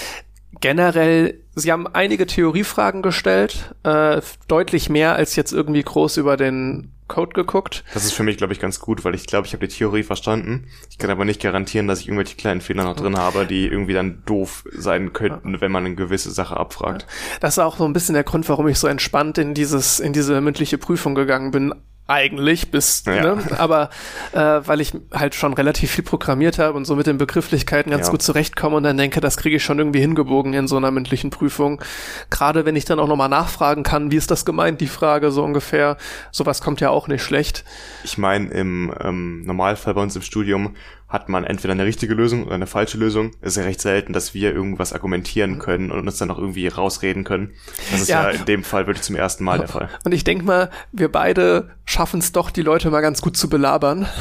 generell, 0.60 1.40
sie 1.54 1.72
haben 1.72 1.86
einige 1.86 2.26
Theoriefragen 2.26 3.02
gestellt, 3.02 3.74
äh, 3.84 4.20
deutlich 4.48 4.88
mehr 4.88 5.14
als 5.14 5.36
jetzt 5.36 5.52
irgendwie 5.52 5.82
groß 5.82 6.16
über 6.18 6.36
den 6.36 6.92
Code 7.12 7.34
geguckt. 7.34 7.84
Das 7.93 8.06
ist 8.06 8.14
für 8.14 8.22
mich, 8.22 8.39
glaube 8.39 8.55
ich, 8.55 8.59
ganz 8.59 8.80
gut, 8.80 9.05
weil 9.05 9.14
ich 9.14 9.26
glaube, 9.26 9.47
ich 9.47 9.52
habe 9.52 9.66
die 9.66 9.74
Theorie 9.74 10.02
verstanden. 10.02 10.66
Ich 10.90 10.97
kann 10.97 11.10
aber 11.10 11.26
nicht 11.26 11.43
garantieren, 11.43 11.86
dass 11.86 12.01
ich 12.01 12.09
irgendwelche 12.09 12.36
kleinen 12.36 12.62
Fehler 12.62 12.84
noch 12.84 12.97
drin 12.97 13.18
habe, 13.18 13.44
die 13.44 13.66
irgendwie 13.66 13.93
dann 13.93 14.22
doof 14.24 14.64
sein 14.72 15.12
könnten, 15.12 15.60
wenn 15.60 15.70
man 15.70 15.84
eine 15.84 15.94
gewisse 15.94 16.30
Sache 16.30 16.56
abfragt. 16.56 17.06
Das 17.40 17.59
war 17.59 17.66
auch 17.66 17.76
so 17.76 17.84
ein 17.84 17.93
bisschen 17.93 18.14
der 18.14 18.24
Grund, 18.24 18.48
warum 18.48 18.66
ich 18.66 18.78
so 18.78 18.86
entspannt 18.86 19.36
in 19.36 19.52
dieses, 19.52 20.01
in 20.01 20.14
diese 20.14 20.40
mündliche 20.40 20.78
Prüfung 20.78 21.14
gegangen 21.14 21.51
bin. 21.51 21.74
Eigentlich 22.08 22.70
bis, 22.70 23.04
Ja. 23.06 23.36
ne? 23.36 23.38
aber 23.58 23.88
äh, 24.32 24.38
weil 24.38 24.80
ich 24.80 24.92
halt 25.14 25.34
schon 25.34 25.54
relativ 25.54 25.92
viel 25.92 26.04
programmiert 26.04 26.58
habe 26.58 26.76
und 26.76 26.84
so 26.84 26.96
mit 26.96 27.06
den 27.06 27.16
Begrifflichkeiten 27.16 27.90
ganz 27.92 28.06
Ja. 28.08 28.10
gut 28.10 28.22
zurechtkomme 28.22 28.76
und 28.76 28.82
dann 28.82 28.96
denke, 28.96 29.20
das 29.20 29.36
kriege 29.36 29.56
ich 29.56 29.62
schon 29.64 29.78
irgendwie 29.78 30.00
hingebogen 30.00 30.52
in 30.52 30.66
so 30.66 30.76
einer 30.76 30.90
mündlichen 30.90 31.30
Prüfung. 31.30 31.80
Gerade 32.28 32.66
wenn 32.66 32.74
ich 32.76 32.84
dann 32.84 32.98
auch 32.98 33.06
nochmal 33.06 33.28
nachfragen 33.28 33.82
kann, 33.84 34.10
wie 34.10 34.16
ist 34.16 34.30
das 34.32 34.44
gemeint, 34.44 34.80
die 34.80 34.88
Frage 34.88 35.30
so 35.30 35.44
ungefähr. 35.44 35.96
Sowas 36.32 36.60
kommt 36.60 36.80
ja 36.80 36.90
auch 36.90 37.06
nicht 37.08 37.22
schlecht. 37.22 37.64
Ich 38.04 38.18
meine, 38.18 38.50
im 38.50 38.92
ähm, 39.00 39.42
Normalfall 39.44 39.94
bei 39.94 40.02
uns 40.02 40.16
im 40.16 40.22
Studium 40.22 40.74
hat 41.12 41.28
man 41.28 41.44
entweder 41.44 41.72
eine 41.72 41.84
richtige 41.84 42.14
Lösung 42.14 42.44
oder 42.47 42.55
eine 42.55 42.66
falsche 42.66 42.97
Lösung. 42.97 43.32
Es 43.43 43.52
ist 43.52 43.56
ja 43.59 43.64
recht 43.64 43.80
selten, 43.82 44.12
dass 44.14 44.32
wir 44.32 44.52
irgendwas 44.55 44.94
argumentieren 44.94 45.59
können 45.59 45.90
und 45.93 46.01
uns 46.09 46.16
dann 46.16 46.28
noch 46.28 46.39
irgendwie 46.39 46.66
rausreden 46.68 47.22
können. 47.24 47.51
Das 47.90 48.01
ist 48.01 48.09
Ja. 48.09 48.22
ja, 48.24 48.30
in 48.30 48.47
dem 48.47 48.64
Fall 48.64 48.86
wirklich 48.86 49.05
zum 49.05 49.14
ersten 49.16 49.44
Mal 49.44 49.59
der 49.59 49.68
Fall. 49.68 49.90
Und 50.05 50.12
ich 50.12 50.24
denke 50.24 50.44
mal, 50.44 50.70
wir 50.90 51.12
beide 51.12 51.68
schaffen 51.84 52.20
es 52.20 52.32
doch, 52.32 52.51
die 52.51 52.62
Leute 52.62 52.89
mal 52.90 53.02
ganz 53.02 53.20
gut 53.20 53.36
zu 53.36 53.48
belabern. 53.51 54.06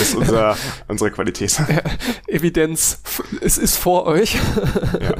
Das 0.00 0.08
ist 0.08 0.14
unser, 0.14 0.56
unsere 0.88 1.10
Qualität. 1.10 1.60
Evidenz, 2.26 3.00
f- 3.04 3.22
es 3.42 3.58
ist 3.58 3.76
vor 3.76 4.06
euch. 4.06 4.34
Ja. 4.98 5.14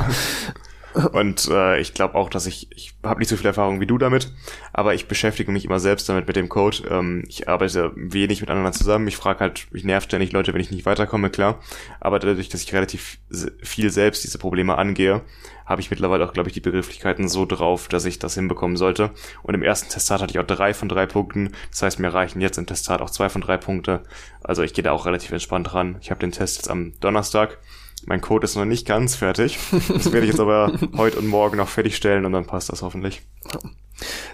Und 1.12 1.48
äh, 1.48 1.80
ich 1.80 1.94
glaube 1.94 2.14
auch, 2.14 2.28
dass 2.30 2.46
ich, 2.46 2.68
ich 2.74 2.94
habe 3.02 3.20
nicht 3.20 3.28
so 3.28 3.36
viel 3.36 3.46
Erfahrung 3.46 3.80
wie 3.80 3.86
du 3.86 3.98
damit, 3.98 4.32
aber 4.72 4.94
ich 4.94 5.06
beschäftige 5.06 5.52
mich 5.52 5.64
immer 5.64 5.78
selbst 5.78 6.08
damit 6.08 6.26
mit 6.26 6.36
dem 6.36 6.48
Code. 6.48 6.78
Ähm, 6.90 7.24
ich 7.28 7.48
arbeite 7.48 7.92
wenig 7.94 8.40
mit 8.40 8.50
anderen 8.50 8.72
zusammen. 8.72 9.06
Ich 9.06 9.16
frage 9.16 9.40
halt, 9.40 9.66
ich 9.72 9.84
nerv 9.84 10.04
ständig 10.04 10.32
Leute, 10.32 10.52
wenn 10.52 10.60
ich 10.60 10.70
nicht 10.70 10.86
weiterkomme, 10.86 11.30
klar. 11.30 11.60
Aber 12.00 12.18
dadurch, 12.18 12.48
dass 12.48 12.62
ich 12.62 12.72
relativ 12.72 13.18
viel 13.62 13.90
selbst 13.90 14.24
diese 14.24 14.38
Probleme 14.38 14.76
angehe, 14.76 15.22
habe 15.64 15.80
ich 15.80 15.90
mittlerweile 15.90 16.26
auch, 16.26 16.32
glaube 16.32 16.48
ich, 16.48 16.54
die 16.54 16.60
Begrifflichkeiten 16.60 17.28
so 17.28 17.46
drauf, 17.46 17.86
dass 17.86 18.04
ich 18.04 18.18
das 18.18 18.34
hinbekommen 18.34 18.76
sollte. 18.76 19.10
Und 19.44 19.54
im 19.54 19.62
ersten 19.62 19.88
Testat 19.88 20.20
hatte 20.20 20.32
ich 20.32 20.40
auch 20.40 20.46
drei 20.46 20.74
von 20.74 20.88
drei 20.88 21.06
Punkten. 21.06 21.52
Das 21.70 21.82
heißt, 21.82 22.00
mir 22.00 22.12
reichen 22.12 22.40
jetzt 22.40 22.58
im 22.58 22.66
Testat 22.66 23.00
auch 23.00 23.10
zwei 23.10 23.28
von 23.28 23.40
drei 23.40 23.56
Punkte. 23.56 24.02
Also 24.42 24.64
ich 24.64 24.74
gehe 24.74 24.82
da 24.82 24.90
auch 24.90 25.06
relativ 25.06 25.30
entspannt 25.30 25.72
ran. 25.72 25.96
Ich 26.00 26.10
habe 26.10 26.18
den 26.18 26.32
Test 26.32 26.56
jetzt 26.56 26.70
am 26.70 26.94
Donnerstag. 26.98 27.58
Mein 28.06 28.20
Code 28.20 28.44
ist 28.44 28.56
noch 28.56 28.64
nicht 28.64 28.86
ganz 28.86 29.14
fertig. 29.16 29.59
Das 29.89 30.12
werde 30.12 30.27
ich 30.27 30.32
jetzt 30.32 30.40
aber 30.40 30.72
heute 30.97 31.18
und 31.18 31.27
morgen 31.27 31.56
noch 31.59 31.68
fertigstellen 31.68 32.24
und 32.24 32.32
dann 32.32 32.47
passt 32.47 32.70
das 32.70 32.82
hoffentlich. 32.82 33.22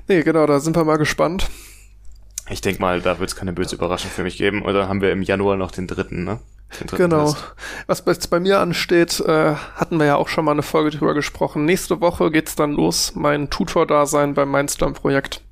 Nee, 0.09 0.23
genau, 0.23 0.47
da 0.47 0.61
sind 0.61 0.77
wir 0.77 0.85
mal 0.85 0.97
gespannt. 0.99 1.49
Ich 2.49 2.61
denke 2.61 2.81
mal, 2.81 3.01
da 3.01 3.19
wird 3.19 3.29
es 3.31 3.35
keine 3.37 3.53
böse 3.53 3.75
Überraschung 3.75 4.11
für 4.11 4.23
mich 4.23 4.39
geben. 4.39 4.63
Und 4.63 4.73
dann 4.73 4.89
haben 4.89 5.01
wir 5.01 5.11
im 5.11 5.23
Januar 5.23 5.57
noch 5.57 5.73
den 5.73 5.89
dritten, 5.89 6.23
ne? 6.23 6.39
Den 6.81 6.87
dritten 6.87 7.11
Genau. 7.11 7.33
Test. 7.33 7.55
Was 7.89 8.05
jetzt 8.07 8.31
bei 8.31 8.39
mir 8.39 8.61
ansteht, 8.61 9.19
äh, 9.21 9.55
hatten 9.55 9.99
wir 9.99 10.07
ja 10.07 10.17
auch 10.17 10.29
schon 10.29 10.45
mal 10.45 10.53
eine 10.53 10.63
Folge 10.63 10.91
drüber 10.97 11.15
gesprochen. 11.15 11.65
Nächste 11.65 12.01
Woche 12.01 12.31
geht's 12.31 12.55
dann 12.55 12.73
los, 12.73 13.15
mein 13.17 13.51
Tutor-Dasein 13.51 14.35
beim 14.35 14.51
Mindstorm-Projekt. 14.53 15.43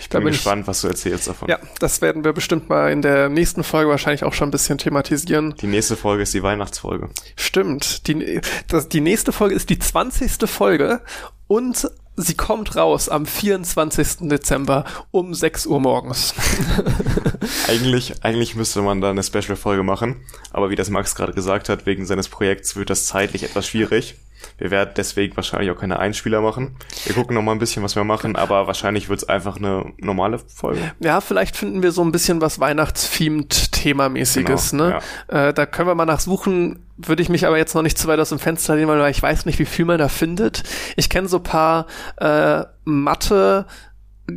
Ich 0.00 0.08
Da 0.08 0.18
bin, 0.18 0.24
bin 0.26 0.34
ich- 0.34 0.38
gespannt, 0.40 0.66
was 0.66 0.80
du 0.80 0.88
erzählst 0.88 1.28
davon. 1.28 1.48
Ja, 1.48 1.58
das 1.78 2.00
werden 2.02 2.24
wir 2.24 2.32
bestimmt 2.32 2.68
mal 2.68 2.90
in 2.90 3.02
der 3.02 3.28
nächsten 3.28 3.62
Folge 3.64 3.90
wahrscheinlich 3.90 4.24
auch 4.24 4.32
schon 4.34 4.48
ein 4.48 4.52
bisschen 4.52 4.78
thematisieren. 4.78 5.54
Die 5.60 5.66
nächste 5.66 5.96
Folge 5.96 6.22
ist 6.22 6.34
die 6.34 6.42
Weihnachtsfolge. 6.42 7.08
Stimmt. 7.36 8.06
Die, 8.06 8.40
das, 8.68 8.88
die 8.88 9.00
nächste 9.00 9.32
Folge 9.32 9.54
ist 9.54 9.70
die 9.70 9.78
20. 9.78 10.48
Folge 10.48 11.00
und 11.46 11.90
sie 12.16 12.34
kommt 12.34 12.76
raus 12.76 13.08
am 13.08 13.24
24. 13.26 14.28
Dezember 14.28 14.84
um 15.10 15.32
6 15.34 15.66
Uhr 15.66 15.80
morgens. 15.80 16.34
Eigentlich, 17.68 18.22
eigentlich 18.22 18.54
müsste 18.56 18.82
man 18.82 19.00
da 19.00 19.10
eine 19.10 19.22
Special-Folge 19.22 19.82
machen. 19.82 20.16
Aber 20.52 20.70
wie 20.70 20.76
das 20.76 20.90
Max 20.90 21.14
gerade 21.14 21.32
gesagt 21.32 21.68
hat, 21.68 21.86
wegen 21.86 22.04
seines 22.06 22.28
Projekts 22.28 22.76
wird 22.76 22.90
das 22.90 23.06
zeitlich 23.06 23.42
etwas 23.44 23.66
schwierig. 23.66 24.16
Wir 24.60 24.70
werden 24.70 24.90
deswegen 24.96 25.34
wahrscheinlich 25.36 25.70
auch 25.70 25.80
keine 25.80 25.98
Einspieler 25.98 26.40
machen. 26.42 26.76
Wir 27.04 27.14
gucken 27.14 27.34
noch 27.34 27.42
mal 27.42 27.52
ein 27.52 27.58
bisschen, 27.58 27.82
was 27.82 27.96
wir 27.96 28.04
machen, 28.04 28.36
aber 28.36 28.66
wahrscheinlich 28.66 29.08
wird 29.08 29.22
es 29.22 29.28
einfach 29.28 29.56
eine 29.56 29.92
normale 29.98 30.38
Folge. 30.38 30.80
Ja, 31.00 31.20
vielleicht 31.20 31.56
finden 31.56 31.82
wir 31.82 31.92
so 31.92 32.02
ein 32.02 32.12
bisschen 32.12 32.40
was 32.40 32.60
Weihnachtsthemed 32.60 33.72
Themamäßiges, 33.72 34.70
Genau, 34.72 34.84
ne? 34.84 34.98
Äh, 35.28 35.54
da 35.54 35.66
können 35.66 35.88
wir 35.88 35.94
mal 35.94 36.04
nachsuchen, 36.04 36.84
würde 36.98 37.22
ich 37.22 37.30
mich 37.30 37.46
aber 37.46 37.56
jetzt 37.56 37.74
noch 37.74 37.82
nicht 37.82 37.96
zu 37.96 38.06
weit 38.08 38.20
aus 38.20 38.28
dem 38.28 38.38
Fenster 38.38 38.76
lehnen, 38.76 38.88
weil 38.88 39.10
ich 39.10 39.22
weiß 39.22 39.46
nicht, 39.46 39.58
wie 39.58 39.64
viel 39.64 39.86
man 39.86 39.98
da 39.98 40.08
findet. 40.08 40.62
Ich 40.96 41.08
kenne 41.08 41.28
so 41.28 41.40
paar 41.40 41.86
äh, 42.18 42.64
Mathe 42.84 43.64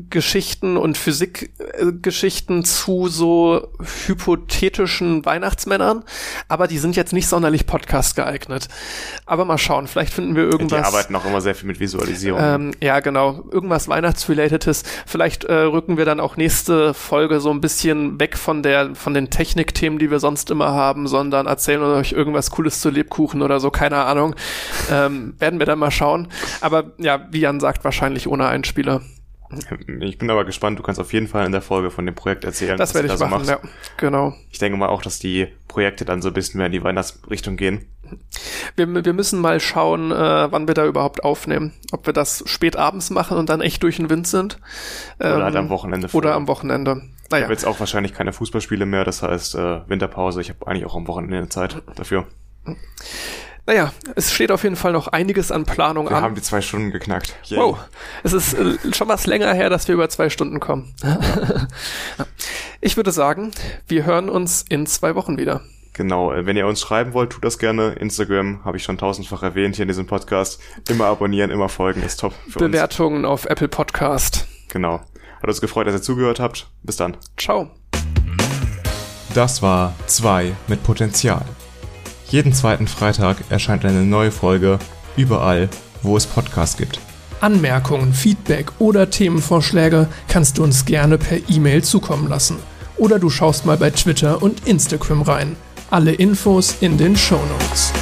Geschichten 0.09 0.77
und 0.77 0.97
Physikgeschichten 0.97 2.63
zu 2.65 3.07
so 3.07 3.69
hypothetischen 4.07 5.25
Weihnachtsmännern, 5.25 6.03
aber 6.47 6.67
die 6.67 6.77
sind 6.77 6.95
jetzt 6.95 7.13
nicht 7.13 7.27
sonderlich 7.27 7.65
Podcast 7.65 8.15
geeignet. 8.15 8.67
Aber 9.25 9.45
mal 9.45 9.57
schauen, 9.57 9.87
vielleicht 9.87 10.13
finden 10.13 10.35
wir 10.35 10.45
Die 10.45 10.51
irgendwas. 10.51 10.85
arbeiten 10.85 11.15
auch 11.15 11.25
immer 11.25 11.41
sehr 11.41 11.55
viel 11.55 11.67
mit 11.67 11.79
Visualisierung. 11.79 12.39
Ähm, 12.41 12.71
ja, 12.81 12.99
genau. 12.99 13.43
Irgendwas 13.51 13.87
Weihnachtsrelatedes. 13.87 14.83
Vielleicht 15.05 15.43
äh, 15.45 15.53
rücken 15.53 15.97
wir 15.97 16.05
dann 16.05 16.19
auch 16.19 16.37
nächste 16.37 16.93
Folge 16.93 17.39
so 17.39 17.49
ein 17.51 17.61
bisschen 17.61 18.19
weg 18.19 18.37
von 18.37 18.63
der, 18.63 18.95
von 18.95 19.13
den 19.13 19.29
Technikthemen, 19.29 19.99
die 19.99 20.11
wir 20.11 20.19
sonst 20.19 20.51
immer 20.51 20.71
haben, 20.71 21.07
sondern 21.07 21.47
erzählen 21.47 21.81
euch 21.83 22.11
irgendwas 22.11 22.51
Cooles 22.51 22.81
zu 22.81 22.89
Lebkuchen 22.89 23.41
oder 23.41 23.59
so, 23.59 23.71
keine 23.71 23.97
Ahnung. 24.03 24.35
Ähm, 24.91 25.35
werden 25.39 25.59
wir 25.59 25.65
dann 25.65 25.79
mal 25.79 25.91
schauen. 25.91 26.27
Aber 26.61 26.91
ja, 26.97 27.27
wie 27.31 27.39
Jan 27.39 27.59
sagt, 27.59 27.83
wahrscheinlich 27.83 28.27
ohne 28.27 28.47
Einspieler. 28.47 29.01
Ich 30.01 30.17
bin 30.17 30.29
aber 30.29 30.45
gespannt, 30.45 30.79
du 30.79 30.83
kannst 30.83 30.99
auf 30.99 31.13
jeden 31.13 31.27
Fall 31.27 31.45
in 31.45 31.51
der 31.51 31.61
Folge 31.61 31.91
von 31.91 32.05
dem 32.05 32.15
Projekt 32.15 32.43
erzählen. 32.43 32.77
Das 32.77 32.89
was 32.89 32.95
werde 32.95 33.07
ich 33.07 33.13
da 33.13 33.17
so 33.17 33.25
machen, 33.25 33.45
machst. 33.45 33.49
ja. 33.63 33.69
Genau. 33.97 34.33
Ich 34.51 34.59
denke 34.59 34.77
mal 34.77 34.89
auch, 34.89 35.01
dass 35.01 35.19
die 35.19 35.47
Projekte 35.67 36.05
dann 36.05 36.21
so 36.21 36.29
ein 36.29 36.33
bisschen 36.33 36.57
mehr 36.57 36.67
in 36.67 36.71
die 36.71 36.83
Weihnachtsrichtung 36.83 37.55
gehen. 37.57 37.85
Wir, 38.75 39.05
wir 39.05 39.13
müssen 39.13 39.39
mal 39.41 39.59
schauen, 39.59 40.11
äh, 40.11 40.15
wann 40.51 40.67
wir 40.67 40.75
da 40.75 40.85
überhaupt 40.85 41.23
aufnehmen. 41.23 41.73
Ob 41.91 42.05
wir 42.05 42.13
das 42.13 42.43
spät 42.45 42.75
abends 42.75 43.09
machen 43.09 43.37
und 43.37 43.49
dann 43.49 43.61
echt 43.61 43.81
durch 43.81 43.95
den 43.97 44.09
Wind 44.09 44.27
sind. 44.27 44.59
Oder 45.19 45.43
halt 45.45 45.55
Ähm, 45.55 45.61
am 45.61 45.69
Wochenende. 45.69 46.05
Oder 46.07 46.11
vorher. 46.11 46.35
am 46.35 46.47
Wochenende. 46.47 47.01
Ich 47.25 47.29
naja. 47.31 47.43
habe 47.45 47.53
jetzt 47.53 47.65
auch 47.65 47.79
wahrscheinlich 47.79 48.13
keine 48.13 48.33
Fußballspiele 48.33 48.85
mehr, 48.85 49.05
das 49.05 49.23
heißt 49.23 49.55
äh, 49.55 49.81
Winterpause. 49.89 50.41
Ich 50.41 50.49
habe 50.49 50.67
eigentlich 50.67 50.85
auch 50.85 50.95
am 50.95 51.07
Wochenende 51.07 51.49
Zeit 51.49 51.81
dafür. 51.95 52.27
Naja, 53.65 53.93
es 54.15 54.33
steht 54.33 54.51
auf 54.51 54.63
jeden 54.63 54.75
Fall 54.75 54.91
noch 54.91 55.07
einiges 55.07 55.51
an 55.51 55.63
Planung 55.63 56.05
wir 56.05 56.11
an. 56.11 56.17
Wir 56.17 56.21
haben 56.23 56.35
die 56.35 56.41
zwei 56.41 56.61
Stunden 56.61 56.91
geknackt. 56.91 57.35
Yay. 57.45 57.59
Wow, 57.59 57.77
es 58.23 58.33
ist 58.33 58.53
äh, 58.53 58.75
schon 58.93 59.07
was 59.07 59.25
länger 59.25 59.53
her, 59.53 59.69
dass 59.69 59.87
wir 59.87 59.95
über 59.95 60.09
zwei 60.09 60.29
Stunden 60.29 60.59
kommen. 60.59 60.93
ich 62.81 62.97
würde 62.97 63.11
sagen, 63.13 63.51
wir 63.87 64.05
hören 64.05 64.29
uns 64.29 64.65
in 64.67 64.85
zwei 64.85 65.15
Wochen 65.15 65.37
wieder. 65.37 65.61
Genau, 65.93 66.33
äh, 66.33 66.45
wenn 66.45 66.57
ihr 66.57 66.67
uns 66.67 66.81
schreiben 66.81 67.13
wollt, 67.13 67.31
tut 67.31 67.45
das 67.45 67.57
gerne. 67.57 67.93
Instagram 67.93 68.65
habe 68.65 68.75
ich 68.75 68.83
schon 68.83 68.97
tausendfach 68.97 69.43
erwähnt 69.43 69.75
hier 69.77 69.83
in 69.83 69.89
diesem 69.89 70.07
Podcast. 70.07 70.59
Immer 70.89 71.05
abonnieren, 71.05 71.49
immer 71.49 71.69
folgen, 71.69 72.03
ist 72.03 72.19
top 72.19 72.33
für 72.49 72.59
Bewertungen 72.59 73.23
uns. 73.23 73.25
auf 73.27 73.45
Apple 73.45 73.69
Podcast. 73.69 74.45
Genau. 74.69 74.99
Hat 75.41 75.47
uns 75.47 75.61
gefreut, 75.61 75.87
dass 75.87 75.95
ihr 75.95 76.01
zugehört 76.01 76.39
habt. 76.39 76.67
Bis 76.83 76.97
dann. 76.97 77.15
Ciao. 77.37 77.69
Das 79.33 79.61
war 79.61 79.93
2 80.07 80.53
mit 80.67 80.83
Potenzial. 80.83 81.45
Jeden 82.33 82.51
zweiten 82.51 82.87
Freitag 82.87 83.43
erscheint 83.49 83.85
eine 83.85 84.01
neue 84.01 84.31
Folge 84.31 84.79
überall, 85.15 85.69
wo 86.01 86.17
es 86.17 86.25
Podcasts 86.25 86.77
gibt. 86.77 86.99
Anmerkungen, 87.41 88.11
Feedback 88.11 88.71
oder 88.79 89.11
Themenvorschläge 89.11 90.07
kannst 90.27 90.57
du 90.57 90.63
uns 90.63 90.85
gerne 90.85 91.19
per 91.19 91.37
E-Mail 91.47 91.83
zukommen 91.83 92.27
lassen. 92.27 92.57
Oder 92.97 93.19
du 93.19 93.29
schaust 93.29 93.67
mal 93.67 93.77
bei 93.77 93.91
Twitter 93.91 94.41
und 94.41 94.67
Instagram 94.67 95.21
rein. 95.21 95.55
Alle 95.91 96.13
Infos 96.13 96.77
in 96.81 96.97
den 96.97 97.15
Show 97.15 97.39
Notes. 97.59 97.93